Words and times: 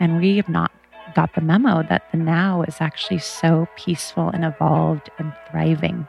And 0.00 0.20
we 0.20 0.36
have 0.36 0.48
not 0.48 0.70
got 1.14 1.34
the 1.34 1.40
memo 1.40 1.82
that 1.88 2.04
the 2.12 2.18
now 2.18 2.62
is 2.62 2.76
actually 2.80 3.18
so 3.18 3.66
peaceful 3.76 4.28
and 4.28 4.44
evolved 4.44 5.10
and 5.18 5.32
thriving. 5.50 6.06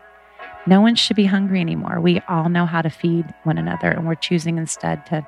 No 0.68 0.82
one 0.82 0.96
should 0.96 1.16
be 1.16 1.26
hungry 1.26 1.62
anymore. 1.62 2.00
We 2.00 2.22
all 2.28 2.50
know 2.50 2.66
how 2.66 2.82
to 2.82 2.90
feed 2.90 3.26
one 3.44 3.58
another, 3.58 3.90
and 3.90 4.06
we're 4.06 4.16
choosing 4.16 4.58
instead 4.58 5.06
to 5.08 5.26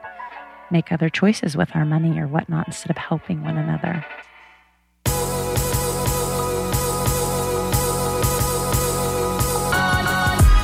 make 0.70 0.92
other 0.92 1.10
choices 1.10 1.58
with 1.58 1.76
our 1.76 1.86
money 1.86 2.20
or 2.20 2.28
whatnot 2.28 2.68
instead 2.68 2.92
of 2.92 2.98
helping 2.98 3.44
one 3.44 3.58
another. 3.58 4.06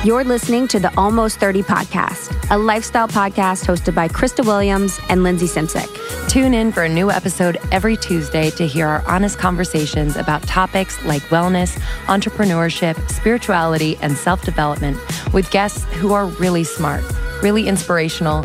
You're 0.04 0.24
listening 0.24 0.68
to 0.68 0.78
the 0.78 0.92
Almost 0.96 1.38
30 1.40 1.62
podcast, 1.64 2.50
a 2.50 2.56
lifestyle 2.56 3.08
podcast 3.08 3.66
hosted 3.66 3.94
by 3.94 4.08
Krista 4.08 4.46
Williams 4.46 4.98
and 5.08 5.24
Lindsey 5.24 5.46
Simcik. 5.46 5.97
Tune 6.28 6.52
in 6.52 6.72
for 6.72 6.82
a 6.82 6.88
new 6.90 7.10
episode 7.10 7.56
every 7.72 7.96
Tuesday 7.96 8.50
to 8.50 8.66
hear 8.66 8.86
our 8.86 9.02
honest 9.08 9.38
conversations 9.38 10.14
about 10.14 10.42
topics 10.42 11.02
like 11.06 11.22
wellness, 11.30 11.78
entrepreneurship, 12.04 12.96
spirituality, 13.10 13.96
and 14.02 14.14
self 14.14 14.44
development 14.44 14.98
with 15.32 15.50
guests 15.50 15.84
who 15.94 16.12
are 16.12 16.26
really 16.26 16.64
smart, 16.64 17.02
really 17.42 17.66
inspirational, 17.66 18.44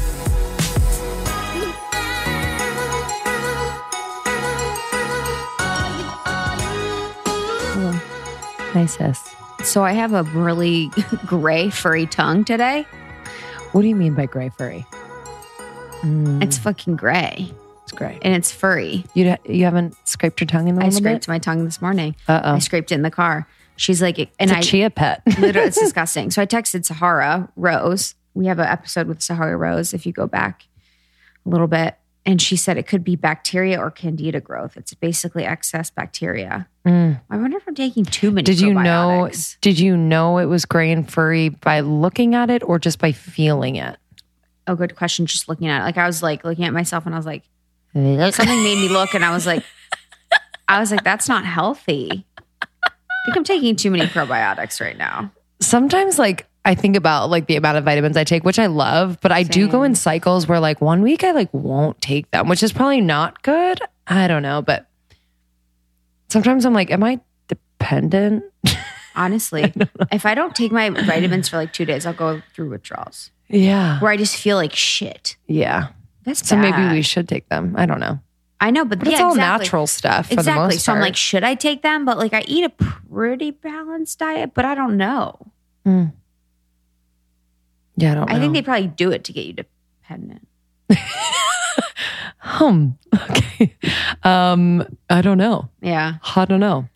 Hi, 8.73 8.85
sis. 8.85 9.35
So 9.63 9.83
I 9.83 9.91
have 9.91 10.13
a 10.13 10.23
really 10.23 10.89
gray, 11.25 11.69
furry 11.69 12.05
tongue 12.05 12.45
today. 12.45 12.83
What 13.73 13.81
do 13.81 13.87
you 13.89 13.95
mean 13.95 14.13
by 14.15 14.25
gray 14.27 14.49
furry? 14.49 14.85
Mm. 16.01 16.41
It's 16.41 16.57
fucking 16.57 16.95
gray. 16.95 17.51
It's 17.83 17.91
gray. 17.91 18.17
And 18.21 18.33
it's 18.33 18.51
furry. 18.51 19.03
You 19.13 19.35
you 19.45 19.65
haven't 19.65 19.95
scraped 20.07 20.39
your 20.39 20.47
tongue 20.47 20.69
in 20.69 20.81
a 20.81 20.85
I 20.85 20.89
scraped 20.89 21.21
bit? 21.21 21.27
my 21.27 21.37
tongue 21.37 21.65
this 21.65 21.81
morning. 21.81 22.15
Uh-oh. 22.29 22.53
I 22.55 22.59
scraped 22.59 22.91
it 22.91 22.95
in 22.95 23.01
the 23.01 23.11
car. 23.11 23.45
She's 23.75 24.01
like, 24.01 24.17
and 24.19 24.29
I. 24.39 24.43
It's 24.43 24.51
a 24.53 24.57
I 24.57 24.61
chia 24.61 24.89
pet. 24.89 25.21
literally, 25.39 25.67
it's 25.67 25.79
disgusting. 25.79 26.31
So 26.31 26.41
I 26.41 26.45
texted 26.45 26.85
Sahara 26.85 27.49
Rose. 27.57 28.15
We 28.33 28.45
have 28.45 28.59
an 28.59 28.67
episode 28.67 29.07
with 29.07 29.21
Sahara 29.21 29.57
Rose. 29.57 29.93
If 29.93 30.05
you 30.05 30.13
go 30.13 30.27
back 30.27 30.65
a 31.45 31.49
little 31.49 31.67
bit, 31.67 31.95
and 32.25 32.41
she 32.41 32.55
said 32.55 32.77
it 32.77 32.87
could 32.87 33.03
be 33.03 33.15
bacteria 33.15 33.79
or 33.79 33.89
candida 33.89 34.39
growth. 34.39 34.77
It's 34.77 34.93
basically 34.93 35.43
excess 35.43 35.89
bacteria. 35.89 36.67
I 37.29 37.37
wonder 37.37 37.57
if 37.57 37.67
I'm 37.67 37.75
taking 37.75 38.05
too 38.05 38.31
many. 38.31 38.43
Mm. 38.43 38.45
Did 38.45 38.59
you 38.61 38.73
know? 38.73 39.29
Did 39.61 39.79
you 39.79 39.97
know 39.97 40.37
it 40.37 40.45
was 40.45 40.65
gray 40.65 40.91
and 40.91 41.11
furry 41.11 41.49
by 41.49 41.79
looking 41.79 42.35
at 42.35 42.49
it 42.49 42.63
or 42.63 42.79
just 42.79 42.99
by 42.99 43.11
feeling 43.11 43.75
it? 43.75 43.97
Oh, 44.67 44.75
good 44.75 44.95
question. 44.95 45.25
Just 45.25 45.49
looking 45.49 45.67
at 45.67 45.81
it, 45.81 45.83
like 45.83 45.97
I 45.97 46.05
was 46.05 46.21
like 46.21 46.43
looking 46.43 46.65
at 46.65 46.73
myself, 46.73 47.05
and 47.05 47.15
I 47.15 47.17
was 47.17 47.25
like, 47.25 47.43
something 47.93 48.63
made 48.63 48.77
me 48.77 48.89
look, 48.89 49.13
and 49.15 49.25
I 49.25 49.33
was 49.33 49.45
like, 49.45 49.63
I 50.67 50.79
was 50.79 50.91
like, 50.91 51.03
that's 51.03 51.27
not 51.27 51.45
healthy. 51.45 52.25
I 52.61 53.25
think 53.25 53.37
I'm 53.37 53.43
taking 53.43 53.75
too 53.75 53.91
many 53.91 54.05
probiotics 54.05 54.79
right 54.79 54.97
now. 54.97 55.31
Sometimes, 55.59 56.17
like 56.17 56.47
I 56.63 56.75
think 56.75 56.95
about 56.95 57.29
like 57.31 57.47
the 57.47 57.55
amount 57.55 57.77
of 57.77 57.83
vitamins 57.85 58.15
I 58.17 58.23
take, 58.23 58.43
which 58.43 58.59
I 58.59 58.67
love, 58.67 59.17
but 59.21 59.31
I 59.31 59.41
do 59.43 59.67
go 59.67 59.81
in 59.83 59.95
cycles 59.95 60.47
where 60.47 60.59
like 60.59 60.79
one 60.79 61.01
week 61.01 61.23
I 61.23 61.31
like 61.31 61.51
won't 61.53 61.99
take 62.01 62.29
them, 62.31 62.47
which 62.47 62.61
is 62.61 62.71
probably 62.71 63.01
not 63.01 63.41
good. 63.41 63.81
I 64.07 64.27
don't 64.27 64.43
know, 64.43 64.61
but 64.61 64.87
sometimes 66.29 66.65
I'm 66.65 66.73
like, 66.73 66.91
am 66.91 67.03
I 67.03 67.19
dependent? 67.47 68.43
Honestly, 69.15 69.73
if 70.11 70.25
I 70.25 70.35
don't 70.35 70.55
take 70.55 70.71
my 70.71 70.89
vitamins 70.89 71.49
for 71.49 71.57
like 71.57 71.73
two 71.73 71.83
days, 71.85 72.05
I'll 72.05 72.13
go 72.13 72.41
through 72.53 72.69
withdrawals 72.69 73.31
Yeah, 73.49 73.99
where 73.99 74.11
I 74.11 74.15
just 74.17 74.37
feel 74.37 74.55
like 74.57 74.73
shit. 74.73 75.35
yeah. 75.47 75.89
That's 76.23 76.47
So 76.47 76.55
maybe 76.55 76.87
we 76.93 77.01
should 77.01 77.27
take 77.27 77.49
them. 77.49 77.73
I 77.75 77.87
don't 77.87 77.99
know, 77.99 78.19
I 78.59 78.69
know, 78.69 78.85
but, 78.85 78.99
but 78.99 79.07
yeah, 79.07 79.13
it's 79.13 79.21
all 79.21 79.31
exactly. 79.31 79.63
natural 79.65 79.87
stuff 79.87 80.27
for 80.27 80.35
the 80.35 80.41
Exactly. 80.41 80.75
most 80.75 80.85
So 80.85 80.93
I'm 80.93 80.99
like, 81.01 81.15
should 81.15 81.43
I 81.43 81.55
take 81.55 81.81
them? 81.81 82.05
But 82.05 82.19
like, 82.19 82.33
I 82.33 82.43
eat 82.47 82.63
a 82.63 82.69
pretty 82.69 83.49
balanced 83.51 84.19
diet, 84.19 84.51
but 84.53 84.63
I 84.63 84.75
don't 84.75 84.95
know. 84.97 85.39
Hmm. 85.83 86.05
Yeah, 88.01 88.11
I 88.11 88.15
don't. 88.15 88.29
Know. 88.29 88.35
I 88.35 88.39
think 88.39 88.53
they 88.53 88.61
probably 88.61 88.87
do 88.87 89.11
it 89.11 89.23
to 89.25 89.33
get 89.33 89.45
you 89.45 89.53
dependent. 89.53 90.47
hum. 92.37 92.97
Okay, 93.29 93.75
um, 94.23 94.83
I 95.09 95.21
don't 95.21 95.37
know. 95.37 95.69
Yeah. 95.81 96.15
I 96.35 96.45
don't 96.45 96.59
know. 96.59 96.87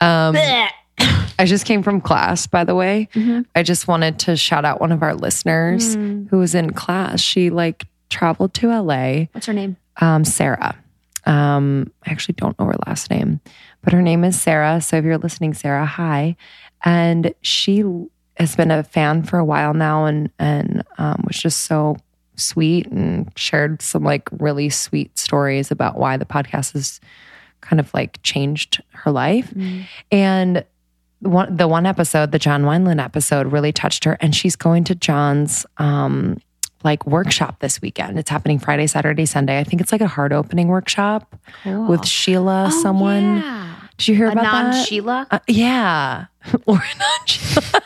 Um, 0.00 0.34
I 1.38 1.44
just 1.44 1.64
came 1.66 1.82
from 1.82 2.00
class, 2.00 2.46
by 2.48 2.64
the 2.64 2.74
way. 2.74 3.08
Mm-hmm. 3.14 3.42
I 3.54 3.62
just 3.62 3.86
wanted 3.86 4.18
to 4.20 4.36
shout 4.36 4.64
out 4.64 4.80
one 4.80 4.90
of 4.90 5.02
our 5.02 5.14
listeners 5.14 5.96
Mm. 5.96 6.28
who 6.30 6.38
was 6.38 6.54
in 6.54 6.72
class. 6.72 7.20
She 7.20 7.50
like 7.50 7.86
traveled 8.10 8.54
to 8.54 8.68
LA. 8.68 9.26
What's 9.32 9.46
her 9.46 9.52
name? 9.52 9.76
Um, 9.98 10.24
Sarah. 10.24 10.76
Um, 11.26 11.92
I 12.06 12.10
actually 12.10 12.34
don't 12.34 12.58
know 12.58 12.64
her 12.66 12.74
last 12.86 13.10
name, 13.10 13.40
but 13.82 13.92
her 13.92 14.02
name 14.02 14.24
is 14.24 14.40
Sarah. 14.40 14.80
So 14.80 14.96
if 14.96 15.04
you're 15.04 15.18
listening, 15.18 15.54
Sarah, 15.54 15.86
hi. 15.86 16.36
And 16.84 17.34
she 17.42 17.84
has 18.38 18.54
been 18.56 18.70
a 18.70 18.82
fan 18.82 19.22
for 19.22 19.38
a 19.38 19.44
while 19.44 19.74
now, 19.74 20.04
and 20.06 20.30
and 20.38 20.82
um, 20.98 21.22
was 21.26 21.36
just 21.36 21.62
so 21.62 21.96
sweet 22.36 22.86
and 22.86 23.30
shared 23.36 23.82
some 23.82 24.04
like 24.04 24.28
really 24.38 24.68
sweet 24.70 25.16
stories 25.18 25.70
about 25.70 25.98
why 25.98 26.16
the 26.16 26.24
podcast 26.24 26.72
has 26.74 27.00
kind 27.60 27.80
of 27.80 27.92
like 27.92 28.22
changed 28.22 28.80
her 28.92 29.10
life. 29.10 29.52
And 30.12 30.64
one 31.20 31.56
the 31.56 31.66
one 31.66 31.84
episode, 31.86 32.30
the 32.30 32.38
John 32.38 32.62
Wineland 32.62 33.02
episode, 33.02 33.50
really 33.50 33.72
touched 33.72 34.04
her. 34.04 34.16
And 34.20 34.34
she's 34.36 34.54
going 34.56 34.84
to 34.84 34.94
John's 34.94 35.66
um 35.78 36.38
like 36.84 37.04
workshop 37.08 37.58
this 37.58 37.82
weekend. 37.82 38.20
It's 38.20 38.30
happening 38.30 38.60
Friday, 38.60 38.86
Saturday, 38.86 39.26
Sunday. 39.26 39.58
I 39.58 39.64
think 39.64 39.82
it's 39.82 39.90
like 39.90 40.00
a 40.00 40.06
heart 40.06 40.32
opening 40.32 40.68
workshop 40.68 41.34
with 41.64 42.06
Sheila, 42.06 42.66
Oh, 42.72 42.82
someone. 42.82 43.38
yeah. 43.38 43.74
Did 43.96 44.06
you 44.08 44.14
hear 44.14 44.28
about 44.30 44.44
non 44.44 44.70
that? 44.70 44.86
Sheila. 44.86 45.26
Uh, 45.28 45.40
yeah. 45.48 46.26
or 46.66 46.76
a 46.76 46.98
non 46.98 47.26
Sheila. 47.26 47.80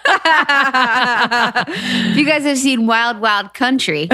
if 1.69 2.17
you 2.17 2.25
guys 2.27 2.45
have 2.45 2.59
seen 2.59 2.87
Wild 2.87 3.21
Wild 3.21 3.55
Country, 3.55 4.09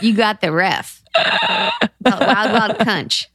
you 0.00 0.14
got 0.14 0.40
the 0.40 0.52
ref. 0.52 1.02
Wild 2.04 2.52
Wild 2.52 2.78
Punch. 2.78 3.28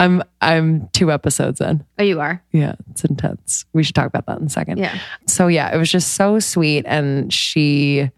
I'm 0.00 0.22
I'm 0.40 0.88
two 0.92 1.12
episodes 1.12 1.60
in. 1.60 1.84
Oh, 1.98 2.02
you 2.02 2.20
are. 2.20 2.42
Yeah, 2.52 2.74
it's 2.90 3.04
intense. 3.04 3.64
We 3.72 3.82
should 3.84 3.94
talk 3.94 4.06
about 4.06 4.26
that 4.26 4.38
in 4.40 4.46
a 4.46 4.50
second. 4.50 4.78
Yeah. 4.78 4.98
So 5.26 5.46
yeah, 5.48 5.72
it 5.74 5.78
was 5.78 5.90
just 5.90 6.14
so 6.14 6.38
sweet. 6.40 6.84
And 6.86 7.32
she, 7.32 8.10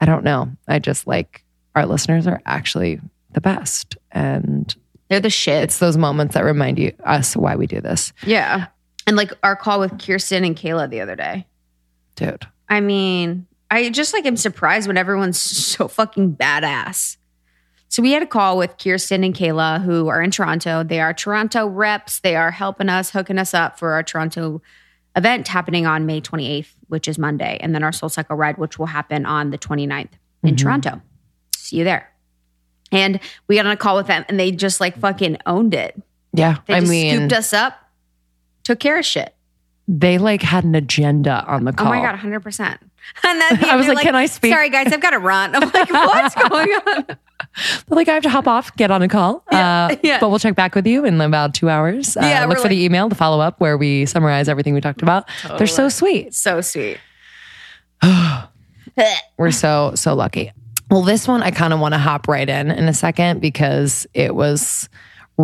I 0.00 0.06
don't 0.06 0.24
know. 0.24 0.50
I 0.68 0.78
just 0.78 1.06
like 1.06 1.44
our 1.74 1.84
listeners 1.86 2.26
are 2.26 2.40
actually 2.46 3.00
the 3.32 3.40
best. 3.42 3.96
And 4.10 4.74
They're 5.08 5.20
the 5.20 5.30
shit. 5.30 5.62
it's 5.64 5.78
those 5.78 5.96
moments 5.98 6.34
that 6.34 6.44
remind 6.44 6.78
you 6.78 6.92
us 7.04 7.36
why 7.36 7.56
we 7.56 7.66
do 7.66 7.80
this. 7.80 8.12
yeah. 8.24 8.68
And 9.10 9.16
like 9.16 9.32
our 9.42 9.56
call 9.56 9.80
with 9.80 9.98
Kirsten 9.98 10.44
and 10.44 10.54
Kayla 10.54 10.88
the 10.88 11.00
other 11.00 11.16
day. 11.16 11.44
Dude. 12.14 12.46
I 12.68 12.78
mean, 12.78 13.48
I 13.68 13.90
just 13.90 14.14
like 14.14 14.24
am 14.24 14.36
surprised 14.36 14.86
when 14.86 14.96
everyone's 14.96 15.42
so 15.42 15.88
fucking 15.88 16.36
badass. 16.36 17.16
So 17.88 18.02
we 18.02 18.12
had 18.12 18.22
a 18.22 18.26
call 18.26 18.56
with 18.56 18.78
Kirsten 18.78 19.24
and 19.24 19.34
Kayla, 19.34 19.82
who 19.82 20.06
are 20.06 20.22
in 20.22 20.30
Toronto. 20.30 20.84
They 20.84 21.00
are 21.00 21.12
Toronto 21.12 21.66
reps. 21.66 22.20
They 22.20 22.36
are 22.36 22.52
helping 22.52 22.88
us, 22.88 23.10
hooking 23.10 23.36
us 23.36 23.52
up 23.52 23.80
for 23.80 23.94
our 23.94 24.04
Toronto 24.04 24.62
event 25.16 25.48
happening 25.48 25.86
on 25.88 26.06
May 26.06 26.20
28th, 26.20 26.68
which 26.86 27.08
is 27.08 27.18
Monday, 27.18 27.58
and 27.60 27.74
then 27.74 27.82
our 27.82 27.90
Soul 27.90 28.10
Cycle 28.10 28.36
ride, 28.36 28.58
which 28.58 28.78
will 28.78 28.86
happen 28.86 29.26
on 29.26 29.50
the 29.50 29.58
29th 29.58 29.88
in 29.90 29.90
mm-hmm. 29.90 30.54
Toronto. 30.54 31.02
See 31.56 31.78
you 31.78 31.82
there. 31.82 32.08
And 32.92 33.18
we 33.48 33.56
got 33.56 33.66
on 33.66 33.72
a 33.72 33.76
call 33.76 33.96
with 33.96 34.06
them, 34.06 34.24
and 34.28 34.38
they 34.38 34.52
just 34.52 34.80
like 34.80 34.96
fucking 34.98 35.38
owned 35.46 35.74
it. 35.74 36.00
Yeah. 36.32 36.58
They 36.66 36.74
I 36.74 36.80
mean, 36.82 37.16
scooped 37.16 37.32
us 37.32 37.52
up, 37.52 37.79
took 38.70 38.78
care 38.80 38.98
of 38.98 39.04
shit. 39.04 39.34
they 39.88 40.18
like 40.18 40.42
had 40.42 40.62
an 40.64 40.74
agenda 40.76 41.44
on 41.46 41.64
the 41.64 41.72
call. 41.72 41.88
Oh 41.88 41.90
my 41.90 42.00
god, 42.00 42.16
hundred 42.16 42.40
percent. 42.40 42.80
And 43.24 43.40
then 43.40 43.64
I 43.68 43.76
was 43.76 43.86
they're 43.86 43.94
like, 43.96 44.04
"Can 44.04 44.14
I 44.14 44.26
speak?" 44.26 44.52
Sorry, 44.52 44.68
guys, 44.70 44.92
I've 44.92 45.00
got 45.00 45.10
to 45.10 45.18
run. 45.18 45.54
I'm 45.56 45.62
like, 45.72 45.90
what's 45.90 46.34
going 46.34 46.68
on? 46.86 47.04
They're 47.06 47.16
like, 47.88 48.08
I 48.08 48.14
have 48.14 48.22
to 48.24 48.28
hop 48.28 48.46
off, 48.46 48.76
get 48.76 48.90
on 48.90 49.02
a 49.02 49.08
call. 49.08 49.42
uh, 49.50 49.96
yeah. 50.02 50.20
But 50.20 50.28
we'll 50.28 50.38
check 50.38 50.54
back 50.54 50.74
with 50.74 50.86
you 50.86 51.04
in 51.06 51.20
about 51.20 51.54
two 51.54 51.68
hours. 51.70 52.16
Uh, 52.16 52.20
Yeah, 52.20 52.44
look 52.44 52.58
for 52.58 52.68
the 52.68 52.84
email, 52.84 53.08
the 53.08 53.14
follow 53.16 53.40
up 53.40 53.58
where 53.58 53.76
we 53.78 54.06
summarize 54.06 54.48
everything 54.48 54.74
we 54.74 54.80
talked 54.80 55.02
about. 55.02 55.24
They're 55.58 55.66
so 55.66 55.88
sweet. 55.88 56.34
So 56.34 56.60
sweet. 56.60 56.98
We're 59.38 59.50
so, 59.50 59.92
so 59.94 60.14
lucky. 60.14 60.52
Well, 60.90 61.02
this 61.02 61.26
one 61.26 61.42
I 61.42 61.50
kind 61.50 61.72
of 61.72 61.80
want 61.80 61.94
to 61.94 61.98
hop 61.98 62.28
right 62.28 62.48
in 62.48 62.70
in 62.70 62.86
a 62.88 62.94
second 62.94 63.40
because 63.40 64.06
it 64.12 64.34
was 64.34 64.88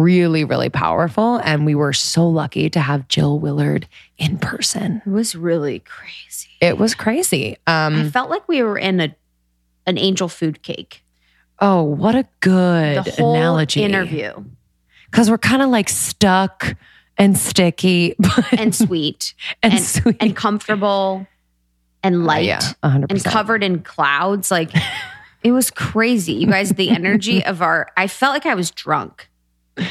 really, 0.03 0.45
really 0.45 0.69
powerful. 0.69 1.37
And 1.37 1.65
we 1.67 1.75
were 1.75 1.93
so 1.93 2.29
lucky 2.29 2.69
to 2.71 2.81
have 2.81 3.09
Jill 3.09 3.39
Willard 3.39 3.87
in 4.19 4.39
person. 4.39 5.03
It 5.07 5.11
was 5.11 5.35
really 5.35 5.81
crazy. 5.81 6.49
It 6.61 6.79
was 6.79 6.95
crazy. 6.95 7.57
I 7.67 7.87
Um, 7.87 8.11
felt 8.11 8.31
like 8.31 8.47
we 8.49 8.63
were 8.63 8.79
in 8.79 9.01
a 9.01 9.15
an 9.87 9.99
angel 9.99 10.29
food 10.29 10.63
cake. 10.63 11.05
oh, 11.61 11.83
what 11.83 12.15
a 12.15 12.27
good 12.41 13.05
The 13.05 13.11
whole 13.13 13.35
analogy. 13.35 13.83
interview 13.83 14.33
Because 15.11 15.31
we're 15.31 15.39
kind 15.39 15.63
of 15.63 15.69
like 15.71 15.89
stuck 15.89 16.75
and 17.17 17.39
sticky 17.39 18.15
and 18.59 18.75
sweet 18.75 19.33
and, 19.63 19.75
and, 19.75 19.83
sweet. 19.83 20.17
and 20.21 20.35
comfortable 20.37 21.27
and 22.03 22.27
light 22.27 22.45
yeah, 22.47 22.59
100%. 22.83 23.11
and 23.11 23.25
covered 23.25 23.63
in 23.63 23.83
clouds. 23.83 24.51
Like 24.51 24.71
it 25.43 25.53
was 25.53 25.71
crazy. 25.71 26.33
You 26.35 26.49
guys, 26.49 26.71
the 26.71 26.91
energy 26.91 27.45
of 27.45 27.63
our 27.63 27.89
I 27.97 28.07
felt 28.09 28.35
like 28.35 28.45
I 28.47 28.55
was 28.55 28.71
drunk. 28.73 29.29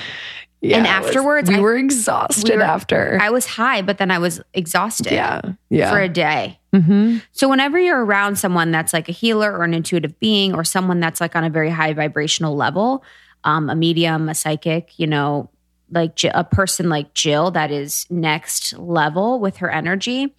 Yeah, 0.61 0.77
and 0.77 0.87
it 0.87 0.89
was- 0.89 1.07
afterwards, 1.07 1.49
we 1.49 1.57
I- 1.57 1.59
were 1.59 1.75
exhausted 1.75 2.49
we 2.49 2.55
were- 2.57 2.63
after. 2.63 3.19
I 3.21 3.29
was 3.29 3.45
high, 3.45 3.83
but 3.83 3.99
then 3.99 4.09
I 4.09 4.17
was 4.17 4.41
exhausted 4.55 5.11
yeah. 5.11 5.41
Yeah. 5.69 5.91
for 5.91 5.99
a 5.99 6.09
day. 6.09 6.59
hmm 6.73 7.17
So 7.33 7.47
whenever 7.47 7.77
you're 7.77 8.03
around 8.03 8.37
someone 8.39 8.71
that's 8.71 8.91
like 8.91 9.07
a 9.07 9.11
healer 9.11 9.51
or 9.55 9.63
an 9.63 9.75
intuitive 9.75 10.19
being 10.19 10.55
or 10.55 10.63
someone 10.63 10.99
that's 10.99 11.21
like 11.21 11.35
on 11.35 11.43
a 11.43 11.51
very 11.51 11.69
high 11.69 11.93
vibrational 11.93 12.55
level, 12.55 13.03
um, 13.43 13.69
a 13.69 13.75
medium, 13.75 14.27
a 14.27 14.33
psychic, 14.33 14.97
you 14.97 15.05
know, 15.05 15.51
like 15.91 16.17
a 16.23 16.43
person 16.43 16.89
like 16.89 17.13
Jill 17.13 17.51
that 17.51 17.69
is 17.69 18.07
next 18.09 18.75
level 18.79 19.39
with 19.39 19.57
her 19.57 19.69
energy, 19.69 20.33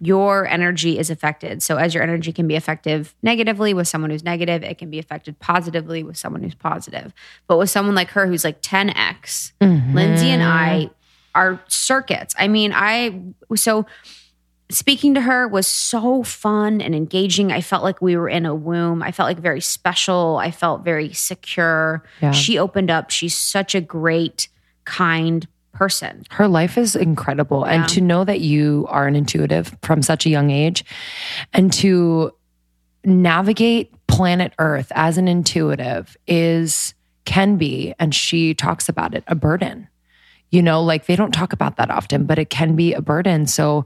your 0.00 0.46
energy 0.46 0.98
is 0.98 1.10
affected. 1.10 1.62
So 1.62 1.76
as 1.76 1.94
your 1.94 2.02
energy 2.02 2.32
can 2.32 2.48
be 2.48 2.56
effective 2.56 3.14
negatively 3.22 3.74
with 3.74 3.86
someone 3.86 4.10
who's 4.10 4.24
negative, 4.24 4.62
it 4.62 4.78
can 4.78 4.90
be 4.90 4.98
affected 4.98 5.38
positively 5.38 6.02
with 6.02 6.16
someone 6.16 6.42
who's 6.42 6.54
positive. 6.54 7.12
But 7.46 7.58
with 7.58 7.70
someone 7.70 7.94
like 7.94 8.08
her 8.10 8.26
who's 8.26 8.44
like 8.44 8.62
10x, 8.62 9.52
mm-hmm. 9.60 9.94
Lindsey 9.94 10.28
and 10.28 10.42
I 10.42 10.90
are 11.34 11.60
circuits. 11.68 12.34
I 12.38 12.48
mean, 12.48 12.72
I 12.74 13.20
so 13.54 13.86
speaking 14.70 15.14
to 15.14 15.20
her 15.20 15.46
was 15.46 15.66
so 15.66 16.22
fun 16.22 16.80
and 16.80 16.94
engaging. 16.94 17.52
I 17.52 17.60
felt 17.60 17.82
like 17.82 18.00
we 18.00 18.16
were 18.16 18.28
in 18.28 18.46
a 18.46 18.54
womb. 18.54 19.02
I 19.02 19.12
felt 19.12 19.28
like 19.28 19.38
very 19.38 19.60
special. 19.60 20.38
I 20.38 20.50
felt 20.50 20.84
very 20.84 21.12
secure. 21.12 22.04
Yeah. 22.22 22.30
She 22.32 22.58
opened 22.58 22.90
up. 22.90 23.10
She's 23.10 23.36
such 23.36 23.74
a 23.74 23.80
great, 23.80 24.48
kind 24.84 25.46
person. 25.72 26.24
Her 26.30 26.48
life 26.48 26.76
is 26.76 26.96
incredible. 26.96 27.64
Yeah. 27.66 27.74
And 27.74 27.88
to 27.90 28.00
know 28.00 28.24
that 28.24 28.40
you 28.40 28.86
are 28.88 29.06
an 29.06 29.16
intuitive 29.16 29.76
from 29.82 30.02
such 30.02 30.26
a 30.26 30.30
young 30.30 30.50
age 30.50 30.84
and 31.52 31.72
to 31.74 32.32
navigate 33.04 33.92
planet 34.06 34.52
Earth 34.58 34.92
as 34.94 35.16
an 35.18 35.28
intuitive 35.28 36.16
is, 36.26 36.94
can 37.24 37.56
be, 37.56 37.94
and 37.98 38.14
she 38.14 38.54
talks 38.54 38.88
about 38.88 39.14
it, 39.14 39.24
a 39.26 39.34
burden. 39.34 39.88
You 40.50 40.62
know, 40.62 40.82
like 40.82 41.06
they 41.06 41.14
don't 41.14 41.32
talk 41.32 41.52
about 41.52 41.76
that 41.76 41.90
often, 41.90 42.26
but 42.26 42.38
it 42.38 42.50
can 42.50 42.74
be 42.74 42.92
a 42.92 43.00
burden. 43.00 43.46
So, 43.46 43.84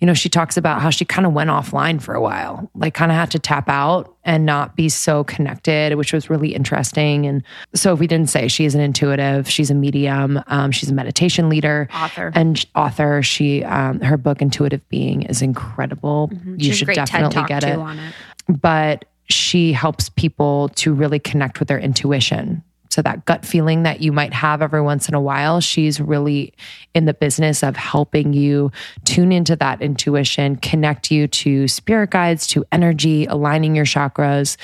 you 0.00 0.06
know, 0.06 0.14
she 0.14 0.28
talks 0.28 0.56
about 0.56 0.80
how 0.80 0.88
she 0.90 1.04
kind 1.04 1.26
of 1.26 1.32
went 1.34 1.50
offline 1.50 2.00
for 2.00 2.14
a 2.14 2.20
while, 2.20 2.70
like 2.74 2.94
kind 2.94 3.10
of 3.12 3.16
had 3.16 3.30
to 3.32 3.38
tap 3.38 3.68
out 3.68 4.14
and 4.24 4.46
not 4.46 4.74
be 4.74 4.88
so 4.88 5.24
connected, 5.24 5.94
which 5.96 6.12
was 6.12 6.30
really 6.30 6.54
interesting. 6.54 7.26
And 7.26 7.42
so, 7.74 7.92
if 7.92 8.00
we 8.00 8.06
didn't 8.06 8.30
say 8.30 8.48
she's 8.48 8.74
an 8.74 8.80
intuitive, 8.80 9.48
she's 9.48 9.70
a 9.70 9.74
medium, 9.74 10.42
um, 10.46 10.72
she's 10.72 10.90
a 10.90 10.94
meditation 10.94 11.48
leader, 11.48 11.88
Author. 11.94 12.32
and 12.34 12.64
author. 12.74 13.22
She, 13.22 13.62
um, 13.64 14.00
her 14.00 14.16
book 14.16 14.40
Intuitive 14.40 14.86
Being 14.88 15.22
is 15.22 15.42
incredible. 15.42 16.30
You 16.32 16.38
Mm-hmm. 16.40 16.58
She 16.58 16.70
a 16.70 16.74
should 16.74 16.88
definitely 16.88 17.42
get 17.44 17.64
it 17.64 17.78
it. 17.78 18.14
but 18.48 19.04
she 19.28 19.72
helps 19.72 20.08
people 20.08 20.70
to 20.76 20.92
really 20.92 21.18
connect 21.18 21.58
with 21.60 21.68
their 21.68 21.78
intuition. 21.78 22.62
So 22.90 23.02
that 23.02 23.24
gut 23.24 23.46
feeling 23.46 23.84
that 23.84 24.00
you 24.00 24.10
might 24.10 24.32
have 24.34 24.62
every 24.62 24.82
once 24.82 25.08
in 25.08 25.14
a 25.14 25.20
while, 25.20 25.60
she's 25.60 26.00
really 26.00 26.52
in 26.92 27.04
the 27.04 27.14
business 27.14 27.62
of 27.62 27.76
helping 27.76 28.32
you 28.32 28.72
tune 29.04 29.30
into 29.30 29.54
that 29.56 29.80
intuition, 29.80 30.56
connect 30.56 31.10
you 31.10 31.28
to 31.28 31.68
spirit 31.68 32.10
guides, 32.10 32.48
to 32.48 32.64
energy, 32.72 33.26
aligning 33.26 33.76
your 33.76 33.84
chakras, 33.84 34.56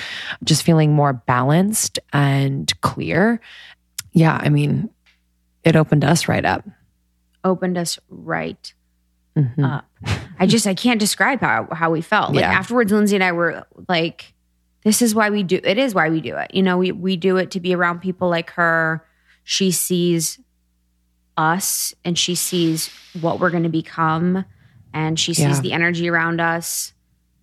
just 0.43 0.63
feeling 0.63 0.91
more 0.93 1.13
balanced 1.13 1.99
and 2.11 2.71
clear. 2.81 3.39
Yeah, 4.11 4.37
I 4.41 4.49
mean, 4.49 4.89
it 5.63 5.77
opened 5.77 6.03
us 6.03 6.27
right 6.27 6.43
up. 6.45 6.65
Opened 7.45 7.77
us 7.77 7.97
right 8.09 8.73
Mhm. 9.37 9.63
up. 9.63 9.85
I 10.39 10.47
just 10.47 10.67
I 10.67 10.73
can't 10.73 10.99
describe 10.99 11.39
how 11.39 11.67
how 11.71 11.91
we 11.91 12.01
felt. 12.01 12.31
Like 12.33 12.41
Yeah. 12.41 12.51
afterwards, 12.51 12.91
Lindsey 12.91 13.15
and 13.15 13.23
I 13.23 13.31
were 13.31 13.65
like, 13.87 14.33
"This 14.83 15.01
is 15.01 15.13
why 15.15 15.29
we 15.29 15.43
do. 15.43 15.59
It 15.63 15.77
is 15.77 15.93
why 15.95 16.09
we 16.09 16.21
do 16.21 16.37
it. 16.37 16.53
You 16.53 16.63
know, 16.63 16.77
we 16.77 16.91
we 16.91 17.15
do 17.17 17.37
it 17.37 17.51
to 17.51 17.59
be 17.59 17.73
around 17.75 17.99
people 18.01 18.29
like 18.29 18.51
her. 18.51 19.05
She 19.43 19.71
sees 19.71 20.39
us, 21.35 21.93
and 22.03 22.17
she 22.17 22.35
sees 22.35 22.89
what 23.21 23.39
we're 23.39 23.49
going 23.51 23.63
to 23.63 23.69
become, 23.69 24.45
and 24.93 25.19
she 25.19 25.33
sees 25.33 25.57
Yeah. 25.57 25.61
the 25.61 25.73
energy 25.73 26.09
around 26.09 26.39
us. 26.41 26.93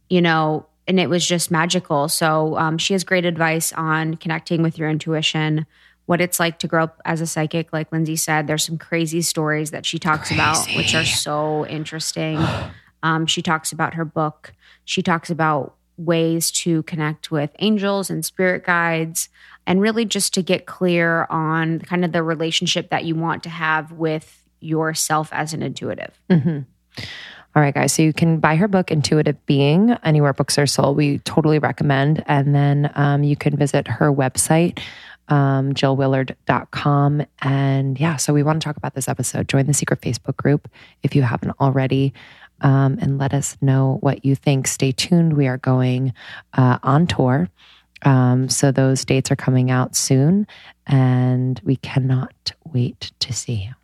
You 0.08 0.22
know." 0.22 0.66
And 0.86 1.00
it 1.00 1.08
was 1.08 1.26
just 1.26 1.50
magical. 1.50 2.08
So 2.10 2.58
um, 2.58 2.76
she 2.76 2.92
has 2.92 3.04
great 3.04 3.24
advice 3.24 3.72
on 3.72 4.16
connecting 4.18 4.62
with 4.62 4.76
your 4.76 4.90
intuition, 4.90 5.64
what 6.04 6.20
it's 6.20 6.38
like 6.38 6.58
to 6.58 6.68
grow 6.68 6.82
up 6.84 7.00
as 7.06 7.22
a 7.22 7.26
psychic. 7.26 7.72
Like 7.72 7.90
Lindsey 7.90 8.16
said, 8.16 8.46
there's 8.46 8.64
some 8.66 8.76
crazy 8.76 9.22
stories 9.22 9.70
that 9.70 9.86
she 9.86 9.98
talks 9.98 10.30
about, 10.30 10.58
which 10.76 10.94
are 10.94 11.06
so 11.06 11.66
interesting. 11.68 12.38
Um, 13.02 13.24
she 13.26 13.40
talks 13.42 13.70
about 13.72 13.92
her 13.94 14.04
book. 14.06 14.52
She 14.86 15.02
talks 15.02 15.28
about 15.30 15.74
ways 15.96 16.50
to 16.50 16.82
connect 16.84 17.30
with 17.30 17.50
angels 17.58 18.10
and 18.10 18.24
spirit 18.24 18.64
guides, 18.64 19.28
and 19.66 19.80
really 19.80 20.04
just 20.04 20.34
to 20.34 20.42
get 20.42 20.66
clear 20.66 21.26
on 21.30 21.80
kind 21.80 22.04
of 22.04 22.12
the 22.12 22.22
relationship 22.22 22.90
that 22.90 23.04
you 23.04 23.14
want 23.14 23.42
to 23.44 23.48
have 23.48 23.92
with 23.92 24.42
yourself 24.60 25.28
as 25.32 25.54
an 25.54 25.62
intuitive. 25.62 26.18
Mhm. 26.30 26.64
All 27.56 27.62
right, 27.62 27.72
guys. 27.74 27.92
So 27.92 28.02
you 28.02 28.12
can 28.12 28.40
buy 28.40 28.56
her 28.56 28.66
book, 28.66 28.90
Intuitive 28.90 29.44
Being, 29.46 29.92
anywhere 30.02 30.32
books 30.32 30.58
are 30.58 30.66
sold. 30.66 30.96
We 30.96 31.18
totally 31.20 31.60
recommend. 31.60 32.24
And 32.26 32.52
then 32.54 32.90
um, 32.96 33.22
you 33.22 33.36
can 33.36 33.56
visit 33.56 33.86
her 33.86 34.12
website, 34.12 34.80
um, 35.28 35.72
jillwillard.com. 35.72 37.24
And 37.42 38.00
yeah, 38.00 38.16
so 38.16 38.32
we 38.34 38.42
want 38.42 38.60
to 38.60 38.64
talk 38.64 38.76
about 38.76 38.94
this 38.94 39.08
episode. 39.08 39.48
Join 39.48 39.66
the 39.66 39.74
secret 39.74 40.00
Facebook 40.00 40.36
group 40.36 40.68
if 41.04 41.14
you 41.14 41.22
haven't 41.22 41.52
already. 41.60 42.12
Um, 42.60 42.98
and 43.00 43.18
let 43.18 43.34
us 43.34 43.58
know 43.60 43.98
what 44.00 44.24
you 44.24 44.34
think. 44.34 44.66
Stay 44.68 44.92
tuned. 44.92 45.34
We 45.34 45.48
are 45.48 45.58
going 45.58 46.14
uh, 46.54 46.78
on 46.82 47.06
tour. 47.06 47.50
Um, 48.04 48.48
so 48.48 48.70
those 48.70 49.04
dates 49.04 49.30
are 49.30 49.36
coming 49.36 49.70
out 49.70 49.96
soon, 49.96 50.46
and 50.86 51.60
we 51.64 51.76
cannot 51.76 52.52
wait 52.72 53.12
to 53.20 53.32
see 53.32 53.64
you. 53.64 53.74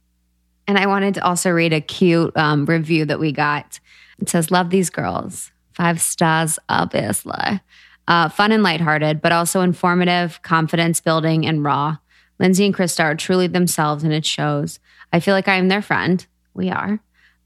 And 0.67 0.79
I 0.79 0.87
wanted 0.87 1.15
to 1.15 1.25
also 1.25 1.51
read 1.51 1.73
a 1.73 1.81
cute 1.81 2.37
um, 2.37 2.65
review 2.65 3.05
that 3.07 3.19
we 3.19 3.33
got. 3.33 3.81
It 4.21 4.29
says, 4.29 4.51
Love 4.51 4.71
these 4.71 4.91
girls. 4.91 5.51
Five 5.73 6.01
stars, 6.01 6.59
obviously. 6.69 7.61
Uh, 8.07 8.29
fun 8.29 8.53
and 8.53 8.63
lighthearted, 8.63 9.21
but 9.21 9.33
also 9.33 9.63
informative, 9.63 10.43
confidence 10.43 11.01
building, 11.01 11.47
and 11.47 11.65
raw. 11.65 11.97
Lindsey 12.39 12.67
and 12.67 12.75
Krista 12.75 13.05
are 13.05 13.15
truly 13.15 13.47
themselves, 13.47 14.05
and 14.05 14.13
it 14.13 14.27
shows. 14.27 14.79
I 15.13 15.21
feel 15.21 15.35
like 15.35 15.49
I 15.49 15.57
am 15.57 15.69
their 15.69 15.83
friend. 15.83 16.25
We 16.55 16.71
are. 16.71 17.01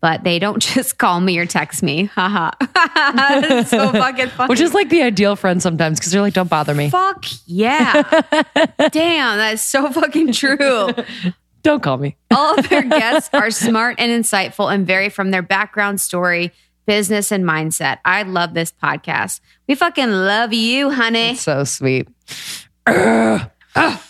But 0.05 0.23
they 0.23 0.39
don't 0.39 0.61
just 0.75 0.99
call 0.99 1.19
me 1.19 1.39
or 1.39 1.47
text 1.47 1.83
me. 1.83 2.05
Haha. 2.15 2.51
So 3.65 3.91
fucking 3.91 4.29
funny. 4.29 4.51
Which 4.51 4.61
is 4.61 4.75
like 4.75 4.91
the 4.91 5.01
ideal 5.03 5.35
friend 5.35 5.63
sometimes 5.63 5.99
because 5.99 6.13
they're 6.13 6.21
like, 6.21 6.35
don't 6.35 6.51
bother 6.51 6.75
me. 6.75 6.91
Fuck 6.91 7.25
yeah. 7.47 8.03
Damn, 8.93 9.39
that 9.39 9.55
is 9.55 9.63
so 9.63 9.91
fucking 9.91 10.33
true. 10.33 10.91
Don't 11.63 11.83
call 11.83 11.97
me. 11.97 12.17
All 12.31 12.59
of 12.59 12.69
their 12.69 12.83
guests 12.83 13.31
are 13.33 13.51
smart 13.51 13.97
and 13.99 14.13
insightful 14.13 14.73
and 14.73 14.87
vary 14.87 15.09
from 15.09 15.31
their 15.31 15.41
background 15.41 16.03
story, 16.03 16.53
business, 16.85 17.33
and 17.33 17.43
mindset. 17.43 18.01
I 18.05 18.25
love 18.25 18.53
this 18.53 18.75
podcast. 18.83 19.41
We 19.67 19.75
fucking 19.75 20.11
love 20.11 20.53
you, 20.53 20.91
honey. 20.91 21.35
So 21.37 21.65
sweet. 21.65 22.09
Ugh. 22.87 23.51
Ugh. 23.75 24.01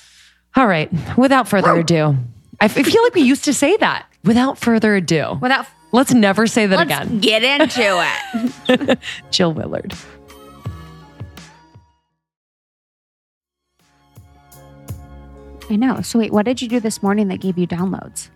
All 0.57 0.67
right. 0.67 0.91
Without 1.17 1.47
further 1.49 1.77
ado, 1.77 2.17
I 2.61 2.67
feel 2.67 3.03
like 3.05 3.15
we 3.15 3.23
used 3.23 3.45
to 3.45 3.55
say 3.55 3.77
that. 3.77 4.07
Without 4.25 4.59
further 4.59 4.97
ado, 4.97 5.39
Without 5.41 5.67
let's 5.95 6.13
never 6.13 6.47
say 6.47 6.67
that 6.67 6.77
let's 6.77 6.91
again. 7.09 7.21
get 7.21 7.43
into 7.43 8.07
it. 8.69 8.99
Jill 9.31 9.53
Willard. 9.53 9.95
I 15.71 15.77
know. 15.77 16.03
So 16.03 16.19
wait, 16.19 16.33
what 16.33 16.45
did 16.45 16.61
you 16.61 16.69
do 16.69 16.81
this 16.81 17.03
morning 17.03 17.29
that 17.29 17.41
gave 17.41 17.57
you 17.57 17.67
downloads? 17.67 18.29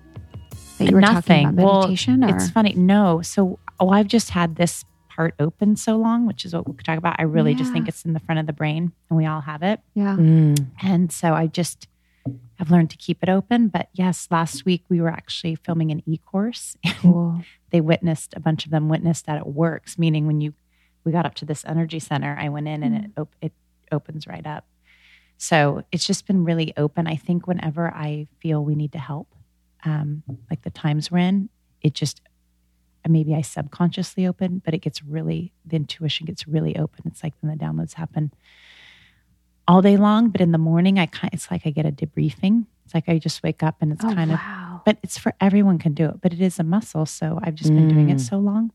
That 0.79 0.89
you 0.89 0.95
were 0.95 1.01
Nothing. 1.01 1.45
talking 1.45 1.59
about 1.59 1.65
Well, 1.65 1.81
meditation 1.83 2.25
or 2.25 2.35
It's 2.37 2.51
funny. 2.51 2.73
No. 2.75 3.21
So, 3.23 3.59
oh, 3.81 3.91
I've 3.91 4.07
just 4.07 4.31
had 4.31 4.57
this 4.57 4.85
part 5.09 5.35
open 5.41 5.77
so 5.77 5.97
long, 5.97 6.27
which 6.27 6.45
is 6.45 6.55
what 6.55 6.67
we 6.69 6.75
could 6.75 6.87
talk 6.87 6.97
about. 6.97 7.17
I 7.19 7.25
really 7.25 7.55
just 7.55 7.73
think 7.73 7.89
it's 7.89 8.05
in 8.05 8.13
the 8.13 8.21
front 8.21 8.39
of 8.39 8.47
the 8.47 8.53
brain 8.53 8.93
and 9.11 9.17
we 9.17 9.27
all 9.27 9.41
have 9.41 9.63
it. 9.63 9.81
yeah. 9.95 10.17
Mm. 10.17 10.67
And 10.83 11.13
so 11.13 11.35
I 11.35 11.49
just 11.49 11.88
have 12.59 12.71
learned 12.71 12.91
to 12.91 12.97
keep 12.97 13.23
it 13.23 13.29
open. 13.29 13.69
But 13.69 13.89
yes, 13.93 14.27
last 14.31 14.65
week 14.65 14.85
we 14.89 15.01
were 15.01 15.11
actually 15.11 15.55
filming 15.55 15.91
an 15.91 16.03
e 16.07 16.19
course. 16.19 16.77
Cool. 16.99 17.43
they 17.71 17.81
witnessed, 17.81 18.35
a 18.35 18.41
bunch 18.41 18.65
of 18.65 18.73
them 18.73 18.89
witnessed 18.89 19.27
that 19.27 19.39
it 19.39 19.47
works, 19.47 19.99
meaning 19.99 20.27
when 20.27 20.41
you, 20.41 20.53
we 21.05 21.13
got 21.13 21.27
up 21.27 21.35
to 21.37 21.45
this 21.45 21.65
energy 21.65 22.01
center, 22.01 22.37
I 22.39 22.49
went 22.49 22.67
in 22.67 22.83
and 22.83 23.05
it, 23.05 23.11
op- 23.17 23.37
it 23.41 23.53
opens 23.93 24.27
right 24.27 24.45
up. 24.45 24.67
So 25.37 25.85
it's 25.93 26.05
just 26.05 26.27
been 26.27 26.45
really 26.45 26.73
open. 26.77 27.07
I 27.07 27.15
think 27.15 27.47
whenever 27.47 27.89
I 27.89 28.27
feel 28.41 28.65
we 28.65 28.75
need 28.75 28.91
to 28.93 28.99
help, 28.99 29.33
um, 29.85 30.25
like 30.51 30.63
the 30.63 30.71
times 30.71 31.09
we're 31.09 31.19
in, 31.19 31.51
it 31.81 31.95
just 31.95 32.21
maybe 33.07 33.35
I 33.35 33.43
subconsciously 33.43 34.27
open, 34.27 34.61
but 34.65 34.75
it 34.75 34.79
gets 34.79 35.03
really 35.05 35.53
the 35.65 35.77
intuition 35.77 36.27
gets 36.27 36.49
really 36.49 36.77
open. 36.77 37.05
It's 37.07 37.23
like 37.23 37.35
then 37.41 37.57
the 37.57 37.65
downloads 37.65 37.95
happen 37.95 38.33
all 39.69 39.83
day 39.83 39.97
long, 39.97 40.31
but 40.31 40.41
in 40.41 40.51
the 40.53 40.59
morning 40.59 40.99
I 40.99 41.07
kind 41.07 41.33
it's 41.33 41.51
like 41.51 41.63
I 41.67 41.71
get 41.71 41.87
a 41.87 41.93
debriefing. 41.93 42.67
It's 42.85 42.95
like 42.95 43.09
I 43.09 43.19
just 43.19 43.43
wake 43.43 43.63
up 43.63 43.77
and 43.83 43.93
it's 43.93 44.03
Oh, 44.05 44.15
kind 44.15 44.33
of, 44.33 44.41
but 44.87 44.97
it's 45.03 45.19
for 45.19 45.35
everyone 45.43 45.79
can 45.79 45.93
do 45.93 46.07
it, 46.07 46.23
but 46.23 46.33
it 46.33 46.41
is 46.41 46.59
a 46.59 46.65
muscle. 46.65 47.05
So 47.05 47.39
I've 47.43 47.55
just 47.55 47.75
been 47.75 47.87
doing 47.87 48.09
it 48.09 48.17
Mm. 48.17 48.21
so 48.29 48.39
long. 48.39 48.73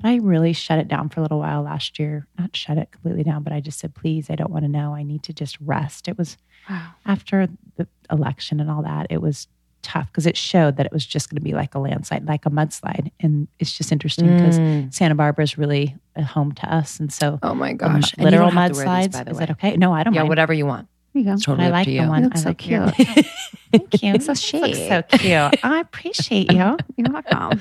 But 0.00 0.08
I 0.08 0.16
really 0.16 0.52
shut 0.52 0.78
it 0.78 0.86
down 0.86 1.08
for 1.08 1.18
a 1.18 1.22
little 1.24 1.40
while 1.40 1.62
last 1.62 1.98
year. 1.98 2.28
Not 2.38 2.54
shut 2.54 2.78
it 2.78 2.92
completely 2.92 3.24
down, 3.24 3.42
but 3.42 3.52
I 3.52 3.58
just 3.60 3.80
said, 3.80 3.92
please, 3.94 4.30
I 4.30 4.36
don't 4.36 4.52
want 4.52 4.64
to 4.64 4.68
know. 4.70 4.94
I 4.94 5.02
need 5.02 5.24
to 5.24 5.32
just 5.32 5.58
rest. 5.60 6.06
It 6.06 6.16
was 6.16 6.36
Wow. 6.70 6.90
after 7.04 7.48
the 7.76 7.88
election 8.10 8.60
and 8.60 8.70
all 8.70 8.82
that, 8.82 9.08
it 9.10 9.20
was 9.20 9.48
tough 9.86 10.06
because 10.08 10.26
it 10.26 10.36
showed 10.36 10.76
that 10.76 10.84
it 10.86 10.92
was 10.92 11.06
just 11.06 11.30
going 11.30 11.36
to 11.36 11.40
be 11.42 11.52
like 11.52 11.74
a 11.74 11.78
landslide, 11.78 12.26
like 12.26 12.44
a 12.44 12.50
mudslide. 12.50 13.10
And 13.20 13.46
it's 13.60 13.72
just 13.72 13.92
interesting 13.92 14.26
because 14.36 14.58
Mm. 14.58 14.92
Santa 14.92 15.14
Barbara 15.14 15.44
is 15.44 15.56
really 15.56 15.96
a 16.16 16.22
home 16.24 16.52
to 16.52 16.74
us. 16.74 16.98
And 17.00 17.12
so 17.12 17.38
Oh 17.42 17.54
my 17.54 17.72
gosh. 17.72 17.88
mu- 17.90 17.94
And 17.94 18.04
you 18.18 18.24
literal 18.24 18.48
don't 18.48 18.56
have 18.58 18.72
to 18.72 18.76
wear 18.78 19.02
these, 19.02 19.08
mudslides, 19.14 19.30
is 19.30 19.34
way. 19.38 19.38
that 19.46 19.50
okay? 19.52 19.76
No, 19.76 19.92
I 19.92 20.02
don't 20.02 20.12
Yeah, 20.14 20.20
mind. 20.22 20.28
whatever 20.30 20.52
you 20.52 20.66
want. 20.66 20.88
There 21.14 21.20
you 21.22 21.28
go. 21.28 21.34
It's 21.34 21.44
totally 21.44 21.68
I 21.68 21.70
like 21.70 21.84
to 21.84 21.90
the 21.90 21.96
you. 22.02 22.08
one. 22.08 22.18
You 22.22 22.28
look 22.28 22.36
I 22.36 22.40
so 22.40 22.48
like 22.50 22.58
cute. 22.58 22.94
Thank 23.72 24.02
you. 24.02 24.20
so 24.20 24.32
Looks 24.32 24.40
chic. 24.40 24.74
so 24.74 25.02
cute. 25.18 25.64
I 25.64 25.78
appreciate 25.80 26.52
you. 26.52 26.76
You're 26.96 27.10
welcome. 27.12 27.60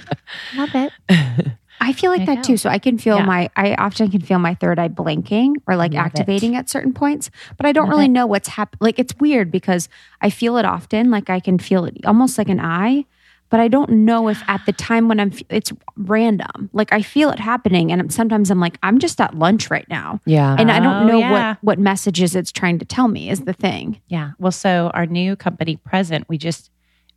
Love 0.58 0.70
it. 1.10 1.52
I 1.82 1.94
feel 1.94 2.12
like 2.12 2.22
you 2.22 2.26
that 2.28 2.36
go. 2.38 2.42
too. 2.44 2.58
So 2.58 2.70
I 2.70 2.80
can 2.80 2.98
feel 2.98 3.18
Yeah. 3.18 3.26
my, 3.26 3.50
I 3.56 3.76
often 3.76 4.10
can 4.12 4.22
feel 4.22 4.40
my 4.40 4.54
third 4.56 4.80
eye 4.80 4.88
blinking 4.88 5.58
or 5.68 5.76
like 5.76 5.94
Love 5.94 6.04
it. 6.04 6.06
activating 6.06 6.56
at 6.56 6.70
certain 6.70 6.94
points, 6.94 7.30
but 7.58 7.66
I 7.66 7.72
don't 7.72 7.86
Love 7.86 7.92
really 7.94 8.06
it. 8.06 8.10
know 8.12 8.26
what's 8.26 8.50
happening. 8.50 8.80
Like 8.82 9.00
it's 9.00 9.16
weird 9.20 9.52
because 9.52 9.90
I 10.22 10.30
feel 10.30 10.58
it 10.58 10.66
often. 10.66 11.12
Like 11.12 11.30
I 11.30 11.40
can 11.40 11.60
feel 11.60 11.86
it 11.86 11.98
almost 12.06 12.38
like 12.38 12.50
an 12.50 12.60
eye, 12.60 13.06
but 13.50 13.60
I 13.60 13.68
don't 13.68 13.90
know 13.92 14.28
if 14.28 14.42
at 14.48 14.66
the 14.66 14.74
time 14.74 15.08
when 15.08 15.20
I'm, 15.20 15.32
it's 15.50 15.72
random. 15.98 16.70
Like 16.74 16.92
I 16.92 17.02
feel 17.02 17.30
it 17.30 17.40
happening. 17.40 17.92
And 17.92 18.12
sometimes 18.14 18.50
I'm 18.50 18.60
like, 18.60 18.78
I'm 18.82 18.98
just 19.00 19.20
at 19.22 19.36
lunch 19.38 19.70
right 19.70 19.88
now. 19.90 20.20
Yeah. 20.26 20.56
And 20.58 20.72
I 20.72 20.80
don't 20.80 21.04
Oh, 21.04 21.08
know 21.08 21.20
yeah. 21.20 21.50
what, 21.50 21.58
what 21.64 21.80
messages 21.80 22.36
it's 22.36 22.52
trying 22.52 22.80
to 22.80 22.86
tell 22.86 23.08
me 23.08 23.30
is 23.30 23.42
the 23.42 23.54
thing. 23.54 24.02
Yeah. 24.08 24.32
Well, 24.40 24.52
so 24.52 24.92
our 24.94 25.06
new 25.06 25.36
company 25.36 25.76
present, 25.78 26.28
we 26.28 26.38
just 26.38 26.72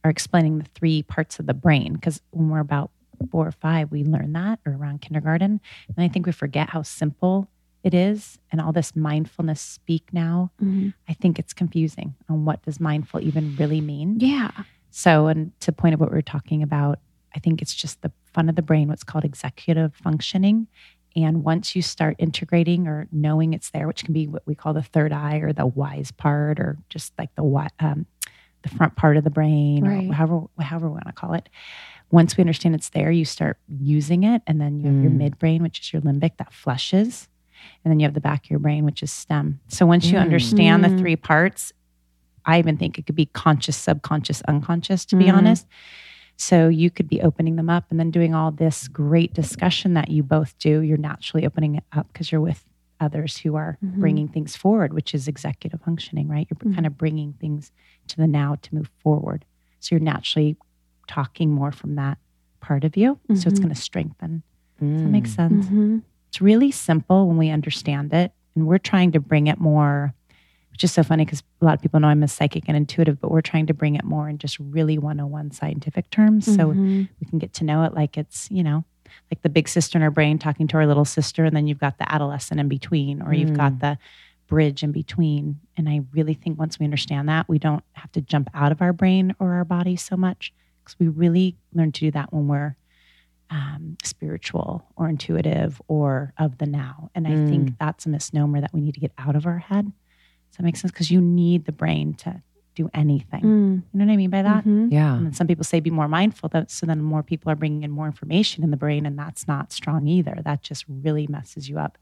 are 0.05 0.11
explaining 0.11 0.59
the 0.59 0.67
three 0.75 1.03
parts 1.03 1.39
of 1.41 1.47
the 1.47 1.55
brain 1.55 1.95
because 1.95 2.21
when 2.31 2.51
we're 2.51 2.61
about 2.61 2.91
four 3.31 3.47
or 3.47 3.53
five, 3.53 3.91
we 3.91 4.05
learn 4.05 4.33
that 4.35 4.61
or 4.67 4.73
around 4.73 5.01
kindergarten. 5.01 5.61
And 5.97 6.05
I 6.05 6.09
think 6.09 6.27
we 6.27 6.33
forget 6.33 6.71
how 6.71 6.83
simple 6.83 7.49
it 7.85 7.95
is 7.95 8.39
and 8.51 8.61
all 8.61 8.73
this 8.73 8.97
mindfulness 8.97 9.61
speak 9.61 10.13
now. 10.13 10.51
I 11.09 11.15
think 11.15 11.39
it's 11.39 11.53
confusing 11.53 12.15
on 12.29 12.45
what 12.45 12.63
does 12.63 12.81
mindful 12.81 13.21
even 13.21 13.55
really 13.57 13.81
mean. 13.81 14.17
Yeah. 14.21 14.51
So, 14.91 15.27
and 15.29 15.53
to 15.61 15.71
point 15.73 15.95
of 15.95 16.01
what 16.01 16.11
we 16.11 16.17
were 16.17 16.23
talking 16.23 16.63
about, 16.63 16.99
I 17.37 17.39
think 17.39 17.63
it's 17.63 17.75
just 17.75 18.03
the 18.03 18.11
fun 18.35 18.49
of 18.49 18.57
the 18.57 18.63
brain, 18.63 18.89
what's 18.89 19.05
called 19.05 19.25
executive 19.25 19.95
functioning. 19.95 20.67
And 21.15 21.45
once 21.45 21.77
you 21.77 21.83
start 21.83 22.17
integrating 22.19 22.87
or 22.89 23.07
knowing 23.13 23.53
it's 23.55 23.71
there, 23.71 23.87
which 23.87 24.05
can 24.05 24.13
be 24.13 24.27
what 24.27 24.43
we 24.47 24.55
call 24.55 24.73
the 24.75 24.83
third 24.83 25.13
eye 25.13 25.37
or 25.37 25.53
the 25.53 25.67
wise 25.67 26.11
part, 26.11 26.59
or 26.59 26.79
just 26.89 27.13
like 27.19 27.35
the 27.37 27.43
um, 27.81 28.07
the 28.63 28.69
front 28.69 28.97
part 28.97 29.17
of 29.17 29.25
the 29.25 29.31
brain, 29.31 29.85
Right. 29.85 30.11
or 30.11 30.13
however 30.13 30.41
however 30.59 30.89
we 30.89 30.95
want 30.95 31.07
to 31.07 31.13
call 31.13 31.35
it. 31.35 31.49
Once 32.11 32.37
we 32.37 32.43
understand 32.43 32.75
it's 32.75 32.89
there, 32.91 33.11
you 33.11 33.25
start 33.25 33.59
using 33.69 34.25
it, 34.25 34.43
and 34.47 34.61
then 34.61 34.81
you 34.81 34.87
have 34.87 35.03
your 35.03 35.11
Mm. 35.13 35.31
midbrain, 35.31 35.61
which 35.61 35.81
is 35.81 35.93
your 35.93 36.01
limbic, 36.03 36.37
that 36.39 36.53
flushes, 36.53 37.29
and 37.85 37.91
then 37.93 38.01
you 38.01 38.05
have 38.07 38.15
the 38.15 38.21
back 38.21 38.45
of 38.45 38.51
your 38.51 38.59
brain, 38.59 38.85
which 38.85 39.03
is 39.03 39.11
stem. 39.11 39.61
So 39.69 39.85
once 39.87 40.11
you 40.11 40.19
Mm. 40.19 40.23
understand 40.23 40.83
the 40.85 40.89
Mm. 40.89 40.99
three 40.99 41.17
parts, 41.17 41.73
I 42.47 42.59
even 42.59 42.79
think 42.79 42.99
it 42.99 43.05
could 43.05 43.15
be 43.15 43.27
conscious, 43.27 43.77
subconscious, 43.77 44.41
unconscious, 44.43 45.05
to 45.07 45.17
be 45.17 45.27
Mhm. 45.27 45.35
honest. 45.35 45.67
So 46.37 46.69
you 46.69 46.89
could 46.91 47.09
be 47.09 47.21
opening 47.21 47.57
them 47.57 47.69
up 47.69 47.91
and 47.91 47.99
then 48.01 48.11
doing 48.11 48.33
all 48.35 48.53
this 48.53 48.89
great 48.89 49.35
discussion 49.35 49.93
that 49.95 50.09
you 50.09 50.23
both 50.23 50.57
do. 50.59 50.81
You're 50.81 50.97
naturally 50.97 51.45
opening 51.45 51.75
it 51.75 51.85
up 51.93 52.07
because 52.13 52.33
you're 52.33 52.41
with 52.41 52.65
others 53.01 53.39
who 53.39 53.55
are 53.57 53.77
Mhm. 53.85 54.01
bringing 54.01 54.29
things 54.29 54.57
forward, 54.57 54.93
which 54.95 55.15
is 55.15 55.29
executive 55.29 55.81
functioning, 55.83 56.27
right? 56.29 56.49
You're 56.49 56.71
Mhm. 56.73 56.75
kind 56.75 56.87
of 56.87 56.97
bringing 56.97 57.35
things 57.35 57.71
to 58.07 58.17
the 58.17 58.27
now 58.27 58.55
to 58.63 58.75
move 58.75 58.89
forward. 59.03 59.45
So 59.81 59.95
you're 59.95 60.01
naturally 60.05 60.57
talking 61.09 61.51
more 61.51 61.73
from 61.73 61.97
that 61.97 62.19
part 62.61 62.85
of 62.85 62.97
you. 62.97 63.19
So 63.35 63.49
it's 63.49 63.59
Mhm. 63.59 63.63
going 63.63 63.75
to 63.75 63.81
strengthen. 63.81 64.43
Does 64.81 65.03
that 65.03 65.09
make 65.09 65.25
Mm. 65.25 65.29
sense? 65.29 65.67
Mhm. 65.69 66.03
It's 66.29 66.41
really 66.41 66.71
simple 66.71 67.27
when 67.27 67.37
we 67.37 67.51
understand 67.51 68.13
it. 68.13 68.33
And 68.55 68.67
we're 68.67 68.79
trying 68.79 69.13
to 69.13 69.21
bring 69.21 69.47
it 69.47 69.59
more, 69.59 70.13
which 70.71 70.85
is 70.85 70.93
so 70.93 71.03
funny 71.03 71.25
because 71.25 71.43
a 71.61 71.65
lot 71.65 71.75
of 71.75 71.83
people 71.83 71.99
know 72.01 72.09
I'm 72.09 72.23
a 72.23 72.29
psychic 72.29 72.65
and 72.69 72.77
intuitive, 72.77 73.21
but 73.21 73.31
we're 73.31 73.41
trying 73.41 73.67
to 73.67 73.75
bring 73.75 73.97
it 73.97 74.05
more 74.05 74.29
in 74.29 74.39
just 74.39 74.59
really 74.59 74.99
101 74.99 75.51
scientific 75.51 76.11
terms. 76.11 76.45
So 76.45 76.75
Mhm. 76.75 77.09
we 77.21 77.27
can 77.27 77.39
get 77.39 77.53
to 77.55 77.65
know 77.65 77.83
it 77.85 77.95
like 77.95 78.17
it's, 78.19 78.51
you 78.51 78.63
know, 78.63 78.85
like 79.31 79.43
the 79.43 79.49
big 79.49 79.69
sister 79.69 79.99
in 79.99 80.03
our 80.03 80.11
brain 80.11 80.39
talking 80.39 80.67
to 80.69 80.77
our 80.77 80.87
little 80.87 81.05
sister. 81.05 81.45
And 81.45 81.57
then 81.57 81.67
you've 81.67 81.79
got 81.81 81.99
the 81.99 82.13
adolescent 82.13 82.61
in 82.61 82.69
between, 82.69 83.23
or 83.23 83.33
you've 83.33 83.55
got 83.55 83.79
the 83.81 83.99
bridge 84.47 84.83
in 84.83 84.93
between. 84.93 85.61
And 85.77 85.89
I 85.89 86.01
really 86.13 86.35
think 86.35 86.59
once 86.59 86.79
we 86.79 86.85
understand 86.85 87.29
that, 87.29 87.49
we 87.49 87.59
don't 87.59 87.85
have 87.95 88.11
to 88.13 88.21
jump 88.21 88.49
out 88.55 88.73
of 88.73 88.81
our 88.83 88.93
brain 88.93 89.35
or 89.39 89.55
our 89.55 89.65
body 89.65 89.97
so 89.97 90.17
much 90.17 90.53
because 90.89 90.99
we 90.99 91.09
really 91.09 91.57
learn 91.75 91.93
to 91.93 92.01
do 92.01 92.11
that 92.13 92.33
when 92.33 92.49
we're 92.49 92.77
um, 93.51 93.97
spiritual 94.05 94.85
or 94.97 95.09
intuitive 95.09 95.81
or 95.89 96.33
of 96.39 96.59
the 96.59 96.67
now. 96.67 97.11
And 97.15 97.27
I 97.27 97.31
Mm. 97.31 97.49
think 97.49 97.79
that's 97.79 98.05
a 98.05 98.09
misnomer 98.11 98.61
that 98.61 98.73
we 98.75 98.81
need 98.81 98.95
to 98.95 99.01
get 99.01 99.13
out 99.17 99.37
of 99.37 99.47
our 99.47 99.59
head. 99.59 99.87
Does 99.87 100.57
that 100.59 100.63
make 100.65 100.77
sense? 100.77 100.91
Because 100.93 101.11
you 101.11 101.21
need 101.21 101.65
the 101.65 101.73
brain 101.73 102.13
to 102.15 102.43
do 102.75 102.91
anything. 102.95 103.41
Mm. 103.43 103.83
You 103.93 103.99
know 103.99 104.05
what 104.07 104.13
I 104.13 104.17
mean 104.17 104.31
by 104.31 104.43
that? 104.43 104.65
Mhm. 104.65 104.93
Yeah. 104.93 105.17
And 105.17 105.27
then 105.27 105.33
some 105.33 105.47
people 105.47 105.65
say 105.65 105.81
be 105.81 105.91
more 105.91 106.09
mindful. 106.09 106.49
That, 106.51 106.71
so 106.71 106.85
then 106.87 107.03
more 107.03 107.23
people 107.23 107.51
are 107.51 107.57
bringing 107.57 107.83
in 107.85 107.91
more 107.91 108.07
information 108.07 108.63
in 108.65 108.71
the 108.71 108.77
brain, 108.77 109.05
and 109.07 109.19
that's 109.19 109.49
not 109.49 109.73
strong 109.73 110.07
either. 110.07 110.41
That 110.45 110.63
just 110.63 110.85
really 110.87 111.27
messes 111.27 111.69
you 111.71 111.79
up. 111.79 111.97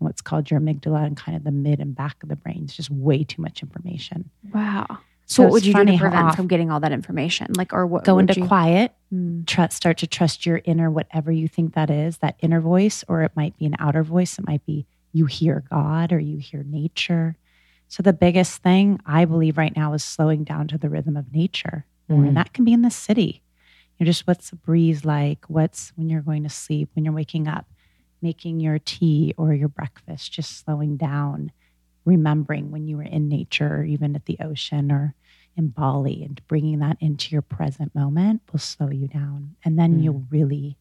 And 0.00 0.06
what's 0.06 0.20
called 0.22 0.50
your 0.50 0.60
amygdala 0.60 1.06
and 1.06 1.16
kind 1.16 1.36
of 1.36 1.44
the 1.44 1.52
mid 1.52 1.78
and 1.78 1.94
back 1.94 2.22
of 2.22 2.28
the 2.30 2.36
brain 2.36 2.64
is 2.64 2.74
just 2.74 2.90
way 2.90 3.22
too 3.22 3.40
much 3.42 3.62
information. 3.62 4.30
Wow. 4.52 4.98
So 5.26 5.34
So, 5.34 5.42
what 5.42 5.52
would 5.52 5.66
you 5.66 5.74
do 5.74 5.84
to 5.84 5.98
prevent 5.98 6.36
from 6.36 6.46
getting 6.46 6.70
all 6.70 6.78
that 6.80 6.92
information? 6.92 7.48
Like, 7.56 7.72
or 7.72 7.84
what? 7.84 8.04
Go 8.04 8.18
into 8.18 8.40
you, 8.40 8.46
quiet. 8.46 8.92
Mm. 9.12 9.44
Trust, 9.46 9.76
start 9.76 9.98
to 9.98 10.06
trust 10.06 10.46
your 10.46 10.60
inner, 10.64 10.88
whatever 10.88 11.32
you 11.32 11.48
think 11.48 11.74
that 11.74 11.90
is, 11.90 12.18
that 12.18 12.36
inner 12.40 12.60
voice, 12.60 13.04
or 13.08 13.22
it 13.22 13.32
might 13.34 13.56
be 13.58 13.66
an 13.66 13.74
outer 13.80 14.04
voice. 14.04 14.38
It 14.38 14.46
might 14.46 14.64
be 14.64 14.86
you 15.12 15.26
hear 15.26 15.64
God 15.68 16.12
or 16.12 16.20
you 16.20 16.38
hear 16.38 16.62
nature. 16.62 17.36
So 17.88 18.02
the 18.02 18.12
biggest 18.12 18.62
thing 18.62 19.00
I 19.04 19.24
believe 19.24 19.58
right 19.58 19.74
now 19.74 19.92
is 19.94 20.04
slowing 20.04 20.44
down 20.44 20.68
to 20.68 20.78
the 20.78 20.88
rhythm 20.88 21.16
of 21.16 21.32
nature. 21.32 21.86
Mm. 22.08 22.28
And 22.28 22.36
that 22.36 22.52
can 22.52 22.64
be 22.64 22.72
in 22.72 22.82
the 22.82 22.90
city. 22.90 23.42
You 23.98 24.04
know, 24.04 24.10
just 24.10 24.26
what's 24.26 24.50
the 24.50 24.56
breeze 24.56 25.04
like? 25.04 25.44
What's 25.48 25.92
when 25.96 26.08
you're 26.08 26.20
going 26.20 26.44
to 26.44 26.48
sleep, 26.48 26.90
when 26.94 27.04
you're 27.04 27.14
waking 27.14 27.48
up, 27.48 27.66
making 28.22 28.60
your 28.60 28.78
tea 28.78 29.34
or 29.36 29.54
your 29.54 29.68
breakfast, 29.68 30.32
just 30.32 30.58
slowing 30.64 30.96
down, 30.96 31.50
remembering 32.06 32.70
when 32.70 32.88
you 32.88 32.96
were 32.96 33.02
in 33.02 33.28
nature, 33.28 33.76
or 33.76 33.84
even 33.84 34.14
at 34.16 34.24
the 34.24 34.38
ocean 34.40 34.90
or 34.90 35.14
in 35.56 35.68
Bali, 35.68 36.22
and 36.22 36.40
bringing 36.48 36.78
that 36.78 36.96
into 37.00 37.32
your 37.32 37.42
present 37.42 37.94
moment 37.94 38.42
will 38.52 38.58
slow 38.58 38.90
you 38.90 39.08
down. 39.08 39.56
And 39.64 39.78
then 39.78 39.98
Mm. 39.98 40.02
you'll 40.02 40.26
really, 40.30 40.76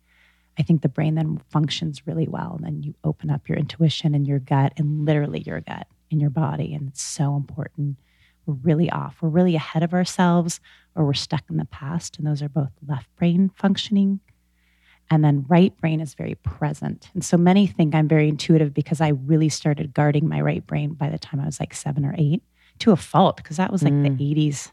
I 0.58 0.64
think 0.64 0.82
the 0.82 0.90
brain 0.90 1.16
then 1.16 1.42
functions 1.50 2.06
really 2.08 2.28
well. 2.28 2.56
And 2.56 2.66
then 2.66 2.84
you 2.84 2.94
open 3.04 3.30
up 3.30 3.50
your 3.50 3.58
intuition 3.58 4.14
and 4.16 4.28
your 4.28 4.40
gut, 4.40 4.74
and 4.78 5.06
literally 5.06 5.42
your 5.42 5.62
gut 5.62 5.88
in 6.10 6.20
your 6.20 6.30
body. 6.30 6.74
And 6.74 6.88
it's 6.90 7.02
so 7.02 7.36
important. 7.36 7.98
We're 8.46 8.54
really 8.56 8.92
off. 8.92 9.18
We're 9.22 9.30
really 9.30 9.56
ahead 9.56 9.82
of 9.82 9.94
ourselves, 9.94 10.60
or 10.94 11.06
we're 11.06 11.14
stuck 11.14 11.46
in 11.50 11.58
the 11.58 11.66
past. 11.66 12.18
And 12.18 12.28
those 12.28 12.42
are 12.42 12.50
both 12.50 12.72
left 12.86 13.14
brain 13.16 13.50
functioning. 13.56 14.20
And 15.12 15.24
then 15.24 15.46
right 15.48 15.76
brain 15.78 16.00
is 16.02 16.16
very 16.16 16.36
present. 16.36 17.10
And 17.14 17.24
so 17.24 17.38
many 17.38 17.68
think 17.68 17.94
I'm 17.94 18.08
very 18.08 18.28
intuitive 18.28 18.74
because 18.74 19.02
I 19.02 19.10
really 19.10 19.50
started 19.50 19.94
guarding 19.94 20.28
my 20.28 20.42
right 20.42 20.66
brain 20.66 20.94
by 20.94 21.10
the 21.10 21.20
time 21.20 21.40
I 21.40 21.46
was 21.46 21.60
like 21.60 21.74
seven 21.76 22.06
or 22.06 22.16
eight 22.18 22.42
to 22.80 22.92
a 22.92 22.96
fault 22.96 23.38
because 23.38 23.58
that 23.58 23.72
was 23.72 23.84
like 23.84 23.94
Mm. 23.94 24.04
the 24.18 24.24
80s. 24.24 24.72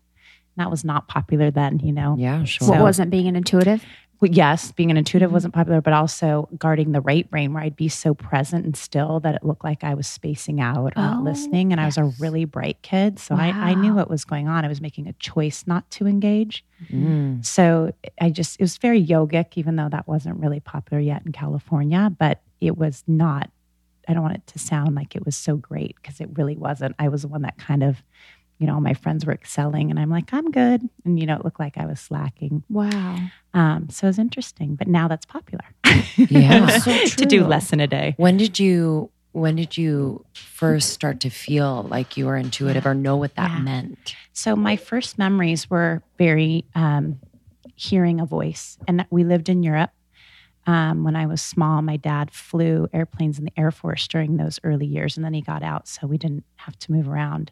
That 0.56 0.70
was 0.70 0.84
not 0.84 1.06
popular 1.08 1.50
then, 1.50 1.78
you 1.80 1.92
know? 1.92 2.16
Yeah, 2.18 2.44
sure. 2.44 2.68
What 2.68 2.76
So- 2.78 2.82
wasn't 2.82 3.10
being 3.10 3.26
an 3.28 3.36
intuitive? 3.36 3.84
Yes, 4.30 4.70
being 4.72 4.90
an 4.90 4.96
intuitive 4.96 5.30
Mhm. 5.30 5.32
wasn't 5.34 5.54
popular, 5.54 5.80
but 5.80 5.92
also 5.92 6.48
guarding 6.58 6.92
the 6.92 7.00
right 7.00 7.28
brain 7.30 7.52
where 7.52 7.62
I'd 7.62 7.76
be 7.76 7.88
so 7.88 8.14
present 8.14 8.64
and 8.64 8.76
still 8.76 9.20
that 9.20 9.34
it 9.34 9.44
looked 9.44 9.64
like 9.64 9.82
I 9.84 9.94
was 9.94 10.06
spacing 10.06 10.60
out 10.60 10.78
or 10.78 10.92
Oh, 10.96 11.00
not 11.02 11.24
listening. 11.24 11.72
And 11.72 11.80
I 11.80 11.86
was 11.86 11.98
a 11.98 12.04
really 12.20 12.44
bright 12.44 12.80
kid. 12.82 13.18
So 13.18 13.34
I, 13.34 13.48
I 13.48 13.74
knew 13.74 13.94
what 13.94 14.08
was 14.08 14.24
going 14.24 14.48
on. 14.48 14.64
I 14.64 14.68
was 14.68 14.80
making 14.80 15.08
a 15.08 15.12
choice 15.14 15.64
not 15.66 15.90
to 15.92 16.06
engage. 16.06 16.64
Mm. 16.92 17.44
So 17.44 17.92
I 18.20 18.30
just, 18.30 18.60
it 18.60 18.62
was 18.62 18.76
very 18.76 19.04
yogic, 19.04 19.52
even 19.56 19.76
though 19.76 19.88
that 19.88 20.06
wasn't 20.06 20.38
really 20.40 20.60
popular 20.60 21.00
yet 21.00 21.22
in 21.26 21.32
California, 21.32 22.10
but 22.18 22.42
it 22.60 22.76
was 22.78 23.02
not, 23.06 23.50
I 24.08 24.14
don't 24.14 24.22
want 24.22 24.34
it 24.36 24.46
to 24.48 24.58
sound 24.58 24.94
like 24.94 25.14
it 25.16 25.24
was 25.24 25.36
so 25.36 25.56
great 25.56 25.96
because 25.96 26.20
it 26.20 26.28
really 26.34 26.56
wasn't. 26.56 26.94
I 26.98 27.08
was 27.08 27.22
the 27.22 27.28
one 27.28 27.42
that 27.42 27.58
kind 27.58 27.82
of, 27.82 28.02
you 28.62 28.68
know, 28.68 28.78
my 28.80 28.94
friends 28.94 29.26
were 29.26 29.32
excelling 29.32 29.90
and 29.90 29.98
I'm 29.98 30.08
like, 30.08 30.32
I'm 30.32 30.50
good. 30.52 30.88
And, 31.04 31.18
you 31.18 31.26
know, 31.26 31.34
it 31.34 31.44
looked 31.44 31.58
like 31.58 31.76
I 31.76 31.84
was 31.84 31.98
slacking. 31.98 32.62
Wow. 32.70 33.18
Um, 33.52 33.88
so 33.90 34.06
it 34.06 34.10
was 34.10 34.18
interesting, 34.20 34.76
but 34.76 34.86
now 34.86 35.08
that's 35.08 35.26
popular. 35.26 35.64
Yeah. 36.28 36.78
So 36.78 36.96
to 36.96 37.26
do 37.26 37.40
true. 37.40 37.46
less 37.48 37.72
in 37.72 37.80
a 37.80 37.86
day. 37.88 38.14
When 38.16 38.36
did 38.36 38.58
you 38.60 39.10
when 39.32 39.56
did 39.56 39.76
you 39.76 40.24
first 40.34 40.90
start 40.90 41.18
to 41.20 41.30
feel 41.30 41.82
like 41.84 42.16
you 42.16 42.26
were 42.26 42.36
intuitive 42.36 42.86
or 42.86 42.94
know 42.94 43.16
what 43.16 43.34
that 43.34 43.50
Yeah. 43.50 43.58
meant? 43.60 44.14
So 44.32 44.54
my 44.54 44.76
first 44.76 45.18
memories 45.18 45.68
were 45.68 46.02
very 46.18 46.64
um, 46.74 47.18
hearing 47.74 48.20
a 48.20 48.26
voice, 48.26 48.78
and 48.86 49.04
we 49.10 49.24
lived 49.24 49.48
in 49.48 49.62
Europe. 49.62 49.90
Um, 50.66 51.02
when 51.02 51.16
I 51.16 51.26
was 51.26 51.40
small, 51.42 51.82
my 51.82 51.96
dad 51.96 52.30
flew 52.30 52.88
airplanes 52.92 53.38
in 53.38 53.44
the 53.46 53.52
Air 53.56 53.70
Force 53.72 54.06
during 54.06 54.36
those 54.36 54.60
early 54.62 54.86
years, 54.86 55.16
and 55.16 55.24
then 55.24 55.34
he 55.34 55.40
got 55.40 55.62
out, 55.62 55.88
so 55.88 56.06
we 56.06 56.18
didn't 56.18 56.44
have 56.56 56.78
to 56.80 56.92
move 56.92 57.08
around. 57.08 57.50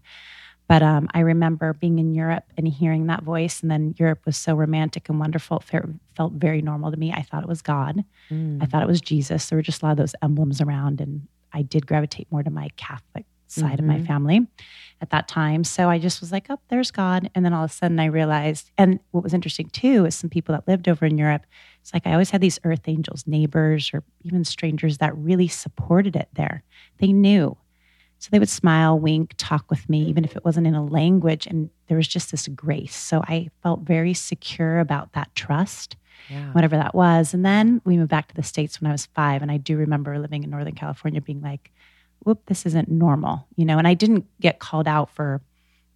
But 0.70 0.84
um, 0.84 1.08
I 1.12 1.20
remember 1.20 1.72
being 1.72 1.98
in 1.98 2.14
Europe 2.14 2.44
and 2.56 2.68
hearing 2.68 3.08
that 3.08 3.24
voice, 3.24 3.60
and 3.60 3.68
then 3.68 3.92
Europe 3.98 4.20
was 4.24 4.36
so 4.36 4.54
romantic 4.54 5.08
and 5.08 5.18
wonderful. 5.18 5.60
It 5.72 5.84
felt 6.14 6.34
very 6.34 6.62
normal 6.62 6.92
to 6.92 6.96
me. 6.96 7.12
I 7.12 7.22
thought 7.22 7.42
it 7.42 7.48
was 7.48 7.60
God. 7.60 8.04
Mm. 8.30 8.62
I 8.62 8.66
thought 8.66 8.80
it 8.80 8.86
was 8.86 9.00
Jesus. 9.00 9.48
There 9.48 9.56
were 9.58 9.62
just 9.62 9.82
a 9.82 9.86
lot 9.86 9.90
of 9.90 9.96
those 9.96 10.14
emblems 10.22 10.60
around, 10.60 11.00
and 11.00 11.26
I 11.52 11.62
did 11.62 11.88
gravitate 11.88 12.28
more 12.30 12.44
to 12.44 12.50
my 12.50 12.68
Catholic 12.76 13.26
side 13.48 13.80
of 13.80 13.84
my 13.84 13.96
Mhm. 13.98 14.06
family 14.06 14.46
at 15.00 15.10
that 15.10 15.26
time. 15.26 15.64
So 15.64 15.90
I 15.90 15.98
just 15.98 16.20
was 16.20 16.30
like, 16.30 16.46
oh, 16.50 16.60
there's 16.68 16.92
God. 16.92 17.28
And 17.34 17.44
then 17.44 17.52
all 17.52 17.64
of 17.64 17.70
a 17.72 17.74
sudden 17.74 17.98
I 17.98 18.04
realized, 18.04 18.70
and 18.78 19.00
what 19.10 19.24
was 19.24 19.34
interesting 19.34 19.70
too 19.70 20.04
is 20.06 20.14
some 20.14 20.30
people 20.30 20.54
that 20.54 20.68
lived 20.68 20.88
over 20.88 21.04
in 21.04 21.18
Europe, 21.18 21.46
it's 21.80 21.92
like 21.92 22.06
I 22.06 22.12
always 22.12 22.30
had 22.30 22.40
these 22.42 22.60
earth 22.62 22.86
angels, 22.86 23.26
neighbors, 23.26 23.90
or 23.92 24.04
even 24.22 24.44
strangers 24.44 24.98
that 24.98 25.16
really 25.18 25.48
supported 25.48 26.14
it 26.14 26.28
there. 26.34 26.62
They 26.98 27.12
knew. 27.12 27.56
So 28.20 28.28
they 28.30 28.38
would 28.38 28.50
smile, 28.50 28.98
wink, 28.98 29.34
talk 29.38 29.70
with 29.70 29.88
me, 29.88 30.02
even 30.04 30.24
if 30.24 30.36
it 30.36 30.44
wasn't 30.44 30.66
in 30.66 30.74
a 30.74 30.84
language. 30.84 31.46
And 31.46 31.70
there 31.88 31.96
was 31.96 32.06
just 32.06 32.30
this 32.30 32.46
grace. 32.48 32.94
So 32.94 33.22
I 33.26 33.48
felt 33.62 33.80
very 33.80 34.12
secure 34.14 34.78
about 34.78 35.14
that 35.14 35.34
trust 35.34 35.96
Yeah. 36.28 36.52
whatever 36.52 36.76
that 36.76 36.94
was. 36.94 37.32
And 37.34 37.44
then 37.46 37.80
we 37.84 37.96
moved 37.96 38.10
back 38.10 38.28
to 38.28 38.34
the 38.34 38.42
States 38.42 38.78
when 38.80 38.88
I 38.90 38.92
was 38.92 39.06
five. 39.06 39.40
And 39.40 39.50
I 39.50 39.56
do 39.56 39.76
remember 39.78 40.18
living 40.18 40.44
in 40.44 40.50
Northern 40.50 40.74
California 40.74 41.20
being 41.22 41.40
like, 41.40 41.72
whoop, 42.24 42.42
this 42.44 42.66
isn't 42.66 42.90
normal, 42.90 43.46
you 43.56 43.64
know, 43.64 43.78
and 43.78 43.88
I 43.88 43.94
didn't 43.94 44.26
get 44.38 44.58
called 44.58 44.86
out 44.86 45.08
for 45.10 45.40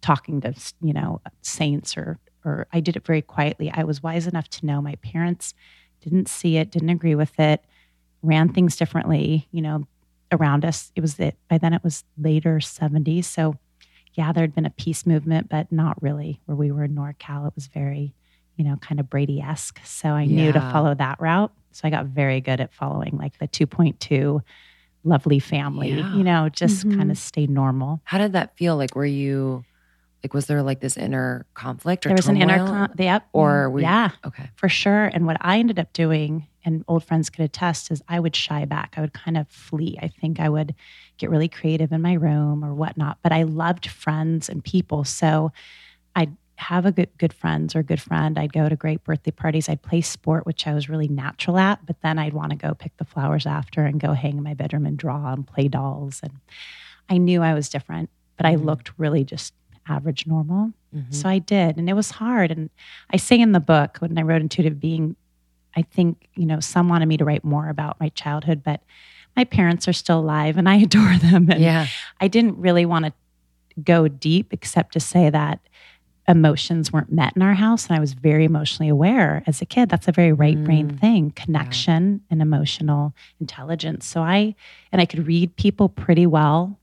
talking 0.01 0.41
to, 0.41 0.53
you 0.81 0.93
know, 0.93 1.21
saints 1.43 1.95
or, 1.95 2.17
or 2.43 2.65
I 2.73 2.79
did 2.79 2.95
it 2.95 3.05
very 3.05 3.21
quietly. 3.21 3.71
I 3.71 3.83
was 3.83 4.01
wise 4.01 4.25
enough 4.25 4.49
to 4.49 4.65
know 4.65 4.81
my 4.81 4.95
parents 4.95 5.53
didn't 6.01 6.27
see 6.27 6.57
it, 6.57 6.71
didn't 6.71 6.89
agree 6.89 7.13
with 7.15 7.39
it, 7.39 7.63
ran 8.23 8.49
things 8.51 8.75
differently, 8.75 9.47
you 9.51 9.61
know, 9.61 9.85
around 10.35 10.63
us. 10.65 10.91
It 10.95 11.01
was 11.01 11.15
that 11.15 11.35
by 11.49 11.57
then 11.57 11.73
it 11.73 11.83
was 11.83 12.03
later 12.17 12.57
70s. 12.59 13.25
So 13.25 13.55
yeah, 14.13 14.31
there 14.31 14.43
had 14.43 14.55
been 14.55 14.65
a 14.65 14.69
peace 14.71 15.05
movement, 15.05 15.49
but 15.49 15.71
not 15.71 16.01
really 16.01 16.39
where 16.45 16.55
we 16.55 16.71
were 16.71 16.83
in 16.85 16.95
NorCal. 16.95 17.47
It 17.47 17.53
was 17.55 17.67
very, 17.67 18.13
you 18.55 18.63
know, 18.63 18.77
kind 18.77 18.99
of 18.99 19.09
Brady 19.09 19.41
esque. 19.41 19.79
So 19.83 20.09
I 20.09 20.25
knew 20.25 20.51
to 20.53 20.59
follow 20.61 20.93
that 20.95 21.19
route. 21.19 21.51
So 21.71 21.81
I 21.87 21.91
got 21.91 22.05
very 22.05 22.39
good 22.39 22.61
at 22.61 22.73
following 22.73 23.17
like 23.17 23.37
the 23.39 23.47
2.2 23.47 24.41
lovely 25.03 25.39
family, 25.39 25.91
Yeah. 25.91 26.15
you 26.15 26.23
know, 26.23 26.49
just 26.49 26.85
Mhm. 26.87 26.97
kind 26.97 27.11
of 27.11 27.17
stay 27.17 27.45
normal. 27.47 28.01
How 28.05 28.17
did 28.17 28.33
that 28.33 28.55
feel? 28.57 28.75
Like, 28.77 28.95
were 28.95 29.05
you, 29.05 29.63
like, 30.23 30.33
was 30.33 30.47
there 30.47 30.63
like 30.63 30.79
this 30.79 30.97
inner 30.97 31.45
conflict 31.53 32.05
or 32.05 32.09
There 32.09 32.15
was 32.15 32.27
an 32.29 32.37
inner, 32.37 32.57
turmoil? 32.57 32.87
con- 32.87 32.95
yep. 32.97 33.27
Or 33.33 33.69
were 33.69 33.79
you- 33.79 33.85
yeah, 33.85 34.11
Okay. 34.25 34.49
for 34.55 34.67
sure. 34.69 35.05
And 35.05 35.25
what 35.27 35.37
I 35.41 35.59
ended 35.59 35.77
up 35.77 35.91
doing, 35.93 36.47
and 36.65 36.83
old 36.87 37.03
friends 37.03 37.29
could 37.29 37.45
attest, 37.45 37.91
is 37.91 38.01
I 38.09 38.19
would 38.19 38.35
shy 38.35 38.65
back. 38.65 38.95
I 38.97 39.01
would 39.01 39.13
kind 39.13 39.37
of 39.37 39.47
flee. 39.47 39.97
I 40.01 40.07
think 40.07 40.39
I 40.39 40.49
would 40.49 40.73
get 41.17 41.29
really 41.29 41.47
creative 41.47 41.91
in 41.91 42.01
my 42.01 42.13
room 42.13 42.65
or 42.65 42.73
whatnot. 42.73 43.19
But 43.21 43.31
I 43.31 43.43
loved 43.43 43.85
friends 43.87 44.49
and 44.49 44.63
people. 44.63 45.03
So 45.03 45.51
I'd 46.15 46.35
have 46.57 46.85
a 46.85 46.91
good 46.91 47.09
good 47.17 47.33
friends 47.33 47.75
or 47.75 47.83
good 47.83 48.01
friend. 48.01 48.39
I'd 48.39 48.53
go 48.53 48.67
to 48.67 48.75
great 48.75 49.03
birthday 49.03 49.31
parties. 49.31 49.69
I'd 49.69 49.81
play 49.81 50.01
sport, 50.01 50.45
which 50.45 50.65
I 50.65 50.73
was 50.73 50.89
really 50.89 51.07
natural 51.07 51.57
at. 51.57 51.85
But 51.85 52.01
then 52.01 52.17
I'd 52.17 52.33
want 52.33 52.51
to 52.51 52.55
go 52.57 52.73
pick 52.73 52.95
the 52.97 53.05
flowers 53.05 53.45
after 53.45 53.85
and 53.85 53.99
go 53.99 54.13
hang 54.13 54.37
in 54.37 54.43
my 54.43 54.53
bedroom 54.53 54.85
and 54.85 54.97
draw 54.97 55.33
and 55.33 55.45
play 55.45 55.67
dolls. 55.67 56.21
And 56.23 56.33
I 57.09 57.17
knew 57.17 57.41
I 57.43 57.53
was 57.53 57.69
different, 57.69 58.09
but 58.37 58.45
I 58.45 58.55
Mhm. 58.55 58.65
looked 58.65 58.91
really 58.97 59.23
just 59.23 59.53
average 59.87 60.25
normal. 60.25 60.71
Mhm. 60.95 61.13
So 61.13 61.29
I 61.29 61.37
did, 61.39 61.77
and 61.77 61.87
it 61.89 61.93
was 61.93 62.09
hard. 62.11 62.49
And 62.49 62.71
I 63.11 63.17
say 63.17 63.39
in 63.39 63.51
the 63.51 63.59
book 63.59 63.97
when 63.99 64.17
I 64.17 64.23
wrote 64.23 64.41
Intuitive 64.41 64.79
Being, 64.79 65.15
I 65.75 65.81
think, 65.81 66.27
you 66.35 66.45
know, 66.45 66.59
some 66.59 66.89
wanted 66.89 67.07
me 67.07 67.17
to 67.17 67.25
write 67.25 67.43
more 67.43 67.69
about 67.69 67.99
my 67.99 68.09
childhood, 68.09 68.63
but 68.63 68.81
my 69.35 69.43
parents 69.43 69.87
are 69.87 69.93
still 69.93 70.19
alive 70.19 70.57
and 70.57 70.69
I 70.69 70.75
adore 70.87 71.17
them. 71.17 71.49
And 71.49 71.61
yeah. 71.61 71.87
I 72.21 72.27
didn't 72.27 72.57
really 72.57 72.85
want 72.85 73.05
to 73.05 73.13
go 73.83 74.07
deep 74.07 74.53
except 74.53 74.93
to 74.93 74.99
say 74.99 75.29
that 75.29 75.59
emotions 76.27 76.91
weren't 76.91 77.11
met 77.11 77.35
in 77.35 77.41
our 77.41 77.53
house. 77.53 77.87
And 77.87 77.95
I 77.95 77.99
was 77.99 78.13
very 78.13 78.45
emotionally 78.45 78.89
aware 78.89 79.43
as 79.45 79.61
a 79.61 79.65
kid. 79.65 79.89
That's 79.89 80.07
a 80.07 80.11
very 80.11 80.31
right 80.31 80.61
brain 80.63 80.91
Mm. 80.93 80.99
thing 80.99 81.31
connection 81.31 82.21
and 82.31 82.41
emotional 82.41 83.13
intelligence. 83.39 84.05
So 84.07 84.21
I, 84.23 84.55
and 84.91 85.01
I 85.01 85.05
could 85.05 85.27
read 85.27 85.55
people 85.55 85.87
pretty 85.89 86.25
well. 86.25 86.79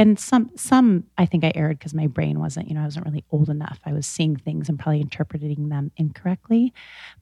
And 0.00 0.18
some, 0.18 0.50
some 0.56 1.04
I 1.18 1.26
think 1.26 1.44
I 1.44 1.52
erred 1.54 1.78
because 1.78 1.94
my 1.94 2.06
brain 2.06 2.40
wasn't, 2.40 2.68
you 2.68 2.74
know, 2.74 2.80
I 2.80 2.84
wasn't 2.84 3.06
really 3.06 3.24
old 3.30 3.48
enough. 3.50 3.78
I 3.84 3.92
was 3.92 4.06
seeing 4.06 4.34
things 4.36 4.68
and 4.68 4.78
probably 4.78 5.00
interpreting 5.00 5.68
them 5.68 5.92
incorrectly. 5.96 6.72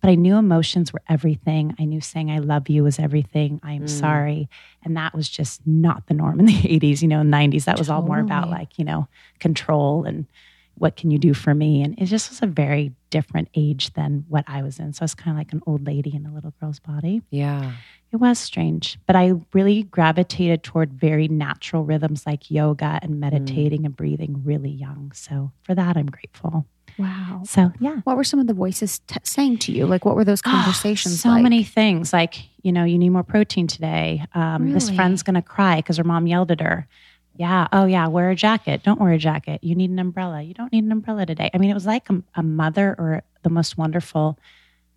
But 0.01 0.11
I 0.11 0.15
knew 0.15 0.37
emotions 0.37 0.93
were 0.93 1.03
everything. 1.09 1.75
I 1.79 1.85
knew 1.85 2.01
saying 2.01 2.31
I 2.31 2.39
love 2.39 2.69
you 2.69 2.85
was 2.85 2.99
everything. 2.99 3.61
I 3.63 3.73
am 3.73 3.83
Mm. 3.87 3.89
sorry. 3.91 4.49
And 4.85 4.97
that 4.97 5.15
was 5.15 5.29
just 5.29 5.67
not 5.67 6.07
the 6.07 6.15
norm 6.15 6.39
in 6.41 6.47
the 6.47 6.53
80s, 6.63 7.03
you 7.03 7.09
know, 7.09 7.23
90s. 7.23 7.65
That 7.65 7.79
was 7.79 7.91
all 7.91 8.03
more 8.03 8.21
about 8.21 8.49
like, 8.49 8.79
you 8.79 8.85
know, 8.85 9.09
control 9.41 10.05
and 10.05 10.27
what 10.77 10.95
can 10.95 11.11
you 11.11 11.19
do 11.19 11.35
for 11.35 11.55
me? 11.55 11.83
And 11.83 11.99
it 11.99 12.07
just 12.07 12.31
was 12.31 12.41
a 12.41 12.47
very 12.47 12.93
different 13.11 13.49
age 13.55 13.93
than 13.95 14.25
what 14.29 14.45
I 14.47 14.63
was 14.63 14.79
in. 14.79 14.93
So 14.93 15.03
I 15.03 15.05
was 15.05 15.15
kind 15.15 15.37
of 15.37 15.39
like 15.39 15.53
an 15.53 15.61
old 15.67 15.85
lady 15.85 16.15
in 16.15 16.25
a 16.25 16.33
little 16.33 16.55
girl's 16.61 16.79
body. 16.79 17.23
Yeah. 17.31 17.73
It 18.11 18.17
was 18.17 18.39
strange, 18.39 18.99
but 19.07 19.17
I 19.17 19.33
really 19.53 19.83
gravitated 19.83 20.63
toward 20.63 20.93
very 20.93 21.29
natural 21.29 21.85
rhythms 21.85 22.27
like 22.27 22.51
yoga 22.51 22.99
and 23.03 23.21
meditating 23.21 23.85
and 23.85 23.95
breathing 23.95 24.43
really 24.45 24.71
young. 24.71 25.13
So 25.15 25.53
for 25.63 25.75
that, 25.75 25.97
I'm 25.97 26.07
grateful. 26.07 26.65
Wow. 26.99 27.43
So 27.45 27.71
yeah. 27.81 28.01
What 28.05 28.17
were 28.17 28.25
some 28.25 28.41
of 28.41 28.47
the 28.47 28.55
voices 28.55 29.01
t- 29.01 29.21
saying 29.25 29.59
to 29.59 29.73
you? 29.73 29.87
Like, 29.87 30.05
what 30.05 30.17
were 30.17 30.25
those 30.25 30.43
conversations 30.43 31.21
so 31.21 31.29
like? 31.29 31.43
many 31.43 31.63
things 31.63 32.13
like 32.13 32.49
you 32.63 32.73
know 32.73 32.85
you 32.85 32.99
need 32.99 33.11
more 33.11 33.23
protein 33.23 33.67
today 33.67 34.25
um, 34.35 34.73
this 34.73 34.91
friend's 34.91 35.23
gonna 35.23 35.43
cry 35.43 35.77
because 35.77 35.97
her 35.97 36.05
mom 36.05 36.27
yelled 36.27 36.51
at 36.51 36.61
her 36.61 36.87
yeah 37.37 37.69
oh 37.73 37.87
yeah 37.87 38.07
wear 38.09 38.31
a 38.31 38.35
jacket 38.37 38.83
don't 38.83 39.01
wear 39.01 39.13
a 39.13 39.19
jacket 39.19 39.63
you 39.63 39.75
need 39.75 39.91
an 39.91 39.99
umbrella 39.99 40.43
you 40.43 40.55
don't 40.55 40.73
need 40.73 40.85
an 40.85 40.93
umbrella 40.93 41.25
today 41.25 41.51
i 41.55 41.59
mean 41.59 41.71
it 41.71 41.75
was 41.75 41.87
like 41.87 42.09
a, 42.11 42.23
a 42.35 42.43
mother 42.43 42.95
or 42.99 43.23
the 43.43 43.51
most 43.51 43.79
wonderful 43.79 44.39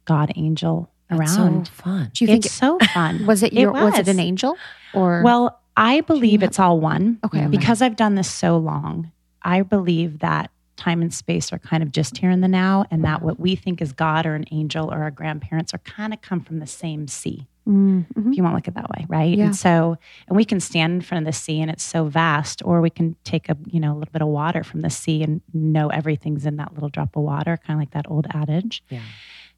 god 0.06 0.32
angel 0.36 0.90
around 1.12 1.66
so 1.68 1.74
fun. 1.74 2.12
Do 2.14 2.24
you 2.24 2.28
think 2.28 2.46
it's 2.46 2.54
so 2.54 2.78
fun 2.94 3.26
was 3.32 3.44
it 3.44 3.54
your 3.54 3.72
was. 3.72 3.98
it 4.00 4.08
an 4.08 4.20
angel 4.20 4.58
or 4.94 5.22
well 5.24 5.60
i 5.78 6.02
believe 6.02 6.44
it's 6.44 6.60
all 6.60 6.80
one 6.80 7.20
okay, 7.24 7.40
okay. 7.40 7.48
because 7.48 7.82
I've 7.82 7.96
done 7.96 8.16
this 8.16 8.30
so 8.30 8.58
long, 8.58 9.12
I 9.42 9.62
believe 9.62 10.20
that 10.20 10.52
time 10.78 11.02
and 11.02 11.14
space 11.14 11.54
are 11.54 11.60
kind 11.60 11.84
of 11.84 11.92
just 11.92 12.18
here 12.18 12.32
in 12.32 12.42
the 12.42 12.48
now, 12.48 12.86
and 12.90 13.04
that 13.04 13.22
what 13.22 13.40
we 13.40 13.56
think 13.56 13.82
is 13.82 13.94
God 13.94 14.26
or 14.26 14.34
an 14.36 14.46
angel 14.52 14.92
or 14.92 15.04
our 15.04 15.12
grandparents 15.12 15.74
are 15.76 15.80
kind 15.80 16.12
of 16.12 16.22
come 16.22 16.42
from 16.42 16.60
the 16.60 16.66
same 16.68 17.08
sea, 17.08 17.48
Mm, 17.70 18.08
mhm. 18.16 18.32
if 18.32 18.38
you 18.38 18.42
want 18.42 18.54
to 18.54 18.56
look 18.56 18.68
at 18.68 18.72
it 18.72 18.76
that 18.82 18.90
way, 18.90 19.06
right? 19.08 19.38
Yeah. 19.38 19.46
And 19.46 19.56
so, 19.56 19.96
and 20.28 20.36
we 20.36 20.44
can 20.44 20.60
stand 20.60 20.94
in 20.94 21.02
front 21.02 21.28
of 21.28 21.32
the 21.32 21.38
sea 21.38 21.62
and 21.62 21.70
it's 21.70 21.84
so 21.84 22.06
vast, 22.06 22.64
or 22.66 22.82
we 22.82 22.90
can 22.90 23.16
take 23.24 23.50
a 23.50 23.58
you 23.68 23.80
know 23.80 23.94
a 23.94 23.98
little 24.00 24.12
bit 24.12 24.24
of 24.24 24.30
water 24.30 24.64
from 24.64 24.82
the 24.82 24.90
sea 24.90 25.22
and 25.22 25.42
know 25.54 25.90
everything's 25.90 26.48
in 26.48 26.56
that 26.58 26.74
little 26.74 26.90
drop 26.90 27.16
of 27.16 27.22
water, 27.22 27.58
kind 27.58 27.78
of 27.78 27.82
like 27.82 27.92
that 27.92 28.10
old 28.10 28.26
adage. 28.34 28.84
Yeah. 28.90 29.02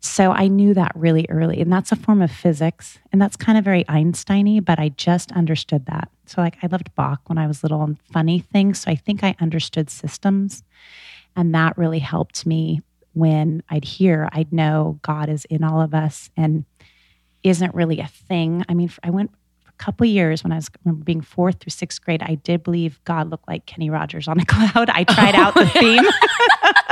So 0.06 0.32
I 0.32 0.50
knew 0.50 0.74
that 0.74 0.92
really 0.96 1.26
early. 1.30 1.62
And 1.62 1.72
that's 1.72 1.94
a 1.94 1.96
form 1.96 2.22
of 2.22 2.30
physics. 2.30 3.00
And 3.14 3.22
that's 3.22 3.38
kind 3.38 3.58
of 3.58 3.64
very 3.64 3.88
Einstein 3.88 4.46
y, 4.46 4.60
but 4.60 4.78
I 4.78 4.90
just 4.90 5.32
understood 5.32 5.86
that. 5.86 6.10
So, 6.26 6.42
like, 6.42 6.58
I 6.62 6.68
loved 6.68 6.94
Bach 6.94 7.22
when 7.28 7.38
I 7.38 7.48
was 7.48 7.64
little 7.64 7.82
and 7.82 7.98
funny 8.12 8.42
things. 8.42 8.80
So 8.80 8.92
I 8.92 8.96
think 8.96 9.24
I 9.24 9.34
understood 9.40 9.90
systems. 9.90 10.64
And 11.38 11.56
that 11.56 11.78
really 11.78 12.00
helped 12.00 12.46
me 12.46 12.82
when 13.14 13.64
I'd 13.70 13.86
hear, 13.86 14.28
I'd 14.34 14.52
know 14.52 15.00
God 15.04 15.30
is 15.30 15.46
in 15.46 15.64
all 15.64 15.80
of 15.80 15.94
us 15.94 16.30
and 16.36 16.66
isn't 17.44 17.74
really 17.74 18.02
a 18.02 18.08
thing. 18.08 18.66
I 18.68 18.74
mean, 18.74 18.92
I 19.04 19.10
went 19.10 19.32
for 19.64 19.70
a 19.70 19.84
couple 19.84 20.06
years 20.06 20.44
when 20.44 20.52
I 20.52 20.58
was 20.58 20.70
being 21.06 21.22
fourth 21.22 21.62
through 21.62 21.72
sixth 21.72 22.02
grade. 22.02 22.22
I 22.22 22.36
did 22.36 22.64
believe 22.64 23.00
God 23.06 23.30
looked 23.30 23.48
like 23.48 23.66
Kenny 23.68 23.90
Rogers 23.90 24.28
on 24.28 24.38
a 24.38 24.46
cloud. 24.48 24.90
I 24.90 25.06
tried 25.06 25.36
out 25.36 25.54
the 25.54 25.62
oh, 25.62 25.80
theme. 25.80 26.04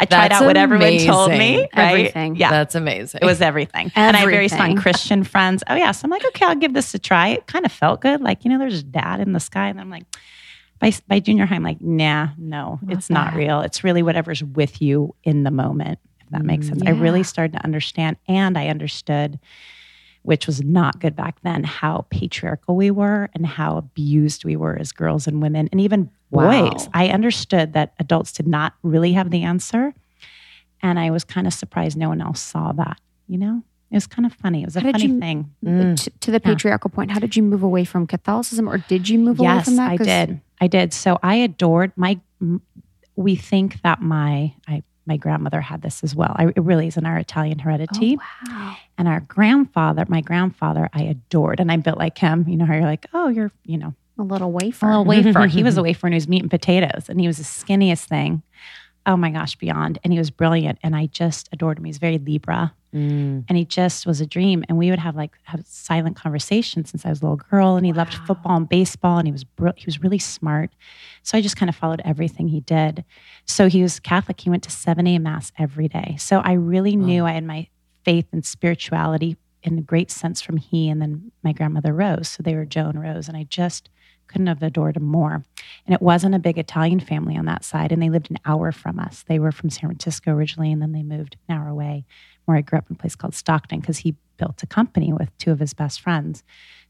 I 0.00 0.04
tried 0.04 0.30
That's 0.30 0.34
out 0.34 0.46
what 0.46 0.56
everyone 0.56 0.98
told 0.98 1.30
me. 1.30 1.68
Right? 1.76 1.88
Everything. 1.90 2.36
Yeah. 2.36 2.50
That's 2.50 2.74
amazing. 2.74 3.20
It 3.22 3.26
was 3.26 3.40
everything. 3.40 3.90
And 3.96 4.16
I 4.16 4.20
had 4.20 4.26
very 4.26 4.44
Everything. 4.44 4.58
fun 4.58 4.76
Christian 4.76 5.24
friends. 5.24 5.64
Oh, 5.68 5.74
yeah. 5.74 5.92
So 5.92 6.04
I'm 6.04 6.10
like, 6.10 6.24
okay, 6.26 6.46
I'll 6.46 6.54
give 6.54 6.74
this 6.74 6.94
a 6.94 6.98
try. 6.98 7.28
It 7.28 7.46
kind 7.46 7.64
of 7.64 7.72
felt 7.72 8.00
good. 8.00 8.20
Like, 8.20 8.44
you 8.44 8.50
know, 8.50 8.58
there's 8.58 8.80
a 8.80 8.84
dad 8.84 9.20
in 9.20 9.32
the 9.32 9.40
sky. 9.40 9.68
And 9.68 9.80
I'm 9.80 9.90
like, 9.90 10.04
by, 10.78 10.92
by 11.08 11.18
junior 11.20 11.46
high, 11.46 11.56
I'm 11.56 11.64
like, 11.64 11.80
nah, 11.80 12.28
no, 12.36 12.78
Love 12.82 12.98
it's 12.98 13.10
not 13.10 13.34
real. 13.34 13.60
It's 13.62 13.82
really 13.82 14.02
whatever's 14.02 14.44
with 14.44 14.80
you 14.80 15.14
in 15.24 15.42
the 15.42 15.50
moment, 15.50 15.98
if 16.20 16.28
that 16.30 16.44
makes 16.44 16.66
Mm, 16.66 16.68
sense. 16.68 16.82
I 16.86 16.90
really 16.90 17.24
started 17.24 17.54
to 17.54 17.64
understand. 17.64 18.16
And 18.28 18.56
I 18.56 18.68
understood, 18.68 19.40
which 20.22 20.46
was 20.46 20.62
not 20.62 21.00
good 21.00 21.16
back 21.16 21.40
then, 21.42 21.64
how 21.64 22.06
patriarchal 22.10 22.76
we 22.76 22.92
were 22.92 23.28
and 23.34 23.44
how 23.44 23.76
abused 23.76 24.44
we 24.44 24.54
were 24.54 24.78
as 24.78 24.92
girls 24.92 25.26
and 25.26 25.42
women 25.42 25.68
and 25.72 25.80
even 25.80 26.10
Wow. 26.30 26.70
boys. 26.70 26.88
I 26.92 27.08
understood 27.08 27.72
that 27.72 27.94
adults 27.98 28.32
did 28.32 28.46
not 28.46 28.74
really 28.82 29.12
have 29.12 29.30
the 29.30 29.42
answer. 29.42 29.94
And 30.82 30.98
I 30.98 31.10
was 31.10 31.24
kind 31.24 31.46
of 31.46 31.52
surprised 31.54 31.96
no 31.96 32.08
one 32.08 32.20
else 32.20 32.40
saw 32.40 32.72
that, 32.72 33.00
you 33.26 33.38
know? 33.38 33.62
It 33.90 33.94
was 33.94 34.06
kind 34.06 34.26
of 34.26 34.34
funny. 34.34 34.62
It 34.62 34.66
was 34.66 34.76
a 34.76 34.82
funny 34.82 35.06
you- 35.06 35.18
thing. 35.18 35.50
Mm. 35.64 35.96
to, 36.04 36.10
to 36.10 36.30
the 36.30 36.40
patriarchal 36.40 36.90
point, 36.90 37.10
how 37.10 37.18
did 37.18 37.34
you 37.36 37.42
move 37.42 37.62
away 37.62 37.84
from 37.84 38.06
Catholicism, 38.06 38.68
or 38.68 38.76
did 38.78 39.08
you 39.08 39.18
move 39.18 39.40
away 39.40 39.62
from 39.62 39.76
that? 39.76 39.92
Yes, 39.92 40.00
I 40.00 40.04
did. 40.26 40.40
I 40.60 40.66
did. 40.66 40.92
So 40.92 41.18
I 41.22 41.36
adored 41.36 41.92
my. 41.96 42.20
m- 42.40 42.60
We 43.16 43.34
think 43.34 43.80
that 43.82 44.00
my 44.02 44.52
I 44.68 44.82
my 45.06 45.16
grandmother 45.16 45.62
had 45.62 45.80
this 45.80 46.04
as 46.04 46.14
well. 46.14 46.34
I, 46.36 46.48
it 46.48 46.58
really 46.62 46.86
is 46.88 46.98
in 46.98 47.06
our 47.06 47.16
Italian 47.16 47.58
heredity. 47.60 48.18
Oh, 48.20 48.50
wow. 48.52 48.76
And 48.98 49.08
our 49.08 49.20
grandfather, 49.20 50.04
my 50.06 50.20
grandfather, 50.20 50.90
I 50.92 51.02
adored, 51.04 51.58
and 51.60 51.72
I 51.72 51.78
built 51.78 51.96
like 51.98 52.18
him. 52.18 52.44
You 52.46 52.56
know 52.58 52.66
how 52.66 52.74
you're 52.74 52.82
like, 52.84 53.06
oh, 53.14 53.28
you're 53.28 53.50
you 53.64 53.78
know 53.78 53.94
A 54.18 54.22
little 54.22 54.50
wafer. 54.52 54.86
a 54.86 55.00
little 55.00 55.04
wafer. 55.32 55.46
he 55.46 55.62
was 55.62 55.76
a 55.78 55.82
wafer 55.82 56.06
and 56.06 56.14
he 56.14 56.16
was 56.16 56.28
meat 56.28 56.42
and 56.42 56.50
potatoes, 56.50 57.08
and 57.08 57.20
he 57.20 57.26
was 57.26 57.38
the 57.38 57.44
skinniest 57.44 58.04
thing. 58.06 58.42
Oh 59.06 59.16
my 59.16 59.30
gosh, 59.30 59.56
beyond. 59.56 59.98
And 60.04 60.12
he 60.12 60.18
was 60.18 60.30
brilliant, 60.30 60.78
and 60.82 60.94
I 60.94 61.06
just 61.06 61.48
adored 61.52 61.78
him. 61.78 61.84
He's 61.84 61.98
very 61.98 62.18
Libra 62.18 62.74
Mm. 62.94 63.44
and 63.50 63.58
he 63.58 63.66
just 63.66 64.06
was 64.06 64.22
a 64.22 64.26
dream 64.26 64.64
and 64.66 64.78
we 64.78 64.88
would 64.88 64.98
have 64.98 65.14
like 65.14 65.36
have 65.42 65.60
silent 65.66 66.16
conversations 66.16 66.88
since 66.88 67.04
i 67.04 67.10
was 67.10 67.20
a 67.20 67.24
little 67.26 67.36
girl 67.36 67.76
and 67.76 67.84
he 67.84 67.92
loved 67.92 68.14
football 68.14 68.56
and 68.56 68.66
baseball 68.66 69.18
and 69.18 69.28
he 69.28 69.32
was 69.32 69.44
br- 69.44 69.68
he 69.76 69.84
was 69.84 70.02
really 70.02 70.18
smart 70.18 70.70
so 71.22 71.36
i 71.36 71.42
just 71.42 71.54
kind 71.58 71.68
of 71.68 71.76
followed 71.76 72.00
everything 72.06 72.48
he 72.48 72.60
did 72.60 73.04
so 73.44 73.68
he 73.68 73.82
was 73.82 74.00
catholic 74.00 74.40
he 74.40 74.48
went 74.48 74.62
to 74.62 74.70
7 74.70 75.06
a.m 75.06 75.22
mass 75.22 75.52
every 75.58 75.86
day 75.86 76.16
so 76.18 76.38
i 76.38 76.52
really 76.54 76.96
knew 76.96 77.26
i 77.26 77.32
had 77.32 77.44
my 77.44 77.68
faith 78.06 78.24
and 78.32 78.42
spirituality 78.46 79.36
in 79.62 79.76
a 79.76 79.82
great 79.82 80.10
sense 80.10 80.40
from 80.40 80.56
he 80.56 80.88
and 80.88 81.02
then 81.02 81.30
my 81.42 81.52
grandmother 81.52 81.92
rose 81.92 82.26
so 82.26 82.42
they 82.42 82.54
were 82.54 82.64
joe 82.64 82.86
and 82.88 83.02
rose 83.02 83.28
and 83.28 83.36
i 83.36 83.42
just 83.42 83.90
couldn't 84.28 84.46
have 84.46 84.62
adored 84.62 84.96
him 84.96 85.04
more 85.04 85.42
and 85.86 85.94
it 85.94 86.02
wasn't 86.02 86.34
a 86.34 86.38
big 86.38 86.58
italian 86.58 87.00
family 87.00 87.36
on 87.36 87.46
that 87.46 87.64
side 87.64 87.90
and 87.90 88.02
they 88.02 88.10
lived 88.10 88.30
an 88.30 88.38
hour 88.44 88.70
from 88.70 88.98
us 88.98 89.24
they 89.28 89.38
were 89.38 89.52
from 89.52 89.70
san 89.70 89.88
francisco 89.88 90.32
originally 90.32 90.70
and 90.70 90.80
then 90.80 90.92
they 90.92 91.02
moved 91.02 91.36
an 91.48 91.56
hour 91.56 91.68
away 91.68 92.04
where 92.48 92.56
I 92.56 92.62
grew 92.62 92.78
up 92.78 92.88
in 92.88 92.96
a 92.96 92.98
place 92.98 93.14
called 93.14 93.34
Stockton 93.34 93.80
because 93.80 93.98
he 93.98 94.16
built 94.38 94.62
a 94.62 94.66
company 94.66 95.12
with 95.12 95.36
two 95.36 95.52
of 95.52 95.60
his 95.60 95.74
best 95.74 96.00
friends. 96.00 96.42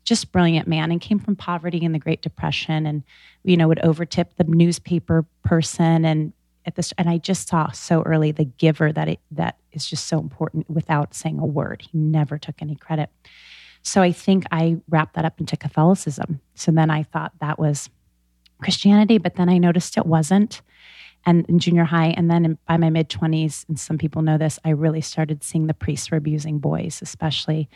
Just 0.05 0.31
brilliant 0.31 0.69
man 0.69 0.93
and 0.93 1.01
came 1.01 1.19
from 1.19 1.35
poverty 1.35 1.83
in 1.83 1.91
the 1.91 1.99
Great 1.99 2.23
Depression 2.23 2.87
and 2.87 3.03
you 3.43 3.57
know 3.57 3.67
would 3.67 3.81
overtip 3.81 4.37
the 4.37 4.45
newspaper 4.45 5.27
person 5.43 6.05
and 6.05 6.33
at 6.65 6.77
this 6.77 6.95
and 6.97 7.11
I 7.11 7.19
just 7.19 7.49
saw 7.49 7.73
so 7.73 8.03
early 8.03 8.31
the 8.31 8.45
giver 8.45 8.93
that 8.93 9.09
it 9.09 9.21
that 9.33 9.57
is 9.73 9.85
just 9.85 10.07
so 10.07 10.21
important 10.21 10.71
without 10.71 11.13
saying 11.13 11.41
a 11.41 11.47
word. 11.47 11.83
He 11.83 11.99
never 11.99 12.39
took 12.39 12.63
any 12.63 12.77
credit. 12.77 13.11
So 13.89 14.03
I 14.03 14.13
think 14.13 14.45
I 14.51 14.77
wrapped 14.89 15.15
that 15.15 15.25
up 15.25 15.41
into 15.41 15.57
Catholicism. 15.57 16.41
So 16.55 16.71
then 16.71 16.91
I 16.91 17.05
thought 17.05 17.33
that 17.41 17.59
was 17.59 17.89
Christianity, 18.61 19.17
but 19.17 19.37
then 19.37 19.49
I 19.49 19.57
noticed 19.57 19.97
it 19.97 20.05
wasn't. 20.05 20.61
And 21.25 21.47
in 21.49 21.59
junior 21.59 21.85
high 21.85 22.09
and 22.17 22.31
then 22.31 22.45
in, 22.45 22.59
by 22.67 22.77
my 22.77 22.91
mid 22.91 23.09
20s 23.09 23.67
and 23.69 23.79
some 23.79 23.99
people 23.99 24.23
know 24.23 24.39
this 24.39 24.59
i 24.65 24.71
really 24.71 25.01
started 25.01 25.43
seeing 25.43 25.67
the 25.67 25.75
priests 25.75 26.11
were 26.11 26.17
abusing 26.17 26.59
boys 26.59 27.01
especially 27.03 27.69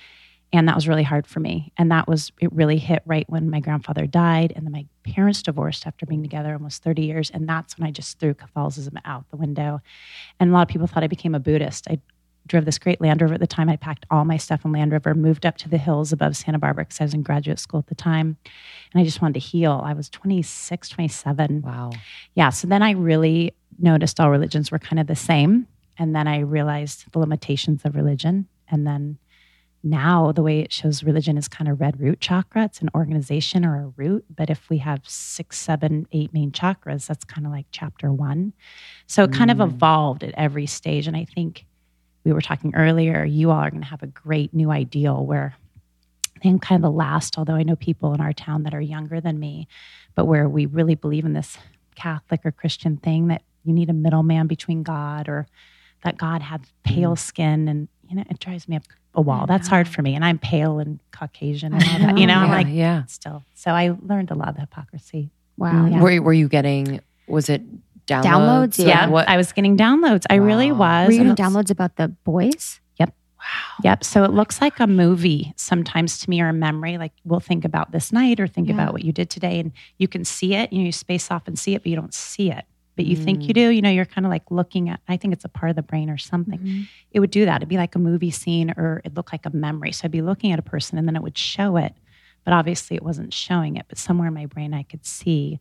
and 0.52 0.68
that 0.68 0.74
was 0.74 0.86
really 0.86 1.02
hard 1.02 1.26
for 1.26 1.40
me. 1.40 1.72
And 1.78 1.90
that 1.90 2.06
was 2.06 2.30
it 2.38 2.52
really 2.52 2.76
hit 2.76 3.02
right 3.06 3.28
when 3.28 3.48
my 3.48 3.60
grandfather 3.60 4.06
died 4.06 4.52
and 4.54 4.66
then 4.66 4.72
my 4.72 4.86
parents 5.02 5.42
divorced 5.42 5.86
after 5.86 6.04
being 6.04 6.22
together 6.22 6.52
almost 6.52 6.82
30 6.82 7.02
years 7.02 7.30
and 7.30 7.48
that's 7.48 7.78
when 7.78 7.88
i 7.88 7.90
just 7.90 8.18
threw 8.20 8.34
catholicism 8.34 8.98
out 9.04 9.28
the 9.30 9.36
window. 9.36 9.80
And 10.38 10.50
a 10.50 10.52
lot 10.52 10.62
of 10.62 10.68
people 10.68 10.86
thought 10.86 11.04
i 11.04 11.08
became 11.08 11.34
a 11.34 11.40
buddhist. 11.40 11.88
I 11.88 11.98
drove 12.46 12.64
this 12.64 12.78
great 12.78 13.00
land 13.00 13.20
rover 13.22 13.34
at 13.34 13.40
the 13.40 13.46
time 13.46 13.68
i 13.68 13.76
packed 13.76 14.04
all 14.10 14.24
my 14.24 14.36
stuff 14.36 14.64
in 14.64 14.72
land 14.72 14.90
rover 14.92 15.14
moved 15.14 15.46
up 15.46 15.56
to 15.56 15.68
the 15.68 15.78
hills 15.78 16.12
above 16.12 16.36
santa 16.36 16.58
barbara 16.58 16.84
because 16.84 17.00
i 17.00 17.04
was 17.04 17.14
in 17.14 17.22
graduate 17.22 17.58
school 17.58 17.78
at 17.78 17.86
the 17.86 17.94
time 17.94 18.36
and 18.92 19.00
i 19.00 19.04
just 19.04 19.22
wanted 19.22 19.34
to 19.34 19.40
heal 19.40 19.80
i 19.84 19.92
was 19.92 20.08
26 20.08 20.88
27 20.88 21.62
Wow. 21.62 21.90
yeah. 22.34 22.50
So 22.50 22.66
then 22.66 22.82
I 22.82 22.90
really 22.92 23.54
noticed 23.78 24.18
all 24.20 24.30
religions 24.30 24.70
were 24.70 24.78
kind 24.78 24.98
of 25.00 25.06
the 25.06 25.16
same. 25.16 25.66
And 25.98 26.14
then 26.14 26.26
I 26.28 26.40
realized 26.40 27.04
the 27.12 27.18
limitations 27.18 27.84
of 27.84 27.94
religion. 27.96 28.48
And 28.68 28.86
then 28.86 29.18
now 29.84 30.30
the 30.32 30.42
way 30.42 30.60
it 30.60 30.72
shows 30.72 31.02
religion 31.02 31.36
is 31.36 31.48
kind 31.48 31.68
of 31.68 31.80
red 31.80 32.00
root 32.00 32.20
chakra. 32.20 32.64
It's 32.64 32.80
an 32.82 32.90
organization 32.94 33.64
or 33.64 33.76
a 33.82 33.88
root. 33.96 34.24
But 34.34 34.48
if 34.50 34.68
we 34.70 34.78
have 34.78 35.00
six, 35.06 35.58
seven, 35.58 36.06
eight 36.12 36.32
main 36.32 36.52
chakras, 36.52 37.06
that's 37.06 37.24
kind 37.24 37.46
of 37.46 37.52
like 37.52 37.66
chapter 37.72 38.12
one. 38.12 38.52
So 39.06 39.24
it 39.24 39.32
kind 39.32 39.50
of 39.50 39.58
Mm. 39.58 39.64
evolved 39.64 40.22
at 40.24 40.34
every 40.36 40.66
stage. 40.66 41.06
And 41.08 41.16
I 41.16 41.24
think 41.24 41.64
we 42.24 42.32
were 42.32 42.40
talking 42.40 42.74
earlier, 42.74 43.24
you 43.24 43.50
all 43.50 43.58
are 43.58 43.70
going 43.70 43.82
to 43.82 43.88
have 43.88 44.02
a 44.02 44.06
great 44.08 44.54
new 44.54 44.70
ideal 44.70 45.24
where 45.24 45.54
I 46.36 46.38
think 46.40 46.52
I'm 46.54 46.58
kind 46.60 46.84
of 46.84 46.90
the 46.90 46.96
last, 46.96 47.38
although 47.38 47.54
I 47.54 47.62
know 47.62 47.76
people 47.76 48.14
in 48.14 48.20
our 48.20 48.32
town 48.32 48.62
that 48.64 48.74
are 48.74 48.80
younger 48.80 49.20
than 49.20 49.38
me, 49.38 49.68
but 50.14 50.26
where 50.26 50.48
we 50.48 50.66
really 50.66 50.94
believe 50.94 51.24
in 51.24 51.32
this 51.32 51.56
Catholic 51.94 52.40
or 52.44 52.50
Christian 52.52 52.96
thing 52.96 53.28
that 53.28 53.42
you 53.64 53.72
need 53.72 53.90
a 53.90 53.92
middleman 53.92 54.46
between 54.46 54.82
God 54.82 55.28
or 55.28 55.46
that 56.04 56.16
God 56.16 56.42
had 56.42 56.62
pale 56.84 57.14
skin. 57.16 57.68
And, 57.68 57.88
you 58.08 58.16
know, 58.16 58.24
it 58.28 58.40
drives 58.40 58.68
me 58.68 58.76
up 58.76 58.82
a 59.14 59.20
wall. 59.20 59.46
That's 59.46 59.68
hard 59.68 59.86
for 59.88 60.02
me. 60.02 60.14
And 60.14 60.24
I'm 60.24 60.38
pale 60.38 60.78
and 60.78 60.98
Caucasian 61.12 61.74
and 61.74 61.82
all 61.84 61.98
that. 62.08 62.18
You 62.18 62.26
know, 62.26 62.34
I'm 62.34 62.50
like, 62.50 62.66
yeah. 62.70 63.04
still. 63.04 63.44
So 63.54 63.70
I 63.72 63.94
learned 64.02 64.30
a 64.30 64.34
lot 64.34 64.48
of 64.48 64.54
the 64.54 64.62
hypocrisy. 64.62 65.30
Wow. 65.56 65.72
Mm. 65.72 65.92
Yeah. 65.92 66.00
Were, 66.00 66.10
you- 66.10 66.22
were 66.22 66.32
you 66.32 66.48
getting, 66.48 67.00
was 67.28 67.48
it 67.48 67.62
downloads? 68.06 68.24
Downloads? 68.24 68.86
Yeah. 68.86 69.06
what? 69.08 69.28
I 69.28 69.36
was 69.36 69.52
getting 69.52 69.76
downloads. 69.76 70.24
I 70.30 70.36
really 70.36 70.72
was. 70.72 71.06
Were 71.06 71.12
you 71.12 71.18
getting 71.18 71.34
downloads 71.34 71.70
about 71.70 71.96
the 71.96 72.08
boys? 72.08 72.80
Yep. 72.98 73.14
Wow. 73.38 73.44
Yep. 73.84 74.04
So 74.04 74.24
it 74.24 74.30
looks 74.32 74.60
like 74.60 74.78
a 74.80 74.86
movie 74.86 75.52
sometimes 75.56 76.18
to 76.20 76.30
me 76.30 76.40
or 76.40 76.48
a 76.48 76.52
memory. 76.52 76.98
Like 76.98 77.12
we'll 77.24 77.40
think 77.40 77.64
about 77.64 77.92
this 77.92 78.12
night 78.12 78.40
or 78.40 78.46
think 78.46 78.68
Yeah. 78.68 78.74
about 78.74 78.92
what 78.92 79.04
you 79.04 79.12
did 79.12 79.30
today 79.30 79.60
and 79.60 79.72
you 79.98 80.08
can 80.08 80.24
see 80.24 80.54
it. 80.54 80.72
You 80.72 80.80
know, 80.80 80.84
you 80.86 80.92
space 80.92 81.30
off 81.30 81.46
and 81.46 81.58
see 81.58 81.74
it, 81.74 81.82
but 81.82 81.88
you 81.88 81.96
don't 81.96 82.14
see 82.14 82.50
it. 82.50 82.64
But 82.94 83.06
you 83.06 83.16
think 83.16 83.40
Mm. 83.40 83.48
you 83.48 83.54
do. 83.54 83.68
You 83.70 83.80
know, 83.82 83.88
you're 83.90 84.04
kind 84.04 84.26
of 84.26 84.30
like 84.30 84.50
looking 84.50 84.90
at, 84.90 85.00
I 85.08 85.16
think 85.16 85.32
it's 85.32 85.44
a 85.46 85.48
part 85.48 85.70
of 85.70 85.76
the 85.76 85.82
brain 85.82 86.10
or 86.10 86.18
something. 86.18 86.58
Mhm. 86.58 86.88
It 87.10 87.20
would 87.20 87.30
do 87.30 87.46
that. 87.46 87.56
It'd 87.56 87.68
be 87.68 87.78
like 87.78 87.94
a 87.94 87.98
movie 87.98 88.30
scene 88.30 88.70
or 88.76 89.00
it'd 89.04 89.16
look 89.16 89.32
like 89.32 89.46
a 89.46 89.50
memory. 89.56 89.92
So 89.92 90.02
I'd 90.04 90.10
be 90.10 90.20
looking 90.22 90.52
at 90.52 90.58
a 90.58 90.62
person 90.62 90.98
and 90.98 91.08
then 91.08 91.16
it 91.16 91.22
would 91.22 91.38
show 91.38 91.76
it. 91.78 91.94
But 92.44 92.52
obviously 92.52 92.96
it 92.96 93.02
wasn't 93.02 93.32
showing 93.32 93.76
it, 93.76 93.86
but 93.88 93.96
somewhere 93.98 94.28
in 94.28 94.34
my 94.34 94.46
brain 94.46 94.74
I 94.74 94.82
could 94.82 95.06
see. 95.06 95.60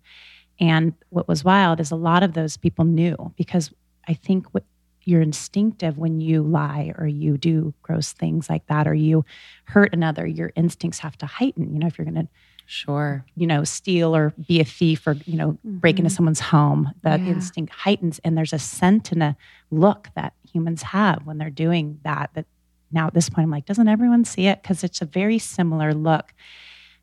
And 0.62 0.94
what 1.10 1.28
was 1.28 1.44
wild 1.44 1.80
is 1.80 1.92
a 1.92 1.96
lot 1.96 2.22
of 2.24 2.34
those 2.34 2.56
people 2.56 2.86
knew 2.86 3.34
because 3.36 3.72
I 4.08 4.14
think 4.14 4.48
what 4.54 4.64
you're 5.04 5.22
instinctive 5.22 5.98
when 5.98 6.22
you 6.22 6.44
lie 6.44 6.94
or 7.00 7.08
you 7.08 7.36
do 7.36 7.74
gross 7.82 8.14
things 8.14 8.48
like 8.48 8.68
that 8.68 8.88
or 8.88 8.94
you 8.94 9.26
hurt 9.66 9.92
another 9.94 10.28
your 10.28 10.52
instincts 10.56 11.00
have 11.00 11.18
to 11.18 11.26
heighten 11.26 11.74
you 11.74 11.80
know 11.80 11.88
if 11.88 11.98
you're 11.98 12.06
going 12.06 12.14
to 12.14 12.28
Sure. 12.68 13.26
you 13.36 13.48
know 13.48 13.64
steal 13.64 14.16
or 14.16 14.30
be 14.48 14.62
a 14.62 14.64
thief 14.64 15.08
or 15.08 15.18
you 15.26 15.36
know 15.38 15.58
break 15.66 15.98
into 15.98 16.12
Mhm. 16.12 16.16
someone's 16.16 16.40
home 16.40 16.92
that 17.02 17.20
Yeah. 17.26 17.32
instinct 17.34 17.74
heightens 17.74 18.20
and 18.24 18.38
there's 18.38 18.54
a 18.54 18.60
scent 18.60 19.12
and 19.12 19.24
a 19.24 19.36
look 19.72 20.10
that 20.16 20.34
humans 20.54 20.84
have 20.84 21.26
when 21.26 21.40
they're 21.40 21.50
doing 21.50 22.00
that 22.04 22.30
that 22.36 22.46
now 22.92 23.08
at 23.08 23.16
this 23.16 23.28
point 23.30 23.46
i'm 23.46 23.52
like 23.52 23.66
doesn't 23.66 23.88
everyone 23.88 24.24
see 24.24 24.46
it 24.46 24.62
because 24.62 24.84
it's 24.84 25.02
a 25.02 25.06
very 25.06 25.40
similar 25.40 25.96
look 25.96 26.32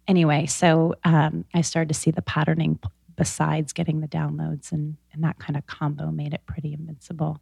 anyway 0.07 0.47
so 0.47 0.95
um, 1.05 1.45
i 1.53 1.61
started 1.63 1.89
to 1.89 1.95
see 1.99 2.13
the 2.13 2.23
patterning 2.23 2.77
p- 2.77 2.89
besides 3.19 3.73
getting 3.73 4.01
the 4.01 4.09
downloads 4.09 4.71
and 4.73 4.97
and 5.13 5.23
that 5.25 5.39
kind 5.39 5.57
of 5.57 5.67
combo 5.67 6.11
made 6.11 6.33
it 6.33 6.47
pretty 6.47 6.73
invincible. 6.73 7.41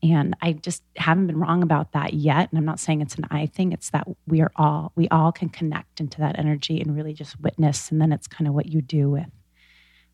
And 0.00 0.36
i 0.40 0.52
just 0.52 0.84
haven't 0.96 1.26
been 1.26 1.40
wrong 1.40 1.64
about 1.64 1.92
that 1.92 2.14
yet. 2.14 2.50
And 2.50 2.58
i'm 2.58 2.66
not 2.66 2.78
saying 2.78 3.00
it's 3.00 3.16
an 3.16 3.26
i 3.30 3.46
thing. 3.46 3.72
It's 3.72 3.90
that 3.90 4.06
we 4.26 4.40
are 4.42 4.52
all 4.54 4.92
we 4.94 5.08
all 5.08 5.32
can 5.32 5.48
connect 5.48 5.98
into 5.98 6.18
that 6.18 6.38
energy 6.38 6.80
and 6.80 6.94
really 6.94 7.14
just 7.14 7.40
witness. 7.40 7.90
And 7.90 8.00
then 8.00 8.12
it's 8.12 8.28
kind 8.28 8.46
of 8.46 8.54
what 8.54 8.66
you 8.66 8.80
do 8.80 9.10
with 9.10 9.30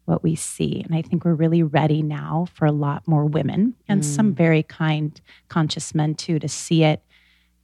what 0.07 0.23
we 0.23 0.37
see. 0.37 0.81
And 0.85 0.95
i 0.95 1.03
think 1.03 1.25
we're 1.25 1.35
really 1.35 1.65
ready 1.65 2.01
now 2.01 2.47
for 2.55 2.65
a 2.65 2.73
lot 2.73 3.07
more 3.09 3.27
women 3.27 3.75
and 3.89 4.05
some 4.05 4.33
mm. 4.33 4.37
very 4.37 4.63
kind 4.63 5.21
conscious 5.49 5.95
men 5.95 6.15
too 6.15 6.39
to 6.39 6.49
see 6.49 6.85
it. 6.85 7.03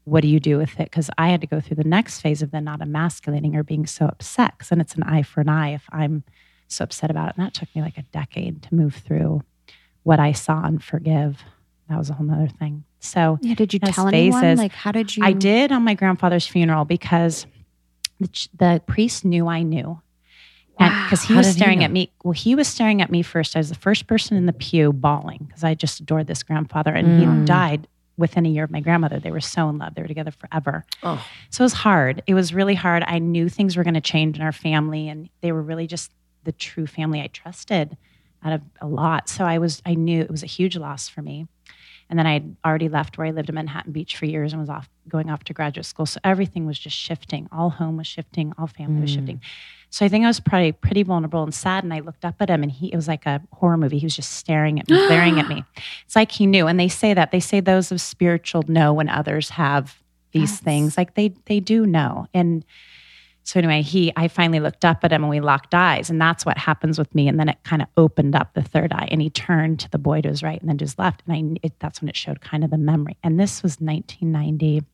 What 0.05 0.23
do 0.23 0.29
you 0.29 0.41
do 0.41 0.59
with 0.59 0.81
it? 0.81 0.91
Because 0.91 1.11
i 1.17 1.29
had 1.29 1.41
to 1.43 1.47
go 1.47 1.61
through 1.61 1.77
the 1.77 1.85
next 1.85 2.23
phase 2.23 2.43
of 2.43 2.51
then 2.51 2.65
not 2.65 2.83
emasculating 2.83 3.55
or 3.55 3.63
being 3.63 3.87
so 3.87 4.07
upset. 4.07 4.55
Because 4.59 4.71
then 4.71 4.81
it's 4.81 4.97
an 4.97 5.05
eye 5.05 5.23
for 5.23 5.41
an 5.43 5.49
eye 5.49 5.75
if 5.75 5.85
i'm 5.93 6.25
so 6.71 6.85
upset 6.85 7.11
about 7.11 7.29
it 7.31 7.35
and 7.37 7.45
that 7.47 7.55
took 7.55 7.69
me 7.75 7.83
like 7.83 7.99
a 7.99 8.03
decade 8.13 8.63
to 8.63 8.75
move 8.75 8.95
through 8.95 9.43
what 10.05 10.19
i 10.21 10.33
saw 10.33 10.63
and 10.65 10.83
forgive 10.83 11.43
that 11.89 11.99
was 11.99 12.09
a 12.11 12.13
whole 12.15 12.27
nother 12.27 12.49
thing 12.49 12.85
so 13.03 13.39
Yeah. 13.41 13.55
Did 13.55 13.73
you 13.73 13.79
tell 13.81 14.09
anyone? 14.09 14.57
Like, 14.59 14.73
how 14.73 14.93
did 14.93 15.17
you? 15.17 15.25
I 15.25 15.33
did 15.33 15.73
on 15.73 15.83
my 15.85 15.95
grandfather's 15.95 16.47
funeral 16.47 16.85
because 16.85 17.47
the, 18.21 18.29
the 18.59 18.83
priest 18.87 19.25
knew 19.25 19.47
I 19.49 19.63
knew. 19.63 19.99
And 20.79 20.93
Wow. 20.93 21.05
because 21.07 21.23
he 21.25 21.33
was 21.35 21.47
did 21.47 21.55
he 21.55 21.59
staring 21.61 21.83
at 21.83 21.91
me. 21.91 22.13
Well, 22.25 22.33
he 22.33 22.55
was 22.55 22.69
staring 22.69 23.01
at 23.01 23.11
me 23.11 23.23
first. 23.23 23.57
I 23.57 23.59
was 23.61 23.71
the 23.71 23.75
first 23.75 24.07
person 24.07 24.37
in 24.37 24.45
the 24.45 24.53
pew 24.53 24.93
bawling 24.93 25.45
because 25.47 25.65
I 25.65 25.75
just 25.75 25.99
adored 26.01 26.27
this 26.27 26.43
grandfather. 26.43 26.93
And 26.93 27.09
Mm. 27.09 27.41
he 27.41 27.45
died 27.47 27.89
within 28.19 28.45
a 28.45 28.51
year 28.51 28.65
of 28.65 28.71
my 28.71 28.81
grandmother. 28.81 29.19
They 29.19 29.31
were 29.31 29.41
so 29.41 29.71
in 29.71 29.79
love. 29.79 29.95
They 29.95 30.03
were 30.03 30.09
together 30.09 30.31
forever. 30.33 30.85
Oh. 31.03 31.27
So 31.49 31.63
it 31.63 31.65
was 31.65 31.73
hard. 31.73 32.23
It 32.27 32.35
was 32.35 32.53
really 32.53 32.75
hard. 32.75 33.03
I 33.07 33.19
knew 33.19 33.49
things 33.49 33.79
were 33.79 33.83
going 33.85 33.95
to 33.95 34.01
change 34.03 34.37
in 34.37 34.43
our 34.43 34.53
family, 34.53 35.09
and 35.09 35.31
they 35.41 35.53
were 35.53 35.63
really 35.63 35.87
just 35.87 36.13
the 36.45 36.53
true 36.53 36.87
family 36.87 37.21
I 37.21 37.27
trusted 37.29 37.97
out 38.45 38.53
of 38.55 38.63
a 38.81 38.87
lot. 38.87 39.29
So 39.29 39.45
I 39.45 39.59
was, 39.59 39.83
I 39.85 39.95
knew 39.95 40.21
it 40.21 40.31
was 40.31 40.43
a 40.43 40.47
huge 40.47 40.77
loss 40.77 41.09
for 41.09 41.23
me. 41.23 41.47
And 42.09 42.19
then 42.19 42.27
I 42.27 42.33
had 42.33 42.57
already 42.65 42.89
left 42.89 43.19
where 43.19 43.27
I 43.27 43.31
lived 43.31 43.49
in 43.51 43.55
Manhattan 43.55 43.93
Beach 43.93 44.17
for 44.17 44.27
years 44.27 44.53
and 44.53 44.61
was 44.61 44.69
off 44.69 44.89
going 45.09 45.31
off 45.31 45.45
to 45.45 45.53
graduate 45.53 45.85
school. 45.87 46.07
So 46.07 46.19
everything 46.25 46.67
was 46.67 46.77
just 46.79 46.97
shifting. 46.97 47.49
All 47.53 47.71
home 47.71 47.97
was 47.99 48.07
shifting. 48.09 48.53
All 48.59 48.67
family 48.67 49.01
was 49.03 49.11
Mm. 49.11 49.15
shifting. 49.15 49.41
So 49.91 50.05
I 50.05 50.09
think 50.09 50.25
I 50.25 50.29
was 50.29 50.41
probably 50.41 50.73
pretty 50.73 51.03
vulnerable 51.05 51.43
and 51.45 51.55
sad. 51.55 51.85
And 51.85 51.93
I 51.95 52.01
looked 52.01 52.25
up 52.25 52.37
at 52.41 52.49
him, 52.51 52.63
and 52.65 52.71
he 52.73 52.93
it 52.93 52.97
was 52.97 53.07
like 53.09 53.27
a 53.27 53.41
horror 53.53 53.77
movie. 53.77 53.99
He 53.99 54.07
was 54.07 54.17
just 54.17 54.33
staring 54.33 54.81
at 54.81 54.89
me, 54.89 54.97
glaring 55.07 55.39
at 55.39 55.49
me. 55.49 55.65
It's 56.07 56.17
like 56.17 56.33
he 56.33 56.47
knew. 56.47 56.67
And 56.67 56.81
they 56.81 56.89
say 56.89 57.15
that 57.15 57.31
they 57.31 57.41
say 57.41 57.61
those 57.61 57.93
of 57.93 58.01
spiritual 58.01 58.65
know 58.67 58.93
when 58.93 59.09
others 59.09 59.51
have 59.51 60.01
these 60.33 60.51
Yes. 60.53 60.61
things. 60.61 60.97
Like 60.97 61.15
they 61.15 61.35
they 61.47 61.61
do 61.61 61.87
know. 61.87 62.27
And 62.35 62.65
so 63.43 63.59
anyway, 63.59 63.83
he 63.83 64.13
I 64.17 64.29
finally 64.29 64.61
looked 64.61 64.85
up 64.85 65.03
at 65.03 65.13
him 65.13 65.23
and 65.25 65.31
we 65.31 65.41
locked 65.41 65.75
eyes. 65.75 66.11
And 66.11 66.21
that's 66.21 66.45
what 66.47 66.57
happens 66.59 66.99
with 66.99 67.13
me. 67.15 67.27
And 67.27 67.39
then 67.41 67.49
it 67.49 67.59
kind 67.65 67.83
of 67.83 67.89
opened 67.97 68.37
up 68.37 68.55
the 68.55 68.63
third 68.63 68.93
eye 68.93 69.09
and 69.11 69.21
he 69.21 69.31
turned 69.31 69.81
to 69.81 69.91
the 69.91 69.99
boy 69.99 70.21
to 70.21 70.29
his 70.29 70.43
right 70.43 70.61
and 70.61 70.69
then 70.69 70.79
to 70.79 70.85
his 70.85 70.99
left. 70.99 71.23
And 71.27 71.59
I 71.59 71.59
it, 71.67 71.73
that's 71.81 72.01
when 72.01 72.09
it 72.09 72.17
showed 72.17 72.41
kind 72.41 72.63
of 72.65 72.71
the 72.71 72.79
memory. 72.79 73.17
And 73.25 73.41
this 73.41 73.63
was 73.63 73.81
1990. 73.81 74.79
I'm 74.79 74.85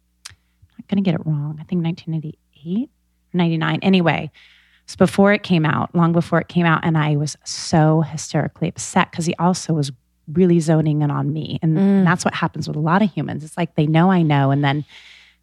not 0.78 0.88
gonna 0.88 1.02
get 1.02 1.14
it 1.14 1.26
wrong. 1.26 1.58
I 1.60 1.64
think 1.64 1.82
1998 1.84 2.88
or 3.34 3.36
99. 3.36 3.78
Anyway. 3.82 4.30
It's 4.84 4.94
before 4.94 5.32
it 5.32 5.42
came 5.42 5.66
out, 5.66 5.92
long 5.96 6.12
before 6.12 6.38
it 6.40 6.46
came 6.46 6.64
out, 6.64 6.78
and 6.84 6.96
I 6.96 7.16
was 7.16 7.36
so 7.42 8.02
hysterically 8.02 8.68
upset 8.68 9.10
because 9.10 9.26
he 9.26 9.34
also 9.34 9.72
was 9.72 9.90
really 10.32 10.60
zoning 10.60 11.02
in 11.02 11.10
on 11.10 11.32
me. 11.32 11.58
And 11.60 11.76
Mm. 11.76 12.04
that's 12.04 12.24
what 12.24 12.34
happens 12.34 12.68
with 12.68 12.76
a 12.76 12.80
lot 12.80 13.02
of 13.02 13.10
humans. 13.12 13.42
It's 13.42 13.56
like 13.56 13.74
they 13.74 13.88
know 13.88 14.12
I 14.12 14.22
know, 14.22 14.52
and 14.52 14.62
then 14.62 14.84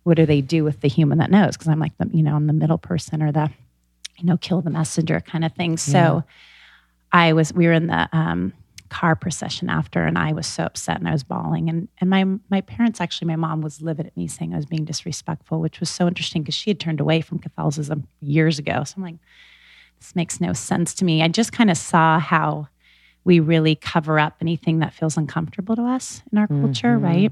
what 0.04 0.18
do 0.18 0.26
they 0.26 0.42
do 0.42 0.63
with 0.63 0.82
the 0.82 0.88
human 0.88 1.18
that 1.20 1.32
knows? 1.32 1.56
Because 1.56 1.68
I'm 1.70 1.80
like 1.80 1.98
the, 1.98 2.10
you 2.13 2.24
know, 2.24 2.36
I'm 2.36 2.48
the 2.48 2.54
middle 2.54 2.78
person 2.78 3.22
or 3.24 3.32
the, 3.32 3.50
you 4.18 4.26
know, 4.26 4.38
kill 4.38 4.62
the 4.62 4.70
messenger 4.70 5.20
kind 5.22 5.44
of 5.46 5.54
thing. 5.54 5.78
So 5.78 6.24
I 7.12 7.34
was, 7.34 7.54
we 7.54 7.68
were 7.68 7.74
in 7.74 7.88
the 7.88 8.10
um, 8.12 8.54
car 8.89 9.16
procession 9.16 9.70
after, 9.70 10.04
and 10.04 10.18
I 10.18 10.34
was 10.34 10.46
so 10.46 10.63
upset 10.63 10.98
and 10.98 11.08
I 11.08 11.12
was 11.12 11.24
bawling. 11.24 11.70
And 11.70 11.88
and 12.00 12.10
my 12.10 12.26
my 12.50 12.62
parents 12.62 13.02
actually, 13.02 13.28
my 13.28 13.36
mom 13.36 13.62
was 13.62 13.82
livid 13.82 14.08
at 14.08 14.16
me 14.18 14.28
saying 14.28 14.54
I 14.54 14.58
was 14.58 14.66
being 14.66 14.86
disrespectful, 14.86 15.60
which 15.60 15.80
was 15.80 15.89
so 15.89 16.08
interesting 16.08 16.42
because 16.44 16.56
she 16.56 16.70
had 16.70 16.80
turned 16.80 17.00
away 17.00 17.22
from 17.22 17.39
Catholicism 17.39 18.08
years 18.22 18.60
ago. 18.60 18.84
So 18.84 18.96
I'm 18.98 19.04
like, 19.04 19.16
this 20.00 20.16
makes 20.16 20.42
no 20.42 20.54
sense 20.54 20.94
to 20.96 21.06
me. 21.06 21.24
I 21.24 21.28
just 21.28 21.52
kind 21.54 21.72
of 21.72 21.78
saw 21.78 22.20
how 22.20 22.68
we 23.24 23.39
really 23.39 23.76
cover 23.76 24.20
up 24.20 24.36
anything 24.42 24.80
that 24.80 24.94
feels 24.94 25.16
uncomfortable 25.18 25.76
to 25.78 25.84
us 25.84 26.22
in 26.32 26.38
our 26.38 26.48
culture, 26.48 26.98
Mhm. 27.00 27.04
right? 27.04 27.32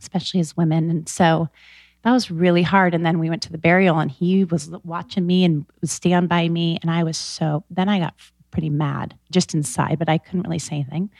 Especially 0.00 0.40
as 0.40 0.56
women. 0.56 0.90
And 0.90 1.08
so 1.08 1.48
that 2.04 2.12
was 2.12 2.30
really 2.30 2.62
hard. 2.62 2.94
And 2.94 3.04
then 3.04 3.18
we 3.18 3.30
went 3.30 3.42
to 3.42 3.52
the 3.52 3.58
burial 3.58 3.98
and 3.98 4.10
he 4.10 4.44
was 4.44 4.70
watching 4.84 5.26
me 5.26 5.44
and 5.44 5.64
would 5.80 5.90
stand 5.90 6.28
by 6.28 6.48
me. 6.48 6.78
And 6.82 6.90
I 6.90 7.02
was 7.02 7.16
so, 7.16 7.64
then 7.70 7.88
I 7.88 7.98
got 7.98 8.14
pretty 8.50 8.70
mad 8.70 9.14
just 9.30 9.54
inside, 9.54 9.98
but 9.98 10.08
I 10.08 10.18
couldn't 10.18 10.42
really 10.42 10.58
say 10.58 10.76
anything. 10.76 11.10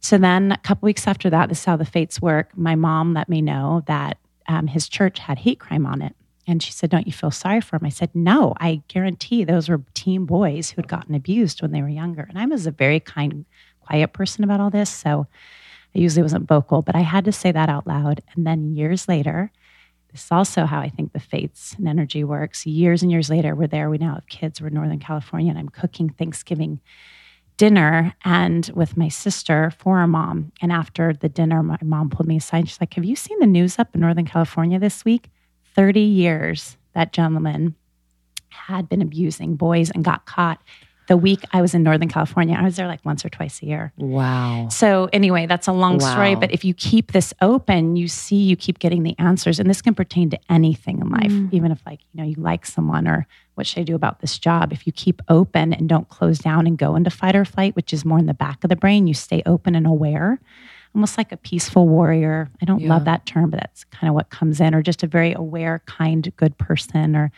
So 0.00 0.18
then 0.18 0.52
a 0.52 0.58
couple 0.58 0.86
weeks 0.86 1.06
after 1.06 1.30
that, 1.30 1.48
this 1.48 1.60
is 1.60 1.64
how 1.64 1.76
the 1.76 1.84
fates 1.84 2.20
work. 2.20 2.56
My 2.56 2.74
mom 2.74 3.14
let 3.14 3.28
me 3.28 3.42
know 3.42 3.82
that 3.86 4.18
um, 4.46 4.66
his 4.66 4.88
church 4.88 5.18
had 5.18 5.38
hate 5.38 5.58
crime 5.58 5.86
on 5.86 6.02
it. 6.02 6.14
And 6.46 6.62
she 6.62 6.72
said, 6.72 6.90
Don't 6.90 7.06
you 7.06 7.12
feel 7.12 7.30
sorry 7.30 7.60
for 7.60 7.76
him? 7.76 7.84
I 7.84 7.90
said, 7.90 8.10
No, 8.14 8.54
I 8.58 8.82
guarantee 8.88 9.44
those 9.44 9.68
were 9.68 9.82
teen 9.94 10.24
boys 10.24 10.70
who 10.70 10.76
had 10.76 10.88
gotten 10.88 11.14
abused 11.14 11.62
when 11.62 11.70
they 11.70 11.82
were 11.82 11.88
younger. 11.88 12.22
And 12.22 12.38
I 12.38 12.46
was 12.46 12.66
a 12.66 12.70
very 12.70 12.98
kind, 12.98 13.44
quiet 13.82 14.12
person 14.12 14.42
about 14.42 14.58
all 14.58 14.70
this. 14.70 14.90
So 14.90 15.26
I 15.94 15.98
usually 15.98 16.22
wasn't 16.22 16.48
vocal, 16.48 16.82
but 16.82 16.96
I 16.96 17.00
had 17.00 17.24
to 17.26 17.32
say 17.32 17.52
that 17.52 17.68
out 17.68 17.86
loud. 17.86 18.22
And 18.34 18.46
then 18.46 18.74
years 18.74 19.06
later, 19.06 19.52
this 20.12 20.24
is 20.24 20.32
also 20.32 20.64
how 20.64 20.80
I 20.80 20.88
think 20.88 21.12
the 21.12 21.20
fates 21.20 21.74
and 21.78 21.86
energy 21.88 22.24
works. 22.24 22.66
Years 22.66 23.02
and 23.02 23.10
years 23.10 23.30
later, 23.30 23.54
we're 23.54 23.68
there. 23.68 23.90
We 23.90 23.98
now 23.98 24.14
have 24.14 24.26
kids. 24.26 24.60
We're 24.60 24.68
in 24.68 24.74
Northern 24.74 24.98
California, 24.98 25.50
and 25.50 25.58
I'm 25.58 25.68
cooking 25.68 26.10
Thanksgiving 26.10 26.80
dinner 27.56 28.14
and 28.24 28.70
with 28.74 28.96
my 28.96 29.08
sister 29.08 29.70
for 29.78 29.98
our 29.98 30.06
mom. 30.06 30.50
And 30.62 30.72
after 30.72 31.12
the 31.12 31.28
dinner, 31.28 31.62
my 31.62 31.78
mom 31.82 32.08
pulled 32.08 32.26
me 32.26 32.38
aside. 32.38 32.68
She's 32.68 32.80
like, 32.80 32.94
Have 32.94 33.04
you 33.04 33.14
seen 33.14 33.38
the 33.38 33.46
news 33.46 33.78
up 33.78 33.94
in 33.94 34.00
Northern 34.00 34.24
California 34.24 34.78
this 34.78 35.04
week? 35.04 35.30
30 35.74 36.00
years 36.00 36.76
that 36.94 37.12
gentleman 37.12 37.74
had 38.48 38.88
been 38.88 39.02
abusing 39.02 39.56
boys 39.56 39.90
and 39.90 40.04
got 40.04 40.26
caught. 40.26 40.60
The 41.10 41.16
week 41.16 41.40
I 41.52 41.60
was 41.60 41.74
in 41.74 41.82
Northern 41.82 42.08
California, 42.08 42.56
I 42.56 42.62
was 42.62 42.76
there 42.76 42.86
like 42.86 43.04
once 43.04 43.24
or 43.24 43.30
twice 43.30 43.60
a 43.62 43.66
year. 43.66 43.92
Wow. 43.96 44.68
So 44.70 45.08
anyway, 45.12 45.46
that's 45.46 45.66
a 45.66 45.72
long 45.72 45.98
story, 45.98 46.36
but 46.36 46.52
if 46.52 46.64
you 46.64 46.72
keep 46.72 47.10
this 47.10 47.34
open, 47.42 47.96
you 47.96 48.06
see 48.06 48.36
you 48.36 48.54
keep 48.54 48.78
getting 48.78 49.02
the 49.02 49.16
answers 49.18 49.58
and 49.58 49.68
this 49.68 49.82
can 49.82 49.92
pertain 49.92 50.30
to 50.30 50.38
anything 50.48 51.00
in 51.00 51.08
life, 51.10 51.32
mm. 51.32 51.52
even 51.52 51.72
if 51.72 51.84
like, 51.84 51.98
you 52.12 52.22
know, 52.22 52.28
you 52.28 52.36
like 52.36 52.64
someone 52.64 53.08
or 53.08 53.26
what 53.56 53.66
should 53.66 53.80
I 53.80 53.82
do 53.82 53.96
about 53.96 54.20
this 54.20 54.38
job? 54.38 54.72
If 54.72 54.86
you 54.86 54.92
keep 54.92 55.20
open 55.28 55.72
and 55.72 55.88
don't 55.88 56.08
close 56.08 56.38
down 56.38 56.68
and 56.68 56.78
go 56.78 56.94
into 56.94 57.10
fight 57.10 57.34
or 57.34 57.44
flight, 57.44 57.74
which 57.74 57.92
is 57.92 58.04
more 58.04 58.20
in 58.20 58.26
the 58.26 58.32
back 58.32 58.62
of 58.62 58.70
the 58.70 58.76
brain, 58.76 59.08
you 59.08 59.14
stay 59.14 59.42
open 59.46 59.74
and 59.74 59.88
aware, 59.88 60.38
almost 60.94 61.18
like 61.18 61.32
a 61.32 61.36
peaceful 61.36 61.88
warrior. 61.88 62.48
I 62.62 62.66
don't 62.66 62.82
Yeah. 62.82 62.88
love 62.90 63.04
that 63.06 63.26
term, 63.26 63.50
but 63.50 63.58
that's 63.58 63.82
kind 63.82 64.08
of 64.08 64.14
what 64.14 64.30
comes 64.30 64.60
in 64.60 64.76
or 64.76 64.80
just 64.80 65.02
a 65.02 65.08
very 65.08 65.32
aware, 65.32 65.82
kind, 65.86 66.32
good 66.36 66.56
person 66.56 67.16
or 67.16 67.32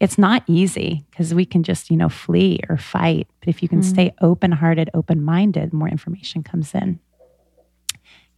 it's 0.00 0.18
not 0.18 0.44
easy 0.46 1.04
because 1.10 1.34
we 1.34 1.44
can 1.44 1.62
just, 1.62 1.90
you 1.90 1.96
know, 1.96 2.08
flee 2.08 2.60
or 2.68 2.76
fight. 2.76 3.28
But 3.40 3.48
if 3.48 3.62
you 3.62 3.68
can 3.68 3.80
mm. 3.80 3.84
stay 3.84 4.14
open 4.20 4.52
hearted, 4.52 4.90
open 4.94 5.22
minded, 5.22 5.72
more 5.72 5.88
information 5.88 6.42
comes 6.42 6.74
in. 6.74 7.00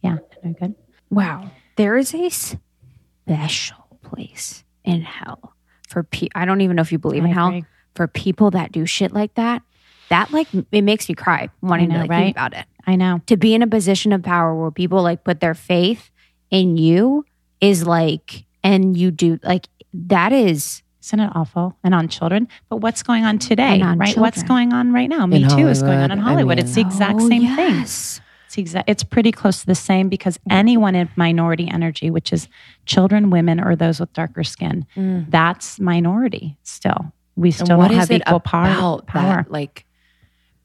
Yeah, 0.01 0.17
no 0.43 0.53
good. 0.53 0.75
Wow. 1.09 1.51
There 1.75 1.97
is 1.97 2.15
a 2.15 2.29
special 2.29 3.99
place 4.03 4.63
in 4.83 5.01
hell 5.01 5.53
for 5.87 6.03
people. 6.03 6.39
I 6.39 6.45
don't 6.45 6.61
even 6.61 6.75
know 6.75 6.81
if 6.81 6.91
you 6.91 6.97
believe 6.97 7.23
I 7.23 7.27
in 7.27 7.33
hell 7.33 7.61
for 7.95 8.07
people 8.07 8.51
that 8.51 8.71
do 8.71 8.85
shit 8.85 9.11
like 9.11 9.35
that. 9.35 9.61
That 10.09 10.31
like 10.31 10.47
it 10.71 10.81
makes 10.81 11.07
me 11.07 11.15
cry 11.15 11.49
wanting 11.61 11.89
know, 11.89 11.95
to 11.95 12.01
like, 12.01 12.09
right? 12.09 12.23
think 12.25 12.35
about 12.35 12.53
it. 12.53 12.65
I 12.85 12.95
know. 12.95 13.21
To 13.27 13.37
be 13.37 13.53
in 13.53 13.61
a 13.61 13.67
position 13.67 14.11
of 14.11 14.23
power 14.23 14.59
where 14.59 14.71
people 14.71 15.01
like 15.01 15.23
put 15.23 15.39
their 15.39 15.53
faith 15.53 16.09
in 16.49 16.75
you 16.75 17.25
is 17.61 17.85
like 17.85 18.45
and 18.63 18.97
you 18.97 19.11
do 19.11 19.39
like 19.43 19.67
that 19.93 20.33
is 20.33 20.81
Isn't 21.03 21.19
it 21.19 21.31
awful? 21.33 21.75
And 21.83 21.95
on 21.95 22.07
children. 22.07 22.47
But 22.69 22.77
what's 22.77 23.01
going 23.03 23.25
on 23.25 23.39
today? 23.39 23.81
On 23.81 23.97
right? 23.97 24.15
What's 24.17 24.43
going 24.43 24.71
on 24.73 24.93
right 24.93 25.09
now? 25.09 25.25
Me 25.25 25.43
In 25.43 25.49
too 25.49 25.67
is 25.67 25.81
going 25.81 25.97
on 25.97 26.09
Hollywood, 26.09 26.11
in 26.11 26.19
I 26.19 26.21
Hollywood. 26.29 26.57
mean- 26.57 26.65
it's 26.65 26.75
the 26.75 26.81
exact 26.81 27.15
Oh, 27.19 27.27
same 27.29 27.55
thing. 27.55 27.81
It's 27.81 28.57
exact. 28.57 28.89
It's 28.89 29.03
pretty 29.03 29.31
close 29.31 29.61
to 29.61 29.65
the 29.65 29.75
same 29.75 30.09
because 30.09 30.37
anyone 30.49 30.93
in 30.93 31.09
minority 31.15 31.69
energy, 31.69 32.11
which 32.11 32.33
is 32.33 32.47
children, 32.85 33.29
women, 33.29 33.59
or 33.61 33.75
those 33.77 33.99
with 33.99 34.11
darker 34.13 34.43
skin, 34.43 34.85
Mm. 34.95 35.31
that's 35.31 35.79
minority. 35.79 36.57
Still, 36.63 37.13
we 37.37 37.51
still 37.51 37.65
don't 37.65 37.93
have 37.93 38.11
equal 38.11 38.41
power. 38.41 39.01
power. 39.03 39.23
that? 39.43 39.51
Like 39.51 39.85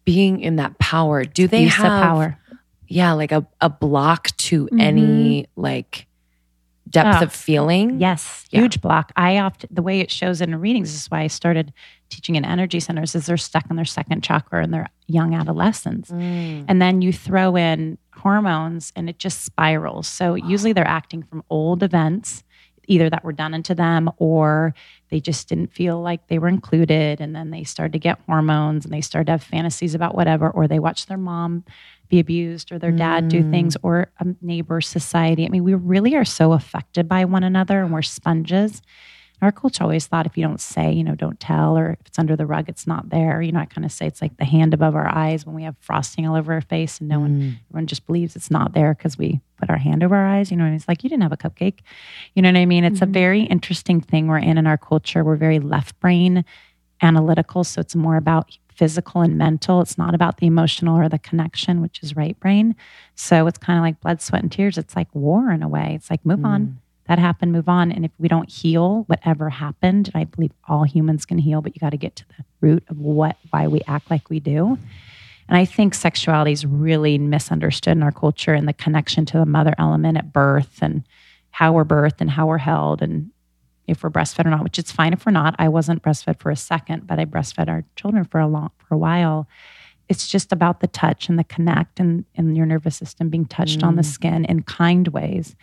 being 0.04 0.40
in 0.40 0.56
that 0.56 0.78
power. 0.78 1.24
Do 1.24 1.46
they 1.48 1.62
Use 1.64 1.74
have 1.76 2.02
power? 2.02 2.38
yeah, 2.88 3.12
like 3.12 3.30
a, 3.32 3.46
a 3.60 3.68
block 3.70 4.36
to 4.36 4.66
Mhm. 4.72 4.80
any 4.80 5.46
like 5.56 6.06
depth 7.02 7.18
Ah, 7.20 7.24
of 7.24 7.32
feeling? 7.32 8.00
Yes, 8.00 8.46
Yeah. 8.50 8.60
huge 8.60 8.80
block. 8.80 9.12
I 9.16 9.38
often 9.38 9.68
the 9.72 9.82
way 9.82 10.00
it 10.00 10.10
shows 10.10 10.40
in 10.40 10.54
readings 10.56 10.92
this 10.92 11.02
is 11.02 11.10
why 11.10 11.20
I 11.22 11.26
started 11.28 11.72
teaching 12.08 12.34
in 12.36 12.44
energy 12.44 12.80
centers. 12.80 13.14
Is 13.14 13.26
they're 13.26 13.36
stuck 13.36 13.68
in 13.70 13.76
their 13.76 13.84
second 13.84 14.22
chakra 14.22 14.62
and 14.62 14.72
they're 14.74 14.88
young 15.06 15.34
adolescents, 15.34 16.10
Mm. 16.10 16.64
and 16.68 16.80
then 16.82 17.02
you 17.02 17.12
throw 17.12 17.56
in 17.56 17.98
hormones 18.14 18.92
and 18.96 19.08
it 19.08 19.18
just 19.18 19.44
spirals. 19.44 20.06
So 20.08 20.34
usually 20.34 20.72
they're 20.72 20.86
acting 20.86 21.22
from 21.22 21.42
old 21.50 21.82
events, 21.82 22.42
either 22.88 23.10
that 23.10 23.24
were 23.24 23.32
done 23.32 23.52
into 23.54 23.74
them 23.74 24.08
or 24.18 24.72
they 25.10 25.20
just 25.20 25.48
didn't 25.48 25.72
feel 25.72 26.00
like 26.00 26.26
they 26.28 26.38
were 26.38 26.48
included, 26.48 27.20
and 27.20 27.34
then 27.34 27.50
they 27.50 27.62
started 27.64 27.92
to 27.92 27.98
get 27.98 28.18
hormones 28.26 28.84
and 28.84 28.92
they 28.94 29.00
started 29.00 29.26
to 29.26 29.32
have 29.32 29.42
fantasies 29.42 29.94
about 29.94 30.14
whatever, 30.14 30.48
or 30.50 30.66
they 30.66 30.78
watched 30.78 31.08
their 31.08 31.18
mom 31.18 31.64
be 32.08 32.20
abused 32.20 32.70
or 32.72 32.78
their 32.78 32.92
dad 32.92 33.28
do 33.28 33.42
Mm. 33.42 33.50
things 33.50 33.76
or 33.82 34.08
a 34.20 34.26
neighbor 34.40 34.80
society. 34.80 35.44
I 35.44 35.48
mean, 35.48 35.64
we 35.64 35.74
really 35.74 36.14
are 36.14 36.24
so 36.24 36.52
affected 36.52 37.08
by 37.08 37.24
one 37.24 37.42
another 37.44 37.82
and 37.82 37.92
we're 37.92 38.02
sponges. 38.02 38.82
Our 39.42 39.52
culture 39.52 39.82
always 39.84 40.06
thought 40.06 40.24
if 40.24 40.38
you 40.38 40.42
don't 40.42 40.60
say, 40.62 40.90
you 40.92 41.04
know, 41.04 41.14
don't 41.14 41.38
tell, 41.38 41.76
or 41.76 41.90
if 42.00 42.06
it's 42.06 42.18
under 42.18 42.36
the 42.36 42.46
rug, 42.46 42.70
it's 42.70 42.86
not 42.86 43.10
there. 43.10 43.42
You 43.42 43.52
know, 43.52 43.60
I 43.60 43.66
kind 43.66 43.84
of 43.84 43.92
say 43.92 44.06
it's 44.06 44.22
like 44.22 44.36
the 44.38 44.46
hand 44.46 44.72
above 44.72 44.94
our 44.96 45.14
eyes 45.14 45.44
when 45.44 45.54
we 45.54 45.64
have 45.64 45.76
frosting 45.78 46.26
all 46.26 46.36
over 46.36 46.54
our 46.54 46.62
face 46.62 47.00
and 47.00 47.08
no 47.10 47.20
one, 47.20 47.34
Mm. 47.34 47.56
everyone 47.68 47.86
just 47.86 48.06
believes 48.06 48.34
it's 48.34 48.50
not 48.50 48.72
there 48.72 48.94
because 48.94 49.18
we 49.18 49.40
put 49.58 49.68
our 49.68 49.76
hand 49.76 50.02
over 50.02 50.16
our 50.16 50.26
eyes, 50.26 50.50
you 50.50 50.56
know, 50.56 50.64
and 50.64 50.74
it's 50.74 50.88
like, 50.88 51.02
you 51.04 51.10
didn't 51.10 51.22
have 51.22 51.32
a 51.32 51.36
cupcake. 51.36 51.80
You 52.34 52.40
know 52.40 52.48
what 52.48 52.56
I 52.56 52.64
mean? 52.64 52.84
It's 52.84 53.02
a 53.02 53.06
Mhm. 53.06 53.12
very 53.12 53.42
interesting 53.42 54.00
thing 54.00 54.26
we're 54.26 54.38
in 54.38 54.56
in 54.56 54.66
our 54.66 54.78
culture. 54.78 55.22
We're 55.22 55.36
very 55.36 55.58
left 55.60 56.00
brain 56.00 56.42
analytical. 57.02 57.62
So 57.64 57.80
it's 57.82 57.94
more 57.94 58.16
about 58.16 58.56
physical 58.76 59.22
and 59.22 59.36
mental. 59.38 59.80
It's 59.80 59.98
not 59.98 60.14
about 60.14 60.36
the 60.36 60.46
emotional 60.46 60.98
or 60.98 61.08
the 61.08 61.18
connection, 61.18 61.80
which 61.80 62.02
is 62.02 62.14
right 62.14 62.38
brain. 62.38 62.76
So 63.14 63.46
it's 63.46 63.58
kind 63.58 63.78
of 63.78 63.82
like 63.82 64.00
blood, 64.00 64.20
sweat, 64.20 64.42
and 64.42 64.52
tears. 64.52 64.78
It's 64.78 64.94
like 64.94 65.08
war 65.14 65.50
in 65.50 65.62
a 65.62 65.68
way. 65.68 65.94
It's 65.94 66.10
like, 66.10 66.24
move 66.24 66.44
on. 66.44 66.66
Mm. 66.66 66.74
That 67.08 67.18
happened, 67.18 67.52
move 67.52 67.68
on. 67.68 67.92
And 67.92 68.04
if 68.04 68.10
we 68.18 68.28
don't 68.28 68.50
heal 68.50 69.04
whatever 69.06 69.48
happened, 69.48 70.08
and 70.12 70.20
I 70.20 70.24
believe 70.24 70.52
all 70.68 70.82
humans 70.84 71.24
can 71.24 71.38
heal, 71.38 71.62
but 71.62 71.74
you 71.74 71.80
got 71.80 71.90
to 71.90 71.96
get 71.96 72.16
to 72.16 72.24
the 72.36 72.44
root 72.60 72.84
of 72.88 72.98
what, 72.98 73.36
why 73.50 73.68
we 73.68 73.80
act 73.86 74.10
like 74.10 74.28
we 74.28 74.40
do. 74.40 74.78
And 75.48 75.56
I 75.56 75.64
think 75.64 75.94
sexuality 75.94 76.52
is 76.52 76.66
really 76.66 77.18
misunderstood 77.18 77.92
in 77.96 78.02
our 78.02 78.12
culture 78.12 78.54
and 78.54 78.66
the 78.66 78.72
connection 78.72 79.24
to 79.26 79.38
the 79.38 79.46
mother 79.46 79.74
element 79.78 80.18
at 80.18 80.32
birth 80.32 80.78
and 80.82 81.04
how 81.50 81.72
we're 81.72 81.84
birthed 81.84 82.20
and 82.20 82.30
how 82.30 82.46
we're 82.48 82.58
held 82.58 83.00
and 83.00 83.30
if 83.86 84.02
we're 84.02 84.10
breastfed 84.10 84.44
or 84.46 84.50
not, 84.50 84.62
which 84.64 84.78
it's 84.78 84.92
fine 84.92 85.12
if 85.12 85.24
we're 85.26 85.32
not. 85.32 85.54
I 85.58 85.68
wasn't 85.68 86.02
breastfed 86.02 86.40
for 86.40 86.50
a 86.50 86.56
second, 86.56 87.06
but 87.06 87.18
I 87.18 87.24
breastfed 87.24 87.68
our 87.68 87.84
children 87.96 88.24
for 88.24 88.40
a 88.40 88.46
long 88.46 88.70
for 88.78 88.94
a 88.94 88.98
while. 88.98 89.48
It's 90.08 90.28
just 90.28 90.52
about 90.52 90.80
the 90.80 90.86
touch 90.86 91.28
and 91.28 91.38
the 91.38 91.44
connect 91.44 91.98
and, 92.00 92.24
and 92.36 92.56
your 92.56 92.66
nervous 92.66 92.96
system 92.96 93.28
being 93.28 93.44
touched 93.46 93.82
on 93.82 93.96
the 93.96 94.02
Mm. 94.02 94.06
skin 94.06 94.44
in 94.44 94.62
kind 94.62 95.08
ways. 95.08 95.56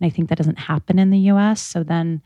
And 0.00 0.06
I 0.06 0.10
think 0.10 0.28
that 0.28 0.38
doesn't 0.38 0.58
happen 0.58 0.98
in 0.98 1.10
the 1.10 1.18
US. 1.30 1.60
So 1.60 1.82
then 1.84 2.20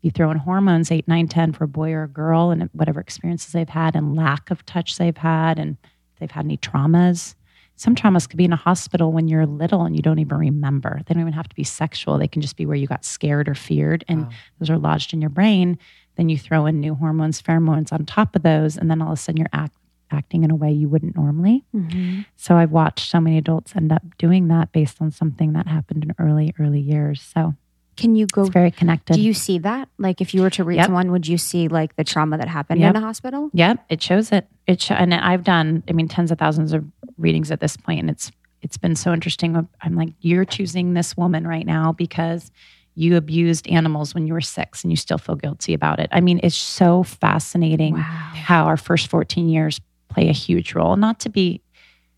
you 0.00 0.10
throw 0.10 0.32
in 0.32 0.38
hormones, 0.38 0.90
eight, 0.90 1.06
nine, 1.06 1.28
10 1.28 1.52
for 1.52 1.64
a 1.64 1.68
boy 1.68 1.92
or 1.92 2.02
a 2.02 2.08
girl, 2.08 2.50
and 2.50 2.68
whatever 2.72 2.98
experiences 3.00 3.52
they've 3.52 3.68
had 3.68 3.94
and 3.94 4.16
lack 4.16 4.50
of 4.50 4.66
touch 4.66 4.98
they've 4.98 5.16
had, 5.16 5.60
and 5.60 5.76
they've 6.18 6.30
had 6.32 6.44
any 6.44 6.56
traumas. 6.56 7.36
Some 7.76 7.94
traumas 7.94 8.28
could 8.28 8.36
be 8.36 8.44
in 8.44 8.52
a 8.52 8.56
hospital 8.56 9.12
when 9.12 9.28
you're 9.28 9.46
little 9.46 9.82
and 9.84 9.96
you 9.96 10.02
don't 10.02 10.18
even 10.20 10.36
remember. 10.38 11.00
They 11.06 11.14
don't 11.14 11.22
even 11.22 11.32
have 11.32 11.48
to 11.48 11.54
be 11.56 11.64
sexual. 11.64 12.18
They 12.18 12.28
can 12.28 12.42
just 12.42 12.56
be 12.56 12.66
where 12.66 12.76
you 12.76 12.86
got 12.86 13.04
scared 13.04 13.48
or 13.48 13.54
feared, 13.54 14.04
and 14.08 14.22
Wow. 14.26 14.30
those 14.60 14.70
are 14.70 14.78
lodged 14.78 15.12
in 15.12 15.20
your 15.20 15.30
brain. 15.30 15.78
Then 16.16 16.28
you 16.28 16.38
throw 16.38 16.66
in 16.66 16.78
new 16.80 16.94
hormones, 16.94 17.40
pheromones 17.42 17.92
on 17.92 18.04
top 18.04 18.36
of 18.36 18.42
those, 18.42 18.76
and 18.76 18.90
then 18.90 19.00
all 19.02 19.12
of 19.12 19.18
a 19.18 19.20
sudden 19.22 19.38
you're 19.38 19.48
act, 19.52 19.74
acting 20.10 20.44
in 20.44 20.50
a 20.50 20.54
way 20.54 20.70
you 20.70 20.88
wouldn't 20.88 21.16
normally. 21.16 21.64
Mhm. 21.74 22.26
So 22.36 22.56
I've 22.56 22.70
watched 22.70 23.08
so 23.10 23.18
many 23.20 23.38
adults 23.38 23.74
end 23.74 23.90
up 23.92 24.02
doing 24.18 24.48
that 24.48 24.70
based 24.72 25.00
on 25.00 25.10
something 25.10 25.54
that 25.54 25.66
happened 25.66 26.04
in 26.04 26.12
early, 26.18 26.52
early 26.58 26.80
years. 26.80 27.22
So 27.22 27.54
Can 27.96 28.14
you 28.16 28.26
go? 28.26 28.42
it's 28.42 28.50
very 28.50 28.70
connected. 28.70 29.14
Do 29.14 29.20
you 29.20 29.34
see 29.34 29.58
that? 29.58 29.88
Like, 29.98 30.20
if 30.20 30.32
you 30.34 30.42
were 30.42 30.50
to 30.50 30.64
read 30.64 30.76
Yep. 30.76 30.86
someone, 30.86 31.10
would 31.12 31.26
you 31.26 31.36
see 31.38 31.68
like 31.68 31.94
the 31.96 32.04
trauma 32.04 32.38
that 32.38 32.48
happened 32.48 32.80
Yep. 32.80 32.96
in 32.96 33.02
a 33.02 33.06
hospital? 33.06 33.50
Yep, 33.52 33.84
it 33.90 34.02
shows 34.02 34.32
it. 34.32 34.48
It 34.66 34.80
sho- 34.80 34.94
and 34.94 35.12
I've 35.12 35.44
done, 35.44 35.82
I 35.88 35.92
mean, 35.92 36.08
tens 36.08 36.30
of 36.30 36.38
thousands 36.38 36.72
of 36.72 36.84
readings 37.18 37.50
at 37.50 37.60
this 37.60 37.76
point, 37.76 38.00
and 38.00 38.10
it's 38.10 38.30
it's 38.62 38.76
been 38.78 38.94
so 38.94 39.12
interesting. 39.12 39.68
I'm 39.80 39.96
like, 39.96 40.10
you're 40.20 40.44
choosing 40.44 40.94
this 40.94 41.16
woman 41.16 41.46
right 41.48 41.66
now 41.66 41.90
because 41.92 42.52
you 42.94 43.16
abused 43.16 43.66
animals 43.68 44.14
when 44.14 44.26
you 44.26 44.32
were 44.34 44.40
six, 44.40 44.84
and 44.84 44.92
you 44.92 44.96
still 44.96 45.18
feel 45.18 45.34
guilty 45.34 45.74
about 45.74 45.98
it. 45.98 46.08
I 46.12 46.20
mean, 46.20 46.38
it's 46.44 46.54
so 46.54 47.02
fascinating 47.02 47.94
Wow. 47.94 48.00
how 48.02 48.64
our 48.66 48.76
first 48.76 49.08
14 49.08 49.48
years 49.48 49.80
play 50.08 50.28
a 50.28 50.32
huge 50.32 50.74
role. 50.76 50.94
Not 50.96 51.18
to 51.20 51.28
be 51.28 51.60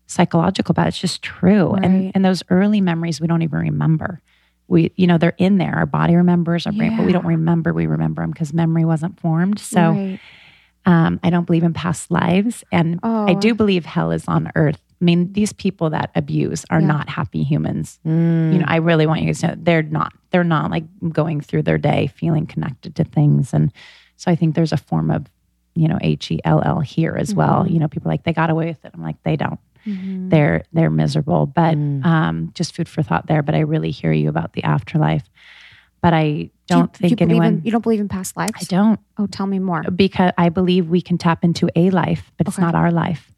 psychological 0.07 0.71
about 0.73 0.85
it, 0.85 0.89
it's 0.89 0.99
just 0.99 1.21
true. 1.23 1.71
Right. 1.71 1.83
And 1.83 2.11
and 2.13 2.23
those 2.23 2.43
early 2.49 2.79
memories 2.81 3.19
we 3.19 3.27
don't 3.27 3.41
even 3.41 3.59
remember. 3.59 4.21
We, 4.67 4.91
you 4.95 5.07
know, 5.07 5.17
they're 5.17 5.35
in 5.37 5.57
there. 5.57 5.75
Our 5.75 5.85
body 5.85 6.15
remembers, 6.15 6.65
our 6.65 6.71
brain, 6.73 6.97
but 6.97 7.05
we 7.05 7.11
don't 7.11 7.25
remember. 7.25 7.73
We 7.73 7.85
remember 7.87 8.21
them 8.23 8.31
because 8.31 8.53
memory 8.53 8.85
wasn't 8.85 9.19
formed. 9.19 9.59
So. 9.59 9.91
Right. 9.91 10.19
Um, 10.87 11.19
I 11.23 11.31
don't 11.31 11.45
believe 11.45 11.63
in 11.63 11.73
past 11.73 12.11
lives. 12.11 12.63
And 12.71 12.99
Oh. 13.01 13.27
I 13.27 13.33
do 13.33 13.55
believe 13.55 13.85
hell 13.85 14.11
is 14.11 14.27
on 14.27 14.51
earth. 14.53 14.79
I 15.01 15.03
mean, 15.05 15.33
these 15.33 15.51
people 15.51 15.89
that 15.89 16.11
abuse 16.13 16.63
are 16.69 16.79
Yeah. 16.79 16.85
not 16.85 17.09
happy 17.09 17.41
humans. 17.41 17.99
Mm. 18.05 18.53
You 18.53 18.59
know, 18.59 18.65
I 18.67 18.75
really 18.75 19.07
want 19.07 19.21
you 19.21 19.25
guys 19.27 19.39
to 19.39 19.47
know 19.47 19.55
they're 19.57 19.81
not. 19.81 20.13
They're 20.29 20.43
not 20.43 20.69
like 20.69 20.83
going 21.11 21.41
through 21.41 21.63
their 21.63 21.79
day 21.79 22.05
feeling 22.15 22.45
connected 22.45 22.93
to 22.97 23.03
things. 23.03 23.51
And 23.51 23.71
so 24.15 24.29
I 24.29 24.35
think 24.35 24.53
there's 24.53 24.73
a 24.73 24.77
form 24.77 25.09
of, 25.09 25.25
you 25.73 25.87
know, 25.87 25.97
H 26.01 26.29
E 26.29 26.39
L 26.45 26.61
L 26.63 26.81
here 26.81 27.15
as 27.17 27.33
well. 27.33 27.63
Mhm. 27.65 27.71
You 27.71 27.79
know, 27.79 27.87
people 27.87 28.07
are 28.09 28.13
like 28.13 28.23
they 28.23 28.33
got 28.33 28.51
away 28.51 28.67
with 28.67 28.85
it. 28.85 28.91
I'm 28.93 29.01
like, 29.01 29.21
they 29.23 29.35
don't. 29.37 29.59
Mhm. 29.85 30.29
They're 30.29 30.63
they're 30.73 30.89
miserable. 30.89 31.45
But 31.45 31.75
Mm. 31.77 32.05
um, 32.05 32.51
just 32.53 32.75
food 32.75 32.89
for 32.89 33.03
thought 33.03 33.27
there. 33.27 33.43
But 33.43 33.55
I 33.55 33.59
really 33.59 33.91
hear 33.91 34.11
you 34.11 34.29
about 34.29 34.53
the 34.53 34.63
afterlife. 34.63 35.29
But 36.01 36.13
I 36.13 36.23
Do 36.23 36.31
you- 36.39 36.49
don't 36.67 36.93
do 36.93 36.99
you 37.03 37.09
think 37.09 37.19
believe 37.19 37.29
anyone 37.31 37.53
in- 37.59 37.61
you 37.65 37.71
don't 37.71 37.81
believe 37.83 37.99
in 37.99 38.07
past 38.09 38.35
lives? 38.37 38.53
I 38.61 38.65
don't 38.67 38.99
Oh, 39.17 39.27
tell 39.27 39.47
me 39.47 39.59
more. 39.59 39.83
because 39.83 40.31
I 40.37 40.49
believe 40.49 40.89
we 40.89 41.01
can 41.01 41.17
tap 41.17 41.43
into 41.43 41.69
a 41.75 41.89
life, 41.89 42.31
but 42.37 42.47
it's 42.47 42.57
Okay. 42.57 42.65
not 42.65 42.75
our 42.75 42.91
life. 42.91 43.31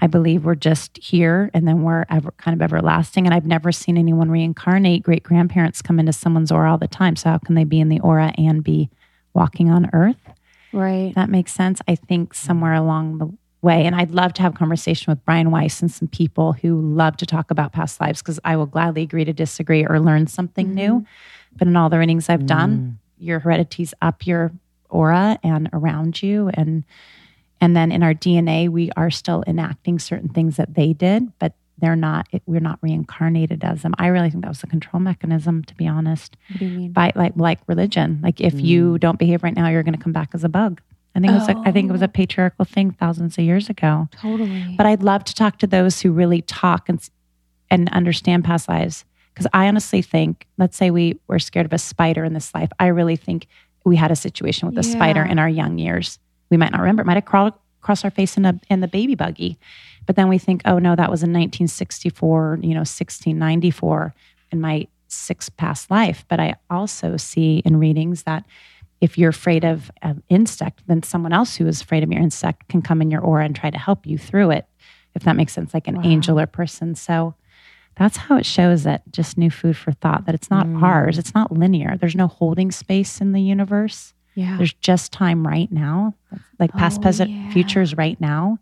I 0.00 0.06
believe 0.06 0.44
we're 0.44 0.54
just 0.54 0.96
here 1.02 1.50
and 1.54 1.66
then 1.66 1.82
we're 1.82 2.04
ever, 2.08 2.30
kind 2.36 2.54
of 2.54 2.62
everlasting. 2.62 3.26
And 3.26 3.34
I've 3.34 3.46
never 3.46 3.72
seen 3.72 3.96
anyone 3.98 4.30
reincarnate. 4.30 5.02
Great 5.02 5.24
grandparents 5.24 5.82
come 5.82 5.98
into 5.98 6.12
someone's 6.12 6.52
aura 6.52 6.70
all 6.70 6.78
the 6.78 6.86
time. 6.86 7.16
So, 7.16 7.30
how 7.30 7.38
can 7.38 7.56
they 7.56 7.64
be 7.64 7.80
in 7.80 7.88
the 7.88 7.98
aura 8.00 8.32
and 8.38 8.62
be 8.62 8.90
walking 9.34 9.70
on 9.70 9.90
earth? 9.92 10.30
Right. 10.72 11.12
That 11.16 11.30
makes 11.30 11.52
sense. 11.52 11.80
I 11.88 11.94
think 11.96 12.32
somewhere 12.34 12.74
along 12.74 13.18
the 13.18 13.28
way, 13.62 13.84
and 13.84 13.94
I'd 13.94 14.12
love 14.12 14.32
to 14.34 14.42
have 14.42 14.54
a 14.54 14.56
conversation 14.56 15.10
with 15.10 15.24
Brian 15.24 15.50
Weiss 15.50 15.80
and 15.80 15.90
some 15.90 16.08
people 16.08 16.52
who 16.52 16.80
love 16.80 17.16
to 17.18 17.26
talk 17.26 17.50
about 17.50 17.72
past 17.72 18.00
lives 18.00 18.22
because 18.22 18.38
I 18.44 18.56
will 18.56 18.66
gladly 18.66 19.02
agree 19.02 19.24
to 19.24 19.32
disagree 19.32 19.84
or 19.84 19.98
learn 20.00 20.26
something 20.26 20.74
new. 20.74 20.94
Mm-hmm. 20.94 21.56
But 21.56 21.68
in 21.68 21.76
all 21.76 21.88
the 21.88 21.98
readings 21.98 22.28
I've 22.28 22.46
done, 22.46 22.78
mm. 22.78 23.24
your 23.24 23.40
heredity's 23.40 23.94
up 24.00 24.26
your 24.26 24.52
aura 24.90 25.38
and 25.42 25.68
around 25.72 26.22
you 26.22 26.50
and 26.54 26.84
and 27.60 27.76
then 27.76 27.92
in 27.92 28.02
our 28.02 28.14
DNA 28.14 28.68
we 28.68 28.90
are 28.96 29.10
still 29.10 29.44
enacting 29.46 29.98
certain 29.98 30.28
things 30.28 30.56
that 30.56 30.74
they 30.74 30.92
did 30.92 31.30
but 31.38 31.52
they're 31.78 31.96
not 31.96 32.26
it, 32.32 32.42
we're 32.46 32.60
not 32.60 32.78
reincarnated 32.82 33.62
as 33.62 33.82
them. 33.82 33.94
I 33.98 34.08
really 34.08 34.30
think 34.30 34.42
that 34.42 34.48
was 34.48 34.62
a 34.62 34.66
control 34.66 35.00
mechanism 35.00 35.62
to 35.64 35.74
be 35.74 35.86
honest. 35.86 36.36
What 36.48 36.58
do 36.58 36.66
you 36.66 36.78
mean? 36.78 36.92
By 36.92 37.12
like 37.14 37.34
like 37.36 37.60
religion. 37.66 38.20
Like 38.22 38.40
if 38.40 38.54
you 38.60 38.94
mm. 38.94 39.00
don't 39.00 39.18
behave 39.18 39.42
right 39.42 39.54
now 39.54 39.68
you're 39.68 39.82
going 39.82 39.96
to 39.96 40.02
come 40.02 40.12
back 40.12 40.30
as 40.34 40.42
a 40.42 40.48
bug. 40.48 40.80
I 41.14 41.20
think 41.20 41.32
it 41.32 41.34
was 41.34 41.48
a, 41.48 41.58
I 41.64 41.72
think 41.72 41.88
it 41.88 41.92
was 41.92 42.02
a 42.02 42.06
oh. 42.06 42.08
patriarchal 42.08 42.64
thing 42.64 42.92
thousands 42.92 43.38
of 43.38 43.44
years 43.44 43.68
ago. 43.68 44.08
Totally. 44.20 44.74
But 44.76 44.86
I'd 44.86 45.02
love 45.02 45.24
to 45.24 45.34
talk 45.34 45.58
to 45.58 45.66
those 45.66 46.00
who 46.00 46.12
really 46.12 46.42
talk 46.42 46.88
and 46.88 47.00
and 47.70 47.88
understand 47.90 48.44
past 48.44 48.68
lives. 48.68 49.04
Because 49.34 49.46
I 49.52 49.68
honestly 49.68 50.02
think, 50.02 50.46
let's 50.58 50.76
say 50.76 50.90
we 50.90 51.20
were 51.28 51.38
scared 51.38 51.66
of 51.66 51.72
a 51.72 51.78
spider 51.78 52.24
in 52.24 52.32
this 52.32 52.52
life. 52.54 52.70
I 52.80 52.88
really 52.88 53.16
think 53.16 53.46
we 53.84 53.96
had 53.96 54.10
a 54.10 54.16
situation 54.16 54.68
with 54.68 54.76
a 54.78 54.82
spider 54.82 55.22
in 55.22 55.38
our 55.38 55.48
young 55.48 55.78
years. 55.78 56.18
We 56.50 56.56
might 56.56 56.72
not 56.72 56.80
remember. 56.80 57.02
It 57.02 57.06
might 57.06 57.16
have 57.16 57.24
crawled 57.24 57.54
across 57.80 58.04
our 58.04 58.10
face 58.10 58.36
in 58.36 58.44
a 58.44 58.58
in 58.68 58.80
the 58.80 58.88
baby 58.88 59.14
buggy. 59.14 59.58
But 60.06 60.16
then 60.16 60.28
we 60.28 60.38
think, 60.38 60.62
oh 60.64 60.78
no, 60.78 60.96
that 60.96 61.10
was 61.10 61.22
in 61.22 61.30
1964, 61.30 62.60
you 62.62 62.70
know, 62.70 62.80
1694 62.80 64.14
in 64.50 64.60
my 64.60 64.86
sixth 65.08 65.56
past 65.56 65.90
life. 65.90 66.24
But 66.28 66.40
I 66.40 66.56
also 66.70 67.16
see 67.16 67.62
in 67.64 67.78
readings 67.78 68.22
that 68.24 68.44
if 69.00 69.16
you're 69.18 69.30
afraid 69.30 69.64
of 69.64 69.90
an 70.02 70.22
insect, 70.28 70.82
then 70.86 71.02
someone 71.02 71.32
else 71.32 71.56
who 71.56 71.66
is 71.66 71.80
afraid 71.80 72.02
of 72.02 72.10
your 72.10 72.20
insect 72.22 72.68
can 72.68 72.82
come 72.82 73.00
in 73.02 73.10
your 73.10 73.20
aura 73.20 73.44
and 73.44 73.54
try 73.54 73.70
to 73.70 73.78
help 73.78 74.06
you 74.06 74.18
through 74.18 74.50
it, 74.50 74.66
if 75.14 75.22
that 75.22 75.36
makes 75.36 75.52
sense, 75.52 75.72
like 75.74 75.86
an 75.88 75.96
Wow. 75.96 76.02
angel 76.04 76.40
or 76.40 76.46
person. 76.46 76.94
So 76.94 77.34
that's 77.96 78.16
how 78.16 78.36
it 78.36 78.46
shows 78.46 78.86
it. 78.86 79.02
Just 79.10 79.38
new 79.38 79.50
food 79.50 79.76
for 79.76 79.92
thought 79.92 80.26
that 80.26 80.34
it's 80.34 80.50
not 80.50 80.66
Mm. 80.66 80.82
ours. 80.82 81.18
It's 81.18 81.34
not 81.34 81.52
linear. 81.52 81.96
There's 81.96 82.14
no 82.16 82.26
holding 82.28 82.70
space 82.70 83.20
in 83.20 83.32
the 83.32 83.42
universe. 83.42 84.14
yeah. 84.34 84.56
There's 84.56 84.72
just 84.74 85.12
time 85.12 85.44
right 85.46 85.70
now, 85.72 86.14
like 86.60 86.72
past, 86.72 86.98
Oh, 86.98 87.02
present, 87.02 87.30
yeah. 87.30 87.50
futures 87.50 87.96
right 87.96 88.20
now. 88.20 88.58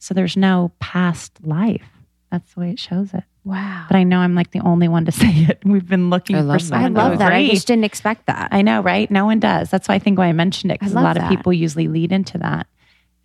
So 0.00 0.14
there's 0.14 0.36
no 0.36 0.72
past 0.80 1.38
life. 1.46 1.88
That's 2.32 2.54
the 2.54 2.60
way 2.60 2.70
it 2.70 2.78
shows 2.78 3.12
it. 3.12 3.24
Wow. 3.44 3.84
But 3.88 3.98
I 3.98 4.04
know 4.04 4.18
I'm 4.20 4.34
like 4.34 4.52
the 4.52 4.60
only 4.60 4.88
one 4.88 5.04
to 5.04 5.12
say 5.22 5.28
it. 5.28 5.60
We've 5.64 5.86
been 5.86 6.08
looking 6.08 6.34
I 6.34 6.40
for 6.40 6.44
love 6.46 6.68
that. 6.70 6.80
I 6.80 6.88
love 6.88 7.18
that. 7.18 7.32
I 7.32 7.46
just 7.48 7.66
didn't 7.66 7.84
expect 7.84 8.26
that. 8.26 8.48
I 8.50 8.62
know, 8.62 8.80
right? 8.80 9.10
No 9.10 9.26
one 9.26 9.38
does. 9.38 9.70
That's 9.70 9.86
why 9.86 9.96
I 9.96 9.98
think 9.98 10.18
why 10.18 10.26
I 10.26 10.32
mentioned 10.32 10.72
it 10.72 10.80
because 10.80 10.92
a 10.92 10.96
love 10.96 11.04
lot 11.04 11.16
of 11.18 11.28
people 11.28 11.52
usually 11.52 11.88
lead 11.88 12.10
into 12.10 12.38
that, 12.38 12.66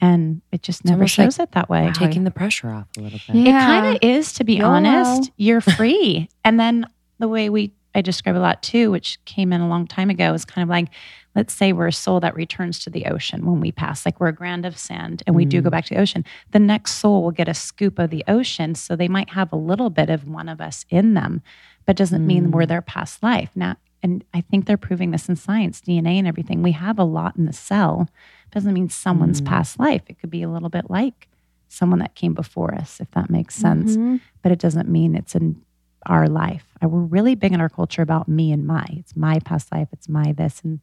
and 0.02 0.42
it 0.52 0.62
just 0.62 0.84
never 0.84 0.98
almost 0.98 1.18
like 1.18 1.26
shows 1.28 1.40
it 1.40 1.54
that 1.54 1.70
way. 1.70 1.90
Taking 1.94 2.26
the 2.26 2.32
pressure 2.32 2.70
off 2.70 2.88
a 2.98 3.02
little 3.02 3.20
bit. 3.28 3.36
Yeah. 3.36 3.48
It 3.48 3.66
kind 3.66 3.96
of 3.96 4.00
is, 4.02 4.34
to 4.34 4.44
be 4.44 4.56
YOLO. 4.56 4.74
honest. 4.74 5.32
You're 5.38 5.62
free, 5.62 6.30
and 6.44 6.60
then 6.60 6.86
the 7.20 7.30
way 7.30 7.50
we 7.50 7.72
I 7.98 8.02
describe 8.02 8.36
a 8.36 8.40
lot 8.40 8.62
too, 8.62 8.92
which 8.92 9.18
came 9.26 9.52
in 9.52 9.60
a 9.60 9.68
long 9.68 9.88
time 9.88 10.10
ago, 10.10 10.34
is 10.34 10.46
kind 10.46 10.64
of 10.64 10.70
like, 10.70 10.90
let's 11.36 11.54
say 11.54 11.74
we're 11.74 11.88
a 11.88 11.94
soul 11.94 12.20
that 12.20 12.36
returns 12.36 12.80
to 12.80 12.90
the 12.90 13.06
ocean 13.08 13.46
when 13.46 13.60
we 13.60 13.72
pass, 13.72 14.06
like 14.06 14.20
we're 14.20 14.28
a 14.28 14.34
grain 14.34 14.66
of 14.66 14.78
sand, 14.78 15.24
and 15.26 15.36
we 15.36 15.46
do 15.46 15.62
go 15.62 15.70
mm. 15.70 15.72
back 15.72 15.86
to 15.86 15.96
the 15.96 16.00
ocean. 16.00 16.24
The 16.52 16.60
next 16.60 16.94
soul 16.94 17.24
will 17.24 17.32
get 17.32 17.48
a 17.48 17.54
scoop 17.54 18.00
of 18.00 18.12
the 18.12 18.24
ocean, 18.28 18.76
so 18.76 18.96
they 18.96 19.08
might 19.08 19.32
have 19.32 19.52
a 19.52 19.58
little 19.58 19.90
bit 19.90 20.10
of 20.10 20.28
one 20.28 20.48
of 20.48 20.62
us 20.62 20.86
in 20.90 21.16
them, 21.16 21.42
but 21.86 21.96
doesn't 21.96 22.26
mean 22.26 22.52
we're 22.52 22.64
mm. 22.64 22.70
their 22.70 22.82
past 22.82 23.24
life. 23.24 23.50
Now, 23.56 23.78
and 24.04 24.24
I 24.34 24.42
think 24.42 24.66
they're 24.66 24.78
proving 24.78 25.12
this 25.12 25.28
in 25.28 25.36
science, 25.36 25.82
DNA 25.82 26.20
and 26.20 26.28
everything. 26.28 26.62
We 26.62 26.74
have 26.74 27.00
a 27.00 27.04
lot 27.04 27.36
in 27.36 27.46
the 27.46 27.54
cell. 27.54 28.10
Doesn't 28.52 28.74
mean 28.74 28.90
someone's 28.90 29.42
mm. 29.42 29.46
past 29.46 29.80
life. 29.80 30.04
It 30.08 30.20
could 30.20 30.30
be 30.30 30.44
a 30.44 30.50
little 30.50 30.70
bit 30.70 30.90
like 30.90 31.28
someone 31.68 32.00
that 32.00 32.16
came 32.16 32.34
before 32.34 32.74
us, 32.74 33.02
if 33.02 33.10
that 33.12 33.30
makes 33.30 33.56
sense. 33.56 33.98
Mhm. 33.98 34.22
But 34.42 34.52
it 34.52 34.60
doesn't 34.60 34.88
mean 34.88 35.16
it's 35.16 35.36
in 35.36 35.62
our 36.08 36.28
life. 36.28 36.66
We're 36.82 36.88
really 37.00 37.36
big 37.36 37.54
in 37.54 37.62
our 37.62 37.70
culture 37.70 38.02
about 38.02 38.28
me 38.28 38.52
and 38.52 38.66
my. 38.66 38.86
It's 38.98 39.16
my 39.16 39.40
past 39.40 39.72
life. 39.72 39.88
It's 39.92 40.08
my 40.10 40.32
this. 40.34 40.62
And 40.64 40.80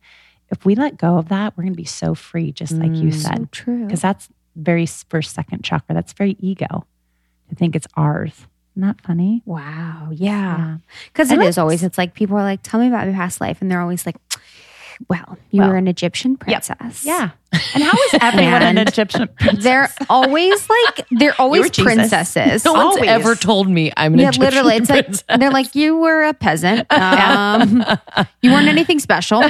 if 0.51 0.65
we 0.65 0.75
let 0.75 0.97
go 0.97 1.17
of 1.19 1.29
that, 1.29 1.57
we're 1.57 1.65
going 1.65 1.73
to 1.73 1.77
be 1.77 1.85
so 1.85 2.15
free, 2.15 2.53
just 2.53 2.73
like 2.73 2.93
you 2.93 3.09
Mm. 3.09 3.15
So 3.15 3.29
said, 3.29 3.53
true. 3.53 3.85
because 3.85 4.01
that's 4.01 4.29
very 4.57 4.87
first, 4.87 5.35
second 5.35 5.65
chakra. 5.65 5.95
That's 5.95 6.13
very 6.13 6.37
ego 6.41 6.87
to 7.49 7.55
think 7.55 7.75
it's 7.75 7.87
ours. 7.97 8.47
Isn't 8.77 8.89
that 8.89 9.01
funny? 9.01 9.43
Wow. 9.45 10.09
Yeah. 10.13 10.57
Yeah. 10.57 10.77
Because 11.13 11.31
And 11.31 11.43
it 11.43 11.47
is 11.47 11.59
always, 11.59 11.83
it's 11.83 11.97
like 11.97 12.15
people 12.15 12.37
are 12.37 12.43
like, 12.43 12.61
tell 12.63 12.81
me 12.81 12.89
about 12.89 13.05
your 13.07 13.15
past 13.15 13.41
life. 13.41 13.61
And 13.61 13.71
they're 13.71 13.81
always 13.81 14.05
like, 14.05 14.17
well, 15.09 15.39
you 15.51 15.61
Well, 15.61 15.71
were 15.71 15.77
an 15.77 15.89
Egyptian 15.89 16.37
princess. 16.37 17.05
Yeah. 17.05 17.31
And 17.73 17.85
how 17.85 17.93
is 17.93 18.15
everyone 18.21 18.63
an 18.63 18.79
Egyptian 18.79 19.29
princess? 19.39 19.63
They're 19.63 19.89
always 20.11 20.69
like, 20.69 21.07
they're 21.13 21.35
always 21.41 21.71
princesses. 21.71 22.65
No 22.65 22.73
one's 22.73 22.97
Always. 22.97 23.09
ever 23.09 23.37
told 23.37 23.69
me 23.69 23.93
I'm 23.97 24.15
an 24.15 24.21
Egyptian 24.21 24.41
princess. 24.41 24.55
yeah, 24.55 24.59
Egyptian 24.59 24.65
literally. 24.67 24.77
It's 25.07 25.25
like, 25.29 25.39
they're 25.39 25.51
like, 25.53 25.75
you 25.77 25.97
were 25.97 26.25
a 26.25 26.35
peasant. 26.35 26.91
Um, 26.93 27.85
you 28.43 28.51
weren't 28.51 28.67
anything 28.67 28.99
special. 28.99 29.43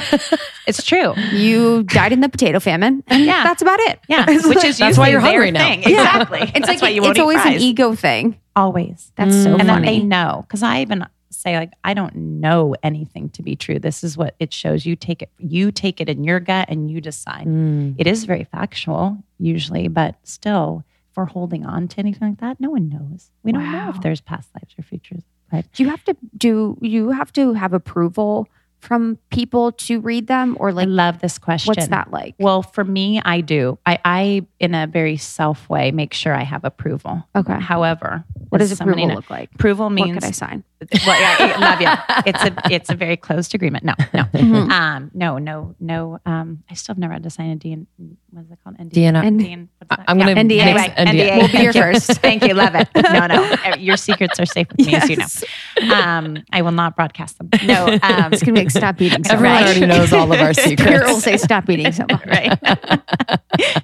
it's 0.66 0.84
true. 0.84 1.14
You 1.32 1.84
died 1.84 2.12
in 2.12 2.20
the 2.20 2.28
potato 2.28 2.60
famine. 2.60 3.02
And 3.06 3.24
Yeah. 3.24 3.42
that's 3.42 3.62
about 3.62 3.80
it. 3.80 3.98
Yeah. 4.06 4.26
It's 4.28 4.46
Which 4.46 4.56
like- 4.58 4.66
is 4.66 4.76
That's 4.78 4.98
why 4.98 5.08
you're 5.08 5.20
hungry 5.20 5.50
now. 5.50 5.60
thing. 5.66 5.82
Yeah. 5.84 6.00
Exactly. 6.20 6.40
It's 6.42 6.52
That's 6.52 6.68
like, 6.68 6.82
why 6.82 6.88
you 6.90 7.00
won't 7.00 7.12
it's 7.12 7.18
eat 7.18 7.22
always 7.22 7.40
fries. 7.40 7.56
an 7.56 7.62
ego 7.62 7.94
thing. 7.94 8.38
Always. 8.54 9.12
That's 9.16 9.34
so 9.34 9.54
and 9.54 9.62
funny. 9.66 9.66
then 9.66 9.82
they 9.82 10.00
know 10.00 10.44
because 10.46 10.62
I 10.62 10.82
even 10.82 11.06
say 11.34 11.56
like 11.58 11.72
I 11.84 11.94
don't 11.94 12.14
know 12.14 12.74
anything 12.82 13.28
to 13.30 13.42
be 13.42 13.56
true. 13.56 13.78
This 13.78 14.04
is 14.04 14.16
what 14.16 14.34
it 14.38 14.52
shows. 14.52 14.86
You 14.86 14.96
take 14.96 15.22
it. 15.22 15.30
You 15.38 15.70
take 15.72 16.00
it 16.00 16.08
in 16.08 16.24
your 16.24 16.40
gut 16.40 16.68
and 16.68 16.90
you 16.90 17.00
decide. 17.00 17.46
Mm. 17.46 17.94
It 17.98 18.06
is 18.06 18.24
very 18.24 18.44
factual 18.44 19.18
usually, 19.38 19.88
but 19.88 20.16
still, 20.22 20.84
if 21.10 21.16
we're 21.16 21.24
holding 21.26 21.64
on 21.64 21.88
to 21.88 21.98
anything 21.98 22.28
like 22.28 22.40
that, 22.40 22.60
no 22.60 22.70
one 22.70 22.88
knows. 22.88 23.30
We 23.42 23.52
don't 23.52 23.70
know 23.70 23.90
if 23.94 24.00
there's 24.00 24.20
past 24.20 24.48
lives 24.54 24.74
or 24.78 24.82
futures. 24.82 25.22
Right? 25.52 25.66
Do 25.72 25.82
you 25.82 25.90
have 25.90 26.04
to 26.04 26.16
do 26.36 26.78
you 26.80 27.10
have 27.10 27.32
to 27.34 27.52
have 27.52 27.72
approval 27.72 28.48
from 28.84 29.18
people 29.30 29.72
to 29.72 29.98
read 30.00 30.26
them 30.26 30.56
or 30.60 30.68
I 30.68 30.72
like 30.72 30.88
love 30.88 31.18
this 31.20 31.38
question. 31.38 31.70
what's 31.70 31.88
that 31.88 32.12
like? 32.12 32.34
Well, 32.38 32.62
for 32.62 32.84
me, 32.84 33.20
I 33.24 33.40
do. 33.40 33.78
I, 33.86 33.98
I, 34.04 34.46
in 34.60 34.74
a 34.74 34.86
very 34.86 35.16
self 35.16 35.68
way, 35.70 35.90
make 35.90 36.12
sure 36.12 36.34
I 36.34 36.42
have 36.42 36.64
approval. 36.64 37.26
Okay. 37.34 37.58
However, 37.58 38.24
What 38.50 38.58
does 38.58 38.76
somebody 38.76 39.02
approval 39.02 39.08
know- 39.08 39.14
look 39.16 39.30
like? 39.30 39.50
Approval 39.54 39.86
What 39.86 39.92
means 39.92 40.14
could 40.14 40.24
I 40.24 40.30
sign? 40.32 40.64
Well, 41.06 41.60
love 41.60 41.80
you. 41.80 41.88
It's 42.26 42.42
a 42.42 42.52
it's 42.70 42.90
a 42.90 42.94
very 42.94 43.16
closed 43.16 43.54
agreement. 43.54 43.84
No, 43.84 43.94
no, 44.12 44.22
Mhm. 44.34 44.70
um, 44.70 45.10
no, 45.14 45.38
no, 45.38 45.74
no. 45.80 46.18
Um, 46.24 46.62
I 46.70 46.74
still 46.74 46.94
have 46.94 46.98
never 46.98 47.12
had 47.12 47.22
to 47.24 47.30
sign 47.30 47.50
a 47.52 47.56
DN. 47.56 47.86
What 48.30 48.44
is 48.46 48.50
it 48.50 48.58
called? 48.64 48.76
NDA. 48.78 49.12
NDA. 49.12 49.68
I'm 50.08 50.18
Yeah. 50.18 50.26
NDA. 50.34 50.60
Anyway, 50.60 50.94
NDA. 50.96 51.06
NDA. 51.06 51.36
We'll 51.38 51.48
be 51.52 51.58
your 51.58 51.72
first. 51.72 52.12
Thank 52.20 52.44
you. 52.46 52.54
Love 52.54 52.74
it. 52.74 52.88
No, 52.96 53.26
no. 53.26 53.74
Your 53.78 53.96
secrets 53.96 54.40
are 54.40 54.46
safe 54.46 54.66
with 54.76 54.86
me, 54.86 54.94
as 54.94 55.08
you 55.10 55.16
know. 55.16 55.94
Um, 55.94 56.42
I 56.52 56.62
will 56.62 56.72
not 56.72 56.96
broadcast 56.96 57.38
them. 57.38 57.48
No. 57.64 57.86
Um, 58.02 58.32
It's 58.32 58.42
gonna 58.42 58.54
be 58.54 58.60
like 58.60 58.70
stop 58.70 59.00
eating 59.00 59.24
Everyone 59.30 59.54
much. 59.60 59.64
already 59.76 59.86
knows 59.86 60.12
all 60.12 60.32
of 60.32 60.40
our 60.40 60.54
secrets. 60.54 61.06
will 61.06 61.20
say 61.20 61.36
stop 61.36 61.68
eating 61.70 61.92
so 61.92 62.06
much. 62.10 62.24
right. 62.26 62.58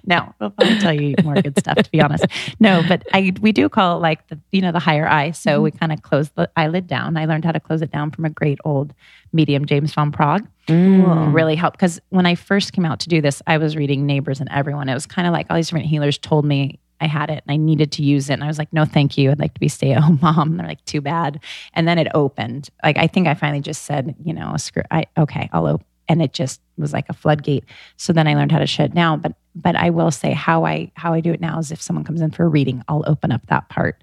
no, 0.07 0.32
we'll 0.40 0.51
probably 0.51 0.78
tell 0.78 0.92
you 0.92 1.14
more 1.22 1.34
good 1.34 1.59
stuff 1.59 1.76
to 1.76 1.90
be 1.90 2.01
honest. 2.01 2.24
No, 2.59 2.82
but 2.88 3.05
I 3.12 3.32
we 3.40 3.53
do 3.53 3.68
call 3.68 3.96
it 3.98 4.01
like 4.01 4.26
the 4.28 4.38
you 4.53 4.62
know 4.62 4.72
the 4.72 4.78
higher 4.80 5.07
eye. 5.07 5.30
So 5.32 5.61
we 5.62 5.70
kind 5.70 5.92
of 5.92 6.03
close 6.03 6.30
the 6.30 6.51
eyelid 6.57 6.86
down. 6.91 7.16
I 7.16 7.24
learned 7.24 7.47
how 7.47 7.53
to 7.53 7.61
close 7.61 7.80
it 7.80 7.91
down 7.91 8.11
from 8.11 8.26
a 8.26 8.30
great 8.30 8.59
old 8.66 8.93
medium, 9.32 9.64
James 9.64 9.95
Van 9.95 10.12
Praagh. 10.12 10.47
Mm. 10.68 11.32
Really 11.32 11.57
helped 11.57 11.78
because 11.78 11.99
when 12.11 12.26
I 12.26 12.34
first 12.34 12.74
came 12.74 12.84
out 12.84 13.01
to 13.01 13.09
do 13.09 13.22
this, 13.22 13.41
I 13.47 13.57
was 13.57 13.76
reading 13.76 14.05
Neighbors 14.05 14.41
and 14.41 14.51
everyone. 14.51 14.91
It 14.91 14.95
was 14.95 15.07
kind 15.07 15.26
of 15.26 15.32
like 15.32 15.47
all 15.49 15.57
these 15.57 15.68
different 15.68 15.86
healers 15.86 16.18
told 16.18 16.45
me 16.45 16.78
I 17.01 17.07
had 17.07 17.30
it 17.30 17.43
and 17.47 17.53
I 17.53 17.57
needed 17.57 17.93
to 17.93 18.03
use 18.03 18.28
it. 18.28 18.34
And 18.34 18.45
I 18.45 18.47
was 18.47 18.59
like, 18.59 18.72
no, 18.72 18.84
thank 18.84 19.16
you. 19.16 19.30
I'd 19.30 19.38
like 19.38 19.55
to 19.55 19.61
be 19.61 19.68
stay 19.68 19.93
at 19.93 20.03
home 20.03 20.18
mom. 20.22 20.57
They're 20.57 20.66
like, 20.66 20.84
too 20.84 21.01
bad. 21.01 21.41
And 21.72 21.88
then 21.88 21.99
it 21.99 22.09
opened. 22.14 22.68
Like, 22.84 22.99
I 22.99 23.07
think 23.07 23.26
I 23.26 23.34
finally 23.34 23.62
just 23.62 23.84
said, 23.84 24.14
you 24.22 24.34
know, 24.34 24.55
screw, 24.59 24.82
I, 24.91 25.07
okay, 25.16 25.49
I'll 25.53 25.66
open. 25.66 25.86
And 26.09 26.20
it 26.20 26.32
just 26.32 26.61
was 26.76 26.93
like 26.93 27.09
a 27.09 27.12
floodgate. 27.12 27.64
So 27.97 28.12
then 28.12 28.26
I 28.26 28.34
learned 28.34 28.51
how 28.51 28.59
to 28.59 28.66
shut 28.66 28.86
it 28.86 28.95
down. 28.95 29.20
But, 29.20 29.34
but 29.55 29.76
I 29.76 29.91
will 29.91 30.11
say 30.11 30.32
how 30.32 30.66
I, 30.66 30.91
how 30.95 31.12
I 31.14 31.20
do 31.20 31.32
it 31.32 31.41
now 31.41 31.61
is 31.61 31.70
if 31.70 31.80
someone 31.80 32.05
comes 32.05 32.20
in 32.20 32.32
for 32.32 32.43
a 32.43 32.49
reading, 32.49 32.82
I'll 32.88 33.05
open 33.07 33.30
up 33.30 33.47
that 33.47 33.68
part. 33.68 34.03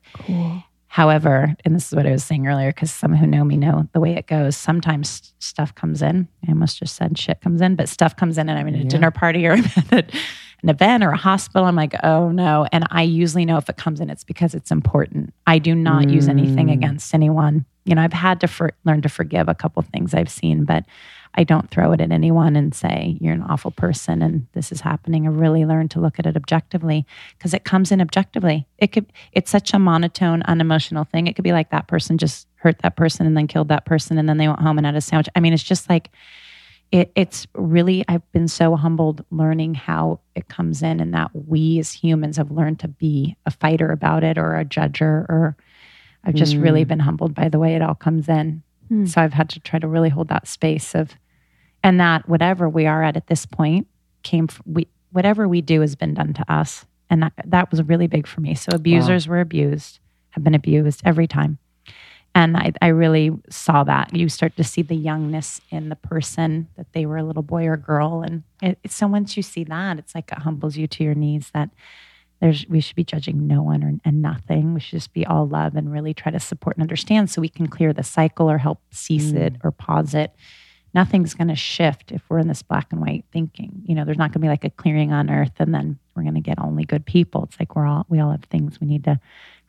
However, 0.87 1.53
and 1.65 1.75
this 1.75 1.87
is 1.87 1.95
what 1.95 2.07
I 2.07 2.11
was 2.11 2.23
saying 2.23 2.47
earlier, 2.47 2.69
because 2.69 2.91
some 2.91 3.13
who 3.15 3.27
know 3.27 3.43
me 3.43 3.57
know 3.57 3.87
the 3.93 3.99
way 3.99 4.15
it 4.15 4.25
goes. 4.25 4.55
Sometimes 4.55 5.33
stuff 5.39 5.75
comes 5.75 6.01
in. 6.01 6.27
I 6.47 6.51
almost 6.51 6.79
just 6.79 6.95
said 6.95 7.17
shit 7.17 7.41
comes 7.41 7.61
in, 7.61 7.75
but 7.75 7.89
stuff 7.89 8.15
comes 8.15 8.37
in, 8.37 8.47
and 8.49 8.57
I'm 8.57 8.67
in 8.67 8.75
a 8.75 8.79
Yeah. 8.79 8.83
dinner 8.89 9.11
party 9.11 9.45
or 9.47 9.51
an 9.91 10.69
event 10.69 11.03
or 11.03 11.09
a 11.11 11.17
hospital. 11.17 11.65
I'm 11.67 11.75
like, 11.75 11.93
oh 12.03 12.29
no. 12.31 12.67
And 12.71 12.85
I 12.89 13.03
usually 13.03 13.45
know 13.45 13.57
if 13.57 13.69
it 13.69 13.77
comes 13.77 13.99
in, 13.99 14.09
it's 14.09 14.23
because 14.23 14.55
it's 14.55 14.71
important. 14.71 15.33
I 15.45 15.59
do 15.59 15.75
not 15.75 16.09
use 16.09 16.27
anything 16.29 16.67
Mm. 16.67 16.73
against 16.73 17.13
anyone. 17.13 17.65
You 17.85 17.95
know, 17.95 18.01
I've 18.01 18.13
had 18.13 18.39
to 18.41 18.47
for, 18.47 18.71
learn 18.85 19.01
to 19.03 19.09
forgive 19.09 19.47
a 19.49 19.55
couple 19.55 19.81
things 19.83 20.13
I've 20.13 20.29
seen, 20.29 20.65
but 20.65 20.83
I 21.37 21.43
don't 21.43 21.69
throw 21.69 21.91
it 21.91 22.01
at 22.01 22.11
anyone 22.11 22.55
and 22.55 22.73
say, 22.73 23.15
you're 23.21 23.33
an 23.33 23.43
awful 23.43 23.69
person 23.71 24.23
and 24.23 24.47
this 24.53 24.71
is 24.71 24.81
happening. 24.81 25.27
I 25.27 25.29
really 25.29 25.65
learned 25.65 25.91
to 25.91 25.99
look 25.99 26.17
at 26.17 26.25
it 26.25 26.35
objectively 26.35 27.05
because 27.37 27.53
it 27.53 27.63
comes 27.63 27.91
in 27.91 28.01
objectively. 28.01 28.67
It 28.79 28.91
could, 28.91 29.05
it's 29.33 29.51
such 29.51 29.73
a 29.73 29.79
monotone, 29.79 30.41
unemotional 30.43 31.03
thing. 31.05 31.27
It 31.27 31.35
could 31.35 31.43
be 31.43 31.51
like 31.51 31.69
that 31.69 31.87
person 31.87 32.17
just 32.17 32.47
hurt 32.55 32.79
that 32.79 32.95
person 32.97 33.27
and 33.27 33.37
then 33.37 33.47
killed 33.47 33.67
that 33.67 33.85
person 33.85 34.17
and 34.17 34.27
then 34.27 34.37
they 34.37 34.47
went 34.47 34.61
home 34.61 34.77
and 34.79 34.85
had 34.87 34.95
a 34.95 35.01
sandwich. 35.01 35.29
I 35.35 35.39
mean, 35.39 35.53
it's 35.53 35.61
just 35.63 35.87
like, 35.89 36.09
it, 36.91 37.11
it's 37.15 37.45
really, 37.53 38.03
I've 38.07 38.29
been 38.31 38.47
so 38.47 38.75
humbled 38.75 39.23
learning 39.29 39.75
how 39.75 40.21
it 40.35 40.47
comes 40.47 40.81
in 40.81 40.99
and 40.99 41.13
that 41.13 41.29
we 41.35 41.77
as 41.77 41.91
humans 41.91 42.37
have 42.37 42.49
learned 42.49 42.79
to 42.79 42.87
be 42.87 43.35
a 43.45 43.51
fighter 43.51 43.91
about 43.91 44.23
it 44.23 44.37
or 44.39 44.55
a 44.55 44.65
judger 44.65 45.29
or 45.29 45.55
I've 46.23 46.33
just 46.33 46.55
really 46.55 46.83
Mm. 46.83 46.87
been 46.87 46.99
humbled 46.99 47.35
by 47.35 47.47
the 47.47 47.59
way 47.59 47.75
it 47.75 47.81
all 47.81 47.93
comes 47.93 48.27
in. 48.27 48.63
Hmm. 48.89 49.05
So 49.05 49.21
I've 49.21 49.33
had 49.33 49.49
to 49.49 49.59
try 49.59 49.79
to 49.79 49.87
really 49.87 50.09
hold 50.09 50.29
that 50.29 50.47
space 50.47 50.95
of, 50.95 51.11
and 51.87 52.01
that 52.01 52.27
whatever 52.27 52.67
we 52.67 52.85
are 52.85 53.01
at 53.01 53.15
at 53.15 53.27
this 53.27 53.45
point 53.45 53.87
came, 54.21 54.47
f- 54.49 54.61
we, 54.65 54.89
whatever 55.13 55.47
we 55.47 55.61
do 55.61 55.79
has 55.79 55.95
been 55.95 56.13
done 56.13 56.33
to 56.33 56.43
us. 56.51 56.85
And 57.09 57.23
that, 57.23 57.31
that 57.45 57.71
was 57.71 57.81
really 57.81 58.07
big 58.07 58.27
for 58.27 58.41
me. 58.41 58.55
So 58.55 58.71
abusers 58.73 59.25
were 59.25 59.39
abused, 59.39 59.99
have 60.31 60.43
been 60.43 60.53
abused 60.53 61.01
every 61.05 61.27
time. 61.27 61.59
And 62.35 62.57
I, 62.57 62.73
I 62.81 62.87
really 62.87 63.31
saw 63.49 63.85
that. 63.85 64.13
You 64.13 64.27
start 64.27 64.57
to 64.57 64.65
see 64.65 64.81
the 64.81 64.97
youngness 64.97 65.61
in 65.69 65.87
the 65.87 65.95
person 65.95 66.67
that 66.75 66.91
they 66.91 67.05
were 67.05 67.15
a 67.15 67.23
little 67.23 67.41
boy 67.41 67.65
or 67.67 67.77
girl. 67.77 68.21
And 68.21 68.43
it, 68.61 68.79
so 68.91 69.07
once 69.07 69.37
you 69.37 69.41
see 69.41 69.63
that, 69.63 69.97
it's 69.97 70.13
like 70.13 70.29
it 70.29 70.39
humbles 70.39 70.75
you 70.75 70.87
to 70.87 71.05
your 71.05 71.15
knees 71.15 71.51
that 71.53 71.69
there's 72.41 72.65
we 72.67 72.81
should 72.81 72.97
be 72.97 73.05
judging 73.05 73.47
no 73.47 73.61
one 73.61 73.81
or, 73.81 73.93
and 74.03 74.21
nothing. 74.21 74.73
We 74.73 74.81
should 74.81 74.99
just 74.99 75.13
be 75.13 75.25
all 75.25 75.47
love 75.47 75.77
and 75.77 75.89
really 75.89 76.13
try 76.13 76.33
to 76.33 76.39
support 76.41 76.75
and 76.75 76.83
understand 76.83 77.29
so 77.29 77.39
we 77.39 77.47
can 77.47 77.67
clear 77.67 77.93
the 77.93 78.03
cycle 78.03 78.51
or 78.51 78.57
help 78.57 78.81
cease 78.91 79.31
it 79.31 79.53
mm. 79.53 79.59
or 79.63 79.71
pause 79.71 80.13
it. 80.13 80.35
Nothing's 80.93 81.33
going 81.33 81.49
to 81.49 81.55
shift 81.55 82.11
if 82.11 82.23
we're 82.29 82.39
in 82.39 82.47
this 82.47 82.63
black 82.63 82.87
and 82.91 83.01
white 83.01 83.25
thinking. 83.31 83.81
You 83.85 83.93
know, 83.95 84.05
there's 84.05 84.17
not 84.17 84.29
going 84.31 84.41
to 84.41 84.45
be 84.45 84.47
like 84.47 84.63
a 84.63 84.69
clearing 84.69 85.11
on 85.11 85.29
earth 85.29 85.53
and 85.59 85.73
then 85.73 85.99
we're 86.15 86.23
going 86.23 86.35
to 86.35 86.41
get 86.41 86.59
only 86.59 86.85
good 86.85 87.05
people. 87.05 87.43
It's 87.43 87.59
like 87.59 87.75
we're 87.75 87.85
all 87.85 88.05
we 88.09 88.19
all 88.19 88.31
have 88.31 88.43
things 88.45 88.79
we 88.81 88.87
need 88.87 89.03
to 89.03 89.19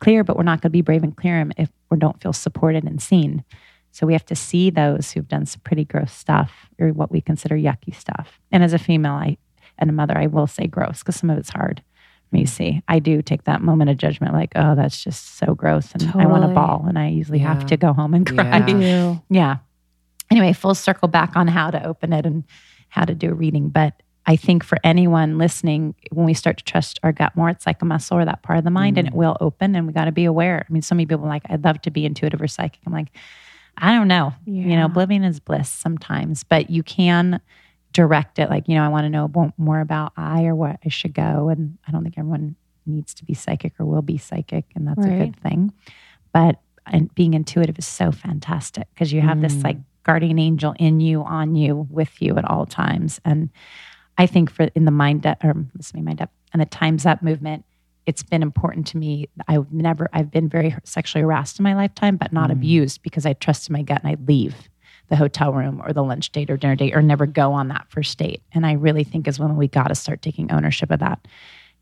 clear, 0.01 0.25
but 0.25 0.37
we're 0.37 0.43
not 0.45 0.61
going 0.61 0.71
to 0.71 0.77
be 0.77 0.81
brave 0.83 1.03
and 1.03 1.17
clear 1.17 1.39
them 1.39 1.53
if 1.57 1.69
we 1.91 1.99
don't 1.99 2.21
feel 2.23 2.33
supported 2.33 2.85
and 2.85 3.03
seen. 3.03 3.45
So 3.91 4.07
we 4.07 4.13
have 4.13 4.27
to 4.27 4.37
see 4.37 4.71
those 4.71 5.11
who've 5.13 5.27
done 5.29 5.45
some 5.47 5.61
pretty 5.63 5.85
gross 5.85 6.13
stuff 6.13 6.69
or 6.79 6.89
what 6.91 7.11
we 7.11 7.21
consider 7.21 7.57
yucky 7.57 7.95
stuff. 7.95 8.39
And 8.53 8.63
as 8.63 8.73
a 8.73 8.79
female, 8.79 9.15
I 9.15 9.39
and 9.79 9.91
a 9.91 9.93
mother, 9.93 10.17
I 10.17 10.27
will 10.27 10.47
say 10.47 10.67
gross 10.67 11.01
because 11.01 11.17
some 11.17 11.31
of 11.31 11.39
it's 11.39 11.51
hard 11.51 11.83
for 12.29 12.37
me 12.37 12.45
to 12.45 12.51
see. 12.51 12.83
I 12.89 12.99
do 12.99 13.23
take 13.23 13.45
that 13.45 13.61
moment 13.63 13.91
of 13.91 13.97
judgment, 13.97 14.35
like, 14.35 14.53
oh, 14.57 14.75
that's 14.75 15.03
just 15.03 15.37
so 15.39 15.55
gross, 15.55 15.93
and 15.95 16.03
I 16.17 16.27
want 16.27 16.43
to 16.45 16.49
ball, 16.55 16.85
and 16.89 16.99
I 16.99 17.09
usually 17.09 17.39
Yeah. 17.41 17.55
have 17.55 17.67
to 17.67 17.77
go 17.77 17.93
home 17.93 18.13
and 18.15 18.27
cry. 18.35 18.59
Yeah. 18.81 19.17
Yeah. 19.31 19.57
Anyway, 20.31 20.53
full 20.53 20.75
circle 20.75 21.09
back 21.09 21.37
on 21.37 21.49
how 21.49 21.71
to 21.71 21.83
open 21.87 22.13
it 22.13 22.27
and 22.27 22.45
how 22.89 23.05
to 23.05 23.15
do 23.15 23.31
a 23.31 23.35
reading. 23.35 23.69
But 23.69 24.03
I 24.27 24.37
think 24.37 24.63
for 24.63 24.79
anyone 24.85 25.39
listening, 25.39 25.95
when 26.13 26.27
we 26.27 26.35
start 26.35 26.59
to 26.59 26.65
trust 26.65 27.01
our 27.03 27.13
gut 27.13 27.35
more, 27.35 27.49
it's 27.49 27.67
like 27.67 27.81
a 27.81 27.87
muscle 27.87 28.19
or 28.19 28.25
that 28.27 28.43
part 28.43 28.59
of 28.59 28.65
the 28.65 28.71
mind, 28.71 28.99
and 28.99 29.09
it 29.09 29.15
will 29.15 29.37
open. 29.41 29.75
And 29.75 29.87
we 29.87 29.93
got 29.93 30.05
to 30.05 30.13
be 30.13 30.27
aware. 30.27 30.67
I 30.69 30.73
mean, 30.73 30.83
so 30.83 30.95
many 30.95 31.07
people 31.07 31.25
are 31.25 31.29
like, 31.29 31.45
I'd 31.49 31.65
love 31.65 31.81
to 31.83 31.91
be 31.91 32.05
intuitive 32.05 32.43
or 32.43 32.47
psychic. 32.49 32.81
I'm 32.87 32.93
like, 32.93 33.09
I 33.79 33.93
don't 33.95 34.09
know. 34.09 34.35
You 34.45 34.77
know, 34.77 34.85
oblivion 34.87 35.25
is 35.25 35.41
bliss 35.41 35.71
sometimes, 35.71 36.45
but 36.45 36.69
you 36.69 36.83
can 36.83 37.41
direct 37.93 38.39
it. 38.39 38.51
Like, 38.51 38.69
you 38.69 38.75
know, 38.75 38.85
I 38.85 38.89
want 38.89 39.05
to 39.07 39.09
know 39.09 39.53
more 39.57 39.81
about 39.81 40.13
I 40.17 40.45
or 40.45 40.55
what 40.55 40.79
I 40.85 40.89
should 40.91 41.15
go. 41.15 41.49
And 41.49 41.79
I 41.87 41.93
don't 41.93 42.03
think 42.03 42.19
everyone 42.19 42.57
needs 42.85 43.15
to 43.15 43.25
be 43.25 43.35
psychic 43.35 43.75
or 43.79 43.87
will 43.87 44.03
be 44.03 44.19
psychic, 44.19 44.65
and 44.75 44.87
that's 44.89 45.05
a 45.05 45.09
good 45.11 45.37
thing. 45.41 45.73
But 46.33 46.61
and 46.87 47.15
being 47.15 47.35
intuitive 47.35 47.79
is 47.79 47.87
so 47.87 48.11
fantastic 48.13 48.89
because 48.95 49.13
you 49.13 49.21
have 49.21 49.41
this 49.41 49.55
Mm. 49.57 49.65
like 49.65 49.77
guardian 50.09 50.39
angel 50.39 50.75
in 50.79 51.01
you, 51.01 51.23
on 51.23 51.55
you, 51.55 51.87
with 51.91 52.23
you 52.23 52.39
at 52.39 52.45
all 52.47 52.65
times. 52.65 53.21
And 53.27 53.51
I 54.17 54.27
think 54.27 54.51
for 54.51 54.63
in 54.75 54.87
the 54.87 54.91
mind 54.91 55.27
up 55.27 55.45
or 55.45 55.53
listen 55.77 55.93
to 55.93 55.97
me, 55.97 56.03
mind 56.03 56.23
up 56.23 56.31
and 56.55 56.63
the 56.63 56.67
times 56.67 57.05
up 57.05 57.23
movement, 57.23 57.67
it's 58.07 58.23
been 58.23 58.43
important 58.43 58.87
to 58.87 58.97
me. 58.97 59.29
I've 59.49 59.71
never 59.71 60.09
I've 60.15 60.31
been 60.31 60.49
very 60.49 60.75
sexually 60.83 61.21
harassed 61.25 61.59
in 61.59 61.63
my 61.63 61.75
lifetime, 61.75 62.17
but 62.17 62.33
not 62.33 62.49
Mm. 62.49 62.55
abused 62.55 63.03
because 63.03 63.27
I 63.27 63.35
trusted 63.35 63.71
my 63.71 63.83
gut 63.83 64.01
and 64.03 64.11
I'd 64.11 64.27
leave 64.27 64.57
the 65.11 65.17
hotel 65.17 65.53
room 65.53 65.83
or 65.85 65.93
the 65.93 66.03
lunch 66.03 66.33
date 66.33 66.49
or 66.49 66.57
dinner 66.57 66.75
date 66.75 66.97
or 66.97 67.03
never 67.03 67.27
go 67.27 67.53
on 67.53 67.69
that 67.69 67.85
first 67.91 68.17
date. 68.17 68.43
And 68.53 68.65
I 68.65 68.73
really 68.73 69.05
think 69.05 69.29
as 69.29 69.39
women 69.39 69.59
we 69.59 69.69
gotta 69.69 69.95
start 69.95 70.23
taking 70.23 70.51
ownership 70.51 70.91
of 70.91 71.01
that. 71.01 71.19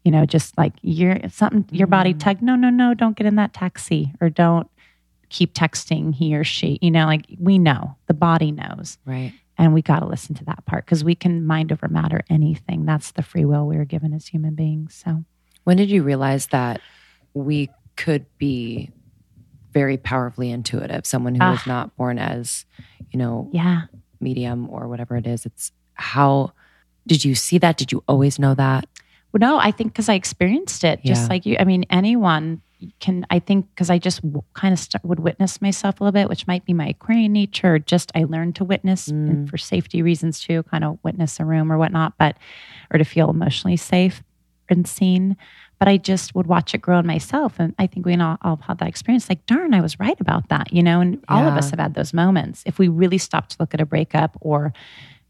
You 0.05 0.11
know, 0.11 0.27
just 0.27 0.59
like 0.59 0.73
you're 0.83 1.19
something 1.29 1.65
your 1.71 1.87
body 1.87 2.13
Mm. 2.13 2.19
tugged, 2.19 2.43
no, 2.43 2.57
no, 2.57 2.71
no, 2.71 2.93
don't 2.93 3.17
get 3.17 3.27
in 3.29 3.37
that 3.37 3.53
taxi 3.55 4.13
or 4.21 4.31
don't 4.31 4.69
keep 5.29 5.55
texting 5.55 6.15
he 6.15 6.37
or 6.37 6.45
she. 6.45 6.79
You 6.83 6.91
know, 6.91 7.07
like 7.07 7.27
we 7.39 7.59
know, 7.59 7.97
the 8.07 8.15
body 8.15 8.53
knows. 8.53 8.99
Right. 9.05 9.33
And 9.59 9.73
we 9.73 9.81
got 9.83 10.01
to 10.01 10.07
listen 10.07 10.35
to 10.37 10.45
that 10.45 10.65
part 10.67 10.85
because 10.85 11.03
we 11.03 11.15
can 11.15 11.47
mind 11.47 11.73
over 11.73 11.89
matter 11.89 12.21
anything. 12.29 12.85
That's 12.85 13.13
the 13.13 13.23
free 13.23 13.45
will 13.47 13.67
we 13.67 13.77
were 13.79 13.85
given 13.87 14.13
as 14.13 14.27
human 14.27 14.55
beings. 14.55 15.03
So, 15.05 15.25
When 15.65 15.77
did 15.79 15.89
you 15.91 16.03
realize 16.03 16.49
that 16.49 16.81
we 17.35 17.71
could 17.97 18.27
be 18.39 18.91
very 19.73 19.97
powerfully 19.97 20.51
intuitive? 20.51 21.07
Someone 21.07 21.35
who 21.35 21.45
was 21.45 21.61
Ah. 21.65 21.69
not 21.69 21.97
born 21.97 22.19
as, 22.19 22.67
you 23.11 23.19
know, 23.19 23.49
yeah. 23.53 23.83
medium 24.21 24.69
or 24.71 24.89
whatever 24.89 25.17
it 25.17 25.27
is. 25.27 25.47
It's 25.47 25.73
how 25.95 26.53
did 27.07 27.25
you 27.25 27.35
see 27.35 27.57
that? 27.59 27.77
Did 27.79 27.93
you 27.93 28.05
always 28.07 28.39
know 28.39 28.55
that? 28.55 28.87
Well, 29.39 29.51
no, 29.53 29.59
I 29.59 29.71
think 29.71 29.93
because 29.93 30.09
I 30.09 30.15
experienced 30.15 30.83
it, 30.83 31.03
just 31.05 31.23
Yeah. 31.25 31.29
like 31.29 31.45
you. 31.45 31.57
I 31.61 31.65
mean, 31.65 31.85
anyone 31.91 32.63
can. 33.01 33.27
I 33.31 33.39
think 33.39 33.67
because 33.75 33.91
I 33.91 33.99
just 33.99 34.23
w- 34.23 34.43
kind 34.55 34.73
of 34.73 34.79
st- 34.79 35.05
would 35.05 35.21
witness 35.21 35.61
myself 35.61 36.01
a 36.01 36.05
little 36.05 36.13
bit, 36.13 36.29
which 36.31 36.47
might 36.47 36.65
be 36.65 36.73
my 36.73 36.89
Aquarian 36.89 37.33
nature. 37.35 37.79
Just 37.79 38.11
I 38.15 38.25
learned 38.25 38.57
to 38.57 38.65
witness 38.65 39.09
and 39.09 39.47
Mm. 39.47 39.51
for 39.51 39.59
safety 39.59 40.01
reasons 40.01 40.41
too, 40.41 40.63
kind 40.65 40.85
of 40.85 40.99
witness 41.03 41.39
a 41.39 41.45
room 41.45 41.71
or 41.71 41.77
whatnot, 41.77 42.15
but 42.19 42.37
or 42.91 42.97
to 42.99 43.05
feel 43.05 43.29
emotionally 43.29 43.77
safe 43.77 44.23
and 44.71 44.87
seen. 44.87 45.37
But 45.79 45.89
I 45.89 45.99
just 45.99 46.35
would 46.35 46.47
watch 46.47 46.73
it 46.75 46.81
grow 46.81 46.99
in 47.01 47.07
myself, 47.07 47.57
and 47.61 47.75
I 47.79 47.87
think 47.87 48.07
we 48.07 48.17
all, 48.17 48.39
all 48.41 48.57
had 48.63 48.79
that 48.79 48.89
experience. 48.89 49.29
Like, 49.29 49.45
darn, 49.45 49.75
I 49.75 49.83
was 49.83 50.01
right 50.01 50.19
about 50.19 50.49
that, 50.49 50.73
you 50.73 50.83
know. 50.83 51.01
And 51.03 51.23
all 51.29 51.47
of 51.47 51.55
us 51.55 51.71
have 51.73 51.79
had 51.81 51.93
those 51.93 52.15
moments. 52.15 52.63
If 52.65 52.79
we 52.79 52.89
really 52.89 53.19
stop 53.19 53.49
to 53.49 53.57
look 53.61 53.75
at 53.75 53.83
a 53.83 53.87
breakup, 53.87 54.39
or 54.41 54.73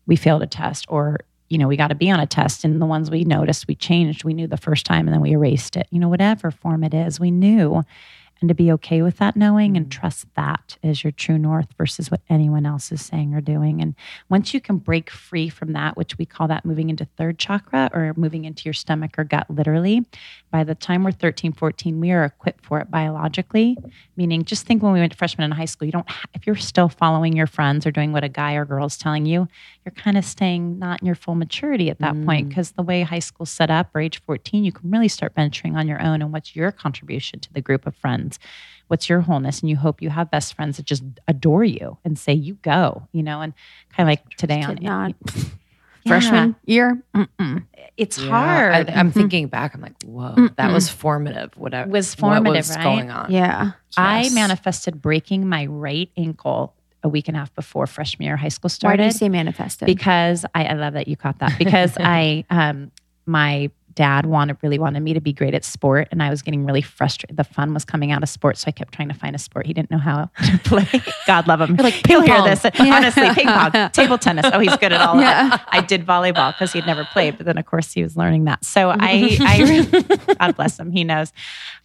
we 0.07 0.15
failed 0.15 0.43
a 0.45 0.47
test, 0.47 0.87
or 0.89 1.23
you 1.49 1.59
know, 1.59 1.69
we 1.69 1.77
got 1.77 1.89
to 1.89 1.95
be 1.95 2.11
on 2.11 2.21
a 2.21 2.27
test 2.27 2.65
and 2.65 2.81
the 2.81 2.87
ones 2.87 3.11
we 3.11 3.25
noticed, 3.25 3.69
we 3.69 3.75
changed. 3.75 4.25
We 4.25 4.35
knew 4.35 4.47
the 4.47 4.57
first 4.57 4.85
time 4.85 5.07
and 5.07 5.15
then 5.15 5.21
we 5.21 5.33
erased 5.33 5.77
it. 5.77 5.87
You 5.91 6.01
know, 6.01 6.09
whatever 6.09 6.51
form 6.51 6.83
it 6.85 6.95
is, 6.95 7.21
we 7.21 7.31
knew. 7.31 7.85
And 8.41 8.49
to 8.51 8.55
be 8.55 8.71
okay 8.73 9.01
with 9.01 9.17
that 9.17 9.35
knowing 9.35 9.79
and 9.79 9.91
trust 9.91 10.27
that 10.35 10.77
as 10.83 11.03
your 11.03 11.11
true 11.11 11.39
north 11.39 11.69
versus 11.79 12.11
what 12.11 12.21
anyone 12.29 12.67
else 12.67 12.93
is 12.93 13.01
saying 13.03 13.35
or 13.35 13.41
doing. 13.41 13.81
And 13.81 13.95
once 14.29 14.53
you 14.53 14.61
can 14.61 14.77
break 14.77 15.09
free 15.09 15.49
from 15.49 15.73
that, 15.73 15.97
which 15.97 16.19
we 16.19 16.27
call 16.27 16.47
that 16.49 16.67
moving 16.67 16.91
into 16.91 17.07
third 17.17 17.39
chakra 17.39 17.91
or 17.95 18.13
moving 18.15 18.45
into 18.45 18.65
your 18.67 18.75
stomach 18.75 19.19
or 19.19 19.25
gut 19.25 19.47
literally, 19.49 20.05
by 20.51 20.65
the 20.65 20.75
time 20.75 21.03
we're 21.03 21.13
13, 21.13 21.53
14, 21.55 21.99
we 21.99 22.11
are 22.13 22.25
equipped 22.27 22.63
for 22.63 22.79
it 22.79 22.91
biologically. 22.91 23.79
Meaning, 24.19 24.45
just 24.45 24.67
think 24.67 24.83
when 24.83 24.93
we 24.93 25.01
went 25.01 25.13
to 25.13 25.19
freshman 25.19 25.47
in 25.47 25.51
high 25.57 25.65
school, 25.65 25.87
you 25.87 25.93
don't, 25.93 26.09
ha- 26.09 26.27
if 26.35 26.47
you're 26.47 26.57
still 26.57 26.91
following 26.91 27.35
your 27.35 27.47
friends 27.47 27.87
or 27.87 27.91
doing 27.91 28.13
what 28.13 28.23
a 28.25 28.29
guy 28.29 28.53
or 28.55 28.67
girl 28.67 28.85
is 28.87 28.99
telling 28.99 29.25
you, 29.25 29.49
you're 29.85 29.93
kind 29.93 30.19
of 30.19 30.25
staying 30.27 30.79
not 30.79 31.01
in 31.01 31.07
your 31.07 31.15
full 31.15 31.35
maturity 31.35 31.89
at 31.89 31.99
that 32.01 32.15
Mm. 32.15 32.27
point. 32.27 32.49
Because 32.51 32.73
the 32.73 32.83
way 32.83 33.01
high 33.03 33.19
school's 33.19 33.51
set 33.51 33.71
up, 33.71 33.91
or 33.95 34.01
age 34.03 34.21
14, 34.27 34.63
you 34.63 34.73
can 34.73 34.91
really 34.91 35.09
start 35.09 35.35
venturing 35.35 35.75
on 35.77 35.89
your 35.89 36.03
own. 36.03 36.21
And 36.21 36.33
what's 36.35 36.55
your 36.55 36.71
contribution 36.71 37.41
to 37.41 37.53
the 37.53 37.61
group 37.63 37.87
of 37.87 37.95
friends? 37.97 38.26
What's 38.89 39.09
your 39.09 39.21
wholeness? 39.21 39.61
And 39.61 39.69
you 39.71 39.77
hope 39.77 40.01
you 40.01 40.11
have 40.11 40.31
best 40.31 40.55
friends 40.55 40.77
that 40.77 40.87
just 40.87 41.03
adore 41.27 41.65
you 41.65 41.99
and 42.05 42.17
say, 42.19 42.33
you 42.33 42.55
go, 42.63 43.09
you 43.13 43.23
know, 43.23 43.41
and 43.41 43.53
kind 43.97 44.09
of 44.09 44.13
like 44.13 44.37
today 44.37 44.63
on 44.63 44.79
not. 44.81 45.13
Yeah. 46.05 46.11
Freshman 46.21 46.57
year. 46.67 47.03
Mm-mm. 47.17 47.65
It's 47.97 48.17
Yeah, 48.17 48.29
hard. 48.31 48.89
I, 48.91 48.93
am 49.01 49.11
thinking 49.11 49.49
back. 49.49 49.75
I'm 49.75 49.81
like, 49.81 50.01
whoa, 50.05 50.35
that 50.37 50.57
Mm-mm. 50.57 50.73
was 50.73 50.89
formative. 50.89 51.57
Whatever 51.57 51.91
Was 51.91 52.15
what 52.15 52.35
formative, 52.37 52.55
was 52.69 52.77
right? 52.77 52.83
going 52.85 53.11
on. 53.11 53.33
Yeah. 53.33 53.73
I 53.97 54.29
manifested 54.29 55.03
breaking 55.03 55.49
my 55.49 55.67
right 55.67 56.09
ankle 56.17 56.75
a 57.03 57.09
week 57.09 57.27
and 57.27 57.37
a 57.37 57.41
half 57.41 57.53
before 57.57 57.89
freshman 57.89 58.27
year 58.27 58.35
of 58.35 58.41
high 58.41 58.51
school 58.51 58.69
started. 58.69 59.01
Why 59.03 59.09
do 59.09 59.15
you 59.15 59.19
say 59.19 59.29
manifested? 59.29 59.87
because 59.87 60.45
I, 60.55 60.67
I 60.67 60.73
love 60.75 60.93
that 60.95 61.09
you 61.09 61.17
caught 61.17 61.41
that 61.41 61.59
because 61.59 61.97
I 61.99 62.45
um 62.51 62.93
my 63.27 63.73
dad 63.97 64.27
wanted 64.27 64.57
really 64.63 64.79
wanted 64.79 65.01
me 65.01 65.15
to 65.15 65.21
be 65.21 65.33
great 65.33 65.55
at 65.55 65.65
sport 65.65 66.07
and 66.13 66.23
I 66.23 66.31
was 66.31 66.43
getting 66.43 66.65
really 66.65 66.83
frustrated. 66.83 67.37
The 67.37 67.45
fun 67.45 67.75
was 67.75 67.85
coming 67.85 68.13
out 68.13 68.23
of 68.23 68.29
sports, 68.29 68.61
so 68.61 68.65
I 68.69 68.71
kept 68.71 68.95
trying 68.95 69.09
to 69.09 69.15
find 69.15 69.35
a 69.35 69.39
sport 69.39 69.67
he 69.67 69.73
didn't 69.73 69.91
know 69.91 69.99
how 69.99 70.31
to 70.45 70.59
play. 70.65 70.87
God 71.27 71.49
love 71.49 71.61
him. 71.63 71.75
You're 71.75 71.83
like, 71.85 72.03
ping 72.05 72.23
hear 72.23 72.43
this. 72.43 72.65
Honestly, 72.79 73.31
ping 73.35 73.47
pong, 73.47 73.91
table 73.93 74.19
tennis. 74.19 74.47
Oh, 74.53 74.61
he's 74.61 74.77
good 74.77 74.93
at 74.93 75.01
all 75.01 75.19
Yeah. 75.21 75.49
that. 75.49 75.69
I 75.73 75.81
did 75.81 76.07
volleyball 76.07 76.53
because 76.53 76.73
he'd 76.73 76.87
never 76.87 77.05
played, 77.07 77.37
but 77.39 77.47
then 77.47 77.59
of 77.59 77.67
course 77.67 77.93
he 77.93 78.03
was 78.03 78.17
learning 78.17 78.45
that. 78.45 78.65
So 78.65 78.91
I, 78.91 79.37
I 79.41 80.35
God 80.39 80.57
bless 80.57 80.79
him, 80.79 80.91
he 80.93 81.03
knows. 81.03 81.33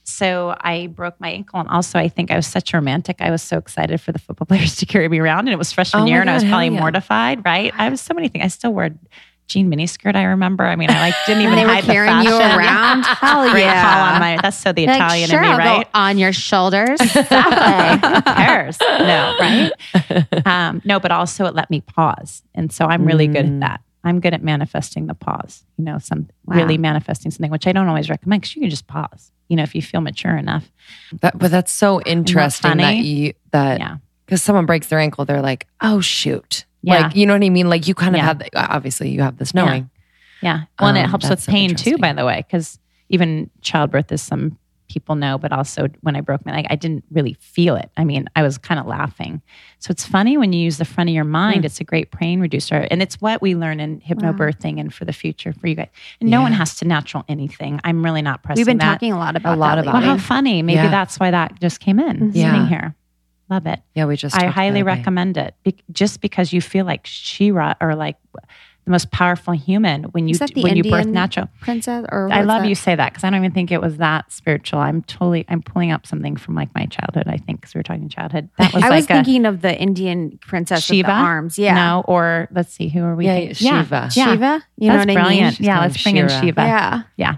So 0.04 0.56
I 0.60 0.88
broke 0.88 1.20
my 1.22 1.30
ankle, 1.30 1.60
and 1.60 1.70
also 1.70 1.98
I 1.98 2.10
think 2.10 2.30
I 2.32 2.36
was 2.36 2.48
such 2.48 2.74
a 2.74 2.78
romantic. 2.78 3.22
I 3.22 3.32
was 3.32 3.42
so 3.42 3.58
excited 3.58 4.02
for 4.02 4.12
the 4.12 4.20
football 4.20 4.46
players 4.48 4.76
to 4.78 4.86
carry 4.86 5.08
me 5.08 5.20
around, 5.20 5.40
and 5.48 5.50
it 5.50 5.58
was 5.58 5.72
freshman 5.72 6.04
Oh 6.04 6.06
year, 6.08 6.22
and 6.22 6.30
I 6.30 6.34
was 6.34 6.44
probably 6.44 6.66
yeah. 6.70 6.80
mortified. 6.80 7.46
Right? 7.46 7.72
I 7.78 7.88
was 7.90 8.02
so 8.02 8.14
many 8.14 8.28
things. 8.28 8.44
I 8.44 8.48
still 8.50 8.74
wore 8.74 8.90
jean 9.48 9.70
miniskirt. 9.70 10.16
I 10.16 10.24
remember. 10.24 10.64
I 10.66 10.76
mean, 10.76 10.90
I 10.90 11.00
like 11.00 11.16
didn't 11.26 11.42
even 11.44 11.54
and 11.54 11.60
they 11.62 11.66
were 11.66 11.74
hide 11.74 11.84
carrying 11.84 12.18
the 12.20 12.24
you 12.24 12.38
fashion. 12.38 12.60
around. 12.60 13.04
Hell 13.06 13.52
Great 13.52 13.62
yeah. 13.64 13.82
call 13.84 14.14
on 14.14 14.20
my. 14.20 14.40
That's 14.42 14.58
so 14.58 14.72
the 14.72 14.86
Like, 14.88 14.96
Italian 14.96 15.30
sure, 15.30 15.40
in 15.40 15.44
me, 15.44 15.52
I'll 15.54 15.58
go 15.58 15.64
right? 15.78 15.88
on 15.94 16.18
your 16.18 16.34
shoulders. 16.34 17.00
Exactly. 17.02 18.10
Who 18.16 18.22
cares? 18.22 18.78
No, 18.80 19.36
right? 19.40 20.46
Um, 20.46 20.82
no, 20.86 21.00
but 21.00 21.12
also 21.12 21.46
it 21.46 21.56
let 21.56 21.70
me 21.70 21.82
pause. 21.82 22.44
And 22.56 22.72
so 22.72 22.86
I'm 22.86 23.06
really 23.06 23.28
good 23.28 23.46
Mm. 23.46 23.56
at 23.56 23.60
that. 23.62 23.82
I'm 24.04 24.20
good 24.20 24.34
at 24.34 24.42
manifesting 24.42 25.06
the 25.08 25.14
pause, 25.14 25.64
you 25.78 25.84
know, 25.86 26.00
some 26.00 26.28
Wow. 26.46 26.56
really 26.56 26.78
manifesting 26.78 27.30
something, 27.32 27.52
which 27.52 27.68
I 27.68 27.72
don't 27.72 27.88
always 27.88 28.10
recommend 28.10 28.42
because 28.42 28.56
you 28.56 28.62
can 28.62 28.70
just 28.72 28.88
pause, 28.88 29.32
you 29.48 29.56
know, 29.56 29.62
if 29.64 29.76
you 29.76 29.82
feel 29.84 30.02
mature 30.02 30.36
enough. 30.36 30.72
That, 31.22 31.38
but 31.38 31.52
that's 31.52 31.72
so 31.72 32.02
interesting 32.02 32.78
that 32.78 32.96
you 32.98 33.34
that 33.52 33.80
Yeah. 33.80 33.98
because 34.26 34.42
someone 34.42 34.66
breaks 34.66 34.88
their 34.88 34.98
ankle, 35.00 35.26
they're 35.26 35.42
like, 35.42 35.68
oh 35.82 36.02
shoot, 36.02 36.66
Yeah. 36.84 37.02
like 37.08 37.16
you 37.16 37.26
know 37.26 37.34
what 37.34 37.44
I 37.44 37.50
mean. 37.50 37.70
Like 37.70 37.88
you 37.88 37.94
kind 37.96 38.16
of 38.16 38.20
Yeah. 38.20 38.26
have 38.26 38.40
the, 38.40 38.50
obviously 38.56 39.10
you 39.10 39.22
have 39.22 39.38
this 39.38 39.54
knowing. 39.54 39.90
Yeah. 40.42 40.62
Well, 40.80 40.90
and 40.90 40.98
it 40.98 41.04
Um, 41.04 41.10
helps 41.12 41.30
with 41.30 41.40
so 41.42 41.52
pain 41.52 41.76
too, 41.76 41.98
by 41.98 42.14
the 42.14 42.26
way, 42.26 42.44
because 42.48 42.80
even 43.10 43.50
childbirth, 43.62 44.12
is 44.12 44.22
some 44.22 44.58
people 44.90 45.16
know, 45.16 45.38
but 45.38 45.54
also 45.54 45.88
when 46.02 46.18
I 46.18 46.22
broke 46.22 46.46
my 46.46 46.52
leg, 46.52 46.66
I 46.70 46.76
didn't 46.76 47.06
really 47.12 47.38
feel 47.40 47.76
it. 47.78 47.90
I 47.96 48.04
mean, 48.04 48.28
I 48.36 48.42
was 48.44 48.58
kind 48.58 48.78
of 48.78 48.86
laughing. 48.88 49.42
So 49.80 49.90
it's 49.92 50.06
funny 50.06 50.38
when 50.38 50.52
you 50.52 50.60
use 50.60 50.80
the 50.80 50.84
front 50.86 51.10
of 51.10 51.14
your 51.14 51.24
mind, 51.24 51.64
it's 51.64 51.80
a 51.80 51.86
great 51.86 52.12
pain 52.12 52.42
reducer. 52.42 52.88
And 52.92 53.02
it's 53.02 53.22
what 53.22 53.42
we 53.42 53.56
learn 53.56 53.80
in 53.80 54.02
hypnobirthing 54.02 54.80
and 54.82 54.94
for 54.94 55.06
the 55.06 55.14
future 55.14 55.54
for 55.54 55.68
you 55.68 55.76
guys. 55.76 55.88
And 56.20 56.30
no 56.30 56.42
one 56.42 56.52
has 56.52 56.76
to 56.78 56.86
natural 56.86 57.24
anything. 57.30 57.80
I'm 57.86 58.04
really 58.04 58.22
not 58.22 58.44
pressing 58.44 58.60
We've 58.60 58.66
been 58.66 58.80
that. 58.80 58.86
talking 58.94 59.14
a 59.14 59.18
lot 59.18 59.38
about 59.38 59.56
a 59.58 59.60
lot 59.60 59.78
about 59.80 59.94
Well, 59.94 60.04
how 60.04 60.18
funny. 60.18 60.62
Maybe 60.62 60.76
Yeah. 60.76 60.90
that's 60.90 61.18
why 61.22 61.32
that 61.32 61.58
just 61.62 61.80
came 61.80 61.98
in 62.00 62.32
Yeah. 62.34 62.52
sitting 62.52 62.68
here. 62.68 62.94
Love 63.52 63.68
it. 63.68 63.82
Yeah, 63.94 64.06
we 64.06 64.16
just 64.16 64.36
I 64.36 64.46
highly 64.48 64.82
recommend 64.82 65.36
it 65.38 65.54
Be- 65.64 65.76
just 65.92 66.22
because 66.22 66.54
you 66.54 66.62
feel 66.62 66.86
like 66.86 67.02
She-Ra 67.06 67.74
or 67.82 67.96
like 67.96 68.16
the 68.86 68.92
most 68.92 69.12
powerful 69.12 69.54
human 69.54 70.06
when 70.06 70.28
you 70.30 70.32
Is 70.32 70.40
that 70.40 70.54
the 70.56 70.64
when 70.64 70.78
you 70.78 70.84
birth 70.84 71.06
natural. 71.06 71.50
princess 71.60 72.06
or 72.10 72.30
I 72.32 72.42
love 72.44 72.62
that? 72.64 72.70
you 72.70 72.76
say 72.76 72.96
that 72.96 73.12
because 73.12 73.26
I 73.26 73.30
don't 73.30 73.40
even 73.40 73.52
think 73.52 73.70
it 73.72 73.82
was 73.82 73.98
that 73.98 74.32
spiritual. 74.32 74.80
I'm 74.80 75.02
totally 75.04 75.46
I'm 75.50 75.62
pulling 75.62 75.92
up 75.92 76.08
something 76.08 76.38
from 76.38 76.56
like 76.56 76.74
my 76.74 76.86
childhood. 76.86 77.26
I 77.28 77.38
think 77.38 77.60
because 77.60 77.76
we 77.76 77.80
were 77.80 77.84
talking 77.84 78.08
childhood. 78.08 78.50
That 78.58 78.74
was 78.74 78.84
I 78.84 78.88
like 78.88 78.96
was 79.00 79.06
a 79.06 79.08
thinking 79.10 79.46
of 79.46 79.62
the 79.62 79.78
Indian 79.78 80.40
princess 80.42 80.84
Shiva 80.84 81.08
the 81.08 81.14
arms. 81.14 81.60
Yeah. 81.60 81.74
no 81.76 82.04
or 82.08 82.48
let's 82.52 82.74
see 82.74 82.88
who 82.88 83.04
are 83.04 83.16
we? 83.16 83.26
Yeah, 83.26 83.36
thinking? 83.36 83.54
Shiva. 83.56 84.10
Yeah, 84.16 84.34
Shiva. 84.34 84.64
You 84.78 84.88
know 84.88 84.96
That's 84.98 85.08
what 85.14 85.18
I 85.18 85.30
mean? 85.30 85.52
She's 85.52 85.60
Yeah, 85.60 85.80
let's 85.82 85.98
of 85.98 86.04
bring 86.04 86.18
in 86.18 86.30
Shiva. 86.30 86.62
Yeah. 86.62 87.02
Yeah. 87.18 87.36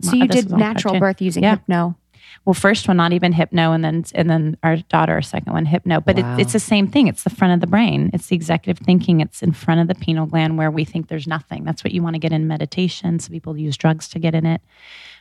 So 0.00 0.16
you 0.16 0.26
This 0.26 0.46
did 0.46 0.56
natural 0.56 0.98
birth 0.98 1.20
using 1.20 1.42
Yeah. 1.44 1.50
hypno. 1.56 1.96
Well, 2.44 2.54
first 2.54 2.88
one 2.88 2.96
not 2.96 3.12
even 3.12 3.32
hypno, 3.32 3.72
and 3.72 3.84
then 3.84 4.04
and 4.14 4.28
then 4.28 4.56
our 4.64 4.76
daughter, 4.76 5.12
our 5.12 5.22
second 5.22 5.52
one 5.52 5.64
hypno. 5.64 6.00
But 6.00 6.16
Wow. 6.18 6.34
it, 6.34 6.40
it's 6.40 6.52
the 6.52 6.58
same 6.58 6.88
thing. 6.88 7.06
It's 7.06 7.22
the 7.22 7.30
front 7.30 7.54
of 7.54 7.60
the 7.60 7.68
brain. 7.68 8.10
It's 8.12 8.26
the 8.26 8.36
executive 8.36 8.84
thinking. 8.84 9.20
It's 9.20 9.42
in 9.42 9.52
front 9.52 9.80
of 9.80 9.86
the 9.88 9.94
pineal 9.94 10.26
gland 10.26 10.58
where 10.58 10.70
we 10.70 10.84
think 10.84 11.06
there's 11.08 11.28
nothing. 11.28 11.64
That's 11.64 11.84
what 11.84 11.92
you 11.92 12.02
want 12.02 12.14
to 12.14 12.18
get 12.20 12.32
in 12.32 12.48
meditation. 12.48 13.20
So 13.20 13.30
people 13.30 13.56
use 13.56 13.76
drugs 13.76 14.08
to 14.08 14.18
get 14.18 14.34
in 14.34 14.44
it. 14.44 14.60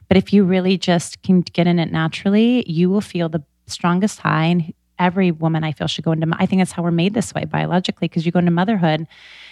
But 0.08 0.18
if 0.18 0.34
you 0.34 0.44
really 0.44 0.78
just 0.78 1.22
can 1.22 1.42
get 1.42 1.68
in 1.68 1.78
it 1.78 1.92
naturally, 1.92 2.70
you 2.70 2.90
will 2.90 3.02
feel 3.02 3.30
the 3.30 3.44
strongest 3.68 4.20
high. 4.20 4.46
And 4.46 4.74
every 4.98 5.32
woman 5.32 5.64
I 5.64 5.72
feel 5.72 5.88
should 5.88 6.06
go 6.06 6.12
into. 6.12 6.28
I 6.40 6.46
think 6.46 6.60
that's 6.60 6.72
how 6.72 6.84
we're 6.84 6.92
made 6.92 7.14
this 7.14 7.34
way 7.34 7.46
biologically 7.46 8.08
because 8.08 8.26
you 8.26 8.32
go 8.32 8.40
into 8.40 8.52
motherhood, 8.52 9.08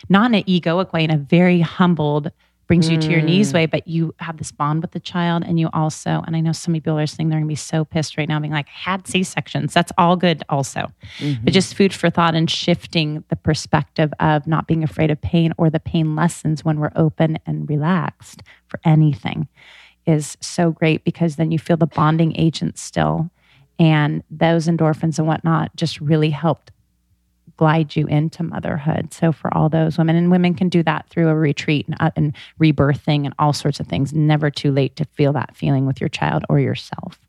not 0.07 0.29
in 0.31 0.35
an 0.35 0.43
egoic 0.43 0.93
way, 0.93 1.03
in 1.03 1.11
a 1.11 1.17
very 1.17 1.59
humbled 1.61 2.31
brings 2.69 2.87
you 2.87 2.99
to 2.99 3.09
your 3.09 3.21
knees 3.21 3.49
mm. 3.49 3.55
way, 3.55 3.65
but 3.65 3.87
you 3.87 4.13
have 4.19 4.37
this 4.37 4.51
bond 4.51 4.83
with 4.83 4.91
the 4.91 4.99
child. 4.99 5.43
And 5.43 5.59
you 5.59 5.69
also, 5.73 6.23
and 6.27 6.35
I 6.35 6.39
know 6.39 6.51
so 6.51 6.69
many 6.69 6.81
people 6.81 6.99
are 6.99 7.01
listening, 7.01 7.27
they're 7.27 7.39
gonna 7.39 7.47
be 7.47 7.55
so 7.55 7.83
pissed 7.83 8.15
right 8.15 8.29
now, 8.29 8.39
being 8.39 8.53
like, 8.53 8.69
had 8.69 9.07
C 9.07 9.23
sections. 9.23 9.73
That's 9.73 9.91
all 9.97 10.15
good 10.15 10.43
also. 10.49 10.81
But 10.81 11.25
mm-hmm. 11.25 11.47
just 11.47 11.73
food 11.73 11.91
for 11.91 12.11
thought 12.11 12.35
and 12.35 12.49
shifting 12.49 13.23
the 13.29 13.35
perspective 13.35 14.13
of 14.19 14.45
not 14.45 14.67
being 14.67 14.83
afraid 14.83 15.09
of 15.09 15.19
pain 15.19 15.51
or 15.57 15.71
the 15.71 15.79
pain 15.79 16.15
lessons 16.15 16.63
when 16.63 16.79
we're 16.79 16.91
open 16.95 17.39
and 17.47 17.67
relaxed 17.67 18.43
for 18.67 18.79
anything 18.85 19.47
is 20.05 20.37
so 20.39 20.69
great 20.69 21.03
because 21.03 21.37
then 21.37 21.51
you 21.51 21.57
feel 21.57 21.75
the 21.75 21.87
bonding 21.87 22.35
agent 22.37 22.77
still. 22.77 23.31
And 23.79 24.21
those 24.29 24.67
endorphins 24.67 25.17
and 25.17 25.27
whatnot 25.27 25.75
just 25.75 25.99
really 25.99 26.29
helped 26.29 26.71
glide 27.59 27.93
you 27.93 28.07
into 28.07 28.41
motherhood. 28.41 29.13
So 29.13 29.33
for 29.33 29.53
all 29.53 29.67
those 29.67 29.97
women, 29.97 30.15
and 30.15 30.31
women 30.31 30.53
can 30.53 30.69
do 30.69 30.81
that 30.83 31.09
through 31.09 31.27
a 31.27 31.35
retreat 31.35 31.85
and, 31.87 31.97
uh, 31.99 32.11
and 32.15 32.33
rebirthing 32.57 33.25
and 33.25 33.33
all 33.37 33.51
sorts 33.51 33.81
of 33.81 33.87
things. 33.87 34.13
Never 34.13 34.49
too 34.49 34.71
late 34.71 34.95
to 34.95 35.03
feel 35.03 35.33
that 35.33 35.57
feeling 35.57 35.85
with 35.85 35.99
your 35.99 36.07
child 36.07 36.45
or 36.47 36.61
yourself. 36.61 37.19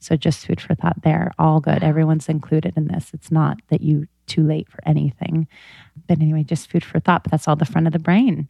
So 0.00 0.16
just 0.16 0.44
food 0.44 0.60
for 0.60 0.74
thought 0.74 1.02
there. 1.02 1.30
All 1.38 1.60
good. 1.60 1.84
Everyone's 1.84 2.28
included 2.28 2.74
in 2.76 2.88
this. 2.88 3.12
It's 3.14 3.30
not 3.30 3.60
that 3.68 3.80
you 3.80 4.08
too 4.26 4.42
late 4.42 4.68
for 4.68 4.80
anything. 4.84 5.46
But 6.08 6.20
anyway, 6.20 6.42
just 6.42 6.68
food 6.68 6.84
for 6.84 6.98
thought. 6.98 7.22
But 7.22 7.30
that's 7.30 7.46
all 7.46 7.54
the 7.54 7.64
front 7.64 7.86
of 7.86 7.92
the 7.92 8.00
brain. 8.00 8.48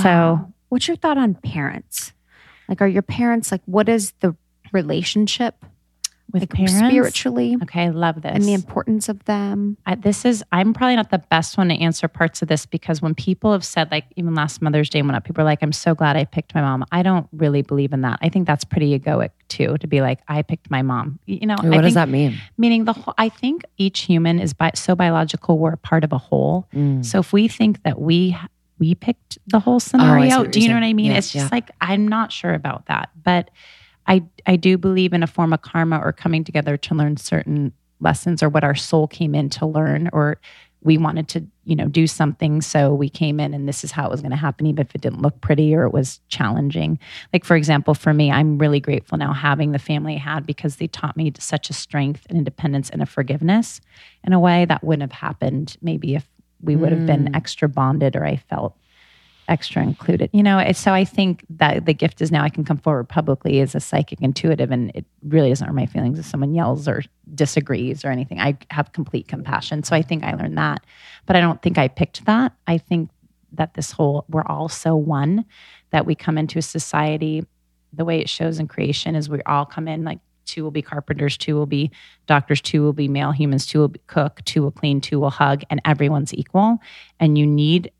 So 0.00 0.54
what's 0.70 0.88
your 0.88 0.96
thought 0.96 1.18
on 1.18 1.34
parents? 1.34 2.14
Like, 2.66 2.80
are 2.80 2.88
your 2.88 3.02
parents 3.02 3.52
like, 3.52 3.60
what 3.66 3.90
is 3.90 4.12
the 4.20 4.34
relationship 4.72 5.66
with 6.32 6.42
like 6.42 6.50
parents, 6.50 6.74
spiritually 6.78 7.56
Okay, 7.62 7.84
I 7.84 7.88
love 7.90 8.22
this. 8.22 8.32
and 8.34 8.42
the 8.44 8.52
importance 8.54 9.08
of 9.08 9.24
them? 9.26 9.76
I, 9.86 9.94
this 9.94 10.24
is 10.24 10.42
i'm 10.52 10.72
probably 10.72 10.96
not 10.96 11.10
the 11.10 11.18
best 11.18 11.58
one 11.58 11.68
to 11.68 11.74
answer 11.74 12.08
parts 12.08 12.42
of 12.42 12.48
this 12.48 12.66
because 12.66 13.02
when 13.02 13.14
people 13.14 13.52
have 13.52 13.64
said 13.64 13.90
like 13.90 14.04
even 14.16 14.34
last 14.34 14.62
mother's 14.62 14.88
day 14.88 15.02
when 15.02 15.14
up 15.14 15.24
people 15.24 15.42
are 15.42 15.44
like 15.44 15.62
i'm 15.62 15.72
so 15.72 15.94
glad 15.94 16.16
i 16.16 16.24
picked 16.24 16.54
my 16.54 16.60
mom 16.62 16.84
i 16.92 17.02
don't 17.02 17.26
really 17.32 17.62
believe 17.62 17.92
in 17.92 18.00
that 18.00 18.18
i 18.22 18.28
think 18.28 18.46
that's 18.46 18.64
pretty 18.64 18.98
egoic 18.98 19.30
too 19.48 19.76
to 19.78 19.86
be 19.86 20.00
like 20.00 20.20
i 20.28 20.42
picked 20.42 20.70
my 20.70 20.82
mom 20.82 21.18
you 21.26 21.46
know 21.46 21.56
What 21.62 21.74
I 21.78 21.80
does 21.82 21.94
that 21.94 22.08
mean? 22.08 22.38
meaning 22.56 22.84
the 22.84 22.92
whole 22.94 23.14
i 23.18 23.28
think 23.28 23.64
each 23.78 24.00
human 24.00 24.38
is 24.38 24.52
bi- 24.54 24.72
so 24.74 24.94
biological 24.94 25.58
we're 25.58 25.76
part 25.76 26.04
of 26.04 26.12
a 26.12 26.18
whole 26.18 26.66
Mm. 26.74 27.04
so 27.04 27.18
if 27.20 27.32
we 27.32 27.48
think 27.48 27.82
that 27.82 28.00
we 28.00 28.36
we 28.78 28.94
picked 28.94 29.38
the 29.46 29.60
whole 29.60 29.74
Oh, 29.76 29.78
scenario 29.78 30.38
what 30.38 30.52
do 30.52 30.60
you 30.60 30.68
know 30.68 30.74
what 30.74 30.82
i 30.82 30.92
mean 30.92 31.10
Yeah, 31.12 31.18
it's 31.18 31.30
just 31.32 31.44
yeah. 31.46 31.56
like 31.56 31.70
i'm 31.80 32.08
not 32.08 32.32
sure 32.32 32.54
about 32.54 32.86
that 32.86 33.10
but 33.22 33.50
i 34.06 34.22
i 34.46 34.56
do 34.56 34.76
believe 34.78 35.12
in 35.12 35.22
a 35.22 35.26
form 35.26 35.52
of 35.52 35.62
karma 35.62 35.98
or 35.98 36.12
coming 36.12 36.44
together 36.44 36.76
to 36.76 36.94
learn 36.94 37.16
certain 37.16 37.72
lessons 38.00 38.42
or 38.42 38.48
what 38.48 38.64
our 38.64 38.74
soul 38.74 39.06
came 39.06 39.34
in 39.34 39.48
to 39.48 39.66
learn 39.66 40.10
or 40.12 40.38
we 40.84 40.98
wanted 40.98 41.28
to 41.28 41.46
you 41.64 41.76
know 41.76 41.86
do 41.86 42.06
something. 42.06 42.60
So 42.60 42.92
we 42.92 43.08
came 43.08 43.38
in 43.38 43.54
and 43.54 43.68
this 43.68 43.84
is 43.84 43.92
how 43.92 44.06
it 44.06 44.10
was 44.10 44.20
going 44.20 44.32
to 44.32 44.36
happen 44.36 44.66
even 44.66 44.84
if 44.84 44.94
it 44.94 45.00
didn't 45.00 45.22
look 45.22 45.40
pretty 45.40 45.74
or 45.74 45.84
it 45.84 45.92
was 45.92 46.20
challenging. 46.28 46.98
Like 47.32 47.44
for 47.44 47.56
example 47.56 47.94
for 47.94 48.12
me 48.12 48.30
i'm 48.30 48.58
really 48.58 48.80
grateful 48.80 49.18
now 49.18 49.32
having 49.32 49.72
the 49.72 49.78
family 49.78 50.16
i 50.16 50.18
had 50.18 50.46
because 50.46 50.76
they 50.76 50.86
taught 50.86 51.16
me 51.16 51.32
such 51.38 51.70
a 51.70 51.72
strength 51.72 52.26
and 52.28 52.38
independence 52.38 52.90
and 52.90 53.02
a 53.02 53.06
forgiveness 53.06 53.80
in 54.24 54.32
a 54.32 54.40
way 54.40 54.64
that 54.64 54.82
wouldn't 54.84 55.10
have 55.10 55.18
happened 55.18 55.76
maybe 55.82 56.14
if 56.14 56.28
we 56.60 56.76
would 56.76 56.92
have 56.92 57.06
been 57.06 57.26
mm. 57.26 57.36
extra 57.36 57.68
bonded 57.68 58.16
or 58.16 58.24
i 58.24 58.36
felt 58.36 58.76
extra 59.48 59.82
included. 59.82 60.30
You 60.32 60.42
know 60.42 60.72
so 60.72 60.92
i 60.92 61.04
think 61.04 61.44
that 61.50 61.84
the 61.84 61.94
gift 61.94 62.20
is 62.20 62.30
now 62.30 62.42
i 62.42 62.48
can 62.48 62.64
come 62.64 62.78
forward 62.78 63.08
publicly 63.08 63.60
as 63.60 63.74
a 63.74 63.80
psychic 63.80 64.20
intuitive 64.20 64.70
and 64.70 64.90
it 64.94 65.04
really 65.24 65.48
doesn't 65.48 65.66
hurt 65.66 65.74
my 65.74 65.86
feelings 65.86 66.18
if 66.18 66.26
someone 66.26 66.54
yells 66.54 66.88
or 66.88 67.02
disagrees 67.34 68.04
or 68.04 68.10
anything. 68.10 68.40
I 68.40 68.58
have 68.70 68.92
complete 68.92 69.28
compassion 69.28 69.82
so 69.82 69.94
i 69.96 70.02
think 70.02 70.24
i 70.24 70.34
learned 70.34 70.58
that. 70.58 70.84
But 71.26 71.36
i 71.36 71.40
don't 71.40 71.60
think 71.62 71.78
i 71.78 71.88
picked 71.88 72.24
that. 72.26 72.52
I 72.66 72.78
think 72.78 73.10
that 73.52 73.74
this 73.74 73.92
whole 73.92 74.24
we're 74.28 74.46
all 74.46 74.68
so 74.68 74.96
one 74.96 75.44
that 75.90 76.06
we 76.06 76.14
come 76.14 76.38
into 76.38 76.58
a 76.58 76.62
society 76.62 77.44
the 77.92 78.04
way 78.04 78.20
it 78.20 78.28
shows 78.28 78.58
in 78.58 78.68
creation 78.68 79.14
is 79.14 79.28
we 79.28 79.42
all 79.42 79.66
come 79.66 79.86
in 79.86 80.04
like 80.04 80.20
two 80.44 80.62
will 80.62 80.70
be 80.70 80.82
carpenters, 80.82 81.36
two 81.36 81.54
will 81.54 81.66
be 81.66 81.90
doctors, 82.26 82.60
two 82.60 82.82
will 82.82 82.92
be 82.92 83.08
male 83.08 83.32
humans, 83.32 83.66
two 83.66 83.80
will 83.80 83.94
cook, 84.06 84.40
two 84.44 84.62
will 84.62 84.70
clean, 84.70 85.00
two 85.00 85.20
will 85.20 85.30
hug, 85.30 85.62
and 85.70 85.80
everyone's 85.84 86.34
equal. 86.34 86.78
And 87.20 87.38
you 87.38 87.46
need 87.46 87.90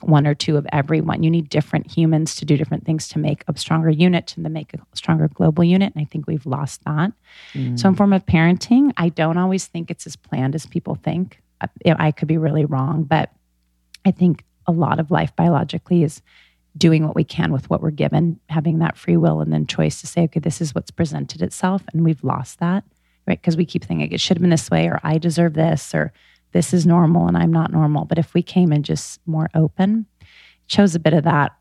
one 0.00 0.26
or 0.26 0.34
two 0.34 0.56
of 0.56 0.66
everyone. 0.72 1.22
You 1.22 1.30
need 1.30 1.48
different 1.48 1.90
humans 1.90 2.34
to 2.36 2.44
do 2.44 2.56
different 2.56 2.84
things 2.84 3.08
to 3.08 3.18
make 3.18 3.44
a 3.48 3.58
stronger 3.58 3.90
unit 3.90 4.34
and 4.36 4.44
to 4.44 4.50
make 4.50 4.74
a 4.74 4.78
stronger 4.94 5.28
global 5.28 5.64
unit. 5.64 5.92
And 5.94 6.02
I 6.02 6.06
think 6.06 6.26
we've 6.26 6.46
lost 6.46 6.84
that. 6.84 7.12
Mm. 7.54 7.78
So, 7.78 7.88
in 7.88 7.94
form 7.94 8.12
of 8.12 8.26
parenting, 8.26 8.92
I 8.96 9.08
don't 9.08 9.38
always 9.38 9.66
think 9.66 9.90
it's 9.90 10.06
as 10.06 10.16
planned 10.16 10.54
as 10.54 10.66
people 10.66 10.94
think. 10.94 11.42
I, 11.60 11.68
I 11.98 12.10
could 12.12 12.28
be 12.28 12.38
really 12.38 12.64
wrong, 12.64 13.04
but 13.04 13.30
I 14.04 14.10
think 14.10 14.44
a 14.66 14.72
lot 14.72 15.00
of 15.00 15.10
life 15.10 15.34
biologically 15.36 16.02
is 16.02 16.22
doing 16.76 17.06
what 17.06 17.14
we 17.14 17.24
can 17.24 17.52
with 17.52 17.68
what 17.68 17.82
we're 17.82 17.90
given, 17.90 18.40
having 18.48 18.78
that 18.78 18.96
free 18.96 19.16
will 19.16 19.40
and 19.40 19.52
then 19.52 19.66
choice 19.66 20.00
to 20.00 20.06
say, 20.06 20.22
okay, 20.22 20.40
this 20.40 20.60
is 20.60 20.74
what's 20.74 20.90
presented 20.90 21.42
itself. 21.42 21.82
And 21.92 22.04
we've 22.04 22.22
lost 22.24 22.60
that, 22.60 22.84
right? 23.26 23.40
Because 23.40 23.56
we 23.56 23.66
keep 23.66 23.84
thinking 23.84 24.10
it 24.10 24.20
should 24.20 24.38
have 24.38 24.42
been 24.42 24.50
this 24.50 24.70
way, 24.70 24.86
or 24.86 24.98
I 25.02 25.18
deserve 25.18 25.54
this, 25.54 25.94
or 25.94 26.12
this 26.52 26.72
is 26.72 26.86
normal 26.86 27.26
and 27.26 27.36
I'm 27.36 27.52
not 27.52 27.72
normal. 27.72 28.04
But 28.04 28.18
if 28.18 28.34
we 28.34 28.42
came 28.42 28.72
in 28.72 28.82
just 28.82 29.20
more 29.26 29.48
open, 29.54 30.06
shows 30.66 30.94
a 30.94 31.00
bit 31.00 31.14
of 31.14 31.24
that. 31.24 31.52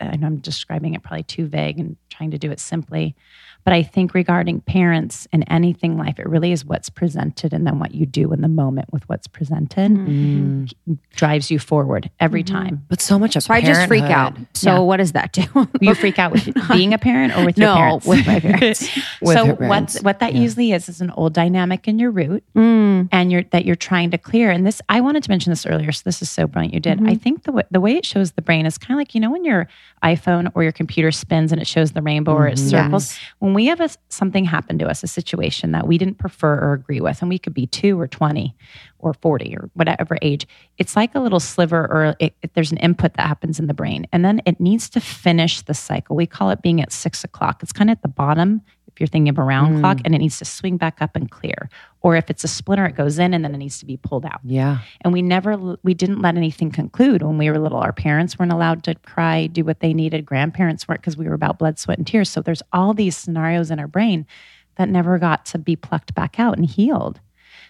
And 0.00 0.24
I'm 0.24 0.36
describing 0.36 0.94
it 0.94 1.02
probably 1.02 1.24
too 1.24 1.46
vague 1.46 1.78
and 1.78 1.96
trying 2.10 2.30
to 2.30 2.38
do 2.38 2.50
it 2.50 2.60
simply. 2.60 3.16
But 3.64 3.74
I 3.74 3.82
think 3.82 4.14
regarding 4.14 4.60
parents 4.62 5.28
and 5.32 5.44
anything 5.48 5.98
life, 5.98 6.18
it 6.18 6.26
really 6.26 6.52
is 6.52 6.64
what's 6.64 6.88
presented 6.88 7.52
and 7.52 7.66
then 7.66 7.78
what 7.78 7.94
you 7.94 8.06
do 8.06 8.32
in 8.32 8.40
the 8.40 8.48
moment 8.48 8.92
with 8.92 9.06
what's 9.08 9.26
presented 9.26 9.92
mm-hmm. 9.92 10.94
drives 11.14 11.50
you 11.50 11.58
forward 11.58 12.10
every 12.18 12.42
mm-hmm. 12.42 12.54
time. 12.54 12.86
But 12.88 13.02
so 13.02 13.18
much 13.18 13.36
of 13.36 13.42
so 13.42 13.52
I 13.52 13.60
just 13.60 13.86
freak 13.86 14.04
out. 14.04 14.36
So 14.54 14.70
yeah. 14.70 14.78
what 14.78 14.96
does 14.96 15.12
that 15.12 15.32
do? 15.32 15.68
you 15.80 15.94
freak 15.94 16.18
out 16.18 16.32
with 16.32 16.48
being 16.72 16.94
a 16.94 16.98
parent 16.98 17.36
or 17.36 17.44
with 17.44 17.58
no, 17.58 17.66
your 17.66 17.76
parents? 17.76 18.06
with 18.06 18.26
my 18.26 18.40
parents. 18.40 18.98
with 19.20 19.36
so 19.36 19.54
what 19.54 19.92
what 20.02 20.20
that 20.20 20.34
yeah. 20.34 20.40
usually 20.40 20.72
is 20.72 20.88
is 20.88 21.00
an 21.00 21.10
old 21.10 21.34
dynamic 21.34 21.86
in 21.86 21.98
your 21.98 22.10
root, 22.10 22.44
mm. 22.56 23.08
and 23.12 23.30
you're 23.30 23.42
that 23.50 23.64
you're 23.64 23.76
trying 23.76 24.10
to 24.12 24.18
clear. 24.18 24.50
And 24.50 24.66
this 24.66 24.80
I 24.88 25.00
wanted 25.00 25.22
to 25.24 25.30
mention 25.30 25.50
this 25.50 25.66
earlier, 25.66 25.92
so 25.92 26.02
this 26.04 26.22
is 26.22 26.30
so 26.30 26.46
brilliant 26.46 26.74
you 26.74 26.80
did. 26.80 26.98
Mm-hmm. 26.98 27.08
I 27.08 27.14
think 27.16 27.42
the 27.42 27.52
way, 27.52 27.62
the 27.70 27.80
way 27.80 27.96
it 27.96 28.06
shows 28.06 28.32
the 28.32 28.42
brain 28.42 28.66
is 28.66 28.78
kind 28.78 28.92
of 28.92 28.98
like 28.98 29.14
you 29.14 29.20
know 29.20 29.30
when 29.30 29.44
your 29.44 29.68
iPhone 30.02 30.50
or 30.54 30.62
your 30.62 30.72
computer 30.72 31.10
spins 31.10 31.52
and 31.52 31.60
it 31.60 31.66
shows 31.66 31.92
the 31.92 32.02
rainbow 32.02 32.32
or 32.32 32.46
it 32.46 32.54
mm-hmm. 32.54 32.68
circles. 32.68 33.12
Yes. 33.12 33.20
When 33.40 33.54
we 33.58 33.66
have 33.66 33.80
a, 33.80 33.90
something 34.08 34.44
happen 34.44 34.78
to 34.78 34.86
us, 34.86 35.02
a 35.02 35.08
situation 35.08 35.72
that 35.72 35.88
we 35.88 35.98
didn't 35.98 36.18
prefer 36.18 36.54
or 36.60 36.74
agree 36.74 37.00
with, 37.00 37.20
and 37.20 37.28
we 37.28 37.40
could 37.40 37.54
be 37.54 37.66
two 37.66 38.00
or 38.00 38.06
20 38.06 38.54
or 39.00 39.12
40 39.14 39.56
or 39.56 39.68
whatever 39.74 40.16
age, 40.22 40.46
it's 40.76 40.94
like 40.94 41.12
a 41.16 41.18
little 41.18 41.40
sliver 41.40 41.80
or 41.80 42.14
it, 42.20 42.36
it, 42.40 42.54
there's 42.54 42.70
an 42.70 42.78
input 42.78 43.14
that 43.14 43.26
happens 43.26 43.58
in 43.58 43.66
the 43.66 43.74
brain. 43.74 44.06
And 44.12 44.24
then 44.24 44.40
it 44.46 44.60
needs 44.60 44.88
to 44.90 45.00
finish 45.00 45.62
the 45.62 45.74
cycle. 45.74 46.14
We 46.14 46.24
call 46.24 46.50
it 46.50 46.62
being 46.62 46.80
at 46.80 46.92
six 46.92 47.24
o'clock. 47.24 47.60
It's 47.60 47.72
kind 47.72 47.90
of 47.90 47.96
at 47.96 48.02
the 48.02 48.08
bottom 48.08 48.62
if 48.98 49.00
you're 49.00 49.06
thinking 49.06 49.28
of 49.28 49.38
a 49.38 49.44
round 49.44 49.76
mm. 49.76 49.80
clock 49.80 50.00
and 50.04 50.12
it 50.12 50.18
needs 50.18 50.38
to 50.38 50.44
swing 50.44 50.76
back 50.76 51.00
up 51.00 51.14
and 51.14 51.30
clear 51.30 51.70
or 52.00 52.16
if 52.16 52.28
it's 52.28 52.42
a 52.42 52.48
splinter 52.48 52.84
it 52.84 52.96
goes 52.96 53.16
in 53.16 53.32
and 53.32 53.44
then 53.44 53.54
it 53.54 53.58
needs 53.58 53.78
to 53.78 53.86
be 53.86 53.96
pulled 53.96 54.24
out. 54.24 54.40
Yeah. 54.42 54.78
And 55.02 55.12
we 55.12 55.22
never 55.22 55.76
we 55.84 55.94
didn't 55.94 56.20
let 56.20 56.36
anything 56.36 56.72
conclude 56.72 57.22
when 57.22 57.38
we 57.38 57.48
were 57.48 57.60
little. 57.60 57.78
Our 57.78 57.92
parents 57.92 58.40
weren't 58.40 58.50
allowed 58.50 58.82
to 58.84 58.96
cry 58.96 59.46
do 59.46 59.64
what 59.64 59.78
they 59.78 59.94
needed. 59.94 60.26
Grandparents 60.26 60.88
weren't 60.88 61.00
because 61.00 61.16
we 61.16 61.28
were 61.28 61.34
about 61.34 61.60
blood 61.60 61.78
sweat 61.78 61.98
and 61.98 62.06
tears. 62.06 62.28
So 62.28 62.40
there's 62.40 62.62
all 62.72 62.92
these 62.92 63.16
scenarios 63.16 63.70
in 63.70 63.78
our 63.78 63.86
brain 63.86 64.26
that 64.74 64.88
never 64.88 65.16
got 65.18 65.46
to 65.46 65.58
be 65.58 65.76
plucked 65.76 66.12
back 66.16 66.40
out 66.40 66.56
and 66.56 66.66
healed. 66.66 67.20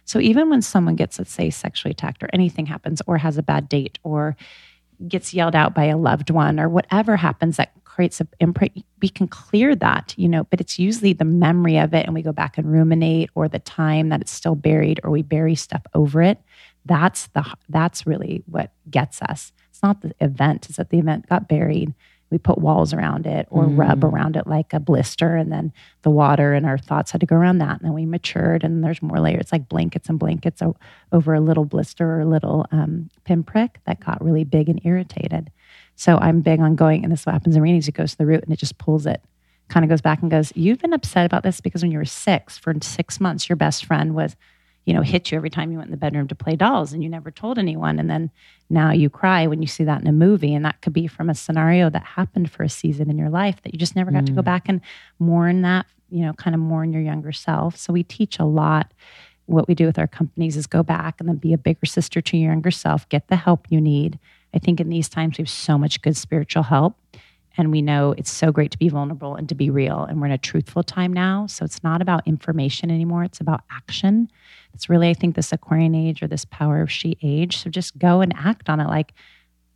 So 0.07 0.21
even 0.21 0.49
when 0.49 0.63
someone 0.63 0.97
gets 0.97 1.19
let's 1.19 1.31
say 1.31 1.51
sexually 1.51 1.91
attacked 1.91 2.23
or 2.23 2.31
anything 2.33 2.65
happens 2.65 3.03
or 3.07 3.19
has 3.19 3.37
a 3.37 3.43
bad 3.43 3.69
date 3.69 3.99
or 4.03 4.35
gets 5.07 5.35
yelled 5.35 5.55
out 5.55 5.75
by 5.75 5.85
a 5.85 5.99
loved 5.99 6.31
one 6.31 6.59
or 6.59 6.71
whatever 6.71 7.17
happens 7.19 7.59
that 7.59 7.73
creates 7.99 8.21
a 8.21 8.29
imprint 8.39 8.85
we 9.03 9.09
can 9.09 9.27
clear 9.27 9.75
that 9.75 10.15
you 10.17 10.29
know 10.29 10.45
but 10.51 10.61
it's 10.61 10.79
usually 10.79 11.13
the 11.13 11.25
memory 11.25 11.79
of 11.79 11.93
it 11.93 12.07
and 12.07 12.15
we 12.15 12.23
go 12.23 12.31
back 12.31 12.57
and 12.57 12.71
ruminate 12.71 13.29
or 13.35 13.49
the 13.49 13.59
time 13.59 14.09
that 14.09 14.21
it's 14.21 14.31
still 14.31 14.55
buried 14.55 15.01
or 15.03 15.11
we 15.11 15.21
bury 15.21 15.57
stuff 15.57 15.83
over 15.95 16.23
it. 16.23 16.39
That's 16.85 17.27
the 17.35 17.45
that's 17.69 18.07
really 18.07 18.45
what 18.47 18.71
gets 18.89 19.21
us. 19.23 19.53
It's 19.71 19.83
not 19.83 20.01
the 20.01 20.15
event 20.21 20.67
it's 20.69 20.77
that 20.77 20.91
the 20.91 21.01
event 21.01 21.29
got 21.29 21.49
buried. 21.49 21.93
We 22.31 22.39
put 22.39 22.59
walls 22.59 22.93
around 22.93 23.27
it 23.27 23.49
or 23.51 23.65
mm. 23.65 23.77
rub 23.77 24.05
around 24.05 24.37
it 24.37 24.47
like 24.47 24.73
a 24.73 24.79
blister 24.79 25.35
and 25.35 25.51
then 25.51 25.73
the 26.03 26.11
water 26.11 26.55
and 26.55 26.67
our 26.67 26.79
thoughts 26.79 27.11
had 27.11 27.23
to 27.23 27.27
go 27.27 27.35
around 27.35 27.59
that 27.59 27.81
and 27.81 27.81
then 27.81 27.95
we 27.95 28.07
matured 28.07 28.63
and 28.63 28.85
there's 28.85 29.03
more 29.03 29.19
layers 29.19 29.41
it's 29.41 29.53
like 29.53 29.69
blankets 29.69 30.09
and 30.09 30.21
blankets 30.21 30.63
over 31.11 31.35
a 31.35 31.41
little 31.41 31.65
blister 31.65 32.07
or 32.09 32.21
a 32.21 32.27
little 32.27 32.65
um, 32.71 33.09
pinprick 33.25 33.81
that 33.87 33.99
got 33.99 34.23
really 34.23 34.45
big 34.45 34.69
and 34.69 34.81
irritated 34.85 35.51
so 35.99 36.17
I'm 36.19 36.43
big 36.43 36.61
on 36.61 36.77
going, 36.77 37.03
and 37.03 37.13
this 37.13 37.27
what 37.27 37.33
happens 37.33 37.57
in 37.57 37.63
readings. 37.63 37.89
It 37.89 37.93
goes 37.93 38.13
to 38.13 38.19
the 38.19 38.25
root 38.25 38.45
and 38.45 38.53
it 38.53 38.59
just 38.61 38.79
pulls 38.79 39.05
it, 39.05 39.21
kind 39.67 39.85
of 39.85 39.91
goes 39.91 40.01
back 40.01 40.23
and 40.23 40.31
goes, 40.31 40.53
You've 40.55 40.79
been 40.79 40.93
upset 40.93 41.27
about 41.27 41.43
this 41.43 41.61
because 41.61 41.83
when 41.83 41.91
you 41.91 41.99
were 41.99 42.05
six, 42.05 42.57
for 42.57 42.73
six 42.81 43.21
months, 43.21 43.49
your 43.49 43.57
best 43.57 43.85
friend 43.85 44.15
was, 44.15 44.37
you 44.85 44.95
know, 44.95 45.03
hit 45.03 45.33
you 45.33 45.37
every 45.37 45.51
time 45.51 45.73
you 45.73 45.79
went 45.79 45.89
in 45.89 45.91
the 45.91 45.97
bedroom 45.97 46.29
to 46.29 46.37
play 46.37 46.55
dolls 46.55 46.93
and 46.93 47.03
you 47.03 47.09
never 47.09 47.33
told 47.33 47.59
anyone. 47.59 47.99
And 47.99 48.09
then 48.09 48.31
now 48.71 48.93
you 48.93 49.11
cry 49.11 49.49
when 49.49 49.61
you 49.61 49.67
see 49.67 49.83
that 49.83 50.01
in 50.01 50.07
a 50.07 50.13
movie. 50.13 50.55
And 50.55 50.65
that 50.65 50.81
could 50.83 50.93
be 50.93 51.09
from 51.09 51.29
a 51.29 51.35
scenario 51.35 51.91
that 51.91 52.05
happened 52.05 52.53
for 52.53 52.63
a 52.63 52.69
season 52.69 53.11
in 53.11 53.19
your 53.19 53.29
life 53.29 53.61
that 53.63 53.73
you 53.73 53.79
just 53.79 53.97
never 53.97 54.13
got 54.13 54.23
mm. 54.23 54.27
to 54.27 54.33
go 54.33 54.43
mm. 54.43 54.45
back 54.45 54.69
and 54.69 54.81
mourn 55.19 55.63
that, 55.63 55.87
you 56.11 56.25
know, 56.25 56.33
kind 56.33 56.55
of 56.55 56.61
mourn 56.61 56.93
your 56.93 57.03
younger 57.03 57.33
self. 57.33 57.77
So 57.77 57.93
we 57.93 58.05
teach 58.05 58.39
a 58.39 58.45
lot 58.45 58.93
what 59.47 59.67
we 59.67 59.75
do 59.75 59.87
with 59.87 59.99
our 59.99 60.07
companies 60.07 60.57
is 60.57 60.69
go 60.69 60.85
back 60.85 61.19
and 61.19 61.29
then 61.29 61.37
be 61.37 61.53
a 61.53 61.59
bigger 61.59 61.87
sister 61.87 62.21
to 62.21 62.37
your 62.37 62.53
younger 62.53 62.71
self, 62.71 63.09
get 63.09 63.27
the 63.27 63.37
help 63.37 63.67
you 63.71 63.81
need, 63.81 64.21
I 64.55 64.59
think 64.59 64.81
in 64.81 64.89
these 64.89 65.09
times 65.09 65.39
we 65.39 65.43
have 65.43 65.51
so 65.51 65.79
much 65.79 66.01
good 66.03 66.17
spiritual 66.17 66.63
help. 66.65 66.97
And 67.57 67.73
we 67.73 67.83
know 67.83 68.13
it's 68.13 68.31
so 68.31 68.53
great 68.53 68.71
to 68.71 68.79
be 68.79 68.89
vulnerable 68.89 69.35
and 69.35 69.49
to 69.49 69.55
be 69.57 69.69
real. 69.69 70.05
And 70.05 70.21
we're 70.21 70.27
in 70.27 70.33
a 70.33 70.39
truthful 70.39 70.85
time 70.85 71.13
now. 71.13 71.47
So 71.49 71.65
it's 71.65 71.83
not 71.83 72.01
about 72.01 72.25
information 72.25 72.89
anymore, 72.89 73.25
it's 73.25 73.41
about 73.41 73.63
action. 73.71 74.31
It's 74.75 74.89
really, 74.89 75.11
I 75.11 75.15
think, 75.15 75.35
this 75.35 75.53
Aquarian 75.53 75.93
age 75.93 76.23
or 76.23 76.29
this 76.29 76.45
power 76.45 76.81
of 76.81 76.91
she 76.91 77.19
age. 77.21 77.59
So 77.59 77.69
just 77.69 77.99
go 77.99 78.21
and 78.21 78.33
act 78.37 78.69
on 78.69 78.79
it 78.79 78.87
like, 78.87 79.13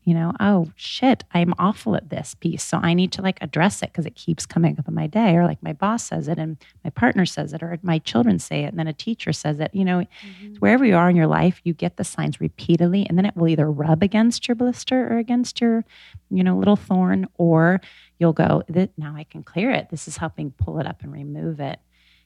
you 0.05 0.14
know, 0.14 0.32
oh 0.40 0.70
shit, 0.74 1.24
I'm 1.32 1.55
awful 1.59 1.94
at 1.94 2.11
this 2.11 2.34
piece. 2.34 2.64
So 2.64 2.78
I 2.78 2.92
need 2.92 3.12
to 3.12 3.22
like 3.22 3.38
address 3.40 3.82
it 3.82 3.90
because 3.92 4.07
it 4.07 4.14
keeps 4.16 4.46
coming 4.46 4.76
up 4.78 4.88
in 4.88 4.94
my 4.94 5.07
day. 5.07 5.36
Or 5.36 5.44
like 5.44 5.62
my 5.62 5.72
boss 5.72 6.05
says 6.05 6.28
it 6.28 6.38
and 6.38 6.57
my 6.82 6.90
partner 6.90 7.24
says 7.24 7.53
it, 7.53 7.62
or 7.62 7.78
my 7.82 7.98
children 7.98 8.38
say 8.38 8.64
it, 8.64 8.68
and 8.68 8.78
then 8.78 8.88
a 8.88 8.92
teacher 8.92 9.32
says 9.32 9.61
it. 9.61 9.72
You 9.74 9.84
know, 9.84 9.98
mm-hmm. 10.00 10.55
wherever 10.57 10.84
you 10.84 10.96
are 10.96 11.09
in 11.09 11.16
your 11.16 11.26
life, 11.26 11.61
you 11.64 11.72
get 11.72 11.96
the 11.96 12.05
signs 12.05 12.40
repeatedly, 12.40 13.07
and 13.09 13.16
then 13.16 13.26
it 13.26 13.36
will 13.36 13.48
either 13.48 13.70
rub 13.70 14.03
against 14.03 14.48
your 14.48 14.55
blister 14.55 15.12
or 15.12 15.18
against 15.18 15.61
your, 15.61 15.84
you 16.30 16.42
know, 16.42 16.57
little 16.59 16.76
thorn, 16.76 17.28
or 17.38 17.80
you'll 18.18 18.32
go, 18.32 18.62
now 18.96 19.14
I 19.16 19.24
can 19.24 19.42
clear 19.42 19.70
it. 19.70 19.90
This 19.90 20.09
is 20.09 20.16
helping 20.16 20.50
pull 20.53 20.78
it 20.78 20.86
up 20.86 21.03
and 21.03 21.12
remove 21.12 21.61
it. 21.61 21.78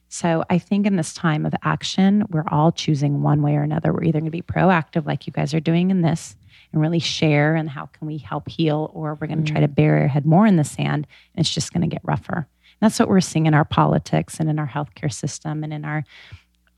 So 0.09 0.43
I 0.49 0.57
think 0.57 0.85
in 0.85 0.95
this 0.95 1.13
time 1.13 1.45
of 1.45 1.53
action, 1.63 2.23
we're 2.29 2.47
all 2.49 2.71
choosing 2.71 3.21
one 3.21 3.41
way 3.41 3.55
or 3.55 3.63
another. 3.63 3.91
We're 3.91 4.05
either 4.05 4.19
going 4.19 4.25
to 4.25 4.31
be 4.31 4.41
proactive, 4.41 5.05
like 5.05 5.27
you 5.27 5.33
guys 5.33 5.53
are 5.53 5.59
doing 5.59 5.91
in 5.91 6.01
this, 6.01 6.37
and 6.77 6.81
really 6.83 6.99
share 6.99 7.55
and 7.55 7.69
how 7.69 7.87
can 7.87 8.05
we 8.05 8.19
help 8.19 8.47
heal 8.47 8.91
or 8.93 9.15
we're 9.15 9.25
going 9.27 9.43
to 9.43 9.51
try 9.51 9.59
to 9.59 9.67
mm. 9.67 9.75
bury 9.75 10.01
our 10.01 10.07
head 10.07 10.25
more 10.27 10.45
in 10.45 10.57
the 10.57 10.63
sand 10.63 11.07
and 11.33 11.43
it's 11.43 11.53
just 11.53 11.73
going 11.73 11.81
to 11.81 11.87
get 11.87 12.01
rougher 12.03 12.37
and 12.37 12.45
that's 12.79 12.99
what 12.99 13.09
we're 13.09 13.19
seeing 13.19 13.47
in 13.47 13.55
our 13.55 13.65
politics 13.65 14.39
and 14.39 14.47
in 14.47 14.59
our 14.59 14.67
healthcare 14.67 15.11
system 15.11 15.63
and 15.63 15.73
in 15.73 15.83
our 15.83 16.03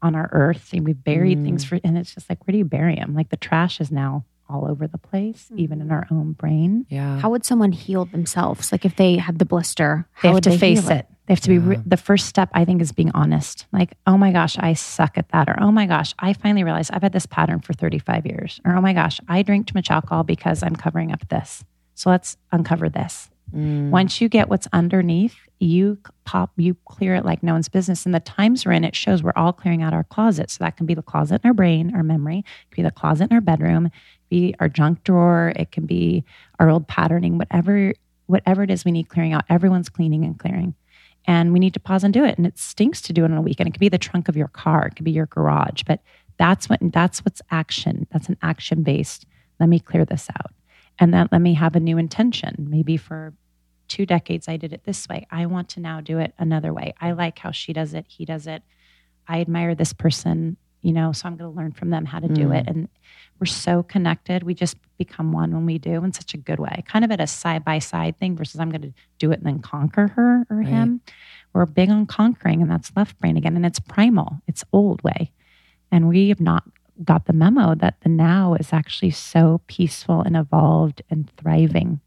on 0.02 0.16
our 0.16 0.30
earth 0.32 0.70
and 0.72 0.86
we've 0.86 1.04
buried 1.04 1.38
mm. 1.38 1.44
things 1.44 1.66
for 1.66 1.78
and 1.84 1.98
it's 1.98 2.14
just 2.14 2.30
like 2.30 2.48
where 2.48 2.54
do 2.54 2.58
you 2.58 2.64
bury 2.64 2.96
them 2.96 3.14
like 3.14 3.28
the 3.28 3.38
trash 3.38 3.82
is 3.82 3.92
now 3.92 4.24
all 4.50 4.70
over 4.70 4.88
the 4.88 4.98
place, 4.98 5.46
mm-hmm. 5.46 5.60
even 5.60 5.82
in 5.82 5.92
our 5.92 6.08
own 6.12 6.34
brain. 6.34 6.86
Yeah. 6.90 7.20
How 7.20 7.30
would 7.30 7.46
someone 7.46 7.72
heal 7.72 8.06
themselves? 8.06 8.72
Like 8.72 8.86
if 8.86 8.96
they 8.96 9.18
have 9.18 9.38
the 9.38 9.46
blister, 9.46 10.08
they 10.22 10.30
have 10.30 10.42
to 10.42 10.50
they 10.50 10.58
face 10.58 10.90
it? 10.90 10.92
it? 10.92 11.08
They 11.28 11.34
have 11.34 11.42
to 11.42 11.54
yeah. 11.54 11.60
be 11.60 11.66
re- 11.66 11.84
the 11.86 11.98
first 11.98 12.26
step. 12.26 12.50
I 12.54 12.66
think 12.66 12.82
is 12.82 12.92
being 12.92 13.12
honest. 13.14 13.68
Like, 13.72 13.94
oh 14.08 14.18
my 14.18 14.32
gosh, 14.32 14.58
I 14.58 14.74
suck 14.74 15.18
at 15.18 15.30
that, 15.30 15.48
or 15.48 15.58
oh 15.62 15.72
my 15.72 15.86
gosh, 15.86 16.16
I 16.20 16.34
finally 16.34 16.64
realized 16.64 16.92
I've 16.92 17.04
had 17.04 17.14
this 17.14 17.28
pattern 17.28 17.60
for 17.60 17.74
35 17.74 18.26
years, 18.26 18.60
or 18.66 18.76
oh 18.76 18.82
my 18.82 18.94
gosh, 18.94 19.20
I 19.28 19.44
drink 19.44 19.68
too 19.68 19.74
much 19.76 19.92
alcohol 19.92 20.24
because 20.24 20.64
I'm 20.64 20.76
covering 20.76 21.12
up 21.12 21.28
this. 21.30 21.64
So 21.94 22.10
let's 22.10 22.38
uncover 22.52 22.90
this. 22.90 23.30
Mm. 23.56 23.90
Once 23.90 24.22
you 24.22 24.30
get 24.30 24.50
what's 24.50 24.68
underneath, 24.74 25.36
you 25.60 25.98
pop, 26.26 26.52
you 26.58 26.76
clear 26.86 27.16
it 27.16 27.26
like 27.26 27.44
no 27.44 27.54
one's 27.54 27.70
business. 27.70 28.06
And 28.06 28.14
the 28.14 28.20
times 28.20 28.66
we're 28.66 28.74
in, 28.74 28.84
it 28.84 28.96
shows 28.96 29.24
we're 29.24 29.34
all 29.36 29.54
clearing 29.54 29.82
out 29.82 29.94
our 29.94 30.04
closet. 30.04 30.52
So 30.52 30.64
that 30.64 30.78
can 30.78 30.86
be 30.86 30.94
the 30.94 31.02
closet 31.02 31.42
in 31.44 31.48
our 31.48 31.54
brain, 31.54 31.94
our 31.96 32.04
memory, 32.04 32.40
it 32.40 32.76
can 32.76 32.84
be 32.84 32.88
the 32.88 32.92
closet 32.94 33.30
in 33.30 33.36
our 33.36 33.42
bedroom, 33.42 33.90
be 34.30 34.56
our 34.60 34.70
junk 34.70 35.04
drawer, 35.04 35.54
it 35.56 35.72
can 35.72 35.86
be 35.86 36.24
our 36.60 36.70
old 36.70 36.88
patterning, 36.88 37.38
whatever 37.38 37.94
whatever 38.28 38.62
it 38.62 38.70
is 38.70 38.86
we 38.86 38.92
need 38.92 39.10
clearing 39.10 39.34
out. 39.34 39.44
Everyone's 39.50 39.90
cleaning 39.90 40.24
and 40.24 40.38
clearing. 40.38 40.76
And 41.26 41.52
we 41.52 41.60
need 41.60 41.74
to 41.74 41.80
pause 41.80 42.04
and 42.04 42.14
do 42.14 42.24
it. 42.24 42.38
And 42.38 42.46
it 42.46 42.60
stinks 42.60 43.02
to 43.02 43.14
do 43.14 43.26
it 43.26 43.32
on 43.32 43.38
a 43.38 43.42
weekend. 43.42 43.68
It 43.68 43.72
could 43.72 43.80
be 43.80 43.90
the 43.90 43.98
trunk 43.98 44.30
of 44.30 44.38
your 44.38 44.48
car, 44.48 44.88
it 44.88 44.96
could 44.96 45.06
be 45.06 45.12
your 45.12 45.26
garage, 45.26 45.84
but 45.86 46.02
that's 46.38 46.70
what 46.70 46.80
that's 46.82 47.20
what's 47.26 47.42
action. 47.52 48.08
That's 48.12 48.30
an 48.30 48.38
action 48.42 48.84
based. 48.84 49.26
Let 49.60 49.68
me 49.68 49.80
clear 49.80 50.06
this 50.06 50.30
out. 50.30 50.54
And 51.00 51.14
then 51.14 51.28
let 51.32 51.42
me 51.42 51.54
have 51.56 51.76
a 51.76 51.80
new 51.80 51.98
intention. 51.98 52.68
Maybe 52.70 52.98
for 52.98 53.34
two 53.88 54.06
decades 54.06 54.48
I 54.48 54.58
did 54.58 54.72
it 54.72 54.84
this 54.86 55.08
way. 55.10 55.28
I 55.32 55.48
want 55.48 55.70
to 55.70 55.80
now 55.80 56.00
do 56.00 56.20
it 56.20 56.34
another 56.38 56.74
way. 56.74 56.94
I 57.02 57.12
like 57.12 57.40
how 57.40 57.52
she 57.52 57.74
does 57.74 57.94
it, 57.94 58.06
he 58.08 58.26
does 58.26 58.48
it. 58.48 58.64
I 59.28 59.42
admire 59.42 59.76
this 59.76 59.94
person 59.94 60.58
you 60.82 60.94
know, 60.94 61.12
so 61.12 61.28
I'm 61.28 61.36
going 61.36 61.52
to 61.52 61.58
learn 61.58 61.72
from 61.72 61.90
them 61.90 62.06
how 62.06 62.20
to 62.20 62.28
do 62.28 62.52
it. 62.52 62.66
Mm. 62.66 62.70
And 62.70 62.90
we're 63.40 63.46
so 63.46 63.84
connected. 63.84 64.44
We 64.44 64.54
just 64.54 64.78
become 64.98 65.32
one 65.32 65.54
when 65.54 65.66
we 65.66 65.78
do 65.78 66.04
in 66.04 66.14
such 66.14 66.34
a 66.34 66.38
good 66.38 66.60
way, 66.60 66.84
kind 66.88 67.06
of 67.06 67.12
at 67.12 67.20
a 67.22 67.28
side 67.28 67.64
by 67.64 67.80
side 67.80 68.18
thing 68.20 68.36
versus 68.36 68.60
I'm 68.60 68.70
going 68.70 68.82
to 68.82 68.94
do 69.18 69.32
it 69.32 69.40
and 69.40 69.46
then 69.46 69.60
conquer 69.60 70.08
her 70.10 70.46
or 70.50 70.58
Right. 70.58 70.68
him. 70.68 71.02
We're 71.54 71.66
big 71.66 71.90
on 71.90 72.06
conquering, 72.06 72.62
and 72.62 72.70
that's 72.70 72.92
left 72.96 73.18
brain 73.20 73.38
again. 73.38 73.56
And 73.56 73.66
it's 73.66 73.80
primal, 73.80 74.42
it's 74.48 74.64
old 74.72 75.02
way. 75.04 75.32
And 75.92 76.08
we 76.08 76.30
have 76.30 76.40
not 76.42 76.64
got 77.04 77.26
the 77.26 77.34
memo 77.34 77.76
that 77.76 78.02
the 78.02 78.10
now 78.10 78.56
is 78.56 78.74
actually 78.74 79.12
so 79.12 79.62
peaceful 79.68 80.22
and 80.22 80.36
evolved 80.36 81.02
and 81.10 81.30
thriving. 81.38 82.02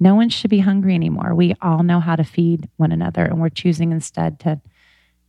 No 0.00 0.14
one 0.14 0.30
should 0.30 0.50
be 0.50 0.60
hungry 0.60 0.94
anymore. 0.94 1.34
We 1.34 1.54
all 1.62 1.82
know 1.82 2.00
how 2.00 2.16
to 2.16 2.24
feed 2.24 2.68
one 2.76 2.92
another, 2.92 3.24
and 3.24 3.40
we're 3.40 3.50
choosing 3.50 3.92
instead 3.92 4.40
to 4.40 4.60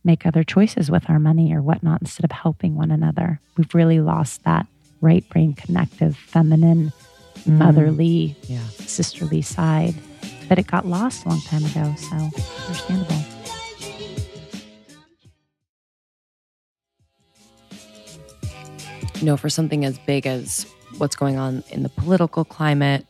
make 0.04 0.26
other 0.26 0.44
choices 0.44 0.90
with 0.90 1.08
our 1.08 1.18
money 1.18 1.54
or 1.54 1.62
whatnot 1.62 2.02
instead 2.02 2.24
of 2.24 2.30
helping 2.30 2.74
one 2.74 2.90
another. 2.90 3.40
We've 3.56 3.74
really 3.74 4.00
lost 4.00 4.44
that 4.44 4.66
right 5.00 5.26
brain 5.28 5.54
connective, 5.54 6.16
feminine, 6.16 6.92
mm. 7.40 7.58
motherly, 7.58 8.36
Yeah. 8.42 8.66
sisterly 8.68 9.42
side. 9.42 9.94
But 10.48 10.58
it 10.58 10.66
got 10.66 10.86
lost 10.86 11.24
a 11.24 11.30
long 11.30 11.40
time 11.42 11.64
ago, 11.64 11.94
so 11.96 12.30
understandable. 12.66 13.24
you 19.24 19.30
know, 19.30 19.36
for 19.38 19.48
something 19.48 19.86
as 19.86 19.98
big 20.00 20.26
as 20.26 20.66
what's 20.98 21.16
going 21.16 21.38
on 21.38 21.62
in 21.70 21.82
the 21.82 21.88
political 21.88 22.44
climate 22.44 23.06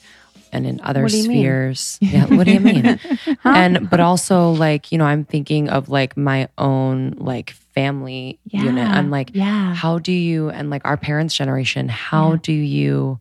and 0.55 0.67
in 0.67 0.81
other 0.83 1.03
mean? 1.03 1.25
spheres. 1.25 1.99
Yeah, 2.03 2.27
what 2.27 2.47
do 2.47 2.53
you 2.53 2.61
mean? 2.61 2.99
And 3.45 3.91
but 3.91 4.01
also 4.01 4.51
like, 4.53 4.93
you 4.93 4.99
know, 4.99 5.05
I'm 5.05 5.25
thinking 5.25 5.69
of 5.69 5.89
like 5.89 6.17
my 6.17 6.49
own 6.59 7.15
like 7.19 7.51
family 7.51 8.39
unit. 8.51 8.87
I'm 8.89 9.11
like, 9.11 9.31
yeah. 9.35 9.75
how 9.75 9.99
do 9.99 10.13
you 10.13 10.49
and 10.51 10.71
like 10.71 10.83
our 10.85 10.97
parents' 10.97 11.35
generation, 11.35 11.89
how 11.89 12.33
Yeah. 12.33 12.39
do 12.43 12.53
you 12.53 13.21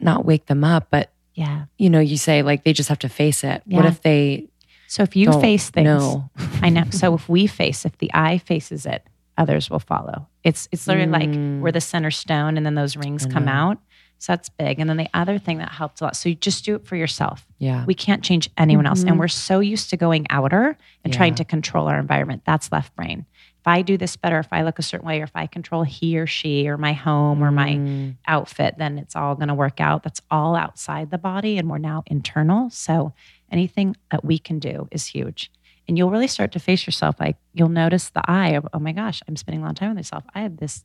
not 0.00 0.24
wake 0.24 0.46
them 0.46 0.64
up, 0.64 0.88
but 0.90 1.10
Yeah. 1.34 1.64
you 1.78 1.90
know, 1.90 2.00
you 2.00 2.16
say 2.16 2.42
like 2.42 2.64
they 2.64 2.72
just 2.72 2.88
have 2.88 2.98
to 3.00 3.08
face 3.08 3.44
it. 3.44 3.62
What 3.66 3.86
if 3.86 4.02
they 4.02 4.48
So 4.88 5.02
if 5.04 5.14
you 5.14 5.30
face 5.40 5.70
things, 5.70 5.86
know? 5.86 6.30
I 6.62 6.68
know. 6.70 6.84
So 6.90 7.14
if 7.14 7.28
we 7.28 7.46
face, 7.46 7.84
if 7.84 7.96
the 7.98 8.10
eye 8.12 8.38
faces 8.38 8.86
it, 8.86 9.06
others 9.38 9.70
will 9.70 9.78
follow. 9.78 10.26
It's 10.42 10.68
it's 10.72 10.86
literally 10.88 11.10
like 11.12 11.28
Mm. 11.28 11.60
we're 11.60 11.70
the 11.72 11.80
center 11.80 12.10
stone, 12.10 12.56
and 12.56 12.64
then 12.66 12.74
those 12.74 12.96
rings 12.96 13.24
come 13.26 13.46
out. 13.46 13.78
So 14.20 14.32
that's 14.32 14.50
big. 14.50 14.78
And 14.78 14.88
then 14.88 14.98
the 14.98 15.08
other 15.14 15.38
thing 15.38 15.58
that 15.58 15.70
helped 15.72 16.00
a 16.02 16.04
lot. 16.04 16.14
So 16.14 16.28
you 16.28 16.34
just 16.34 16.62
do 16.64 16.74
it 16.74 16.86
for 16.86 16.94
yourself. 16.94 17.46
Yeah. 17.58 17.86
We 17.86 17.94
can't 17.94 18.22
change 18.22 18.50
anyone 18.58 18.86
else, 18.86 19.02
Mhm. 19.02 19.08
and 19.08 19.18
we're 19.18 19.28
so 19.28 19.60
used 19.60 19.88
to 19.90 19.96
going 19.96 20.26
outer 20.28 20.76
and 21.02 21.12
trying 21.12 21.34
to 21.36 21.44
control 21.44 21.88
our 21.88 21.98
environment. 21.98 22.42
That's 22.44 22.70
left 22.70 22.94
brain. 22.94 23.24
If 23.60 23.66
I 23.66 23.80
do 23.82 23.96
this 23.96 24.16
better, 24.16 24.38
if 24.38 24.48
I 24.52 24.62
look 24.62 24.78
a 24.78 24.82
certain 24.82 25.06
way, 25.08 25.20
or 25.20 25.24
if 25.24 25.34
I 25.34 25.46
control 25.46 25.84
he 25.84 26.18
or 26.18 26.26
she 26.26 26.68
or 26.68 26.76
my 26.76 26.92
home 26.92 27.42
or 27.42 27.50
my 27.50 27.70
Mm. 27.76 28.16
outfit, 28.26 28.76
then 28.76 28.98
it's 28.98 29.16
all 29.16 29.34
going 29.34 29.48
to 29.48 29.54
work 29.54 29.80
out. 29.80 30.02
That's 30.02 30.20
all 30.30 30.54
outside 30.54 31.10
the 31.10 31.18
body, 31.18 31.56
and 31.56 31.68
we're 31.70 31.78
now 31.78 32.02
internal. 32.06 32.68
So 32.70 33.14
anything 33.50 33.96
that 34.10 34.22
we 34.24 34.38
can 34.38 34.58
do 34.58 34.86
is 34.90 35.06
huge. 35.06 35.50
And 35.88 35.96
you'll 35.98 36.10
really 36.10 36.28
start 36.28 36.52
to 36.52 36.58
face 36.60 36.86
yourself. 36.86 37.18
Like 37.18 37.36
you'll 37.54 37.68
notice 37.70 38.10
the 38.10 38.22
eye 38.30 38.50
of, 38.50 38.68
oh 38.74 38.78
my 38.78 38.92
gosh, 38.92 39.22
I'm 39.26 39.36
spending 39.36 39.60
a 39.62 39.64
lot 39.64 39.70
of 39.72 39.76
time 39.78 39.88
with 39.90 39.96
myself. 39.96 40.24
I 40.34 40.42
have 40.42 40.58
this 40.58 40.84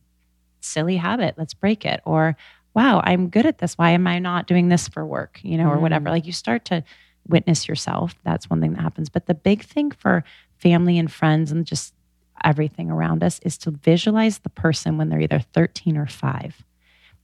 silly 0.60 0.96
habit. 0.96 1.34
Let's 1.38 1.54
break 1.54 1.84
it. 1.84 2.00
Or, 2.04 2.36
wow, 2.76 3.00
I'm 3.02 3.30
good 3.30 3.46
at 3.46 3.58
this. 3.58 3.76
Why 3.78 3.90
am 3.92 4.06
I 4.06 4.18
not 4.18 4.46
doing 4.46 4.68
this 4.68 4.86
for 4.86 5.04
work? 5.04 5.40
You 5.42 5.56
know, 5.56 5.70
or 5.70 5.78
whatever. 5.78 6.04
Mm-hmm. 6.04 6.12
Like 6.12 6.26
you 6.26 6.32
start 6.32 6.66
to 6.66 6.84
witness 7.26 7.66
yourself. 7.66 8.14
That's 8.22 8.50
one 8.50 8.60
thing 8.60 8.74
that 8.74 8.82
happens. 8.82 9.08
But 9.08 9.26
the 9.26 9.34
big 9.34 9.64
thing 9.64 9.90
for 9.90 10.22
family 10.58 10.98
and 10.98 11.10
friends 11.10 11.50
and 11.50 11.66
just 11.66 11.94
everything 12.44 12.90
around 12.90 13.24
us 13.24 13.40
is 13.42 13.56
to 13.58 13.70
visualize 13.70 14.38
the 14.38 14.50
person 14.50 14.98
when 14.98 15.08
they're 15.08 15.22
either 15.22 15.40
13 15.40 15.96
or 15.96 16.06
five. 16.06 16.62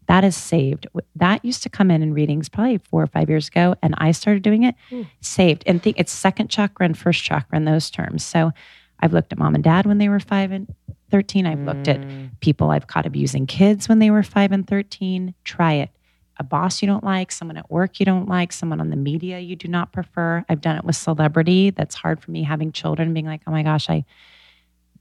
That 0.09 0.25
is 0.25 0.35
saved. 0.35 0.87
That 1.15 1.45
used 1.45 1.63
to 1.65 1.69
come 1.69 1.91
in 1.91 2.03
in 2.03 2.15
readings 2.15 2.49
probably 2.49 2.79
four 2.79 3.03
or 3.03 3.07
five 3.07 3.29
years 3.29 3.49
ago, 3.49 3.77
and 3.83 3.95
I 3.99 4.13
started 4.13 4.43
doing 4.43 4.63
it. 4.65 4.75
Hmm. 4.89 5.03
Saved 5.21 5.65
and 5.67 5.83
think 5.83 5.99
it's 5.99 6.13
second 6.13 6.49
chakra 6.49 6.87
and 6.87 6.97
first 6.99 7.23
chakra 7.23 7.59
in 7.59 7.67
those 7.67 7.91
terms. 7.91 8.25
So 8.25 8.53
I've 8.99 9.13
looked 9.13 9.33
at 9.33 9.39
mom 9.39 9.55
and 9.55 9.63
dad 9.63 9.85
when 9.85 9.99
they 9.99 10.09
were 10.09 10.19
five 10.19 10.51
and 10.51 10.75
13. 11.13 11.47
I've 11.47 11.61
looked 11.61 11.87
at 11.87 12.01
mm. 12.01 12.31
people 12.41 12.71
I've 12.71 12.89
caught 12.89 13.07
abusing 13.07 13.47
kids 13.47 13.89
when 13.89 14.01
they 14.01 14.11
were 14.11 14.25
five 14.25 14.51
and 14.51 14.67
13. 14.67 15.35
Try 15.45 15.75
it. 15.75 15.91
A 16.39 16.43
boss 16.43 16.83
you 16.83 16.89
don't 16.89 17.05
like, 17.05 17.31
someone 17.31 17.57
at 17.57 17.71
work 17.71 18.01
you 18.01 18.07
don't 18.07 18.29
like, 18.29 18.53
someone 18.53 18.81
on 18.81 18.91
the 18.91 18.97
media 18.97 19.39
you 19.39 19.55
do 19.55 19.69
not 19.69 19.93
prefer. 19.93 20.45
I've 20.49 20.61
done 20.63 20.77
it 20.77 20.85
with 20.85 20.97
celebrity. 20.97 21.71
That's 21.71 21.95
hard 21.95 22.21
for 22.21 22.33
me 22.33 22.43
having 22.43 22.73
children, 22.73 23.15
being 23.15 23.27
like, 23.27 23.43
oh 23.47 23.53
my 23.53 23.63
gosh, 23.63 23.89
I 23.89 24.05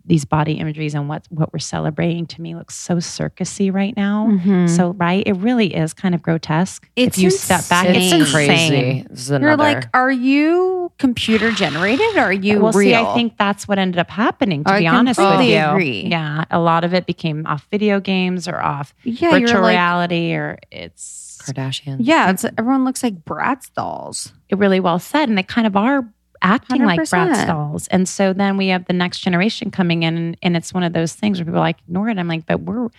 these 0.05 0.25
body 0.25 0.53
imageries 0.53 0.93
and 0.95 1.07
what 1.07 1.25
what 1.29 1.53
we're 1.53 1.59
celebrating 1.59 2.25
to 2.25 2.41
me 2.41 2.55
looks 2.55 2.75
so 2.75 2.97
circusy 2.97 3.71
right 3.73 3.95
now. 3.95 4.27
Mhm. 4.31 4.69
So 4.69 4.91
right, 4.93 5.23
it 5.25 5.33
really 5.33 5.75
is 5.75 5.93
kind 5.93 6.15
of 6.15 6.21
grotesque. 6.21 6.89
It's 6.95 7.17
if 7.17 7.23
you 7.23 7.29
step 7.29 7.67
back, 7.69 7.87
insane. 7.87 8.21
it's 8.21 8.31
crazy. 8.31 8.51
insane. 8.51 9.07
This 9.09 9.29
is 9.29 9.39
You're 9.39 9.57
like, 9.57 9.87
are 9.93 10.11
you 10.11 10.91
computer 10.97 11.51
generated? 11.51 12.15
Or 12.15 12.21
are 12.21 12.33
you 12.33 12.61
well, 12.61 12.71
real? 12.71 12.89
see, 12.91 12.95
I 12.95 13.13
think 13.13 13.37
that's 13.37 13.67
what 13.67 13.77
ended 13.79 13.99
up 13.99 14.09
happening. 14.09 14.63
To 14.63 14.71
I 14.71 14.79
be 14.79 14.87
honest 14.87 15.19
with 15.19 15.41
you, 15.41 15.57
agree. 15.59 16.07
yeah, 16.09 16.45
a 16.51 16.59
lot 16.59 16.83
of 16.83 16.93
it 16.93 17.05
became 17.05 17.45
off 17.47 17.67
video 17.71 17.99
games 17.99 18.47
or 18.47 18.59
off 18.61 18.93
yeah, 19.03 19.31
virtual 19.31 19.61
like, 19.61 19.71
reality, 19.71 20.33
or 20.33 20.57
it's 20.71 21.39
Kardashians. 21.43 21.97
yeah, 21.99 22.29
it's 22.31 22.43
everyone 22.57 22.85
looks 22.85 23.03
like 23.03 23.23
Bratz 23.23 23.71
dolls. 23.73 24.33
It 24.49 24.57
really 24.57 24.79
well 24.79 24.99
said, 24.99 25.29
and 25.29 25.37
they 25.37 25.43
kind 25.43 25.65
of 25.67 25.75
are 25.75 26.07
acting 26.41 26.83
like 26.83 26.99
100%. 26.99 27.09
Bratz 27.33 27.47
dolls. 27.47 27.87
And 27.89 28.07
so 28.07 28.33
then 28.33 28.57
we 28.57 28.67
have 28.69 28.85
the 28.85 28.93
next 28.93 29.19
generation 29.19 29.71
coming 29.71 30.03
in, 30.03 30.17
and, 30.17 30.37
and 30.41 30.57
it's 30.57 30.73
one 30.73 30.83
of 30.83 30.93
those 30.93 31.13
things 31.13 31.39
where 31.39 31.45
people 31.45 31.57
are 31.59 31.61
like 31.63 31.79
ignore 31.87 32.09
it. 32.09 32.17
I'm 32.17 32.27
like, 32.27 32.45
but 32.45 32.61
we're, 32.61 32.89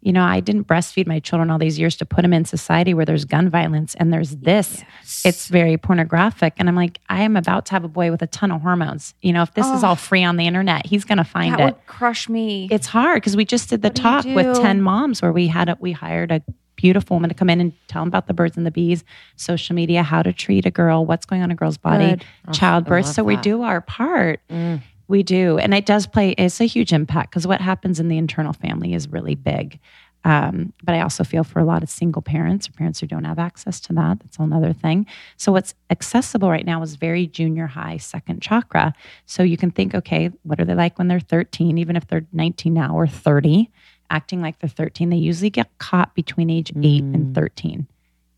you 0.00 0.12
know, 0.12 0.24
I 0.24 0.40
didn't 0.40 0.66
breastfeed 0.66 1.06
my 1.06 1.20
children 1.20 1.50
all 1.50 1.58
these 1.58 1.78
years 1.78 1.96
to 1.98 2.04
put 2.04 2.22
them 2.22 2.32
in 2.32 2.44
society 2.44 2.92
where 2.92 3.04
there's 3.04 3.24
gun 3.24 3.48
violence 3.48 3.94
and 3.94 4.12
there's 4.12 4.36
this. 4.36 4.82
It's 5.24 5.46
very 5.48 5.76
pornographic, 5.76 6.54
and 6.56 6.68
I'm 6.68 6.74
like, 6.74 6.98
I 7.08 7.22
am 7.22 7.36
about 7.36 7.66
to 7.66 7.72
have 7.72 7.84
a 7.84 7.88
boy 7.88 8.10
with 8.10 8.22
a 8.22 8.26
ton 8.26 8.50
of 8.50 8.62
hormones. 8.62 9.14
You 9.22 9.32
know, 9.32 9.42
if 9.42 9.54
this 9.54 9.66
is 9.66 9.84
Oh. 9.84 9.88
all 9.88 9.96
free 9.96 10.24
on 10.24 10.36
the 10.36 10.46
internet, 10.46 10.86
he's 10.86 11.04
going 11.04 11.18
to 11.18 11.24
find 11.24 11.52
that 11.54 11.60
it. 11.60 11.64
would 11.64 11.86
crush 11.86 12.28
me. 12.28 12.68
It's 12.70 12.86
hard 12.88 13.16
because 13.16 13.36
we 13.36 13.44
just 13.44 13.70
did 13.70 13.82
the 13.82 13.88
What 13.88 13.96
talk 13.96 14.24
with 14.24 14.56
10 14.56 14.82
moms 14.82 15.22
where 15.22 15.32
we 15.32 15.46
had 15.48 15.68
a, 15.68 15.76
we 15.78 15.92
hired 15.92 16.32
a 16.32 16.42
beautiful 16.82 17.14
woman 17.16 17.28
to 17.28 17.34
come 17.34 17.48
in 17.48 17.60
and 17.60 17.72
tell 17.86 18.02
them 18.02 18.08
about 18.08 18.26
the 18.26 18.34
birds 18.34 18.56
and 18.56 18.66
the 18.66 18.70
bees, 18.72 19.04
social 19.36 19.74
media, 19.76 20.02
how 20.02 20.20
to 20.20 20.32
treat 20.32 20.66
a 20.66 20.70
girl, 20.70 21.06
what's 21.06 21.24
going 21.24 21.40
on 21.40 21.46
in 21.46 21.52
a 21.52 21.54
girl's 21.54 21.78
body, 21.78 22.20
Oh, 22.48 22.52
childbirth. 22.52 23.06
So 23.06 23.22
we 23.22 23.36
do 23.36 23.62
our 23.62 23.80
part. 23.80 24.40
Mm. 24.50 24.82
We 25.06 25.22
do. 25.22 25.58
And 25.58 25.72
it 25.74 25.86
does 25.86 26.06
play, 26.08 26.30
it's 26.32 26.60
a 26.60 26.64
huge 26.64 26.92
impact 26.92 27.30
because 27.30 27.46
what 27.46 27.60
happens 27.60 28.00
in 28.00 28.08
the 28.08 28.18
internal 28.18 28.52
family 28.52 28.94
is 28.94 29.08
really 29.08 29.36
big. 29.36 29.78
Um, 30.24 30.72
but 30.84 30.94
I 30.94 31.00
also 31.00 31.24
feel 31.24 31.44
for 31.44 31.58
a 31.58 31.64
lot 31.64 31.82
of 31.82 31.90
single 31.90 32.22
parents 32.22 32.68
or 32.68 32.72
parents 32.72 33.00
who 33.00 33.06
don't 33.06 33.24
have 33.24 33.38
access 33.38 33.80
to 33.80 33.92
that. 33.94 34.20
That's 34.20 34.38
another 34.38 34.72
thing. 34.72 35.06
So 35.36 35.50
what's 35.52 35.74
accessible 35.90 36.48
right 36.48 36.64
now 36.64 36.80
is 36.82 36.94
very 36.94 37.26
junior 37.26 37.66
high, 37.66 37.96
second 37.96 38.40
chakra. 38.40 38.94
So 39.26 39.42
you 39.42 39.56
can 39.56 39.70
think, 39.70 39.94
okay, 39.94 40.30
what 40.44 40.60
are 40.60 40.64
they 40.64 40.74
like 40.74 40.96
when 40.98 41.08
they're 41.08 41.20
13, 41.20 41.76
even 41.78 41.96
if 41.96 42.06
they're 42.06 42.26
19 42.32 42.72
now 42.72 42.94
or 42.94 43.06
30, 43.06 43.70
acting 44.12 44.40
like 44.40 44.58
they're 44.58 44.68
13? 44.68 45.10
They 45.10 45.16
usually 45.16 45.50
get 45.50 45.76
caught 45.78 46.14
between 46.14 46.50
age 46.50 46.72
mm. 46.72 46.86
eight 46.86 47.02
and 47.02 47.34
13, 47.34 47.86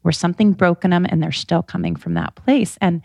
where 0.02 0.12
something 0.12 0.52
broken 0.52 0.90
them 0.90 1.06
and 1.08 1.22
they're 1.22 1.32
still 1.32 1.62
coming 1.62 1.96
from 1.96 2.14
that 2.14 2.34
place. 2.34 2.78
And 2.80 3.02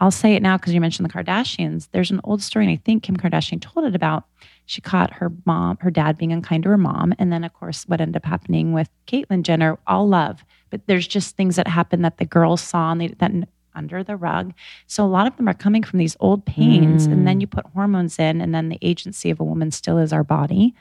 I'll 0.00 0.10
say 0.10 0.34
it 0.34 0.42
now 0.42 0.56
because 0.56 0.72
you 0.72 0.80
mentioned 0.80 1.08
the 1.08 1.12
Kardashians. 1.12 1.88
There's 1.92 2.10
an 2.10 2.20
old 2.24 2.42
story, 2.42 2.66
and 2.66 2.72
I 2.72 2.80
think 2.84 3.02
Kim 3.02 3.16
Kardashian 3.16 3.60
told 3.60 3.86
it 3.86 3.94
about. 3.94 4.24
She 4.66 4.80
caught 4.80 5.14
her 5.14 5.32
mom, 5.46 5.78
her 5.80 5.90
dad 5.90 6.18
being 6.18 6.30
unkind 6.32 6.62
to 6.64 6.68
her 6.68 6.76
mom, 6.76 7.14
and 7.18 7.32
then 7.32 7.42
of 7.42 7.54
course 7.54 7.84
what 7.84 8.00
ended 8.00 8.16
up 8.16 8.26
happening 8.26 8.74
with 8.74 8.90
Caitlyn 9.06 9.42
Jenner. 9.42 9.78
All 9.86 10.06
love, 10.06 10.44
but 10.70 10.86
there's 10.86 11.08
just 11.08 11.36
things 11.36 11.56
that 11.56 11.66
happen 11.66 12.02
that 12.02 12.18
the 12.18 12.26
girls 12.26 12.60
saw 12.60 12.92
and 12.92 13.00
they, 13.00 13.08
that 13.08 13.32
under 13.74 14.02
the 14.02 14.16
rug. 14.16 14.52
So 14.86 15.04
a 15.04 15.06
lot 15.06 15.26
of 15.26 15.36
them 15.36 15.48
are 15.48 15.54
coming 15.54 15.82
from 15.82 15.98
these 15.98 16.16
old 16.20 16.44
pains, 16.44 17.06
and 17.06 17.26
then 17.26 17.38
mm. 17.38 17.40
you 17.42 17.46
put 17.46 17.66
hormones 17.66 18.18
in, 18.18 18.40
and 18.40 18.54
then 18.54 18.68
the 18.68 18.78
agency 18.82 19.30
of 19.30 19.40
a 19.40 19.44
woman 19.44 19.70
still 19.70 19.98
is 19.98 20.12
our 20.12 20.24
body. 20.24 20.74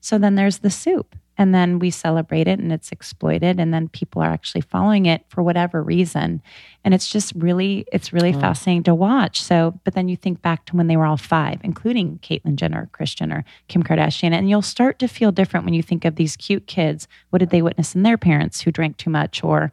So 0.00 0.18
then 0.18 0.34
there's 0.34 0.58
the 0.58 0.70
soup. 0.70 1.14
And 1.40 1.54
then 1.54 1.78
we 1.78 1.90
celebrate 1.90 2.48
it 2.48 2.58
and 2.58 2.72
it's 2.72 2.90
exploited. 2.90 3.60
And 3.60 3.72
then 3.72 3.86
people 3.88 4.20
are 4.20 4.30
actually 4.30 4.62
following 4.62 5.06
it 5.06 5.24
for 5.28 5.40
whatever 5.40 5.80
reason. 5.84 6.42
And 6.84 6.92
it's 6.94 7.08
just 7.08 7.32
really, 7.36 7.86
it's 7.92 8.12
really 8.12 8.34
Oh. 8.34 8.40
fascinating 8.40 8.82
to 8.84 8.94
watch. 8.94 9.40
So, 9.40 9.78
but 9.84 9.94
then 9.94 10.08
you 10.08 10.16
think 10.16 10.42
back 10.42 10.64
to 10.66 10.76
when 10.76 10.88
they 10.88 10.96
were 10.96 11.06
all 11.06 11.16
five, 11.16 11.60
including 11.62 12.18
Caitlyn 12.22 12.56
Jenner, 12.56 12.88
Kris 12.90 13.14
Jenner, 13.14 13.44
Kim 13.68 13.84
Kardashian, 13.84 14.32
and 14.32 14.50
you'll 14.50 14.62
start 14.62 14.98
to 14.98 15.06
feel 15.06 15.30
different 15.30 15.64
when 15.64 15.74
you 15.74 15.82
think 15.82 16.04
of 16.04 16.16
these 16.16 16.36
cute 16.36 16.66
kids. 16.66 17.06
What 17.30 17.38
did 17.38 17.50
they 17.50 17.62
witness 17.62 17.94
in 17.94 18.02
their 18.02 18.18
parents 18.18 18.62
who 18.62 18.72
drank 18.72 18.96
too 18.96 19.10
much 19.10 19.44
or 19.44 19.70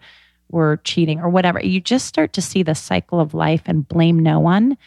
were 0.52 0.80
cheating 0.84 1.20
or 1.20 1.30
whatever? 1.30 1.60
You 1.66 1.80
just 1.82 2.06
start 2.06 2.32
to 2.34 2.44
see 2.44 2.62
the 2.62 2.76
cycle 2.76 3.20
of 3.20 3.34
life 3.34 3.64
and 3.66 3.88
blame 3.88 4.20
no 4.20 4.40
one 4.40 4.78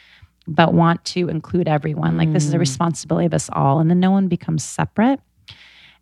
but 0.47 0.73
want 0.75 1.05
to 1.07 1.29
include 1.29 1.67
everyone. 1.67 2.17
Like 2.17 2.33
this 2.33 2.47
is 2.47 2.55
a 2.55 2.57
Mm. 2.57 2.61
responsibility 2.61 3.27
of 3.27 3.35
us 3.35 3.51
all. 3.53 3.81
And 3.81 3.91
then 3.91 3.99
no 4.01 4.13
one 4.13 4.29
becomes 4.29 4.63
separate. 4.63 5.21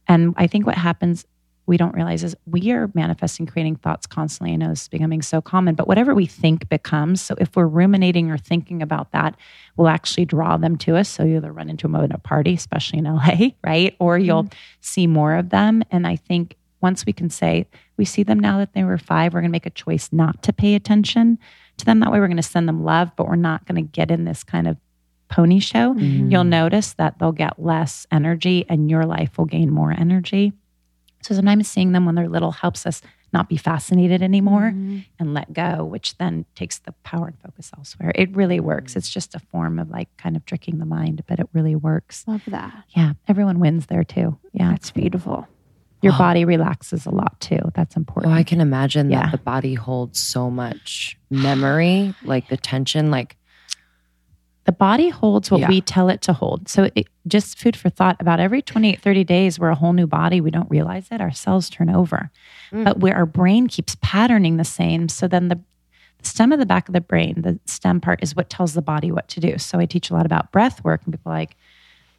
And 0.09 0.35
I 0.37 0.47
think 0.47 0.67
what 0.67 0.77
happens 0.77 1.25
we 1.67 1.77
don't 1.77 1.95
realize 1.95 2.23
is 2.23 2.37
we 2.47 2.71
are 2.71 2.91
manifesting, 2.95 3.45
creating 3.45 3.77
thoughts 3.77 4.07
constantly. 4.07 4.53
I 4.53 4.57
know 4.57 4.69
this 4.69 4.83
is 4.83 4.89
becoming 4.89 5.21
so 5.21 5.41
common, 5.41 5.75
but 5.75 5.89
whatever 5.89 6.15
we 6.15 6.27
think 6.27 6.69
becomes. 6.69 7.21
So 7.21 7.35
if 7.39 7.57
we're 7.57 7.67
ruminating 7.67 8.31
or 8.31 8.39
thinking 8.39 8.83
about 8.83 9.11
that, 9.13 9.37
we'll 9.77 9.89
actually 9.89 10.27
draw 10.27 10.57
them 10.57 10.77
to 10.79 10.97
us. 10.97 11.09
So 11.09 11.25
you'll 11.25 11.39
either 11.39 11.53
run 11.53 11.69
into 11.69 11.89
them 11.89 11.97
at 11.97 12.15
a 12.15 12.19
party, 12.19 12.55
especially 12.55 13.01
in 13.01 13.05
LA, 13.05 13.49
right? 13.65 13.97
Or 13.99 14.17
you'll 14.17 14.45
mm-hmm. 14.45 14.59
see 14.81 15.07
more 15.07 15.35
of 15.35 15.51
them. 15.51 15.83
And 15.91 16.07
I 16.07 16.17
think 16.17 16.57
once 16.81 17.05
we 17.05 17.13
can 17.13 17.31
say, 17.31 17.67
we 17.97 18.05
see 18.05 18.23
them 18.23 18.39
now 18.39 18.59
that 18.59 18.73
they 18.75 18.85
were 18.85 18.99
five, 18.99 19.35
we're 19.35 19.41
going 19.41 19.51
to 19.51 19.53
make 19.53 19.67
a 19.67 19.71
choice 19.71 20.11
not 20.13 20.43
to 20.45 20.53
pay 20.53 20.75
attention 20.75 21.39
to 21.79 21.85
them. 21.85 22.01
That 22.01 22.13
way, 22.13 22.21
we're 22.21 22.29
going 22.29 22.37
to 22.37 22.43
send 22.43 22.69
them 22.69 22.85
love, 22.85 23.11
but 23.17 23.27
we're 23.27 23.37
not 23.37 23.67
going 23.67 23.83
to 23.83 23.91
get 23.91 24.11
in 24.11 24.25
this 24.25 24.45
kind 24.45 24.69
of 24.69 24.77
pony 25.29 25.61
show. 25.61 25.95
Mm-hmm. 25.95 26.31
You'll 26.31 26.45
notice 26.45 26.95
that 26.95 27.19
they'll 27.19 27.33
get 27.33 27.59
less 27.59 28.07
energy 28.11 28.65
and 28.69 28.91
your 28.91 29.07
life 29.07 29.39
will 29.39 29.45
gain 29.45 29.71
more 29.71 29.93
energy. 29.93 30.53
So 31.23 31.35
sometimes 31.35 31.69
seeing 31.69 31.93
them 31.93 32.07
when 32.07 32.15
they're 32.15 32.29
little 32.29 32.53
helps 32.53 32.87
us 32.87 33.03
not 33.33 33.49
be 33.49 33.57
fascinated 33.57 34.23
anymore 34.23 34.71
mm-hmm. 34.73 34.99
and 35.19 35.35
let 35.35 35.53
go, 35.53 35.85
which 35.85 36.17
then 36.19 36.47
takes 36.55 36.79
the 36.79 36.93
power 37.03 37.27
and 37.27 37.39
focus 37.41 37.71
elsewhere. 37.77 38.13
It 38.15 38.35
really 38.37 38.61
works. 38.61 38.97
It's 38.97 39.11
just 39.11 39.35
a 39.35 39.41
form 39.41 39.79
of 39.79 39.91
like 39.91 40.09
kind 40.17 40.37
of 40.37 40.45
tricking 40.47 40.79
the 40.79 40.87
mind, 40.87 41.25
but 41.27 41.41
it 41.41 41.49
really 41.53 41.75
works. 41.75 42.25
Love 42.27 42.43
that. 42.47 42.85
Yeah. 42.91 43.15
Everyone 43.29 43.59
wins 43.59 43.87
there 43.87 44.05
too. 44.05 44.39
Yeah. 44.53 44.71
That's 44.71 44.91
beautiful. 44.91 45.49
Your 46.03 46.15
oh. 46.15 46.19
body 46.19 46.45
relaxes 46.45 47.07
a 47.07 47.11
lot 47.11 47.41
too. 47.41 47.59
That's 47.75 47.97
important. 47.97 48.33
Oh, 48.33 48.37
I 48.37 48.45
can 48.45 48.61
imagine 48.61 49.11
yeah. 49.11 49.25
that 49.25 49.33
the 49.33 49.39
body 49.39 49.75
holds 49.75 50.21
so 50.21 50.51
much 50.51 51.19
memory, 51.31 52.15
like 52.23 52.49
the 52.49 52.57
tension, 52.57 53.11
like 53.11 53.37
the 54.67 54.73
body 54.73 55.09
holds 55.09 55.51
what 55.51 55.61
yeah. 55.61 55.69
we 55.69 55.81
tell 55.81 56.09
it 56.09 56.21
to 56.23 56.33
hold. 56.33 56.69
So 56.69 56.91
it, 56.97 57.07
just 57.29 57.57
food 57.57 57.77
for 57.77 57.89
thought 57.89 58.17
about 58.21 58.41
every 58.41 58.61
28, 58.61 59.01
30 59.01 59.25
days, 59.25 59.59
we're 59.61 59.69
a 59.69 59.77
whole 59.77 59.93
new 59.93 60.09
body. 60.09 60.41
We 60.41 60.51
don't 60.51 60.69
realize 60.69 61.07
it. 61.13 61.21
Our 61.21 61.31
cells 61.31 61.71
turn 61.71 61.89
over. 61.89 62.31
Mm. 62.73 62.85
But 62.85 62.99
where 62.99 63.15
our 63.15 63.27
brain 63.27 63.69
keeps 63.69 63.97
patterning 64.03 64.57
the 64.57 64.65
same. 64.65 65.09
So 65.09 65.29
then 65.29 65.49
the, 65.49 65.61
the 66.19 66.27
stem 66.27 66.51
of 66.51 66.59
the 66.59 66.67
back 66.67 66.89
of 66.89 66.95
the 66.95 67.01
brain, 67.01 67.43
the 67.43 67.61
stem 67.67 68.01
part 68.01 68.23
is 68.23 68.35
what 68.35 68.51
tells 68.51 68.75
the 68.75 68.83
body 68.83 69.13
what 69.13 69.29
to 69.29 69.41
do. 69.41 69.57
So 69.57 69.79
I 69.79 69.87
teach 69.87 70.11
a 70.11 70.15
lot 70.15 70.27
about 70.27 70.51
breath 70.51 70.83
work 70.85 71.03
and 71.05 71.15
people 71.15 71.31
are 71.31 71.37
like, 71.37 71.57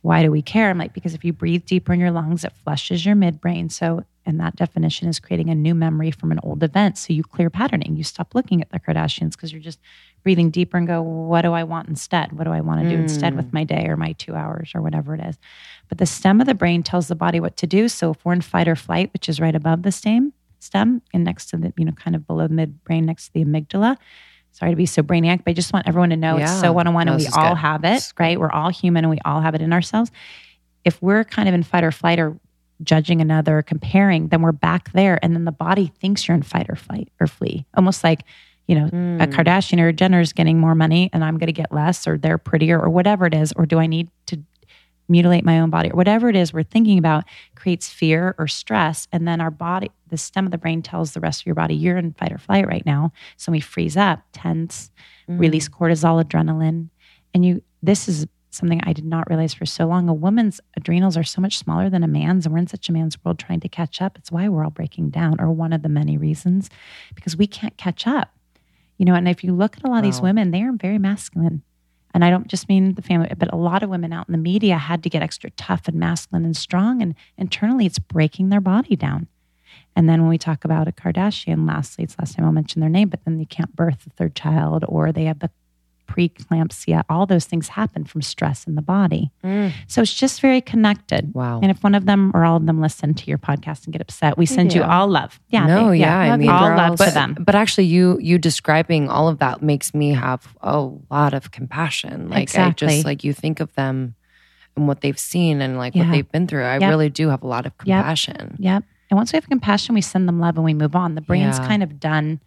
why 0.01 0.23
do 0.23 0.31
we 0.31 0.41
care? 0.41 0.69
I'm 0.69 0.77
like, 0.77 0.93
because 0.93 1.13
if 1.13 1.25
you 1.25 1.33
breathe 1.33 1.65
deeper 1.65 1.91
in 1.91 1.99
your 1.99 2.11
lungs, 2.11 2.45
it 2.45 2.53
flushes 2.63 3.05
your 3.05 3.15
midbrain. 3.15 3.69
So, 3.69 4.05
and 4.25 4.39
that 4.39 4.55
definition 4.55 5.09
is 5.09 5.19
creating 5.19 5.49
a 5.49 5.55
new 5.55 5.75
memory 5.75 6.11
from 6.11 6.31
an 6.31 6.39
old 6.43 6.63
event. 6.63 6.97
So 6.97 7.11
you 7.11 7.23
clear 7.23 7.49
patterning. 7.49 7.97
You 7.97 8.05
stop 8.05 8.33
looking 8.33 8.61
at 8.61 8.69
the 8.69 8.79
Kardashians 8.79 9.31
because 9.31 9.51
you're 9.51 9.61
just 9.61 9.79
breathing 10.27 10.49
deeper 10.49 10.75
and 10.75 10.85
go, 10.85 11.01
what 11.01 11.43
do 11.43 11.53
I 11.53 11.63
want 11.63 11.87
instead? 11.87 12.33
What 12.33 12.43
do 12.43 12.49
I 12.49 12.59
want 12.59 12.83
to 12.83 12.89
do 12.89 12.97
mm. 12.97 13.03
instead 13.03 13.37
with 13.37 13.53
my 13.53 13.63
day 13.63 13.87
or 13.87 13.95
my 13.95 14.11
two 14.11 14.35
hours 14.35 14.73
or 14.75 14.81
whatever 14.81 15.15
it 15.15 15.21
is? 15.21 15.39
But 15.87 15.99
the 15.99 16.05
stem 16.05 16.41
of 16.41 16.47
the 16.47 16.53
brain 16.53 16.83
tells 16.83 17.07
the 17.07 17.15
body 17.15 17.39
what 17.39 17.55
to 17.55 17.65
do. 17.65 17.87
So 17.87 18.11
if 18.11 18.25
we're 18.25 18.33
in 18.33 18.41
fight 18.41 18.67
or 18.67 18.75
flight, 18.75 19.13
which 19.13 19.29
is 19.29 19.39
right 19.39 19.55
above 19.55 19.83
the 19.83 19.91
stem, 19.93 20.33
stem 20.59 21.01
and 21.13 21.23
next 21.23 21.45
to 21.51 21.55
the, 21.55 21.71
you 21.77 21.85
know, 21.85 21.93
kind 21.93 22.13
of 22.13 22.27
below 22.27 22.45
the 22.45 22.53
midbrain 22.53 23.05
next 23.05 23.27
to 23.27 23.33
the 23.35 23.45
amygdala. 23.45 23.95
Sorry 24.51 24.73
to 24.73 24.75
be 24.75 24.85
so 24.85 25.01
brainiac, 25.01 25.45
but 25.45 25.51
I 25.51 25.53
just 25.53 25.71
want 25.71 25.87
everyone 25.87 26.09
to 26.09 26.17
know 26.17 26.35
yeah. 26.35 26.51
it's 26.51 26.59
so 26.59 26.73
one 26.73 26.87
on 26.87 26.93
one 26.93 27.07
and 27.07 27.15
we 27.15 27.27
all 27.27 27.51
good. 27.51 27.59
have 27.59 27.85
it, 27.85 28.11
right? 28.19 28.37
We're 28.37 28.51
all 28.51 28.67
human 28.67 29.05
and 29.05 29.09
we 29.09 29.19
all 29.23 29.39
have 29.39 29.55
it 29.55 29.61
in 29.61 29.71
ourselves. 29.71 30.11
If 30.83 31.01
we're 31.01 31.23
kind 31.23 31.47
of 31.47 31.55
in 31.55 31.63
fight 31.63 31.85
or 31.85 31.91
flight 31.93 32.19
or 32.19 32.37
judging 32.83 33.21
another, 33.21 33.61
comparing, 33.61 34.27
then 34.27 34.41
we're 34.41 34.51
back 34.51 34.91
there. 34.91 35.19
And 35.23 35.33
then 35.33 35.45
the 35.45 35.53
body 35.53 35.93
thinks 36.01 36.27
you're 36.27 36.35
in 36.35 36.43
fight 36.43 36.65
or 36.67 36.75
flight 36.75 37.07
or 37.21 37.27
flee, 37.27 37.65
almost 37.77 38.03
like 38.03 38.25
you 38.67 38.75
know, 38.75 38.87
mm. 38.87 39.23
a. 39.23 39.27
Kardashian 39.27 39.79
or 39.79 39.87
a 39.87 39.93
Jenner 39.93 40.19
is 40.19 40.33
getting 40.33 40.59
more 40.59 40.75
money 40.75 41.09
and 41.13 41.23
I'm 41.23 41.37
going 41.37 41.47
to 41.47 41.53
get 41.53 41.71
less, 41.71 42.07
or 42.07 42.17
they're 42.17 42.37
prettier, 42.37 42.79
or 42.79 42.89
whatever 42.89 43.25
it 43.25 43.33
is, 43.33 43.53
or 43.53 43.65
do 43.65 43.79
I 43.79 43.87
need 43.87 44.09
to 44.27 44.41
mutilate 45.09 45.45
my 45.45 45.59
own 45.61 45.69
body, 45.69 45.89
or 45.89 45.95
whatever 45.95 46.27
it 46.27 46.35
is 46.35 46.51
we're 46.51 46.63
thinking 46.63 46.97
about 46.97 47.23
creates 47.55 47.87
fear 47.87 48.35
or 48.37 48.45
stress. 48.45 49.07
And 49.13 49.25
then 49.25 49.39
our 49.39 49.49
body, 49.49 49.89
the 50.09 50.17
stem 50.17 50.45
of 50.45 50.51
the 50.51 50.57
brain 50.57 50.81
tells 50.81 51.13
the 51.13 51.21
rest 51.21 51.41
of 51.41 51.45
your 51.45 51.55
body, 51.55 51.75
you're 51.75 51.97
in 51.97 52.11
fight 52.13 52.33
or 52.33 52.37
flight 52.37 52.67
right 52.67 52.85
now. 52.85 53.13
So 53.37 53.51
we 53.51 53.61
freeze 53.61 53.95
up, 53.95 54.19
tense, 54.33 54.91
mm. 55.29 55.39
release 55.39 55.69
cortisol, 55.69 56.21
adrenaline. 56.21 56.89
And 57.33 57.45
you, 57.45 57.63
this 57.81 58.09
is 58.09 58.27
something 58.49 58.81
I 58.83 58.91
did 58.91 59.05
not 59.05 59.29
realize 59.29 59.53
for 59.53 59.65
so 59.65 59.85
long. 59.85 60.09
A 60.09 60.13
woman's 60.13 60.59
adrenals 60.75 61.15
are 61.15 61.23
so 61.23 61.39
much 61.39 61.57
smaller 61.57 61.89
than 61.89 62.03
a 62.03 62.07
man's, 62.07 62.45
and 62.45 62.53
we're 62.53 62.59
in 62.59 62.67
such 62.67 62.89
a 62.89 62.91
man's 62.91 63.23
world 63.23 63.39
trying 63.39 63.59
to 63.61 63.69
catch 63.69 64.01
up. 64.01 64.17
It's 64.17 64.31
why 64.31 64.49
we're 64.49 64.63
all 64.65 64.71
breaking 64.71 65.11
down, 65.11 65.39
or 65.39 65.51
one 65.51 65.71
of 65.71 65.83
the 65.83 65.89
many 65.89 66.17
reasons, 66.17 66.69
because 67.15 67.37
we 67.37 67.47
can't 67.47 67.77
catch 67.77 68.07
up. 68.07 68.33
You 68.97 69.05
know, 69.05 69.13
and 69.13 69.27
if 69.27 69.43
you 69.43 69.53
look 69.53 69.77
at 69.77 69.83
a 69.83 69.87
lot 69.87 69.93
wow. 69.93 69.97
of 69.99 70.03
these 70.03 70.21
women, 70.21 70.51
they 70.51 70.63
are 70.63 70.71
very 70.71 70.97
masculine. 70.97 71.63
And 72.13 72.25
I 72.25 72.29
don't 72.29 72.47
just 72.47 72.67
mean 72.67 72.95
the 72.95 73.01
family, 73.01 73.29
but 73.37 73.53
a 73.53 73.57
lot 73.57 73.83
of 73.83 73.89
women 73.89 74.11
out 74.11 74.27
in 74.27 74.31
the 74.31 74.37
media 74.39 74.77
had 74.77 75.03
to 75.03 75.09
get 75.09 75.21
extra 75.21 75.51
tough 75.51 75.87
and 75.87 75.97
masculine 75.97 76.45
and 76.45 76.57
strong. 76.57 77.01
And 77.01 77.13
internally, 77.37 77.85
it's 77.85 77.99
breaking 77.99 78.49
their 78.49 78.61
body 78.61 78.95
down. 78.95 79.27
And 79.95 80.07
then 80.07 80.21
when 80.21 80.29
we 80.29 80.37
talk 80.37 80.63
about 80.63 80.87
a 80.87 80.91
Kardashian, 80.91 81.67
lastly, 81.67 82.03
it's 82.03 82.17
last 82.17 82.35
time 82.35 82.45
I'll 82.45 82.51
mention 82.51 82.81
their 82.81 82.89
name, 82.89 83.09
but 83.09 83.23
then 83.25 83.37
they 83.37 83.45
can't 83.45 83.75
birth 83.75 84.05
a 84.07 84.09
third 84.11 84.35
child 84.35 84.83
or 84.87 85.11
they 85.11 85.25
have 85.25 85.39
the 85.39 85.51
preeclampsia, 86.07 87.03
all 87.09 87.25
those 87.25 87.45
things 87.45 87.67
happen 87.69 88.05
from 88.05 88.21
stress 88.21 88.65
in 88.65 88.75
the 88.75 88.81
body. 88.81 89.31
Mm. 89.43 89.73
So 89.87 90.01
it's 90.01 90.13
just 90.13 90.41
very 90.41 90.61
connected. 90.61 91.33
Wow. 91.33 91.59
And 91.61 91.69
if 91.69 91.83
one 91.83 91.95
of 91.95 92.05
them 92.05 92.31
or 92.33 92.45
all 92.45 92.57
of 92.57 92.65
them 92.65 92.81
listen 92.81 93.13
to 93.13 93.25
your 93.25 93.37
podcast 93.37 93.85
and 93.85 93.93
get 93.93 94.01
upset, 94.01 94.37
we 94.37 94.45
send 94.45 94.73
you 94.73 94.83
all 94.83 95.07
love. 95.07 95.39
Yeah. 95.49 95.67
No, 95.67 95.89
they, 95.89 95.97
yeah. 95.97 96.25
yeah. 96.25 96.33
I 96.33 96.37
mean, 96.37 96.49
all 96.49 96.75
love 96.75 96.97
but, 96.97 97.09
to 97.09 97.13
them. 97.13 97.37
But 97.39 97.55
actually, 97.55 97.85
you 97.85 98.17
you 98.21 98.37
describing 98.37 99.09
all 99.09 99.27
of 99.27 99.39
that 99.39 99.61
makes 99.61 99.93
me 99.93 100.11
have 100.13 100.47
a 100.61 100.89
lot 101.11 101.33
of 101.33 101.51
compassion. 101.51 102.29
Like 102.29 102.43
exactly. 102.43 102.87
I 102.87 102.91
just 102.91 103.05
like 103.05 103.23
you 103.23 103.33
think 103.33 103.59
of 103.59 103.73
them 103.75 104.15
and 104.75 104.87
what 104.87 105.01
they've 105.01 105.19
seen 105.19 105.61
and 105.61 105.77
like 105.77 105.95
yeah. 105.95 106.03
what 106.03 106.11
they've 106.11 106.31
been 106.31 106.47
through. 106.47 106.63
I 106.63 106.77
yep. 106.77 106.89
really 106.89 107.09
do 107.09 107.29
have 107.29 107.43
a 107.43 107.47
lot 107.47 107.65
of 107.65 107.77
compassion. 107.77 108.55
Yep. 108.59 108.59
yep. 108.59 108.83
And 109.09 109.17
once 109.17 109.31
we 109.31 109.37
have 109.37 109.47
compassion, 109.47 109.95
we 109.95 110.01
send 110.01 110.27
them 110.27 110.39
love 110.39 110.55
and 110.55 110.65
we 110.65 110.73
move 110.73 110.95
on. 110.95 111.15
The 111.15 111.21
brain's 111.21 111.59
yeah. 111.59 111.67
kind 111.67 111.83
of 111.83 111.99
done 111.99 112.39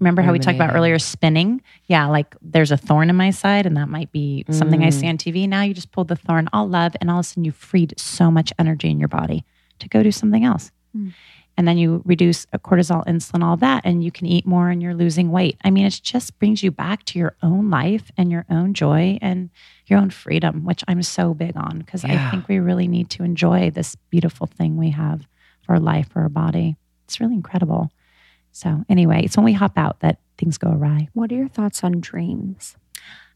Remember 0.00 0.22
how 0.22 0.32
we 0.32 0.40
talked 0.40 0.56
about 0.56 0.74
earlier 0.74 0.98
spinning? 0.98 1.62
Yeah, 1.86 2.06
like 2.06 2.34
there's 2.42 2.72
a 2.72 2.76
thorn 2.76 3.08
in 3.08 3.14
my 3.14 3.30
side, 3.30 3.66
and 3.66 3.76
that 3.76 3.88
might 3.88 4.10
be 4.10 4.44
something 4.50 4.80
mm. 4.80 4.86
I 4.86 4.90
see 4.90 5.08
on 5.08 5.16
TV. 5.16 5.48
Now 5.48 5.62
you 5.62 5.74
just 5.74 5.92
pulled 5.92 6.08
the 6.08 6.16
thorn, 6.16 6.48
all 6.52 6.68
love, 6.68 6.96
and 7.00 7.08
all 7.08 7.20
of 7.20 7.24
a 7.24 7.28
sudden 7.28 7.44
you 7.44 7.52
freed 7.52 7.94
so 7.96 8.28
much 8.28 8.52
energy 8.58 8.90
in 8.90 8.98
your 8.98 9.08
body 9.08 9.44
to 9.78 9.88
go 9.88 10.02
do 10.02 10.10
something 10.10 10.44
else. 10.44 10.72
Mm. 10.96 11.12
And 11.56 11.68
then 11.68 11.78
you 11.78 12.02
reduce 12.04 12.46
a 12.52 12.58
cortisol, 12.58 13.06
insulin, 13.06 13.44
all 13.44 13.56
that, 13.58 13.82
and 13.84 14.02
you 14.02 14.10
can 14.10 14.26
eat 14.26 14.46
more 14.46 14.70
and 14.70 14.82
you're 14.82 14.94
losing 14.94 15.30
weight. 15.30 15.56
I 15.62 15.70
mean, 15.70 15.84
it 15.84 16.00
just 16.02 16.36
brings 16.38 16.62
you 16.62 16.70
back 16.70 17.04
to 17.04 17.18
your 17.18 17.36
own 17.42 17.70
life 17.70 18.10
and 18.16 18.30
your 18.30 18.46
own 18.50 18.74
joy 18.74 19.18
and 19.20 19.50
your 19.86 19.98
own 19.98 20.10
freedom, 20.10 20.64
which 20.64 20.82
I'm 20.88 21.02
so 21.02 21.34
big 21.34 21.56
on 21.56 21.78
because 21.78 22.04
yeah. 22.04 22.26
I 22.26 22.30
think 22.30 22.48
we 22.48 22.58
really 22.58 22.88
need 22.88 23.10
to 23.10 23.22
enjoy 23.22 23.70
this 23.70 23.94
beautiful 24.10 24.46
thing 24.46 24.76
we 24.76 24.90
have 24.90 25.28
for 25.62 25.74
our 25.74 25.80
life, 25.80 26.08
for 26.08 26.22
our 26.22 26.28
body. 26.28 26.76
It's 27.04 27.20
really 27.20 27.34
incredible. 27.34 27.92
So, 28.52 28.84
anyway, 28.88 29.22
it's 29.24 29.36
when 29.36 29.44
we 29.44 29.54
hop 29.54 29.76
out 29.76 30.00
that 30.00 30.18
things 30.38 30.58
go 30.58 30.70
awry. 30.70 31.08
What 31.14 31.32
are 31.32 31.36
your 31.36 31.48
thoughts 31.48 31.82
on 31.82 32.00
dreams? 32.00 32.76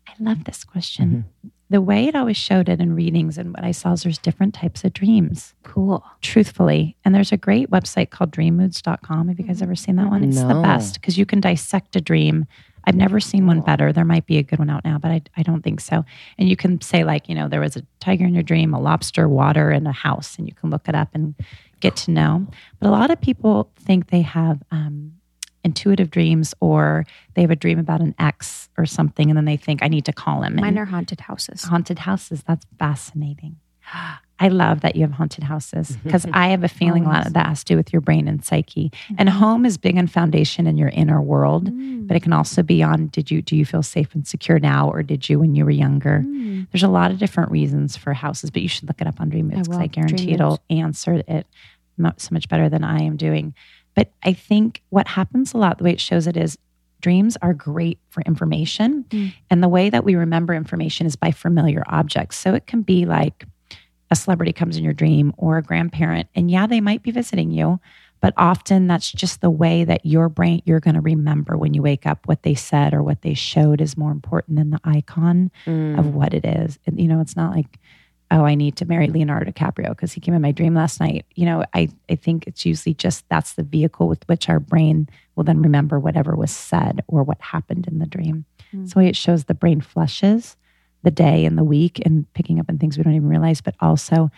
I 0.08 0.12
love 0.20 0.44
this 0.44 0.64
question. 0.64 1.26
Mm-hmm. 1.38 1.48
The 1.68 1.80
way 1.80 2.06
it 2.06 2.14
always 2.14 2.36
showed 2.36 2.68
it 2.68 2.80
in 2.80 2.94
readings 2.94 3.38
and 3.38 3.52
what 3.52 3.64
I 3.64 3.72
saw 3.72 3.92
is 3.92 4.04
there's 4.04 4.18
different 4.18 4.54
types 4.54 4.84
of 4.84 4.92
dreams. 4.92 5.54
Cool. 5.64 6.04
Truthfully. 6.22 6.96
And 7.04 7.12
there's 7.12 7.32
a 7.32 7.36
great 7.36 7.70
website 7.70 8.10
called 8.10 8.30
dreammoods.com. 8.30 9.28
Have 9.28 9.38
you 9.40 9.44
guys 9.44 9.62
ever 9.62 9.74
seen 9.74 9.96
that 9.96 10.08
one? 10.08 10.22
It's 10.22 10.36
no. 10.36 10.48
the 10.48 10.62
best 10.62 11.00
because 11.00 11.18
you 11.18 11.26
can 11.26 11.40
dissect 11.40 11.96
a 11.96 12.00
dream. 12.00 12.46
I've 12.86 12.94
never 12.94 13.18
seen 13.18 13.46
one 13.46 13.60
better. 13.60 13.92
There 13.92 14.04
might 14.04 14.26
be 14.26 14.38
a 14.38 14.42
good 14.42 14.58
one 14.58 14.70
out 14.70 14.84
now, 14.84 14.98
but 14.98 15.10
I, 15.10 15.22
I 15.36 15.42
don't 15.42 15.62
think 15.62 15.80
so. 15.80 16.04
And 16.38 16.48
you 16.48 16.56
can 16.56 16.80
say, 16.80 17.02
like, 17.04 17.28
you 17.28 17.34
know, 17.34 17.48
there 17.48 17.60
was 17.60 17.76
a 17.76 17.82
tiger 18.00 18.24
in 18.24 18.34
your 18.34 18.42
dream, 18.42 18.72
a 18.72 18.80
lobster, 18.80 19.28
water, 19.28 19.70
and 19.70 19.88
a 19.88 19.92
house, 19.92 20.36
and 20.38 20.46
you 20.46 20.54
can 20.54 20.70
look 20.70 20.88
it 20.88 20.94
up 20.94 21.08
and 21.12 21.34
get 21.80 21.96
to 21.96 22.10
know. 22.12 22.46
But 22.78 22.88
a 22.88 22.90
lot 22.90 23.10
of 23.10 23.20
people 23.20 23.70
think 23.76 24.10
they 24.10 24.22
have 24.22 24.62
um, 24.70 25.14
intuitive 25.64 26.10
dreams 26.10 26.54
or 26.60 27.06
they 27.34 27.42
have 27.42 27.50
a 27.50 27.56
dream 27.56 27.78
about 27.78 28.00
an 28.00 28.14
ex 28.18 28.68
or 28.78 28.86
something, 28.86 29.30
and 29.30 29.36
then 29.36 29.46
they 29.46 29.56
think, 29.56 29.82
I 29.82 29.88
need 29.88 30.04
to 30.04 30.12
call 30.12 30.42
him. 30.42 30.56
Mine 30.56 30.78
are 30.78 30.84
haunted 30.84 31.20
houses. 31.20 31.64
Haunted 31.64 32.00
houses. 32.00 32.44
That's 32.46 32.66
fascinating. 32.78 33.56
I 34.38 34.48
love 34.48 34.82
that 34.82 34.96
you 34.96 35.02
have 35.02 35.12
haunted 35.12 35.44
houses 35.44 35.96
because 36.04 36.26
I 36.32 36.48
have 36.48 36.62
a 36.62 36.68
feeling 36.68 37.06
a 37.06 37.08
lot 37.08 37.26
of 37.26 37.32
that 37.32 37.46
has 37.46 37.64
to 37.64 37.72
do 37.72 37.76
with 37.76 37.92
your 37.92 38.02
brain 38.02 38.28
and 38.28 38.44
psyche. 38.44 38.90
Mm-hmm. 38.90 39.14
And 39.18 39.28
home 39.30 39.64
is 39.64 39.78
big 39.78 39.96
on 39.96 40.06
foundation 40.06 40.66
in 40.66 40.76
your 40.76 40.90
inner 40.90 41.22
world, 41.22 41.70
mm. 41.70 42.06
but 42.06 42.16
it 42.16 42.22
can 42.22 42.34
also 42.34 42.62
be 42.62 42.82
on 42.82 43.06
did 43.06 43.30
you 43.30 43.40
do 43.40 43.56
you 43.56 43.64
feel 43.64 43.82
safe 43.82 44.14
and 44.14 44.26
secure 44.26 44.58
now 44.58 44.90
or 44.90 45.02
did 45.02 45.28
you 45.28 45.38
when 45.38 45.54
you 45.54 45.64
were 45.64 45.70
younger? 45.70 46.22
Mm. 46.26 46.66
There's 46.70 46.82
a 46.82 46.88
lot 46.88 47.10
of 47.10 47.18
different 47.18 47.50
reasons 47.50 47.96
for 47.96 48.12
houses, 48.12 48.50
but 48.50 48.60
you 48.60 48.68
should 48.68 48.88
look 48.88 49.00
it 49.00 49.06
up 49.06 49.20
on 49.20 49.30
Dream 49.30 49.48
Moods 49.48 49.68
because 49.68 49.80
I, 49.80 49.84
I, 49.84 49.86
guarantee 49.86 50.32
it'll 50.32 50.60
answer 50.68 51.22
it 51.26 51.46
so 52.18 52.28
much 52.30 52.48
better 52.48 52.68
than 52.68 52.84
I 52.84 53.02
am 53.02 53.16
doing. 53.16 53.54
But 53.94 54.12
I 54.22 54.34
think 54.34 54.82
what 54.90 55.08
happens 55.08 55.54
a 55.54 55.56
lot, 55.56 55.78
the 55.78 55.84
way 55.84 55.92
it 55.92 56.00
shows 56.00 56.26
it 56.26 56.36
is 56.36 56.58
dreams 57.00 57.36
are 57.40 57.54
great 57.54 57.98
for 58.10 58.22
information. 58.22 59.04
Mm. 59.04 59.32
And 59.50 59.62
the 59.62 59.68
way 59.68 59.88
that 59.90 60.04
we 60.04 60.14
remember 60.14 60.52
information 60.52 61.06
is 61.06 61.16
by 61.16 61.30
familiar 61.30 61.82
objects. 61.86 62.36
So 62.36 62.52
it 62.54 62.66
can 62.66 62.82
be 62.82 63.06
like 63.06 63.46
a 64.10 64.16
celebrity 64.16 64.52
comes 64.52 64.76
in 64.76 64.84
your 64.84 64.92
dream 64.92 65.32
or 65.36 65.58
a 65.58 65.62
grandparent. 65.62 66.28
And 66.34 66.50
yeah, 66.50 66.66
they 66.66 66.80
might 66.80 67.02
be 67.02 67.10
visiting 67.10 67.50
you, 67.50 67.80
but 68.20 68.34
often 68.36 68.86
that's 68.86 69.10
just 69.10 69.40
the 69.40 69.50
way 69.50 69.84
that 69.84 70.06
your 70.06 70.28
brain, 70.28 70.62
you're 70.64 70.80
going 70.80 70.94
to 70.94 71.00
remember 71.00 71.56
when 71.56 71.74
you 71.74 71.82
wake 71.82 72.06
up 72.06 72.26
what 72.26 72.42
they 72.42 72.54
said 72.54 72.94
or 72.94 73.02
what 73.02 73.22
they 73.22 73.34
showed 73.34 73.80
is 73.80 73.96
more 73.96 74.12
important 74.12 74.56
than 74.56 74.70
the 74.70 74.80
icon 74.84 75.50
mm. 75.66 75.98
of 75.98 76.14
what 76.14 76.34
it 76.34 76.44
is. 76.44 76.78
And, 76.86 77.00
you 77.00 77.08
know, 77.08 77.20
it's 77.20 77.36
not 77.36 77.54
like 77.54 77.78
oh, 78.30 78.44
I 78.44 78.54
need 78.54 78.76
to 78.76 78.84
marry 78.84 79.06
Leonardo 79.06 79.50
DiCaprio 79.50 79.90
because 79.90 80.12
he 80.12 80.20
came 80.20 80.34
in 80.34 80.42
my 80.42 80.52
dream 80.52 80.74
last 80.74 81.00
night. 81.00 81.26
You 81.34 81.46
know, 81.46 81.64
I, 81.74 81.88
I 82.10 82.16
think 82.16 82.46
it's 82.46 82.66
usually 82.66 82.94
just 82.94 83.24
that's 83.28 83.54
the 83.54 83.62
vehicle 83.62 84.08
with 84.08 84.26
which 84.28 84.48
our 84.48 84.58
brain 84.58 85.08
will 85.36 85.44
then 85.44 85.62
remember 85.62 85.98
whatever 85.98 86.34
was 86.34 86.50
said 86.50 87.04
or 87.06 87.22
what 87.22 87.40
happened 87.40 87.86
in 87.86 87.98
the 87.98 88.06
dream. 88.06 88.44
Mm. 88.74 88.90
So 88.90 89.00
it 89.00 89.16
shows 89.16 89.44
the 89.44 89.54
brain 89.54 89.80
flushes 89.80 90.56
the 91.06 91.10
day 91.12 91.44
and 91.46 91.56
the 91.56 91.64
week 91.64 92.02
and 92.04 92.26
picking 92.34 92.58
up 92.60 92.66
on 92.68 92.76
things 92.78 92.98
we 92.98 93.04
don't 93.04 93.14
even 93.14 93.28
realize, 93.28 93.60
but 93.62 93.74
also 93.80 94.28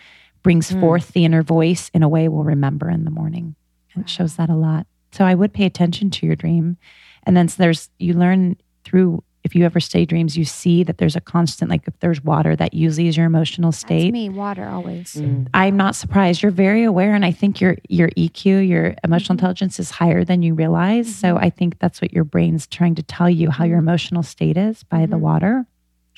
brings 0.43 0.71
Mm. 0.71 0.79
forth 0.79 1.07
the 1.13 1.25
inner 1.25 1.41
voice 1.43 1.89
in 1.95 2.03
a 2.03 2.07
way 2.07 2.27
we'll 2.29 2.43
remember 2.55 2.89
in 2.89 3.03
the 3.03 3.11
morning. 3.11 3.55
And 3.95 4.03
it 4.03 4.09
shows 4.09 4.35
that 4.37 4.49
a 4.49 4.55
lot. 4.55 4.85
So 5.11 5.25
I 5.25 5.33
would 5.35 5.51
pay 5.51 5.65
attention 5.65 6.11
to 6.11 6.25
your 6.27 6.35
dream. 6.35 6.77
And 7.23 7.35
then 7.35 7.47
so 7.49 7.55
there's, 7.63 7.89
you 7.97 8.13
learn 8.13 8.55
through, 8.85 9.23
if 9.43 9.55
you 9.55 9.65
ever 9.65 9.79
stay 9.79 10.05
dreams, 10.05 10.37
you 10.37 10.45
see 10.45 10.83
that 10.83 10.97
there's 10.99 11.15
a 11.15 11.21
constant, 11.21 11.71
like 11.71 11.87
if 11.87 11.97
there's 11.99 12.23
water, 12.23 12.55
that 12.55 12.73
usually 12.73 13.07
is 13.07 13.17
your 13.17 13.25
emotional 13.25 13.71
That's 13.71 13.79
state. 13.79 14.11
me, 14.13 14.29
water 14.29 14.69
always. 14.69 15.13
Mm. 15.15 15.47
I'm 15.53 15.75
not 15.75 15.95
surprised. 15.95 16.43
You're 16.43 16.51
very 16.67 16.83
aware, 16.83 17.13
and 17.15 17.25
I 17.25 17.31
think 17.31 17.59
your 17.59 17.77
your 17.89 18.09
EQ, 18.09 18.67
your 18.67 18.95
emotional 19.03 19.33
Mm-hmm. 19.35 19.39
intelligence, 19.39 19.79
is 19.79 19.89
higher 19.91 20.23
than 20.23 20.43
you 20.43 20.53
realize. 20.53 21.13
So 21.13 21.37
I 21.37 21.49
think 21.49 21.79
that's 21.79 22.01
what 22.01 22.13
your 22.13 22.25
brain's 22.25 22.67
trying 22.67 22.95
to 22.95 23.03
tell 23.03 23.29
you 23.29 23.49
how 23.49 23.63
your 23.65 23.79
emotional 23.79 24.23
state 24.23 24.57
is 24.57 24.83
by 24.83 25.05
the 25.07 25.15
Mhm. 25.17 25.21
water. 25.21 25.65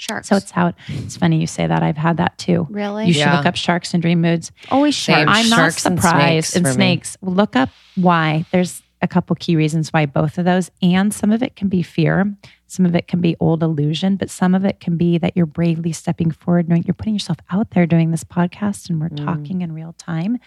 Sharks. 0.01 0.27
So 0.29 0.35
it's 0.35 0.49
how 0.51 0.73
it's 0.87 1.15
funny 1.17 1.39
you 1.39 1.45
say 1.47 1.67
that. 1.67 1.83
I've 1.83 1.97
had 1.97 2.17
that 2.17 2.37
too. 2.39 2.67
really 2.71 3.05
You 3.07 3.13
should 3.13 3.19
Yeah. 3.19 3.37
look 3.37 3.45
up 3.45 3.55
sharks 3.55 3.93
and 3.93 4.01
dream 4.01 4.19
moods. 4.21 4.51
always 4.71 4.97
Same. 4.97 5.27
sharks. 5.27 5.31
I'm 5.39 5.49
not 5.49 5.55
Sharks 5.57 5.85
and 5.85 5.99
surprised. 6.01 6.47
snakes 6.47 6.55
And 6.55 6.67
snakes. 6.67 7.17
Look 7.21 7.55
up 7.55 7.69
why. 7.95 8.45
There's 8.51 8.81
a 9.03 9.07
couple 9.07 9.35
key 9.35 9.55
reasons 9.55 9.91
why 9.93 10.05
both 10.07 10.37
of 10.37 10.45
those, 10.45 10.69
and 10.81 11.13
some 11.13 11.31
of 11.31 11.41
it 11.43 11.55
can 11.55 11.67
be 11.69 11.81
fear. 11.83 12.35
Some 12.67 12.85
of 12.85 12.95
it 12.95 13.07
can 13.07 13.19
be 13.21 13.35
old 13.39 13.61
illusion, 13.63 14.15
but 14.15 14.29
some 14.29 14.55
of 14.55 14.63
it 14.65 14.79
can 14.79 14.95
be 14.97 15.17
that 15.17 15.35
you're 15.35 15.45
bravely 15.45 15.91
stepping 15.91 16.31
forward, 16.31 16.69
knowing 16.69 16.83
you're 16.83 16.93
putting 16.93 17.13
yourself 17.13 17.37
out 17.51 17.71
there 17.71 17.85
doing 17.85 18.11
this 18.11 18.23
podcast 18.23 18.89
and 18.89 18.99
we're 19.01 19.09
Mm. 19.09 19.25
talking 19.25 19.61
in 19.61 19.71
real 19.73 19.93
time. 19.97 20.39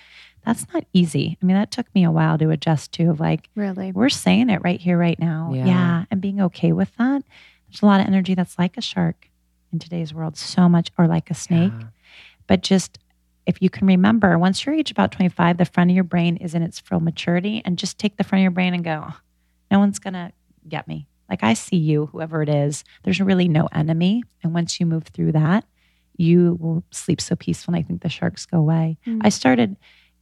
That's 0.45 0.67
not 0.73 0.85
easy. 0.93 1.37
I 1.43 1.47
mean, 1.47 1.57
that 1.57 1.71
took 1.71 1.93
me 1.95 2.05
a 2.05 2.11
while 2.11 2.39
to 2.39 2.51
adjust 2.51 2.93
to 2.93 3.11
of 3.11 3.19
like, 3.21 3.49
Really? 3.55 3.93
we're 3.93 4.09
saying 4.09 4.51
it 4.51 4.63
right 4.65 4.81
here, 4.81 4.99
right 4.99 5.19
now. 5.19 5.53
Yeah. 5.55 5.67
Yeah. 5.67 6.05
And 6.11 6.21
being 6.21 6.41
okay 6.41 6.73
with 6.73 6.95
that. 6.97 7.23
There's 7.69 7.83
a 7.83 7.87
lot 7.87 8.01
of 8.01 8.07
energy 8.07 8.35
that's 8.35 8.59
like 8.59 8.77
a 8.77 8.81
shark 8.83 9.29
in 9.75 9.79
today's 9.79 10.15
world, 10.15 10.39
so 10.39 10.69
much, 10.69 10.91
or 10.97 11.07
like 11.07 11.31
a 11.31 11.35
snake. 11.35 11.73
Yeah. 11.79 11.89
But 12.47 12.63
just 12.63 12.99
if 13.47 13.61
you 13.61 13.69
can 13.69 13.87
remember, 13.87 14.39
once 14.39 14.65
you're 14.65 14.75
age 14.75 14.91
about 14.91 15.13
25, 15.13 15.59
the 15.59 15.67
front 15.67 15.91
of 15.91 15.95
your 15.95 16.05
brain 16.05 16.39
is 16.39 16.55
in 16.55 16.63
its 16.63 16.81
full 16.81 17.01
maturity, 17.01 17.61
and 17.65 17.77
just 17.77 17.99
take 17.99 18.17
the 18.17 18.25
front 18.25 18.41
of 18.41 18.45
your 18.45 18.51
brain 18.51 18.73
and 18.73 18.83
go, 18.85 19.13
no 19.71 19.79
one's 19.79 19.99
going 19.99 20.15
to 20.15 20.33
get 20.67 20.89
me. 20.89 21.07
Like 21.29 21.43
I 21.43 21.55
see 21.55 21.77
you, 21.77 22.07
whoever 22.07 22.43
it 22.43 22.49
is, 22.49 22.85
there's 23.03 23.21
really 23.21 23.49
no 23.49 23.69
enemy. 23.73 24.23
And 24.43 24.55
once 24.55 24.79
you 24.79 24.87
move 24.87 25.05
through 25.05 25.33
that, 25.33 25.65
you 26.17 26.57
will 26.61 26.85
sleep 26.91 27.21
so 27.21 27.35
peaceful. 27.35 27.75
And 27.75 27.83
I 27.83 27.87
think 27.87 28.03
the 28.03 28.09
sharks 28.09 28.47
go 28.47 28.59
away. 28.59 28.99
Mm. 29.07 29.21
I 29.23 29.31
started 29.31 29.77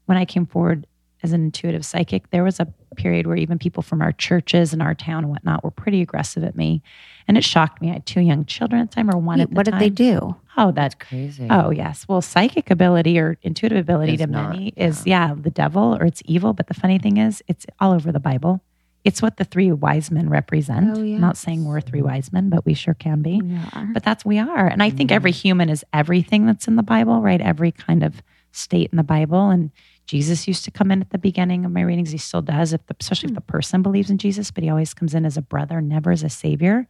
when 0.06 0.16
I 0.16 0.24
came 0.24 0.46
forward 0.46 0.86
as 1.22 1.32
an 1.32 1.42
intuitive 1.44 1.84
psychic, 1.84 2.30
there 2.30 2.42
was 2.44 2.58
a 2.60 2.66
period 2.96 3.26
where 3.26 3.36
even 3.36 3.58
people 3.58 3.82
from 3.82 4.02
our 4.02 4.12
churches 4.12 4.72
and 4.72 4.82
our 4.82 4.94
town 4.94 5.24
and 5.24 5.30
whatnot 5.30 5.62
were 5.64 5.70
pretty 5.70 6.02
aggressive 6.02 6.42
at 6.44 6.56
me. 6.56 6.82
And 7.28 7.38
it 7.38 7.44
shocked 7.44 7.80
me. 7.80 7.90
I 7.90 7.94
had 7.94 8.06
two 8.06 8.20
young 8.20 8.44
children 8.44 8.82
at 8.82 8.90
the 8.90 8.94
time, 8.96 9.08
or 9.08 9.16
one 9.16 9.38
Wait, 9.38 9.44
at 9.44 9.50
the 9.50 9.54
what 9.54 9.64
did 9.66 9.78
they 9.78 9.88
do? 9.90 10.36
Oh, 10.56 10.72
that 10.72 10.98
Crazy. 10.98 11.46
Oh, 11.48 11.70
yes. 11.70 12.06
Well, 12.08 12.20
psychic 12.20 12.70
ability 12.70 13.18
or 13.18 13.38
intuitive 13.42 13.78
ability 13.78 14.14
Is 14.14 14.20
to 14.20 14.26
not, 14.26 14.50
many 14.50 14.72
is, 14.76 15.06
yeah, 15.06 15.32
the 15.34 15.50
devil 15.50 15.96
or 15.96 16.04
it's 16.04 16.22
evil. 16.26 16.52
But 16.52 16.66
the 16.66 16.74
funny 16.74 16.98
thing 16.98 17.16
is, 17.18 17.42
it's 17.48 17.64
all 17.80 17.92
over 17.92 18.10
the 18.12 18.20
Bible. 18.20 18.60
It's 19.04 19.22
what 19.22 19.36
the 19.36 19.44
three 19.44 19.72
wise 19.72 20.10
men 20.10 20.28
represent. 20.28 20.90
Oh, 20.90 21.00
I'm 21.00 21.20
Not 21.20 21.36
saying 21.36 21.64
we're 21.64 21.80
three 21.80 22.02
wise 22.02 22.32
men, 22.32 22.50
but 22.50 22.64
we 22.66 22.74
sure 22.74 22.94
can 22.94 23.22
be. 23.22 23.40
Yeah. 23.42 23.86
But 23.92 24.02
that's 24.04 24.24
we 24.24 24.38
are. 24.38 24.66
And 24.66 24.82
I 24.82 24.90
think 24.90 25.10
Mm. 25.10 25.14
every 25.14 25.32
human 25.32 25.68
is 25.68 25.84
everything 25.92 26.46
that's 26.46 26.68
in 26.68 26.76
the 26.76 26.82
Bible, 26.84 27.20
right? 27.20 27.40
Every 27.40 27.72
kind 27.72 28.02
of 28.02 28.22
state 28.52 28.90
in 28.92 28.96
the 28.96 29.02
Bible. 29.02 29.48
And 29.50 29.70
Jesus 30.06 30.48
used 30.48 30.64
to 30.64 30.70
come 30.70 30.90
in 30.90 31.00
at 31.00 31.10
the 31.10 31.18
beginning 31.18 31.64
of 31.64 31.72
my 31.72 31.80
readings. 31.80 32.10
He 32.10 32.18
still 32.18 32.42
does, 32.42 32.72
if 32.72 32.84
the, 32.86 32.96
especially 33.00 33.28
if 33.28 33.34
the 33.34 33.40
hmm. 33.40 33.52
person 33.52 33.82
believes 33.82 34.10
in 34.10 34.18
Jesus, 34.18 34.50
but 34.50 34.64
he 34.64 34.70
always 34.70 34.94
comes 34.94 35.14
in 35.14 35.24
as 35.24 35.36
a 35.36 35.42
brother, 35.42 35.80
never 35.80 36.10
as 36.10 36.22
a 36.22 36.28
savior. 36.28 36.86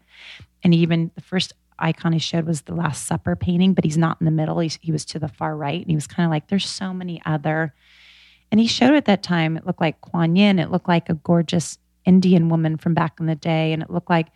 And 0.63 0.75
even 0.75 1.11
the 1.15 1.21
first 1.21 1.53
icon 1.79 2.13
he 2.13 2.19
showed 2.19 2.47
was 2.47 2.63
the 2.63 2.75
Last 2.75 3.07
Supper 3.07 3.37
painting, 3.37 3.75
but 3.75 3.85
he's 3.85 3.99
not 3.99 4.19
in 4.21 4.25
the 4.25 4.31
middle. 4.31 4.59
He's, 4.61 4.79
he 4.81 4.93
was 4.93 5.05
to 5.07 5.19
the 5.19 5.29
far 5.29 5.57
right. 5.57 5.81
And 5.81 5.89
he 5.89 5.95
was 5.95 6.07
kind 6.07 6.25
of 6.25 6.31
like, 6.31 6.49
there's 6.49 6.69
so 6.69 6.95
many 6.95 7.21
other. 7.27 7.75
And 8.51 8.61
he 8.61 8.67
showed 8.67 8.95
at 8.95 9.07
that 9.07 9.23
time, 9.23 9.57
it 9.57 9.67
looked 9.67 9.81
like 9.81 10.01
Kuan 10.01 10.37
Yin. 10.37 10.59
It 10.59 10.71
looked 10.71 10.89
like 10.89 11.09
a 11.09 11.15
gorgeous 11.15 11.79
Indian 12.05 12.49
woman 12.49 12.77
from 12.77 12.95
back 12.95 13.19
in 13.19 13.27
the 13.27 13.35
day. 13.35 13.73
And 13.73 13.83
it 13.83 13.91
looked 13.91 14.11
like 14.11 14.29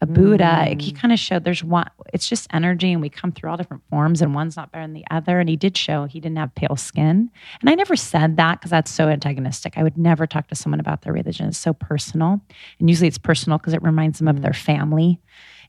a 0.00 0.06
Buddha. 0.06 0.44
Mm. 0.44 0.80
He 0.80 0.92
kind 0.92 1.12
of 1.12 1.18
showed 1.18 1.44
there's 1.44 1.62
one, 1.62 1.88
it's 2.12 2.28
just 2.28 2.48
energy 2.52 2.92
and 2.92 3.02
we 3.02 3.10
come 3.10 3.32
through 3.32 3.50
all 3.50 3.56
different 3.56 3.82
forms 3.90 4.22
and 4.22 4.34
one's 4.34 4.56
not 4.56 4.72
better 4.72 4.84
than 4.84 4.94
the 4.94 5.04
other. 5.10 5.40
And 5.40 5.48
he 5.48 5.56
did 5.56 5.76
show 5.76 6.04
he 6.04 6.20
didn't 6.20 6.38
have 6.38 6.54
pale 6.54 6.76
skin. 6.76 7.30
And 7.60 7.70
I 7.70 7.74
never 7.74 7.96
said 7.96 8.36
that 8.38 8.60
because 8.60 8.70
that's 8.70 8.90
so 8.90 9.08
antagonistic. 9.08 9.76
I 9.76 9.82
would 9.82 9.98
never 9.98 10.26
talk 10.26 10.48
to 10.48 10.54
someone 10.54 10.80
about 10.80 11.02
their 11.02 11.12
religion. 11.12 11.48
It's 11.48 11.58
so 11.58 11.72
personal. 11.72 12.40
And 12.78 12.88
usually 12.88 13.08
it's 13.08 13.18
personal 13.18 13.58
because 13.58 13.74
it 13.74 13.82
reminds 13.82 14.18
them 14.18 14.28
of 14.28 14.42
their 14.42 14.54
family. 14.54 15.20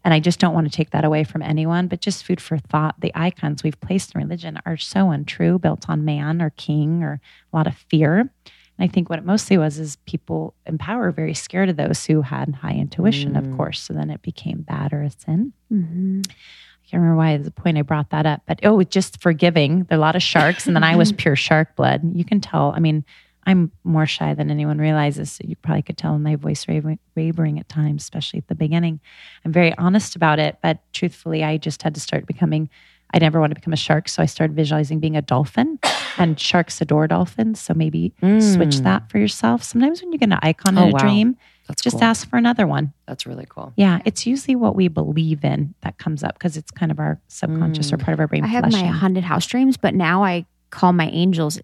And 0.03 0.13
I 0.13 0.19
just 0.19 0.39
don't 0.39 0.53
want 0.53 0.69
to 0.69 0.75
take 0.75 0.91
that 0.91 1.05
away 1.05 1.23
from 1.23 1.41
anyone, 1.41 1.87
but 1.87 2.01
just 2.01 2.25
food 2.25 2.41
for 2.41 2.57
thought. 2.57 2.95
The 2.99 3.11
icons 3.13 3.63
we've 3.63 3.79
placed 3.81 4.15
in 4.15 4.21
religion 4.21 4.59
are 4.65 4.77
so 4.77 5.11
untrue, 5.11 5.59
built 5.59 5.89
on 5.89 6.05
man 6.05 6.41
or 6.41 6.49
king 6.51 7.03
or 7.03 7.21
a 7.51 7.55
lot 7.55 7.67
of 7.67 7.75
fear. 7.75 8.31
And 8.77 8.89
I 8.89 8.91
think 8.91 9.09
what 9.09 9.19
it 9.19 9.25
mostly 9.25 9.57
was 9.57 9.77
is 9.79 9.97
people 10.05 10.53
in 10.65 10.77
power 10.77 11.01
were 11.03 11.11
very 11.11 11.33
scared 11.33 11.69
of 11.69 11.77
those 11.77 12.05
who 12.05 12.21
had 12.21 12.55
high 12.55 12.73
intuition, 12.73 13.35
of 13.35 13.43
Mm. 13.43 13.57
course. 13.57 13.79
So 13.81 13.93
then 13.93 14.09
it 14.09 14.21
became 14.21 14.61
bad 14.61 14.93
or 14.93 15.01
a 15.03 15.09
sin. 15.11 15.53
Mhm. 15.71 16.25
I 16.27 16.33
can't 16.89 17.01
remember 17.01 17.15
why 17.17 17.37
the 17.37 17.51
point 17.51 17.77
I 17.77 17.83
brought 17.83 18.09
that 18.09 18.25
up, 18.25 18.41
but 18.47 18.59
oh, 18.63 18.81
just 18.83 19.21
forgiving. 19.21 19.83
There 19.83 19.97
are 19.97 19.99
a 19.99 20.01
lot 20.01 20.15
of 20.15 20.23
sharks, 20.23 20.67
and 20.67 20.75
then 20.75 20.83
I 20.83 20.95
was 20.95 21.11
pure 21.23 21.35
shark 21.35 21.75
blood. 21.75 22.01
You 22.15 22.25
can 22.25 22.41
tell. 22.41 22.73
I 22.75 22.79
mean, 22.79 23.05
I'm 23.45 23.71
more 23.83 24.05
shy 24.05 24.33
than 24.33 24.51
anyone 24.51 24.77
realizes. 24.77 25.31
So 25.31 25.43
you 25.47 25.55
probably 25.55 25.81
could 25.83 25.97
tell 25.97 26.15
in 26.15 26.21
my 26.21 26.35
voice 26.35 26.67
wavering, 26.67 26.99
wavering 27.15 27.59
at 27.59 27.67
times, 27.69 28.03
especially 28.03 28.39
at 28.39 28.47
the 28.47 28.55
beginning. 28.55 28.99
I'm 29.45 29.51
very 29.51 29.75
honest 29.77 30.15
about 30.15 30.37
it, 30.39 30.57
but 30.61 30.79
truthfully, 30.93 31.43
I 31.43 31.57
just 31.57 31.81
had 31.83 31.95
to 31.95 32.01
start 32.01 32.25
becoming. 32.27 32.69
I 33.13 33.19
never 33.19 33.39
want 33.39 33.51
to 33.51 33.55
become 33.55 33.73
a 33.73 33.77
shark, 33.77 34.07
so 34.09 34.21
I 34.23 34.25
started 34.25 34.55
visualizing 34.55 34.99
being 34.99 35.17
a 35.17 35.21
dolphin, 35.21 35.79
and 36.21 36.39
sharks 36.39 36.81
adore 36.81 37.07
dolphins. 37.07 37.59
So 37.59 37.73
maybe 37.73 38.13
switch 38.39 38.77
Mm. 38.77 38.83
that 38.83 39.09
for 39.09 39.17
yourself. 39.17 39.63
Sometimes 39.63 40.01
when 40.01 40.11
you 40.11 40.17
get 40.19 40.29
an 40.31 40.39
icon 40.41 40.77
Oh, 40.77 40.83
in 40.83 40.89
a 40.89 40.91
wow. 40.91 40.99
dream, 40.99 41.35
That's 41.67 41.81
just 41.81 41.95
cool. 41.97 42.03
ask 42.03 42.29
for 42.29 42.37
another 42.37 42.67
one. 42.67 42.93
That's 43.07 43.25
really 43.25 43.45
cool. 43.49 43.73
Yeah, 43.75 43.99
it's 44.05 44.25
usually 44.27 44.55
what 44.55 44.75
we 44.75 44.87
believe 44.87 45.43
in 45.43 45.73
that 45.81 45.97
comes 45.97 46.23
up 46.23 46.33
because 46.35 46.57
it's 46.57 46.71
kind 46.71 46.91
of 46.91 46.99
our 46.99 47.19
subconscious 47.27 47.91
or 47.93 47.97
part 47.97 48.13
of 48.13 48.19
our 48.19 48.27
brain. 48.27 48.43
I 48.43 48.47
have 48.47 48.71
my 48.71 48.85
haunted 48.87 49.23
house 49.23 49.45
dreams, 49.47 49.77
but 49.77 49.93
now 49.95 50.23
I 50.23 50.45
call 50.69 50.93
my 50.93 51.07
angels 51.09 51.59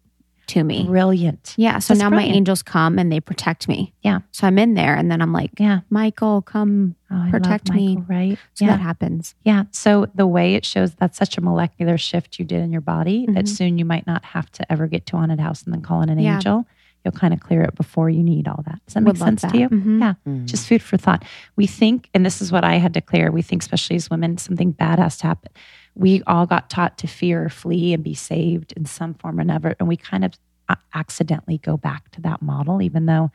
to 0.48 0.64
me. 0.64 0.86
Brilliant. 0.86 1.54
Yeah. 1.58 1.80
So 1.80 1.94
That's 1.94 2.02
now 2.02 2.10
brilliant. 2.10 2.32
my 2.32 2.36
angels 2.38 2.64
come 2.64 2.98
and 2.98 3.12
they 3.12 3.20
protect 3.20 3.68
me. 3.68 3.94
Yeah. 4.02 4.20
So 4.32 4.48
I'm 4.48 4.58
in 4.58 4.74
there 4.74 4.96
and 4.96 5.12
then 5.12 5.22
I'm 5.22 5.34
like, 5.34 5.52
Yeah. 5.60 5.82
Michael, 5.90 6.42
come. 6.42 6.96
Oh, 7.12 7.16
I 7.16 7.20
love 7.24 7.32
Protect 7.32 7.72
me. 7.72 7.96
Michael, 7.98 8.06
right? 8.16 8.38
So 8.54 8.66
yeah. 8.66 8.72
that 8.72 8.80
happens. 8.82 9.36
yeah. 9.44 9.64
So 9.72 10.08
the 10.16 10.28
way 10.28 10.56
it 10.56 10.66
shows 10.66 10.96
that's 10.96 11.18
such 11.18 11.38
a 11.38 11.42
molecular 11.42 11.98
shift 11.98 12.40
you 12.40 12.46
did 12.46 12.62
in 12.62 12.72
your 12.72 12.82
body 12.82 13.26
that 13.30 13.46
Mhm. 13.46 13.50
soon 13.50 13.78
you 13.78 13.86
might 13.86 14.08
not 14.08 14.24
have 14.26 14.52
to 14.54 14.72
ever 14.72 14.88
get 14.88 15.06
to 15.08 15.16
a 15.16 15.20
haunted 15.20 15.40
house 15.40 15.64
and 15.64 15.74
then 15.74 15.82
call 15.82 16.02
in 16.02 16.10
an 16.10 16.20
Yeah. 16.20 16.36
angel. 16.36 16.66
You'll 17.06 17.12
kind 17.14 17.34
of 17.34 17.40
clear 17.40 17.62
it 17.62 17.76
before 17.76 18.10
you 18.10 18.24
need 18.24 18.48
all 18.48 18.64
that. 18.66 18.80
Does 18.86 18.96
that 18.96 19.02
make 19.02 19.14
Would 19.14 19.20
love 19.22 19.28
sense 19.28 19.42
that. 19.44 19.52
to 19.54 19.58
you? 19.60 19.70
Mhm. 19.70 20.00
Yeah. 20.02 20.14
Mm. 20.28 20.46
Just 20.46 20.68
food 20.68 20.82
for 20.82 20.98
thought. 20.98 21.24
We 21.56 21.66
think, 21.68 22.10
and 22.14 22.26
this 22.26 22.42
is 22.42 22.52
what 22.52 22.66
I 22.66 22.76
had 22.78 22.94
to 22.96 23.02
clear, 23.02 23.32
we 23.32 23.42
think, 23.42 23.62
especially 23.62 23.96
as 23.96 24.10
women, 24.10 24.38
something 24.38 24.72
bad 24.72 25.00
has 25.00 25.18
to 25.20 25.28
happen. 25.28 25.52
We 25.98 26.22
all 26.28 26.46
got 26.46 26.70
taught 26.70 26.98
to 27.00 27.08
fear 27.08 27.46
or 27.46 27.50
flee 27.50 27.94
and 27.94 28.04
be 28.04 28.14
saved 28.14 28.72
in 28.74 28.86
some 28.86 29.14
form 29.16 29.40
or 29.40 29.42
another. 29.42 29.76
And 29.80 29.88
we 29.88 29.98
kind 29.98 30.24
of 30.24 30.34
uh, 30.70 30.76
accidentally 30.94 31.58
go 31.58 31.78
back 31.78 32.12
to 32.12 32.22
that 32.22 32.42
model, 32.42 32.82
even 32.82 33.06
though 33.06 33.32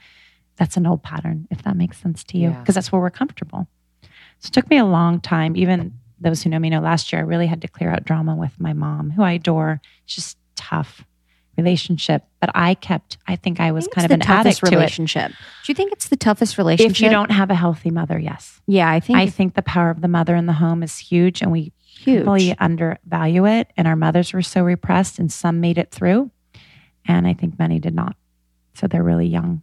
that's 0.57 0.77
an 0.77 0.87
old 0.87 1.03
pattern, 1.03 1.49
if 1.51 1.63
that 1.63 1.77
makes 1.77 1.99
sense 1.99 2.23
to 2.25 2.39
you, 2.39 2.51
Yeah. 2.51 2.61
because 2.61 2.75
that's 2.75 2.93
where 2.93 3.01
we're 3.01 3.11
comfortable. 3.11 3.67
So 4.39 4.49
it 4.49 4.53
took 4.53 4.69
me 4.71 4.77
a 4.79 4.85
long 4.85 5.21
time. 5.21 5.57
Even 5.57 5.95
those 6.21 6.43
who 6.43 6.51
know 6.51 6.59
me 6.59 6.71
know 6.71 6.81
last 6.81 7.13
year, 7.13 7.21
I 7.21 7.25
really 7.25 7.47
had 7.47 7.63
to 7.63 7.69
clear 7.69 7.91
out 7.91 8.05
drama 8.05 8.37
with 8.37 8.61
my 8.61 8.73
mom, 8.73 9.11
who 9.11 9.23
I 9.23 9.33
adore. 9.33 9.81
It's 10.05 10.15
just 10.15 10.39
tough 10.55 11.05
relationship. 11.57 12.25
But 12.41 12.51
I 12.55 12.75
kept, 12.75 13.19
I 13.27 13.37
think 13.37 13.61
I 13.61 13.73
was 13.73 13.85
think 13.87 13.95
kind 13.95 14.05
of 14.05 14.11
an 14.13 14.23
addict 14.23 14.59
to 14.59 14.67
it. 14.67 14.71
relationship. 14.71 15.31
Do 15.31 15.37
you 15.69 15.75
think 15.75 15.93
it's 15.93 16.09
the 16.09 16.17
toughest 16.17 16.59
relationship? 16.59 16.93
If 16.93 17.01
you 17.01 17.09
don't 17.11 17.31
have 17.31 17.51
a 17.51 17.55
healthy 17.55 17.91
mother, 17.91 18.19
yes. 18.19 18.61
yeah, 18.67 18.91
I 18.91 19.01
think 19.01 19.19
I 19.19 19.27
think 19.27 19.55
the 19.55 19.63
power 19.63 19.91
of 19.91 20.01
the 20.01 20.09
mother 20.09 20.35
in 20.37 20.47
the 20.47 20.53
home 20.55 20.83
is 20.83 20.97
huge, 20.99 21.43
and 21.43 21.51
we 21.53 21.73
huge. 22.05 22.25
really 22.25 22.57
undervalue 22.59 23.47
it. 23.47 23.73
And 23.77 23.87
our 23.89 23.97
mothers 23.97 24.33
were 24.33 24.43
so 24.43 24.63
repressed, 24.63 25.19
and 25.19 25.31
some 25.33 25.61
made 25.61 25.79
it 25.79 25.91
through, 25.91 26.31
and 27.07 27.27
I 27.27 27.35
think 27.35 27.59
many 27.59 27.79
did 27.79 27.95
not. 27.95 28.17
So 28.75 28.87
they're 28.87 29.03
really 29.03 29.27
young. 29.27 29.63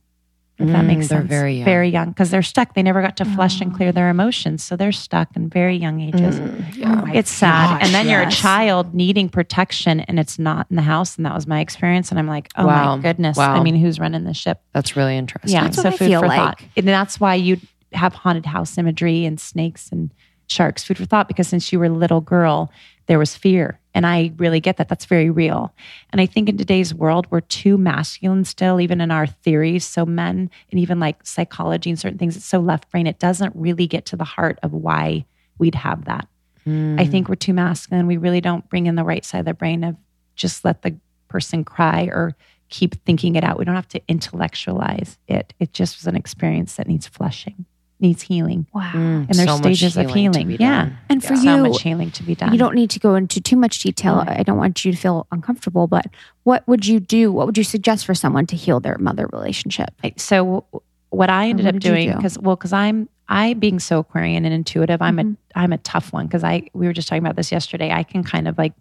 If 0.58 0.68
that 0.74 0.84
Mm, 0.84 0.88
makes 0.88 1.08
they're 1.08 1.20
sense. 1.22 1.30
very 1.30 1.56
young. 1.56 1.66
Very 1.66 1.88
young 1.90 2.10
because 2.10 2.32
they're 2.32 2.42
stuck. 2.42 2.74
They 2.74 2.84
never 2.84 3.02
got 3.02 3.16
to 3.18 3.26
flush 3.26 3.62
and 3.62 3.72
Oh. 3.72 3.76
clear 3.78 3.94
their 3.94 4.10
emotions, 4.10 4.62
so 4.62 4.76
they're 4.76 4.92
stuck 4.92 5.30
in 5.38 5.48
very 5.50 5.78
young 5.78 6.02
ages. 6.02 6.38
Mm, 6.38 6.62
Oh 6.62 6.78
yeah. 6.78 6.96
my 6.96 7.14
It's 7.14 7.32
sad. 7.32 7.70
gosh, 7.70 7.84
and 7.86 7.94
then 7.96 8.10
you're 8.10 8.22
a 8.24 8.30
child 8.30 8.94
needing 8.94 9.30
protection, 9.30 10.02
and 10.02 10.20
it's 10.20 10.38
not 10.38 10.68
in 10.70 10.76
the 10.76 10.82
house. 10.82 11.16
And 11.16 11.26
that 11.26 11.34
was 11.34 11.48
my 11.48 11.62
experience. 11.62 12.10
And 12.12 12.20
I'm 12.20 12.28
like, 12.28 12.50
oh 12.58 12.66
Wow. 12.68 12.98
my 12.98 13.02
goodness. 13.02 13.38
Wow. 13.38 13.54
I 13.54 13.64
mean, 13.64 13.76
who's 13.78 14.02
running 14.02 14.26
the 14.26 14.34
ship? 14.34 14.60
That's 14.74 14.98
really 14.98 15.16
interesting. 15.18 15.54
Yeah, 15.54 15.64
That's 15.64 15.78
so 15.78 15.84
what 15.84 15.94
I 15.94 15.98
food 15.98 16.06
feel 16.08 16.20
for 16.22 16.28
like. 16.28 16.38
thought. 16.38 16.62
And 16.76 16.86
that's 16.88 17.22
why 17.22 17.36
you 17.36 17.56
have 17.94 18.14
haunted 18.14 18.46
house 18.46 18.78
imagery 18.78 19.24
and 19.24 19.40
snakes 19.40 19.90
and 19.94 20.12
sharks. 20.50 20.84
Food 20.84 20.98
for 20.98 21.06
thought 21.06 21.28
because 21.28 21.48
since 21.48 21.72
you 21.72 21.80
were 21.80 21.86
a 21.86 21.90
little 21.90 22.22
girl, 22.22 22.72
there 23.08 23.20
was 23.20 23.36
fear 23.36 23.80
And 23.96 24.06
I 24.06 24.32
really 24.38 24.60
get 24.60 24.78
that. 24.78 24.88
That's 24.88 25.06
very 25.06 25.32
real. 25.32 25.74
And 26.12 26.22
I 26.22 26.28
think 26.28 26.48
in 26.48 26.58
today's 26.58 26.94
world, 26.94 27.26
we're 27.32 27.42
too 27.42 27.78
masculine 27.78 28.46
still, 28.46 28.80
even 28.80 29.02
in 29.02 29.10
our 29.10 29.26
theories. 29.26 29.84
So, 29.84 30.06
men 30.06 30.52
and 30.70 30.80
even 30.80 31.00
like 31.00 31.26
psychology 31.26 31.90
and 31.90 32.00
certain 32.00 32.20
things, 32.20 32.38
it's 32.38 32.46
so 32.46 32.60
left 32.60 32.90
brain. 32.92 33.08
It 33.08 33.18
doesn't 33.18 33.56
really 33.56 33.88
get 33.88 34.06
to 34.08 34.16
the 34.16 34.24
heart 34.24 34.60
of 34.62 34.74
why 34.74 35.26
we'd 35.58 35.76
have 35.76 36.06
that. 36.06 36.28
I 36.68 36.70
hmm. 36.70 37.04
think 37.10 37.30
we're 37.30 37.36
too 37.36 37.54
masculine. 37.54 38.06
We 38.06 38.18
really 38.18 38.42
don't 38.42 38.70
bring 38.70 38.86
in 38.86 38.96
the 38.96 39.04
right 39.04 39.26
side 39.26 39.40
of 39.40 39.46
the 39.46 39.54
brain 39.56 39.84
of 39.84 39.96
just 40.36 40.64
let 40.64 40.84
the 40.84 40.96
person 41.30 41.64
cry 41.64 42.04
or 42.12 42.36
keep 42.70 43.04
thinking 43.06 43.36
it 43.36 43.44
out. 43.44 43.58
We 43.58 43.66
don't 43.66 43.76
have 43.76 43.88
to 43.90 44.02
intellectualize 44.08 45.18
it. 45.28 45.54
It 45.60 45.74
just 45.74 45.98
was 45.98 46.06
an 46.06 46.16
experience 46.16 46.76
that 46.76 46.88
needs 46.88 47.08
flushing, 47.08 47.66
needs 48.02 48.22
healing. 48.22 48.66
Wow. 48.74 48.92
Mm, 48.94 49.28
And 49.28 49.30
there's 49.30 49.50
so 49.50 49.56
much 49.58 49.62
stages 49.76 49.98
of 49.98 50.08
healing 50.12 50.32
to 50.34 50.40
healing. 50.40 50.58
be 50.58 50.64
Yeah. 50.64 50.84
done. 50.86 50.98
And 51.10 51.24
for 51.24 51.36
so 51.36 51.42
you, 51.58 51.64
much 51.70 51.82
healing 51.82 52.12
to 52.12 52.24
be 52.24 52.36
done. 52.36 52.52
you 52.54 52.58
don't 52.60 52.76
need 52.76 52.90
to 52.92 53.00
go 53.00 53.16
into 53.16 53.42
too 53.42 53.56
much 53.58 53.82
detail. 53.84 54.18
Right. 54.18 54.40
I 54.40 54.44
don't 54.44 54.58
want 54.58 54.86
you 54.86 54.92
to 54.92 54.98
feel 54.98 55.28
uncomfortable, 55.32 55.88
but 55.88 56.06
what 56.44 56.68
would 56.68 56.88
you 56.88 57.00
do? 57.00 57.32
What 57.32 57.46
would 57.46 57.58
you 57.58 57.64
suggest 57.64 58.06
for 58.06 58.16
someone 58.16 58.46
to 58.48 58.56
heal 58.56 58.80
their 58.80 58.98
mother 58.98 59.28
relationship? 59.34 59.90
So 60.18 60.66
what 61.10 61.30
I 61.30 61.50
ended 61.50 61.66
what 61.66 61.76
up 61.76 61.82
did 61.82 61.88
you 61.88 61.92
doing 61.96 62.10
do? 62.12 62.16
because 62.16 62.38
well 62.40 62.56
because 62.56 62.72
I'm 62.74 63.10
I 63.28 63.54
being 63.56 63.80
so 63.80 64.00
Aquarian 64.00 64.46
and 64.46 64.54
intuitive 64.54 65.02
I'm 65.02 65.18
Mhm. 65.18 65.36
a 65.56 65.60
I'm 65.60 65.74
a 65.74 65.78
tough 65.80 66.14
one 66.14 66.28
because 66.28 66.44
I 66.44 66.68
we 66.74 66.86
were 66.86 66.94
just 66.94 67.08
talking 67.08 67.24
about 67.24 67.36
this 67.36 67.52
yesterday 67.52 67.92
I 67.92 68.04
can 68.04 68.24
kind 68.24 68.48
of 68.48 68.58
like 68.60 68.74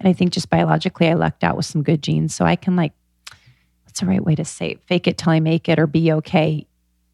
and 0.00 0.08
I 0.08 0.14
think 0.14 0.32
just 0.32 0.48
biologically 0.48 1.08
I 1.08 1.12
lucked 1.14 1.44
out 1.44 1.56
with 1.58 1.66
some 1.66 1.82
good 1.82 2.02
genes 2.02 2.34
so 2.34 2.46
I 2.46 2.56
can 2.56 2.74
like 2.74 2.92
what's 3.84 4.00
the 4.00 4.06
right 4.06 4.24
way 4.24 4.34
to 4.34 4.44
say 4.46 4.70
it? 4.70 4.82
fake 4.86 5.06
it 5.06 5.18
till 5.18 5.30
I 5.32 5.40
make 5.40 5.68
it 5.68 5.78
or 5.78 5.86
be 5.86 6.10
okay 6.12 6.66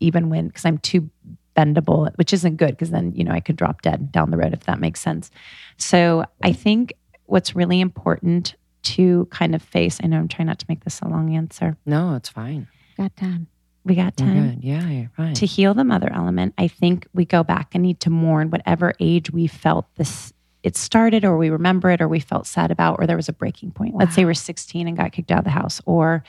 even 0.04 0.28
when 0.30 0.48
because 0.48 0.64
I'm 0.64 0.78
too 0.78 1.10
bendable 1.56 2.10
which 2.16 2.32
isn't 2.32 2.56
good 2.56 2.70
because 2.70 2.90
then 2.90 3.12
you 3.14 3.24
know 3.24 3.32
I 3.32 3.40
could 3.40 3.56
drop 3.56 3.82
dead 3.82 4.10
down 4.12 4.30
the 4.30 4.36
road 4.36 4.52
if 4.52 4.64
that 4.64 4.80
makes 4.80 5.00
sense 5.00 5.30
so 5.76 6.24
I 6.42 6.52
think 6.52 6.92
what's 7.26 7.54
really 7.56 7.80
important 7.80 8.54
to 8.82 9.26
kind 9.30 9.54
of 9.54 9.62
face 9.62 10.00
I 10.02 10.08
know 10.08 10.18
I'm 10.18 10.28
trying 10.28 10.46
not 10.46 10.58
to 10.58 10.66
make 10.68 10.84
this 10.84 11.00
a 11.00 11.08
long 11.08 11.34
answer 11.34 11.76
No, 11.86 12.14
it's 12.14 12.28
fine. 12.28 12.66
Got 12.96 13.16
time. 13.16 13.46
we 13.84 13.94
got 13.94 14.16
time. 14.16 14.58
Yeah, 14.62 14.88
you're 14.88 15.10
fine. 15.16 15.34
to 15.34 15.46
heal 15.46 15.74
the 15.74 15.84
mother 15.84 16.10
element, 16.12 16.54
I 16.58 16.68
think 16.68 17.06
we 17.14 17.24
go 17.24 17.42
back 17.42 17.74
and 17.74 17.82
need 17.82 18.00
to 18.00 18.10
mourn 18.10 18.50
whatever 18.50 18.92
age 19.00 19.30
we 19.30 19.46
felt 19.46 19.86
this 19.96 20.32
it 20.64 20.76
started 20.76 21.24
or 21.24 21.36
we 21.36 21.50
remember 21.50 21.90
it 21.90 22.00
or 22.00 22.08
we 22.08 22.18
felt 22.18 22.46
sad 22.46 22.70
about 22.70 22.96
or 22.98 23.06
there 23.06 23.16
was 23.16 23.28
a 23.28 23.32
breaking 23.34 23.70
point. 23.70 23.94
Let's 23.94 24.14
say 24.14 24.24
we're 24.24 24.32
16 24.32 24.88
and 24.88 24.96
got 24.96 25.12
kicked 25.12 25.30
out 25.30 25.40
of 25.40 25.44
the 25.44 25.50
house 25.50 25.80
or 25.84 26.24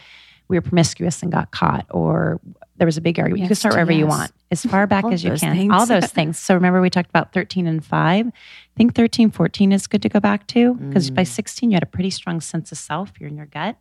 we 0.49 0.57
were 0.57 0.61
promiscuous 0.61 1.23
and 1.23 1.32
got 1.32 1.51
caught 1.51 1.86
or 1.89 2.41
there 2.78 2.86
was 2.86 2.97
a 2.97 3.01
big 3.01 3.19
argument. 3.19 3.41
you 3.41 3.47
can 3.47 3.55
start 3.55 3.73
wherever 3.73 3.91
you 3.91 4.07
want, 4.07 4.32
as 4.51 4.65
far 4.65 4.86
back 4.88 5.05
as 5.05 5.23
you 5.23 5.32
can. 5.32 5.55
things. 5.55 5.73
All 5.73 5.86
those 5.86 6.07
things. 6.07 6.38
So 6.38 6.53
remember 6.53 6.82
we 6.82 6.89
talked 6.89 7.09
about 7.09 7.34
13 7.34 7.67
and 7.67 7.84
5. 7.84 8.28
I 8.28 8.32
think 8.76 8.95
13, 8.95 9.32
14 9.32 9.71
is 9.71 9.88
good 9.88 10.01
to 10.01 10.09
go 10.09 10.19
back 10.19 10.47
to 10.47 10.73
because 10.76 11.09
by 11.09 11.23
mm. 11.23 11.28
16 11.28 11.71
you 11.71 11.76
had 11.76 11.84
a 11.84 11.88
pretty 11.88 12.09
strong 12.09 12.41
sense 12.41 12.71
of 12.71 12.78
self. 12.78 13.13
You're 13.19 13.30
in 13.30 13.38
your 13.38 13.45
gut. 13.45 13.78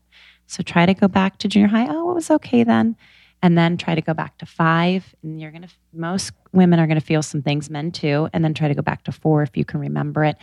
So 0.46 0.62
try 0.62 0.86
to 0.86 0.94
go 0.94 1.08
back 1.08 1.38
to 1.38 1.48
junior 1.48 1.68
high. 1.68 1.86
Oh, 1.88 2.10
it 2.10 2.14
was 2.14 2.30
okay 2.30 2.64
then 2.64 2.96
and 3.44 3.58
then 3.58 3.76
try 3.76 3.94
to 3.94 4.00
go 4.00 4.14
back 4.14 4.38
to 4.38 4.46
five 4.46 5.14
and 5.22 5.38
you're 5.38 5.50
going 5.50 5.62
to 5.62 5.68
most 5.92 6.32
women 6.52 6.80
are 6.80 6.86
going 6.86 6.98
to 6.98 7.04
feel 7.04 7.22
some 7.22 7.42
things 7.42 7.68
men 7.68 7.92
too 7.92 8.26
and 8.32 8.42
then 8.42 8.54
try 8.54 8.68
to 8.68 8.74
go 8.74 8.80
back 8.80 9.04
to 9.04 9.12
four 9.12 9.42
if 9.42 9.54
you 9.54 9.66
can 9.66 9.80
remember 9.80 10.24
it 10.24 10.36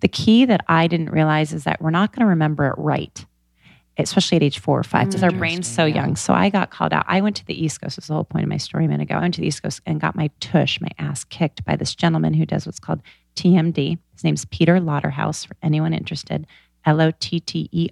the 0.00 0.08
key 0.08 0.44
that 0.44 0.60
i 0.66 0.88
didn't 0.88 1.10
realize 1.10 1.52
is 1.52 1.62
that 1.62 1.80
we're 1.80 1.90
not 1.90 2.10
going 2.10 2.20
to 2.20 2.26
remember 2.26 2.66
it 2.66 2.74
right 2.76 3.24
especially 3.98 4.36
at 4.36 4.42
age 4.42 4.58
four 4.58 4.78
or 4.78 4.84
five 4.84 5.08
because 5.08 5.22
our 5.22 5.30
brain's 5.30 5.66
so 5.66 5.84
yeah. 5.84 5.96
young 5.96 6.16
so 6.16 6.32
i 6.32 6.48
got 6.48 6.70
called 6.70 6.92
out 6.92 7.04
i 7.08 7.20
went 7.20 7.36
to 7.36 7.44
the 7.46 7.64
east 7.64 7.80
coast 7.80 7.96
this 7.96 8.04
is 8.04 8.08
the 8.08 8.14
whole 8.14 8.24
point 8.24 8.44
of 8.44 8.48
my 8.48 8.56
story 8.56 8.84
a 8.84 8.88
minute 8.88 9.02
ago 9.04 9.16
i 9.16 9.20
went 9.20 9.34
to 9.34 9.40
the 9.40 9.46
east 9.46 9.62
coast 9.62 9.80
and 9.86 10.00
got 10.00 10.14
my 10.14 10.30
tush 10.40 10.80
my 10.80 10.90
ass 10.98 11.24
kicked 11.24 11.64
by 11.64 11.74
this 11.76 11.94
gentleman 11.94 12.34
who 12.34 12.46
does 12.46 12.66
what's 12.66 12.78
called 12.78 13.00
tmd 13.36 13.98
his 14.12 14.24
name's 14.24 14.44
peter 14.46 14.78
Lotterhos 14.78 15.46
for 15.46 15.56
anyone 15.62 15.92
interested 15.92 16.46
l-o-t-t-e-r-h-o-s 16.86 17.90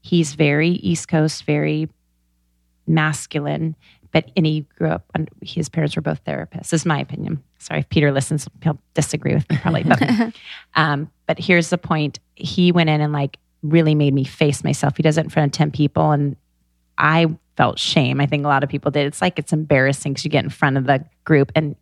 he's 0.00 0.34
very 0.34 0.68
east 0.70 1.08
coast 1.08 1.44
very 1.44 1.88
masculine, 2.86 3.76
but 4.12 4.30
and 4.36 4.46
he 4.46 4.66
grew 4.76 4.88
up. 4.88 5.04
And 5.14 5.28
his 5.42 5.68
parents 5.68 5.96
were 5.96 6.02
both 6.02 6.24
therapists. 6.24 6.70
This 6.70 6.82
is 6.82 6.86
my 6.86 7.00
opinion. 7.00 7.42
Sorry 7.58 7.80
if 7.80 7.88
Peter 7.88 8.12
listens, 8.12 8.48
he'll 8.62 8.78
disagree 8.94 9.34
with 9.34 9.48
me 9.50 9.58
probably. 9.58 9.84
But 9.84 10.34
um, 10.74 11.10
but 11.26 11.38
here's 11.38 11.70
the 11.70 11.78
point: 11.78 12.20
he 12.34 12.72
went 12.72 12.90
in 12.90 13.00
and 13.00 13.12
like 13.12 13.38
really 13.64 13.96
made 13.96 14.14
me 14.14 14.22
face 14.22 14.62
myself. 14.62 14.96
He 14.96 15.02
does 15.02 15.18
it 15.18 15.24
in 15.24 15.30
front 15.30 15.52
of 15.52 15.56
ten 15.58 15.72
people, 15.72 16.12
and 16.12 16.36
I 16.96 17.26
felt 17.56 17.80
shame. 17.80 18.20
I 18.20 18.26
think 18.26 18.44
a 18.44 18.48
lot 18.48 18.62
of 18.62 18.68
people 18.70 18.92
did. 18.92 19.06
It's 19.06 19.20
like 19.20 19.38
it's 19.40 19.52
embarrassing 19.52 20.12
because 20.12 20.24
you 20.24 20.30
get 20.30 20.44
in 20.44 20.50
front 20.50 20.76
of 20.76 20.84
the 20.84 21.04
group 21.24 21.50
and. 21.56 21.74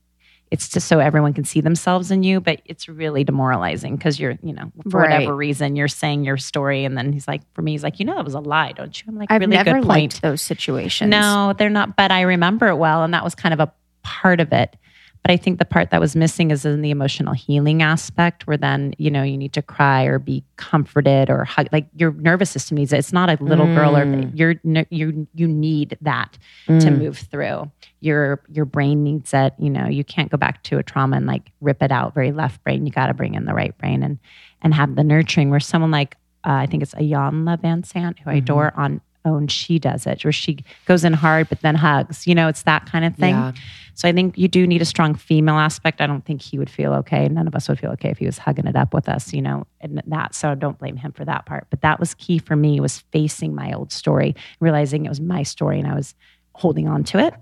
It's 0.51 0.69
just 0.69 0.87
so 0.87 0.99
everyone 0.99 1.33
can 1.33 1.45
see 1.45 1.63
themselves 1.63 2.11
in 2.11 2.23
you, 2.25 2.39
but 2.39 2.61
it's 2.67 2.87
really 2.87 3.25
demoralizing 3.25 3.97
because 3.97 4.21
you're, 4.21 4.37
you 4.43 4.53
know, 4.53 4.71
for 4.91 4.99
Right. 5.01 5.11
whatever 5.11 5.35
reason, 5.35 5.77
you're 5.77 5.89
saying 5.89 6.25
your 6.25 6.37
story, 6.37 6.85
and 6.85 6.95
then 6.95 7.11
he's 7.11 7.27
like, 7.27 7.41
for 7.55 7.63
me, 7.63 7.71
he's 7.71 7.83
like, 7.83 7.99
you 7.99 8.05
know, 8.05 8.15
that 8.17 8.25
was 8.27 8.35
a 8.35 8.41
lie, 8.41 8.73
don't 8.73 9.01
you? 9.01 9.07
I'm 9.09 9.17
like, 9.17 9.31
I've 9.33 9.41
really 9.41 9.57
never 9.57 9.71
good 9.73 9.77
point. 9.77 9.87
liked 9.87 10.21
those 10.21 10.43
situations. 10.43 11.09
No, 11.11 11.55
they're 11.57 11.71
not, 11.71 11.97
but 11.97 12.13
I 12.13 12.21
remember 12.21 12.69
it 12.69 12.77
well. 12.77 13.03
And 13.03 13.15
that 13.15 13.25
was 13.25 13.35
kind 13.35 13.55
of 13.55 13.61
a 13.61 13.73
part 14.03 14.41
of 14.41 14.53
it. 14.53 14.77
But 15.23 15.31
I 15.31 15.37
think 15.37 15.61
the 15.61 15.65
part 15.65 15.91
that 15.91 16.01
was 16.01 16.17
missing 16.17 16.51
is 16.51 16.65
in 16.65 16.83
the 16.83 16.91
emotional 16.91 17.33
healing 17.33 17.81
aspect, 17.81 18.49
where 18.49 18.57
then, 18.57 18.93
you 18.99 19.09
know, 19.09 19.23
you 19.23 19.39
need 19.39 19.53
to 19.53 19.63
cry 19.63 20.03
or 20.03 20.19
be 20.19 20.43
comforted 20.57 21.31
or 21.31 21.45
hug. 21.45 21.69
Like 21.71 21.87
your 21.95 22.11
nervous 22.15 22.51
system 22.51 22.77
needs 22.77 22.93
it. 22.93 22.99
It's 22.99 23.13
not 23.13 23.31
a 23.31 23.39
little 23.41 23.67
girl 23.73 23.97
or 23.97 24.05
Mm. 24.05 24.31
you're, 24.35 24.57
you, 24.91 25.29
you 25.33 25.47
need 25.47 25.97
that 26.01 26.37
to 26.69 26.73
Mm. 26.75 26.99
move 26.99 27.19
through. 27.19 27.71
Your, 28.01 28.43
your 28.49 28.65
brain 28.65 29.05
needs 29.05 29.33
it. 29.33 29.55
You 29.61 29.71
know, 29.71 29.87
you 29.87 30.03
can't 30.03 30.29
go 30.29 30.37
back 30.37 30.65
to 30.65 30.79
a 30.79 30.83
trauma 30.83 31.19
and 31.19 31.27
like 31.27 31.53
rip 31.61 31.83
it 31.85 31.93
out 31.93 32.15
very 32.15 32.33
left 32.33 32.65
brain. 32.65 32.85
You 32.85 32.91
got 32.93 33.07
to 33.07 33.15
bring 33.15 33.35
in 33.35 33.45
the 33.45 33.55
right 33.55 33.79
brain 33.79 34.03
and, 34.03 34.19
and 34.61 34.75
have 34.75 34.97
the 34.97 35.05
nurturing 35.05 35.51
where 35.51 35.61
someone 35.61 35.93
like, 35.93 36.17
uh, 36.45 36.51
I 36.55 36.67
think 36.67 36.83
it's 36.83 36.95
Iyanla 36.95 37.61
Vanzant, 37.63 38.19
who 38.19 38.31
I 38.31 38.35
Mm-hmm. 38.35 38.39
adore 38.39 38.73
on 38.77 39.01
Own, 39.25 39.47
she 39.47 39.79
does 39.79 40.07
it, 40.07 40.25
where 40.25 40.33
she 40.33 40.59
goes 40.87 41.05
in 41.05 41.13
hard 41.13 41.49
but 41.49 41.61
then 41.61 41.75
hugs. 41.75 42.27
You 42.27 42.35
know, 42.35 42.49
it's 42.49 42.63
that 42.63 42.87
kind 42.87 43.05
of 43.05 43.15
thing. 43.17 43.35
Yeah. 43.35 43.53
So 43.95 44.09
I 44.09 44.13
think 44.13 44.39
you 44.39 44.49
do 44.49 44.67
need 44.67 44.83
a 44.83 44.87
strong 44.87 45.15
female 45.15 45.57
aspect. 45.57 46.01
I 46.01 46.07
don't 46.07 46.25
think 46.25 46.41
he 46.41 46.59
would 46.59 46.71
feel 46.71 46.93
okay. 46.95 47.29
None 47.29 47.47
of 47.47 47.55
us 47.55 47.69
would 47.69 47.79
feel 47.79 47.91
okay 47.93 48.11
if 48.11 48.19
he 48.19 48.27
was 48.27 48.39
hugging 48.39 48.67
it 48.67 48.75
up 48.75 48.95
with 48.95 49.09
us, 49.09 49.33
you 49.33 49.43
know, 49.43 49.67
and 49.81 50.03
that. 50.07 50.35
So 50.35 50.55
don't 50.55 50.79
blame 50.79 50.97
him 50.97 51.13
for 51.13 51.25
that 51.25 51.47
part. 51.47 51.67
But 51.71 51.83
that 51.83 52.01
was 52.01 52.15
key 52.15 52.39
for 52.39 52.57
me 52.57 52.81
was 52.81 53.01
facing 53.13 53.55
my 53.55 53.73
old 53.73 53.93
story, 53.93 54.35
realizing 54.61 55.05
it 55.05 55.09
was 55.09 55.21
my 55.21 55.43
story 55.43 55.79
and 55.79 55.89
I 55.89 55.95
was 55.95 56.15
holding 56.55 56.89
on 56.89 57.05
to 57.05 57.19
it. 57.19 57.35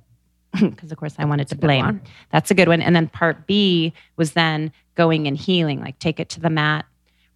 Because 0.60 0.90
of 0.90 0.98
course 0.98 1.14
I 1.16 1.24
wanted 1.24 1.46
to 1.48 1.54
blame. 1.54 2.02
That's 2.32 2.50
a 2.50 2.54
good 2.54 2.66
one. 2.66 2.82
And 2.82 2.96
then 2.96 3.06
part 3.06 3.46
B 3.46 3.92
was 4.16 4.32
then 4.32 4.72
going 4.96 5.28
and 5.28 5.36
healing, 5.36 5.80
like 5.80 6.00
take 6.00 6.18
it 6.18 6.28
to 6.30 6.40
the 6.40 6.50
mat, 6.50 6.86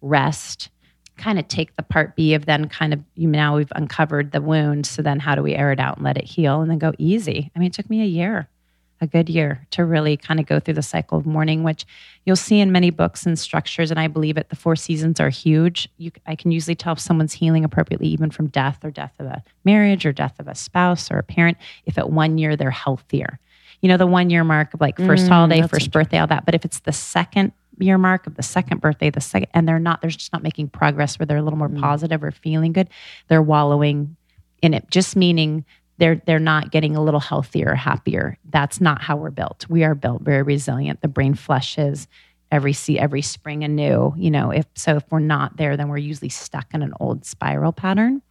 rest, 0.01 0.69
kind 1.17 1.39
of 1.39 1.47
take 1.47 1.75
the 1.75 1.83
part 1.83 2.15
B 2.15 2.33
of 2.33 2.45
then 2.45 2.67
kind 2.67 2.93
of 2.93 3.01
you 3.15 3.27
now 3.27 3.55
we've 3.57 3.71
uncovered 3.75 4.31
the 4.31 4.41
wound. 4.41 4.85
So 4.85 5.01
then 5.01 5.19
how 5.19 5.35
do 5.35 5.41
we 5.41 5.55
air 5.55 5.71
it 5.71 5.79
out 5.79 5.97
and 5.97 6.05
let 6.05 6.17
it 6.17 6.25
heal 6.25 6.61
and 6.61 6.69
then 6.69 6.77
go 6.77 6.93
easy? 6.97 7.51
I 7.55 7.59
mean, 7.59 7.67
it 7.67 7.73
took 7.73 7.89
me 7.89 8.01
a 8.01 8.05
year, 8.05 8.47
a 9.01 9.07
good 9.07 9.29
year 9.29 9.65
to 9.71 9.85
really 9.85 10.17
kind 10.17 10.39
of 10.39 10.45
go 10.45 10.59
through 10.59 10.73
the 10.75 10.81
cycle 10.81 11.17
of 11.17 11.25
mourning, 11.25 11.63
which 11.63 11.85
you'll 12.25 12.35
see 12.35 12.59
in 12.59 12.71
many 12.71 12.89
books 12.89 13.25
and 13.25 13.37
structures. 13.37 13.91
And 13.91 13.99
I 13.99 14.07
believe 14.07 14.37
it. 14.37 14.49
The 14.49 14.55
four 14.55 14.75
seasons 14.75 15.19
are 15.19 15.29
huge. 15.29 15.89
You, 15.97 16.11
I 16.25 16.35
can 16.35 16.51
usually 16.51 16.75
tell 16.75 16.93
if 16.93 16.99
someone's 16.99 17.33
healing 17.33 17.63
appropriately, 17.63 18.07
even 18.07 18.31
from 18.31 18.47
death 18.47 18.83
or 18.83 18.91
death 18.91 19.13
of 19.19 19.27
a 19.27 19.43
marriage 19.63 20.05
or 20.05 20.11
death 20.11 20.39
of 20.39 20.47
a 20.47 20.55
spouse 20.55 21.09
or 21.11 21.17
a 21.17 21.23
parent, 21.23 21.57
if 21.85 21.97
at 21.97 22.09
one 22.09 22.37
year 22.37 22.55
they're 22.55 22.71
healthier. 22.71 23.39
You 23.81 23.89
know, 23.89 23.97
the 23.97 24.07
one 24.07 24.29
year 24.29 24.43
mark 24.43 24.73
of 24.73 24.81
like 24.81 24.97
first 24.97 25.25
Mm, 25.25 25.29
holiday, 25.29 25.67
first 25.67 25.91
birthday, 25.91 26.17
all 26.17 26.27
that. 26.27 26.45
But 26.45 26.55
if 26.55 26.65
it's 26.65 26.79
the 26.79 26.93
second 26.93 27.51
year 27.79 27.97
mark 27.97 28.27
of 28.27 28.35
the 28.35 28.43
second 28.43 28.81
birthday, 28.81 29.09
the 29.09 29.21
second, 29.21 29.49
and 29.53 29.67
they're 29.67 29.79
not, 29.79 30.01
they're 30.01 30.09
just 30.09 30.33
not 30.33 30.43
making 30.43 30.69
progress 30.69 31.19
where 31.19 31.25
they're 31.25 31.37
a 31.37 31.43
little 31.43 31.59
more 31.59 31.69
mm-hmm. 31.69 31.81
positive 31.81 32.23
or 32.23 32.31
feeling 32.31 32.73
good, 32.73 32.89
they're 33.27 33.41
wallowing 33.41 34.15
in 34.61 34.73
it, 34.73 34.89
just 34.89 35.15
meaning 35.15 35.65
they're 35.97 36.21
they're 36.25 36.39
not 36.39 36.71
getting 36.71 36.95
a 36.95 37.03
little 37.03 37.19
healthier 37.19 37.71
or 37.71 37.75
happier. 37.75 38.37
That's 38.49 38.81
not 38.81 39.01
how 39.01 39.15
we're 39.15 39.31
built. 39.31 39.65
We 39.69 39.83
are 39.83 39.95
built 39.95 40.21
very 40.21 40.43
resilient. 40.43 41.01
The 41.01 41.07
brain 41.07 41.35
flushes 41.35 42.07
every 42.51 42.73
see 42.73 42.99
every 42.99 43.21
spring 43.21 43.63
anew. 43.63 44.13
You 44.17 44.31
know, 44.31 44.51
if 44.51 44.65
so 44.75 44.97
if 44.97 45.03
we're 45.09 45.19
not 45.19 45.57
there, 45.57 45.77
then 45.77 45.89
we're 45.89 45.97
usually 45.97 46.29
stuck 46.29 46.73
in 46.73 46.81
an 46.81 46.93
old 46.99 47.25
spiral 47.25 47.71
pattern. 47.71 48.21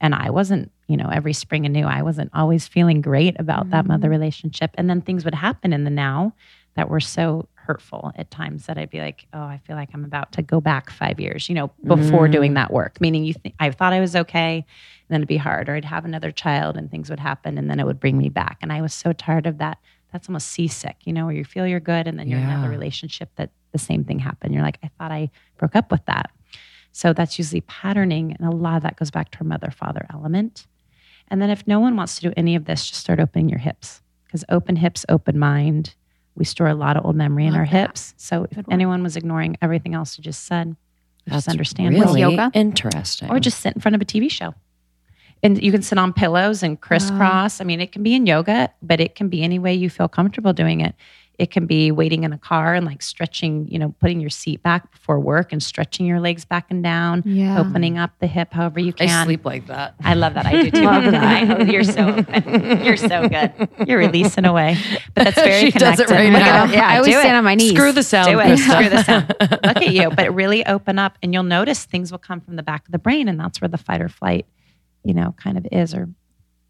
And 0.00 0.14
I 0.14 0.30
wasn't, 0.30 0.70
you 0.86 0.96
know, 0.96 1.08
every 1.08 1.32
spring 1.32 1.66
anew, 1.66 1.86
I 1.86 2.02
wasn't 2.02 2.30
always 2.34 2.68
feeling 2.68 3.00
great 3.00 3.38
about 3.38 3.70
that 3.70 3.86
mother 3.86 4.06
mm-hmm. 4.06 4.12
relationship. 4.12 4.70
And 4.74 4.88
then 4.88 5.00
things 5.00 5.24
would 5.24 5.34
happen 5.34 5.72
in 5.72 5.84
the 5.84 5.90
now 5.90 6.34
that 6.76 6.88
were 6.88 7.00
so 7.00 7.48
hurtful 7.66 8.12
at 8.16 8.30
times 8.30 8.66
that 8.66 8.78
I'd 8.78 8.90
be 8.90 9.00
like, 9.00 9.26
oh, 9.32 9.42
I 9.42 9.60
feel 9.66 9.76
like 9.76 9.90
I'm 9.94 10.04
about 10.04 10.32
to 10.32 10.42
go 10.42 10.60
back 10.60 10.90
five 10.90 11.18
years, 11.18 11.48
you 11.48 11.54
know, 11.54 11.72
before 11.84 12.28
doing 12.28 12.52
mm. 12.52 12.56
that 12.56 12.72
work. 12.72 13.00
Meaning, 13.00 13.24
you 13.24 13.34
think 13.34 13.54
I 13.58 13.70
thought 13.70 13.92
I 13.92 14.00
was 14.00 14.14
okay, 14.14 14.56
and 14.56 14.64
then 15.08 15.20
it'd 15.20 15.28
be 15.28 15.36
hard, 15.36 15.68
or 15.68 15.74
I'd 15.74 15.84
have 15.84 16.04
another 16.04 16.30
child 16.30 16.76
and 16.76 16.90
things 16.90 17.10
would 17.10 17.20
happen, 17.20 17.58
and 17.58 17.68
then 17.68 17.80
it 17.80 17.86
would 17.86 18.00
bring 18.00 18.18
me 18.18 18.28
back. 18.28 18.58
And 18.62 18.72
I 18.72 18.82
was 18.82 18.94
so 18.94 19.12
tired 19.12 19.46
of 19.46 19.58
that. 19.58 19.78
That's 20.12 20.28
almost 20.28 20.48
seasick, 20.48 20.96
you 21.04 21.12
know, 21.12 21.26
where 21.26 21.34
you 21.34 21.44
feel 21.44 21.66
you're 21.66 21.80
good, 21.80 22.06
and 22.06 22.18
then 22.18 22.28
you're 22.28 22.38
in 22.38 22.46
another 22.46 22.68
relationship 22.68 23.30
that 23.36 23.50
the 23.72 23.78
same 23.78 24.04
thing 24.04 24.20
happened. 24.20 24.54
You're 24.54 24.62
like, 24.62 24.78
I 24.82 24.90
thought 24.96 25.10
I 25.10 25.30
broke 25.58 25.74
up 25.74 25.90
with 25.90 26.04
that. 26.06 26.30
So 26.92 27.12
that's 27.12 27.38
usually 27.38 27.62
patterning, 27.62 28.36
and 28.38 28.46
a 28.46 28.54
lot 28.54 28.76
of 28.76 28.84
that 28.84 28.96
goes 28.96 29.10
back 29.10 29.32
to 29.32 29.40
our 29.40 29.46
mother 29.46 29.72
father 29.72 30.06
element. 30.12 30.68
And 31.28 31.42
then 31.42 31.50
if 31.50 31.66
no 31.66 31.80
one 31.80 31.96
wants 31.96 32.16
to 32.16 32.22
do 32.22 32.34
any 32.36 32.54
of 32.54 32.66
this, 32.66 32.88
just 32.88 33.00
start 33.00 33.18
opening 33.18 33.48
your 33.48 33.58
hips 33.58 34.02
because 34.26 34.44
open 34.48 34.76
hips, 34.76 35.04
open 35.08 35.38
mind. 35.38 35.94
We 36.36 36.44
store 36.44 36.66
a 36.68 36.74
lot 36.74 36.96
of 36.96 37.04
old 37.04 37.16
memory 37.16 37.46
in 37.46 37.54
our 37.54 37.64
that. 37.64 37.68
hips. 37.88 38.14
So 38.16 38.46
if 38.50 38.56
one. 38.56 38.66
anyone 38.70 39.02
was 39.02 39.16
ignoring 39.16 39.56
everything 39.62 39.94
else 39.94 40.18
you 40.18 40.24
just 40.24 40.44
said, 40.44 40.76
Just 41.28 41.48
understand 41.48 41.94
really 41.94 42.20
yoga? 42.20 42.50
interesting. 42.54 43.30
or 43.30 43.38
just 43.40 43.60
sit 43.60 43.74
in 43.74 43.80
front 43.80 43.94
of 43.94 44.02
a 44.02 44.04
TV 44.04 44.30
show. 44.30 44.54
And 45.42 45.62
you 45.62 45.70
can 45.70 45.82
sit 45.82 45.98
on 45.98 46.12
pillows 46.14 46.62
and 46.62 46.80
crisscross. 46.80 47.60
I 47.60 47.64
mean, 47.64 47.80
it 47.80 47.92
can 47.92 48.02
be 48.02 48.14
in 48.14 48.24
yoga, 48.26 48.70
but 48.82 48.98
it 48.98 49.14
can 49.14 49.28
be 49.28 49.42
any 49.42 49.58
way 49.58 49.74
you 49.74 49.90
feel 49.90 50.08
comfortable 50.08 50.52
doing 50.54 50.80
it. 50.80 50.94
It 51.36 51.50
can 51.50 51.66
be 51.66 51.90
waiting 51.90 52.22
in 52.22 52.32
a 52.32 52.38
car 52.38 52.74
and 52.74 52.86
like 52.86 53.02
stretching, 53.02 53.66
you 53.68 53.76
know, 53.76 53.92
putting 53.98 54.20
your 54.20 54.30
seat 54.30 54.62
back 54.62 54.92
before 54.92 55.18
work 55.18 55.52
and 55.52 55.60
stretching 55.60 56.06
your 56.06 56.20
legs 56.20 56.44
back 56.44 56.66
and 56.70 56.80
down, 56.80 57.24
Yeah. 57.26 57.58
opening 57.60 57.98
up 57.98 58.12
the 58.20 58.28
hip 58.28 58.52
however 58.52 58.78
you 58.78 58.92
can. 58.92 59.08
I 59.08 59.24
sleep 59.24 59.44
like 59.44 59.66
that. 59.66 59.96
I 60.04 60.14
love 60.14 60.34
that. 60.34 60.46
I 60.46 60.62
do 60.62 60.70
too. 60.70 60.82
Love 60.82 61.04
that. 61.10 61.60
I- 61.60 61.62
you're 61.64 61.82
so 61.82 62.24
you're 62.84 62.96
so 62.96 63.28
good. 63.28 63.68
You're 63.88 63.98
releasing 63.98 64.44
away. 64.44 64.76
But 65.14 65.24
that's 65.24 65.36
very 65.42 65.70
She 65.72 65.78
does 65.78 65.98
it 65.98 66.06
connected. 66.06 66.14
right 66.14 66.32
Look 66.32 66.42
now. 66.42 66.64
at- 66.64 66.70
Yeah, 66.70 66.86
I 66.88 66.96
always 66.98 67.12
stand 67.14 67.28
it. 67.34 67.38
on 67.38 67.44
my 67.44 67.56
knees. 67.56 67.72
Screw 67.72 67.90
the 67.90 68.02
sound. 68.04 68.28
Do 68.28 68.38
it. 68.38 68.44
Krista. 68.58 68.74
Screw 68.76 68.88
the 68.90 69.02
sound. 69.02 69.28
Look 69.40 69.76
at 69.78 69.88
you. 69.92 70.10
But 70.10 70.34
really 70.34 70.64
open 70.66 71.00
up 71.00 71.18
and 71.22 71.34
you'll 71.34 71.42
notice 71.42 71.84
things 71.84 72.12
will 72.12 72.18
come 72.20 72.40
from 72.40 72.54
the 72.54 72.62
back 72.62 72.86
of 72.86 72.92
the 72.92 72.98
brain. 72.98 73.26
And 73.26 73.40
that's 73.40 73.60
where 73.60 73.68
the 73.68 73.76
fight 73.78 74.00
or 74.00 74.08
flight, 74.08 74.46
you 75.02 75.14
know, 75.14 75.34
kind 75.36 75.58
of 75.58 75.66
is, 75.72 75.94
or 75.94 76.08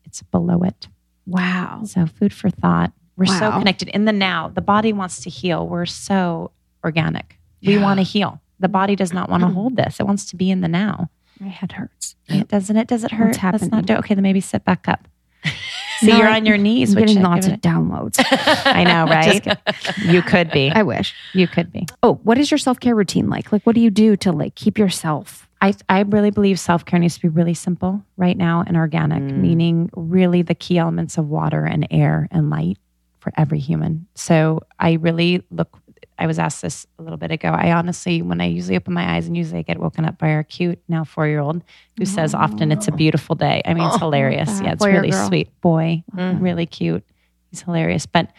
it's 0.07 0.23
below 0.23 0.62
it. 0.62 0.89
Wow. 1.27 1.82
So 1.85 2.07
food 2.07 2.32
for 2.32 2.49
thought. 2.49 2.93
We're 3.16 3.27
so 3.27 3.51
connected 3.53 3.89
in 3.89 4.05
the 4.07 4.12
now. 4.12 4.49
The 4.49 4.61
body 4.61 4.93
wants 4.93 5.20
to 5.23 5.31
heal. 5.31 5.66
We're 5.69 5.86
so 5.86 6.51
organic. 6.82 7.39
We 7.62 7.74
Yeah. 7.74 7.82
want 7.82 7.99
to 8.01 8.05
heal. 8.05 8.41
The 8.61 8.69
body 8.69 8.97
does 8.97 9.12
not 9.12 9.28
want 9.31 9.43
to 9.43 9.49
hold 9.49 9.77
this. 9.77 10.01
It 10.01 10.07
wants 10.07 10.24
to 10.27 10.36
be 10.36 10.51
in 10.51 10.61
the 10.61 10.69
now. 10.69 11.11
My 11.41 11.49
head 11.49 11.73
hurts. 11.73 12.16
It 12.28 12.49
doesn't 12.49 12.77
it? 12.77 12.86
Does 12.89 13.05
it 13.05 13.11
hurt? 13.11 13.36
What's 13.43 13.62
Let's 13.62 13.70
not 13.70 13.86
do 13.86 13.95
okay, 13.97 14.15
then 14.15 14.23
maybe 14.23 14.41
sit 14.41 14.65
back 14.65 14.89
up. 14.89 15.07
See, 16.01 16.07
No, 16.09 16.19
you're 16.19 16.28
I- 16.28 16.36
on 16.36 16.47
your 16.47 16.59
knees, 16.59 16.91
I'm 16.95 17.01
which 17.01 17.09
getting 17.09 17.23
lots 17.23 17.47
of 17.47 17.55
it- 17.55 17.62
downloads. 17.62 18.24
I 18.66 18.85
know, 18.85 19.05
right? 19.07 19.47
you 20.05 20.23
could 20.23 20.51
be. 20.51 20.70
I 20.70 20.82
wish. 20.82 21.15
You 21.35 21.47
could 21.47 21.70
be. 21.73 21.86
Oh, 22.03 22.15
what 22.24 22.39
is 22.39 22.51
your 22.51 22.59
self 22.59 22.81
care 22.81 22.95
routine 22.95 23.28
like? 23.28 23.53
Like, 23.53 23.62
what 23.65 23.74
do 23.74 23.81
you 23.81 23.91
do 23.91 24.16
to 24.19 24.32
like 24.32 24.55
keep 24.55 24.78
yourself? 24.78 25.49
I, 25.61 25.74
I 25.89 26.01
really 26.03 26.31
believe 26.31 26.59
self 26.61 26.85
care 26.85 26.99
needs 26.99 27.15
to 27.16 27.20
be 27.23 27.28
really 27.28 27.55
simple 27.55 28.05
right 28.16 28.36
now 28.36 28.62
and 28.66 28.77
organic, 28.77 29.23
Mm. 29.23 29.39
meaning 29.39 29.91
really 29.95 30.43
the 30.43 30.55
key 30.55 30.78
elements 30.78 31.16
of 31.19 31.28
water 31.28 31.65
and 31.65 31.86
air 31.91 32.28
and 32.31 32.51
light 32.51 32.78
for 33.25 33.33
every 33.39 33.59
human. 33.59 34.07
So 34.15 34.61
I 34.79 34.93
really 34.93 35.43
look, 35.51 35.79
I 36.19 36.27
was 36.27 36.39
asked 36.39 36.61
this 36.61 36.87
a 36.99 37.03
little 37.03 37.17
bit 37.17 37.31
ago. 37.33 37.49
I 37.49 37.73
honestly, 37.73 38.21
when 38.21 38.39
I 38.43 38.45
usually 38.45 38.77
open 38.77 38.93
my 38.93 39.15
eyes 39.17 39.27
and 39.27 39.35
usually 39.35 39.61
I 39.61 39.63
get 39.63 39.81
woken 39.81 40.05
up 40.05 40.19
by 40.19 40.31
our 40.33 40.45
cute, 40.45 40.79
now 40.89 41.05
four 41.05 41.27
year 41.27 41.41
old, 41.41 41.65
who 41.99 42.05
says 42.05 42.35
often 42.35 42.71
it's 42.71 42.87
a 42.87 42.93
beautiful 42.93 43.35
day. 43.35 43.63
I 43.65 43.73
mean, 43.73 43.89
it's 43.89 43.97
hilarious. 44.07 44.61
Yeah, 44.61 44.73
it's 44.73 44.81
Boy 44.85 44.91
really 44.93 45.11
sweet. 45.13 45.61
Boy, 45.63 46.05
Mm. 46.15 46.43
really 46.43 46.67
cute. 46.67 47.03
He's 47.51 47.63
hilarious, 47.63 48.05
but 48.07 48.31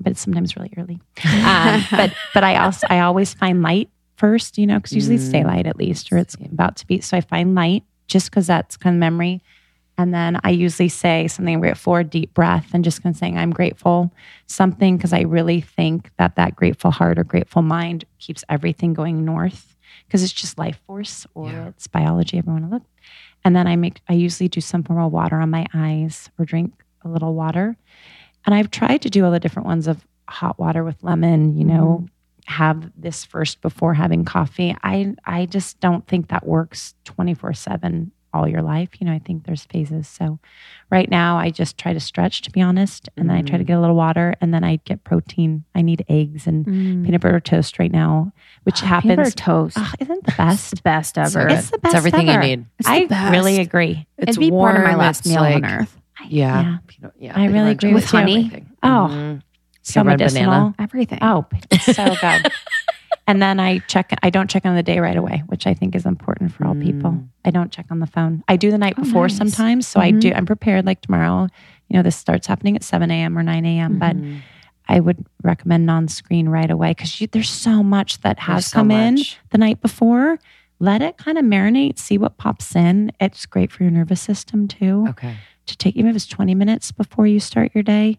but 0.00 0.12
it's 0.12 0.22
sometimes 0.22 0.56
really 0.56 0.72
early. 0.78 0.98
Um, 1.44 1.84
but 1.90 2.14
but 2.32 2.42
I 2.44 2.56
also 2.56 2.86
I 2.88 3.00
always 3.00 3.34
find 3.34 3.60
light 3.62 3.90
first, 4.16 4.56
you 4.56 4.66
know, 4.66 4.76
because 4.78 4.92
usually 4.92 5.16
it's 5.16 5.28
Mm. 5.28 5.32
daylight 5.32 5.66
at 5.66 5.76
least, 5.76 6.10
or 6.10 6.16
it's 6.16 6.34
about 6.36 6.76
to 6.76 6.86
be. 6.86 7.00
So 7.02 7.16
I 7.18 7.20
find 7.20 7.54
light 7.54 7.82
just 8.08 8.30
because 8.30 8.46
that's 8.46 8.78
kind 8.78 8.96
of 8.96 9.00
memory. 9.00 9.42
And 9.96 10.12
then 10.12 10.40
I 10.42 10.50
usually 10.50 10.88
say 10.88 11.28
something 11.28 11.60
grateful 11.60 12.02
deep 12.02 12.34
breath, 12.34 12.70
and 12.74 12.82
just 12.82 13.02
kind 13.02 13.14
of 13.14 13.18
saying 13.18 13.38
I'm 13.38 13.52
grateful, 13.52 14.12
something 14.46 14.96
because 14.96 15.12
I 15.12 15.20
really 15.20 15.60
think 15.60 16.10
that 16.16 16.36
that 16.36 16.56
grateful 16.56 16.90
heart 16.90 17.18
or 17.18 17.24
grateful 17.24 17.62
mind 17.62 18.04
keeps 18.18 18.42
everything 18.48 18.92
going 18.92 19.24
north 19.24 19.76
because 20.06 20.22
it's 20.22 20.32
just 20.32 20.58
life 20.58 20.80
force 20.86 21.26
or 21.34 21.48
Yeah. 21.50 21.68
it's 21.68 21.86
biology. 21.86 22.38
Everyone 22.38 22.70
look. 22.70 22.82
And 23.44 23.54
then 23.54 23.66
I 23.66 23.76
make 23.76 24.00
I 24.08 24.14
usually 24.14 24.48
do 24.48 24.60
some 24.60 24.82
form 24.82 24.98
of 24.98 25.12
water 25.12 25.38
on 25.40 25.50
my 25.50 25.66
eyes 25.74 26.30
or 26.38 26.44
drink 26.44 26.72
a 27.04 27.08
little 27.08 27.34
water. 27.34 27.76
And 28.46 28.54
I've 28.54 28.70
tried 28.70 29.02
to 29.02 29.10
do 29.10 29.24
all 29.24 29.30
the 29.30 29.40
different 29.40 29.66
ones 29.66 29.86
of 29.86 30.04
hot 30.28 30.58
water 30.58 30.82
with 30.82 31.02
lemon, 31.02 31.56
you 31.56 31.64
know, 31.64 32.00
mm-hmm. 32.02 32.52
have 32.52 32.90
this 32.96 33.24
first 33.24 33.60
before 33.60 33.94
having 33.94 34.24
coffee. 34.24 34.74
I 34.82 35.14
I 35.24 35.46
just 35.46 35.78
don't 35.80 36.06
think 36.06 36.28
that 36.28 36.46
works 36.46 36.94
24/7 37.04 38.10
all 38.34 38.46
your 38.48 38.60
life. 38.62 38.90
You 39.00 39.06
know, 39.06 39.12
I 39.12 39.18
think 39.20 39.44
there's 39.46 39.64
phases. 39.64 40.08
So 40.08 40.38
right 40.90 41.08
now 41.08 41.38
I 41.38 41.50
just 41.50 41.78
try 41.78 41.92
to 41.92 42.00
stretch 42.00 42.42
to 42.42 42.50
be 42.50 42.60
honest, 42.60 43.08
and 43.16 43.30
then 43.30 43.36
I 43.36 43.42
try 43.42 43.56
to 43.58 43.64
get 43.64 43.78
a 43.78 43.80
little 43.80 43.96
water 43.96 44.34
and 44.40 44.52
then 44.52 44.64
I 44.64 44.76
get 44.84 45.04
protein. 45.04 45.64
I 45.74 45.82
need 45.82 46.04
eggs 46.08 46.46
and 46.46 46.64
peanut 46.66 47.20
butter 47.20 47.40
toast 47.40 47.78
right 47.78 47.92
now, 47.92 48.32
which 48.64 48.76
Mm. 48.82 49.00
Peanut 49.02 49.16
butter 49.16 49.20
happens 49.22 49.34
toast. 49.34 49.76
Oh, 49.78 49.92
isn't 50.00 50.16
it 50.18 50.24
the 50.24 50.28
It's 50.30 50.36
best? 50.36 50.70
the 50.76 50.82
best 50.82 51.18
ever. 51.18 51.30
So. 51.30 51.56
It's 51.56 51.70
the 51.70 51.78
best 51.78 51.94
everything 51.94 52.28
ever. 52.28 52.42
you 52.46 52.56
need. 52.56 52.66
It's 52.78 52.88
the 52.88 52.94
I 52.94 53.06
best. 53.06 53.32
really 53.32 53.60
agree. 53.60 54.06
It's 54.18 54.30
It'd 54.30 54.40
be 54.40 54.50
part 54.50 54.76
of 54.76 54.82
my 54.82 54.96
last 54.96 55.26
meal 55.26 55.40
like- 55.40 55.54
on 55.56 55.64
earth. 55.64 55.96
Yeah. 56.28 56.62
Yeah. 56.62 56.78
Peanut- 56.86 57.12
yeah, 57.18 57.32
I 57.36 57.46
really 57.46 57.70
agree 57.72 57.90
jelly, 57.90 57.94
with 57.94 58.04
honey. 58.06 58.36
everything. 58.46 58.66
Oh, 58.82 59.08
Mhm. 59.10 59.42
So 59.82 60.02
medicinal. 60.02 60.50
banana. 60.50 60.74
Everything. 60.78 61.18
Oh, 61.20 61.44
it's 61.70 61.84
so 61.94 62.14
good. 62.20 62.50
and 63.26 63.40
then 63.42 63.58
I 63.60 63.78
check. 63.80 64.12
I 64.22 64.30
don't 64.30 64.48
check 64.50 64.64
on 64.66 64.74
the 64.74 64.82
day 64.82 64.98
right 65.00 65.16
away, 65.16 65.42
which 65.46 65.66
I 65.66 65.74
think 65.74 65.94
is 65.94 66.06
important 66.06 66.52
for 66.52 66.66
all 66.66 66.74
people. 66.74 67.10
Mm. 67.12 67.28
I 67.44 67.50
don't 67.50 67.70
check 67.72 67.86
on 67.90 67.98
the 68.00 68.06
phone. 68.06 68.42
I 68.48 68.56
do 68.56 68.70
the 68.70 68.78
night 68.78 68.94
Oh, 68.98 69.02
before 69.04 69.24
nice. 69.28 69.36
sometimes, 69.36 69.86
so 69.86 70.00
I 70.00 70.12
Mhm. 70.12 70.20
do. 70.20 70.32
I'm 70.34 70.46
prepared. 70.46 70.86
Like 70.86 71.00
tomorrow, 71.00 71.48
you 71.88 71.96
know, 71.96 72.02
this 72.02 72.16
starts 72.16 72.46
happening 72.46 72.76
at 72.76 72.82
7 72.84 73.10
a.m. 73.10 73.36
or 73.38 73.42
9 73.42 73.64
a.m. 73.66 73.98
But 73.98 74.16
Mhm. 74.16 74.42
I 74.88 75.00
would 75.00 75.24
recommend 75.42 75.86
non-screen 75.86 76.48
right 76.48 76.70
away 76.70 76.90
because 76.90 77.22
there's 77.32 77.48
so 77.50 77.82
much 77.82 78.20
that 78.20 78.38
has 78.40 78.66
so 78.66 78.76
come 78.76 78.90
in 78.90 79.18
the 79.50 79.58
night 79.58 79.80
before. 79.80 80.38
Let 80.80 81.00
it 81.02 81.16
kind 81.16 81.38
of 81.38 81.44
marinate, 81.44 81.98
see 81.98 82.18
what 82.18 82.36
pops 82.36 82.74
in. 82.76 83.10
It's 83.20 83.46
great 83.46 83.70
for 83.72 83.84
your 83.84 83.92
nervous 83.92 84.20
system 84.20 84.68
too 84.68 85.06
Okay. 85.10 85.34
to 85.66 85.76
take 85.78 85.96
even 85.96 86.10
if 86.10 86.16
it's 86.16 86.26
20 86.26 86.54
minutes 86.54 86.92
before 86.92 87.26
you 87.26 87.40
start 87.40 87.70
your 87.74 87.82
day 87.82 88.18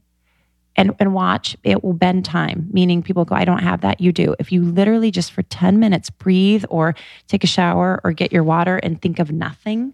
and 0.76 0.94
and 1.00 1.14
watch 1.14 1.56
it 1.64 1.84
will 1.84 1.94
bend 1.94 2.26
time 2.26 2.68
meaning 2.72 3.02
people 3.02 3.26
go 3.26 3.36
i 3.36 3.46
don't 3.46 3.64
have 3.64 3.82
that. 3.82 4.02
You 4.02 4.12
do. 4.12 4.36
If 4.40 4.52
you 4.52 4.62
literally 4.64 5.12
just 5.12 5.32
for 5.32 5.44
10 5.44 5.80
minutes 5.80 6.10
breathe 6.10 6.66
or 6.70 6.96
take 7.28 7.44
a 7.44 7.48
shower 7.48 8.02
or 8.04 8.12
get 8.12 8.32
your 8.32 8.44
water 8.44 8.78
and 8.78 9.02
think 9.02 9.20
of 9.20 9.32
nothing 9.32 9.94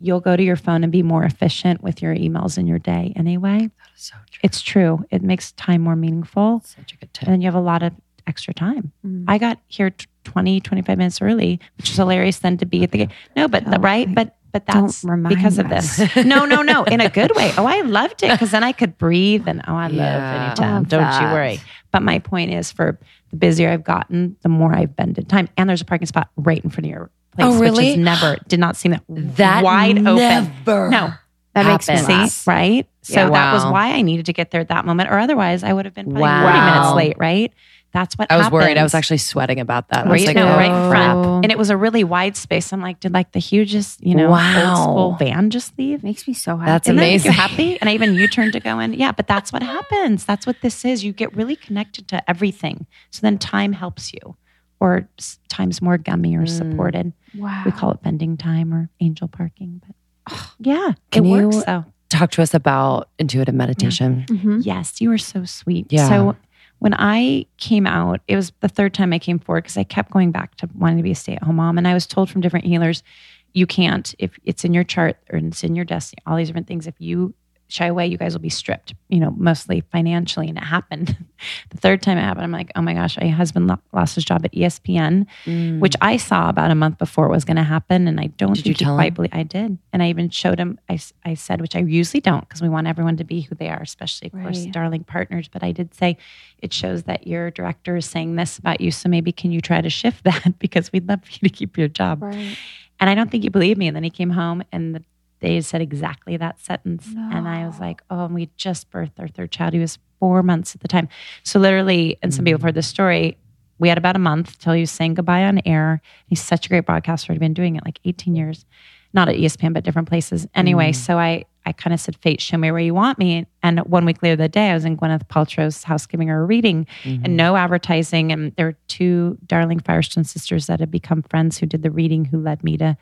you'll 0.00 0.20
go 0.20 0.36
to 0.36 0.42
your 0.42 0.56
phone 0.56 0.82
and 0.82 0.90
be 0.90 1.02
more 1.02 1.24
efficient 1.24 1.82
with 1.82 2.02
your 2.02 2.14
emails 2.14 2.58
in 2.58 2.66
your 2.66 2.80
day 2.80 3.12
anyway. 3.14 3.58
That 3.60 3.90
is 3.96 4.02
so 4.02 4.16
true. 4.30 4.40
it's 4.42 4.60
true. 4.60 5.04
It 5.10 5.22
makes 5.22 5.52
time 5.52 5.80
more 5.80 5.94
meaningful. 5.94 6.60
Such 6.64 6.92
a 6.92 6.96
good 6.96 7.14
tip. 7.14 7.28
and 7.28 7.32
then 7.32 7.40
you 7.40 7.46
have 7.46 7.54
a 7.54 7.60
lot 7.60 7.84
of 7.84 7.92
extra 8.26 8.52
time. 8.54 8.92
Mm. 9.06 9.24
i 9.28 9.38
got 9.38 9.58
here 9.68 9.90
t- 9.90 10.06
20 10.24 10.60
25 10.60 10.98
minutes 10.98 11.20
early 11.20 11.58
which 11.76 11.90
is 11.90 11.96
hilarious 11.96 12.38
then 12.38 12.56
to 12.56 12.64
be 12.64 12.84
at 12.84 12.92
the 12.92 12.98
gate 12.98 13.10
no 13.36 13.48
but 13.48 13.68
the, 13.68 13.80
right? 13.80 14.14
But 14.14 14.36
but 14.52 14.66
that's 14.66 15.04
because 15.28 15.58
of 15.58 15.68
this 15.68 15.98
no 16.16 16.44
no 16.44 16.62
no 16.62 16.84
in 16.84 17.00
a 17.00 17.08
good 17.08 17.32
way 17.34 17.52
oh 17.58 17.64
i 17.66 17.80
loved 17.80 18.22
it 18.22 18.30
because 18.30 18.50
then 18.50 18.62
i 18.62 18.72
could 18.72 18.96
breathe 18.98 19.48
and 19.48 19.62
oh 19.66 19.74
i 19.74 19.86
love 19.88 19.96
Yeah. 19.96 20.34
anytime 20.34 20.74
Love 20.74 20.88
don't 20.88 21.20
you 21.20 21.26
worry 21.28 21.60
but 21.90 22.02
my 22.02 22.18
point 22.18 22.52
is 22.52 22.70
for 22.70 22.98
the 23.30 23.36
busier 23.36 23.70
i've 23.70 23.84
gotten 23.84 24.36
the 24.42 24.48
more 24.48 24.74
i've 24.74 24.94
bended 24.94 25.28
time 25.28 25.48
and 25.56 25.68
there's 25.68 25.80
a 25.80 25.86
parking 25.86 26.06
spot 26.06 26.28
right 26.36 26.62
in 26.62 26.70
front 26.70 26.86
of 26.86 26.90
your 26.90 27.10
place 27.34 27.46
Oh, 27.48 27.58
which 27.58 27.70
really? 27.70 27.88
is 27.90 27.96
never 27.96 28.36
did 28.46 28.60
not 28.60 28.76
seem 28.76 28.92
that, 28.92 29.02
That 29.08 29.64
wide 29.64 29.98
open 30.06 30.18
never 30.18 30.88
no 30.90 31.12
That 31.54 31.66
makes 31.66 31.88
me 31.88 31.96
See, 31.96 32.50
right? 32.50 32.86
So 33.02 33.14
Yeah. 33.24 33.30
that 33.30 33.52
was 33.52 33.64
why 33.66 33.92
I 33.92 34.02
needed 34.02 34.26
to 34.26 34.32
get 34.32 34.50
there 34.52 34.60
at 34.60 34.68
that 34.68 34.84
moment, 34.86 35.10
or 35.10 35.18
otherwise 35.18 35.64
I 35.64 35.72
would 35.72 35.84
have 35.86 35.94
been 35.94 36.06
probably 36.06 36.22
Wow. 36.22 36.42
40 36.42 36.60
minutes 36.60 36.94
late, 36.94 37.16
right? 37.18 37.52
That's 37.92 38.16
what 38.16 38.30
I 38.32 38.38
was 38.38 38.50
worried. 38.50 38.78
I 38.78 38.82
was 38.82 38.94
actually 38.94 39.18
sweating 39.18 39.60
about 39.60 39.88
that. 39.88 40.06
I 40.06 40.10
was 40.10 40.20
right, 40.24 40.28
like, 40.28 40.36
no, 40.36 40.46
oh, 40.52 40.56
right 40.56 40.84
in 40.84 40.90
front. 40.90 41.44
And 41.44 41.52
it 41.52 41.58
was 41.58 41.68
a 41.68 41.76
really 41.76 42.04
wide 42.04 42.36
space. 42.36 42.72
I'm 42.72 42.80
like, 42.80 43.00
did 43.00 43.12
like 43.12 43.32
the 43.32 43.38
hugest, 43.38 44.02
you 44.02 44.14
know, 44.14 44.30
Wow. 44.30 44.68
old 44.70 44.78
school 44.78 45.16
van 45.18 45.50
just 45.50 45.78
leave? 45.78 46.02
Makes 46.02 46.26
me 46.26 46.32
so 46.34 46.56
happy. 46.56 46.66
That's 46.70 46.88
Isn't 46.88 46.98
amazing. 46.98 47.32
you 47.32 47.36
happy? 47.36 47.78
And 47.80 47.90
I 47.90 47.94
even 47.94 48.14
you 48.20 48.28
turned 48.28 48.54
to 48.54 48.60
go 48.60 48.78
in. 48.78 48.94
Yeah, 48.94 49.12
but 49.12 49.26
that's 49.26 49.52
what 49.52 49.62
happens. 49.62 50.24
That's 50.24 50.46
what 50.46 50.56
this 50.62 50.84
is. 50.86 51.04
You 51.04 51.12
get 51.12 51.36
really 51.36 51.54
connected 51.56 52.08
to 52.08 52.30
everything. 52.30 52.86
So 53.10 53.20
then 53.20 53.36
time 53.38 53.72
helps 53.74 54.12
you, 54.14 54.36
or 54.80 55.06
time's 55.48 55.82
more 55.82 55.98
gummy 55.98 56.34
or 56.34 56.42
Mm. 56.42 56.48
supported. 56.48 57.12
wow. 57.36 57.62
We 57.66 57.72
call 57.72 57.90
it 57.92 58.02
bending 58.02 58.36
time 58.38 58.72
or 58.72 58.88
angel 59.00 59.28
parking. 59.28 59.82
But 59.86 60.38
yeah, 60.58 60.92
Can 61.10 61.24
it 61.26 61.28
you- 61.28 61.48
works 61.48 61.64
though. 61.64 61.84
Talk 62.08 62.30
to 62.32 62.42
us 62.42 62.52
about 62.54 63.08
intuitive 63.18 63.54
meditation. 63.54 64.24
Mhm. 64.28 64.64
Yes, 64.66 65.00
you 65.00 65.08
were 65.08 65.16
so 65.18 65.44
sweet. 65.46 65.86
Yeah. 65.90 66.08
So 66.08 66.36
when 66.82 66.94
I 66.94 67.46
came 67.58 67.86
out, 67.86 68.22
it 68.26 68.34
was 68.34 68.52
the 68.58 68.68
third 68.68 68.92
time 68.92 69.12
I 69.12 69.20
came 69.20 69.38
forward 69.38 69.62
because 69.62 69.76
I 69.76 69.84
kept 69.84 70.10
going 70.10 70.32
back 70.32 70.56
to 70.56 70.68
wanting 70.74 70.96
to 70.96 71.04
be 71.04 71.12
a 71.12 71.14
stay 71.14 71.36
at 71.36 71.42
home 71.44 71.54
mom. 71.54 71.78
And 71.78 71.86
I 71.86 71.94
was 71.94 72.08
told 72.08 72.28
from 72.28 72.40
different 72.40 72.66
healers, 72.66 73.04
you 73.52 73.68
can't, 73.68 74.12
if 74.18 74.36
it's 74.42 74.64
in 74.64 74.74
your 74.74 74.82
chart 74.82 75.16
or 75.30 75.38
it's 75.38 75.62
in 75.62 75.76
your 75.76 75.84
destiny, 75.84 76.20
all 76.26 76.36
these 76.36 76.48
different 76.48 76.66
things, 76.66 76.88
if 76.88 76.96
you 76.98 77.34
shy 77.72 77.86
away, 77.86 78.06
you 78.06 78.16
guys 78.16 78.34
will 78.34 78.40
be 78.40 78.48
stripped, 78.50 78.94
you 79.08 79.18
know, 79.20 79.32
mostly 79.36 79.80
financially. 79.92 80.48
And 80.48 80.58
it 80.58 80.64
happened. 80.64 81.16
the 81.70 81.76
third 81.78 82.02
time 82.02 82.18
it 82.18 82.22
happened, 82.22 82.44
I'm 82.44 82.52
like, 82.52 82.70
oh 82.76 82.82
my 82.82 82.94
gosh, 82.94 83.18
my 83.18 83.28
husband 83.28 83.70
lost 83.92 84.14
his 84.14 84.24
job 84.24 84.44
at 84.44 84.52
ESPN, 84.52 85.26
Mm. 85.46 85.80
which 85.80 85.96
I 86.00 86.16
saw 86.16 86.48
about 86.48 86.70
a 86.70 86.74
month 86.74 86.98
before 86.98 87.26
it 87.26 87.30
was 87.30 87.44
going 87.44 87.56
to 87.56 87.62
happen. 87.62 88.06
And 88.08 88.20
I 88.20 88.26
don't 88.26 88.54
Did 88.54 88.58
you 88.66 88.74
think 88.74 88.78
he 88.78 88.84
tell 88.84 88.94
quite 88.96 89.08
him? 89.08 89.14
believe 89.14 89.30
I 89.34 89.42
did. 89.42 89.78
And 89.92 90.02
I 90.02 90.08
even 90.08 90.30
showed 90.30 90.58
him, 90.58 90.78
I, 90.88 90.98
I 91.24 91.34
said, 91.34 91.60
which 91.60 91.74
I 91.74 91.80
usually 91.80 92.20
don't 92.20 92.46
because 92.46 92.62
we 92.62 92.68
want 92.68 92.86
everyone 92.86 93.16
to 93.16 93.24
be 93.24 93.40
who 93.40 93.54
they 93.54 93.68
are, 93.68 93.80
especially, 93.82 94.30
of 94.32 94.40
course, 94.42 94.64
darling 94.66 95.04
partners. 95.04 95.48
But 95.48 95.62
I 95.64 95.72
did 95.72 95.94
say, 95.94 96.16
it 96.58 96.72
shows 96.72 97.04
that 97.04 97.26
your 97.26 97.50
director 97.50 97.96
is 97.96 98.06
saying 98.06 98.36
this 98.36 98.58
about 98.58 98.80
you. 98.80 98.90
So 98.90 99.08
maybe 99.08 99.32
can 99.32 99.50
you 99.50 99.60
try 99.60 99.80
to 99.80 99.90
shift 99.90 100.24
that 100.24 100.58
because 100.58 100.92
we'd 100.92 101.08
love 101.08 101.24
for 101.24 101.30
you 101.32 101.48
to 101.48 101.54
keep 101.54 101.76
your 101.78 101.88
job. 101.88 102.22
Right. 102.22 102.56
And 103.00 103.10
I 103.10 103.14
don't 103.16 103.30
think 103.30 103.42
you 103.42 103.50
believe 103.50 103.78
me. 103.78 103.88
And 103.88 103.96
then 103.96 104.04
he 104.04 104.10
came 104.10 104.30
home 104.30 104.62
and 104.70 104.94
the, 104.94 105.02
they 105.42 105.60
said 105.60 105.82
exactly 105.82 106.36
that 106.38 106.58
sentence. 106.60 107.06
And 107.14 107.48
I 107.48 107.66
was 107.66 107.78
like, 107.80 108.00
oh, 108.10 108.24
and 108.24 108.34
we 108.34 108.48
just 108.56 108.90
birthed 108.90 109.18
our 109.18 109.28
third 109.28 109.50
child. 109.50 109.74
He 109.74 109.80
was 109.80 109.98
four 110.20 110.42
months 110.42 110.74
at 110.74 110.80
the 110.80 110.88
time. 110.88 111.08
So 111.42 111.58
literally, 111.58 112.16
and 112.22 112.32
some 112.32 112.44
people 112.44 112.58
have 112.58 112.62
heard 112.62 112.74
this 112.74 112.86
story, 112.86 113.36
we 113.78 113.88
had 113.88 113.98
about 113.98 114.14
a 114.14 114.20
month 114.20 114.60
till 114.60 114.72
he 114.72 114.80
was 114.80 114.92
saying 114.92 115.14
goodbye 115.14 115.42
on 115.42 115.60
air. 115.66 116.00
He's 116.28 116.40
such 116.40 116.66
a 116.66 116.68
great 116.68 116.86
broadcaster. 116.86 117.32
I've 117.32 117.40
been 117.40 117.54
doing 117.54 117.74
it 117.74 117.84
like 117.84 117.98
18 118.04 118.36
years, 118.36 118.64
not 119.12 119.28
at 119.28 119.34
ESPN, 119.34 119.74
but 119.74 119.82
different 119.82 120.08
places. 120.08 120.46
Anyway, 120.54 120.92
mm. 120.92 120.94
so 120.94 121.18
I, 121.18 121.44
I 121.66 121.72
kind 121.72 121.92
of 121.92 121.98
said, 121.98 122.14
Fate, 122.16 122.40
show 122.40 122.56
me 122.56 122.70
where 122.70 122.80
you 122.80 122.94
want 122.94 123.18
me. 123.18 123.44
And 123.64 123.80
one 123.80 124.04
week 124.04 124.22
later, 124.22 124.36
the 124.36 124.48
day, 124.48 124.70
I 124.70 124.74
was 124.74 124.84
in 124.84 124.96
Gwyneth 124.96 125.26
Paltrow's 125.26 125.82
house 125.82 126.06
giving 126.06 126.28
her 126.28 126.42
a 126.42 126.44
reading 126.44 126.86
and 127.02 127.24
mm-hmm. 127.24 127.36
no 127.36 127.56
advertising. 127.56 128.30
And 128.30 128.54
there 128.54 128.66
were 128.66 128.76
two 128.86 129.36
darling 129.46 129.80
Firestone 129.80 130.22
sisters 130.22 130.68
that 130.68 130.78
had 130.78 130.92
become 130.92 131.22
friends 131.22 131.58
who 131.58 131.66
did 131.66 131.82
the 131.82 131.90
reading, 131.90 132.24
who 132.24 132.40
led 132.40 132.62
me 132.62 132.76
to 132.76 132.96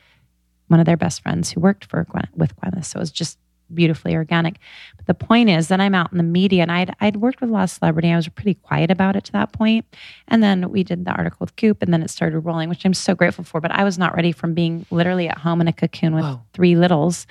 one 0.70 0.80
of 0.80 0.86
their 0.86 0.96
best 0.96 1.22
friends 1.22 1.50
who 1.50 1.60
worked 1.60 1.84
for 1.84 2.04
Gwen, 2.04 2.28
with 2.34 2.56
Gwyneth. 2.56 2.84
So 2.84 2.98
it 2.98 3.00
was 3.00 3.10
just 3.10 3.38
beautifully 3.72 4.14
organic. 4.14 4.58
But 4.96 5.06
the 5.06 5.14
point 5.14 5.48
is 5.48 5.68
that 5.68 5.80
I'm 5.80 5.94
out 5.94 6.12
in 6.12 6.18
the 6.18 6.24
media 6.24 6.62
and 6.62 6.72
I'd, 6.72 6.94
I'd 7.00 7.16
worked 7.16 7.40
with 7.40 7.50
a 7.50 7.52
lot 7.52 7.64
of 7.64 7.70
celebrity. 7.70 8.10
I 8.10 8.16
was 8.16 8.28
pretty 8.28 8.54
quiet 8.54 8.90
about 8.90 9.16
it 9.16 9.24
to 9.24 9.32
that. 9.32 9.54
And 10.28 10.42
then 10.42 10.70
we 10.70 10.82
did 10.84 11.04
the 11.04 11.12
article 11.12 11.38
with 11.40 11.56
Goop 11.56 11.82
and 11.82 11.92
then 11.92 12.02
it 12.02 12.10
started 12.10 12.40
rolling, 12.40 12.68
which 12.68 12.84
I'm 12.84 12.94
so 12.94 13.14
grateful 13.14 13.44
for. 13.44 13.60
But 13.60 13.72
I 13.72 13.84
was 13.84 13.98
not 13.98 14.14
ready 14.14 14.32
from 14.32 14.54
being 14.54 14.86
literally 14.90 15.28
at 15.28 15.38
home 15.38 15.60
in 15.60 15.68
a 15.68 15.72
cocoon 15.72 16.14
with 16.14 16.24
Whoa. 16.24 16.40
three 16.52 16.76
littles, 16.76 17.26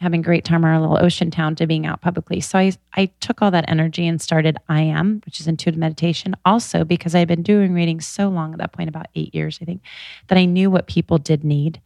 having 0.00 0.20
a 0.20 0.24
great 0.24 0.44
time 0.44 0.64
in 0.64 0.70
our 0.70 0.80
little 0.80 0.98
ocean 1.02 1.30
town 1.30 1.54
to 1.56 1.66
being 1.66 1.86
out 1.86 2.00
publicly. 2.00 2.40
So 2.40 2.58
I, 2.58 2.72
I 2.94 3.06
took 3.20 3.40
all 3.40 3.50
that 3.52 3.64
energy 3.68 4.06
and 4.06 4.20
started 4.20 4.56
I 4.68 4.82
Am, 4.82 5.20
which 5.24 5.40
is 5.40 5.46
intuitive 5.46 5.78
meditation. 5.78 6.34
Also, 6.44 6.84
because 6.84 7.14
I'd 7.14 7.28
been 7.28 7.42
doing 7.42 7.72
readings 7.72 8.06
so 8.06 8.28
long 8.28 8.52
at 8.52 8.58
that 8.58 8.72
point, 8.72 8.88
about 8.88 9.06
eight 9.14 9.34
years, 9.34 9.58
I 9.62 9.64
think, 9.64 9.82
that 10.28 10.38
I 10.38 10.44
knew 10.44 10.70
what 10.70 10.86
people 10.86 11.18
did 11.18 11.44
need 11.44 11.80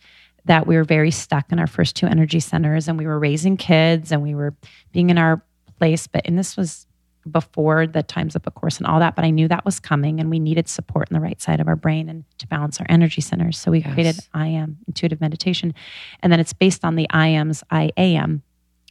that 0.44 0.66
we 0.66 0.76
were 0.76 0.84
very 0.84 1.10
stuck 1.10 1.52
in 1.52 1.58
our 1.58 1.66
first 1.66 1.96
two 1.96 2.06
energy 2.06 2.40
centers 2.40 2.88
and 2.88 2.98
we 2.98 3.06
were 3.06 3.18
raising 3.18 3.56
kids 3.56 4.12
and 4.12 4.22
we 4.22 4.34
were 4.34 4.54
being 4.92 5.10
in 5.10 5.18
our 5.18 5.42
place. 5.78 6.06
But, 6.06 6.22
and 6.26 6.38
this 6.38 6.56
was 6.56 6.86
before 7.30 7.86
the 7.86 8.02
Times 8.02 8.34
Up, 8.34 8.46
of 8.46 8.54
course, 8.54 8.78
and 8.78 8.86
all 8.86 9.00
that, 9.00 9.14
but 9.14 9.24
I 9.24 9.30
knew 9.30 9.48
that 9.48 9.64
was 9.64 9.78
coming 9.80 10.18
and 10.20 10.30
we 10.30 10.38
needed 10.38 10.68
support 10.68 11.10
in 11.10 11.14
the 11.14 11.20
right 11.20 11.40
side 11.42 11.60
of 11.60 11.68
our 11.68 11.76
brain 11.76 12.08
and 12.08 12.24
to 12.38 12.46
balance 12.46 12.80
our 12.80 12.86
energy 12.88 13.20
centers. 13.20 13.58
So 13.58 13.70
we 13.70 13.80
Yes. 13.80 13.92
created 13.92 14.18
I 14.32 14.46
Am 14.46 14.78
Intuitive 14.86 15.20
Meditation. 15.20 15.74
And 16.22 16.32
then 16.32 16.40
it's 16.40 16.54
based 16.54 16.84
on 16.84 16.94
the 16.96 17.06
I 17.10 17.28
Am's 17.28 17.62
I 17.70 17.90
AM. 17.98 18.42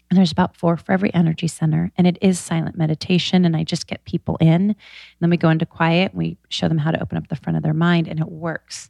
And 0.10 0.18
there's 0.18 0.32
about 0.32 0.56
four 0.56 0.78
for 0.78 0.92
every 0.94 1.14
energy 1.14 1.48
center. 1.48 1.92
And 1.98 2.08
it 2.08 2.18
is 2.22 2.40
silent 2.40 2.78
meditation. 2.78 3.44
And 3.44 3.58
I 3.58 3.64
just 3.64 3.88
get 3.88 4.06
people 4.06 4.38
in. 4.40 4.48
And 4.70 4.76
then 5.20 5.30
we 5.30 5.36
go 5.36 5.50
into 5.50 5.66
quiet. 5.66 6.12
And 6.12 6.20
we 6.20 6.38
show 6.48 6.70
them 6.70 6.78
how 6.78 6.92
to 6.92 7.02
open 7.02 7.18
up 7.18 7.28
the 7.28 7.36
front 7.36 7.58
of 7.58 7.64
their 7.64 7.74
mind. 7.74 8.08
And 8.08 8.20
it 8.20 8.30
works. 8.30 8.90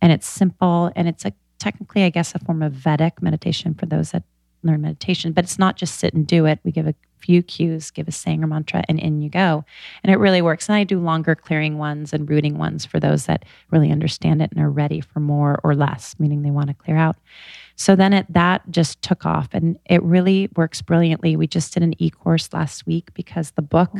And 0.00 0.10
it's 0.10 0.26
simple. 0.26 0.90
And 0.96 1.06
it's 1.06 1.24
a 1.24 1.32
technically, 1.58 2.04
I 2.04 2.10
guess, 2.10 2.34
a 2.34 2.38
form 2.38 2.62
of 2.62 2.72
Vedic 2.72 3.22
meditation 3.22 3.74
for 3.74 3.86
those 3.86 4.12
that 4.12 4.24
learn 4.62 4.80
meditation. 4.82 5.32
But 5.32 5.44
it's 5.44 5.58
not 5.58 5.76
just 5.76 5.98
sit 5.98 6.14
and 6.14 6.26
do 6.26 6.46
it. 6.46 6.58
We 6.64 6.72
give 6.72 6.86
a 6.86 6.94
few 7.18 7.42
cues, 7.42 7.90
give 7.90 8.08
a 8.08 8.12
saying 8.12 8.42
or 8.42 8.46
mantra, 8.46 8.82
and 8.88 8.98
in 8.98 9.20
you 9.22 9.30
go. 9.30 9.64
And 10.02 10.12
it 10.12 10.18
really 10.18 10.42
works. 10.42 10.68
And 10.68 10.76
I 10.76 10.84
do 10.84 10.98
longer 10.98 11.34
clearing 11.34 11.78
ones 11.78 12.12
and 12.12 12.28
rooting 12.28 12.58
ones 12.58 12.84
for 12.84 13.00
those 13.00 13.26
that 13.26 13.44
really 13.70 13.90
understand 13.90 14.42
it 14.42 14.52
and 14.52 14.60
are 14.60 14.70
ready 14.70 15.00
for 15.00 15.20
more 15.20 15.60
or 15.64 15.74
less, 15.74 16.14
meaning 16.18 16.42
they 16.42 16.50
want 16.50 16.68
to 16.68 16.74
clear 16.74 16.96
out. 16.96 17.16
So 17.76 17.94
then 17.94 18.12
it 18.12 18.26
that 18.30 18.62
just 18.70 19.02
took 19.02 19.26
off 19.26 19.48
and 19.52 19.78
it 19.84 20.02
really 20.02 20.48
works 20.56 20.80
brilliantly. 20.80 21.36
We 21.36 21.46
just 21.46 21.74
did 21.74 21.82
an 21.82 21.94
e-course 22.02 22.52
last 22.52 22.86
week 22.86 23.12
because 23.12 23.50
the 23.50 23.62
book 23.62 23.92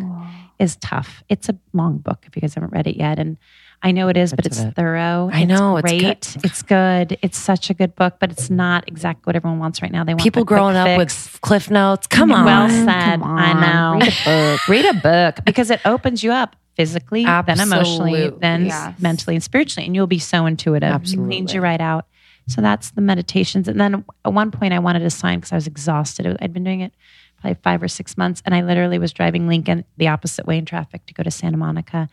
is 0.58 0.76
tough. 0.76 1.22
It's 1.28 1.50
a 1.50 1.58
long 1.74 1.98
book 1.98 2.24
if 2.26 2.34
you 2.34 2.40
guys 2.40 2.54
haven't 2.54 2.72
read 2.72 2.86
it 2.86 2.96
yet. 2.96 3.18
And 3.18 3.36
I 3.82 3.92
know 3.92 4.08
it 4.08 4.16
is, 4.16 4.32
but 4.32 4.46
it's 4.46 4.58
it. 4.60 4.74
thorough. 4.74 5.30
I 5.32 5.44
know, 5.44 5.76
it's 5.76 5.92
It's 5.92 6.00
good. 6.02 6.02
great. 6.02 6.44
It's 6.44 6.62
good. 6.62 7.18
It's 7.22 7.38
such 7.38 7.70
a 7.70 7.74
good 7.74 7.94
book, 7.94 8.14
but 8.18 8.30
it's 8.32 8.50
not 8.50 8.84
exactly 8.88 9.22
what 9.24 9.36
everyone 9.36 9.58
wants 9.58 9.80
right 9.82 9.92
now. 9.92 10.02
They 10.02 10.14
want 10.14 10.22
People 10.22 10.42
the 10.42 10.46
quick 10.46 10.56
growing 10.58 10.76
up 10.76 10.86
fix. 10.86 11.32
with 11.32 11.40
Cliff 11.42 11.70
Notes. 11.70 12.06
Come 12.06 12.32
on. 12.32 12.44
Well 12.44 12.68
said. 12.68 13.20
Come 13.20 13.22
I 13.24 13.52
know. 13.52 13.98
Read 14.00 14.08
a 14.08 14.24
book. 14.24 14.68
Read 14.68 14.84
a 14.86 14.94
book 14.94 15.44
because 15.44 15.70
it 15.70 15.80
opens 15.84 16.24
you 16.24 16.32
up 16.32 16.56
physically, 16.74 17.24
then 17.24 17.60
emotionally, 17.60 18.28
then 18.40 18.66
Yes. 18.66 19.00
mentally 19.00 19.36
and 19.36 19.42
spiritually, 19.42 19.86
and 19.86 19.94
you'll 19.94 20.06
be 20.06 20.18
so 20.18 20.46
intuitive. 20.46 20.90
Absolutely. 20.90 21.24
It 21.24 21.28
cleans 21.36 21.54
you 21.54 21.60
right 21.62 21.80
out. 21.80 22.06
So 22.48 22.60
that's 22.60 22.90
the 22.90 23.00
meditations. 23.00 23.66
And 23.68 23.80
then 23.80 24.04
at 24.24 24.32
one 24.32 24.50
point, 24.50 24.72
I 24.72 24.78
wanted 24.78 25.00
to 25.00 25.10
sign 25.10 25.38
because 25.38 25.52
I 25.52 25.56
was 25.56 25.66
exhausted. 25.66 26.36
I'd 26.40 26.52
been 26.52 26.64
doing 26.64 26.80
it 26.80 26.92
probably 27.40 27.58
five 27.62 27.82
or 27.82 27.88
six 27.88 28.16
months, 28.16 28.42
and 28.46 28.54
I 28.54 28.62
literally 28.62 28.98
was 28.98 29.12
driving 29.12 29.48
Lincoln 29.48 29.84
the 29.96 30.08
opposite 30.08 30.46
way 30.46 30.56
in 30.58 30.64
traffic 30.64 31.06
to 31.06 31.14
go 31.14 31.22
to 31.22 31.30
Santa 31.30 31.56
Monica. 31.56 32.08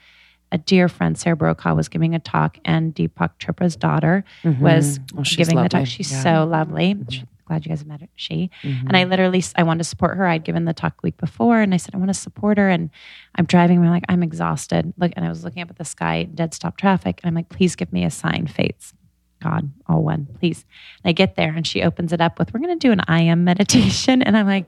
A 0.54 0.58
dear 0.60 0.88
friend, 0.88 1.18
Sarah 1.18 1.36
Brokaw, 1.36 1.74
was 1.76 1.90
giving 1.90 2.14
a 2.16 2.20
talk, 2.20 2.58
and 2.64 2.94
Deepak 2.96 3.32
Chopra's 3.40 3.76
daughter 3.76 4.24
was 4.62 5.00
Oh, 5.18 5.24
she's 5.24 5.38
giving 5.50 5.62
the 5.62 5.68
talk. 5.68 5.88
She's 5.88 6.12
Yeah. 6.12 6.22
so 6.24 6.46
lovely. 6.46 6.94
Glad 7.46 7.66
you 7.66 7.70
guys 7.70 7.80
have 7.80 7.88
met 7.88 8.00
her. 8.02 8.08
She 8.16 8.50
Mm-hmm. 8.62 8.88
and 8.88 8.96
I 8.96 9.04
literally 9.04 9.44
I 9.56 9.64
wanted 9.64 9.80
to 9.80 9.84
support 9.84 10.16
her. 10.16 10.26
I'd 10.26 10.46
given 10.46 10.64
the 10.66 10.74
talk 10.74 11.02
the 11.02 11.08
week 11.08 11.18
before, 11.18 11.60
and 11.60 11.74
I 11.74 11.78
said 11.78 11.94
I 11.94 11.98
want 11.98 12.10
to 12.10 12.14
support 12.14 12.58
her. 12.58 12.70
And 12.70 12.90
I'm 13.36 13.46
driving. 13.46 13.78
And 13.78 13.86
I'm 13.88 13.92
like 13.92 14.06
I'm 14.08 14.24
exhausted. 14.24 14.94
Look, 14.98 15.12
and 15.18 15.26
I 15.26 15.30
was 15.30 15.44
looking 15.44 15.62
up 15.64 15.70
at 15.70 15.78
the 15.78 15.84
sky, 15.86 16.24
dead 16.24 16.54
stop 16.54 16.78
traffic, 16.78 17.20
and 17.24 17.28
I'm 17.30 17.36
like, 17.36 17.50
please 17.50 17.76
give 17.76 17.92
me 17.92 18.06
a 18.06 18.12
sign, 18.12 18.48
fates. 18.48 18.94
God, 19.44 19.70
all 19.88 20.02
one, 20.04 20.26
please. 20.40 20.66
And 21.04 21.10
I 21.10 21.12
get 21.12 21.36
there 21.36 21.52
and 21.54 21.68
she 21.68 21.82
opens 21.84 22.14
it 22.14 22.22
up 22.22 22.40
with, 22.40 22.54
We're 22.54 22.62
going 22.62 22.78
to 22.80 22.88
do 22.88 22.92
an 22.94 23.02
I 23.08 23.22
am 23.22 23.44
meditation. 23.44 24.22
And 24.26 24.38
I'm 24.38 24.46
like, 24.48 24.68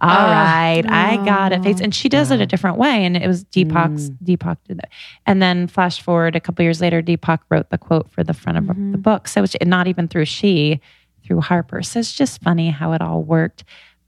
All 0.00 0.08
Ah. 0.10 0.30
right, 0.52 0.82
I 0.88 1.16
got 1.24 1.52
it. 1.52 1.62
Fates. 1.62 1.80
And 1.82 1.94
she 1.94 2.08
does 2.08 2.30
it 2.30 2.40
a 2.40 2.46
different 2.46 2.78
way. 2.78 3.04
And 3.04 3.16
it 3.16 3.26
was 3.28 3.44
Deepak's, 3.44 4.10
Mm. 4.10 4.16
Deepak 4.24 4.56
did 4.66 4.78
that. 4.78 4.88
And 5.26 5.42
then 5.42 5.66
flash 5.68 6.00
forward 6.00 6.34
a 6.36 6.40
couple 6.40 6.62
years 6.62 6.80
later, 6.80 7.02
Deepak 7.02 7.40
wrote 7.50 7.68
the 7.70 7.78
quote 7.78 8.10
for 8.10 8.24
the 8.24 8.32
front 8.34 8.58
of 8.58 8.64
Mm-hmm. 8.64 8.92
the 8.92 8.98
book. 8.98 9.28
So 9.28 9.42
it's 9.42 9.54
not 9.64 9.86
even 9.88 10.08
through 10.08 10.24
she, 10.24 10.80
through 11.24 11.40
Harper. 11.42 11.82
So 11.82 11.98
it's 12.00 12.12
just 12.12 12.40
funny 12.42 12.70
how 12.70 12.92
it 12.92 13.02
all 13.02 13.22
worked. 13.22 13.64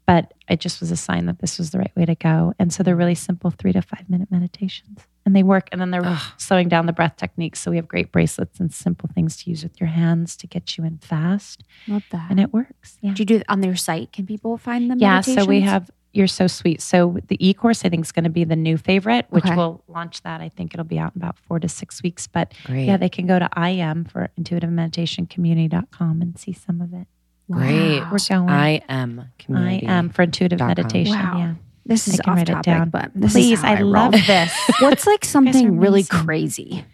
But 0.07 0.33
it 0.49 0.61
just 0.61 0.81
was 0.81 0.93
a 0.93 0.97
sign 0.97 1.27
that 1.27 1.41
this 1.41 1.59
was 1.59 1.73
the 1.73 1.79
right 1.79 1.91
way 1.97 2.05
to 2.07 2.15
go. 2.15 2.55
And 2.61 2.73
so 2.73 2.83
they're 2.85 2.95
really 2.95 3.17
simple 3.17 3.51
three 3.51 3.73
to 3.73 3.83
five 3.83 4.09
minute 4.09 4.31
meditations. 4.31 5.01
And 5.25 5.35
they 5.35 5.43
work. 5.43 5.69
And 5.73 5.81
then 5.81 5.91
they're 5.91 6.05
Ugh. 6.07 6.33
slowing 6.37 6.69
down 6.69 6.87
the 6.87 6.93
breath 6.93 7.17
techniques. 7.17 7.59
So 7.59 7.73
we 7.73 7.77
have 7.77 7.89
great 7.89 8.13
bracelets 8.13 8.61
and 8.61 8.73
simple 8.73 9.09
things 9.13 9.37
to 9.43 9.51
use 9.51 9.65
with 9.65 9.81
your 9.81 9.89
hands 9.89 10.37
to 10.37 10.47
get 10.47 10.79
you 10.79 10.85
in 10.85 10.99
fast. 10.99 11.65
Love 11.89 12.05
that. 12.11 12.31
And 12.31 12.39
it 12.39 12.53
works. 12.53 12.99
Yeah. 13.01 13.15
Do 13.15 13.23
you 13.23 13.27
do 13.27 13.37
it 13.37 13.43
on 13.49 13.61
their 13.63 13.75
site? 13.75 14.13
Can 14.13 14.27
people 14.27 14.57
find 14.57 14.89
them? 14.89 14.99
Yeah. 15.01 15.21
So 15.23 15.45
we 15.45 15.63
have, 15.63 15.91
you're 16.13 16.29
so 16.29 16.47
sweet. 16.47 16.81
So 16.81 17.19
the 17.27 17.37
e 17.45 17.53
course, 17.53 17.85
I 17.85 17.89
think, 17.89 18.05
is 18.05 18.13
going 18.13 18.23
to 18.25 18.31
be 18.31 18.45
the 18.45 18.55
new 18.55 18.77
favorite, 18.77 19.27
which 19.31 19.45
Okay. 19.45 19.57
will 19.57 19.83
launch 19.89 20.23
that. 20.23 20.41
I 20.41 20.49
think 20.49 20.73
it'll 20.73 20.85
be 20.87 21.01
out 21.01 21.17
in 21.17 21.21
about 21.21 21.37
four 21.41 21.59
to 21.59 21.69
six 21.69 22.01
weeks. 22.05 22.29
But 22.29 22.55
Great. 22.63 22.87
yeah, 22.87 22.97
they 22.97 23.09
can 23.09 23.27
go 23.27 23.41
to 23.41 23.49
IM 23.61 24.05
for 24.05 24.31
intuitive 24.37 24.71
meditation 24.71 25.27
community.com 25.27 26.23
and 26.23 26.39
see 26.39 26.53
some 26.53 26.81
of 26.81 26.95
it. 26.95 27.09
Great. 27.51 28.01
We're 28.11 28.19
going. 28.29 28.49
I 28.49 28.83
am 28.89 29.25
I 29.55 29.81
am 29.85 30.11
for 30.11 30.23
intuitive 30.23 30.59
com. 30.59 30.69
meditation. 30.69 31.15
Wow. 31.15 31.39
Yeah. 31.39 31.55
This 31.85 32.09
I 32.09 32.13
is 32.15 32.21
can 32.21 32.31
off 32.33 32.37
write 32.39 32.49
it 32.49 32.63
down. 32.63 32.91
but 32.91 33.13
this 33.15 33.33
Please, 33.33 33.53
is 33.53 33.61
how 33.61 33.75
I, 33.75 33.81
love 33.81 34.13
roll. 34.13 34.23
this. 34.27 34.53
What's 34.81 35.07
like 35.07 35.25
something 35.25 35.79
really 35.79 36.03
crazy? 36.05 36.85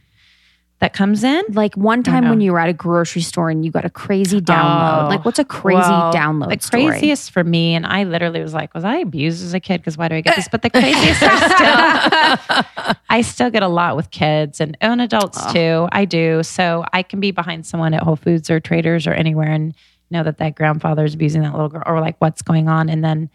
that 0.81 0.93
comes 0.95 1.23
in. 1.23 1.45
Like 1.51 1.77
one 1.77 2.03
time 2.03 2.29
when 2.29 2.41
you 2.41 2.51
were 2.51 2.59
at 2.59 2.69
a 2.69 2.73
grocery 2.73 3.23
store 3.23 3.49
and 3.51 3.65
you 3.65 3.70
got 3.70 3.85
a 3.85 3.89
crazy 3.91 4.41
download. 4.41 5.05
Oh, 5.05 5.09
like 5.11 5.24
what's 5.24 5.39
a 5.39 5.45
crazy 5.45 5.79
Well, 5.79 6.12
download 6.12 6.51
The 6.53 6.61
story? 6.61 6.87
craziest 6.89 7.31
for 7.31 7.45
me, 7.45 7.77
and 7.77 7.87
I 7.87 8.03
literally 8.03 8.43
was 8.43 8.53
like, 8.53 8.74
was 8.74 8.83
I 8.83 8.97
abused 8.97 9.45
as 9.45 9.55
a 9.55 9.61
kid? 9.61 9.79
Because 9.81 9.97
why 9.97 10.09
do 10.09 10.16
I 10.16 10.23
get 10.23 10.35
this? 10.35 10.49
But 10.49 10.62
the 10.62 10.70
craziest, 10.81 11.23
I 11.23 12.35
still, 12.74 12.95
I 13.11 13.23
still 13.23 13.49
get 13.51 13.62
a 13.62 13.69
lot 13.69 13.95
with 13.95 14.11
kids 14.11 14.61
and, 14.61 14.77
and 14.81 15.01
adults 15.01 15.39
Oh. 15.41 15.53
too. 15.53 15.89
I 15.93 16.05
do. 16.05 16.43
So 16.43 16.85
I 16.93 17.05
can 17.05 17.20
be 17.20 17.31
behind 17.31 17.65
someone 17.65 17.95
at 17.95 18.03
Whole 18.03 18.16
Foods 18.16 18.51
or 18.51 18.59
Traders 18.59 19.07
or 19.07 19.12
anywhere 19.12 19.53
and 19.53 19.74
know 20.13 20.23
that 20.23 20.39
that 20.39 20.55
grandfather 20.55 21.05
is 21.05 21.15
abusing 21.15 21.43
that 21.43 21.53
little 21.53 21.69
girl 21.69 21.83
or 21.85 22.01
like 22.01 22.17
what's 22.21 22.43
going 22.43 22.69
on, 22.69 22.89
and 22.89 23.03
then 23.03 23.31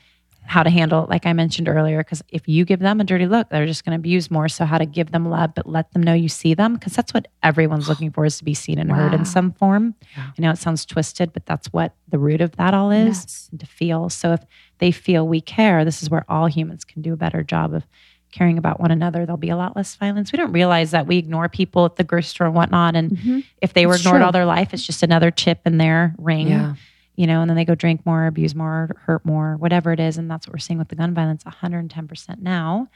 how 0.49 0.63
to 0.63 0.69
handle 0.69 1.03
it, 1.03 1.09
like 1.09 1.25
I 1.25 1.33
mentioned 1.33 1.67
earlier. 1.67 1.97
Because 1.97 2.23
if 2.29 2.47
you 2.47 2.63
give 2.63 2.79
them 2.79 3.01
a 3.01 3.03
dirty 3.03 3.27
look, 3.27 3.49
they're 3.49 3.65
just 3.65 3.83
going 3.83 3.91
to 3.91 3.99
abuse 3.99 4.31
more. 4.31 4.47
So 4.47 4.63
how 4.63 4.77
to 4.77 4.85
give 4.85 5.11
them 5.11 5.29
love, 5.29 5.53
but 5.53 5.67
let 5.67 5.91
them 5.91 6.01
know 6.01 6.13
you 6.13 6.29
see 6.29 6.53
them, 6.53 6.75
because 6.75 6.95
that's 6.95 7.13
what 7.13 7.27
everyone's 7.43 7.89
looking 7.89 8.11
for 8.11 8.23
is 8.23 8.37
to 8.37 8.45
be 8.45 8.53
seen 8.53 8.79
and 8.79 8.89
heard 8.89 9.13
in 9.13 9.25
some 9.25 9.51
form. 9.51 9.93
Yeah. 10.15 10.27
I 10.37 10.41
know 10.41 10.51
it 10.51 10.57
sounds 10.57 10.85
twisted, 10.85 11.33
but 11.33 11.45
that's 11.45 11.73
what 11.73 11.95
the 12.07 12.17
root 12.17 12.39
of 12.39 12.55
that 12.55 12.73
all 12.73 12.91
is 12.91 13.07
yes. 13.07 13.49
to 13.59 13.65
feel. 13.65 14.09
So 14.09 14.31
if 14.31 14.45
they 14.77 14.91
feel 14.91 15.27
we 15.27 15.41
care, 15.41 15.83
this 15.83 16.01
is 16.01 16.09
where 16.09 16.23
all 16.29 16.47
humans 16.47 16.85
can 16.85 17.01
do 17.01 17.11
a 17.11 17.17
better 17.17 17.43
job 17.43 17.73
of 17.73 17.85
caring 18.31 18.57
about 18.57 18.79
one 18.79 18.91
another. 18.91 19.25
There'll 19.25 19.37
be 19.37 19.49
a 19.49 19.57
lot 19.57 19.75
less 19.75 19.95
violence. 19.95 20.31
We 20.31 20.37
don't 20.37 20.51
realize 20.51 20.91
that 20.91 21.07
we 21.07 21.17
ignore 21.17 21.49
people 21.49 21.85
at 21.85 21.95
the 21.95 22.03
grocery 22.03 22.23
store 22.27 22.47
and 22.47 22.55
whatnot. 22.55 22.95
And 22.95 23.11
Mhm. 23.11 23.43
if 23.61 23.73
they 23.73 23.85
were 23.85 23.93
It's 23.95 24.03
ignored 24.03 24.19
true. 24.19 24.25
all 24.25 24.31
their 24.31 24.45
life, 24.45 24.73
it's 24.73 24.85
just 24.85 25.01
another 25.03 25.31
chip 25.31 25.61
in 25.65 25.77
their 25.77 26.13
ring 26.17 26.47
Yeah. 26.49 26.75
you 27.15 27.25
know, 27.25 27.41
and 27.41 27.49
then 27.49 27.55
they 27.55 27.65
go 27.65 27.73
drink 27.73 28.05
more, 28.05 28.27
abuse 28.27 28.53
more, 28.53 28.89
hurt 29.05 29.25
more, 29.25 29.55
whatever 29.57 29.91
it 29.91 29.99
is. 29.99 30.17
And 30.19 30.29
that's 30.29 30.45
what 30.47 30.53
we're 30.53 30.59
seeing 30.59 30.77
with 30.77 30.89
the 30.89 30.95
gun 30.95 31.13
violence 31.15 31.43
110% 31.45 32.41
now. 32.43 32.89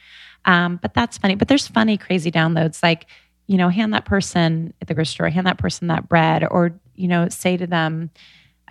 Um, 0.45 0.77
but 0.81 0.93
that's 0.93 1.17
funny. 1.17 1.35
But 1.35 1.47
there's 1.47 1.67
funny, 1.67 1.97
crazy 1.97 2.31
downloads 2.31 2.83
like, 2.83 3.07
you 3.47 3.57
know, 3.57 3.69
hand 3.69 3.93
that 3.93 4.05
person 4.05 4.73
at 4.81 4.87
the 4.87 4.93
grocery 4.93 5.13
store, 5.13 5.29
hand 5.29 5.47
that 5.47 5.57
person 5.57 5.87
that 5.87 6.07
bread, 6.07 6.45
or, 6.49 6.73
you 6.95 7.07
know, 7.07 7.29
say 7.29 7.57
to 7.57 7.65
them, 7.65 8.11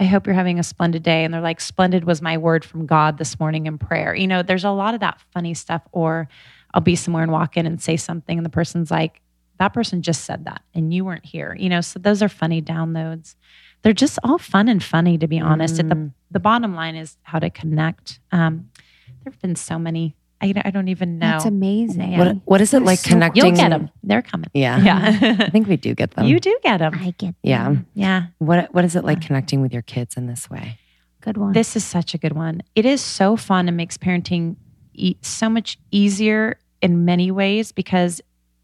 I 0.00 0.04
hope 0.04 0.26
you're 0.26 0.34
having 0.34 0.58
a 0.58 0.62
splendid 0.62 1.02
day. 1.02 1.24
And 1.24 1.32
they're 1.32 1.40
like, 1.40 1.60
splendid 1.60 2.04
was 2.04 2.22
my 2.22 2.38
word 2.38 2.64
from 2.64 2.86
God 2.86 3.18
this 3.18 3.38
morning 3.38 3.66
in 3.66 3.76
prayer. 3.78 4.14
You 4.14 4.26
know, 4.26 4.42
there's 4.42 4.64
a 4.64 4.70
lot 4.70 4.94
of 4.94 5.00
that 5.00 5.20
funny 5.32 5.52
stuff. 5.54 5.82
Or 5.92 6.26
I'll 6.72 6.80
be 6.80 6.96
somewhere 6.96 7.22
and 7.22 7.30
walk 7.30 7.56
in 7.56 7.66
and 7.66 7.80
say 7.80 7.96
something, 7.96 8.38
and 8.38 8.44
the 8.44 8.50
person's 8.50 8.90
like, 8.90 9.20
that 9.58 9.74
person 9.74 10.00
just 10.00 10.24
said 10.24 10.46
that 10.46 10.62
and 10.74 10.92
you 10.94 11.04
weren't 11.04 11.26
here. 11.26 11.54
You 11.58 11.68
know, 11.68 11.82
so 11.82 11.98
those 11.98 12.22
are 12.22 12.28
funny 12.30 12.62
downloads 12.62 13.34
they're 13.82 13.92
just 13.92 14.18
all 14.22 14.38
fun 14.38 14.68
and 14.68 14.82
funny 14.82 15.16
to 15.18 15.26
be 15.26 15.40
honest. 15.40 15.78
At 15.80 15.88
the 15.88 15.94
Mm. 15.94 16.12
the 16.30 16.40
bottom 16.40 16.74
line 16.74 16.96
is 16.96 17.16
how 17.22 17.38
to 17.38 17.48
connect. 17.50 18.20
Um, 18.30 18.68
there 19.06 19.32
have 19.32 19.40
been 19.40 19.56
so 19.56 19.78
many 19.78 20.14
I, 20.42 20.52
I 20.64 20.70
don't 20.70 20.88
even 20.88 21.18
know. 21.18 21.30
That's 21.32 21.44
amazing. 21.44 22.16
What 22.18 22.36
what 22.46 22.60
is 22.60 22.72
it 22.72 22.78
That 22.78 22.82
is 22.82 22.86
like 22.86 22.98
so- 23.00 23.08
connecting? 23.10 23.44
You'll 23.44 23.54
get 23.56 23.68
them. 23.70 23.90
They're 24.02 24.22
coming. 24.22 24.48
Yeah. 24.54 24.80
Yeah. 24.80 25.36
I 25.40 25.50
think 25.50 25.68
we 25.68 25.76
do 25.76 25.94
get 25.94 26.12
them. 26.12 26.26
you 26.26 26.40
do 26.40 26.56
get 26.62 26.78
them. 26.78 26.94
I 26.94 27.10
get 27.18 27.26
them. 27.28 27.34
Yeah. 27.42 27.76
Yeah. 27.94 28.26
What 28.38 28.72
what 28.74 28.84
is 28.84 28.96
it 28.96 29.04
like 29.04 29.20
connecting 29.20 29.60
with 29.60 29.72
your 29.72 29.82
kids 29.82 30.16
in 30.16 30.26
this 30.26 30.48
way? 30.50 30.78
good 31.22 31.36
one. 31.36 31.52
This 31.52 31.76
is 31.76 31.84
such 31.84 32.14
a 32.14 32.18
good 32.18 32.32
one. 32.32 32.62
It 32.74 32.86
is 32.86 33.02
so 33.02 33.36
fun 33.36 33.68
and 33.68 33.76
makes 33.76 33.98
parenting 33.98 34.56
e- 34.94 35.16
so 35.20 35.50
much 35.50 35.78
easier 35.90 36.58
in 36.80 37.04
many 37.04 37.30
ways 37.30 37.72
because 37.72 38.22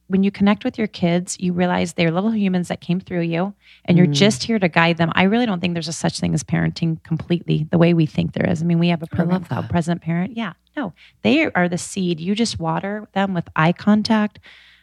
when 0.08 0.22
you 0.22 0.30
connect 0.30 0.64
with 0.64 0.78
your 0.78 0.86
kids, 0.86 1.36
you 1.40 1.52
realize 1.52 1.94
they're 1.94 2.10
little 2.12 2.30
humans 2.32 2.68
that 2.68 2.80
came 2.80 3.00
through 3.00 3.22
you 3.22 3.54
and 3.84 3.98
you're 3.98 4.06
Mm. 4.06 4.12
just 4.14 4.44
here 4.44 4.58
to 4.58 4.68
guide 4.68 4.96
them. 4.98 5.10
I 5.14 5.24
really 5.24 5.46
don't 5.46 5.60
think 5.60 5.74
there's 5.74 5.88
a 5.88 5.92
such 5.92 6.20
thing 6.20 6.32
as 6.34 6.44
parenting 6.44 7.02
completely 7.02 7.66
the 7.70 7.78
way 7.78 7.92
we 7.94 8.06
think 8.06 8.32
there 8.32 8.48
is. 8.48 8.62
I 8.62 8.64
mean, 8.66 8.78
we 8.78 8.88
have 8.88 9.02
a 9.02 9.06
program 9.08 9.44
called. 9.44 9.68
Present 9.68 10.02
Parent. 10.02 10.36
Yeah. 10.36 10.52
No, 10.76 10.92
they 11.22 11.46
are 11.52 11.68
the 11.68 11.78
seed. 11.78 12.20
You 12.20 12.34
just 12.34 12.58
water 12.60 13.08
them 13.14 13.34
with 13.34 13.48
eye 13.56 13.72
contact, 13.72 14.38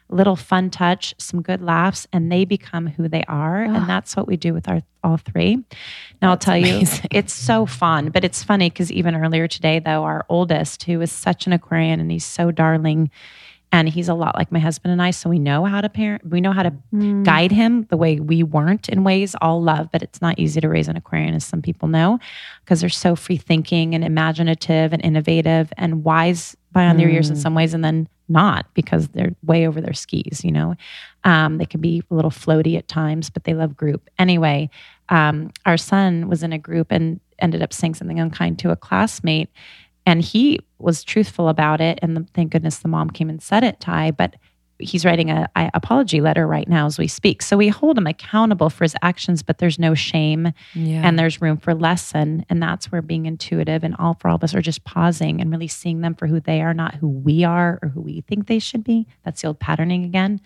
little 0.09 0.35
fun 0.35 0.69
touch, 0.69 1.15
some 1.17 1.41
good 1.41 1.61
laughs, 1.61 2.05
and 2.11 2.31
they 2.31 2.43
become 2.45 2.87
who 2.87 3.07
they 3.07 3.23
are. 3.27 3.63
And 3.63 3.87
that's 3.87 4.15
what 4.17 4.27
we 4.27 4.35
do 4.35 4.53
with 4.53 4.67
our 4.67 4.81
all 5.03 5.17
three. 5.17 5.57
Now 6.21 6.31
I'll 6.31 6.37
tell 6.37 6.55
amazing. 6.55 7.03
you, 7.11 7.17
it's 7.19 7.33
so 7.33 7.65
fun. 7.65 8.09
But 8.09 8.23
it's 8.23 8.43
funny 8.43 8.69
because 8.69 8.91
even 8.91 9.15
earlier 9.15 9.47
today, 9.47 9.79
though, 9.79 10.03
our 10.03 10.25
oldest, 10.29 10.83
who 10.83 10.99
is 11.01 11.11
such 11.11 11.45
an 11.47 11.53
Aquarian 11.53 11.99
and 11.99 12.11
he's 12.11 12.25
so 12.25 12.51
darling, 12.51 13.09
and 13.73 13.89
he's 13.89 14.07
a 14.07 14.13
lot 14.13 14.35
like 14.35 14.51
my 14.51 14.59
husband 14.59 14.91
and 14.93 15.01
I, 15.01 15.09
so 15.11 15.29
we 15.29 15.39
know 15.39 15.65
how 15.65 15.81
to 15.81 15.89
parent, 15.89 16.25
we 16.29 16.39
know 16.39 16.51
how 16.53 16.63
to 16.63 16.71
Mm. 16.93 17.23
guide 17.25 17.51
him 17.51 17.85
the 17.89 17.97
way 17.97 18.19
we 18.19 18.43
weren't 18.43 18.87
in 18.87 19.03
ways 19.03 19.35
all 19.41 19.61
love, 19.61 19.89
but 19.91 20.03
it's 20.03 20.21
not 20.21 20.37
easy 20.37 20.61
to 20.61 20.69
raise 20.69 20.87
an 20.87 20.95
Aquarian, 20.95 21.33
as 21.33 21.43
some 21.43 21.61
people 21.61 21.87
know, 21.89 22.19
because 22.63 22.79
they're 22.81 22.89
so 22.89 23.15
free 23.15 23.35
thinking 23.35 23.95
and 23.95 24.03
imaginative 24.03 24.93
and 24.93 25.03
innovative 25.03 25.73
and 25.75 26.03
wise 26.03 26.55
by 26.71 26.85
on 26.85 26.97
their 26.97 27.09
ears 27.09 27.29
in 27.31 27.35
Mm. 27.35 27.39
some 27.41 27.55
ways, 27.55 27.73
and 27.73 27.83
then 27.83 28.07
not 28.29 28.67
because 28.75 29.07
they're 29.09 29.33
way 29.43 29.67
over 29.67 29.81
their 29.81 29.93
skis. 29.93 30.43
You 30.43 30.51
know, 30.51 30.75
um, 31.23 31.57
they 31.57 31.65
can 31.65 31.81
be 31.81 32.03
a 32.11 32.13
little 32.13 32.31
floaty 32.31 32.77
at 32.77 32.87
times, 32.87 33.29
but 33.31 33.43
they 33.43 33.53
love 33.55 33.75
group 33.75 34.07
anyway. 34.19 34.69
Um, 35.09 35.49
our 35.65 35.77
son 35.77 36.29
was 36.29 36.43
in 36.43 36.53
a 36.53 36.57
group 36.59 36.91
and 36.91 37.19
ended 37.39 37.61
up 37.63 37.73
saying 37.73 37.95
something 37.95 38.19
unkind 38.19 38.59
to 38.59 38.69
a 38.71 38.75
classmate, 38.75 39.49
and 40.05 40.21
he 40.21 40.59
was 40.79 41.03
truthful 41.03 41.47
about 41.49 41.81
it. 41.81 41.99
And 42.01 42.17
the, 42.17 42.27
thank 42.33 42.51
goodness 42.51 42.79
the 42.79 42.87
mom 42.89 43.09
came 43.09 43.29
and 43.29 43.41
said 43.41 43.63
it, 43.63 43.79
Ty. 43.79 44.11
But 44.11 44.35
he's 44.79 45.05
writing 45.05 45.29
a, 45.29 45.47
a 45.55 45.69
apology 45.75 46.19
letter 46.19 46.45
right 46.45 46.67
now 46.67 46.85
as 46.87 46.97
we 46.97 47.07
speak. 47.07 47.41
So 47.41 47.55
we 47.55 47.69
hold 47.69 47.97
him 47.97 48.07
accountable 48.07 48.69
for 48.69 48.83
his 48.83 48.95
actions, 49.01 49.41
but 49.41 49.59
there's 49.59 49.79
no 49.79 49.93
shame 49.93 50.51
Yeah. 50.73 51.01
and 51.07 51.17
there's 51.17 51.41
room 51.41 51.57
for 51.57 51.73
lesson. 51.73 52.45
And 52.49 52.61
that's 52.61 52.91
where 52.91 53.01
being 53.01 53.25
intuitive 53.25 53.83
and 53.85 53.95
all 53.97 54.15
for 54.15 54.27
all 54.29 54.35
of 54.35 54.43
us 54.43 54.53
are 54.53 54.61
just 54.61 54.83
pausing 54.83 55.39
and 55.39 55.51
really 55.51 55.67
seeing 55.69 56.01
them 56.01 56.15
for 56.15 56.27
who 56.27 56.39
they 56.41 56.61
are, 56.61 56.73
not 56.73 56.95
who 56.95 57.07
we 57.07 57.43
are 57.45 57.79
or 57.81 57.89
who 57.89 58.01
we 58.01 58.21
think 58.21 58.47
they 58.47 58.59
should 58.59 58.83
be. 58.83 59.07
That's 59.23 59.41
the 59.41 59.47
old 59.49 59.59
patterning 59.59 60.03
again. 60.03 60.41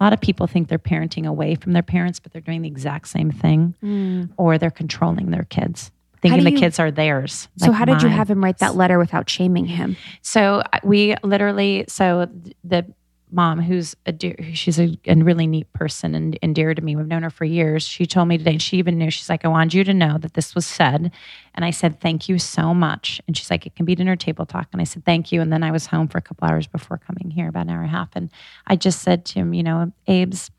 A 0.00 0.04
lot 0.04 0.12
of 0.12 0.20
people 0.20 0.46
think 0.46 0.68
they're 0.68 0.78
parenting 0.78 1.26
away 1.26 1.54
from 1.56 1.72
their 1.72 1.82
parents, 1.82 2.18
but 2.20 2.32
they're 2.32 2.40
doing 2.40 2.62
the 2.62 2.68
exact 2.68 3.08
same 3.08 3.30
thing, 3.30 3.74
Mm. 3.82 4.30
or 4.36 4.56
they're 4.56 4.70
controlling 4.70 5.30
their 5.30 5.44
kids, 5.44 5.90
thinking 6.22 6.44
the 6.44 6.52
you- 6.52 6.58
kids 6.58 6.78
are 6.78 6.90
theirs. 6.90 7.48
So 7.56 7.68
like 7.68 7.76
how 7.76 7.84
did 7.84 8.02
you 8.02 8.08
have 8.08 8.30
him 8.30 8.42
write 8.42 8.58
that 8.58 8.74
letter 8.74 8.98
without 8.98 9.28
shaming 9.28 9.66
him? 9.66 9.96
So 10.22 10.62
uh, 10.72 10.78
we 10.82 11.14
literally, 11.22 11.84
so 11.88 12.28
the 12.64 12.86
mom, 13.30 13.60
who's 13.60 13.94
a 14.06 14.12
dear, 14.12 14.36
she's 14.54 14.78
a, 14.80 14.98
a 15.06 15.14
really 15.16 15.46
neat 15.46 15.70
person 15.72 16.14
and, 16.14 16.38
and 16.42 16.54
dear 16.54 16.74
to 16.74 16.80
me. 16.82 16.96
We've 16.96 17.06
known 17.06 17.22
her 17.22 17.30
for 17.30 17.44
years. 17.44 17.86
She 17.86 18.06
told 18.06 18.28
me 18.28 18.38
today, 18.38 18.52
and 18.52 18.62
she 18.62 18.78
even 18.78 18.98
knew. 18.98 19.10
She's 19.10 19.28
like, 19.28 19.44
I 19.44 19.48
wanted 19.48 19.74
you 19.74 19.84
to 19.84 19.94
know 19.94 20.18
that 20.18 20.34
this 20.34 20.54
was 20.54 20.66
said, 20.66 21.12
and 21.54 21.64
I 21.64 21.70
said 21.70 22.00
thank 22.00 22.28
you 22.28 22.38
so 22.38 22.72
much. 22.72 23.20
And 23.26 23.36
she's 23.36 23.50
like, 23.50 23.66
it 23.66 23.76
can 23.76 23.84
be 23.84 23.94
dinner 23.94 24.16
table 24.16 24.46
talk, 24.46 24.68
and 24.72 24.80
I 24.80 24.84
said 24.84 25.04
thank 25.04 25.30
you. 25.30 25.40
And 25.40 25.52
then 25.52 25.62
I 25.62 25.70
was 25.70 25.86
home 25.86 26.08
for 26.08 26.18
a 26.18 26.22
couple 26.22 26.48
hours 26.48 26.66
before 26.66 26.98
coming 26.98 27.30
here, 27.30 27.48
about 27.48 27.66
an 27.66 27.70
hour 27.70 27.82
and 27.82 27.88
a 27.88 27.90
half, 27.90 28.08
and 28.14 28.30
I 28.66 28.76
just 28.76 29.02
said 29.02 29.24
to 29.26 29.40
him, 29.40 29.54
you 29.54 29.62
know, 29.62 29.92
Abe's. 30.06 30.50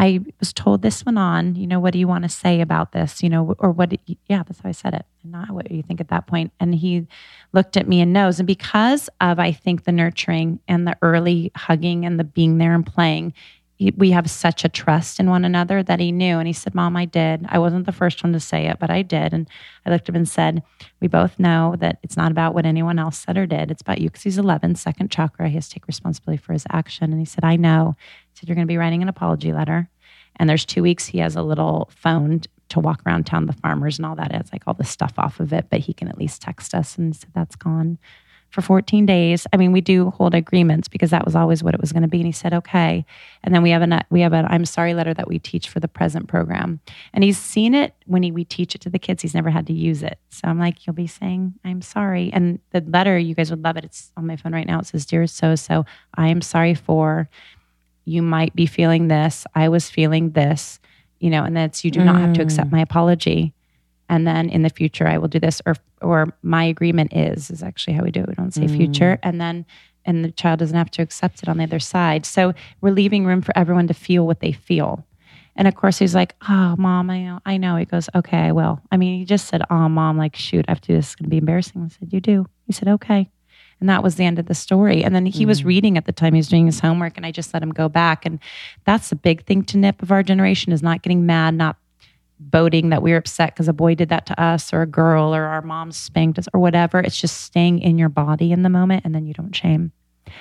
I 0.00 0.20
was 0.38 0.54
told 0.54 0.80
this 0.80 1.04
went 1.04 1.18
on. 1.18 1.56
You 1.56 1.66
know, 1.66 1.78
what 1.78 1.92
do 1.92 1.98
you 1.98 2.08
want 2.08 2.22
to 2.22 2.30
say 2.30 2.62
about 2.62 2.92
this? 2.92 3.22
You 3.22 3.28
know, 3.28 3.54
or 3.58 3.70
what? 3.70 3.92
Yeah, 4.28 4.42
that's 4.42 4.60
how 4.60 4.70
I 4.70 4.72
said 4.72 4.94
it. 4.94 5.04
Not 5.22 5.50
what 5.50 5.70
you 5.70 5.82
think 5.82 6.00
at 6.00 6.08
that 6.08 6.26
point. 6.26 6.52
And 6.58 6.74
he 6.74 7.06
looked 7.52 7.76
at 7.76 7.86
me 7.86 8.00
and 8.00 8.10
knows. 8.10 8.40
And 8.40 8.46
because 8.46 9.10
of, 9.20 9.38
I 9.38 9.52
think, 9.52 9.84
the 9.84 9.92
nurturing 9.92 10.58
and 10.66 10.86
the 10.86 10.96
early 11.02 11.52
hugging 11.54 12.06
and 12.06 12.18
the 12.18 12.24
being 12.24 12.56
there 12.56 12.74
and 12.74 12.86
playing, 12.86 13.34
we 13.96 14.10
have 14.10 14.30
such 14.30 14.64
a 14.64 14.68
trust 14.70 15.20
in 15.20 15.28
one 15.28 15.44
another 15.44 15.82
that 15.82 16.00
he 16.00 16.12
knew. 16.12 16.38
And 16.38 16.46
he 16.46 16.52
said, 16.54 16.74
Mom, 16.74 16.96
I 16.96 17.04
did. 17.04 17.44
I 17.48 17.58
wasn't 17.58 17.84
the 17.84 17.92
first 17.92 18.22
one 18.22 18.32
to 18.32 18.40
say 18.40 18.68
it, 18.68 18.78
but 18.78 18.90
I 18.90 19.02
did. 19.02 19.34
And 19.34 19.48
I 19.84 19.90
looked 19.90 20.08
at 20.08 20.14
him 20.14 20.16
and 20.16 20.28
said, 20.28 20.62
We 21.00 21.08
both 21.08 21.38
know 21.38 21.76
that 21.78 21.98
it's 22.02 22.16
not 22.16 22.30
about 22.30 22.54
what 22.54 22.64
anyone 22.64 22.98
else 22.98 23.18
said 23.18 23.36
or 23.36 23.46
did. 23.46 23.70
It's 23.70 23.82
about 23.82 24.00
you 24.00 24.08
because 24.08 24.22
he's 24.22 24.38
11, 24.38 24.76
second 24.76 25.10
chakra. 25.10 25.48
He 25.48 25.56
has 25.56 25.68
to 25.68 25.74
take 25.74 25.86
responsibility 25.86 26.42
for 26.42 26.54
his 26.54 26.66
action. 26.70 27.10
And 27.10 27.20
he 27.20 27.26
said, 27.26 27.44
I 27.44 27.56
know. 27.56 27.96
Said, 28.34 28.48
You're 28.48 28.56
going 28.56 28.66
to 28.66 28.72
be 28.72 28.78
writing 28.78 29.02
an 29.02 29.08
apology 29.08 29.52
letter. 29.52 29.88
And 30.36 30.48
there's 30.48 30.64
two 30.64 30.82
weeks 30.82 31.06
he 31.06 31.18
has 31.18 31.36
a 31.36 31.42
little 31.42 31.90
phone 31.94 32.42
to 32.70 32.80
walk 32.80 33.02
around 33.04 33.26
town, 33.26 33.46
the 33.46 33.52
farmers 33.52 33.98
and 33.98 34.06
all 34.06 34.14
that. 34.16 34.32
It's 34.32 34.52
like 34.52 34.62
all 34.66 34.74
the 34.74 34.84
stuff 34.84 35.14
off 35.18 35.40
of 35.40 35.52
it, 35.52 35.66
but 35.70 35.80
he 35.80 35.92
can 35.92 36.08
at 36.08 36.18
least 36.18 36.40
text 36.40 36.74
us. 36.74 36.96
And 36.96 37.14
said, 37.14 37.30
That's 37.34 37.56
gone 37.56 37.98
for 38.50 38.62
14 38.62 39.06
days. 39.06 39.46
I 39.52 39.56
mean, 39.56 39.72
we 39.72 39.80
do 39.80 40.10
hold 40.10 40.34
agreements 40.34 40.88
because 40.88 41.10
that 41.10 41.24
was 41.24 41.36
always 41.36 41.62
what 41.62 41.74
it 41.74 41.80
was 41.80 41.92
going 41.92 42.02
to 42.02 42.08
be. 42.08 42.18
And 42.18 42.26
he 42.26 42.32
said, 42.32 42.52
okay. 42.52 43.04
And 43.42 43.54
then 43.54 43.62
we 43.62 43.70
have 43.70 43.82
an 43.82 44.02
we 44.10 44.20
have 44.20 44.32
an 44.32 44.46
I'm 44.48 44.64
sorry 44.64 44.92
letter 44.92 45.14
that 45.14 45.28
we 45.28 45.38
teach 45.38 45.68
for 45.68 45.80
the 45.80 45.88
present 45.88 46.28
program. 46.28 46.80
And 47.14 47.22
he's 47.22 47.38
seen 47.38 47.74
it 47.74 47.94
when 48.06 48.22
he, 48.22 48.32
we 48.32 48.44
teach 48.44 48.74
it 48.74 48.80
to 48.82 48.90
the 48.90 48.98
kids. 48.98 49.22
He's 49.22 49.34
never 49.34 49.50
had 49.50 49.66
to 49.68 49.72
use 49.72 50.02
it. 50.02 50.18
So 50.30 50.48
I'm 50.48 50.58
like, 50.58 50.86
you'll 50.86 50.94
be 50.94 51.06
saying, 51.06 51.54
I'm 51.64 51.82
sorry. 51.82 52.30
And 52.32 52.58
the 52.70 52.80
letter, 52.80 53.18
you 53.18 53.34
guys 53.34 53.50
would 53.50 53.62
love 53.62 53.76
it. 53.76 53.84
It's 53.84 54.12
on 54.16 54.26
my 54.26 54.36
phone 54.36 54.52
right 54.52 54.66
now. 54.66 54.80
It 54.80 54.86
says, 54.86 55.06
Dear 55.06 55.26
so 55.26 55.54
so, 55.54 55.84
I 56.14 56.28
am 56.28 56.42
sorry 56.42 56.74
for 56.74 57.28
you 58.04 58.22
might 58.22 58.54
be 58.54 58.66
feeling 58.66 59.08
this. 59.08 59.46
I 59.54 59.68
was 59.68 59.90
feeling 59.90 60.30
this, 60.30 60.80
you 61.18 61.30
know, 61.30 61.44
and 61.44 61.56
that's 61.56 61.84
you 61.84 61.90
do 61.90 62.04
not 62.04 62.20
have 62.20 62.32
to 62.34 62.42
accept 62.42 62.68
mm. 62.68 62.72
my 62.72 62.80
apology. 62.80 63.52
And 64.08 64.26
then 64.26 64.50
in 64.50 64.62
the 64.62 64.70
future, 64.70 65.06
I 65.06 65.18
will 65.18 65.28
do 65.28 65.38
this, 65.38 65.62
or 65.66 65.76
or 66.00 66.34
my 66.42 66.64
agreement 66.64 67.12
is 67.12 67.50
is 67.50 67.62
actually 67.62 67.94
how 67.94 68.02
we 68.02 68.10
do 68.10 68.20
it. 68.20 68.28
We 68.28 68.34
don't 68.34 68.52
say 68.52 68.66
future, 68.66 69.16
mm. 69.16 69.20
and 69.22 69.40
then 69.40 69.66
and 70.04 70.24
the 70.24 70.32
child 70.32 70.58
doesn't 70.58 70.76
have 70.76 70.90
to 70.92 71.02
accept 71.02 71.42
it 71.42 71.48
on 71.48 71.58
the 71.58 71.64
other 71.64 71.78
side. 71.78 72.26
So 72.26 72.54
we're 72.80 72.90
leaving 72.90 73.24
room 73.24 73.42
for 73.42 73.56
everyone 73.56 73.86
to 73.88 73.94
feel 73.94 74.26
what 74.26 74.40
they 74.40 74.52
feel. 74.52 75.06
And 75.56 75.68
of 75.68 75.74
course, 75.74 75.98
he's 75.98 76.14
like, 76.14 76.34
"Oh, 76.48 76.74
mom, 76.78 77.10
I 77.10 77.22
know, 77.22 77.40
I 77.44 77.56
know." 77.56 77.76
He 77.76 77.84
goes, 77.84 78.08
"Okay, 78.14 78.38
I 78.38 78.52
will." 78.52 78.80
I 78.90 78.96
mean, 78.96 79.18
he 79.18 79.24
just 79.24 79.46
said, 79.46 79.62
"Oh, 79.70 79.88
mom, 79.88 80.16
like, 80.16 80.34
shoot, 80.34 80.64
I 80.66 80.72
have 80.72 80.80
to 80.82 80.88
do 80.88 80.94
this. 80.94 81.08
It's 81.08 81.14
going 81.16 81.26
to 81.26 81.30
be 81.30 81.38
embarrassing." 81.38 81.82
I 81.84 81.88
said, 81.88 82.12
"You 82.12 82.20
do." 82.20 82.46
He 82.66 82.72
said, 82.72 82.88
"Okay." 82.88 83.28
And 83.80 83.88
that 83.88 84.02
was 84.02 84.16
the 84.16 84.24
end 84.24 84.38
of 84.38 84.46
the 84.46 84.54
story. 84.54 85.02
And 85.02 85.14
then 85.14 85.26
he 85.26 85.46
was 85.46 85.62
mm. 85.62 85.66
reading 85.66 85.96
at 85.96 86.04
the 86.04 86.12
time 86.12 86.34
he 86.34 86.38
was 86.38 86.48
doing 86.48 86.66
his 86.66 86.80
homework, 86.80 87.16
and 87.16 87.24
I 87.24 87.32
just 87.32 87.54
let 87.54 87.62
him 87.62 87.70
go 87.70 87.88
back. 87.88 88.26
And 88.26 88.38
that's 88.84 89.10
a 89.10 89.16
big 89.16 89.44
thing 89.46 89.64
to 89.64 89.78
nip 89.78 90.02
of 90.02 90.12
our 90.12 90.22
generation 90.22 90.72
is 90.72 90.82
not 90.82 91.02
getting 91.02 91.24
mad, 91.26 91.54
not 91.54 91.76
voting 92.48 92.88
that 92.88 93.02
we're 93.02 93.16
upset 93.16 93.54
because 93.54 93.68
a 93.68 93.72
boy 93.72 93.94
did 93.94 94.08
that 94.08 94.26
to 94.26 94.40
us 94.40 94.72
or 94.72 94.82
a 94.82 94.86
girl 94.86 95.34
or 95.34 95.44
our 95.44 95.62
mom 95.62 95.92
spanked 95.92 96.38
us 96.38 96.48
or 96.54 96.60
whatever. 96.60 96.98
It's 96.98 97.20
just 97.20 97.42
staying 97.42 97.80
in 97.80 97.98
your 97.98 98.08
body 98.08 98.52
in 98.52 98.62
the 98.62 98.70
moment 98.70 99.04
and 99.04 99.14
then 99.14 99.26
you 99.26 99.34
don't 99.34 99.54
shame. 99.54 99.92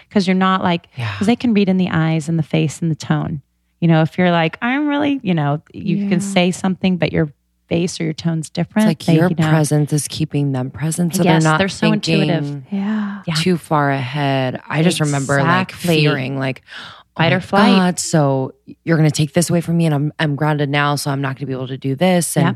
Because 0.08 0.28
you're 0.28 0.36
not 0.36 0.64
like, 0.64 0.88
Yeah. 0.96 1.12
because 1.14 1.28
they 1.28 1.36
can 1.36 1.54
read 1.54 1.68
in 1.68 1.78
the 1.78 1.90
eyes 1.90 2.30
and 2.30 2.40
the 2.40 2.44
face 2.44 2.82
and 2.82 2.90
the 2.90 2.96
tone. 2.96 3.42
You 3.82 3.88
know, 3.88 4.02
if 4.02 4.18
you're 4.18 4.32
like, 4.32 4.58
I'm 4.62 4.88
really, 4.88 5.20
you 5.24 5.34
know, 5.34 5.62
you 5.74 5.98
Yeah. 5.98 6.10
can 6.10 6.22
say 6.22 6.52
something, 6.52 6.98
but 6.98 7.12
your 7.12 7.34
face 7.70 8.00
or 8.02 8.04
your 8.04 8.14
tone's 8.14 8.50
different. 8.50 8.90
It's 8.90 9.00
like 9.02 9.06
They, 9.06 9.16
your 9.20 9.30
you 9.30 9.36
know, 9.38 9.50
presence 9.50 9.94
is 9.94 10.08
keeping 10.08 10.52
them 10.52 10.72
present. 10.72 11.16
So 11.16 11.24
Yes, 11.24 11.44
they're 11.44 11.52
not 11.52 11.58
they're 11.60 11.70
so 11.70 11.94
intuitive. 11.94 12.64
Yeah. 12.72 13.22
Too 13.38 13.58
far 13.58 13.92
ahead. 13.92 14.60
I 14.68 14.84
just 14.84 15.00
remember 15.00 15.38
like 15.42 15.70
Exactly. 15.70 16.02
fearing 16.02 16.38
like 16.38 16.62
oh 16.66 17.04
Fight 17.18 17.34
or 17.34 17.40
flight. 17.42 17.76
God, 17.76 18.00
so 18.00 18.54
you're 18.84 18.98
gonna 18.98 19.12
take 19.12 19.34
this 19.34 19.50
away 19.50 19.62
from 19.62 19.78
me 19.78 19.86
and 19.86 19.96
I'm 19.96 20.14
I'm 20.20 20.36
grounded 20.36 20.70
now, 20.70 20.96
so 20.96 21.12
I'm 21.12 21.22
not 21.22 21.36
gonna 21.38 21.48
be 21.48 21.54
able 21.54 21.68
to 21.68 21.78
do 21.78 21.96
this. 21.96 22.36
And 22.36 22.46
Yep. 22.48 22.56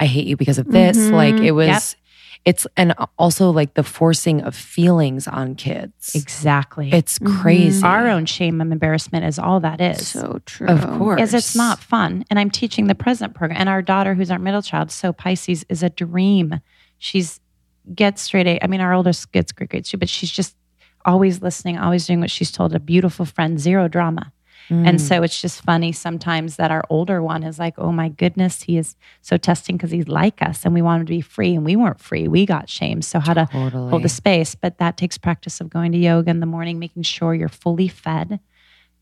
I 0.00 0.06
hate 0.06 0.26
you 0.26 0.36
because 0.36 0.58
of 0.58 0.70
this. 0.70 0.96
Mhm. 0.96 1.12
Like 1.12 1.34
it 1.36 1.52
was 1.52 1.66
Yep. 1.68 1.82
It's 2.44 2.66
and 2.76 2.94
also 3.18 3.50
like 3.50 3.74
the 3.74 3.82
forcing 3.82 4.42
of 4.42 4.54
feelings 4.54 5.26
on 5.26 5.54
kids. 5.54 6.14
Exactly. 6.14 6.92
It's 6.92 7.18
Mhm. 7.18 7.40
crazy. 7.40 7.82
our 7.82 8.06
own 8.08 8.26
shame 8.26 8.60
and 8.60 8.70
embarrassment 8.72 9.24
is 9.24 9.38
all 9.38 9.60
that 9.60 9.80
is. 9.80 10.08
So 10.08 10.40
true. 10.44 10.66
Of 10.68 10.86
course. 10.98 11.16
Because 11.16 11.32
it's 11.34 11.56
not 11.56 11.78
fun. 11.78 12.24
And 12.30 12.38
I'm 12.38 12.50
teaching 12.50 12.86
the 12.86 12.94
present 12.94 13.34
program. 13.34 13.58
And 13.60 13.68
our 13.68 13.80
daughter, 13.82 14.14
who's 14.14 14.30
our 14.30 14.38
middle 14.38 14.62
child, 14.62 14.90
so 14.90 15.12
Pisces 15.12 15.64
is 15.68 15.82
a 15.82 15.88
dream. 15.90 16.60
She's 16.98 17.40
gets 17.94 18.22
straight 18.22 18.46
A. 18.46 18.62
I 18.62 18.66
mean, 18.66 18.80
our 18.80 18.92
oldest 18.94 19.30
gets 19.32 19.52
great 19.52 19.70
grades 19.70 19.90
too, 19.90 19.96
but 19.98 20.08
she's 20.08 20.30
just 20.30 20.56
always 21.04 21.42
listening, 21.42 21.78
always 21.78 22.06
doing 22.06 22.20
what 22.20 22.30
she's 22.30 22.50
told. 22.50 22.74
A 22.74 22.80
beautiful 22.80 23.24
friend, 23.26 23.58
zero 23.60 23.88
drama. 23.88 24.32
Mm. 24.70 24.88
And 24.88 25.00
so 25.00 25.22
it's 25.22 25.40
just 25.40 25.62
funny 25.62 25.92
sometimes 25.92 26.56
that 26.56 26.70
our 26.70 26.82
older 26.88 27.22
one 27.22 27.42
is 27.42 27.58
like, 27.58 27.74
oh 27.78 27.92
my 27.92 28.08
goodness, 28.08 28.62
he 28.62 28.78
is 28.78 28.96
so 29.20 29.36
testing 29.36 29.76
because 29.76 29.90
he's 29.90 30.08
like 30.08 30.40
us 30.42 30.64
and 30.64 30.72
we 30.72 30.80
want 30.82 31.00
him 31.00 31.06
to 31.06 31.10
be 31.12 31.20
free 31.20 31.54
and 31.54 31.64
we 31.64 31.76
weren't 31.76 32.00
free. 32.00 32.28
We 32.28 32.46
got 32.46 32.68
shamed. 32.70 33.04
So 33.04 33.20
how 33.20 33.34
to 33.34 33.46
totally. 33.52 33.90
hold 33.90 34.02
the 34.02 34.08
space. 34.08 34.54
But 34.54 34.78
that 34.78 34.96
takes 34.96 35.18
practice 35.18 35.60
of 35.60 35.68
going 35.70 35.92
to 35.92 35.98
yoga 35.98 36.30
in 36.30 36.40
the 36.40 36.46
morning, 36.46 36.78
making 36.78 37.02
sure 37.02 37.34
you're 37.34 37.48
fully 37.48 37.88
fed. 37.88 38.40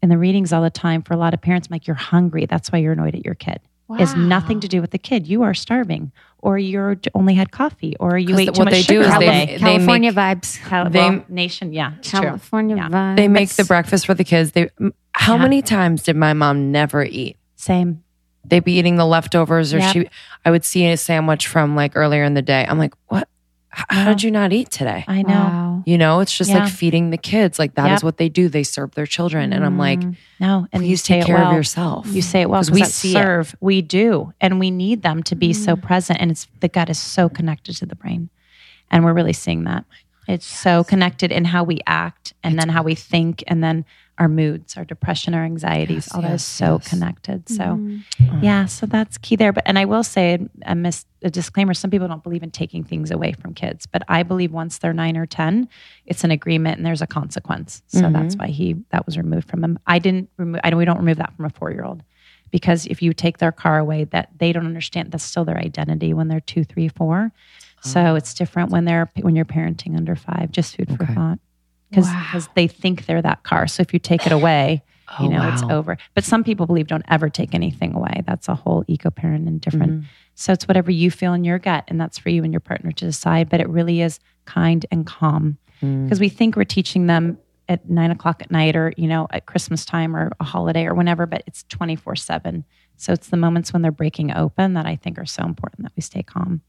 In 0.02 0.08
the 0.08 0.18
readings 0.18 0.52
all 0.52 0.62
the 0.62 0.70
time 0.70 1.00
for 1.02 1.14
a 1.14 1.16
lot 1.16 1.32
of 1.32 1.40
parents, 1.40 1.68
I'm 1.70 1.74
like, 1.76 1.86
you're 1.86 1.94
hungry. 1.94 2.44
That's 2.46 2.72
why 2.72 2.80
you're 2.80 2.92
annoyed 2.94 3.14
at 3.14 3.24
your 3.24 3.36
kid. 3.36 3.60
is 4.00 4.16
nothing 4.16 4.58
to 4.58 4.66
do 4.68 4.80
with 4.80 4.90
the 4.90 4.98
kid. 4.98 5.26
You 5.28 5.42
are 5.42 5.52
starving, 5.52 6.12
or 6.38 6.56
you're 6.58 6.96
only 7.14 7.34
had 7.34 7.52
coffee, 7.52 7.94
or 8.00 8.16
you 8.16 8.36
ate 8.38 8.46
the- 8.46 8.52
too 8.52 8.58
what 8.60 8.64
much 8.64 8.72
they 8.72 8.82
do 8.82 9.02
sugar 9.02 9.06
is 9.06 9.12
all 9.12 9.20
they- 9.20 9.26
day. 9.26 9.46
they 9.52 9.58
California 9.58 10.12
make- 10.12 10.16
vibes. 10.40 10.58
Cal- 10.64 10.88
they- 10.90 10.98
well, 11.10 11.24
nation, 11.28 11.72
yeah, 11.74 11.92
it's 11.98 12.10
true. 12.10 12.20
California 12.20 12.76
Yeah. 12.76 12.88
vibes. 12.88 13.16
They 13.16 13.28
make 13.28 13.50
the 13.50 13.64
breakfast 13.64 14.06
for 14.06 14.14
the 14.14 14.24
kids. 14.24 14.52
They 14.52 14.70
how 15.12 15.36
Yeah. 15.36 15.42
many 15.42 15.62
times 15.62 16.02
did 16.02 16.16
my 16.16 16.32
mom 16.32 16.72
never 16.72 17.04
eat? 17.04 17.36
Same. 17.56 18.02
They'd 18.44 18.64
be 18.64 18.72
eating 18.72 18.96
the 18.96 19.06
leftovers, 19.06 19.72
or 19.72 19.78
Yep. 19.78 19.92
she. 19.92 20.08
I 20.44 20.50
would 20.50 20.64
see 20.64 20.86
a 20.88 20.96
sandwich 20.96 21.46
from 21.46 21.76
like 21.76 21.92
earlier 21.94 22.24
in 22.24 22.34
the 22.34 22.42
day. 22.42 22.66
I'm 22.68 22.78
like, 22.78 22.94
what? 23.08 23.28
H- 23.78 23.84
How 23.88 24.04
did 24.08 24.22
you 24.22 24.30
not 24.30 24.52
eat 24.52 24.70
today? 24.70 25.04
I 25.08 25.22
know. 25.22 25.28
Wow. 25.32 25.82
You 25.86 25.96
know, 25.96 26.20
it's 26.20 26.36
just 26.36 26.50
Yeah. 26.50 26.58
like 26.64 26.68
feeding 26.72 27.08
the 27.10 27.16
kids. 27.16 27.58
Like 27.58 27.74
that 27.76 27.86
is 27.86 27.90
Yep. 27.98 28.02
what 28.02 28.16
they 28.18 28.28
do. 28.28 28.48
They 28.48 28.64
serve 28.64 28.94
their 28.94 29.06
children, 29.06 29.52
and 29.52 29.64
I'm 29.64 29.78
like, 29.78 30.00
Mm. 30.00 30.16
No, 30.40 30.66
and 30.72 30.82
you 30.82 30.90
please 30.90 31.02
say 31.04 31.14
take 31.14 31.22
it 31.22 31.26
care 31.26 31.36
well. 31.38 31.50
of 31.50 31.56
yourself. 31.56 32.06
You 32.12 32.20
say 32.20 32.42
it 32.42 32.50
well 32.50 32.60
because 32.60 32.70
we 32.72 32.80
we 32.82 32.86
see 32.86 33.10
it. 33.10 33.12
serve. 33.12 33.54
We 33.60 33.80
do, 33.80 34.32
and 34.40 34.58
we 34.60 34.70
need 34.70 35.02
them 35.02 35.22
to 35.22 35.34
be 35.34 35.50
Mm. 35.50 35.54
so 35.56 35.76
present. 35.76 36.20
And 36.20 36.30
it's 36.30 36.48
the 36.60 36.68
gut 36.68 36.90
is 36.90 36.98
so 36.98 37.28
connected 37.28 37.76
to 37.76 37.86
the 37.86 37.94
brain, 37.96 38.28
and 38.90 39.04
we're 39.04 39.14
really 39.14 39.32
seeing 39.32 39.64
that. 39.64 39.84
It's 40.28 40.46
so 40.46 40.84
connected 40.84 41.32
in 41.32 41.46
how 41.46 41.62
we 41.64 41.80
act, 41.86 42.34
and 42.44 42.58
then 42.58 42.68
how 42.70 42.82
we 42.82 42.94
think, 42.94 43.42
and 43.46 43.62
then 43.64 43.84
our 44.18 44.28
moods, 44.28 44.76
our 44.76 44.84
depression, 44.84 45.34
our 45.34 45.44
anxieties. 45.44 46.06
Yes, 46.06 46.14
all 46.14 46.22
that 46.22 46.32
is 46.32 46.44
so 46.44 46.78
yes. 46.80 46.88
connected. 46.88 47.48
So. 47.48 47.62
Mhm. 47.62 48.02
Yeah, 48.42 48.66
so 48.66 48.86
that's 48.86 49.18
key 49.18 49.36
there. 49.36 49.52
But 49.52 49.64
and 49.66 49.78
I 49.78 49.84
will 49.84 50.04
say 50.04 50.38
a, 50.66 50.74
mis- 50.74 51.06
a 51.22 51.30
disclaimer: 51.30 51.74
some 51.74 51.90
people 51.90 52.08
don't 52.08 52.22
believe 52.22 52.42
in 52.42 52.50
taking 52.50 52.84
things 52.84 53.10
away 53.10 53.32
from 53.32 53.54
kids, 53.54 53.86
but 53.86 54.02
I 54.08 54.22
believe 54.22 54.52
once 54.52 54.78
they're 54.78 54.92
nine 54.92 55.16
or 55.16 55.26
ten, 55.26 55.68
it's 56.06 56.24
an 56.24 56.30
agreement 56.30 56.76
and 56.76 56.86
there's 56.86 57.02
a 57.02 57.06
consequence. 57.06 57.82
So 57.88 58.00
mm-hmm. 58.00 58.12
that's 58.12 58.36
why 58.36 58.48
he 58.48 58.76
that 58.90 59.06
was 59.06 59.16
removed 59.16 59.48
from 59.48 59.64
him. 59.64 59.78
I 59.86 59.98
didn't 59.98 60.28
remove. 60.36 60.60
I 60.62 60.74
we 60.74 60.84
don't 60.84 60.98
remove 60.98 61.18
that 61.18 61.34
from 61.36 61.46
a 61.46 61.50
four 61.50 61.70
year 61.70 61.84
old 61.84 62.02
because 62.50 62.86
if 62.86 63.02
you 63.02 63.12
take 63.14 63.38
their 63.38 63.52
car 63.52 63.78
away, 63.78 64.04
that 64.04 64.30
they 64.38 64.52
don't 64.52 64.66
understand 64.66 65.10
that's 65.10 65.24
still 65.24 65.44
their 65.44 65.58
identity 65.58 66.12
when 66.12 66.28
they're 66.28 66.40
two, 66.40 66.64
three, 66.64 66.88
four. 66.88 67.32
So 67.80 68.00
ah. 68.00 68.14
it's 68.14 68.34
different 68.34 68.70
when 68.70 68.84
they're 68.84 69.10
when 69.20 69.34
you're 69.34 69.44
parenting 69.44 69.96
under 69.96 70.14
five. 70.14 70.52
Just 70.52 70.76
food 70.76 70.96
for 70.96 71.06
thought 71.06 71.38
because 71.92 72.46
Wow. 72.48 72.52
they 72.56 72.66
think 72.66 73.06
they're 73.06 73.22
that 73.22 73.42
car. 73.44 73.66
So 73.66 73.80
if 73.82 73.92
you 73.92 73.98
take 73.98 74.26
it 74.26 74.32
away 74.32 74.82
oh, 75.18 75.22
you 75.24 75.28
know 75.28 75.46
it's 75.48 75.62
over 75.64 75.98
but 76.14 76.24
some 76.24 76.42
people 76.42 76.64
believe 76.66 76.86
don't 76.86 77.04
ever 77.08 77.28
take 77.28 77.54
anything 77.54 77.94
away 77.94 78.22
that's 78.26 78.48
a 78.48 78.54
whole 78.54 78.82
eco 78.88 79.10
parent 79.10 79.46
and 79.46 79.60
different 79.60 79.92
Mhm. 79.92 80.04
so 80.34 80.52
it's 80.54 80.66
whatever 80.66 80.90
you 80.90 81.10
feel 81.10 81.34
in 81.34 81.44
your 81.44 81.58
gut 81.58 81.84
and 81.88 82.00
that's 82.00 82.16
for 82.18 82.30
you 82.30 82.42
and 82.44 82.52
your 82.52 82.60
partner 82.60 82.92
to 82.92 83.04
decide 83.04 83.50
but 83.50 83.60
it 83.60 83.68
really 83.68 84.00
is 84.00 84.20
kind 84.46 84.86
and 84.90 85.04
calm 85.06 85.58
Mm. 85.82 86.04
because 86.04 86.18
we 86.20 86.28
think 86.30 86.56
we're 86.56 86.64
teaching 86.64 87.08
them 87.08 87.36
at 87.68 87.90
nine 87.90 88.10
o'clock 88.12 88.40
at 88.40 88.50
night 88.50 88.74
or 88.76 88.92
you 88.96 89.06
know 89.08 89.26
at 89.30 89.44
christmas 89.46 89.84
time 89.84 90.16
or 90.16 90.30
a 90.40 90.44
holiday 90.44 90.86
or 90.86 90.94
whenever 90.94 91.26
but 91.26 91.42
it's 91.46 91.64
24 91.64 92.16
7 92.16 92.64
so 92.96 93.12
it's 93.12 93.28
the 93.28 93.36
moments 93.36 93.72
when 93.72 93.82
they're 93.82 93.92
breaking 93.92 94.34
open 94.34 94.72
that 94.74 94.86
i 94.86 94.96
think 94.96 95.18
are 95.18 95.26
so 95.26 95.42
important 95.44 95.82
that 95.82 95.92
we 95.96 96.00
stay 96.00 96.22
calm 96.22 96.62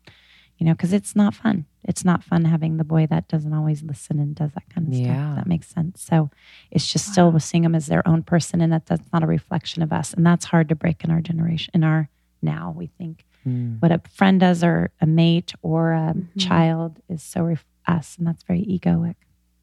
you 0.58 0.66
know 0.66 0.74
because 0.74 0.94
it's 0.94 1.16
not 1.16 1.34
fun 1.34 1.66
it's 1.84 2.06
not 2.06 2.24
fun 2.24 2.46
having 2.46 2.78
the 2.78 2.84
boy 2.84 3.06
that 3.08 3.28
doesn't 3.28 3.54
always 3.54 3.84
listen 3.84 4.20
and 4.20 4.36
does 4.36 4.52
that 4.54 4.70
kind 4.70 4.88
of 4.88 4.94
Yeah. 4.94 5.04
stuff 5.04 5.36
that 5.38 5.48
makes 5.48 5.68
sense 5.68 6.02
so 6.02 6.30
it's 6.72 6.92
just 6.92 7.12
still 7.12 7.38
seeing 7.40 7.64
them 7.64 7.76
as 7.76 7.88
their 7.88 8.08
own 8.08 8.24
person 8.24 8.62
and 8.62 8.72
that 8.72 8.86
that's 8.86 9.12
not 9.12 9.24
a 9.24 9.28
reflection 9.28 9.82
of 9.82 9.92
us 9.92 10.14
and 10.14 10.26
that's 10.26 10.46
hard 10.46 10.70
to 10.70 10.76
break 10.76 11.04
in 11.04 11.12
our 11.12 11.22
generation 11.22 11.72
in 11.74 11.84
our 11.84 12.10
now 12.42 12.74
we 12.76 12.88
think 12.88 13.26
Mm. 13.46 13.82
what 13.82 13.92
a 13.92 14.00
friend 14.14 14.40
does 14.40 14.64
or 14.64 14.90
a 15.02 15.06
mate 15.06 15.52
or 15.62 15.92
a 15.92 16.14
Mhm. 16.16 16.28
child 16.40 17.02
is 17.10 17.22
so 17.22 17.44
ref- 17.44 17.66
us 17.86 18.16
and 18.18 18.26
that's 18.26 18.44
very 18.44 18.64
egoic 18.64 19.16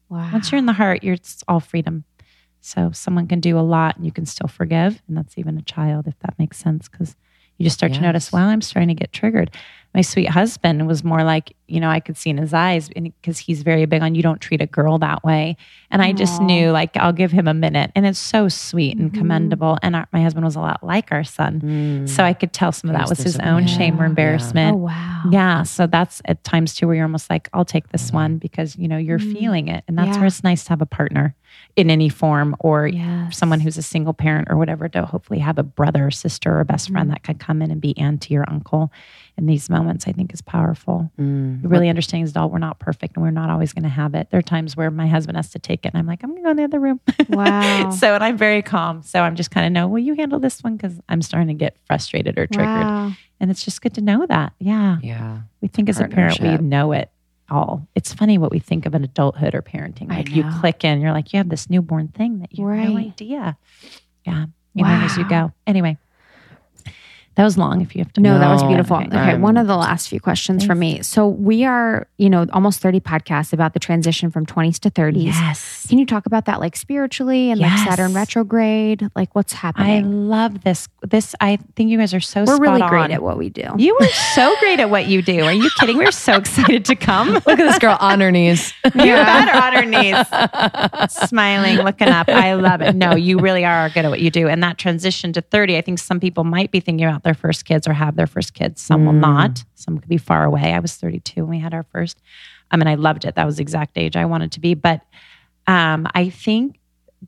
Wow. 0.07 0.29
once 0.31 0.51
you're 0.51 0.59
in 0.59 0.67
the 0.67 0.73
heart 0.73 1.03
you're 1.03 1.15
it's 1.15 1.43
all 1.47 1.59
freedom 1.59 2.03
so 2.59 2.91
someone 2.91 3.25
can 3.25 3.39
do 3.39 3.57
a 3.57 3.61
lot 3.61 3.95
and 3.97 4.05
you 4.05 4.11
can 4.11 4.27
still 4.27 4.47
forgive 4.47 5.01
and 5.07 5.17
that's 5.17 5.35
even 5.39 5.57
a 5.57 5.63
child 5.63 6.05
if 6.07 6.19
that 6.19 6.37
makes 6.37 6.57
sense 6.57 6.87
because 6.87 7.15
you 7.57 7.63
just 7.63 7.75
start 7.75 7.91
to 7.93 8.01
notice 8.01 8.25
Yes. 8.27 8.33
wow 8.33 8.49
i'm 8.49 8.61
starting 8.61 8.89
to 8.89 8.93
get 8.93 9.11
triggered 9.11 9.49
my 9.93 10.01
sweet 10.01 10.29
husband 10.29 10.87
was 10.87 11.03
more 11.03 11.23
like 11.23 11.53
you 11.67 11.79
know 11.79 11.89
i 11.89 11.99
could 11.99 12.15
see 12.17 12.29
in 12.29 12.37
his 12.37 12.53
eyes 12.53 12.89
because 12.89 13.37
he's 13.37 13.61
very 13.63 13.85
big 13.85 14.01
on 14.01 14.15
you 14.15 14.21
don't 14.21 14.39
treat 14.41 14.61
a 14.61 14.65
girl 14.65 14.97
that 14.99 15.23
way 15.23 15.55
and 15.89 16.01
i 16.01 16.11
just 16.13 16.39
knew 16.41 16.71
like 16.71 16.95
i'll 16.97 17.11
give 17.13 17.31
him 17.31 17.47
a 17.47 17.53
minute 17.53 17.91
and 17.95 18.05
it's 18.05 18.19
so 18.19 18.47
sweet 18.47 18.97
and 18.97 19.11
Mhm. 19.11 19.17
commendable 19.17 19.77
and 19.81 19.95
our, 19.95 20.07
my 20.13 20.21
husband 20.21 20.45
was 20.45 20.55
a 20.55 20.59
lot 20.61 20.83
like 20.83 21.11
our 21.11 21.23
son 21.23 21.61
Mm. 21.61 22.09
so 22.09 22.23
i 22.23 22.33
could 22.33 22.53
tell 22.53 22.71
some 22.71 22.89
of 22.89 22.95
that 22.97 23.09
was 23.09 23.19
his 23.19 23.37
own 23.39 23.67
shame 23.67 23.99
or 23.99 24.03
Yeah. 24.03 24.09
embarrassment 24.09 24.75
Oh 24.75 24.77
wow. 24.77 25.23
yeah. 25.29 25.63
So 25.63 25.87
that's 25.87 26.21
at 26.25 26.43
times 26.43 26.73
too 26.75 26.87
where 26.87 26.95
you're 26.95 27.05
almost 27.05 27.29
like, 27.29 27.47
I'll 27.53 27.63
take 27.65 27.89
this 27.89 28.11
one 28.11 28.37
because, 28.37 28.75
you 28.75 28.87
know, 28.87 28.97
you're 28.97 29.19
Mm. 29.19 29.33
feeling 29.33 29.67
it. 29.67 29.83
And 29.87 29.95
that's 29.97 30.15
Yeah. 30.15 30.21
where 30.21 30.25
it's 30.27 30.43
nice 30.43 30.63
to 30.63 30.69
have 30.69 30.81
a 30.81 30.85
partner 30.87 31.35
in 31.75 31.91
any 31.91 32.09
form 32.09 32.55
or 32.59 32.87
Yes. 32.87 33.37
someone 33.37 33.59
who's 33.59 33.77
a 33.77 33.83
single 33.83 34.13
parent 34.13 34.47
or 34.49 34.57
whatever 34.57 34.89
to 34.89 35.05
hopefully 35.05 35.39
have 35.39 35.59
a 35.59 35.63
brother 35.63 36.07
or 36.07 36.11
sister 36.11 36.59
or 36.59 36.63
best 36.63 36.89
friend 36.89 37.11
that 37.11 37.21
could 37.23 37.39
come 37.39 37.61
in 37.61 37.69
and 37.69 37.79
be 37.81 37.95
auntie 37.99 38.35
or 38.35 38.45
uncle 38.49 38.91
in 39.37 39.45
these 39.45 39.69
moments, 39.69 40.07
I 40.07 40.11
think 40.11 40.33
is 40.33 40.41
powerful. 40.41 41.11
Mm. 41.19 41.61
Really 41.63 41.89
understanding 41.89 42.23
as 42.23 42.31
adult, 42.31 42.51
we're 42.51 42.59
not 42.59 42.79
perfect 42.79 43.15
and 43.15 43.23
we're 43.23 43.31
not 43.31 43.49
always 43.49 43.73
going 43.73 43.83
to 43.83 43.89
have 43.89 44.13
it. 44.13 44.29
There 44.29 44.37
are 44.37 44.43
times 44.43 44.75
where 44.75 44.91
my 44.91 45.07
husband 45.07 45.37
has 45.37 45.49
to 45.51 45.59
take 45.59 45.85
it 45.85 45.93
and 45.93 45.99
I'm 45.99 46.05
like, 46.05 46.23
I'm 46.23 46.31
going 46.31 46.41
to 46.41 46.45
go 46.45 46.51
in 46.51 46.57
the 46.57 46.63
other 46.63 46.79
room. 46.79 46.99
Wow. 47.29 47.89
so, 47.99 48.13
and 48.13 48.23
I'm 48.23 48.37
very 48.37 48.61
calm. 48.61 49.03
So 49.03 49.21
I'm 49.21 49.35
just 49.35 49.51
kind 49.51 49.65
of 49.65 49.71
know, 49.71 49.87
will 49.87 49.99
you 49.99 50.15
handle 50.15 50.39
this 50.39 50.63
one? 50.63 50.75
Because 50.75 50.99
I'm 51.09 51.21
starting 51.21 51.47
to 51.47 51.53
get 51.53 51.77
frustrated 51.85 52.37
or 52.37 52.47
triggered. 52.47 52.67
Wow. 52.67 53.13
And 53.39 53.49
it's 53.49 53.63
just 53.63 53.81
good 53.81 53.95
to 53.95 54.01
know 54.01 54.25
that. 54.27 54.53
Yeah. 54.59 54.97
Yeah. 55.01 55.39
We 55.61 55.67
think 55.67 55.89
as 55.89 55.99
a 55.99 56.07
parent, 56.07 56.39
we 56.39 56.57
know 56.57 56.91
it 56.91 57.11
all. 57.49 57.87
It's 57.95 58.13
funny 58.13 58.37
what 58.37 58.51
we 58.51 58.59
think 58.59 58.85
of 58.85 58.93
an 58.93 59.03
adulthood 59.03 59.55
or 59.55 59.61
parenting. 59.61 60.09
Like 60.09 60.29
you 60.29 60.43
click 60.59 60.83
in, 60.83 61.01
you're 61.01 61.11
like, 61.11 61.33
you 61.33 61.37
have 61.37 61.49
this 61.49 61.69
newborn 61.69 62.09
thing 62.09 62.39
that 62.39 62.57
you 62.57 62.67
have 62.67 62.89
no 62.89 62.97
idea. 62.97 63.57
Yeah. 64.25 64.45
You 64.73 64.85
learn 64.85 65.03
as 65.03 65.17
you 65.17 65.27
go. 65.27 65.51
Anyway, 65.67 65.97
that 67.35 67.43
was 67.45 67.57
long 67.57 67.81
if 67.81 67.95
you 67.95 68.03
have 68.03 68.11
to. 68.13 68.21
No, 68.21 68.37
that 68.37 68.51
was 68.51 68.61
beautiful. 68.63 68.97
Okay. 68.97 69.07
Okay, 69.07 69.37
one 69.37 69.55
of 69.57 69.65
the 69.67 69.77
last 69.77 70.09
few 70.09 70.19
questions 70.19 70.65
for 70.65 70.75
me. 70.75 71.01
So 71.01 71.27
we 71.27 71.63
are, 71.63 72.07
you 72.17 72.29
know, 72.29 72.45
almost 72.51 72.81
30 72.81 72.99
podcasts 72.99 73.53
about 73.53 73.73
the 73.73 73.79
transition 73.79 74.29
from 74.31 74.45
20s 74.45 74.79
to 74.79 74.89
30s. 74.91 75.23
Yes. 75.25 75.85
Can 75.87 75.97
you 75.97 76.05
talk 76.05 76.25
about 76.25 76.45
that 76.45 76.59
like 76.59 76.75
spiritually 76.75 77.49
and 77.51 77.59
Yes. 77.59 77.79
like 77.79 77.89
Saturn 77.89 78.13
retrograde? 78.13 79.07
Like 79.15 79.33
what's 79.33 79.53
happening? 79.53 80.03
I 80.05 80.07
love 80.07 80.63
this. 80.63 80.89
This, 81.03 81.33
I 81.39 81.57
think 81.75 81.89
you 81.89 81.97
guys 81.97 82.13
are 82.13 82.19
so 82.19 82.43
We're 82.45 82.57
really 82.59 82.79
spot 82.79 82.89
great 82.89 83.01
on. 83.05 83.11
at 83.11 83.23
what 83.23 83.37
we 83.37 83.49
do. 83.49 83.63
You 83.77 83.97
are 84.01 84.07
so 84.35 84.53
great 84.59 84.79
at 84.81 84.89
what 84.89 85.07
you 85.07 85.21
do. 85.21 85.43
Are 85.45 85.53
you 85.53 85.69
kidding? 85.79 85.97
We're 85.97 86.11
so 86.11 86.35
excited 86.35 86.83
to 86.85 86.95
come. 86.95 87.29
Look 87.33 87.47
at 87.47 87.57
this 87.57 87.79
girl 87.79 87.97
on 87.99 88.19
her 88.19 88.31
knees. 88.31 88.73
You 88.93 89.13
better 89.13 89.57
on 89.57 89.73
her 89.73 89.85
knees, 89.85 90.15
smiling, 91.27 91.77
looking 91.77 92.07
up. 92.09 92.27
I 92.29 92.53
love 92.53 92.81
it. 92.81 92.95
No, 92.95 93.15
you 93.15 93.39
really 93.39 93.63
are 93.65 93.89
good 93.89 94.05
at 94.05 94.09
what 94.11 94.19
you 94.21 94.29
do. 94.29 94.47
And 94.47 94.61
that 94.63 94.77
transition 94.77 95.33
to 95.33 95.41
30, 95.41 95.77
I 95.77 95.81
think 95.81 95.99
some 95.99 96.19
people 96.19 96.43
might 96.43 96.71
be 96.71 96.79
thinking 96.79 97.05
about 97.07 97.20
their 97.23 97.33
first 97.33 97.65
kids 97.65 97.87
or 97.87 97.93
have 97.93 98.15
their 98.15 98.27
first 98.27 98.53
kids. 98.53 98.81
Some 98.81 99.05
will 99.05 99.13
Mm. 99.13 99.19
not. 99.19 99.63
Some 99.75 99.97
could 99.99 100.09
be 100.09 100.17
far 100.17 100.43
away. 100.43 100.73
I 100.73 100.79
was 100.79 100.95
32 100.95 101.41
when 101.41 101.49
we 101.57 101.59
had 101.59 101.73
our 101.73 101.83
first. 101.83 102.21
I 102.71 102.77
mean, 102.77 102.87
I 102.87 102.95
loved 102.95 103.25
it. 103.25 103.35
That 103.35 103.45
was 103.45 103.57
the 103.57 103.61
exact 103.61 103.97
age 103.97 104.15
I 104.15 104.25
wanted 104.25 104.51
to 104.53 104.59
be. 104.59 104.73
But 104.73 105.01
um, 105.67 106.07
I 106.15 106.29
think 106.29 106.79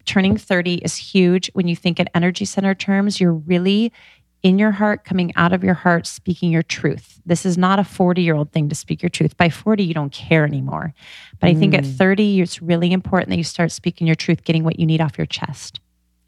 turning 0.06 0.38
30 0.38 0.76
is 0.76 0.96
huge 0.96 1.50
when 1.54 1.68
you 1.68 1.76
think 1.76 2.00
in 2.00 2.08
energy 2.16 2.46
center 2.46 2.74
terms. 2.74 3.20
You're 3.20 3.34
really 3.34 3.92
in 4.42 4.60
your 4.60 4.72
heart, 4.72 5.06
coming 5.06 5.32
out 5.38 5.54
of 5.54 5.64
your 5.64 5.74
heart, 5.76 6.06
speaking 6.06 6.52
your 6.52 6.64
truth. 6.64 7.22
This 7.26 7.46
is 7.46 7.58
not 7.58 7.80
a 7.80 7.84
40 7.86 8.22
year 8.22 8.36
old 8.36 8.52
thing 8.52 8.68
to 8.70 8.76
speak 8.76 9.02
your 9.02 9.10
truth. 9.10 9.38
By 9.38 9.50
40, 9.50 9.84
you 9.84 9.94
don't 9.94 10.12
care 10.12 10.44
anymore. 10.46 10.94
But 11.40 11.50
I 11.50 11.54
think 11.54 11.74
at 11.74 11.84
Mm. 11.86 11.96
30, 11.96 12.42
it's 12.42 12.62
really 12.62 12.92
important 12.92 13.30
that 13.30 13.38
you 13.38 13.44
start 13.46 13.72
speaking 13.72 14.06
your 14.08 14.16
truth, 14.18 14.44
getting 14.44 14.64
what 14.66 14.80
you 14.80 14.86
need 14.86 15.00
off 15.00 15.18
your 15.18 15.28
chest. 15.28 15.80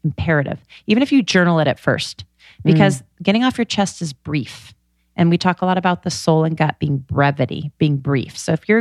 Imperative. 0.04 0.64
Even 0.86 1.02
if 1.02 1.10
you 1.12 1.22
journal 1.22 1.58
it 1.58 1.66
at 1.66 1.78
first, 1.80 2.24
because 2.64 3.02
mm. 3.02 3.04
getting 3.22 3.44
off 3.44 3.58
your 3.58 3.64
chest 3.64 4.02
is 4.02 4.12
brief. 4.12 4.74
And 5.16 5.30
we 5.30 5.38
talk 5.38 5.62
a 5.62 5.66
lot 5.66 5.78
about 5.78 6.02
the 6.02 6.10
soul 6.10 6.44
and 6.44 6.56
gut 6.56 6.78
being 6.78 6.98
brevity, 6.98 7.72
being 7.78 7.96
brief. 7.96 8.36
So 8.36 8.52
if 8.52 8.68
you're 8.68 8.80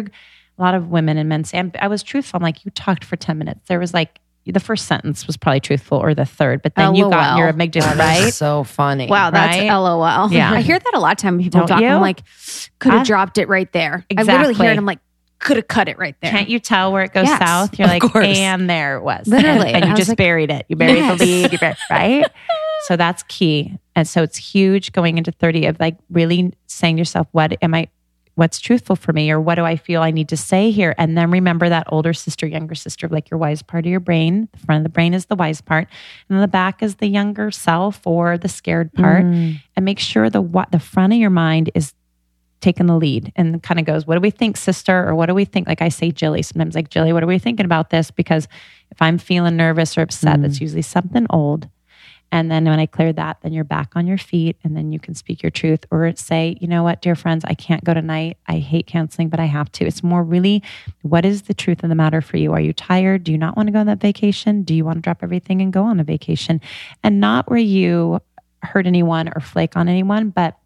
a 0.58 0.62
lot 0.62 0.76
of 0.76 0.90
women 0.90 1.18
and 1.18 1.30
men 1.30 1.44
say, 1.44 1.60
I'm, 1.60 1.72
I 1.80 1.88
was 1.88 2.04
truthful. 2.04 2.38
I'm 2.38 2.44
like, 2.44 2.66
you 2.66 2.72
talked 2.72 3.06
for 3.06 3.16
10 3.16 3.38
minutes. 3.38 3.62
There 3.68 3.80
was 3.80 3.94
like, 3.94 4.20
the 4.46 4.60
first 4.60 4.86
sentence 4.86 5.26
was 5.26 5.38
probably 5.38 5.60
truthful 5.60 5.98
or 5.98 6.14
the 6.14 6.26
third, 6.26 6.62
but 6.62 6.76
then 6.76 6.94
you 6.94 7.06
oh, 7.06 7.10
got 7.10 7.32
in 7.32 7.38
your 7.40 7.52
LOL. 7.52 7.58
amygdala, 7.58 7.96
That's 7.96 8.24
right? 8.24 8.34
So 8.34 8.64
funny. 8.64 9.08
Wow, 9.08 9.32
that's 9.32 9.58
Right? 9.58 9.72
LOL. 9.72 10.32
Yeah. 10.32 10.52
I 10.54 10.62
hear 10.62 10.78
that 10.78 10.94
a 10.94 11.00
lot 11.00 11.14
of 11.14 11.18
time 11.18 11.38
when 11.38 11.44
people 11.44 11.62
Don't 11.62 11.68
talk. 11.68 11.82
you? 11.82 11.88
I'm 11.88 12.02
like, 12.02 12.22
could 12.78 12.92
have 12.92 13.02
I- 13.02 13.06
dropped 13.06 13.38
it 13.40 13.48
right 13.48 13.72
there. 13.72 14.06
I 14.16 14.22
literally 14.22 14.54
hear 14.54 14.66
Exactly. 14.66 14.68
it. 14.68 14.78
I'm 14.78 14.86
like, 14.86 15.00
could 15.40 15.58
have 15.58 15.68
cut 15.68 15.88
it 15.90 15.98
right 15.98 16.16
there. 16.22 16.32
Can't 16.32 16.50
you 16.50 16.60
tell 16.60 16.92
where 16.92 17.04
it 17.04 17.14
goes 17.14 17.26
Yes, 17.26 17.40
south? 17.40 17.78
You're 17.78 17.88
like, 17.88 18.02
course. 18.04 18.26
and 18.26 18.70
there 18.70 18.98
it 18.98 19.04
was. 19.04 19.28
Literally. 19.28 19.74
And, 19.74 19.84
I 19.86 19.90
you 19.90 19.96
just 19.96 20.10
like, 20.10 20.18
buried 20.18 20.52
it. 20.52 20.66
You 20.70 20.76
buried 20.76 20.98
Yes. 20.98 21.20
the 21.20 21.26
lead, 21.26 21.52
you 21.52 21.58
buried, 21.58 21.78
right? 21.90 22.26
so 22.88 22.96
that's 22.96 23.24
key. 23.24 23.78
And 23.96 24.08
so 24.08 24.24
it's 24.24 24.38
huge 24.38 24.92
going 24.92 25.18
into 25.18 25.32
30 25.32 25.66
of 25.68 25.80
like 25.80 25.98
really 26.10 26.54
saying 26.68 26.98
to 26.98 27.00
yourself, 27.02 27.28
what 27.32 27.58
am 27.62 27.74
I, 27.74 27.88
what's 28.36 28.60
truthful 28.60 28.96
for 28.96 29.14
me? 29.14 29.32
Or 29.32 29.40
what 29.40 29.56
do 29.56 29.64
I 29.64 29.76
feel 29.78 30.02
I 30.02 30.12
need 30.12 30.30
to 30.30 30.38
say 30.38 30.70
here? 30.72 30.94
And 30.98 31.18
then 31.18 31.32
remember 31.32 31.70
that 31.70 31.88
older 31.90 32.14
sister, 32.14 32.46
younger 32.46 32.76
sister, 32.76 33.08
like 33.08 33.30
your 33.30 33.38
wise 33.38 33.62
part 33.62 33.86
of 33.86 33.90
your 33.92 34.00
brain. 34.02 34.50
The 34.52 34.60
front 34.60 34.80
of 34.80 34.84
the 34.84 34.90
brain 34.94 35.14
is 35.14 35.26
the 35.28 35.36
wise 35.36 35.62
part. 35.62 35.88
And 36.30 36.42
the 36.42 36.48
back 36.48 36.84
is 36.84 36.96
the 36.96 37.08
younger 37.08 37.52
self 37.52 38.06
or 38.06 38.38
the 38.38 38.50
scared 38.50 38.94
part. 38.94 39.24
Mm. 39.24 39.62
And 39.76 39.86
make 39.86 40.00
sure 40.00 40.30
the 40.30 40.42
what 40.42 40.72
the 40.72 40.80
front 40.80 41.14
of 41.14 41.20
your 41.20 41.30
mind 41.30 41.72
is 41.74 41.94
taking 42.62 42.88
the 42.88 42.98
lead 42.98 43.32
and 43.36 43.62
kind 43.62 43.80
of 43.80 43.86
goes, 43.86 44.06
What 44.08 44.16
do 44.16 44.22
we 44.22 44.32
think, 44.32 44.58
sister? 44.58 45.08
Or 45.08 45.16
what 45.16 45.28
do 45.28 45.34
we 45.36 45.46
think? 45.46 45.68
Like 45.68 45.82
I 45.82 45.90
say, 45.90 46.12
Jilly, 46.12 46.42
sometimes 46.42 46.76
like, 46.76 46.90
Jilly, 46.90 47.14
what 47.14 47.24
are 47.24 47.28
we 47.28 47.40
thinking 47.40 47.66
about 47.66 47.90
this? 47.90 48.12
Because 48.12 48.48
if 48.92 49.02
I'm 49.02 49.18
feeling 49.18 49.56
nervous 49.56 49.98
or 49.98 50.02
upset, 50.02 50.40
Mm. 50.40 50.42
that's 50.42 50.60
usually 50.60 50.82
something 50.82 51.28
old. 51.30 51.70
And 52.32 52.52
then 52.52 52.66
when 52.66 52.80
I 52.80 52.86
clear 52.86 53.14
that, 53.14 53.38
then 53.42 53.54
you're 53.54 53.64
back 53.64 53.96
on 53.96 54.08
your 54.08 54.18
feet 54.18 54.58
and 54.64 54.76
then 54.76 54.92
you 54.92 55.00
can 55.00 55.16
speak 55.16 55.42
your 55.42 55.52
truth 55.52 55.86
or 55.92 56.14
say, 56.16 56.58
you 56.60 56.68
know 56.68 56.84
what, 56.84 57.02
dear 57.02 57.16
friends, 57.16 57.46
I 57.46 57.54
can't 57.54 57.84
go 57.84 57.94
tonight. 57.94 58.38
I 58.48 58.58
hate 58.60 58.88
canceling, 58.88 59.30
but 59.30 59.40
I 59.40 59.46
have 59.46 59.72
to. 59.74 59.86
It's 59.86 60.04
more 60.04 60.24
really 60.24 60.62
what 61.02 61.26
is 61.26 61.44
the 61.44 61.54
truth 61.54 61.84
of 61.84 61.90
the 61.90 61.96
matter 61.96 62.22
for 62.22 62.38
you? 62.38 62.52
Are 62.54 62.60
you 62.60 62.74
tired? 62.74 63.24
Do 63.24 63.32
you 63.32 63.38
not 63.38 63.56
want 63.56 63.68
to 63.68 63.74
go 63.74 63.80
on 63.80 63.86
that 63.88 64.02
vacation? 64.02 64.64
Do 64.64 64.74
you 64.74 64.84
want 64.84 64.98
to 64.98 65.02
drop 65.02 65.20
everything 65.22 65.62
and 65.62 65.72
go 65.72 65.84
on 65.84 66.00
a 66.00 66.04
vacation? 66.04 66.60
And 67.04 67.20
not 67.20 67.50
where 67.50 67.60
you 67.60 68.20
hurt 68.64 68.88
anyone 68.88 69.30
or 69.34 69.40
flake 69.40 69.78
on 69.78 69.88
anyone, 69.88 70.30
but 70.30 70.58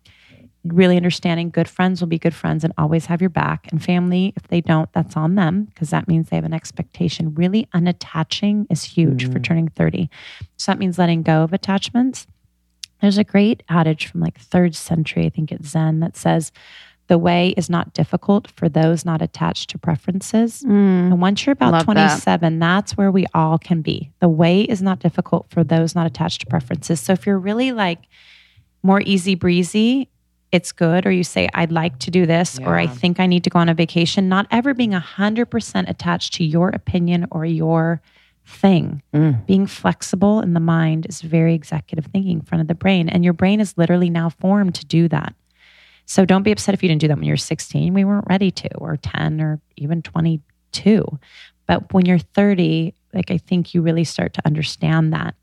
really 0.73 0.97
understanding 0.97 1.49
good 1.49 1.67
friends 1.67 2.01
will 2.01 2.07
be 2.07 2.19
good 2.19 2.33
friends 2.33 2.63
and 2.63 2.73
always 2.77 3.05
have 3.05 3.21
your 3.21 3.29
back. 3.29 3.67
And 3.71 3.83
family, 3.83 4.33
if 4.35 4.47
they 4.47 4.61
don't, 4.61 4.91
that's 4.93 5.15
on 5.15 5.35
them 5.35 5.65
because 5.65 5.89
that 5.89 6.07
means 6.07 6.29
they 6.29 6.35
have 6.35 6.45
an 6.45 6.53
expectation. 6.53 7.33
Really 7.35 7.67
unattaching 7.73 8.65
is 8.69 8.83
huge 8.83 9.27
mm. 9.27 9.33
for 9.33 9.39
turning 9.39 9.69
30. 9.69 10.09
So 10.57 10.71
that 10.71 10.79
means 10.79 10.97
letting 10.97 11.23
go 11.23 11.43
of 11.43 11.53
attachments. 11.53 12.27
There's 13.01 13.17
a 13.17 13.23
great 13.23 13.63
adage 13.69 14.07
from 14.07 14.21
like 14.21 14.39
third 14.39 14.75
century, 14.75 15.25
I 15.25 15.29
think 15.29 15.51
it's 15.51 15.69
Zen, 15.69 16.01
that 16.01 16.17
says, 16.17 16.51
the 17.09 17.17
way 17.17 17.55
is 17.57 17.69
not 17.69 17.93
difficult 17.93 18.51
for 18.51 18.69
those 18.69 19.03
not 19.03 19.21
attached 19.21 19.71
to 19.71 19.79
preferences. 19.79 20.61
Mm, 20.61 21.11
and 21.11 21.21
once 21.21 21.43
you're 21.43 21.53
about 21.53 21.83
27, 21.83 22.59
that. 22.59 22.65
that's 22.65 22.95
where 22.95 23.11
we 23.11 23.25
all 23.33 23.57
can 23.57 23.81
be. 23.81 24.11
The 24.19 24.29
way 24.29 24.61
is 24.61 24.81
not 24.81 24.99
difficult 24.99 25.47
for 25.49 25.63
those 25.63 25.95
not 25.95 26.05
attached 26.05 26.41
to 26.41 26.47
preferences. 26.47 27.01
So 27.01 27.13
if 27.13 27.25
you're 27.25 27.39
really 27.39 27.71
like 27.71 28.03
more 28.83 29.01
easy 29.01 29.33
breezy, 29.33 30.07
it's 30.51 30.71
good, 30.71 31.05
or 31.05 31.11
you 31.11 31.23
say, 31.23 31.47
I'd 31.53 31.71
like 31.71 31.99
to 31.99 32.11
do 32.11 32.25
this, 32.25 32.57
yeah. 32.59 32.67
or 32.67 32.75
I 32.75 32.87
think 32.87 33.19
I 33.19 33.27
need 33.27 33.43
to 33.43 33.49
go 33.49 33.59
on 33.59 33.69
a 33.69 33.73
vacation, 33.73 34.29
not 34.29 34.47
ever 34.49 34.73
being 34.73 34.91
100% 34.91 35.89
attached 35.89 36.33
to 36.35 36.43
your 36.43 36.69
opinion 36.69 37.27
or 37.31 37.45
your 37.45 38.01
thing. 38.45 39.01
Mm. 39.13 39.45
Being 39.45 39.67
flexible 39.67 40.41
in 40.41 40.53
the 40.53 40.59
mind 40.59 41.05
is 41.07 41.21
very 41.21 41.53
executive 41.53 42.05
thinking 42.05 42.39
in 42.39 42.41
front 42.41 42.61
of 42.61 42.67
the 42.67 42.75
brain. 42.75 43.07
And 43.07 43.23
your 43.23 43.33
brain 43.33 43.59
is 43.59 43.77
literally 43.77 44.09
now 44.09 44.29
formed 44.29 44.75
to 44.75 44.85
do 44.85 45.07
that. 45.09 45.35
So 46.05 46.25
don't 46.25 46.41
be 46.41 46.51
upset 46.51 46.73
if 46.73 46.81
you 46.81 46.89
didn't 46.89 47.01
do 47.01 47.07
that 47.09 47.17
when 47.17 47.27
you're 47.27 47.37
16. 47.37 47.93
We 47.93 48.03
weren't 48.03 48.25
ready 48.27 48.49
to, 48.49 48.75
or 48.77 48.97
10, 48.97 49.39
or 49.41 49.61
even 49.77 50.01
22. 50.01 51.19
But 51.67 51.93
when 51.93 52.07
you're 52.07 52.17
30, 52.17 52.95
like 53.13 53.29
I 53.29 53.37
think 53.37 53.75
you 53.75 53.83
really 53.83 54.03
start 54.03 54.33
to 54.33 54.41
understand 54.45 55.13
that. 55.13 55.35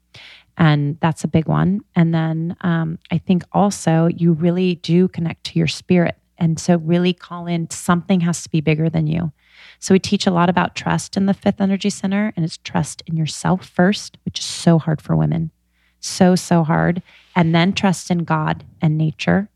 And 0.58 0.98
that's 1.00 1.24
a 1.24 1.28
big 1.28 1.48
one. 1.48 1.80
And 1.94 2.14
then 2.14 2.56
um, 2.62 2.98
I 3.10 3.18
think 3.18 3.44
also 3.52 4.06
you 4.06 4.32
really 4.32 4.76
do 4.76 5.08
connect 5.08 5.44
to 5.44 5.58
your 5.58 5.68
spirit. 5.68 6.16
And 6.38 6.58
so, 6.58 6.76
really 6.76 7.14
call 7.14 7.46
in 7.46 7.70
something 7.70 8.20
has 8.20 8.42
to 8.42 8.50
be 8.50 8.60
bigger 8.60 8.90
than 8.90 9.06
you. 9.06 9.32
So, 9.78 9.94
we 9.94 9.98
teach 9.98 10.26
a 10.26 10.30
lot 10.30 10.50
about 10.50 10.74
trust 10.74 11.16
in 11.16 11.24
the 11.24 11.32
fifth 11.32 11.62
energy 11.62 11.88
center, 11.88 12.32
and 12.36 12.44
it's 12.44 12.58
trust 12.58 13.02
in 13.06 13.16
yourself 13.16 13.66
first, 13.66 14.18
which 14.26 14.40
is 14.40 14.44
so 14.44 14.78
hard 14.78 15.00
for 15.00 15.16
women. 15.16 15.50
So, 16.00 16.34
so 16.34 16.62
hard. 16.62 17.02
And 17.34 17.54
then 17.54 17.72
trust 17.72 18.10
in 18.10 18.24
God 18.24 18.64
and 18.82 18.98
nature 18.98 19.48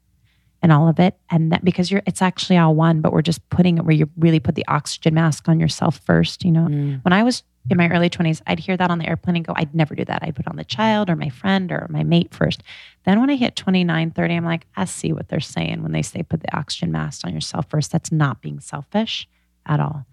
and 0.63 0.73
all 0.73 0.89
of 0.89 0.99
it. 0.99 1.17
And 1.31 1.53
that 1.53 1.65
because 1.65 1.91
you're, 1.91 2.03
it's 2.07 2.23
actually 2.23 2.59
all 2.59 2.75
one, 2.75 3.01
but 3.01 3.13
we're 3.13 3.23
just 3.23 3.49
putting 3.51 3.79
it 3.79 3.85
where 3.85 3.95
you 3.95 4.11
really 4.17 4.41
put 4.41 4.55
the 4.55 4.67
oxygen 4.67 5.15
mask 5.15 5.49
on 5.49 5.61
yourself 5.61 5.99
first. 6.05 6.45
You 6.45 6.53
know, 6.53 6.67
mm. 6.67 7.05
when 7.05 7.13
I 7.13 7.23
was 7.23 7.43
in 7.69 7.77
my 7.77 7.89
early 7.89 8.09
20s, 8.09 8.41
I'd 8.47 8.59
hear 8.59 8.77
that 8.77 8.91
on 8.91 8.99
the 8.99 9.09
airplane 9.09 9.37
and 9.37 9.47
go, 9.47 9.53
I'd 9.55 9.75
never 9.75 9.95
do 9.95 10.05
that. 10.07 10.23
I'd 10.23 10.35
put 10.35 10.49
on 10.49 10.57
the 10.57 10.65
child 10.65 11.11
or 11.11 11.17
my 11.17 11.29
friend 11.29 11.71
or 11.71 11.87
my 11.91 12.03
mate 12.03 12.33
first. 12.33 12.63
Then 13.05 13.21
when 13.21 13.31
I 13.31 13.37
hit 13.37 13.57
29, 13.57 14.13
30, 14.13 14.35
I'm 14.35 14.45
like, 14.45 14.67
I 14.77 14.87
see 14.87 15.13
what 15.13 15.29
they're 15.29 15.41
saying 15.41 15.83
when 15.83 15.93
they 15.93 16.03
say 16.03 16.23
put 16.23 16.41
the 16.41 16.57
oxygen 16.57 16.91
mask 16.91 17.27
on 17.27 17.35
yourself 17.35 17.67
first. 17.69 17.93
That's 17.93 18.11
not 18.11 18.41
being 18.41 18.61
selfish 18.61 19.29
at 19.67 19.81
all. 19.81 20.07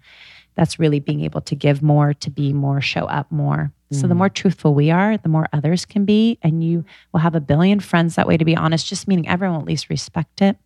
That's 0.56 0.78
really 0.78 1.00
being 1.00 1.22
able 1.22 1.40
to 1.42 1.54
give 1.54 1.82
more, 1.82 2.12
to 2.14 2.30
be 2.30 2.52
more, 2.52 2.80
show 2.80 3.04
up 3.04 3.30
more. 3.30 3.72
So 3.90 4.06
the 4.06 4.14
mm. 4.14 4.18
more 4.18 4.28
truthful 4.28 4.74
we 4.74 4.90
are, 4.90 5.16
the 5.16 5.28
more 5.28 5.48
others 5.52 5.86
can 5.86 6.04
be. 6.04 6.38
And 6.42 6.62
you 6.62 6.84
will 7.12 7.20
have 7.20 7.34
a 7.34 7.40
billion 7.40 7.80
friends 7.80 8.16
that 8.16 8.26
way, 8.26 8.36
to 8.36 8.44
be 8.44 8.56
honest, 8.56 8.86
just 8.86 9.08
meaning 9.08 9.26
everyone 9.26 9.56
will 9.56 9.62
at 9.62 9.68
least 9.68 9.88
respect 9.88 10.42
it. 10.42 10.58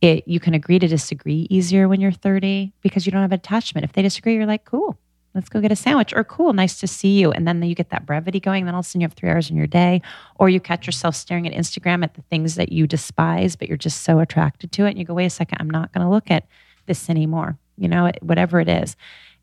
It 0.00 0.28
you 0.28 0.38
can 0.38 0.54
agree 0.54 0.78
to 0.78 0.86
disagree 0.86 1.46
easier 1.50 1.88
when 1.88 2.00
you're 2.00 2.12
30 2.12 2.72
because 2.82 3.06
you 3.06 3.12
don't 3.12 3.22
have 3.22 3.32
attachment. 3.32 3.84
If 3.84 3.92
they 3.92 4.02
disagree, 4.02 4.34
you're 4.34 4.46
like, 4.46 4.64
cool, 4.64 4.96
let's 5.36 5.48
go 5.48 5.60
get 5.60 5.70
a 5.70 5.76
sandwich 5.76 6.12
or 6.14 6.24
cool, 6.24 6.52
nice 6.52 6.80
to 6.80 6.86
see 6.86 7.20
you. 7.20 7.30
And 7.30 7.46
then 7.46 7.62
you 7.62 7.74
get 7.74 7.90
that 7.90 8.06
brevity 8.06 8.40
going. 8.40 8.64
Then 8.64 8.74
all 8.74 8.80
of 8.80 8.86
a 8.86 8.88
sudden 8.88 9.02
you 9.02 9.04
have 9.06 9.12
three 9.12 9.28
hours 9.28 9.50
in 9.50 9.56
your 9.56 9.68
day, 9.68 10.02
or 10.36 10.48
you 10.48 10.58
catch 10.58 10.86
yourself 10.86 11.14
staring 11.14 11.46
at 11.46 11.52
Instagram 11.52 12.02
at 12.02 12.14
the 12.14 12.22
things 12.22 12.56
that 12.56 12.72
you 12.72 12.86
despise, 12.86 13.54
but 13.54 13.68
you're 13.68 13.76
just 13.76 14.02
so 14.02 14.18
attracted 14.18 14.72
to 14.72 14.86
it. 14.86 14.90
And 14.90 14.98
you 14.98 15.04
go, 15.04 15.14
wait 15.14 15.26
a 15.26 15.30
second, 15.30 15.58
I'm 15.60 15.70
not 15.70 15.92
going 15.92 16.04
to 16.04 16.10
look 16.10 16.30
at 16.30 16.46
this 16.86 17.08
anymore, 17.08 17.58
you 17.76 17.88
know, 17.88 18.10
whatever 18.20 18.58
it 18.58 18.68
is. 18.68 18.96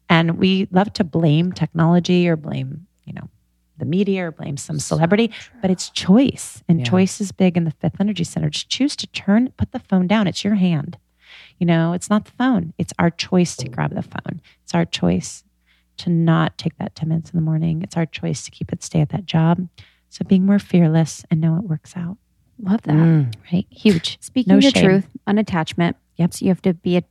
And 0.09 0.37
we 0.37 0.67
love 0.71 0.91
to 0.93 1.03
blame 1.03 1.53
technology 1.53 2.27
or 2.27 2.35
blame 2.35 2.87
you 3.05 3.13
know, 3.13 3.29
the 3.77 3.85
media 3.85 4.27
or 4.27 4.31
blame 4.31 4.57
some 4.57 4.79
celebrity, 4.79 5.31
so 5.33 5.51
but 5.61 5.71
it's 5.71 5.89
choice. 5.89 6.63
And 6.67 6.79
yeah. 6.79 6.85
choice 6.85 7.19
is 7.19 7.31
big 7.31 7.57
in 7.57 7.63
the 7.63 7.71
fifth 7.71 7.99
energy 7.99 8.23
center. 8.23 8.49
Just 8.49 8.69
choose 8.69 8.95
to 8.97 9.07
turn, 9.07 9.51
put 9.57 9.71
the 9.71 9.79
phone 9.79 10.07
down. 10.07 10.27
It's 10.27 10.43
your 10.43 10.55
hand. 10.55 10.97
You 11.59 11.65
know, 11.65 11.93
it's 11.93 12.09
not 12.09 12.25
the 12.25 12.31
phone. 12.31 12.73
It's 12.77 12.93
our 12.99 13.09
choice 13.09 13.55
to 13.57 13.69
grab 13.69 13.93
the 13.93 14.03
phone. 14.03 14.41
It's 14.63 14.73
our 14.73 14.85
choice 14.85 15.43
to 15.97 16.09
not 16.09 16.57
take 16.57 16.77
that 16.77 16.95
10 16.95 17.09
minutes 17.09 17.29
in 17.31 17.37
the 17.37 17.43
morning. 17.43 17.81
It's 17.81 17.97
our 17.97 18.05
choice 18.05 18.43
to 18.45 18.51
keep 18.51 18.71
it, 18.71 18.83
stay 18.83 19.01
at 19.01 19.09
that 19.09 19.25
job. 19.25 19.67
So 20.09 20.23
being 20.25 20.45
more 20.45 20.59
fearless 20.59 21.25
and 21.31 21.41
know 21.41 21.57
it 21.57 21.63
works 21.63 21.93
out. 21.95 22.17
Love 22.59 22.81
that. 22.83 22.93
Mm. 22.93 23.33
Right? 23.51 23.65
Huge. 23.69 24.17
Speaking 24.21 24.53
no 24.53 24.61
the 24.61 24.71
shame. 24.71 24.83
truth, 24.83 25.07
unattachment. 25.27 25.95
Yep. 26.17 26.33
So 26.33 26.45
you 26.45 26.49
have 26.49 26.61
to 26.63 26.73
be 26.73 26.97
a 26.97 27.03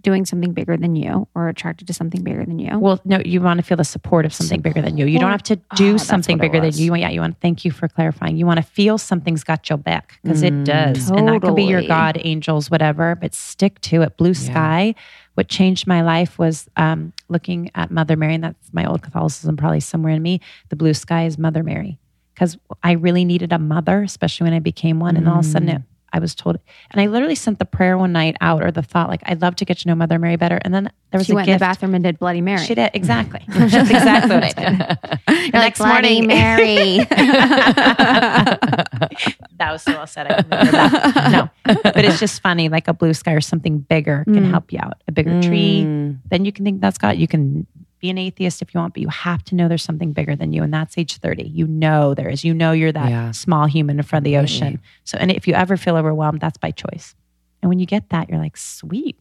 doing 0.00 0.24
something 0.24 0.52
bigger 0.52 0.76
than 0.76 0.96
you 0.96 1.28
or 1.34 1.48
attracted 1.48 1.86
to 1.86 1.94
something 1.94 2.22
bigger 2.22 2.44
than 2.44 2.58
you. 2.58 2.78
Well, 2.78 3.00
no, 3.04 3.20
you 3.24 3.40
want 3.40 3.58
to 3.58 3.64
feel 3.64 3.76
the 3.76 3.84
support 3.84 4.24
of 4.24 4.34
something 4.34 4.58
support. 4.58 4.74
bigger 4.74 4.86
than 4.86 4.96
you. 4.98 5.06
You 5.06 5.18
don't 5.18 5.30
have 5.30 5.42
to 5.44 5.56
do 5.76 5.94
oh, 5.94 5.96
something 5.96 6.38
bigger 6.38 6.60
than 6.60 6.74
you. 6.74 6.94
Yeah, 6.94 7.10
you 7.10 7.20
want. 7.20 7.40
Thank 7.40 7.64
you 7.64 7.70
for 7.70 7.88
clarifying. 7.88 8.36
You 8.36 8.46
want 8.46 8.58
to 8.58 8.64
feel 8.64 8.98
something's 8.98 9.44
got 9.44 9.68
your 9.68 9.78
back 9.78 10.18
because 10.22 10.42
mm, 10.42 10.46
it 10.46 10.64
does, 10.64 11.08
totally. 11.08 11.18
and 11.18 11.28
that 11.28 11.46
could 11.46 11.56
be 11.56 11.64
your 11.64 11.82
God, 11.82 12.20
angels, 12.22 12.70
whatever. 12.70 13.14
But 13.14 13.34
stick 13.34 13.80
to 13.82 14.02
it. 14.02 14.16
Blue 14.16 14.34
sky. 14.34 14.94
What 15.36 15.48
changed 15.48 15.86
my 15.86 16.02
life 16.02 16.38
was 16.38 16.68
um, 16.76 17.12
looking 17.28 17.70
at 17.74 17.90
Mother 17.90 18.16
Mary, 18.16 18.34
and 18.34 18.44
that's 18.44 18.72
my 18.72 18.84
old 18.84 19.02
Catholicism, 19.02 19.56
probably 19.56 19.80
somewhere 19.80 20.12
in 20.12 20.22
me. 20.22 20.40
The 20.70 20.76
blue 20.76 20.94
sky 20.94 21.26
is 21.26 21.38
Mother 21.38 21.62
Mary 21.62 21.98
because 22.34 22.58
I 22.82 22.92
really 22.92 23.24
needed 23.24 23.52
a 23.52 23.58
mother, 23.58 24.02
especially 24.02 24.44
when 24.44 24.54
I 24.54 24.60
became 24.60 24.98
one, 24.98 25.16
and 25.16 25.28
all 25.28 25.38
of 25.38 25.44
a 25.44 25.48
sudden 25.48 25.68
it 25.68 25.82
I 26.16 26.18
was 26.18 26.34
told, 26.34 26.58
and 26.90 27.00
I 27.00 27.06
literally 27.08 27.34
sent 27.34 27.58
the 27.58 27.66
prayer 27.66 27.98
one 27.98 28.12
night 28.12 28.36
out 28.40 28.62
or 28.62 28.70
the 28.70 28.80
thought, 28.80 29.10
like, 29.10 29.20
I'd 29.26 29.42
love 29.42 29.56
to 29.56 29.66
get 29.66 29.78
to 29.78 29.88
know 29.88 29.94
Mother 29.94 30.18
Mary 30.18 30.36
better. 30.36 30.58
And 30.62 30.72
then 30.72 30.90
there 31.10 31.18
was 31.18 31.26
she 31.26 31.32
a 31.32 31.34
went 31.34 31.44
gift. 31.46 31.52
in 31.52 31.58
the 31.58 31.64
bathroom 31.64 31.94
and 31.94 32.02
did 32.02 32.18
Bloody 32.18 32.40
Mary. 32.40 32.64
She 32.64 32.74
did 32.74 32.90
exactly. 32.94 33.42
That's 33.48 33.74
exactly 33.74 34.34
what 34.34 34.44
I 34.44 34.52
did. 34.52 35.52
You're 35.52 35.62
next 35.62 35.80
like, 35.80 35.92
morning, 35.92 36.26
Mary. 36.26 36.98
that 39.58 39.72
was 39.72 39.82
so 39.82 39.92
well 39.92 40.06
said. 40.06 40.26
I 40.26 40.42
remember 40.42 40.72
that. 40.72 41.32
No, 41.32 41.50
but 41.64 42.04
it's 42.04 42.20
just 42.20 42.40
funny. 42.42 42.68
Like 42.68 42.88
a 42.88 42.94
blue 42.94 43.14
sky 43.14 43.32
or 43.32 43.40
something 43.40 43.78
bigger 43.78 44.24
can 44.24 44.46
mm. 44.46 44.50
help 44.50 44.72
you 44.72 44.78
out. 44.82 45.02
A 45.08 45.12
bigger 45.12 45.30
mm. 45.30 45.42
tree. 45.42 45.82
Then 46.28 46.44
you 46.44 46.52
can 46.52 46.64
think 46.64 46.80
that's 46.80 46.98
God. 46.98 47.16
You 47.16 47.28
can 47.28 47.66
be 47.98 48.10
an 48.10 48.18
atheist 48.18 48.62
if 48.62 48.74
you 48.74 48.80
want, 48.80 48.94
but 48.94 49.00
you 49.00 49.08
have 49.08 49.42
to 49.44 49.54
know 49.54 49.68
there's 49.68 49.82
something 49.82 50.12
bigger 50.12 50.36
than 50.36 50.52
you. 50.52 50.62
And 50.62 50.72
that's 50.72 50.96
age 50.98 51.16
30. 51.16 51.44
You 51.44 51.66
know 51.66 52.14
there 52.14 52.28
is. 52.28 52.44
You 52.44 52.54
know 52.54 52.72
you're 52.72 52.92
that 52.92 53.10
yeah. 53.10 53.30
small 53.30 53.66
human 53.66 53.98
in 53.98 54.02
front 54.02 54.26
of 54.26 54.30
the 54.30 54.36
ocean. 54.36 54.80
So, 55.04 55.18
and 55.18 55.30
if 55.30 55.48
you 55.48 55.54
ever 55.54 55.76
feel 55.76 55.96
overwhelmed, 55.96 56.40
that's 56.40 56.58
by 56.58 56.70
choice. 56.70 57.14
And 57.62 57.68
when 57.68 57.78
you 57.78 57.86
get 57.86 58.10
that, 58.10 58.28
you're 58.28 58.38
like, 58.38 58.56
sweet. 58.56 59.18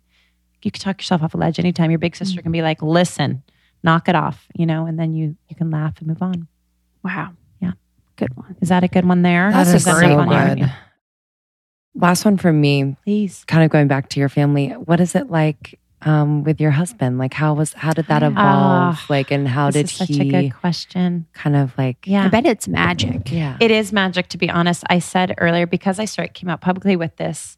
You 0.61 0.71
can 0.71 0.81
talk 0.81 0.99
yourself 0.99 1.21
off 1.21 1.33
a 1.33 1.37
ledge 1.37 1.59
anytime. 1.59 1.91
Your 1.91 1.99
big 1.99 2.15
sister 2.15 2.37
mm-hmm. 2.37 2.43
can 2.43 2.51
be 2.51 2.61
like, 2.61 2.81
listen, 2.81 3.43
knock 3.83 4.09
it 4.09 4.15
off, 4.15 4.47
you 4.55 4.65
know, 4.65 4.87
and 4.87 4.99
then 4.99 5.13
you 5.13 5.37
you 5.47 5.55
can 5.55 5.69
laugh 5.69 5.99
and 5.99 6.07
move 6.07 6.21
on. 6.21 6.47
Wow. 7.03 7.33
Yeah. 8.19 8.27
Good 8.27 8.37
one. 8.37 8.55
Is 8.61 8.69
that 8.69 8.83
a 8.83 8.87
good 8.87 9.05
one 9.05 9.21
there? 9.21 9.51
That's 9.51 9.85
a 9.85 9.93
great 9.93 10.15
one. 10.15 10.29
Good. 10.57 10.71
Last 11.95 12.25
one 12.25 12.37
from 12.37 12.59
me. 12.59 12.97
Please. 13.03 13.45
Kind 13.47 13.63
of 13.63 13.69
going 13.69 13.87
back 13.87 14.09
to 14.09 14.19
your 14.19 14.29
family. 14.29 14.69
What 14.69 14.99
is 14.99 15.15
it 15.15 15.29
like 15.29 15.79
um, 16.01 16.43
with 16.43 16.59
your 16.59 16.71
husband? 16.71 17.17
Like, 17.17 17.33
how 17.33 17.53
was 17.53 17.73
how 17.73 17.93
did 17.93 18.07
that 18.07 18.21
evolve? 18.21 18.99
Oh, 18.99 19.05
like, 19.09 19.31
and 19.31 19.47
how 19.47 19.71
did 19.71 19.89
such 19.89 20.09
he? 20.09 20.13
Such 20.15 20.25
a 20.25 20.29
good 20.29 20.53
question. 20.53 21.25
Kind 21.33 21.55
of 21.55 21.73
like, 21.77 21.97
yeah, 22.05 22.25
I 22.25 22.27
bet 22.27 22.45
it's 22.45 22.67
magic. 22.67 23.31
Yeah, 23.31 23.57
it 23.61 23.71
is 23.71 23.93
magic. 23.93 24.27
To 24.29 24.37
be 24.37 24.49
honest, 24.49 24.83
I 24.89 24.99
said 24.99 25.35
earlier 25.37 25.65
because 25.65 25.99
I 25.99 26.05
started 26.05 26.33
came 26.33 26.49
out 26.49 26.61
publicly 26.61 26.95
with 26.95 27.15
this 27.15 27.57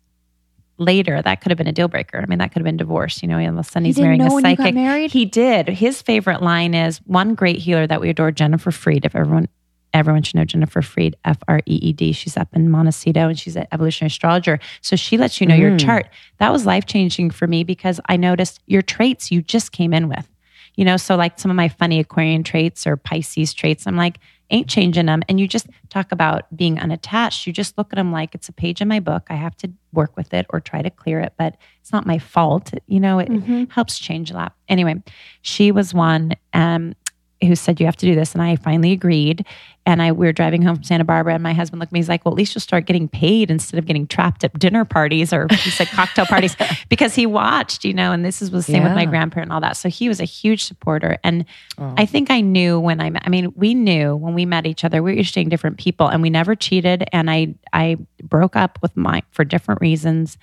later. 0.77 1.19
That 1.19 1.41
could 1.41 1.49
have 1.49 1.57
been 1.57 1.67
a 1.67 1.73
deal 1.73 1.87
breaker. 1.87 2.19
I 2.19 2.25
mean, 2.27 2.37
that 2.37 2.51
could 2.51 2.59
have 2.59 2.65
been 2.65 2.77
divorce. 2.77 3.23
You 3.23 3.27
know, 3.27 3.39
all 3.39 3.49
of 3.49 3.57
a 3.57 3.63
sudden 3.63 3.85
he's 3.85 3.99
marrying 3.99 4.21
a 4.21 4.29
psychic. 4.29 5.11
He 5.11 5.25
did. 5.25 5.67
His 5.67 6.01
favorite 6.03 6.43
line 6.43 6.75
is 6.75 6.99
one 7.05 7.33
great 7.33 7.57
healer 7.57 7.87
that 7.87 8.01
we 8.01 8.09
adore, 8.09 8.31
Jennifer 8.31 8.71
Freed. 8.71 9.03
If 9.03 9.15
everyone 9.15 9.49
everyone 9.97 10.23
should 10.23 10.35
know 10.35 10.45
Jennifer 10.45 10.81
Freed, 10.81 11.15
F 11.25 11.37
R 11.47 11.59
E 11.65 11.75
E 11.75 11.93
D. 11.93 12.11
She's 12.11 12.37
up 12.37 12.49
in 12.53 12.69
Montecito 12.69 13.27
and 13.27 13.37
she's 13.37 13.55
an 13.55 13.67
evolutionary 13.71 14.07
astrologer. 14.07 14.59
So 14.81 14.95
she 14.95 15.17
lets 15.17 15.41
you 15.41 15.47
know 15.47 15.55
mm. 15.55 15.59
your 15.59 15.77
chart. 15.77 16.07
That 16.37 16.51
was 16.51 16.65
life 16.65 16.85
changing 16.85 17.31
for 17.31 17.47
me 17.47 17.63
because 17.63 17.99
I 18.07 18.17
noticed 18.17 18.61
your 18.65 18.81
traits 18.81 19.31
you 19.31 19.41
just 19.41 19.71
came 19.71 19.93
in 19.93 20.07
with. 20.09 20.27
You 20.75 20.85
know, 20.85 20.97
so 20.97 21.15
like 21.15 21.39
some 21.39 21.49
of 21.49 21.57
my 21.57 21.69
funny 21.69 21.99
Aquarian 21.99 22.43
traits 22.43 22.85
or 22.85 22.97
Pisces 22.97 23.53
traits, 23.53 23.87
I'm 23.87 23.97
like, 23.97 24.19
ain't 24.49 24.69
changing 24.69 25.07
them. 25.07 25.23
And 25.27 25.39
you 25.39 25.47
just 25.47 25.67
talk 25.89 26.11
about 26.11 26.43
being 26.55 26.79
unattached. 26.79 27.47
You 27.47 27.53
just 27.53 27.77
look 27.77 27.87
at 27.91 27.97
them 27.97 28.11
like 28.11 28.35
it's 28.35 28.49
a 28.49 28.53
page 28.53 28.81
in 28.81 28.87
my 28.87 28.99
book. 28.99 29.27
I 29.29 29.35
have 29.35 29.55
to 29.57 29.71
work 29.91 30.15
with 30.15 30.33
it 30.33 30.45
or 30.49 30.59
try 30.59 30.81
to 30.81 30.89
clear 30.89 31.19
it, 31.19 31.33
but 31.37 31.57
it's 31.81 31.91
not 31.91 32.05
my 32.05 32.19
fault. 32.19 32.71
You 32.87 32.99
know, 32.99 33.19
it 33.19 33.29
mm-hmm. 33.29 33.65
helps 33.69 33.99
change 33.99 34.31
a 34.31 34.35
lot. 34.35 34.53
Anyway, 34.69 35.01
she 35.41 35.71
was 35.71 35.93
one. 35.93 36.33
Um, 36.53 36.95
who 37.41 37.55
said 37.55 37.79
you 37.79 37.85
have 37.85 37.97
to 37.97 38.05
do 38.05 38.15
this, 38.15 38.33
and 38.33 38.41
I 38.41 38.55
finally 38.55 38.91
agreed. 38.91 39.45
And 39.85 40.01
I 40.01 40.11
we 40.11 40.25
were 40.25 40.33
driving 40.33 40.61
home 40.63 40.75
from 40.75 40.83
Santa 40.83 41.05
Barbara, 41.05 41.33
and 41.35 41.41
my 41.43 41.53
husband 41.53 41.79
looked 41.79 41.91
at 41.91 41.93
me. 41.93 41.99
He's 41.99 42.09
like, 42.09 42.25
"Well, 42.25 42.33
at 42.33 42.37
least 42.37 42.53
you'll 42.55 42.61
start 42.61 42.85
getting 42.85 43.07
paid 43.07 43.49
instead 43.49 43.77
of 43.77 43.85
getting 43.85 44.05
trapped 44.07 44.43
at 44.43 44.57
dinner 44.59 44.83
parties 44.83 45.31
or 45.31 45.47
he 45.49 45.69
said 45.69 45.87
cocktail 45.87 46.25
parties," 46.25 46.57
because 46.89 47.15
he 47.15 47.25
watched, 47.25 47.85
you 47.85 47.93
know. 47.93 48.11
And 48.11 48.25
this 48.25 48.41
is 48.41 48.51
was 48.51 48.65
the 48.65 48.73
same 48.73 48.83
with 48.83 48.93
my 48.93 49.03
Yeah. 49.03 49.05
grandparent 49.09 49.45
and 49.47 49.53
all 49.53 49.61
that. 49.61 49.77
So 49.77 49.87
he 49.87 50.09
was 50.09 50.19
a 50.19 50.25
huge 50.25 50.63
supporter, 50.65 51.17
and 51.23 51.45
Oh. 51.77 51.93
I 51.97 52.05
think 52.05 52.29
I 52.31 52.41
knew 52.41 52.79
when 52.79 52.99
I 52.99 53.09
met. 53.09 53.21
I 53.25 53.29
mean, 53.29 53.53
we 53.55 53.73
knew 53.75 54.15
when 54.15 54.33
we 54.33 54.45
met 54.45 54.65
each 54.65 54.83
other. 54.83 55.01
We 55.01 55.15
were 55.15 55.21
dating 55.23 55.49
different 55.49 55.77
people, 55.77 56.07
and 56.07 56.21
we 56.21 56.29
never 56.29 56.53
cheated. 56.55 57.05
And 57.13 57.29
I 57.29 57.53
I 57.71 57.97
broke 58.23 58.55
up 58.55 58.79
with 58.81 58.97
mine 58.97 59.23
for 59.31 59.45
different 59.45 59.79
reasons, 59.79 60.37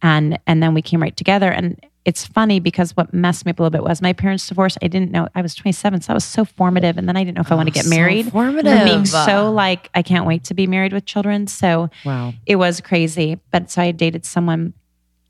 and 0.00 0.38
and 0.46 0.62
then 0.62 0.72
we 0.74 0.80
came 0.80 1.02
right 1.02 1.16
together. 1.16 1.50
And 1.50 1.78
it's 2.06 2.24
funny 2.24 2.60
because 2.60 2.96
what 2.96 3.12
messed 3.12 3.44
me 3.44 3.50
up 3.50 3.58
a 3.58 3.62
little 3.64 3.70
bit 3.76 3.82
was 3.82 4.00
my 4.00 4.12
parents' 4.12 4.48
divorced. 4.48 4.78
I 4.80 4.86
didn't 4.86 5.10
know 5.10 5.26
I 5.34 5.42
was 5.42 5.56
27, 5.56 6.00
so 6.02 6.06
that 6.06 6.14
was 6.14 6.24
so 6.24 6.44
formative. 6.44 6.96
And 6.96 7.08
then 7.08 7.16
I 7.16 7.24
didn't 7.24 7.34
know 7.34 7.40
if 7.40 7.50
I 7.50 7.56
want 7.56 7.66
to 7.66 7.72
get 7.72 7.84
oh, 7.84 7.90
so 7.90 7.96
married. 7.96 8.30
formative. 8.30 8.72
And 8.72 8.84
being 8.88 9.04
so 9.06 9.50
like 9.50 9.90
I 9.92 10.02
can't 10.02 10.24
wait 10.24 10.44
to 10.44 10.54
be 10.54 10.68
married 10.68 10.92
with 10.92 11.04
children. 11.04 11.48
So 11.48 11.90
Wow. 12.04 12.32
it 12.46 12.56
was 12.56 12.80
crazy. 12.80 13.40
But 13.50 13.72
so 13.72 13.82
I 13.82 13.90
dated 13.90 14.24
someone 14.24 14.72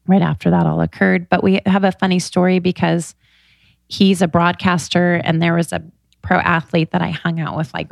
right 0.06 0.20
after 0.20 0.50
that 0.50 0.66
all 0.66 0.82
occurred. 0.82 1.30
But 1.30 1.42
we 1.42 1.62
have 1.64 1.82
a 1.82 1.92
funny 1.92 2.18
story 2.18 2.58
because 2.58 3.14
he's 3.88 4.20
a 4.20 4.28
broadcaster 4.28 5.14
and 5.24 5.40
there 5.40 5.54
was 5.54 5.72
a 5.72 5.82
pro 6.26 6.38
athlete 6.38 6.90
that 6.90 7.02
I 7.02 7.10
hung 7.10 7.38
out 7.38 7.56
with 7.56 7.72
like 7.72 7.88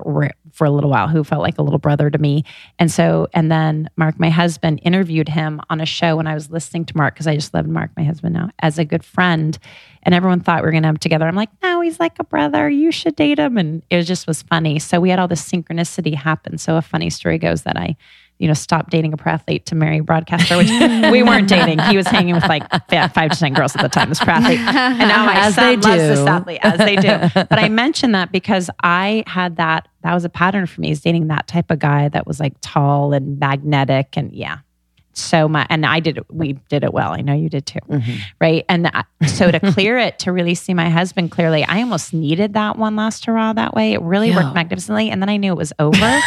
for 0.52 0.65
a 0.65 0.70
little 0.70 0.90
while 0.90 1.06
who 1.06 1.23
felt 1.23 1.40
like 1.40 1.56
a 1.59 1.62
little 1.62 1.78
brother 1.78 2.11
to 2.11 2.19
me. 2.19 2.44
And 2.81 2.90
so, 2.90 3.28
and 3.32 3.51
then 3.51 3.89
Mark, 3.97 4.19
my 4.19 4.28
husband, 4.28 4.81
interviewed 4.82 5.28
him 5.28 5.61
on 5.70 5.81
a 5.81 5.86
show 5.86 6.16
when 6.16 6.27
I 6.27 6.35
was 6.35 6.51
listening 6.51 6.85
to 6.86 6.97
Mark 6.97 7.15
because 7.15 7.28
I 7.28 7.36
just 7.36 7.55
loved 7.55 7.69
Mark, 7.69 7.93
my 7.97 8.02
husband 8.02 8.35
now, 8.35 8.51
as 8.59 8.77
a 8.78 8.85
good 8.85 9.05
friend. 9.05 9.56
And 10.02 10.15
everyone 10.15 10.40
thought 10.40 10.62
we 10.62 10.66
were 10.66 10.73
going 10.73 10.82
to 10.82 10.89
have 10.89 10.98
together. 10.98 11.27
I'm 11.27 11.36
like, 11.36 11.51
no, 11.62 11.81
he's 11.81 12.01
like 12.01 12.19
a 12.19 12.24
brother. 12.24 12.69
You 12.69 12.90
should 12.90 13.15
date 13.15 13.39
him. 13.39 13.56
And 13.56 13.82
it 13.89 14.02
just 14.02 14.27
was 14.27 14.43
funny. 14.43 14.81
So 14.81 15.01
we 15.01 15.11
had 15.11 15.20
all 15.20 15.28
this 15.28 15.48
synchronicity 15.48 16.15
happen. 16.16 16.59
So 16.59 16.77
a 16.77 16.82
funny 16.82 17.11
story 17.11 17.39
goes 17.39 17.62
that 17.62 17.77
I, 17.77 17.97
you 18.39 18.48
know, 18.48 18.55
stop 18.55 18.90
dating 18.90 19.12
a 19.12 19.16
pro 19.16 19.32
athlete 19.32 19.65
to 19.66 19.74
marry 19.74 19.98
a 19.98 20.02
broadcaster, 20.02 20.56
which 20.56 20.69
we 20.69 21.23
weren't 21.23 21.48
dating. 21.48 21.78
He 21.78 21.97
was 21.97 22.06
hanging 22.06 22.35
with 22.35 22.44
like 22.48 22.69
five 22.90 23.31
to 23.31 23.39
10 23.39 23.55
girls 23.55 23.77
at 23.77 23.82
the 23.82 23.89
time, 23.89 24.09
this 24.09 24.19
pro 24.19 24.35
athlete. 24.35 24.59
And 24.59 25.09
now 25.09 25.24
my 25.24 25.35
As 25.35 25.55
son 25.55 25.81
loves 25.81 26.02
this 26.02 26.19
athlete, 26.19 26.59
as 26.62 26.78
they 26.78 26.97
do. 26.97 27.19
But 27.35 27.59
I 27.59 27.69
mentioned 27.69 28.15
that 28.15 28.32
because 28.32 28.70
I 28.82 29.23
had 29.27 29.56
that, 29.56 29.89
that 30.02 30.12
was 30.15 30.24
a 30.24 30.28
pattern 30.28 30.66
for 30.66 30.81
me 30.81 30.90
is 30.90 31.01
dating 31.01 31.28
that 31.28 31.47
type 31.47 31.70
of 31.70 31.78
guy 31.78 32.09
that 32.09 32.27
was 32.27 32.40
like 32.40 32.55
tall 32.61 33.12
and 33.12 33.39
magnetic 33.39 34.16
and 34.16 34.32
yeah. 34.32 34.59
So 35.16 35.47
my, 35.47 35.65
and 35.70 35.86
I 35.86 36.01
did 36.01 36.19
it, 36.19 36.24
we 36.28 36.55
did 36.69 36.82
it 36.82 36.93
well. 36.93 37.12
I 37.12 37.20
know 37.20 37.35
you 37.35 37.48
did 37.48 37.66
too. 37.66 37.78
Mm-hmm. 37.89 38.16
Right. 38.40 38.65
And 38.69 38.89
I- 38.89 39.05
so 39.27 39.51
to 39.52 39.61
clear 39.73 39.97
it, 39.97 40.19
to 40.20 40.32
really 40.32 40.56
see 40.56 40.74
my 40.74 40.90
husband 40.90 41.31
clearly, 41.31 41.62
I 41.65 41.81
almost 41.82 42.12
needed 42.12 42.55
that 42.55 42.77
one 42.78 42.97
last 42.97 43.24
hurrah 43.24 43.52
that 43.52 43.74
way. 43.74 43.93
It 43.93 44.02
really 44.02 44.35
worked 44.35 44.55
magnificently. 44.55 45.11
And 45.11 45.23
then 45.23 45.28
I 45.28 45.36
knew 45.36 45.52
it 45.52 45.56
was 45.56 45.73
over. 45.78 45.97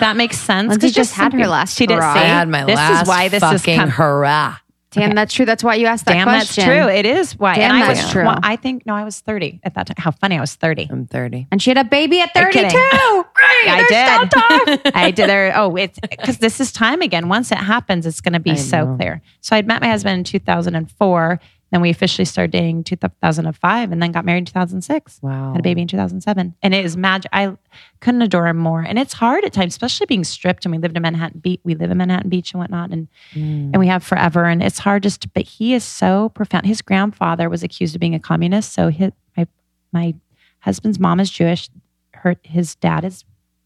that 0.00 0.16
makes 0.16 0.38
sense. 0.38 0.68
Lindsey 0.70 0.88
'Cause 0.88 0.94
just 0.94 1.14
had 1.14 1.32
some 1.32 1.40
her 1.40 1.46
last 1.48 1.76
She 1.76 1.86
did 1.86 1.96
hurrah. 1.96 2.14
say, 2.14 2.20
I 2.20 2.24
had 2.24 2.48
my 2.48 2.64
this 2.64 2.76
last 2.76 3.02
is 3.02 3.08
why 3.08 3.28
this 3.28 3.42
is 3.42 3.50
fucking 3.62 3.78
com- 3.78 3.88
hurrah. 3.90 4.56
Damn, 4.92 5.16
that's 5.16 5.34
true. 5.34 5.44
That's 5.44 5.64
why 5.64 5.74
you 5.74 5.86
asked 5.86 6.04
that 6.06 6.12
Damn, 6.12 6.28
question. 6.28 6.64
that's 6.68 6.84
true. 6.86 6.88
It 6.94 7.04
is 7.04 7.36
why. 7.36 7.56
Damn, 7.56 7.72
and 7.74 7.82
I 7.82 7.86
that's 7.88 8.02
was, 8.04 8.12
true. 8.12 8.24
well, 8.26 8.38
I 8.44 8.54
think, 8.54 8.86
no, 8.86 8.94
I 8.94 9.02
was 9.02 9.18
30 9.18 9.58
at 9.64 9.74
that 9.74 9.88
time. 9.88 9.96
How 9.98 10.12
funny. 10.12 10.38
I 10.38 10.40
was 10.40 10.54
30. 10.54 10.86
I'm 10.88 11.06
30. 11.08 11.48
And 11.50 11.60
she 11.60 11.70
had 11.70 11.78
a 11.78 11.82
baby 11.84 12.20
at 12.20 12.30
You're 12.32 12.44
32. 12.52 12.68
Great. 12.70 12.78
I 13.66 13.86
did. 13.88 14.92
I 14.94 15.10
did. 15.10 15.28
There. 15.28 15.52
Oh, 15.56 15.74
it's 15.74 15.98
because 15.98 16.38
this 16.38 16.60
is 16.60 16.70
time 16.70 17.02
again. 17.02 17.28
Once 17.28 17.50
it 17.50 17.58
happens, 17.58 18.06
it's 18.06 18.20
going 18.20 18.34
to 18.34 18.38
be 18.40 18.52
I 18.52 18.54
so 18.54 18.84
know. 18.84 18.96
clear. 18.96 19.20
So 19.40 19.56
I'd 19.56 19.66
met 19.66 19.82
my 19.82 19.88
husband 19.88 20.18
in 20.18 20.22
2004. 20.24 21.40
Then 21.74 21.80
we 21.80 21.90
officially 21.90 22.24
started 22.24 22.52
dating 22.52 22.84
2005, 22.84 23.90
and 23.90 24.00
then 24.00 24.12
got 24.12 24.24
married 24.24 24.38
in 24.38 24.44
2006. 24.44 25.18
Wow. 25.22 25.50
Had 25.50 25.58
a 25.58 25.62
baby 25.64 25.82
in 25.82 25.88
2007, 25.88 26.54
and 26.62 26.72
it 26.72 26.84
is 26.84 26.96
magic. 26.96 27.28
I 27.32 27.56
couldn't 27.98 28.22
adore 28.22 28.46
him 28.46 28.58
more. 28.58 28.82
And 28.82 28.96
it's 28.96 29.12
hard 29.12 29.44
at 29.44 29.52
times, 29.52 29.72
especially 29.72 30.06
being 30.06 30.22
stripped. 30.22 30.64
And 30.64 30.70
we 30.70 30.78
lived 30.78 30.96
in 30.96 31.02
Manhattan 31.02 31.40
Beach. 31.40 31.58
We 31.64 31.74
live 31.74 31.90
in 31.90 31.98
Manhattan 31.98 32.30
Beach 32.30 32.52
and 32.52 32.60
whatnot, 32.60 32.90
and 32.90 33.08
mm. 33.32 33.72
and 33.72 33.78
we 33.80 33.88
have 33.88 34.04
forever. 34.04 34.44
And 34.44 34.62
it's 34.62 34.78
hard 34.78 35.02
just. 35.02 35.22
To, 35.22 35.28
but 35.30 35.42
he 35.42 35.74
is 35.74 35.82
so 35.82 36.28
profound. 36.28 36.64
His 36.64 36.80
grandfather 36.80 37.48
was 37.50 37.64
accused 37.64 37.96
of 37.96 38.00
being 38.00 38.14
a 38.14 38.20
communist. 38.20 38.72
So 38.72 38.86
his 38.86 39.10
my 39.36 39.48
my 39.92 40.14
husband's 40.60 41.00
mom 41.00 41.18
is 41.18 41.28
Jewish. 41.28 41.70
Her 42.12 42.36
his 42.44 42.76
dad 42.76 43.04
is 43.04 43.24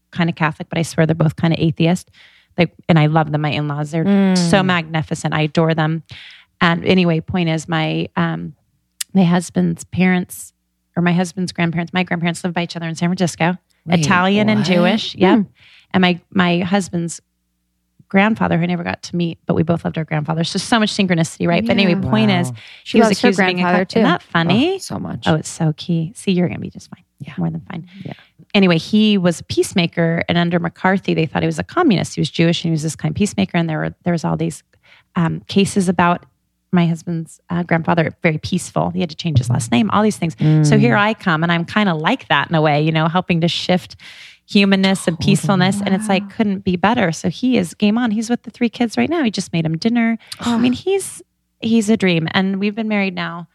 kind 0.09 0.31
of 0.31 0.35
Catholic, 0.35 0.67
but 0.67 0.79
I 0.79 0.81
swear 0.81 1.05
they're 1.05 1.13
both 1.13 1.35
kind 1.35 1.53
of 1.53 1.59
atheist. 1.59 2.09
Like, 2.57 2.73
and 2.89 2.97
I 2.97 3.05
love 3.05 3.31
them. 3.31 3.41
My 3.41 3.51
in 3.51 3.67
laws, 3.67 3.91
they're 3.91 4.03
mm. 4.03 4.49
so 4.49 4.63
magnificent. 4.63 5.35
I 5.35 5.41
adore 5.41 5.75
them. 5.75 6.01
And 6.61 6.83
anyway, 6.85 7.19
point 7.21 7.49
is, 7.49 7.67
my 7.67 8.07
um, 8.15 8.55
my 9.13 9.23
husband's 9.23 9.83
parents 9.85 10.53
or 10.95 11.01
my 11.03 11.13
husband's 11.13 11.51
grandparents, 11.51 11.93
my 11.93 12.03
grandparents 12.03 12.43
lived 12.43 12.53
by 12.55 12.63
each 12.63 12.75
other 12.75 12.87
in 12.87 12.95
San 12.95 13.09
Francisco, 13.09 13.57
Wait, 13.85 13.99
Italian 14.01 14.49
and? 14.49 14.65
Jewish. 14.65 15.15
Yep. 15.15 15.45
And 15.93 16.01
my 16.01 16.19
my 16.31 16.59
husband's 16.59 17.21
grandfather, 18.09 18.57
who 18.57 18.63
I 18.63 18.67
never 18.67 18.83
got 18.83 19.03
to 19.03 19.15
meet, 19.15 19.37
but 19.45 19.53
we 19.53 19.61
both 19.63 19.85
loved 19.85 19.97
our 19.97 20.03
grandfathers. 20.03 20.49
So 20.49 20.57
so 20.57 20.79
much 20.79 20.91
synchronicity, 20.91 21.47
right? 21.47 21.63
But 21.65 21.73
anyway, 21.77 21.93
Yeah. 22.01 22.09
point 22.09 22.31
Wow. 22.31 22.39
is, 22.41 22.51
She 22.83 22.97
he 22.97 23.01
was 23.03 23.21
her 23.21 23.29
of 23.29 23.37
being 23.37 23.49
a 23.59 23.61
grandfather, 23.61 23.85
co- 23.85 23.89
too. 23.93 23.99
Isn't 23.99 24.11
that 24.11 24.23
funny? 24.23 24.73
Oh, 24.73 24.77
so 24.79 24.97
much. 24.99 25.27
Oh, 25.27 25.35
it's 25.35 25.49
so 25.49 25.73
key. 25.77 26.11
See, 26.15 26.31
you're 26.31 26.47
going 26.47 26.57
to 26.57 26.61
be 26.61 26.71
just 26.71 26.89
fine. 26.89 27.03
Yeah. 27.19 27.33
More 27.37 27.49
than 27.51 27.61
fine. 27.69 27.87
Yeah. 28.03 28.13
Anyway, 28.55 28.79
he 28.79 29.17
was 29.19 29.41
a 29.41 29.43
peacemaker, 29.43 30.23
and 30.27 30.37
under 30.39 30.59
McCarthy, 30.59 31.13
they 31.13 31.27
thought 31.27 31.43
he 31.43 31.47
was 31.47 31.59
a 31.59 31.63
communist. 31.63 32.15
He 32.15 32.21
was 32.21 32.31
Jewish, 32.31 32.63
and 32.63 32.69
he 32.69 32.71
was 32.71 32.81
this 32.81 32.95
kind 32.95 33.11
of 33.11 33.15
peacemaker. 33.15 33.57
And 33.57 33.69
there 33.69 33.77
were 33.77 33.95
there 34.03 34.13
was 34.13 34.25
all 34.25 34.37
these 34.37 34.63
um, 35.15 35.41
cases 35.41 35.87
about 35.87 36.25
my 36.71 36.85
husband's 36.85 37.39
uh, 37.49 37.63
grandfather, 37.63 38.13
very 38.21 38.37
peaceful. 38.37 38.89
He 38.91 38.99
had 38.99 39.09
to 39.09 39.15
change 39.15 39.37
his 39.39 39.49
last 39.49 39.71
name. 39.71 39.89
All 39.91 40.03
these 40.03 40.17
things. 40.17 40.35
So 40.67 40.77
here 40.77 40.95
I 40.95 41.13
come, 41.13 41.43
and 41.43 41.51
I'm 41.51 41.65
kind 41.65 41.89
of 41.89 41.97
like 41.97 42.27
that 42.27 42.49
in 42.49 42.55
a 42.55 42.61
way, 42.61 42.81
you 42.81 42.91
know, 42.91 43.07
helping 43.07 43.41
to 43.41 43.47
shift 43.47 43.95
humanness 44.47 45.07
and 45.07 45.19
peacefulness. 45.19 45.81
And 45.81 45.93
it's 45.95 46.07
like 46.07 46.29
couldn't 46.35 46.59
be 46.63 46.75
better. 46.75 47.11
So 47.11 47.29
he 47.29 47.57
is 47.57 47.73
game 47.73 47.97
on. 47.97 48.11
He's 48.11 48.29
with 48.29 48.43
the 48.43 48.51
three 48.51 48.69
kids 48.69 48.97
right 48.97 49.09
now. 49.09 49.23
He 49.23 49.31
just 49.31 49.51
made 49.53 49.65
them 49.65 49.77
dinner. 49.77 50.17
I 50.39 50.57
mean, 50.57 50.73
he's 50.85 51.21
he's 51.61 51.89
a 51.89 51.97
dream, 51.97 52.27
and 52.31 52.59
we've 52.59 52.75
been 52.75 52.87
married 52.87 53.15
now 53.15 53.47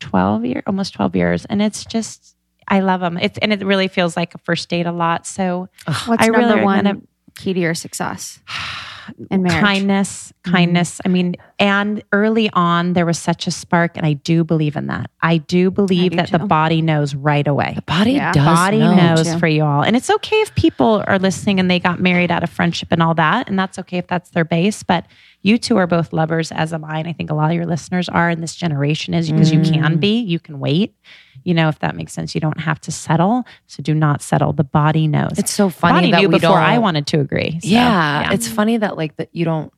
12 0.00 0.44
years, 0.46 0.62
almost 0.66 0.94
12 0.94 1.14
years. 1.16 1.44
And 1.44 1.62
it's 1.62 1.84
just, 1.84 2.36
I 2.68 2.80
love 2.80 3.02
him. 3.02 3.16
It's, 3.18 3.38
and 3.38 3.52
it 3.52 3.64
really 3.64 3.86
feels 3.88 4.16
like 4.16 4.34
a 4.34 4.38
first 4.38 4.68
date 4.68 4.86
a 4.86 4.92
lot. 4.92 5.26
So 5.26 5.68
What's 6.06 6.22
I 6.24 6.26
really 6.26 6.40
number 6.40 6.58
am 6.58 6.64
one 6.64 6.84
gonna- 6.84 7.00
key 7.36 7.52
to 7.54 7.60
your 7.60 7.74
success 7.74 8.40
in 9.30 9.42
marriage? 9.42 9.60
kindness, 9.62 10.32
kindness. 10.44 11.00
I 11.04 11.08
mean, 11.08 11.34
and 11.58 12.02
early 12.12 12.50
on, 12.52 12.92
there 12.94 13.06
was 13.06 13.18
such 13.18 13.46
a 13.46 13.50
spark. 13.50 13.96
And 13.96 14.04
I 14.06 14.14
do 14.14 14.44
believe 14.44 14.76
in 14.76 14.86
that. 14.88 15.10
I 15.22 15.38
do 15.38 15.70
believe 15.70 16.12
do 16.12 16.16
that 16.18 16.30
the 16.30 16.38
body 16.40 16.82
knows 16.82 17.14
right 17.14 17.46
away. 17.46 17.72
the 17.76 17.82
body 17.82 18.12
Yeah. 18.12 18.32
does 18.32 18.44
body 18.44 18.78
know. 18.78 18.94
knows 18.94 19.32
too. 19.32 19.38
for 19.38 19.46
you 19.46 19.64
all. 19.64 19.82
And 19.82 19.96
it's 19.96 20.10
okay 20.10 20.40
if 20.40 20.54
people 20.54 21.04
are 21.06 21.18
listening 21.18 21.60
and 21.60 21.70
they 21.70 21.78
got 21.78 22.00
married 22.00 22.30
out 22.30 22.42
of 22.42 22.50
friendship 22.50 22.88
and 22.90 23.02
all 23.02 23.14
that. 23.14 23.48
And 23.48 23.58
that's 23.58 23.78
okay 23.80 23.98
if 23.98 24.06
that's 24.06 24.30
their 24.30 24.44
base. 24.44 24.82
But 24.82 25.06
you 25.42 25.58
two 25.58 25.76
are 25.76 25.86
both 25.86 26.12
lovers, 26.12 26.52
as 26.52 26.72
am 26.72 26.84
I. 26.84 26.98
And 26.98 27.08
I 27.08 27.12
think 27.12 27.30
a 27.30 27.34
lot 27.34 27.50
of 27.50 27.56
your 27.56 27.66
listeners 27.66 28.08
are 28.08 28.30
in 28.30 28.40
this 28.40 28.54
generation 28.54 29.14
is 29.14 29.30
because 29.30 29.52
you 29.52 29.60
Mm. 29.60 29.72
can 29.74 29.96
be, 29.98 30.20
you 30.20 30.38
can 30.38 30.58
wait. 30.60 30.94
You 31.44 31.54
know, 31.54 31.68
if 31.68 31.78
that 31.80 31.96
makes 31.96 32.12
sense, 32.12 32.34
you 32.34 32.40
don't 32.40 32.60
have 32.60 32.80
to 32.82 32.92
settle. 32.92 33.44
So 33.66 33.82
do 33.82 33.94
not 33.94 34.22
settle. 34.22 34.52
The 34.52 34.64
body 34.64 35.06
knows. 35.08 35.32
It's 35.38 35.52
so 35.52 35.68
funny 35.68 35.94
body 35.98 36.10
that 36.12 36.20
knew 36.22 36.28
we 36.28 36.34
before 36.38 36.56
don't. 36.56 36.58
I 36.62 36.78
wanted 36.78 37.06
to 37.08 37.20
agree. 37.20 37.58
So, 37.62 37.68
yeah, 37.68 38.32
it's 38.32 38.48
funny 38.48 38.76
that 38.78 38.96
like 38.96 39.16
that 39.16 39.28
you 39.32 39.44
don't. 39.44 39.72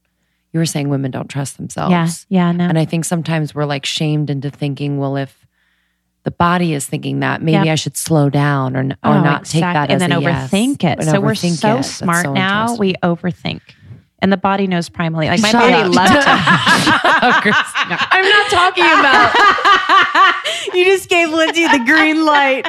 You 0.52 0.60
were 0.60 0.66
saying 0.66 0.88
women 0.88 1.10
don't 1.10 1.28
trust 1.28 1.56
themselves. 1.56 1.90
yeah, 1.90 2.08
yeah, 2.28 2.52
no. 2.52 2.64
And 2.66 2.78
I 2.78 2.84
think 2.84 3.04
sometimes 3.04 3.54
we're 3.56 3.64
like 3.64 3.84
shamed 3.84 4.30
into 4.30 4.50
thinking, 4.50 4.98
well, 4.98 5.16
if 5.16 5.44
the 6.22 6.30
body 6.30 6.74
is 6.74 6.86
thinking 6.86 7.20
that, 7.20 7.42
maybe 7.42 7.64
Yep. 7.66 7.72
I 7.72 7.74
should 7.74 7.96
slow 7.96 8.30
down 8.30 8.76
or, 8.76 8.80
or 8.84 8.96
Oh, 9.02 9.20
not 9.20 9.44
take 9.46 9.62
that 9.62 9.90
and 9.90 9.94
as 9.94 9.98
then 10.00 10.12
a 10.12 10.20
yes. 10.20 10.50
overthink 10.50 10.84
it. 10.84 11.00
And 11.00 11.04
So 11.04 11.20
we're 11.20 11.32
overthink 11.32 11.56
so 11.56 11.78
it. 11.78 11.82
Smart 11.82 12.24
so 12.24 12.32
now. 12.32 12.76
We 12.76 12.94
overthink, 13.02 13.60
and 14.24 14.32
the 14.32 14.38
body 14.38 14.66
knows 14.66 14.88
primally. 14.88 15.26
Like 15.26 15.42
my 15.42 15.50
Shut 15.50 15.60
body 15.60 15.74
up. 15.74 15.94
loves 15.94 16.10
to. 16.10 16.18
I'm 18.10 18.24
not 18.26 18.50
talking 18.50 18.84
about. 18.84 20.34
you 20.74 20.84
just 20.86 21.10
gave 21.10 21.28
Lindsey 21.28 21.68
the 21.68 21.84
green 21.84 22.24
light. 22.24 22.66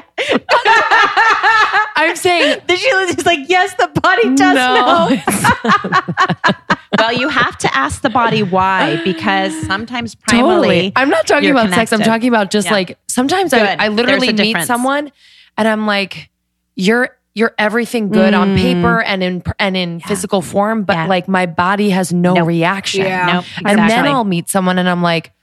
I'm 1.95 2.17
saying 2.17 2.59
Then 2.67 2.75
she 2.77 2.93
was 2.93 3.25
like, 3.25 3.39
"Yes, 3.47 3.73
the 3.75 3.87
body 4.01 4.35
does 4.35 4.53
no. 4.55 5.07
know." 5.07 6.53
well, 6.99 7.13
you 7.13 7.29
have 7.29 7.57
to 7.59 7.73
ask 7.73 8.01
the 8.01 8.09
body 8.09 8.43
why, 8.43 9.01
because 9.05 9.57
sometimes 9.65 10.13
primally, 10.13 10.29
Totally. 10.41 10.93
I'm 10.97 11.09
not 11.09 11.25
talking 11.25 11.45
you're 11.47 11.57
about 11.57 11.73
sex. 11.73 11.93
I'm 11.93 12.01
talking 12.01 12.27
about 12.27 12.51
just 12.51 12.67
Yeah. 12.67 12.73
like 12.73 12.97
sometimes 13.07 13.51
Good. 13.53 13.61
I, 13.61 13.85
I 13.85 13.87
literally 13.87 14.27
meet 14.33 14.35
difference. 14.37 14.67
someone 14.67 15.09
and 15.57 15.67
I'm 15.69 15.87
like, 15.87 16.29
you're 16.75 17.17
you're 17.35 17.53
everything 17.59 18.09
good 18.09 18.33
on 18.33 18.55
Mm. 18.55 18.57
paper 18.57 19.01
and 19.01 19.21
in 19.21 19.43
and 19.59 19.75
in 19.77 19.99
physical 19.99 20.41
form, 20.41 20.83
but 20.83 20.93
Yeah. 20.95 21.05
like 21.07 21.27
my 21.27 21.45
body 21.45 21.89
has 21.91 22.11
no 22.13 22.33
Nope. 22.33 22.47
reaction. 22.47 23.03
Yeah. 23.05 23.25
Nope, 23.33 23.45
And 23.65 23.77
then. 23.77 24.07
I'll 24.07 24.23
meet 24.23 24.49
someone 24.49 24.79
and 24.79 24.87
I'm 24.89 25.01
like, 25.03 25.33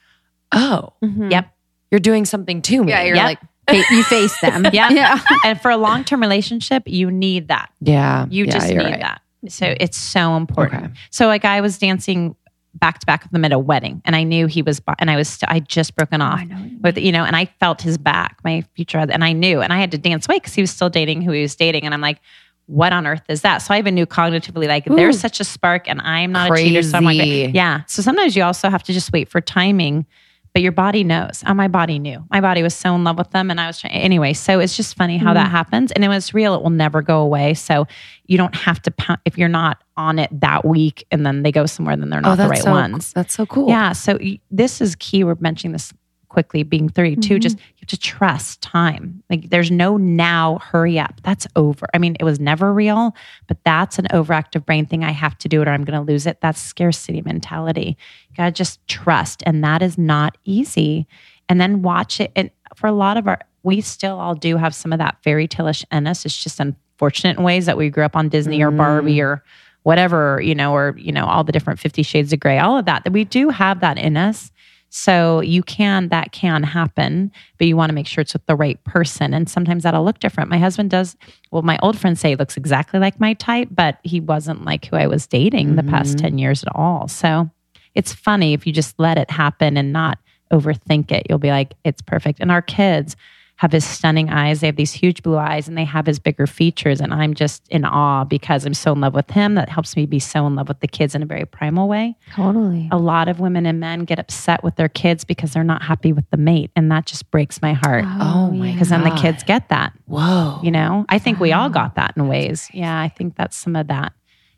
oh, 0.53 0.95
Yep. 1.03 1.49
you're 1.91 2.01
doing 2.01 2.25
something 2.25 2.63
to 2.63 2.83
me. 2.85 2.91
Yeah, 2.93 3.03
you're 3.03 3.17
Yep. 3.17 3.25
like 3.71 3.91
you 3.91 4.03
face 4.05 4.39
them. 4.41 4.67
Yeah. 4.73 4.91
yeah. 4.91 5.19
and 5.45 5.61
for 5.61 5.71
a 5.71 5.77
long 5.77 6.05
term 6.05 6.21
relationship, 6.21 6.83
you 6.87 7.11
need 7.11 7.49
that. 7.49 7.69
yeah. 7.81 8.27
You 8.31 8.47
Yeah, 8.47 8.51
just 8.53 8.69
need 8.69 8.79
right. 8.79 9.01
that. 9.01 9.21
So 9.49 9.75
it's 9.79 9.99
so 9.99 10.37
important. 10.37 10.85
Okay. 10.85 10.93
So 11.11 11.27
like 11.27 11.45
I 11.45 11.61
was 11.61 11.77
dancing 11.79 12.37
back 12.75 12.99
to 13.01 13.07
back 13.07 13.23
with 13.23 13.33
them 13.33 13.45
at 13.45 13.53
a 13.53 13.59
wedding, 13.59 14.03
and 14.05 14.17
I 14.17 14.23
knew 14.23 14.47
he 14.47 14.63
was, 14.63 14.81
and 14.99 15.11
I 15.11 15.17
was, 15.17 15.29
st- 15.29 15.51
I 15.51 15.61
just 15.61 15.95
broken 15.95 16.23
oh, 16.23 16.27
off 16.27 16.41
I 16.41 16.45
know 16.45 16.65
you 16.65 16.79
with, 16.81 16.99
you 16.99 17.13
know, 17.13 17.25
and 17.25 17.37
I 17.37 17.47
felt 17.61 17.83
his 17.83 17.99
back, 17.99 18.39
my 18.45 18.65
future, 18.75 18.99
and 18.99 19.23
I 19.23 19.33
knew, 19.33 19.61
and 19.61 19.73
I 19.73 19.79
had 19.79 19.91
to 19.93 19.99
dance 19.99 20.29
away 20.29 20.37
because 20.37 20.55
he 20.55 20.63
was 20.63 20.71
still 20.71 20.89
dating 20.91 21.23
who 21.23 21.33
he 21.33 21.43
was 21.43 21.55
dating, 21.55 21.85
and 21.85 21.95
I'm 21.95 22.01
like, 22.01 22.19
what 22.67 22.93
on 22.93 23.07
earth 23.07 23.23
is 23.29 23.43
that? 23.43 23.59
So 23.59 23.75
I 23.75 23.79
even 23.79 23.95
knew 23.95 24.07
cognitively, 24.07 24.67
like, 24.67 24.87
there's 24.87 25.21
such 25.21 25.41
a 25.41 25.45
spark, 25.45 25.89
and 25.89 26.01
I'm 26.01 26.33
not 26.33 26.51
a 26.51 26.57
cheater, 26.57 26.83
so 26.83 26.97
I'm 26.97 27.05
like, 27.05 27.19
Crazy. 27.19 27.53
yeah. 27.53 27.83
So 27.87 28.03
sometimes 28.03 28.37
you 28.37 28.43
also 28.43 28.71
have 28.71 28.83
to 28.85 28.93
just 28.93 29.13
wait 29.13 29.29
for 29.29 29.41
timing. 29.41 30.07
But 30.55 30.61
your 30.61 30.73
body 30.73 31.03
knows. 31.03 31.43
Oh, 31.47 31.55
my 31.55 31.67
body 31.69 31.99
knew. 31.99 32.23
My 32.31 32.43
body 32.43 32.63
was 32.63 32.75
so 32.75 32.95
in 32.95 33.05
love 33.05 33.17
with 33.17 33.31
them, 33.31 33.51
and 33.51 33.59
I 33.59 33.67
was 33.67 33.81
trying 33.81 33.95
anyway. 33.95 34.35
So 34.35 34.61
it's 34.61 34.77
just 34.77 34.97
funny 34.97 35.17
how 35.17 35.29
Mm-hmm. 35.29 35.35
that 35.37 35.51
happens, 35.51 35.93
and 35.93 36.05
it 36.05 36.09
was 36.09 36.35
real. 36.35 36.55
It 36.55 36.63
will 36.63 36.69
never 36.71 37.01
go 37.01 37.21
away. 37.23 37.55
So 37.55 37.87
you 38.27 38.37
don't 38.37 38.55
have 38.55 38.83
to 38.83 39.19
if 39.25 39.39
you're 39.39 39.49
not 39.49 39.83
on 39.97 40.19
it 40.19 40.29
that 40.41 40.65
week, 40.67 41.07
and 41.11 41.25
then 41.25 41.43
they 41.43 41.53
go 41.53 41.65
somewhere, 41.65 41.97
then 41.97 42.11
they're 42.11 42.21
not 42.21 42.37
the 42.37 42.49
right 42.49 42.61
Oh, 42.61 42.65
so, 42.65 42.71
ones. 42.71 43.13
That's 43.15 43.33
so 43.35 43.47
cool. 43.47 43.69
Yeah. 43.69 43.93
So 43.93 44.19
this 44.51 44.81
is 44.83 44.95
key. 44.97 45.25
We're 45.25 45.37
mentioning 45.41 45.73
this 45.73 45.93
quickly, 46.33 46.63
being 46.63 46.89
32. 46.89 47.21
Mm-hmm. 47.21 47.41
Just 47.41 47.59
you 47.59 47.65
have 47.81 47.89
to 47.89 47.99
trust 47.99 48.63
time. 48.63 49.23
Like 49.29 49.51
there's 49.51 49.71
no 49.71 49.99
now, 49.99 50.59
hurry 50.59 50.99
up. 50.99 51.21
That's 51.23 51.47
over. 51.57 51.87
I 51.93 51.99
mean, 51.99 52.17
it 52.19 52.25
was 52.25 52.41
never 52.41 52.73
real, 52.73 53.15
but 53.47 53.59
that's 53.65 53.99
an 53.99 54.07
overactive 54.13 54.65
brain 54.65 54.87
thing. 54.87 55.05
I 55.05 55.11
have 55.11 55.37
to 55.39 55.49
do 55.49 55.61
it 55.61 55.69
or 55.69 55.73
I'm 55.73 55.85
going 55.85 55.99
to 55.99 56.13
lose 56.13 56.27
it. 56.27 56.41
That's 56.41 56.61
scarcity 56.61 57.21
mentality. 57.21 57.99
You 58.31 58.37
got 58.37 58.47
to 58.47 58.53
just 58.53 58.87
trust. 58.89 59.43
And 59.45 59.63
that 59.63 59.83
is 59.83 59.99
not 59.99 60.39
easy. 60.45 61.07
And 61.49 61.61
then 61.61 61.83
watch 61.83 62.19
it. 62.19 62.33
And 62.35 62.51
for 62.75 62.87
a 62.87 62.93
lot 62.93 63.19
of 63.19 63.29
our, 63.29 63.39
we 63.63 63.83
still 63.83 64.19
all 64.19 64.35
do 64.35 64.57
have 64.57 64.75
some 64.75 64.93
of 64.93 64.99
that 64.99 65.19
fairy 65.23 65.47
tale-ish 65.47 65.85
in 65.93 66.07
us. 66.07 66.25
It's 66.25 66.43
just 66.43 66.59
unfortunate 66.59 67.37
in 67.37 67.45
ways 67.45 67.67
that 67.67 67.77
we 67.77 67.91
grew 67.91 68.05
up 68.05 68.17
on 68.17 68.31
Disney 68.31 68.63
or 68.63 68.71
Barbie 68.71 69.17
mm. 69.17 69.25
or 69.25 69.45
whatever, 69.83 70.41
you 70.41 70.55
know, 70.55 70.73
or, 70.73 70.97
you 70.97 71.13
know, 71.13 71.27
all 71.27 71.45
the 71.45 71.53
different 71.53 71.79
50 71.79 72.03
shades 72.03 72.33
of 72.33 72.41
gray, 72.41 72.59
all 72.59 72.79
of 72.79 72.87
that, 72.87 73.05
that 73.05 73.13
we 73.13 73.25
do 73.25 73.51
have 73.51 73.81
that 73.81 73.99
in 73.99 74.17
us. 74.17 74.51
So 74.95 75.41
you 75.41 75.63
can, 75.63 76.09
that 76.09 76.33
can 76.33 76.63
happen, 76.63 77.33
but 77.57 77.67
you 77.67 77.79
want 77.79 77.89
to 77.89 77.95
make 77.95 78.07
sure 78.07 78.21
it's 78.21 78.35
with 78.35 78.45
the 78.45 78.55
right 78.55 78.83
person. 78.85 79.33
And 79.33 79.49
sometimes 79.49 79.85
that'll 79.85 80.05
look 80.05 80.19
different. 80.19 80.51
My 80.51 80.59
husband 80.59 80.91
does, 80.91 81.17
well, 81.51 81.63
my 81.63 81.79
old 81.83 81.99
friends 81.99 82.21
say 82.21 82.29
he 82.29 82.37
looks 82.37 82.59
exactly 82.59 83.01
like 83.01 83.19
my 83.19 83.33
type, 83.33 83.69
but 83.71 84.01
he 84.03 84.21
wasn't 84.21 84.67
like 84.67 84.85
who 84.85 84.97
I 84.97 85.07
was 85.07 85.27
dating 85.27 85.77
the 85.77 85.83
past 85.83 86.19
mm-hmm. 86.19 86.27
10 86.27 86.39
years 86.39 86.63
at 86.63 86.77
all. 86.77 87.09
So 87.09 87.49
it's 87.95 88.13
funny 88.13 88.53
if 88.53 88.67
you 88.67 88.73
just 88.75 88.95
let 88.99 89.17
it 89.17 89.31
happen 89.31 89.79
and 89.79 89.95
not 89.95 90.19
overthink 90.53 91.11
it. 91.11 91.27
You'll 91.27 91.39
be 91.39 91.49
like, 91.49 91.73
it's 91.85 92.03
perfect. 92.03 92.41
And 92.41 92.53
our 92.53 92.61
kids 92.61 93.17
have 93.63 93.71
his 93.71 93.85
stunning 93.85 94.29
eyes. 94.29 94.61
They 94.61 94.67
have 94.67 94.75
these 94.75 94.91
huge 94.91 95.23
blue 95.23 95.37
eyes 95.37 95.69
and 95.69 95.79
they 95.79 95.85
have 95.85 96.05
his 96.05 96.19
bigger 96.19 96.49
features. 96.49 97.01
And 97.01 97.15
I'm 97.15 97.33
just 97.33 97.63
in 97.69 97.85
awe 97.85 98.25
because 98.25 98.67
I'm 98.67 98.75
so 98.75 98.91
in 98.91 99.01
love 99.01 99.15
with 99.15 99.31
him. 99.31 99.55
That 99.55 99.69
helps 99.69 99.95
me 99.95 100.05
be 100.05 100.19
so 100.19 100.49
in 100.49 100.57
love 100.57 100.67
with 100.67 100.81
the 100.81 100.89
kids 100.89 101.15
in 101.15 101.23
a 101.23 101.27
very 101.27 101.45
primal 101.45 101.87
way. 101.87 102.17
Totally. 102.33 102.89
A 102.91 102.99
lot 102.99 103.29
of 103.29 103.39
women 103.39 103.65
and 103.65 103.79
men 103.79 104.01
get 104.01 104.19
upset 104.19 104.65
with 104.65 104.75
their 104.75 104.89
kids 104.89 105.23
because 105.23 105.53
they're 105.53 105.63
not 105.63 105.81
happy 105.81 106.13
with 106.13 106.29
the 106.31 106.39
mate. 106.39 106.73
And 106.75 106.91
that 106.91 107.07
just 107.07 107.31
breaks 107.31 107.63
my 107.63 107.73
heart. 107.73 108.05
Oh, 108.05 108.49
oh 108.49 108.51
my 108.51 108.73
Because 108.73 108.89
then 108.89 109.05
the 109.05 109.11
kids 109.11 109.45
get 109.45 109.69
that, 109.69 109.93
Whoa. 110.07 110.59
you 110.65 110.73
know? 110.73 111.07
I 111.09 111.21
think 111.21 111.39
we 111.39 111.53
all 111.53 111.71
got 111.71 111.95
that 111.95 112.15
in 112.17 112.27
ways. 112.27 112.69
Yeah, 112.73 113.01
I 113.01 113.09
think 113.11 113.37
that's 113.37 113.57
some 113.57 113.77
of 113.77 113.87
that. 113.87 114.13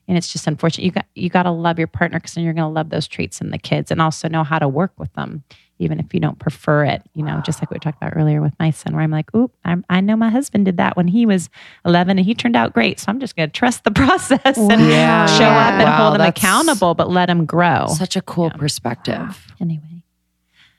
And 0.08 0.16
it's 0.16 0.32
just 0.32 0.46
unfortunate. 0.46 0.84
You 0.84 0.92
got 0.92 1.06
you 1.14 1.28
got 1.28 1.42
to 1.42 1.50
love 1.50 1.78
your 1.78 1.88
partner 1.88 2.18
because 2.18 2.34
then 2.34 2.44
you're 2.44 2.54
going 2.54 2.68
to 2.68 2.74
love 2.74 2.88
those 2.88 3.06
traits 3.06 3.42
in 3.42 3.50
the 3.50 3.58
kids, 3.58 3.90
and 3.90 4.00
also 4.02 4.28
know 4.28 4.44
how 4.44 4.58
to 4.58 4.68
work 4.68 4.92
with 4.98 5.12
them, 5.14 5.44
even 5.78 5.98
if 6.00 6.14
you 6.14 6.20
don't 6.20 6.38
prefer 6.38 6.84
it. 6.84 7.02
You 7.14 7.24
know, 7.24 7.40
just 7.44 7.60
like 7.60 7.70
we 7.70 7.78
talked 7.78 7.96
about 8.02 8.12
earlier 8.16 8.40
with 8.40 8.52
my 8.58 8.70
son, 8.70 8.94
where 8.94 9.02
I'm 9.02 9.10
like, 9.10 9.34
"Oop, 9.34 9.52
I'm, 9.64 9.84
I 9.90 10.00
know 10.00 10.16
my 10.16 10.30
husband 10.30 10.64
did 10.66 10.76
that 10.76 10.96
when 10.96 11.08
he 11.08 11.26
was 11.26 11.48
11, 11.84 12.18
and 12.18 12.24
he 12.26 12.34
turned 12.34 12.56
out 12.56 12.72
great. 12.72 13.00
So 13.00 13.06
I'm 13.08 13.20
just 13.20 13.36
going 13.36 13.48
to 13.48 13.52
trust 13.52 13.84
the 13.84 13.90
process 14.02 14.56
and 14.58 14.80
Yeah. 14.82 15.26
show 15.26 15.44
up 15.44 15.74
and 15.74 15.84
Wow, 15.84 15.96
hold 16.10 16.14
him 16.20 16.26
accountable, 16.26 16.94
but 16.94 17.10
let 17.10 17.28
him 17.28 17.44
grow." 17.44 17.86
Such 17.88 18.16
a 18.16 18.22
cool 18.22 18.50
perspective. 18.50 19.46
Anyway, 19.60 20.02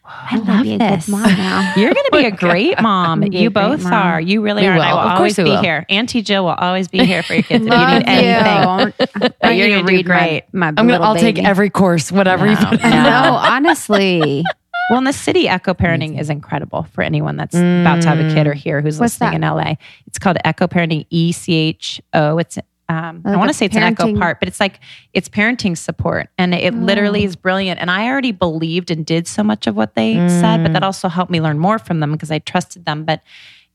I 0.08 0.36
love 0.38 0.64
be 0.64 0.76
a 0.76 0.78
this. 0.78 1.06
good 1.08 1.12
mom 1.14 1.24
now. 1.24 1.74
you're 1.78 1.92
going 1.94 2.06
to 2.06 2.18
be 2.20 2.26
a 2.26 2.32
great 2.46 2.80
mom. 2.80 3.24
A 3.24 3.26
You 3.26 3.50
great 3.50 3.54
both 3.54 3.84
mom. 3.84 3.94
are. 3.94 4.22
You 4.22 4.42
really 4.44 4.62
We 4.62 4.68
are. 4.68 4.74
And 4.74 4.82
I 4.84 4.94
will. 4.94 4.98
will 5.02 5.08
Of 5.10 5.18
always 5.18 5.36
course 5.36 5.38
we 5.40 5.44
be 5.46 5.56
will. 5.56 5.62
here. 5.64 5.86
Auntie 5.90 6.22
Jill 6.22 6.44
will 6.46 6.52
always 6.52 6.88
be 6.88 7.04
here 7.04 7.24
for 7.24 7.34
your 7.34 7.42
kids 7.42 7.66
if 7.66 7.72
you 7.74 7.80
need 7.80 8.04
anything. 8.08 8.94
you. 9.00 9.08
But 9.20 9.36
I 9.42 9.52
you're 9.54 9.70
gonna 9.70 9.82
do 9.82 9.88
read 9.88 10.08
my- 10.08 10.16
great. 10.20 10.44
My, 10.54 10.68
I'm 10.68 10.76
gonna, 10.76 11.00
I'll 11.02 11.16
take 11.16 11.40
every 11.44 11.72
course, 11.72 12.12
whatever 12.12 12.46
you 12.46 12.54
No. 12.54 12.66
put. 12.70 12.82
No, 12.84 13.40
honestly. 13.42 14.44
Well, 14.90 15.00
in 15.00 15.06
the 15.06 15.14
city, 15.14 15.48
echo 15.50 15.74
parenting 15.74 16.20
is 16.20 16.30
incredible 16.30 16.84
for 16.84 17.02
anyone 17.02 17.38
that's 17.38 17.56
about 17.56 18.02
to 18.04 18.08
have 18.08 18.20
a 18.20 18.34
kid 18.34 18.46
or 18.46 18.54
here 18.54 18.82
who's 18.82 19.00
What's 19.00 19.20
listening 19.20 19.42
in 19.42 19.42
LA. 19.42 19.76
It's 20.06 20.20
called 20.20 20.38
echo 20.46 20.68
parenting, 20.68 21.08
E 21.10 21.32
C 21.32 21.54
H 21.54 22.02
O. 22.14 22.38
It's 22.38 22.60
um, 22.88 23.24
I 23.26 23.36
want 23.36 23.50
to 23.50 23.54
say 23.56 23.66
it's 23.66 23.76
an 23.76 23.82
echo 23.82 24.16
part, 24.16 24.40
but 24.40 24.48
it's 24.48 24.60
like 24.60 24.80
it's 25.14 25.28
parenting 25.28 25.76
support, 25.76 26.30
and 26.38 26.54
it 26.54 26.76
literally 26.76 27.24
is 27.24 27.36
brilliant. 27.36 27.80
And 27.80 27.90
I 27.90 28.08
already 28.08 28.32
believed 28.32 28.92
and 28.92 29.04
did 29.04 29.28
so 29.28 29.44
much 29.44 29.66
of 29.66 29.76
what 29.76 29.96
they 29.96 30.16
said, 30.30 30.62
but 30.62 30.74
that 30.74 30.84
also 30.84 31.08
helped 31.08 31.32
me 31.32 31.42
learn 31.42 31.58
more 31.58 31.80
from 31.80 32.00
them 32.00 32.12
because 32.12 32.30
I 32.30 32.40
trusted 32.40 32.86
them. 32.86 33.06
But 33.06 33.22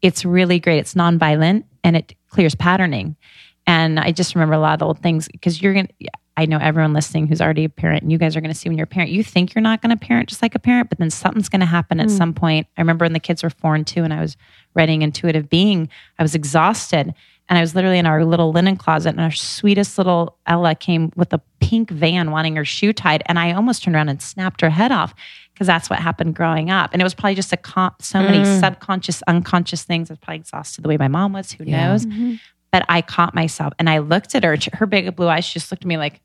it's 0.02 0.24
really 0.24 0.60
great. 0.60 0.78
It's 0.78 0.94
nonviolent 0.94 1.64
and 1.82 1.96
it 1.96 2.14
clears 2.28 2.54
patterning. 2.54 3.16
And 3.66 3.98
I 3.98 4.12
just 4.12 4.34
remember 4.36 4.54
a 4.54 4.58
lot 4.60 4.74
of 4.74 4.78
the 4.78 4.86
old 4.86 5.02
things 5.02 5.26
because 5.28 5.60
you're 5.60 5.74
gonna. 5.74 5.88
I 6.40 6.46
know 6.46 6.56
everyone 6.58 6.94
listening 6.94 7.26
who's 7.26 7.42
already 7.42 7.64
a 7.64 7.68
parent, 7.68 8.02
and 8.02 8.10
you 8.10 8.16
guys 8.16 8.34
are 8.34 8.40
going 8.40 8.50
to 8.50 8.58
see 8.58 8.70
when 8.70 8.78
you're 8.78 8.84
a 8.84 8.88
parent. 8.88 9.10
You 9.10 9.22
think 9.22 9.54
you're 9.54 9.60
not 9.60 9.82
going 9.82 9.96
to 9.96 10.06
parent 10.06 10.30
just 10.30 10.40
like 10.40 10.54
a 10.54 10.58
parent, 10.58 10.88
but 10.88 10.98
then 10.98 11.10
something's 11.10 11.50
going 11.50 11.60
to 11.60 11.66
happen 11.66 12.00
at 12.00 12.08
hmm. 12.08 12.16
some 12.16 12.32
point. 12.32 12.66
I 12.78 12.80
remember 12.80 13.04
when 13.04 13.12
the 13.12 13.20
kids 13.20 13.42
were 13.42 13.50
four 13.50 13.74
and 13.74 13.86
two, 13.86 14.04
and 14.04 14.14
I 14.14 14.22
was 14.22 14.38
writing 14.74 15.02
intuitive 15.02 15.50
being. 15.50 15.90
I 16.18 16.22
was 16.22 16.34
exhausted, 16.34 17.12
and 17.50 17.58
I 17.58 17.60
was 17.60 17.74
literally 17.74 17.98
in 17.98 18.06
our 18.06 18.24
little 18.24 18.52
linen 18.52 18.76
closet, 18.76 19.10
and 19.10 19.20
our 19.20 19.30
sweetest 19.30 19.98
little 19.98 20.38
Ella 20.46 20.74
came 20.74 21.12
with 21.14 21.30
a 21.34 21.42
pink 21.60 21.90
van 21.90 22.30
wanting 22.30 22.56
her 22.56 22.64
shoe 22.64 22.94
tied, 22.94 23.22
and 23.26 23.38
I 23.38 23.52
almost 23.52 23.82
turned 23.82 23.94
around 23.94 24.08
and 24.08 24.22
snapped 24.22 24.62
her 24.62 24.70
head 24.70 24.92
off 24.92 25.14
because 25.52 25.66
that's 25.66 25.90
what 25.90 25.98
happened 25.98 26.34
growing 26.34 26.70
up, 26.70 26.90
and 26.94 27.02
it 27.02 27.04
was 27.04 27.12
probably 27.12 27.34
just 27.34 27.52
a 27.52 27.58
comp, 27.58 28.00
so 28.00 28.22
many 28.22 28.38
hmm. 28.38 28.60
subconscious, 28.60 29.20
unconscious 29.26 29.84
things. 29.84 30.08
I 30.08 30.14
was 30.14 30.20
probably 30.20 30.36
exhausted 30.36 30.82
the 30.84 30.88
way 30.88 30.96
my 30.96 31.08
mom 31.08 31.34
was. 31.34 31.52
Who 31.52 31.64
Yeah. 31.64 31.88
knows? 31.88 32.06
Mm-hmm. 32.06 32.36
But 32.72 32.86
I 32.88 33.02
caught 33.02 33.34
myself, 33.34 33.74
and 33.78 33.90
I 33.90 33.98
looked 33.98 34.34
at 34.34 34.44
her. 34.44 34.56
Her 34.72 34.86
big 34.86 35.14
blue 35.16 35.28
eyes. 35.28 35.44
She 35.44 35.58
just 35.58 35.70
looked 35.70 35.82
at 35.82 35.88
me 35.88 35.98
like. 35.98 36.22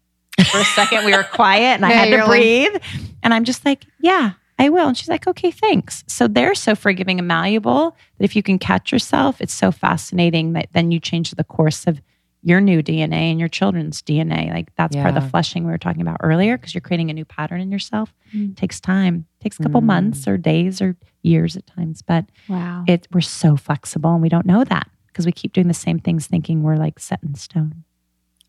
For 0.52 0.60
a 0.60 0.66
second, 0.66 1.06
we 1.06 1.16
were 1.16 1.24
quiet, 1.32 1.76
and 1.76 1.86
I 1.86 1.92
had 1.92 2.06
to 2.06 2.12
you're 2.12 2.20
like- 2.28 2.30
breathe. 2.30 2.82
And 3.24 3.34
I'm 3.34 3.44
just 3.44 3.66
like, 3.66 3.86
yeah, 4.02 4.34
I 4.60 4.70
will. 4.70 4.88
And 4.88 4.98
she's 4.98 5.10
like, 5.10 5.28
okay, 5.28 5.52
thanks. 5.52 6.04
So 6.08 6.28
they're 6.28 6.56
so 6.56 6.76
forgiving 6.76 7.20
and 7.20 7.28
malleable 7.28 7.96
that 8.18 8.24
if 8.26 8.36
you 8.36 8.44
can 8.44 8.60
catch 8.60 8.92
yourself, 8.92 9.42
it's 9.42 9.54
so 9.54 9.72
fascinating 9.72 10.54
that 10.54 10.68
then 10.74 10.92
you 10.92 11.00
change 11.00 11.32
the 11.32 11.44
course 11.44 11.88
of 11.88 12.02
your 12.44 12.62
new 12.62 12.84
DNA 12.84 13.32
and 13.32 13.40
your 13.40 13.50
children's 13.50 14.04
DNA. 14.04 14.54
Like 14.54 14.74
that's 14.76 14.96
part 14.96 15.16
of 15.16 15.16
the 15.24 15.28
flushing 15.30 15.66
we 15.66 15.72
were 15.72 15.80
talking 15.80 16.04
about 16.04 16.18
earlier 16.22 16.58
because 16.58 16.76
you're 16.76 16.82
creating 16.82 17.10
a 17.10 17.14
new 17.14 17.26
pattern 17.26 17.60
in 17.60 17.72
yourself. 17.72 18.14
Mm. 18.36 18.52
It 18.52 18.58
takes 18.58 18.80
time. 18.80 19.26
It 19.40 19.44
takes 19.44 19.60
a 19.60 19.64
couple 19.64 19.82
Mm. 19.82 19.86
months 19.86 20.28
or 20.28 20.38
days 20.38 20.80
or 20.80 20.96
years 21.24 21.58
at 21.58 21.66
times, 21.66 22.04
but 22.04 22.26
Wow. 22.48 22.84
it 22.88 23.08
we're 23.12 23.22
so 23.22 23.58
flexible 23.58 24.14
and 24.14 24.22
we 24.22 24.30
don't 24.30 24.46
know 24.46 24.64
that 24.64 24.88
because 25.08 25.26
we 25.26 25.32
keep 25.32 25.54
doing 25.54 25.68
the 25.68 25.74
same 25.74 25.98
things 25.98 26.28
thinking 26.28 26.62
we're 26.62 26.76
like 26.78 27.00
set 27.00 27.20
in 27.24 27.34
stone. 27.34 27.84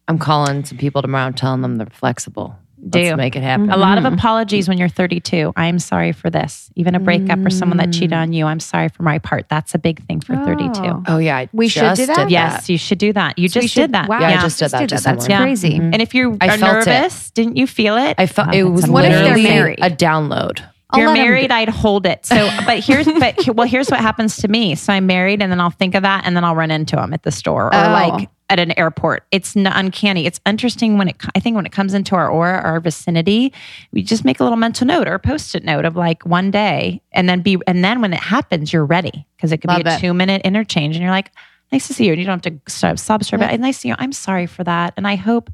I'm 0.08 0.18
calling 0.18 0.64
some 0.64 0.78
people 0.78 1.02
tomorrow, 1.02 1.26
and 1.26 1.36
telling 1.36 1.62
them 1.62 1.76
they're 1.76 1.86
flexible. 1.86 2.56
Do. 2.88 3.00
Let's 3.00 3.16
make 3.16 3.34
it 3.34 3.42
happen. 3.42 3.70
A 3.70 3.76
lot 3.76 3.98
of 3.98 4.04
mm-hmm. 4.04 4.14
apologies 4.14 4.68
when 4.68 4.78
you're 4.78 4.88
32. 4.88 5.52
I'm 5.56 5.78
sorry 5.80 6.12
for 6.12 6.30
this. 6.30 6.70
Even 6.76 6.94
a 6.94 7.00
breakup 7.00 7.38
or 7.44 7.50
someone 7.50 7.78
that 7.78 7.92
cheated 7.92 8.12
on 8.12 8.32
you. 8.32 8.44
I'm 8.46 8.60
sorry 8.60 8.90
for 8.90 9.02
my 9.02 9.18
part. 9.18 9.48
That's 9.48 9.74
a 9.74 9.78
big 9.78 10.06
thing 10.06 10.20
for 10.20 10.36
32. 10.36 10.70
Oh. 10.84 11.02
Oh 11.08 11.18
yeah, 11.18 11.38
I 11.38 11.48
We 11.52 11.66
should 11.68 11.80
just 11.80 12.02
do 12.02 12.06
that? 12.06 12.16
did 12.24 12.30
Yes, 12.30 12.68
you 12.68 12.78
should 12.78 12.98
do 12.98 13.12
that. 13.14 13.38
You 13.38 13.48
So 13.48 13.58
we 13.58 13.62
just 13.64 13.74
should- 13.74 13.80
did 13.80 13.92
that. 13.92 14.08
Wow. 14.08 14.20
Yeah, 14.20 14.26
I 14.26 14.30
Yeah. 14.32 14.42
just 14.42 14.58
did 14.60 14.70
that 14.70 14.88
to 14.90 14.94
That's 14.94 15.02
someone. 15.04 15.30
Yeah. 15.30 15.42
crazy. 15.42 15.70
Mm-hmm. 15.72 15.94
And 15.94 16.02
if 16.02 16.14
you 16.14 16.36
I 16.40 16.48
are 16.48 16.58
felt 16.58 16.86
it. 16.86 16.90
nervous, 16.90 17.30
didn't 17.32 17.56
you 17.56 17.66
feel 17.66 17.96
it? 17.96 18.14
I 18.18 18.26
felt 18.26 18.48
Oh, 18.52 18.56
it 18.56 18.62
was 18.64 18.82
that's 18.82 18.92
What 18.92 19.04
if 19.06 19.10
they're 19.12 19.22
literally 19.22 19.42
married? 19.42 19.78
a 19.82 19.90
download. 19.90 20.60
I'll 20.90 21.00
you're 21.00 21.08
let 21.08 21.18
'em 21.18 21.24
married, 21.26 21.50
I'd 21.50 21.68
hold 21.70 22.06
it. 22.06 22.24
So, 22.24 22.48
but 22.66 22.78
here's, 22.84 23.06
but 23.06 23.48
well, 23.56 23.66
here's 23.66 23.90
what 23.90 23.98
happens 24.00 24.36
to 24.36 24.48
me. 24.48 24.76
So 24.76 24.92
I'm 24.92 25.06
married, 25.06 25.42
and 25.42 25.50
then 25.50 25.60
I'll 25.60 25.70
think 25.70 25.96
of 25.96 26.02
that, 26.04 26.24
and 26.24 26.36
then 26.36 26.44
I'll 26.44 26.54
run 26.54 26.70
into 26.70 27.00
him 27.02 27.12
at 27.12 27.24
the 27.24 27.32
store 27.32 27.64
or 27.66 27.74
Oh. 27.74 27.90
like 27.90 28.28
at 28.48 28.60
an 28.60 28.78
airport. 28.78 29.24
It's 29.32 29.56
uncanny. 29.56 30.26
It's 30.26 30.40
interesting 30.46 30.98
when 30.98 31.08
it, 31.08 31.16
I 31.34 31.40
think 31.40 31.56
when 31.56 31.66
it 31.66 31.72
comes 31.72 31.94
into 31.94 32.14
our 32.14 32.28
aura, 32.30 32.60
our 32.60 32.78
vicinity, 32.80 33.52
we 33.92 34.02
just 34.02 34.24
make 34.24 34.38
a 34.38 34.44
little 34.44 34.56
mental 34.56 34.86
note 34.86 35.08
or 35.08 35.14
a 35.14 35.18
post-it 35.18 35.64
note 35.64 35.84
of 35.84 35.96
like 35.96 36.24
one 36.24 36.50
day, 36.50 37.02
and 37.12 37.28
then 37.28 37.40
be, 37.42 37.58
and 37.66 37.84
then 37.84 38.00
when 38.00 38.12
it 38.12 38.20
happens, 38.20 38.72
you're 38.72 38.84
ready 38.84 39.26
because 39.36 39.50
it 39.52 39.58
could 39.58 39.68
Love 39.68 39.82
be 39.82 39.90
a 39.90 39.96
it. 39.96 40.00
two-minute 40.00 40.42
interchange, 40.42 40.94
and 40.94 41.02
you're 41.02 41.10
like, 41.10 41.32
"Nice 41.72 41.88
to 41.88 41.94
see 41.94 42.06
you." 42.06 42.12
And 42.12 42.20
you 42.20 42.26
don't 42.26 42.44
have 42.44 42.54
to 42.54 42.70
stop, 42.70 42.98
stop, 42.98 43.24
start, 43.24 43.40
but 43.40 43.58
nice 43.58 43.76
to 43.76 43.80
see 43.80 43.88
you. 43.88 43.96
I'm 43.98 44.12
sorry 44.12 44.46
for 44.46 44.62
that, 44.62 44.94
and 44.96 45.06
I 45.08 45.16
hope 45.16 45.50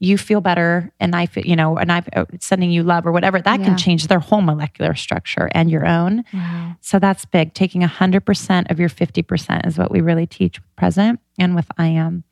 you 0.00 0.16
feel 0.16 0.40
better 0.40 0.92
and 1.00 1.16
I 1.16 1.26
feel, 1.26 1.44
you 1.44 1.56
know, 1.56 1.76
and 1.76 1.90
I'm 1.90 2.04
uh, 2.14 2.24
sending 2.40 2.70
you 2.70 2.82
love 2.84 3.04
or 3.06 3.12
whatever, 3.12 3.40
that 3.40 3.58
Yeah. 3.60 3.64
can 3.66 3.76
change 3.76 4.06
their 4.06 4.20
whole 4.20 4.42
molecular 4.42 4.94
structure 4.94 5.48
and 5.52 5.70
your 5.70 5.86
own. 5.86 6.24
Wow. 6.32 6.76
So 6.80 6.98
that's 6.98 7.24
big. 7.24 7.52
Taking 7.54 7.82
100% 7.82 8.70
of 8.70 8.78
your 8.78 8.88
50% 8.88 9.66
is 9.66 9.76
what 9.76 9.90
we 9.90 10.00
really 10.00 10.26
teach 10.26 10.60
with 10.60 10.76
present 10.76 11.20
and 11.38 11.54
with 11.56 11.66
I 11.76 11.86
am. 11.88 12.22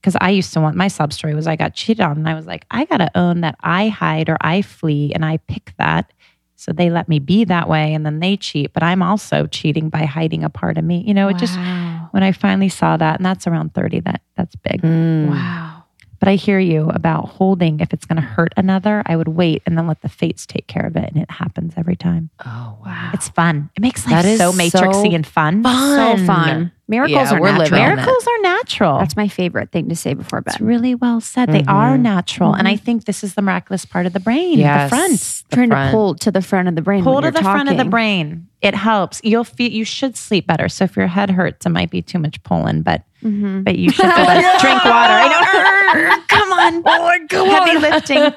Because 0.00 0.16
I 0.20 0.30
used 0.30 0.52
to 0.54 0.60
want 0.60 0.76
my 0.76 0.88
sub 0.88 1.12
story 1.12 1.34
was 1.34 1.46
I 1.46 1.56
got 1.56 1.74
cheated 1.74 2.00
on 2.00 2.16
and 2.16 2.28
I 2.28 2.34
was 2.34 2.46
like, 2.46 2.64
I 2.70 2.84
got 2.84 2.98
to 2.98 3.10
own 3.18 3.40
that 3.42 3.56
I 3.60 3.88
hide 3.88 4.28
or 4.28 4.38
I 4.40 4.62
flee 4.62 5.12
and 5.14 5.24
I 5.24 5.38
pick 5.38 5.72
that. 5.78 6.12
So 6.56 6.72
they 6.72 6.90
let 6.90 7.08
me 7.08 7.18
be 7.18 7.44
that 7.44 7.68
way 7.68 7.92
and 7.94 8.04
then 8.06 8.20
they 8.20 8.36
cheat, 8.36 8.72
but 8.72 8.82
I'm 8.82 9.02
also 9.02 9.46
cheating 9.46 9.88
by 9.88 10.04
hiding 10.04 10.44
a 10.44 10.50
part 10.50 10.78
of 10.78 10.84
me. 10.84 11.02
You 11.06 11.14
know, 11.14 11.28
it 11.28 11.38
just, 11.38 11.56
when 12.12 12.22
I 12.22 12.32
finally 12.32 12.68
saw 12.68 12.96
that, 12.98 13.16
and 13.18 13.24
that's 13.26 13.46
around 13.46 13.72
30, 13.74 14.00
that 14.00 14.20
that's 14.36 14.54
big. 14.56 14.82
Mm. 14.82 15.28
Wow. 15.30 15.79
But 16.20 16.28
I 16.28 16.34
hear 16.34 16.58
you 16.58 16.90
about 16.90 17.30
holding. 17.30 17.80
If 17.80 17.94
it's 17.94 18.04
going 18.04 18.16
to 18.16 18.22
hurt 18.22 18.52
another, 18.56 19.02
I 19.06 19.16
would 19.16 19.28
wait 19.28 19.62
and 19.64 19.76
then 19.76 19.86
let 19.86 20.02
the 20.02 20.08
fates 20.10 20.44
take 20.44 20.66
care 20.66 20.86
of 20.86 20.94
it. 20.94 21.08
And 21.08 21.22
it 21.22 21.30
happens 21.30 21.72
every 21.78 21.96
time. 21.96 22.28
Oh 22.44 22.76
wow. 22.84 23.10
It's 23.14 23.30
fun. 23.30 23.70
It 23.74 23.80
makes 23.80 24.04
life 24.06 24.22
That 24.22 24.24
is 24.26 24.38
so 24.38 24.52
matrixy 24.52 25.10
so 25.10 25.14
and 25.14 25.26
fun. 25.26 25.64
So 25.64 26.26
fun. 26.26 26.72
Miracles 26.88 27.30
Yeah, 27.30 27.38
are 27.38 27.40
natural. 27.40 27.80
Miracles 27.80 28.26
are 28.26 28.42
natural. 28.42 28.98
That's 28.98 29.16
my 29.16 29.28
favorite 29.28 29.70
thing 29.70 29.88
to 29.88 29.96
say 29.96 30.12
before 30.12 30.42
bed. 30.42 30.54
It's 30.54 30.60
really 30.60 30.94
well 30.94 31.20
said. 31.20 31.48
They 31.50 31.60
mm-hmm. 31.60 31.70
are 31.70 31.96
natural. 31.96 32.52
And 32.52 32.68
I 32.68 32.74
mm-hmm. 32.74 32.84
think 32.84 33.04
this 33.06 33.24
is 33.24 33.34
the 33.34 33.42
miraculous 33.42 33.86
part 33.86 34.06
of 34.06 34.12
the 34.12 34.20
brain, 34.20 34.58
Yes. 34.58 34.90
the 34.90 34.96
front. 34.96 35.44
The 35.48 35.56
Trying 35.56 35.68
front. 35.70 35.88
to 35.88 35.92
pull 35.92 36.14
to 36.16 36.30
the 36.30 36.42
front 36.42 36.68
of 36.68 36.74
the 36.74 36.82
brain. 36.82 37.02
Pull 37.02 37.14
when 37.14 37.22
to 37.22 37.26
you're 37.28 37.32
the 37.32 37.42
front 37.42 37.68
of 37.70 37.78
the 37.78 37.84
brain. 37.86 38.48
It 38.62 38.74
helps. 38.74 39.20
You'll 39.24 39.44
feel 39.44 39.70
you 39.70 39.84
should 39.84 40.16
sleep 40.16 40.46
better. 40.46 40.68
So 40.68 40.84
if 40.84 40.94
your 40.96 41.06
head 41.06 41.30
hurts, 41.30 41.64
it 41.64 41.70
might 41.70 41.90
be 41.90 42.02
too 42.02 42.18
much 42.18 42.42
pulling, 42.42 42.82
but 42.82 43.02
Mhm. 43.24 43.64
but 43.64 43.76
you 43.78 43.90
should 43.90 44.04
feel 44.06 44.26
better. 44.26 44.58
Drink 44.60 44.84
water. 44.84 45.14
I 45.14 46.16
know. 46.18 46.22
Come 46.28 46.52
on. 46.52 46.82
Heavy 47.50 47.78
lifting. 47.78 48.32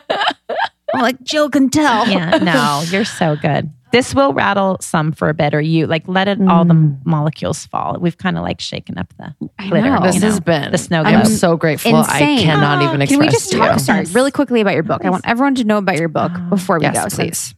like 0.93 1.21
Jill 1.23 1.49
can 1.49 1.69
tell. 1.69 2.07
Yeah, 2.07 2.37
no, 2.37 2.83
you're 2.89 3.05
so 3.05 3.35
good. 3.35 3.69
This 3.91 4.15
will 4.15 4.33
rattle 4.33 4.77
some 4.81 5.11
for 5.11 5.29
a 5.29 5.33
bit, 5.35 5.53
or 5.53 5.61
you 5.61 5.85
like 5.87 6.07
let 6.07 6.27
it 6.27 6.39
all 6.47 6.65
the 6.65 6.73
Mm. 6.73 6.97
molecules 7.05 7.65
fall. 7.67 7.97
We've 7.99 8.17
kind 8.17 8.37
of 8.37 8.43
like 8.43 8.59
shaken 8.59 8.97
up 8.97 9.13
the 9.17 9.35
I 9.59 9.67
glitter. 9.69 9.89
know. 9.89 9.99
This 10.01 10.15
you 10.15 10.21
know, 10.21 10.27
has 10.27 10.39
been 10.39 10.71
the 10.71 10.77
snow 10.79 11.03
I'm 11.03 11.25
so 11.25 11.57
grateful. 11.57 11.99
Insane. 11.99 12.39
I 12.39 12.41
cannot 12.41 12.81
Oh, 12.81 12.85
even 12.89 13.01
express 13.03 13.17
Can 13.17 13.19
we 13.27 13.31
just 13.31 13.51
to 13.51 13.57
talk 13.57 13.73
you. 13.73 13.79
sorry, 13.79 14.05
really 14.05 14.31
quickly 14.31 14.61
about 14.61 14.73
your 14.73 14.81
book? 14.83 15.05
I 15.05 15.09
want 15.11 15.27
everyone 15.27 15.55
to 15.55 15.63
know 15.63 15.77
about 15.77 15.97
your 15.97 16.07
book 16.09 16.31
Oh, 16.33 16.39
before 16.49 16.79
we 16.79 16.85
Yes, 16.85 16.95
go. 16.95 17.01
please. 17.03 17.37
since- 17.37 17.55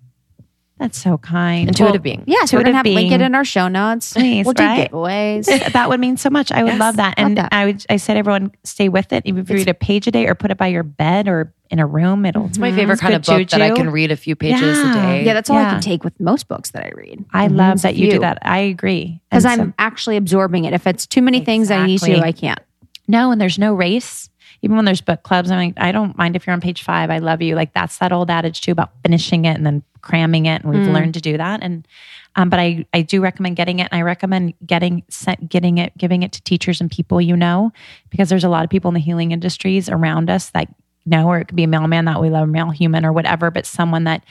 That's 0.78 0.98
so 0.98 1.18
kind. 1.18 1.70
Intuitive 1.70 1.94
Well, 1.96 2.00
being. 2.04 2.24
Yeah, 2.28 2.44
so 2.46 2.58
we're 2.58 2.62
Intuitive 2.62 2.66
gonna 2.66 2.78
have 2.78 2.86
link 2.86 3.12
it 3.14 3.22
in 3.22 3.34
our 3.34 3.46
show 3.46 3.70
notes. 3.70 4.12
Please, 4.12 4.46
we'll 4.46 4.54
do 4.54 4.64
giveaways. 4.64 5.46
that 5.74 5.88
would 5.90 6.02
mean 6.02 6.18
so 6.18 6.30
much. 6.30 6.52
I 6.52 6.64
would 6.64 6.72
Yes, 6.74 6.80
love 6.82 6.96
that. 6.98 7.18
love 7.18 7.26
And 7.28 7.38
that. 7.38 7.50
I 7.54 7.66
would 7.66 7.86
I 7.90 7.96
said 7.96 8.18
everyone 8.18 8.52
stay 8.66 8.90
with 8.90 9.14
it. 9.14 9.24
Even 9.26 9.42
if 9.42 9.50
you 9.50 9.56
read 9.56 9.70
a 9.70 9.74
page 9.74 10.06
a 10.08 10.12
day 10.12 10.28
or 10.28 10.36
put 10.36 10.52
it 10.52 10.58
by 10.58 10.68
your 10.68 10.84
bed 10.84 11.30
or 11.30 11.54
in 11.70 11.80
a 11.80 11.88
room, 11.88 12.26
it'll 12.26 12.48
It's 12.48 12.58
my 12.58 12.72
Mhm. 12.72 12.76
favorite 12.76 12.94
It's 12.94 13.02
kind 13.02 13.14
of 13.16 13.26
good 13.26 13.40
book 13.40 13.50
that 13.52 13.62
I 13.62 13.72
can 13.72 13.90
read 13.90 14.12
a 14.12 14.18
few 14.18 14.36
pages 14.36 14.78
Yeah. 14.78 14.92
a 14.92 14.94
day. 14.94 15.26
yeah, 15.26 15.34
that's 15.34 15.50
all 15.50 15.58
I 15.58 15.70
can 15.72 15.82
take 15.82 16.04
with 16.04 16.20
most 16.20 16.50
books 16.50 16.72
that 16.72 16.84
I 16.86 16.92
read. 16.94 17.24
I 17.34 17.48
Mhm. 17.48 17.56
love 17.56 17.82
that 17.84 17.96
you 17.96 18.12
do 18.12 18.20
that. 18.20 18.40
I 18.42 18.60
agree. 18.60 19.22
Because 19.30 19.46
I'm 19.46 19.58
so- 19.70 19.74
actually 19.80 20.18
absorbing 20.18 20.66
it. 20.66 20.74
If 20.74 20.86
it's 20.88 21.08
too 21.08 21.22
many 21.22 21.40
things 21.40 21.72
I 21.72 21.86
need 21.86 22.00
to, 22.02 22.20
I 22.20 22.34
can't. 22.34 22.60
no, 23.08 23.32
and 23.32 23.40
there's 23.40 23.58
no 23.58 23.74
race. 23.74 24.30
Even 24.66 24.76
when 24.76 24.86
there's 24.86 25.00
book 25.02 25.24
clubs, 25.24 25.50
I'm 25.52 25.58
like, 25.60 25.74
I 25.78 25.92
don't 25.94 26.18
mind 26.18 26.36
if 26.36 26.46
you're 26.46 26.54
on 26.54 26.60
page 26.60 26.82
five. 26.84 27.10
I 27.10 27.20
love 27.20 27.42
you. 27.42 27.56
Like 27.56 27.74
that's 27.74 28.00
that 28.00 28.12
old 28.12 28.30
adage 28.30 28.62
too 28.62 28.72
about 28.72 28.92
finishing 29.04 29.46
it 29.46 29.56
and 29.56 29.66
then 29.66 29.84
cramming 30.02 30.48
it. 30.48 30.64
And 30.64 30.74
we've 30.74 30.84
Mm. 30.88 30.94
learned 30.94 31.14
to 31.14 31.22
do 31.22 31.38
that. 31.38 31.62
And 31.64 31.88
um, 32.36 32.50
but 32.50 32.60
I 32.60 32.86
I 32.94 33.02
do 33.04 33.22
recommend 33.22 33.56
getting 33.56 33.80
it. 33.80 33.88
And 33.92 33.98
I 34.00 34.02
recommend 34.02 34.56
getting 34.66 35.04
set, 35.08 35.48
getting 35.48 35.78
it, 35.78 35.98
giving 35.98 36.24
it 36.24 36.32
to 36.34 36.42
teachers 36.44 36.82
and 36.82 36.92
people 36.92 37.22
you 37.22 37.38
know, 37.38 37.72
because 38.10 38.28
there's 38.30 38.44
a 38.44 38.50
lot 38.50 38.64
of 38.64 38.70
people 38.70 38.90
in 38.90 38.96
the 38.96 39.00
healing 39.00 39.32
industries 39.32 39.88
around 39.88 40.30
us 40.30 40.50
that 40.50 40.68
know, 41.06 41.28
or 41.28 41.38
it 41.38 41.46
could 41.46 41.56
be 41.56 41.64
a 41.64 41.68
mailman 41.68 42.06
that 42.06 42.20
we 42.20 42.30
love, 42.32 42.44
a 42.50 42.52
mail 42.52 42.72
human 42.72 43.06
or 43.06 43.14
whatever, 43.14 43.52
but 43.52 43.66
someone 43.68 44.06
that 44.06 44.24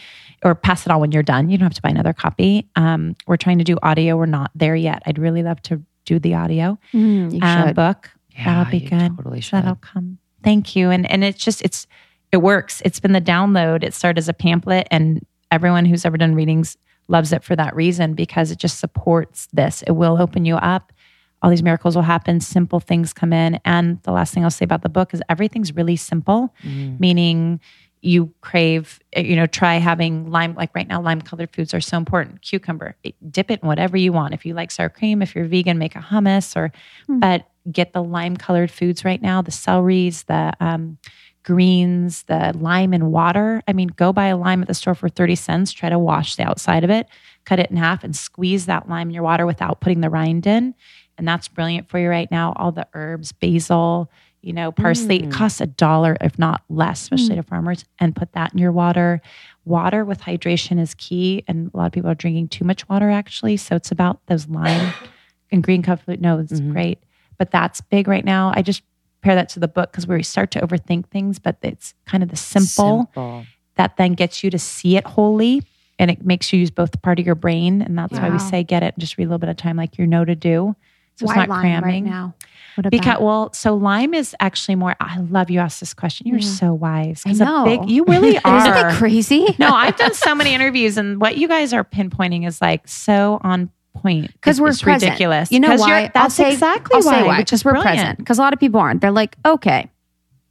or 0.42 0.54
pass 0.56 0.84
it 0.84 0.90
on 0.90 1.00
when 1.00 1.12
you're 1.12 1.22
done. 1.22 1.48
You 1.48 1.56
don't 1.56 1.66
have 1.66 1.74
to 1.74 1.80
buy 1.82 1.90
another 1.90 2.12
copy. 2.12 2.68
Um, 2.76 3.14
we're 3.26 3.36
trying 3.36 3.58
to 3.58 3.64
do 3.64 3.78
audio. 3.82 4.16
We're 4.16 4.26
not 4.26 4.50
there 4.54 4.74
yet. 4.74 5.02
I'd 5.06 5.18
really 5.18 5.42
love 5.44 5.62
to 5.62 5.80
do 6.04 6.18
the 6.18 6.34
audio 6.34 6.78
Mm, 6.92 7.32
you 7.32 7.40
um, 7.40 7.72
book. 7.72 8.10
Yeah, 8.36 8.44
That'll 8.64 8.70
be 8.70 8.78
you 8.78 8.90
good. 8.90 9.16
Totally 9.16 9.40
should. 9.40 9.58
That'll 9.62 9.76
come. 9.76 10.18
Thank 10.44 10.76
you. 10.76 10.90
And 10.90 11.10
and 11.10 11.24
it's 11.24 11.42
just 11.42 11.62
it's 11.62 11.86
it 12.30 12.38
works. 12.38 12.82
It's 12.84 13.00
been 13.00 13.12
the 13.12 13.20
download. 13.20 13.82
It 13.82 13.94
started 13.94 14.18
as 14.18 14.28
a 14.28 14.32
pamphlet, 14.34 14.86
and 14.90 15.24
everyone 15.50 15.84
who's 15.86 16.04
ever 16.04 16.16
done 16.16 16.34
readings 16.34 16.76
loves 17.08 17.32
it 17.32 17.42
for 17.44 17.54
that 17.56 17.74
reason 17.76 18.14
because 18.14 18.50
it 18.50 18.58
just 18.58 18.78
supports 18.78 19.46
this. 19.52 19.82
It 19.82 19.92
will 19.92 20.20
open 20.20 20.44
you 20.44 20.56
up. 20.56 20.92
All 21.42 21.50
these 21.50 21.62
miracles 21.62 21.94
will 21.94 22.02
happen. 22.02 22.40
Simple 22.40 22.80
things 22.80 23.12
come 23.12 23.32
in. 23.32 23.60
And 23.64 24.02
the 24.04 24.12
last 24.12 24.32
thing 24.32 24.42
I'll 24.44 24.50
say 24.50 24.64
about 24.64 24.82
the 24.82 24.88
book 24.88 25.12
is 25.12 25.22
everything's 25.28 25.74
really 25.76 25.96
simple, 25.96 26.54
Mm. 26.64 26.98
meaning 26.98 27.60
you 28.00 28.32
crave, 28.40 29.00
you 29.16 29.36
know, 29.36 29.46
try 29.46 29.76
having 29.76 30.30
lime, 30.30 30.54
like 30.54 30.74
right 30.74 30.88
now, 30.88 31.00
lime 31.00 31.20
colored 31.22 31.50
foods 31.54 31.72
are 31.74 31.80
so 31.80 31.96
important. 31.98 32.40
Cucumber, 32.42 32.96
dip 33.30 33.50
it 33.50 33.60
in 33.62 33.68
whatever 33.68 33.96
you 33.96 34.12
want. 34.12 34.34
If 34.34 34.44
you 34.46 34.54
like 34.54 34.70
sour 34.70 34.88
cream, 34.88 35.20
if 35.22 35.34
you're 35.34 35.44
vegan, 35.46 35.78
make 35.78 35.96
a 35.96 36.00
hummus 36.00 36.56
or, 36.56 36.72
Hmm. 37.06 37.20
but 37.20 37.46
get 37.70 37.92
the 37.92 38.02
lime 38.02 38.36
colored 38.36 38.70
foods 38.70 39.04
right 39.04 39.20
now, 39.22 39.42
the 39.42 39.50
celeries, 39.50 40.24
the 40.26 40.52
um, 40.60 40.98
greens, 41.44 42.22
the 42.24 42.52
lime 42.58 42.92
and 42.92 43.10
water. 43.12 43.62
I 43.68 43.72
mean, 43.72 43.88
go 43.88 44.12
buy 44.12 44.26
a 44.28 44.36
lime 44.36 44.62
at 44.62 44.68
the 44.68 44.74
store 44.74 44.94
for 44.94 45.08
30 45.08 45.34
cents, 45.34 45.72
try 45.72 45.88
to 45.88 45.98
wash 45.98 46.36
the 46.36 46.42
outside 46.44 46.84
of 46.84 46.90
it, 46.90 47.06
cut 47.44 47.58
it 47.58 47.70
in 47.70 47.76
half 47.76 48.02
and 48.04 48.14
squeeze 48.16 48.66
that 48.66 48.88
lime 48.88 49.08
in 49.08 49.14
your 49.14 49.22
water 49.22 49.46
without 49.46 49.80
putting 49.80 50.00
the 50.00 50.10
rind 50.10 50.46
in. 50.46 50.74
And 51.18 51.28
that's 51.28 51.48
brilliant 51.48 51.88
for 51.88 51.98
you 51.98 52.08
right 52.08 52.30
now. 52.30 52.54
All 52.56 52.72
the 52.72 52.86
herbs, 52.94 53.32
basil, 53.32 54.10
you 54.42 54.52
know, 54.52 54.72
parsley, 54.72 55.16
it 55.22 55.28
Mm. 55.28 55.30
costs 55.30 55.60
a 55.60 55.66
dollar, 55.66 56.16
if 56.20 56.38
not 56.38 56.62
less, 56.68 57.02
especially 57.02 57.36
to 57.36 57.42
farmers, 57.42 57.84
and 57.98 58.16
put 58.16 58.32
that 58.32 58.52
in 58.52 58.58
your 58.58 58.72
water. 58.72 59.20
Water 59.64 60.04
with 60.04 60.20
hydration 60.20 60.78
is 60.80 60.94
key. 60.94 61.44
And 61.46 61.70
a 61.72 61.76
lot 61.76 61.86
of 61.86 61.92
people 61.92 62.10
are 62.10 62.14
drinking 62.14 62.48
too 62.48 62.64
much 62.64 62.86
water 62.88 63.10
actually. 63.10 63.56
So 63.56 63.76
it's 63.76 63.90
about 63.92 64.20
those 64.26 64.48
lime 64.48 64.92
and 65.52 65.62
green 65.62 65.82
cup 65.82 66.00
food. 66.02 66.20
No, 66.20 66.38
it's 66.40 66.60
Mhm. 66.60 66.72
great. 66.72 66.98
But 67.38 67.50
that's 67.50 67.80
big 67.80 68.08
right 68.08 68.24
now. 68.24 68.52
I 68.54 68.62
just 68.62 68.82
pair 69.22 69.34
that 69.34 69.48
to 69.50 69.60
the 69.60 69.68
book 69.68 69.90
because 69.90 70.06
we 70.06 70.22
start 70.22 70.50
to 70.52 70.60
overthink 70.60 71.06
things, 71.08 71.38
but 71.38 71.56
it's 71.62 71.94
kind 72.06 72.22
of 72.22 72.28
the 72.30 72.36
simple, 72.36 73.08
Simple. 73.14 73.46
that 73.76 73.96
then 73.96 74.12
gets 74.14 74.44
you 74.44 74.50
to 74.50 74.58
see 74.58 74.96
it 74.96 75.06
wholly 75.06 75.62
and 75.98 76.10
it 76.10 76.24
makes 76.26 76.52
you 76.52 76.58
use 76.58 76.70
both 76.70 77.00
part 77.02 77.18
of 77.18 77.26
your 77.26 77.34
brain. 77.36 77.80
And 77.80 77.96
that's 77.96 78.12
why 78.18 78.28
we 78.30 78.38
say 78.38 78.62
get 78.64 78.82
it 78.82 78.94
and 78.94 79.00
just 79.00 79.16
read 79.16 79.24
a 79.24 79.28
little 79.28 79.38
bit 79.38 79.48
of 79.48 79.56
time 79.56 79.76
like 79.76 79.96
you 79.98 80.06
know 80.06 80.24
to 80.24 80.34
do. 80.34 80.74
So 81.16 81.26
Why 81.26 81.32
it's 81.34 81.36
not 81.38 81.48
lime 81.48 81.60
cramming. 81.60 82.04
right 82.04 82.10
now? 82.10 82.34
What 82.74 82.86
about 82.86 82.90
Because 82.90 83.20
well, 83.20 83.52
so 83.52 83.76
lime 83.76 84.14
is 84.14 84.34
actually 84.40 84.74
more. 84.74 84.96
I 84.98 85.18
love 85.18 85.48
you 85.48 85.60
asked 85.60 85.78
this 85.78 85.94
question. 85.94 86.26
You're 86.26 86.38
Yeah. 86.40 86.48
so 86.48 86.74
wise. 86.74 87.22
I 87.24 87.28
'Cause 87.30 87.40
a 87.40 87.44
know. 87.44 87.64
big, 87.64 87.88
you 87.88 88.04
really 88.04 88.36
are. 88.44 88.56
Isn't 88.58 88.72
are. 88.72 88.82
that 88.90 88.94
crazy? 88.98 89.54
no, 89.60 89.72
I've 89.72 89.96
done 89.96 90.12
so 90.12 90.34
many 90.34 90.52
interviews, 90.52 90.98
and 90.98 91.20
what 91.20 91.36
you 91.36 91.46
guys 91.46 91.72
are 91.72 91.84
pinpointing 91.84 92.44
is 92.46 92.60
like 92.60 92.88
so 92.88 93.38
on 93.44 93.70
point. 93.94 94.30
'Cause 94.42 94.56
It's- 94.56 94.60
we're 94.60 94.68
it's 94.68 94.82
present. 94.82 95.10
ridiculous. 95.12 95.50
You 95.52 95.60
know 95.60 95.76
why? 95.76 96.10
That's 96.12 96.34
say- 96.34 96.52
exactly 96.52 96.96
I'll 96.96 97.02
why. 97.04 97.12
say 97.20 97.26
why 97.26 97.38
which 97.38 97.52
is 97.52 97.64
we're 97.64 97.72
brilliant. 97.72 97.96
present. 97.98 98.18
Because 98.18 98.38
a 98.38 98.42
lot 98.42 98.52
of 98.52 98.60
people 98.60 98.80
aren't. 98.80 99.00
They're 99.00 99.10
like, 99.10 99.36
okay, 99.46 99.90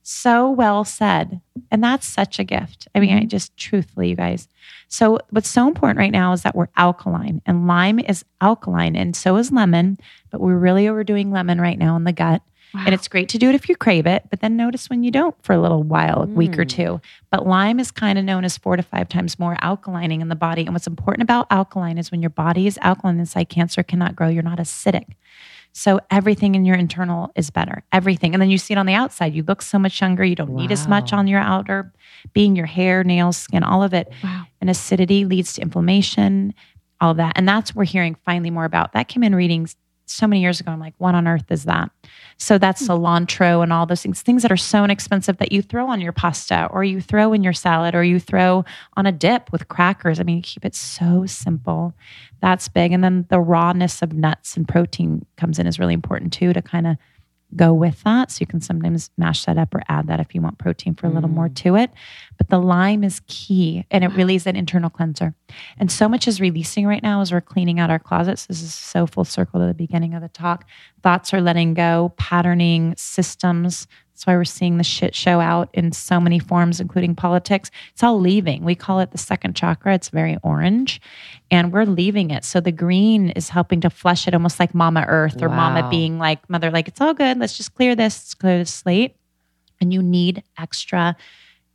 So 0.06 0.52
well 0.52 0.84
said. 0.84 1.40
And 1.72 1.82
that's 1.82 2.06
such 2.06 2.38
a 2.38 2.44
gift. 2.44 2.90
I 2.94 3.00
mean, 3.00 3.12
Mm-hmm. 3.12 3.20
I 3.20 3.26
just 3.26 3.56
truthfully, 3.56 4.10
you 4.10 4.18
guys. 4.18 4.50
So, 4.90 5.18
what's 5.30 5.48
so 5.48 5.66
important 5.66 5.98
right 5.98 6.12
now 6.12 6.34
is 6.34 6.42
that 6.42 6.56
we're 6.56 6.68
alkaline, 6.76 7.42
and 7.46 7.68
lime 7.68 8.00
is 8.00 8.26
alkaline, 8.42 8.98
and 8.98 9.16
so 9.16 9.38
is 9.38 9.50
lemon. 9.52 9.98
But 10.30 10.42
we're 10.42 10.58
really 10.58 10.90
overdoing 10.90 11.32
lemon 11.32 11.62
right 11.62 11.80
now 11.80 11.96
in 11.96 12.04
the 12.04 12.12
gut. 12.12 12.42
Wow. 12.74 12.84
And 12.86 12.94
it's 12.96 13.08
great 13.08 13.30
to 13.30 13.38
do 13.38 13.50
it 13.50 13.56
if 13.56 13.70
you 13.70 13.76
crave 13.76 14.06
it, 14.08 14.24
but 14.30 14.40
then 14.40 14.56
notice 14.58 14.90
when 14.90 15.04
you 15.04 15.12
don't 15.12 15.36
for 15.44 15.54
a 15.54 15.60
little 15.62 15.84
while, 15.84 16.24
a 16.24 16.26
week 16.26 16.58
or 16.58 16.66
Mm. 16.66 16.70
two. 16.70 17.02
But 17.30 17.46
lime 17.46 17.80
is 17.80 17.92
kind 17.92 18.18
of 18.18 18.26
known 18.26 18.44
as 18.46 18.58
four 18.58 18.76
to 18.78 18.84
five 18.84 19.10
times 19.10 19.38
more 19.38 19.56
alkalining 19.58 20.22
in 20.22 20.30
the 20.30 20.36
body. 20.36 20.64
And 20.66 20.74
what's 20.74 20.88
important 20.88 21.22
about 21.24 21.48
alkaline 21.52 21.98
is 21.98 22.10
when 22.12 22.22
your 22.22 22.30
body 22.32 22.66
is 22.66 22.80
alkaline 22.82 23.20
inside, 23.20 23.50
cancer 23.50 23.84
cannot 23.84 24.16
grow. 24.16 24.28
You're 24.28 24.42
not 24.44 24.58
acidic. 24.58 25.06
So 25.76 26.00
everything 26.12 26.54
in 26.56 26.66
your 26.66 26.76
internal 26.76 27.32
is 27.36 27.50
better. 27.50 27.84
Everything. 27.92 28.34
And 28.36 28.42
then 28.42 28.50
you 28.52 28.60
see 28.60 28.74
it 28.76 28.78
on 28.78 28.86
the 28.86 28.94
outside. 28.94 29.34
You 29.34 29.44
look 29.48 29.62
so 29.64 29.80
much 29.80 30.00
younger. 30.02 30.24
You 30.24 30.36
don't 30.36 30.54
need 30.56 30.72
as 30.72 30.88
much 30.88 31.14
on 31.14 31.28
your 31.28 31.40
outer 31.40 31.92
being, 32.34 32.56
your 32.56 32.68
hair, 32.68 33.04
nails, 33.04 33.38
skin, 33.38 33.64
all 33.64 33.82
of 33.84 33.94
it. 33.94 34.12
wow. 34.24 34.46
And 34.62 34.70
acidity 34.70 35.26
leads 35.26 35.54
to 35.54 35.62
inflammation, 35.64 36.54
all 37.02 37.12
of 37.12 37.18
that. 37.18 37.34
And 37.36 37.48
that's 37.48 37.72
what 37.72 37.78
we're 37.78 37.86
hearing 37.86 38.16
finally 38.24 38.52
more 38.52 38.66
about. 38.66 38.94
That 38.94 39.08
came 39.08 39.24
in 39.24 39.34
readings 39.36 39.76
so 40.06 40.28
many 40.28 40.42
years 40.42 40.60
ago. 40.60 40.72
I'm 40.72 40.80
like, 40.80 40.94
what 40.98 41.16
on 41.16 41.28
earth 41.28 41.52
is 41.52 41.64
that? 41.64 41.90
So 42.38 42.58
that's 42.58 42.86
hmm. 42.86 42.92
cilantro 42.92 43.64
and 43.64 43.72
all 43.72 43.86
those 43.86 44.02
things, 44.02 44.22
things 44.22 44.42
that 44.42 44.52
are 44.52 44.58
so 44.58 44.84
inexpensive 44.84 45.38
that 45.38 45.52
you 45.52 45.62
throw 45.62 45.88
on 45.88 46.02
your 46.02 46.12
pasta 46.12 46.68
or 46.72 46.84
you 46.84 47.02
throw 47.02 47.34
in 47.34 47.44
your 47.44 47.54
salad 47.54 47.96
or 47.96 48.04
you 48.04 48.20
throw 48.20 48.66
on 48.98 49.06
a 49.06 49.12
dip 49.12 49.52
with 49.52 49.68
crackers. 49.68 50.20
I 50.20 50.24
mean, 50.24 50.38
you 50.38 50.44
keep 50.44 50.66
it 50.66 50.76
so 50.76 51.26
simple. 51.26 51.94
That's 52.42 52.68
big. 52.68 52.92
And 52.92 53.04
then 53.04 53.26
the 53.30 53.40
rawness 53.40 54.02
of 54.02 54.14
nuts 54.14 54.58
and 54.58 54.68
protein 54.68 55.26
comes 55.38 55.60
in 55.60 55.68
is 55.68 55.80
really 55.80 55.94
important 55.94 56.34
too 56.34 56.54
to 56.54 56.62
kind 56.62 56.88
of 56.88 56.98
go 57.56 57.74
with 57.74 58.02
that. 58.04 58.32
So 58.32 58.38
you 58.42 58.48
can 58.48 58.62
sometimes 58.62 59.10
mash 59.18 59.46
that 59.46 59.58
up 59.58 59.74
or 59.74 59.84
add 59.88 60.08
that 60.08 60.20
if 60.20 60.34
you 60.34 60.42
want 60.42 60.58
protein 60.58 60.96
for 60.96 61.08
a 61.08 61.10
little 61.10 61.30
more 61.30 61.50
mm. 61.50 61.56
to 61.56 61.76
it. 61.76 61.92
But 62.38 62.50
the 62.50 62.60
lime 62.60 63.04
is 63.04 63.22
key 63.28 63.86
and 63.92 64.04
it 64.04 64.10
really 64.10 64.36
is 64.36 64.48
an 64.48 64.56
internal 64.56 64.90
cleanser. 64.90 65.36
And 65.78 65.92
so 65.92 66.10
much 66.10 66.28
is 66.28 66.42
releasing 66.42 66.86
right 66.86 67.04
now 67.04 67.22
as 67.22 67.32
we're 67.32 67.42
cleaning 67.42 67.80
out 67.80 67.90
our 67.90 68.00
closets. 68.00 68.46
This 68.46 68.62
is 68.62 68.74
so 68.74 69.06
full 69.06 69.26
circle 69.26 69.60
to 69.60 69.68
the 69.68 69.74
beginning 69.74 70.14
of 70.14 70.22
the 70.22 70.30
talk. 70.30 70.66
Thoughts 71.02 71.34
are 71.34 71.42
letting 71.42 71.74
go, 71.74 72.14
patterning, 72.18 72.96
systems. 72.98 73.88
That's 74.14 74.28
why 74.28 74.36
we're 74.36 74.46
seeing 74.46 74.78
the 74.78 74.84
shit 74.84 75.16
show 75.16 75.40
out 75.40 75.70
in 75.74 75.92
so 75.92 76.20
many 76.20 76.38
forms, 76.38 76.80
including 76.80 77.16
politics. 77.16 77.72
It's 77.94 78.04
all 78.04 78.20
leaving. 78.20 78.64
We 78.64 78.76
call 78.76 79.00
it 79.00 79.12
the 79.12 79.18
second 79.18 79.56
chakra. 79.56 79.96
It's 79.96 80.10
very 80.10 80.38
orange 80.44 81.02
and 81.50 81.74
we're 81.74 81.86
leaving 81.86 82.30
it. 82.30 82.46
So 82.46 82.60
the 82.60 82.72
green 82.72 83.32
is 83.32 83.50
helping 83.50 83.82
to 83.82 83.90
flush 83.90 84.28
it 84.28 84.34
almost 84.34 84.60
like 84.60 84.76
Mama 84.76 85.06
Earth 85.08 85.42
or 85.42 85.50
Mama 85.50 85.90
being 85.90 86.20
like 86.20 86.48
Mother, 86.50 86.70
like, 86.70 86.88
it's 86.88 87.02
all 87.02 87.14
good. 87.14 87.40
Let's 87.40 87.58
just 87.58 87.74
clear 87.74 87.96
this, 87.96 88.16
let's 88.16 88.34
clear 88.34 88.60
the 88.60 88.66
slate. 88.66 89.16
And 89.82 89.92
you 89.92 90.02
need 90.02 90.44
extra 90.58 91.16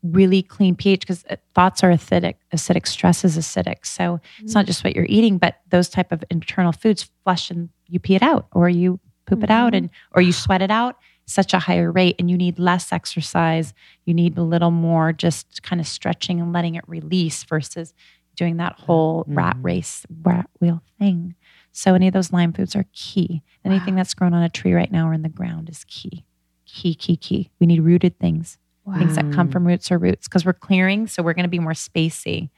really 0.02 0.42
clean 0.42 0.76
pH 0.76 1.00
because 1.00 1.24
uh, 1.28 1.36
thoughts 1.54 1.82
are 1.82 1.90
acidic. 1.90 2.34
Acidic 2.54 2.86
stress 2.86 3.24
is 3.24 3.36
acidic. 3.36 3.84
So 3.84 4.20
it's 4.38 4.54
not 4.54 4.64
mm. 4.64 4.68
just 4.68 4.84
what 4.84 4.94
you're 4.94 5.06
eating, 5.08 5.38
but 5.38 5.60
those 5.70 5.88
type 5.88 6.12
of 6.12 6.22
internal 6.30 6.72
foods 6.72 7.10
flush 7.24 7.50
and 7.50 7.68
you 7.88 7.98
pee 7.98 8.14
it 8.14 8.22
out 8.22 8.46
or 8.52 8.68
you 8.68 9.00
poop 9.26 9.42
it 9.42 9.50
out 9.50 9.68
mm-hmm. 9.72 9.76
and 9.84 9.90
or 10.12 10.22
you 10.22 10.32
sweat 10.32 10.62
it 10.62 10.70
out. 10.70 10.96
such 11.26 11.52
a 11.52 11.58
higher 11.58 11.92
rate 11.92 12.16
and 12.18 12.30
you 12.30 12.38
need 12.38 12.58
less 12.58 12.90
exercise. 12.90 13.74
You 14.06 14.14
need 14.14 14.38
a 14.38 14.42
little 14.42 14.70
more 14.70 15.12
just 15.12 15.62
kind 15.62 15.78
of 15.78 15.86
stretching 15.86 16.40
and 16.40 16.54
letting 16.54 16.74
it 16.74 16.84
release 16.86 17.44
versus 17.44 17.92
doing 18.34 18.56
that 18.56 18.74
mm-hmm. 18.76 18.86
whole 18.86 19.24
rat 19.26 19.56
Mhm. 19.58 19.64
race, 19.64 20.06
rat 20.22 20.48
wheel 20.58 20.80
thing. 20.98 21.34
So 21.70 21.94
any 21.94 22.06
of 22.06 22.14
those 22.14 22.32
lime 22.32 22.54
foods 22.54 22.74
are 22.74 22.86
key. 22.94 23.42
Anything 23.62 23.94
Wow. 23.94 23.98
that's 23.98 24.14
grown 24.14 24.32
on 24.32 24.42
a 24.42 24.48
tree 24.48 24.72
right 24.72 24.90
now 24.90 25.06
or 25.06 25.12
in 25.12 25.20
the 25.20 25.28
ground 25.28 25.68
is 25.68 25.84
key. 25.84 26.24
Key, 26.64 26.94
key, 26.94 27.16
key. 27.16 27.50
We 27.60 27.66
need 27.66 27.80
rooted 27.80 28.18
things 28.18 28.56
things 28.96 29.14
that 29.16 29.30
come 29.32 29.48
Mm. 29.48 29.52
from 29.52 29.66
roots 29.66 29.90
or 29.90 29.98
roots 29.98 30.26
because 30.28 30.44
we're 30.44 30.52
clearing. 30.52 31.06
So 31.06 31.22
we're 31.22 31.34
going 31.34 31.44
to 31.44 31.48
be 31.50 31.58
more 31.58 31.72
spacey. 31.72 32.50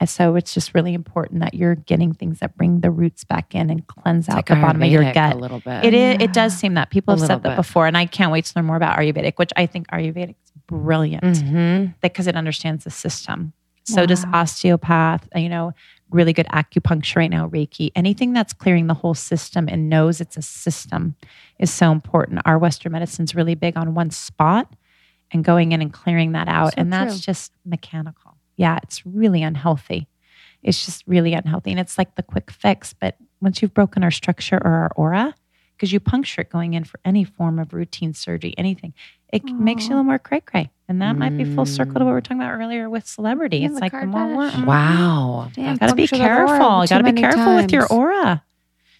And 0.00 0.08
so 0.08 0.36
it's 0.36 0.54
just 0.54 0.74
really 0.74 0.94
important 0.94 1.40
that 1.40 1.54
you're 1.54 1.74
getting 1.74 2.12
things 2.14 2.38
that 2.38 2.56
bring 2.56 2.80
the 2.80 2.90
roots 2.90 3.24
back 3.24 3.54
in 3.54 3.68
and 3.68 3.84
cleanse 3.86 4.26
It's 4.26 4.32
out 4.32 4.36
like 4.36 4.46
the 4.46 4.54
bottom 4.54 4.80
of 4.82 4.88
your 4.90 5.12
gut. 5.12 5.34
a 5.34 5.38
little 5.38 5.58
bit. 5.60 5.84
It 5.84 5.92
is, 5.94 6.16
Yeah. 6.18 6.24
it 6.24 6.32
does 6.32 6.56
seem 6.56 6.74
that 6.74 6.90
people 6.90 7.14
A 7.14 7.16
have 7.18 7.26
said 7.26 7.42
that 7.42 7.50
bit. 7.50 7.56
before, 7.56 7.86
and 7.88 7.96
I 7.96 8.06
can't 8.06 8.30
wait 8.30 8.44
to 8.44 8.52
learn 8.54 8.66
more 8.66 8.76
about 8.76 8.96
Ayurvedic, 8.96 9.32
which 9.36 9.50
I 9.56 9.66
think 9.66 9.88
Ayurvedic 9.88 10.36
is 10.44 10.52
brilliant 10.68 11.24
Mhm. 11.24 11.94
because 12.00 12.28
it 12.28 12.36
understands 12.36 12.84
the 12.84 12.90
system. 12.90 13.52
So 13.84 14.04
does 14.06 14.24
osteopath, 14.34 15.26
you 15.34 15.48
know, 15.48 15.72
really 16.10 16.32
good 16.32 16.46
acupuncture 16.46 17.16
right 17.16 17.30
now, 17.30 17.48
Reiki, 17.48 17.90
anything 17.96 18.32
that's 18.34 18.52
clearing 18.52 18.86
the 18.86 18.94
whole 18.94 19.14
system 19.14 19.66
and 19.68 19.88
knows 19.88 20.20
it's 20.20 20.36
a 20.36 20.42
system 20.42 21.16
is 21.58 21.72
so 21.72 21.90
important. 21.90 22.40
Our 22.44 22.58
Western 22.58 22.92
medicine's 22.92 23.34
really 23.34 23.54
big 23.54 23.76
on 23.76 23.94
one 23.94 24.10
spot 24.10 24.72
and 25.32 25.44
going 25.44 25.72
in 25.72 25.80
and 25.82 25.92
clearing 25.92 26.32
that 26.32 26.48
out. 26.48 26.70
So 26.74 26.74
and 26.78 26.92
that's 26.92 27.20
true. 27.20 27.32
just 27.32 27.52
mechanical. 27.64 28.36
Yeah, 28.56 28.78
it's 28.82 29.04
really 29.06 29.42
unhealthy. 29.42 30.08
It's 30.62 30.84
just 30.84 31.04
really 31.06 31.34
unhealthy. 31.34 31.70
And 31.70 31.78
it's 31.80 31.96
like 31.98 32.14
the 32.16 32.22
quick 32.22 32.50
fix. 32.50 32.92
But 32.92 33.16
once 33.40 33.62
you've 33.62 33.74
broken 33.74 34.02
our 34.02 34.10
structure 34.10 34.56
or 34.56 34.70
our 34.72 34.92
aura, 34.96 35.34
because 35.76 35.92
you 35.92 36.00
puncture 36.00 36.40
it 36.40 36.50
going 36.50 36.74
in 36.74 36.82
for 36.82 36.98
any 37.04 37.22
form 37.22 37.60
of 37.60 37.72
routine 37.72 38.12
surgery, 38.14 38.52
anything, 38.58 38.92
it 39.32 39.44
makes 39.44 39.84
you 39.84 39.90
a 39.90 39.90
little 39.90 40.04
more 40.04 40.18
cray 40.18 40.40
cray. 40.40 40.70
And 40.88 41.00
that 41.02 41.16
might 41.16 41.36
be 41.36 41.44
full 41.44 41.66
circle 41.66 41.94
to 41.94 42.00
what 42.00 42.06
we 42.06 42.10
Mm. 42.10 42.14
were 42.14 42.20
talking 42.22 42.40
about 42.40 42.52
earlier 42.58 42.88
with 42.90 43.06
celebrity. 43.06 43.58
Yeah, 43.58 43.66
it's 43.66 43.74
the 43.74 43.80
like 43.82 43.92
the 43.92 44.06
more 44.06 44.20
Kardashians. 44.22 44.56
work. 44.58 44.66
Wow. 44.66 45.50
Damn, 45.52 45.76
Got 45.76 45.88
to 45.90 45.94
be 45.94 46.02
puncture 46.08 46.16
the 46.18 46.24
aura 46.24 46.46
careful. 46.48 46.82
too 46.82 46.88
Got 46.88 46.98
to 46.98 47.04
be 47.04 47.12
many 47.12 47.20
careful 47.20 47.54
with 47.54 47.72
your 47.72 47.86
aura. 47.86 48.42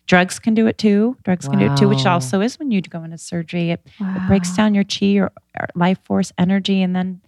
Drugs 0.09 0.39
can 0.39 0.55
do 0.55 0.67
it 0.67 0.79
too. 0.79 1.17
Drugs 1.23 1.47
can 1.47 1.59
do 1.59 1.67
it 1.67 1.77
too, 1.77 1.89
which 1.89 2.07
also 2.07 2.41
is 2.41 2.59
when 2.59 2.71
you 2.71 2.81
go 2.81 3.05
into 3.05 3.19
surgery. 3.19 3.71
It, 3.71 3.87
it 4.01 4.27
breaks 4.27 4.57
down 4.57 4.75
your 4.75 4.85
chi, 4.85 5.07
your 5.07 5.31
or 5.61 5.69
life 5.75 5.99
force, 6.05 6.33
energy, 6.39 6.83
and 6.83 6.97
then 6.97 7.21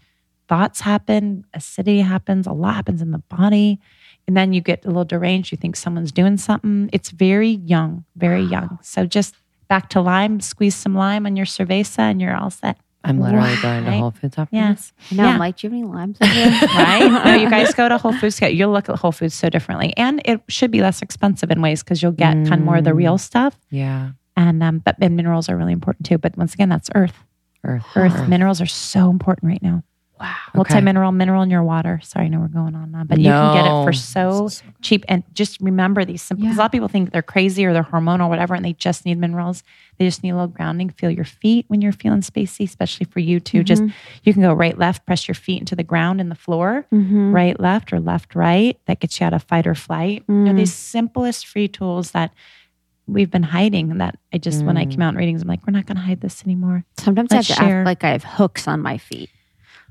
thoughts 0.48 0.80
happen, 0.80 1.44
acidity 1.54 2.00
happens, 2.00 2.46
a 2.46 2.52
lot 2.52 2.74
happens 2.74 3.02
in 3.02 3.12
the 3.12 3.18
body. 3.18 3.78
And 4.26 4.36
then 4.36 4.52
you 4.52 4.60
get 4.60 4.84
a 4.84 4.88
little 4.88 5.04
deranged. 5.04 5.52
You 5.52 5.58
think 5.58 5.76
someone's 5.76 6.10
doing 6.10 6.38
something. 6.38 6.88
It's 6.92 7.10
very 7.10 7.50
young, 7.50 8.04
very 8.16 8.42
young. 8.42 8.78
So 8.82 9.04
just 9.04 9.34
back 9.68 9.90
to 9.90 10.00
lime, 10.00 10.40
squeeze 10.40 10.74
some 10.74 10.94
lime 10.94 11.26
on 11.26 11.36
your 11.36 11.46
cerveza 11.46 11.98
and 11.98 12.20
you're 12.20 12.36
all 12.36 12.50
set. 12.50 12.78
I'm 13.02 13.18
literally 13.20 13.56
going 13.62 13.84
to 13.84 13.90
Right? 13.90 13.98
Whole 13.98 14.10
Foods 14.10 14.36
after 14.36 14.54
Yeah. 14.54 14.72
this. 14.72 14.92
No, 15.10 15.24
Yeah. 15.24 15.30
I'm 15.30 15.38
like, 15.38 15.56
do 15.56 15.66
you 15.66 15.70
have 15.72 15.78
any 15.78 15.88
limes 15.88 16.18
in 16.20 16.28
here? 16.28 16.50
right? 16.74 17.24
no, 17.24 17.34
you 17.34 17.48
guys 17.48 17.72
go 17.74 17.88
to 17.88 17.96
Whole 17.98 18.12
Foods. 18.12 18.40
You'll 18.42 18.72
look 18.72 18.88
at 18.88 18.96
Whole 18.96 19.12
Foods 19.12 19.34
so 19.34 19.48
differently, 19.48 19.94
and 19.96 20.20
it 20.24 20.42
should 20.48 20.70
be 20.70 20.80
less 20.82 21.00
expensive 21.02 21.50
in 21.50 21.62
ways 21.62 21.82
because 21.82 22.02
you'll 22.02 22.12
get 22.12 22.34
kind 22.34 22.54
of 22.54 22.60
more 22.60 22.76
of 22.76 22.84
the 22.84 22.92
real 22.94 23.16
stuff. 23.18 23.58
Yeah. 23.70 24.10
And 24.36 24.62
um, 24.62 24.78
but 24.78 24.96
and 25.00 25.16
minerals 25.16 25.48
are 25.48 25.56
really 25.56 25.72
important 25.72 26.06
too. 26.06 26.18
But 26.18 26.36
once 26.36 26.54
again, 26.54 26.68
that's 26.68 26.90
earth. 26.94 27.24
Earth. 27.64 27.84
Earth 27.94 28.28
minerals 28.28 28.60
are 28.60 28.66
so 28.66 29.10
important 29.10 29.50
right 29.50 29.62
now. 29.62 29.82
Wow. 30.20 30.34
Multi 30.54 30.80
mineral, 30.82 31.12
mineral 31.12 31.42
in 31.42 31.48
your 31.50 31.62
water. 31.62 31.98
Sorry, 32.02 32.26
I 32.26 32.28
know 32.28 32.40
we're 32.40 32.48
going 32.48 32.74
on, 32.74 32.94
on 32.94 33.06
but 33.06 33.18
you 33.18 33.30
can 33.32 33.52
get 33.54 33.64
it 33.66 33.84
for 33.84 33.92
so 33.94 34.50
cheap. 34.82 35.04
And 35.08 35.22
just 35.32 35.58
remember 35.62 36.04
these 36.04 36.20
simple. 36.20 36.44
'cause 36.46 36.52
A 36.52 36.56
Yeah. 36.56 36.58
lot 36.58 36.66
of 36.66 36.72
people 36.72 36.88
think 36.88 37.10
they're 37.12 37.22
crazy 37.22 37.64
or 37.64 37.72
they're 37.72 37.82
hormonal 37.84 38.26
or 38.26 38.28
whatever, 38.28 38.54
and 38.54 38.62
they 38.64 38.74
just 38.74 39.06
need 39.06 39.16
minerals. 39.16 39.62
They 39.98 40.04
just 40.04 40.22
need 40.22 40.30
a 40.30 40.34
little 40.34 40.48
grounding. 40.48 40.90
Feel 40.90 41.10
your 41.10 41.24
feet 41.24 41.64
when 41.68 41.80
you're 41.80 41.92
feeling 41.92 42.20
spacey, 42.20 42.64
especially 42.66 43.06
for 43.06 43.20
you 43.20 43.40
too. 43.40 43.64
Just 43.64 43.82
you 44.22 44.32
can 44.34 44.42
go 44.42 44.52
right, 44.52 44.76
left, 44.76 45.06
press 45.06 45.26
your 45.26 45.34
feet 45.34 45.60
into 45.60 45.74
the 45.74 45.84
ground 45.84 46.20
and 46.20 46.30
the 46.30 46.34
floor 46.34 46.84
Mm-hmm. 46.92 47.32
right, 47.32 47.58
left, 47.58 47.92
or 47.92 47.98
left, 48.00 48.34
right. 48.34 48.78
That 48.86 49.00
gets 49.00 49.18
you 49.20 49.26
out 49.26 49.32
of 49.32 49.42
fight 49.44 49.66
or 49.66 49.74
flight. 49.74 50.24
You 50.28 50.34
know, 50.34 50.52
Mm. 50.52 50.56
these 50.56 50.74
simplest 50.74 51.46
free 51.46 51.68
tools 51.68 52.10
that 52.10 52.32
we've 53.06 53.30
been 53.30 53.42
hiding. 53.44 53.96
That 53.98 54.18
I 54.34 54.38
just, 54.38 54.64
when 54.66 54.76
I 54.76 54.84
Mm. 54.84 54.90
came 54.90 55.02
out 55.02 55.08
in 55.14 55.16
readings, 55.16 55.40
I'm 55.42 55.48
like, 55.48 55.66
we're 55.66 55.72
not 55.72 55.86
going 55.86 55.96
to 55.96 56.02
hide 56.02 56.20
this 56.20 56.44
anymore. 56.44 56.84
Sometimes 56.98 57.32
I 57.32 57.36
have 57.36 57.48
Let's 57.48 57.48
to 57.48 57.54
share. 57.54 57.78
act 57.80 57.86
like 57.86 58.04
I 58.04 58.10
have 58.10 58.24
hooks 58.24 58.68
on 58.68 58.80
my 58.82 58.98
feet. 58.98 59.30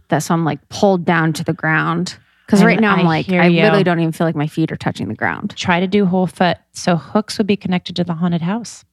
That's 0.09 0.25
so 0.27 0.33
I'm 0.33 0.43
like 0.45 0.67
pulled 0.69 1.05
down 1.05 1.33
to 1.33 1.43
the 1.43 1.53
ground. 1.53 2.17
Because 2.45 2.63
right 2.63 2.79
now 2.79 2.93
I'm 2.93 3.01
I 3.01 3.03
like, 3.03 3.29
I 3.29 3.45
you. 3.47 3.61
literally 3.61 3.83
don't 3.83 3.99
even 3.99 4.11
feel 4.11 4.25
like 4.25 4.35
my 4.35 4.47
feet 4.47 4.71
are 4.71 4.75
touching 4.75 5.07
the 5.07 5.13
ground. 5.13 5.53
Try 5.55 5.79
to 5.79 5.85
do 5.87 6.05
whole 6.07 6.25
foot. 6.25 6.57
So 6.73 6.95
hooks 6.95 7.37
would 7.37 7.45
be 7.45 7.55
connected 7.55 7.95
to 7.97 8.03
the 8.03 8.15
haunted 8.15 8.41
house. 8.41 8.83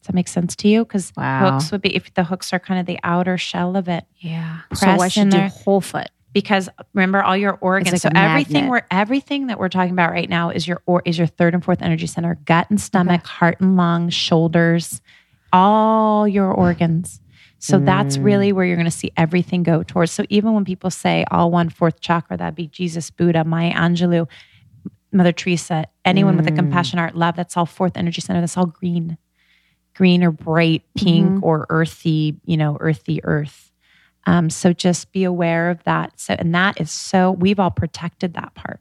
Does 0.00 0.06
that 0.06 0.14
make 0.14 0.28
sense 0.28 0.56
to 0.56 0.68
you? 0.68 0.84
Because 0.84 1.12
Wow. 1.14 1.50
hooks 1.50 1.70
would 1.70 1.82
be, 1.82 1.94
if 1.94 2.12
the 2.14 2.24
hooks 2.24 2.52
are 2.54 2.58
kind 2.58 2.80
of 2.80 2.86
the 2.86 2.98
outer 3.04 3.36
shell 3.36 3.76
of 3.76 3.86
it. 3.88 4.04
Yeah. 4.16 4.60
So 4.74 4.86
I 4.88 5.08
should 5.08 5.28
do 5.28 5.38
whole 5.40 5.82
foot. 5.82 6.08
Because 6.32 6.70
remember 6.94 7.22
all 7.22 7.36
your 7.36 7.58
organs. 7.60 7.92
like 7.92 8.00
so 8.00 8.08
everything 8.14 8.68
we're 8.68 8.80
everything 8.90 9.48
that 9.48 9.58
we're 9.58 9.68
talking 9.68 9.92
about 9.92 10.10
right 10.10 10.30
now 10.30 10.48
is 10.48 10.66
your 10.66 10.80
or 10.86 11.02
is 11.04 11.18
your 11.18 11.26
third 11.26 11.52
and 11.52 11.62
fourth 11.62 11.82
energy 11.82 12.06
center, 12.06 12.36
gut 12.46 12.70
and 12.70 12.80
stomach, 12.80 13.26
heart 13.26 13.60
and 13.60 13.76
lungs, 13.76 14.14
shoulders, 14.14 15.02
all 15.52 16.26
your 16.26 16.50
organs. 16.50 17.20
So 17.62 17.78
that's 17.78 18.18
Mm. 18.18 18.24
really 18.24 18.52
where 18.52 18.64
you're 18.66 18.76
going 18.76 18.86
to 18.86 18.90
see 18.90 19.12
everything 19.16 19.62
go 19.62 19.84
towards. 19.84 20.10
So 20.10 20.24
even 20.28 20.52
when 20.52 20.64
people 20.64 20.90
say 20.90 21.24
all 21.30 21.48
one 21.52 21.68
fourth 21.68 22.00
chakra, 22.00 22.36
that'd 22.36 22.56
be 22.56 22.66
Jesus, 22.66 23.08
Buddha, 23.10 23.44
Maya 23.44 23.72
Angelou, 23.72 24.28
Mother 25.12 25.30
Teresa, 25.30 25.84
anyone 26.04 26.36
with 26.36 26.48
a 26.48 26.50
Mm. 26.50 26.56
compassion, 26.56 26.98
art, 26.98 27.14
love, 27.14 27.36
that's 27.36 27.56
all 27.56 27.66
fourth 27.66 27.96
energy 27.96 28.20
center. 28.20 28.40
That's 28.40 28.56
all 28.56 28.66
green, 28.66 29.16
green 29.94 30.24
or 30.24 30.32
bright 30.32 30.82
pink 30.96 31.40
or 31.40 31.66
earthy, 31.70 32.40
you 32.44 32.56
know, 32.56 32.76
earthy 32.80 33.22
earth. 33.22 33.70
Um, 34.26 34.50
so 34.50 34.72
just 34.72 35.12
be 35.12 35.22
aware 35.22 35.70
of 35.70 35.84
that. 35.84 36.18
So, 36.18 36.34
and 36.36 36.52
that 36.56 36.80
is 36.80 36.90
so, 36.90 37.30
we've 37.30 37.60
all 37.60 37.70
protected 37.70 38.34
that 38.34 38.54
part. 38.54 38.80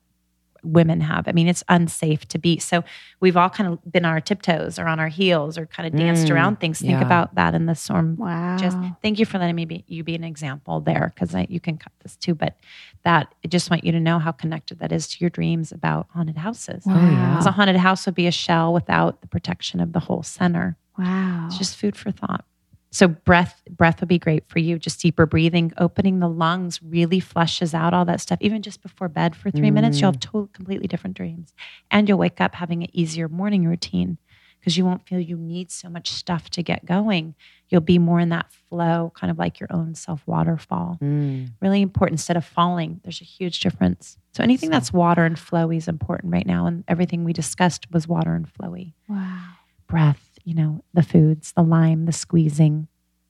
Women 0.64 1.02
have. 1.02 1.28
I 1.28 1.32
mean, 1.32 1.48
it's 1.48 1.64
unsafe 1.70 2.28
to 2.30 2.38
be. 2.38 2.60
So 2.60 2.84
we've 3.20 3.36
all 3.38 3.50
kind 3.50 3.72
of 3.74 3.92
been 3.92 4.06
on 4.06 4.12
our 4.14 4.22
tiptoes 4.22 4.78
or 4.78 4.88
on 4.88 5.00
our 5.00 5.08
heels 5.08 5.58
or 5.58 5.66
kind 5.66 5.88
of 5.92 6.00
danced 6.00 6.28
Mm, 6.28 6.32
around 6.36 6.60
things. 6.60 6.80
Think 6.80 6.92
yeah. 6.92 7.02
about 7.02 7.36
that 7.36 7.54
in 7.56 7.66
the 7.66 7.76
storm. 7.76 8.16
Wow. 8.18 8.58
Just 8.58 8.78
thank 9.02 9.20
you 9.20 9.26
for 9.26 9.40
letting 9.40 9.56
me 9.56 9.66
be 9.66 9.84
you 9.88 10.04
be 10.04 10.16
an 10.16 10.24
example 10.24 10.80
there 10.80 11.12
because 11.16 11.36
you 11.50 11.60
can 11.60 11.78
cut 11.78 11.92
this 12.04 12.16
too. 12.16 12.36
But 12.36 12.56
that 13.04 13.34
I 13.44 13.48
just 13.48 13.70
want 13.72 13.84
you 13.84 13.92
to 13.94 14.00
know 14.00 14.20
how 14.20 14.32
connected 14.32 14.80
that 14.80 14.92
is 14.92 15.08
to 15.10 15.18
your 15.20 15.30
dreams 15.30 15.72
about 15.72 16.08
haunted 16.14 16.38
houses. 16.38 16.84
Oh, 16.88 16.92
yeah. 16.94 17.32
Because 17.32 17.46
a 17.48 17.52
haunted 17.52 17.76
house 17.78 18.06
would 18.06 18.16
be 18.16 18.28
a 18.28 18.32
shell 18.32 18.74
without 18.74 19.22
the 19.22 19.28
protection 19.28 19.80
of 19.80 19.94
the 19.94 20.00
whole 20.00 20.24
center. 20.24 20.78
wow. 20.98 21.46
It's 21.48 21.58
just 21.58 21.76
food 21.76 21.96
for 21.96 22.12
thought. 22.12 22.46
So 22.92 23.08
breath 23.08 23.62
breath 23.70 24.02
would 24.02 24.10
be 24.10 24.20
great 24.20 24.48
for 24.48 24.60
you. 24.60 24.78
Just 24.78 25.02
deeper 25.02 25.26
breathing, 25.26 25.72
opening 25.78 26.20
the 26.20 26.28
lungs 26.28 26.82
really 26.84 27.20
flushes 27.20 27.74
out 27.74 27.94
all 27.94 28.06
that 28.06 28.20
stuff. 28.22 28.40
Even 28.42 28.62
just 28.62 28.82
before 28.82 29.08
bed 29.08 29.36
for 29.36 29.50
three 29.50 29.72
minutes, 29.72 30.02
you'll 30.02 30.12
have 30.12 30.20
to- 30.20 30.50
completely 30.54 30.88
different 30.88 31.16
dreams, 31.16 31.54
and 31.90 32.08
you'll 32.10 32.18
wake 32.18 32.42
up 32.42 32.56
having 32.56 32.84
an 32.84 32.90
easier 32.96 33.30
morning 33.30 33.66
routine 33.66 34.18
because 34.62 34.78
you 34.78 34.86
won't 34.86 35.08
feel 35.08 35.20
you 35.20 35.38
need 35.38 35.72
so 35.72 35.90
much 35.90 36.10
stuff 36.10 36.50
to 36.52 36.62
get 36.62 36.86
going. 36.86 37.34
You'll 37.70 37.82
be 37.82 37.98
more 37.98 38.20
in 38.20 38.30
that 38.30 38.52
flow, 38.70 39.12
kind 39.16 39.32
of 39.32 39.40
like 39.40 39.60
your 39.60 39.70
own 39.72 39.96
self 39.96 40.22
waterfall. 40.28 41.00
Mm. 41.02 41.52
Really 41.62 41.82
important 41.82 42.16
instead 42.20 42.38
of 42.38 42.46
falling. 42.46 43.02
There's 43.04 43.22
a 43.22 43.26
huge 43.26 43.60
difference. 43.60 44.18
So 44.34 44.44
anything 44.44 44.70
that's 44.70 44.94
water 44.94 45.26
and 45.26 45.36
flowy 45.36 45.78
is 45.78 45.88
important 45.88 46.32
right 46.32 46.46
now, 46.46 46.68
and 46.68 46.84
everything 46.88 47.24
we 47.24 47.34
discussed 47.34 47.92
was 47.92 48.08
water 48.08 48.36
and 48.36 48.48
flowy 48.48 48.94
wow. 49.10 49.46
breath, 49.88 50.31
you 50.44 50.54
know, 50.56 50.84
the 50.94 51.04
foods, 51.04 51.52
the 51.54 51.64
lime, 51.64 52.06
the 52.06 52.12
squeezing, 52.12 52.88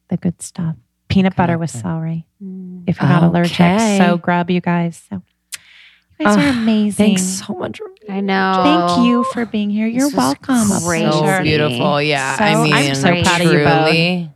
the 0.09 0.17
good 0.17 0.41
stuff. 0.41 0.75
Peanut 1.09 1.35
butter 1.35 1.57
with 1.57 1.71
Okay. 1.75 1.81
celery. 1.81 2.25
Mm. 2.43 2.83
If 2.87 2.99
you're 2.99 3.09
not 3.09 3.23
allergic, 3.23 3.79
so 3.97 4.17
grub 4.17 4.49
you 4.49 4.61
guys. 4.61 5.03
So 5.09 5.21
you 6.19 6.25
guys 6.25 6.37
are 6.37 6.49
amazing. 6.49 7.05
Thanks 7.17 7.23
so 7.23 7.53
much. 7.53 7.79
I 8.09 8.21
know. 8.21 8.61
Thank 8.63 9.07
you 9.07 9.23
for 9.25 9.45
being 9.45 9.69
here. 9.69 9.87
You're 9.87 10.07
This 10.09 10.15
welcome. 10.15 10.71
A. 10.71 10.79
So 10.79 11.43
beautiful. 11.43 12.01
Yeah. 12.01 12.37
So- 12.37 12.43
I 12.45 12.63
mean, 12.63 12.73
I'm 12.73 12.95
so 12.95 13.21
proud 13.21 13.41
of 13.41 13.51
you 13.51 13.63
both. 13.63 14.30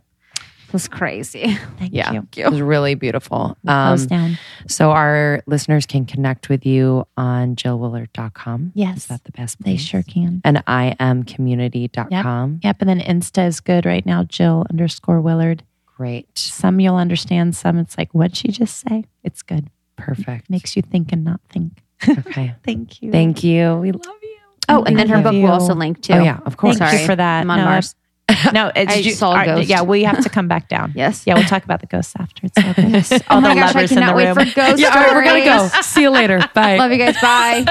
It 0.66 0.72
was 0.72 0.88
crazy. 0.88 1.54
Thank 1.78 1.92
Yeah. 1.92 2.12
you. 2.12 2.26
It 2.36 2.50
was 2.50 2.60
really 2.60 2.94
beautiful. 2.94 3.56
We'll 3.62 3.74
Um, 3.74 3.88
close 3.96 4.06
down. 4.06 4.38
so 4.68 4.90
our 4.90 5.42
listeners 5.46 5.86
can 5.86 6.04
connect 6.04 6.48
with 6.48 6.66
you 6.66 7.06
on 7.16 7.56
jillwillard.com. 7.56 8.72
Yes, 8.74 8.96
Is 8.98 9.06
that 9.06 9.24
the 9.24 9.32
best 9.32 9.60
place? 9.60 9.78
they 9.80 9.82
sure 9.84 10.02
can. 10.02 10.40
And 10.44 10.62
I 10.66 10.96
am 11.00 11.22
community.com. 11.24 12.60
Yep. 12.62 12.76
And 12.80 12.88
then 12.88 13.00
Insta 13.00 13.46
is 13.46 13.60
good 13.60 13.86
right 13.86 14.04
now. 14.04 14.24
Jill 14.24 14.66
underscore 14.70 15.20
Willard. 15.20 15.62
Great. 15.96 16.36
Some 16.36 16.78
you'll 16.80 16.96
understand. 16.96 17.56
Some 17.56 17.78
it's 17.78 17.96
like, 17.96 18.12
what'd 18.12 18.36
she 18.36 18.48
just 18.48 18.78
say? 18.86 19.04
It's 19.24 19.42
good. 19.42 19.70
Perfect. 19.96 20.50
Makes 20.50 20.76
you 20.76 20.82
think 20.82 21.12
and 21.12 21.24
not 21.24 21.40
think. 21.48 21.82
Okay. 22.06 22.54
Thank 22.64 23.00
you. 23.02 23.10
Thank 23.10 23.42
you. 23.42 23.76
We 23.76 23.92
love 23.92 24.04
you. 24.22 24.36
Oh, 24.68 24.82
and 24.82 24.98
then 24.98 25.08
her 25.08 25.22
book 25.22 25.32
you. 25.32 25.42
will 25.42 25.52
also 25.52 25.74
link 25.74 26.02
too. 26.02 26.12
Oh, 26.14 26.22
yeah, 26.22 26.40
of 26.44 26.56
course. 26.56 26.76
Thank 26.78 26.90
Sorry. 26.90 27.00
you 27.02 27.06
for 27.06 27.14
that. 27.16 27.40
I'm 27.42 27.50
on 27.50 27.58
No, 27.58 27.64
Mars. 27.66 27.94
No, 28.52 28.70
it's 28.74 28.92
I 28.92 28.96
you- 28.96 29.12
saw 29.12 29.26
a 29.26 29.30
all 29.30 29.36
right, 29.36 29.46
ghost. 29.46 29.68
Yeah, 29.68 29.82
we 29.82 30.02
have 30.04 30.22
to 30.22 30.28
come 30.28 30.48
back 30.48 30.68
down. 30.68 30.92
Yes. 30.96 31.22
Yeah, 31.26 31.34
we'll 31.34 31.44
talk 31.44 31.64
about 31.64 31.80
the 31.80 31.86
ghosts 31.86 32.14
after. 32.18 32.46
It's 32.46 33.12
all. 33.12 33.20
Oh 33.30 33.40
my 33.40 33.54
the 33.54 33.60
gosh, 33.60 33.74
I 33.74 33.78
lovers 33.80 33.92
in 33.92 33.98
cannot 33.98 34.10
the 34.12 34.16
wait 34.16 34.26
room. 34.26 34.34
for 34.34 34.44
ghost 34.54 34.78
Yeah, 34.80 34.88
all 34.88 34.94
right, 35.02 35.14
we're 35.14 35.24
going 35.24 35.42
to 35.44 35.48
go. 35.48 35.66
stories. 35.68 35.86
See 35.86 36.02
you 36.02 36.10
later. 36.10 36.48
Bye. 36.54 36.76
Love 36.76 36.90
you 36.92 36.98
guys. 36.98 37.20
Bye. 37.20 37.62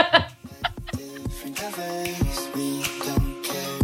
different 0.91 1.61
lovers, 1.61 2.49
we 2.55 2.83
don't 3.05 3.43
care 3.43 3.79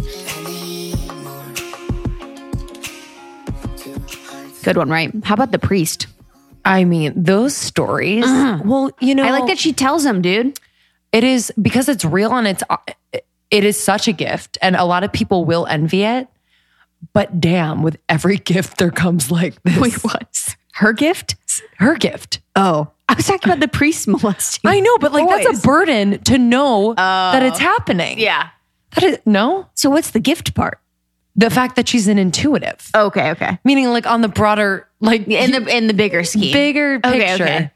anymore. 0.46 1.52
Two 3.76 3.92
hearts 4.26 4.62
Good 4.62 4.76
one, 4.76 4.88
right? 4.90 5.12
How 5.24 5.34
about 5.34 5.52
the 5.52 5.58
priest? 5.58 6.06
I 6.64 6.84
mean, 6.84 7.12
those 7.16 7.56
stories. 7.56 8.24
Uh-huh. 8.24 8.62
Well, 8.64 8.90
you 9.00 9.14
know, 9.14 9.24
I 9.24 9.30
like 9.30 9.46
that 9.48 9.58
she 9.58 9.72
tells 9.72 10.04
him, 10.04 10.22
dude. 10.22 10.58
it 11.10 11.24
is 11.24 11.52
because 11.60 11.88
it's 11.88 12.04
real 12.04 12.32
and 12.36 12.46
it's 12.46 12.62
it 13.50 13.64
is 13.64 13.82
such 13.82 14.08
a 14.08 14.12
gift 14.12 14.56
and 14.62 14.76
a 14.76 14.84
lot 14.84 15.04
of 15.04 15.12
people 15.12 15.44
will 15.44 15.66
envy 15.66 16.04
it 16.04 16.28
but 17.12 17.40
damn 17.40 17.82
with 17.82 17.96
every 18.08 18.36
gift 18.38 18.78
there 18.78 18.90
comes 18.90 19.30
like 19.30 19.60
this 19.62 19.78
Wait, 19.78 19.94
what? 20.04 20.56
Her 20.74 20.92
gift? 20.92 21.36
her 21.78 21.94
gift 21.96 22.40
Oh, 22.56 22.88
I 23.08 23.14
was 23.14 23.26
talking 23.26 23.50
about 23.50 23.60
the 23.60 23.68
priest 23.68 24.08
molesting. 24.08 24.70
i 24.70 24.80
know 24.80 24.96
but 24.98 25.12
like 25.12 25.28
that's 25.28 25.58
a 25.58 25.66
burden 25.66 26.18
to 26.24 26.38
know 26.38 26.94
that 26.94 27.42
it's 27.42 27.58
oh. 27.60 27.62
happening 27.62 28.18
yeah. 28.18 28.48
that 28.94 29.04
is 29.04 29.18
no 29.26 29.68
So 29.74 29.90
what's 29.90 30.10
the 30.10 30.20
gift 30.20 30.54
part? 30.54 30.78
the 31.34 31.48
fact 31.50 31.76
that 31.76 31.88
she's 31.88 32.08
an 32.08 32.18
intuitive 32.18 32.90
Okay, 32.94 33.30
okay. 33.30 33.58
meaning 33.64 33.86
like 33.88 34.06
on 34.06 34.20
the 34.22 34.28
broader 34.28 34.88
like 35.00 35.26
In 35.28 35.50
the 35.50 35.76
in 35.76 35.86
the 35.88 35.94
bigger 35.94 36.24
scheme, 36.24 36.52
bigger 36.52 37.00
Okay, 37.04 37.26
picture 37.26 37.44
okay. 37.44 37.70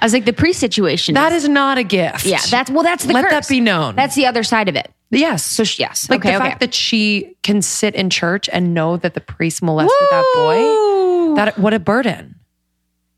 I 0.00 0.04
was 0.04 0.12
like 0.12 0.24
the 0.26 0.32
priest 0.32 0.60
situation. 0.60 1.14
that 1.14 1.32
is 1.32 1.48
not 1.48 1.76
a 1.78 1.82
gift 1.82 2.24
yeah. 2.24 2.40
That's 2.50 2.70
well. 2.70 2.82
That's 2.84 3.04
the 3.04 3.12
let 3.14 3.24
curse. 3.24 3.32
that 3.32 3.48
be 3.48 3.60
known 3.60 3.96
That's 3.96 4.14
the 4.14 4.26
other 4.26 4.42
side 4.44 4.68
of 4.68 4.76
it. 4.76 4.90
Yes 5.10 5.42
So 5.44 5.64
sh- 5.64 5.78
yes, 5.80 6.08
like 6.10 6.20
okay, 6.20 6.30
the 6.32 6.36
okay. 6.36 6.44
fact 6.48 6.60
that 6.60 6.74
she 6.74 7.36
can 7.42 7.62
sit 7.62 7.94
in 7.94 8.10
church 8.10 8.48
and 8.52 8.74
know 8.74 8.96
that 8.98 9.14
the 9.14 9.20
priest 9.20 9.62
molested 9.62 9.96
that 10.10 10.24
boy. 10.34 11.34
That 11.36 11.58
what 11.58 11.74
a 11.74 11.78
burden 11.78 12.36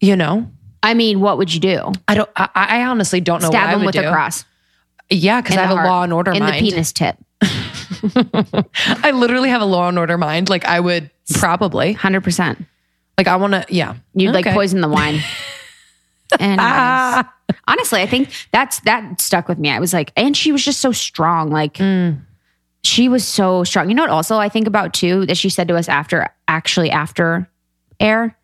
you 0.00 0.16
know 0.16 0.50
I 0.82 0.94
mean, 0.94 1.20
what 1.20 1.36
would 1.38 1.52
you 1.52 1.60
do? 1.60 1.92
i 2.08 2.14
don't 2.14 2.30
i, 2.36 2.48
I 2.54 2.84
honestly 2.84 3.20
don't 3.20 3.42
know 3.42 3.50
Stab 3.50 3.66
what 3.66 3.74
I 3.74 3.78
him 3.78 3.84
with 3.86 3.94
do. 3.94 4.00
a 4.08 4.10
cross 4.10 4.44
yeah 5.10 5.40
because 5.40 5.56
i 5.56 5.60
have 5.62 5.76
the 5.76 5.82
a 5.82 5.86
law 5.86 6.02
and 6.02 6.12
order 6.12 6.32
in 6.32 6.38
mind 6.40 6.54
the 6.66 6.70
penis 6.70 6.92
tip. 6.92 7.16
i 9.04 9.10
literally 9.14 9.48
have 9.48 9.60
a 9.62 9.66
law 9.66 9.88
and 9.88 9.98
order 9.98 10.16
mind 10.18 10.48
like 10.48 10.64
i 10.64 10.78
would 10.80 11.10
probably 11.34 11.92
Hundred 11.92 12.22
percent. 12.22 12.64
like 13.18 13.26
i 13.28 13.36
want 13.36 13.52
to 13.52 13.64
yeah 13.68 13.96
You'd 14.14 14.32
like 14.32 14.46
poison 14.46 14.80
the 14.80 14.88
wine. 14.88 15.20
and 16.38 16.60
honestly, 17.68 18.00
I 18.02 18.06
think 18.06 18.30
that's 18.52 18.80
that 18.80 19.20
stuck 19.20 19.48
with 19.48 19.58
me. 19.58 19.70
I 19.70 19.78
was 19.80 19.92
like, 19.92 20.12
and 20.16 20.36
she 20.36 20.52
was 20.52 20.64
just 20.64 20.80
so 20.80 20.92
strong. 20.92 21.50
Like 21.50 21.74
Mm. 21.74 22.20
she 22.82 23.08
was 23.08 23.26
so 23.26 23.64
strong. 23.64 23.88
You 23.88 23.94
know 23.94 24.02
what? 24.02 24.10
Also, 24.10 24.38
I 24.38 24.48
think 24.48 24.66
about 24.66 24.94
too 24.94 25.26
that 25.26 25.36
she 25.36 25.48
said 25.50 25.68
to 25.68 25.76
us 25.76 25.88
after, 25.88 26.28
actually 26.48 26.90
after 26.90 27.48
air, 27.98 28.36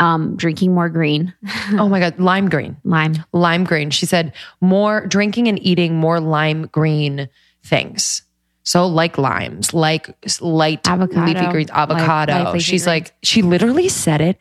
um, 0.00 0.36
drinking 0.36 0.72
more 0.74 0.88
green 0.88 1.34
oh 1.72 1.88
my 1.88 1.98
god 1.98 2.20
lime 2.20 2.48
green 2.48 2.76
lime. 2.84 3.16
lime 3.32 3.64
green 3.64 3.90
she 3.90 4.06
said 4.06 4.32
more 4.60 5.04
drinking 5.08 5.48
and 5.48 5.60
eating 5.60 5.96
more 5.96 6.20
lime 6.20 6.68
green 6.68 7.28
things 7.64 8.22
so 8.62 8.86
like 8.86 9.18
limes 9.18 9.74
like 9.74 10.08
light 10.40 10.86
Avocado. 10.86 11.26
leafy 11.26 11.50
greens 11.50 11.70
Light- 11.70 11.78
avocado 11.90 12.32
light 12.32 12.46
leafy 12.52 12.58
she's 12.60 12.84
greens. 12.84 12.86
like 12.86 13.14
she 13.24 13.42
literally 13.42 13.88
said 13.88 14.20
it 14.20 14.38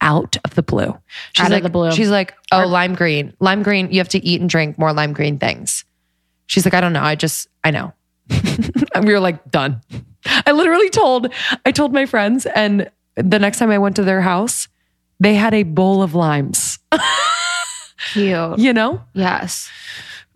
out 0.00 0.36
of 0.44 0.54
the 0.54 0.62
blue 0.62 0.96
she's 1.34 1.46
Out 1.46 1.50
like 1.52 1.62
the 1.62 1.68
blue. 1.70 1.90
she's 1.92 2.10
like 2.10 2.34
oh 2.52 2.66
lime 2.66 2.94
green 2.94 3.32
lime 3.40 3.62
green 3.62 3.90
you 3.90 3.98
have 3.98 4.08
to 4.10 4.24
eat 4.24 4.40
and 4.40 4.48
drink 4.48 4.78
more 4.78 4.92
lime 4.92 5.12
green 5.12 5.38
things 5.38 5.84
she's 6.46 6.64
like 6.64 6.74
i 6.74 6.80
don't 6.80 6.92
know 6.92 7.02
i 7.02 7.14
just 7.14 7.48
i 7.64 7.70
know 7.70 7.92
and 8.94 9.04
we 9.06 9.12
were 9.12 9.20
like 9.20 9.50
done 9.50 9.80
i 10.46 10.52
literally 10.52 10.88
told 10.90 11.32
i 11.66 11.72
told 11.72 11.92
my 11.92 12.06
friends 12.06 12.46
and 12.46 12.90
the 13.16 13.38
next 13.38 13.58
time 13.58 13.70
i 13.70 13.78
went 13.78 13.96
to 13.96 14.02
their 14.04 14.20
house 14.20 14.68
they 15.20 15.34
had 15.34 15.52
a 15.54 15.64
bowl 15.64 16.02
of 16.02 16.14
limes 16.14 16.78
Cute. 18.12 18.58
you 18.58 18.72
know 18.72 19.02
Yes. 19.14 19.68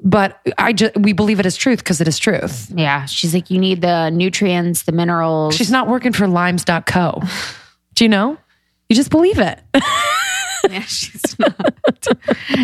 but 0.00 0.40
I 0.58 0.72
just 0.72 0.96
we 0.96 1.12
believe 1.12 1.38
it 1.38 1.46
is 1.46 1.56
truth 1.56 1.78
because 1.78 2.00
it 2.00 2.08
is 2.08 2.18
truth. 2.18 2.70
Yeah. 2.74 3.04
She's 3.06 3.32
like, 3.32 3.50
you 3.50 3.58
need 3.60 3.80
the 3.82 4.10
nutrients, 4.10 4.82
the 4.82 4.90
minerals. 4.92 5.54
She's 5.54 5.70
not 5.70 5.86
working 5.86 6.12
for 6.12 6.26
limes.co. 6.26 7.22
Do 7.94 8.04
you 8.04 8.08
know? 8.08 8.36
You 8.88 8.96
just 8.96 9.10
believe 9.10 9.38
it. 9.38 9.60
yeah, 10.70 10.80
she's 10.82 11.38
not. 11.38 12.08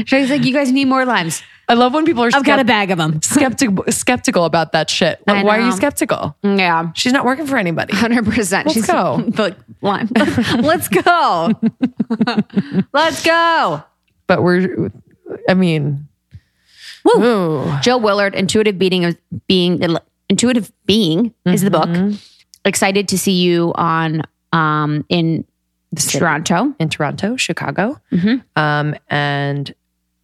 she's 0.07 0.31
like, 0.31 0.45
you 0.45 0.53
guys 0.53 0.71
need 0.73 0.87
more 0.87 1.05
limes. 1.05 1.43
I 1.71 1.75
love 1.75 1.93
when 1.93 2.07
people 2.07 2.25
are 2.25 2.31
I've 2.33 2.45
got 2.45 2.61
a 2.61 2.65
bag 2.65 2.91
of 2.91 2.97
them. 2.97 3.21
skeptical 3.23 3.85
skeptical 3.91 4.45
about 4.47 4.73
that 4.73 4.89
shit. 4.89 5.23
Like, 5.27 5.45
why 5.45 5.59
are 5.59 5.67
you 5.67 5.73
skeptical? 5.73 6.35
Yeah. 6.43 6.93
She's 6.95 7.13
not 7.13 7.27
working 7.27 7.47
for 7.47 7.59
anybody. 7.59 7.95
Hundred 7.95 8.25
percent. 8.25 8.67
Let's 8.67 8.87
go. 8.87 9.31
Like, 9.39 9.57
lime. 9.83 10.09
Let's 10.17 10.89
go. 10.89 11.53
Let's 12.93 13.23
go. 13.25 13.83
But 14.27 14.43
we're 14.43 14.91
I 15.49 15.55
mean 15.55 16.09
Woo. 17.05 17.23
ooh. 17.23 17.79
Jill 17.83 18.01
Willard, 18.01 18.35
intuitive 18.35 18.79
being 18.79 19.05
of 19.05 19.17
being 19.47 19.83
intuitive 20.31 20.73
being 20.87 21.35
is 21.45 21.63
the 21.63 21.71
book. 21.71 22.19
Excited 22.65 23.09
to 23.09 23.19
see 23.19 23.33
you 23.43 23.73
on 23.75 24.23
um 24.53 25.05
in 25.11 25.45
Toronto. 25.97 26.75
in 26.79 26.89
Toronto, 26.89 27.37
Chicago, 27.37 28.01
Mhm. 28.13 28.43
um, 28.57 28.95
and 29.09 29.75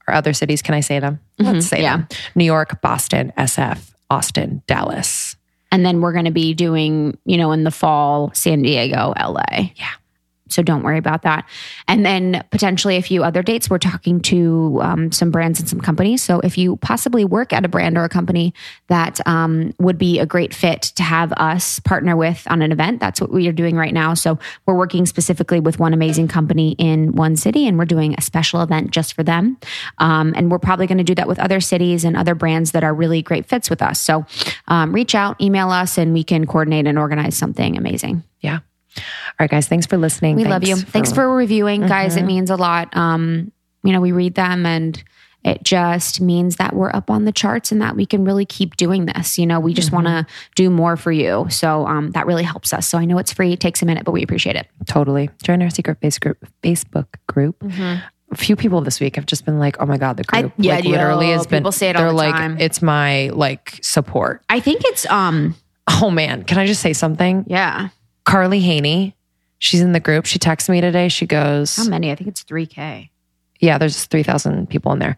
our 0.07 0.15
other 0.15 0.33
cities. 0.35 0.61
Can 0.63 0.75
I 0.75 0.81
say 0.81 0.99
them? 1.01 1.21
Let's 1.39 1.67
say 1.67 1.81
yeah. 1.83 1.97
them. 1.99 2.09
New 2.35 2.45
York, 2.45 2.81
Boston, 2.83 3.33
SF, 3.39 3.95
Austin, 4.11 4.63
Dallas. 4.67 5.37
And 5.73 5.85
then 5.85 6.01
we're 6.01 6.13
going 6.13 6.27
to 6.27 6.31
be 6.31 6.55
doing, 6.55 7.17
you 7.25 7.37
know, 7.37 7.51
in 7.53 7.65
the 7.65 7.71
fall, 7.71 8.31
San 8.35 8.63
Diego, 8.63 9.13
LA. 9.17 9.73
Yeah. 9.77 9.87
So 10.55 10.63
don't 10.63 10.83
worry 10.83 10.99
about 10.99 11.23
that. 11.23 11.47
And 11.89 12.07
then 12.07 12.45
potentially 12.51 12.97
a 12.97 13.03
few 13.03 13.25
other 13.25 13.43
dates. 13.43 13.69
We're 13.69 13.79
talking 13.79 14.21
to 14.21 14.79
um, 14.83 15.13
some 15.13 15.31
brands 15.31 15.61
and 15.61 15.69
some 15.69 15.81
companies. 15.81 16.23
So 16.23 16.41
if 16.41 16.57
you 16.57 16.77
possibly 16.77 17.25
work 17.25 17.53
at 17.53 17.65
a 17.65 17.69
brand 17.69 17.99
or 17.99 18.05
a 18.05 18.09
company 18.09 18.55
that 18.89 19.21
um, 19.27 19.75
would 19.79 19.99
be 19.99 20.19
a 20.19 20.27
great 20.27 20.55
fit 20.55 20.83
to 20.83 21.03
have 21.03 21.33
us 21.37 21.81
partner 21.81 22.17
with 22.17 22.47
on 22.49 22.63
an 22.63 22.73
event, 22.73 23.01
that's 23.01 23.21
what 23.21 23.31
we 23.31 23.49
are 23.49 23.53
doing 23.53 23.77
right 23.77 23.93
now. 23.93 24.15
So 24.15 24.39
we're 24.67 24.77
working 24.77 25.07
specifically 25.07 25.61
with 25.61 25.79
one 25.79 25.93
amazing 25.93 26.29
company 26.29 26.77
in 26.79 27.13
one 27.13 27.37
city, 27.37 27.67
and 27.67 27.79
we're 27.79 27.85
doing 27.85 28.15
a 28.17 28.21
special 28.21 28.63
event 28.63 28.91
just 28.91 29.15
for 29.15 29.23
them. 29.23 29.59
Um, 29.99 30.33
and 30.37 30.51
we're 30.51 30.59
probably 30.59 30.87
going 30.87 30.99
to 30.99 31.05
do 31.05 31.15
that 31.17 31.29
with 31.29 31.39
other 31.39 31.61
cities 31.61 32.05
and 32.05 32.17
other 32.17 32.35
brands 32.35 32.73
that 32.73 32.85
are 32.85 32.95
really 32.95 33.23
great 33.23 33.47
fits 33.47 33.69
with 33.69 33.83
us. 33.83 34.01
So 34.01 34.25
um, 34.69 34.93
reach 34.93 35.15
out, 35.15 35.41
email 35.41 35.71
us, 35.71 35.99
and 35.99 36.13
we 36.13 36.25
can 36.25 36.47
coordinate 36.47 36.87
and 36.87 36.99
organize 36.99 37.37
something 37.37 37.77
amazing. 37.77 38.23
Yeah. 38.41 38.61
All 38.97 39.03
right, 39.41 39.51
guys. 39.51 39.67
Thanks 39.69 39.87
for 39.87 39.97
listening. 39.97 40.37
We 40.37 40.45
love 40.45 40.65
you. 40.65 40.77
Thanks 40.77 41.13
for 41.13 41.35
reviewing, 41.35 41.87
guys. 41.87 42.17
It 42.17 42.23
means 42.25 42.51
a 42.51 42.57
lot. 42.57 42.95
Um, 42.97 43.51
you 43.83 43.93
know, 43.93 44.01
we 44.01 44.13
read 44.13 44.35
them 44.35 44.65
and 44.67 45.03
it 45.45 45.63
just 45.63 46.23
means 46.23 46.57
that 46.57 46.75
we're 46.75 46.91
up 46.95 47.11
on 47.11 47.27
the 47.27 47.33
charts 47.33 47.71
and 47.71 47.83
that 47.83 47.97
we 47.97 48.07
can 48.07 48.25
really 48.25 48.47
keep 48.47 48.77
doing 48.77 49.05
this. 49.05 49.37
You 49.39 49.47
know, 49.47 49.61
we 49.61 49.75
just 49.75 49.93
want 49.93 50.07
to 50.07 50.27
do 50.55 50.71
more 50.71 50.97
for 50.97 51.13
you. 51.13 51.47
So 51.51 51.87
um, 51.87 52.13
that 52.13 52.25
really 52.27 52.45
helps 52.45 52.73
us. 52.73 52.89
So 52.89 52.97
I 52.97 53.05
know 53.05 53.19
it's 53.19 53.31
free, 53.33 53.53
it 53.53 53.61
takes 53.61 53.83
a 53.83 53.87
minute, 53.87 54.05
but 54.05 54.13
we 54.13 54.23
appreciate 54.23 54.57
it. 54.57 54.67
totally 54.87 55.29
join 55.43 55.61
our 55.63 55.69
secret 55.69 56.01
base 56.01 56.19
group, 56.19 56.39
Facebook 56.63 57.09
group. 57.27 57.63
A 58.31 58.37
few 58.37 58.57
people 58.57 58.81
this 58.81 59.01
week 59.01 59.17
have 59.17 59.27
just 59.27 59.45
been 59.45 59.59
like, 59.61 59.77
"Oh 59.81 59.87
my 59.87 59.99
god, 59.99 60.17
the 60.17 60.25
Mm-hmm. 60.25 60.35
I- 60.37 60.41
group 60.43 60.53
yeah, 60.57 60.75
like, 60.77 60.85
literally 60.87 61.31
has 61.31 61.47
been." 61.47 61.61
people 61.61 61.73
say 61.73 61.91
it 61.91 61.95
all 61.97 62.03
they're 62.03 62.11
the 62.11 62.17
like, 62.17 62.35
time. 62.35 62.57
"It's 62.59 62.81
my 62.83 63.29
like 63.29 63.79
support." 63.83 64.43
I 64.49 64.59
think 64.61 64.81
it's, 64.87 65.05
um, 65.11 65.55
Oh 65.87 66.11
man, 66.11 66.43
can 66.45 66.57
I 66.59 66.67
just 66.67 66.81
say 66.81 66.95
something? 66.95 67.45
yeah. 67.49 67.91
Carly 68.25 68.61
Haney, 68.61 69.15
she's 69.59 69.81
in 69.81 69.93
the 69.93 70.01
group. 70.01 70.27
She 70.27 70.39
texted 70.39 70.71
me 70.71 70.81
today. 70.81 71.09
She 71.09 71.27
goes, 71.27 71.77
How 71.77 71.85
many? 71.85 72.11
I 72.11 72.15
think 72.15 72.29
it's 72.29 72.43
3K. 72.45 73.11
yeah, 73.61 73.79
there's 73.79 74.05
3,000 74.07 74.69
people 74.69 74.93
in 74.93 74.99
there. 74.99 75.17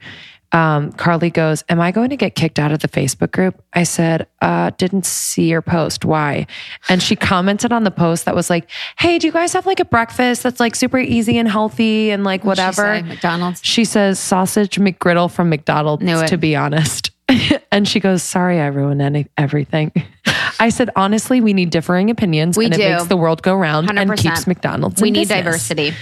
Um, 0.53 0.93
Carly 0.93 1.29
goes, 1.31 1.65
Am 1.69 1.81
I 1.81 1.91
going 1.91 2.11
to 2.11 2.17
get 2.17 2.37
kicked 2.37 2.59
out 2.61 2.71
of 2.71 2.79
the 2.79 2.87
Facebook 2.89 3.33
group? 3.33 3.61
I 3.73 3.83
said, 3.83 4.29
uh, 4.41 4.71
Didn't 4.79 5.05
see 5.05 5.49
your 5.51 5.61
post. 5.61 6.05
Why? 6.05 6.47
And 6.89 7.03
she 7.03 7.17
commented 7.17 7.73
on 7.73 7.83
the 7.83 7.91
post 7.91 8.25
that 8.27 8.35
was 8.35 8.49
like, 8.49 8.71
Hey, 8.99 9.19
do 9.19 9.27
you 9.27 9.33
guys 9.33 9.53
have 9.55 9.67
like 9.67 9.81
a 9.81 9.85
breakfast 9.85 10.45
that's 10.45 10.61
like 10.61 10.77
super 10.77 10.99
easy 10.99 11.37
and 11.39 11.49
healthy 11.49 12.11
and 12.13 12.23
like 12.23 12.43
she 12.43 12.47
whatever? 12.47 12.75
say? 12.77 13.03
McDonald's. 13.03 13.61
She 13.65 13.85
says, 13.85 14.21
Sausage 14.21 14.79
McGriddle 14.79 15.31
from 15.31 15.49
McDonald's, 15.49 16.05
Knew 16.05 16.21
it. 16.21 16.29
to 16.29 16.39
be 16.39 16.55
honest. 16.55 17.06
and 17.73 17.87
she 17.89 18.01
goes, 18.01 18.23
Sorry, 18.23 18.61
I 18.61 18.67
ruined 18.67 19.03
any- 19.03 19.27
everything. 19.37 19.93
I 20.59 20.71
said, 20.71 20.91
Honestly, 20.97 21.41
we 21.41 21.53
need 21.53 21.71
differing 21.71 22.09
opinions 22.11 22.57
We 22.57 22.67
and 22.67 22.75
do. 22.75 22.81
it 22.83 22.91
makes 22.93 23.07
the 23.07 23.17
world 23.17 23.43
go 23.43 23.55
round 23.55 23.91
and 23.91 23.99
100%. 24.11 24.17
keeps 24.19 24.47
McDonald's. 24.47 25.03
We 25.03 25.11
need 25.11 25.29
business." 25.29 25.45
diversity. 25.45 25.93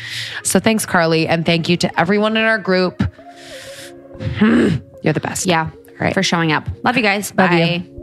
So 0.43 0.61
thanks, 0.61 0.87
Carly. 0.87 1.27
And 1.27 1.45
thank 1.45 1.69
you 1.69 1.77
to 1.79 2.01
everyone 2.01 2.37
in 2.37 2.45
our 2.45 2.59
group. 2.59 3.01
You're 4.41 5.13
the 5.13 5.21
best. 5.21 5.47
Yeah. 5.47 5.71
right. 5.99 6.15
For 6.15 6.23
showing 6.23 6.53
up. 6.53 6.69
Love 6.85 6.97
you 6.97 7.03
guys. 7.03 7.31
Love 7.37 7.51
Bye. 7.51 7.83
you. 7.87 7.94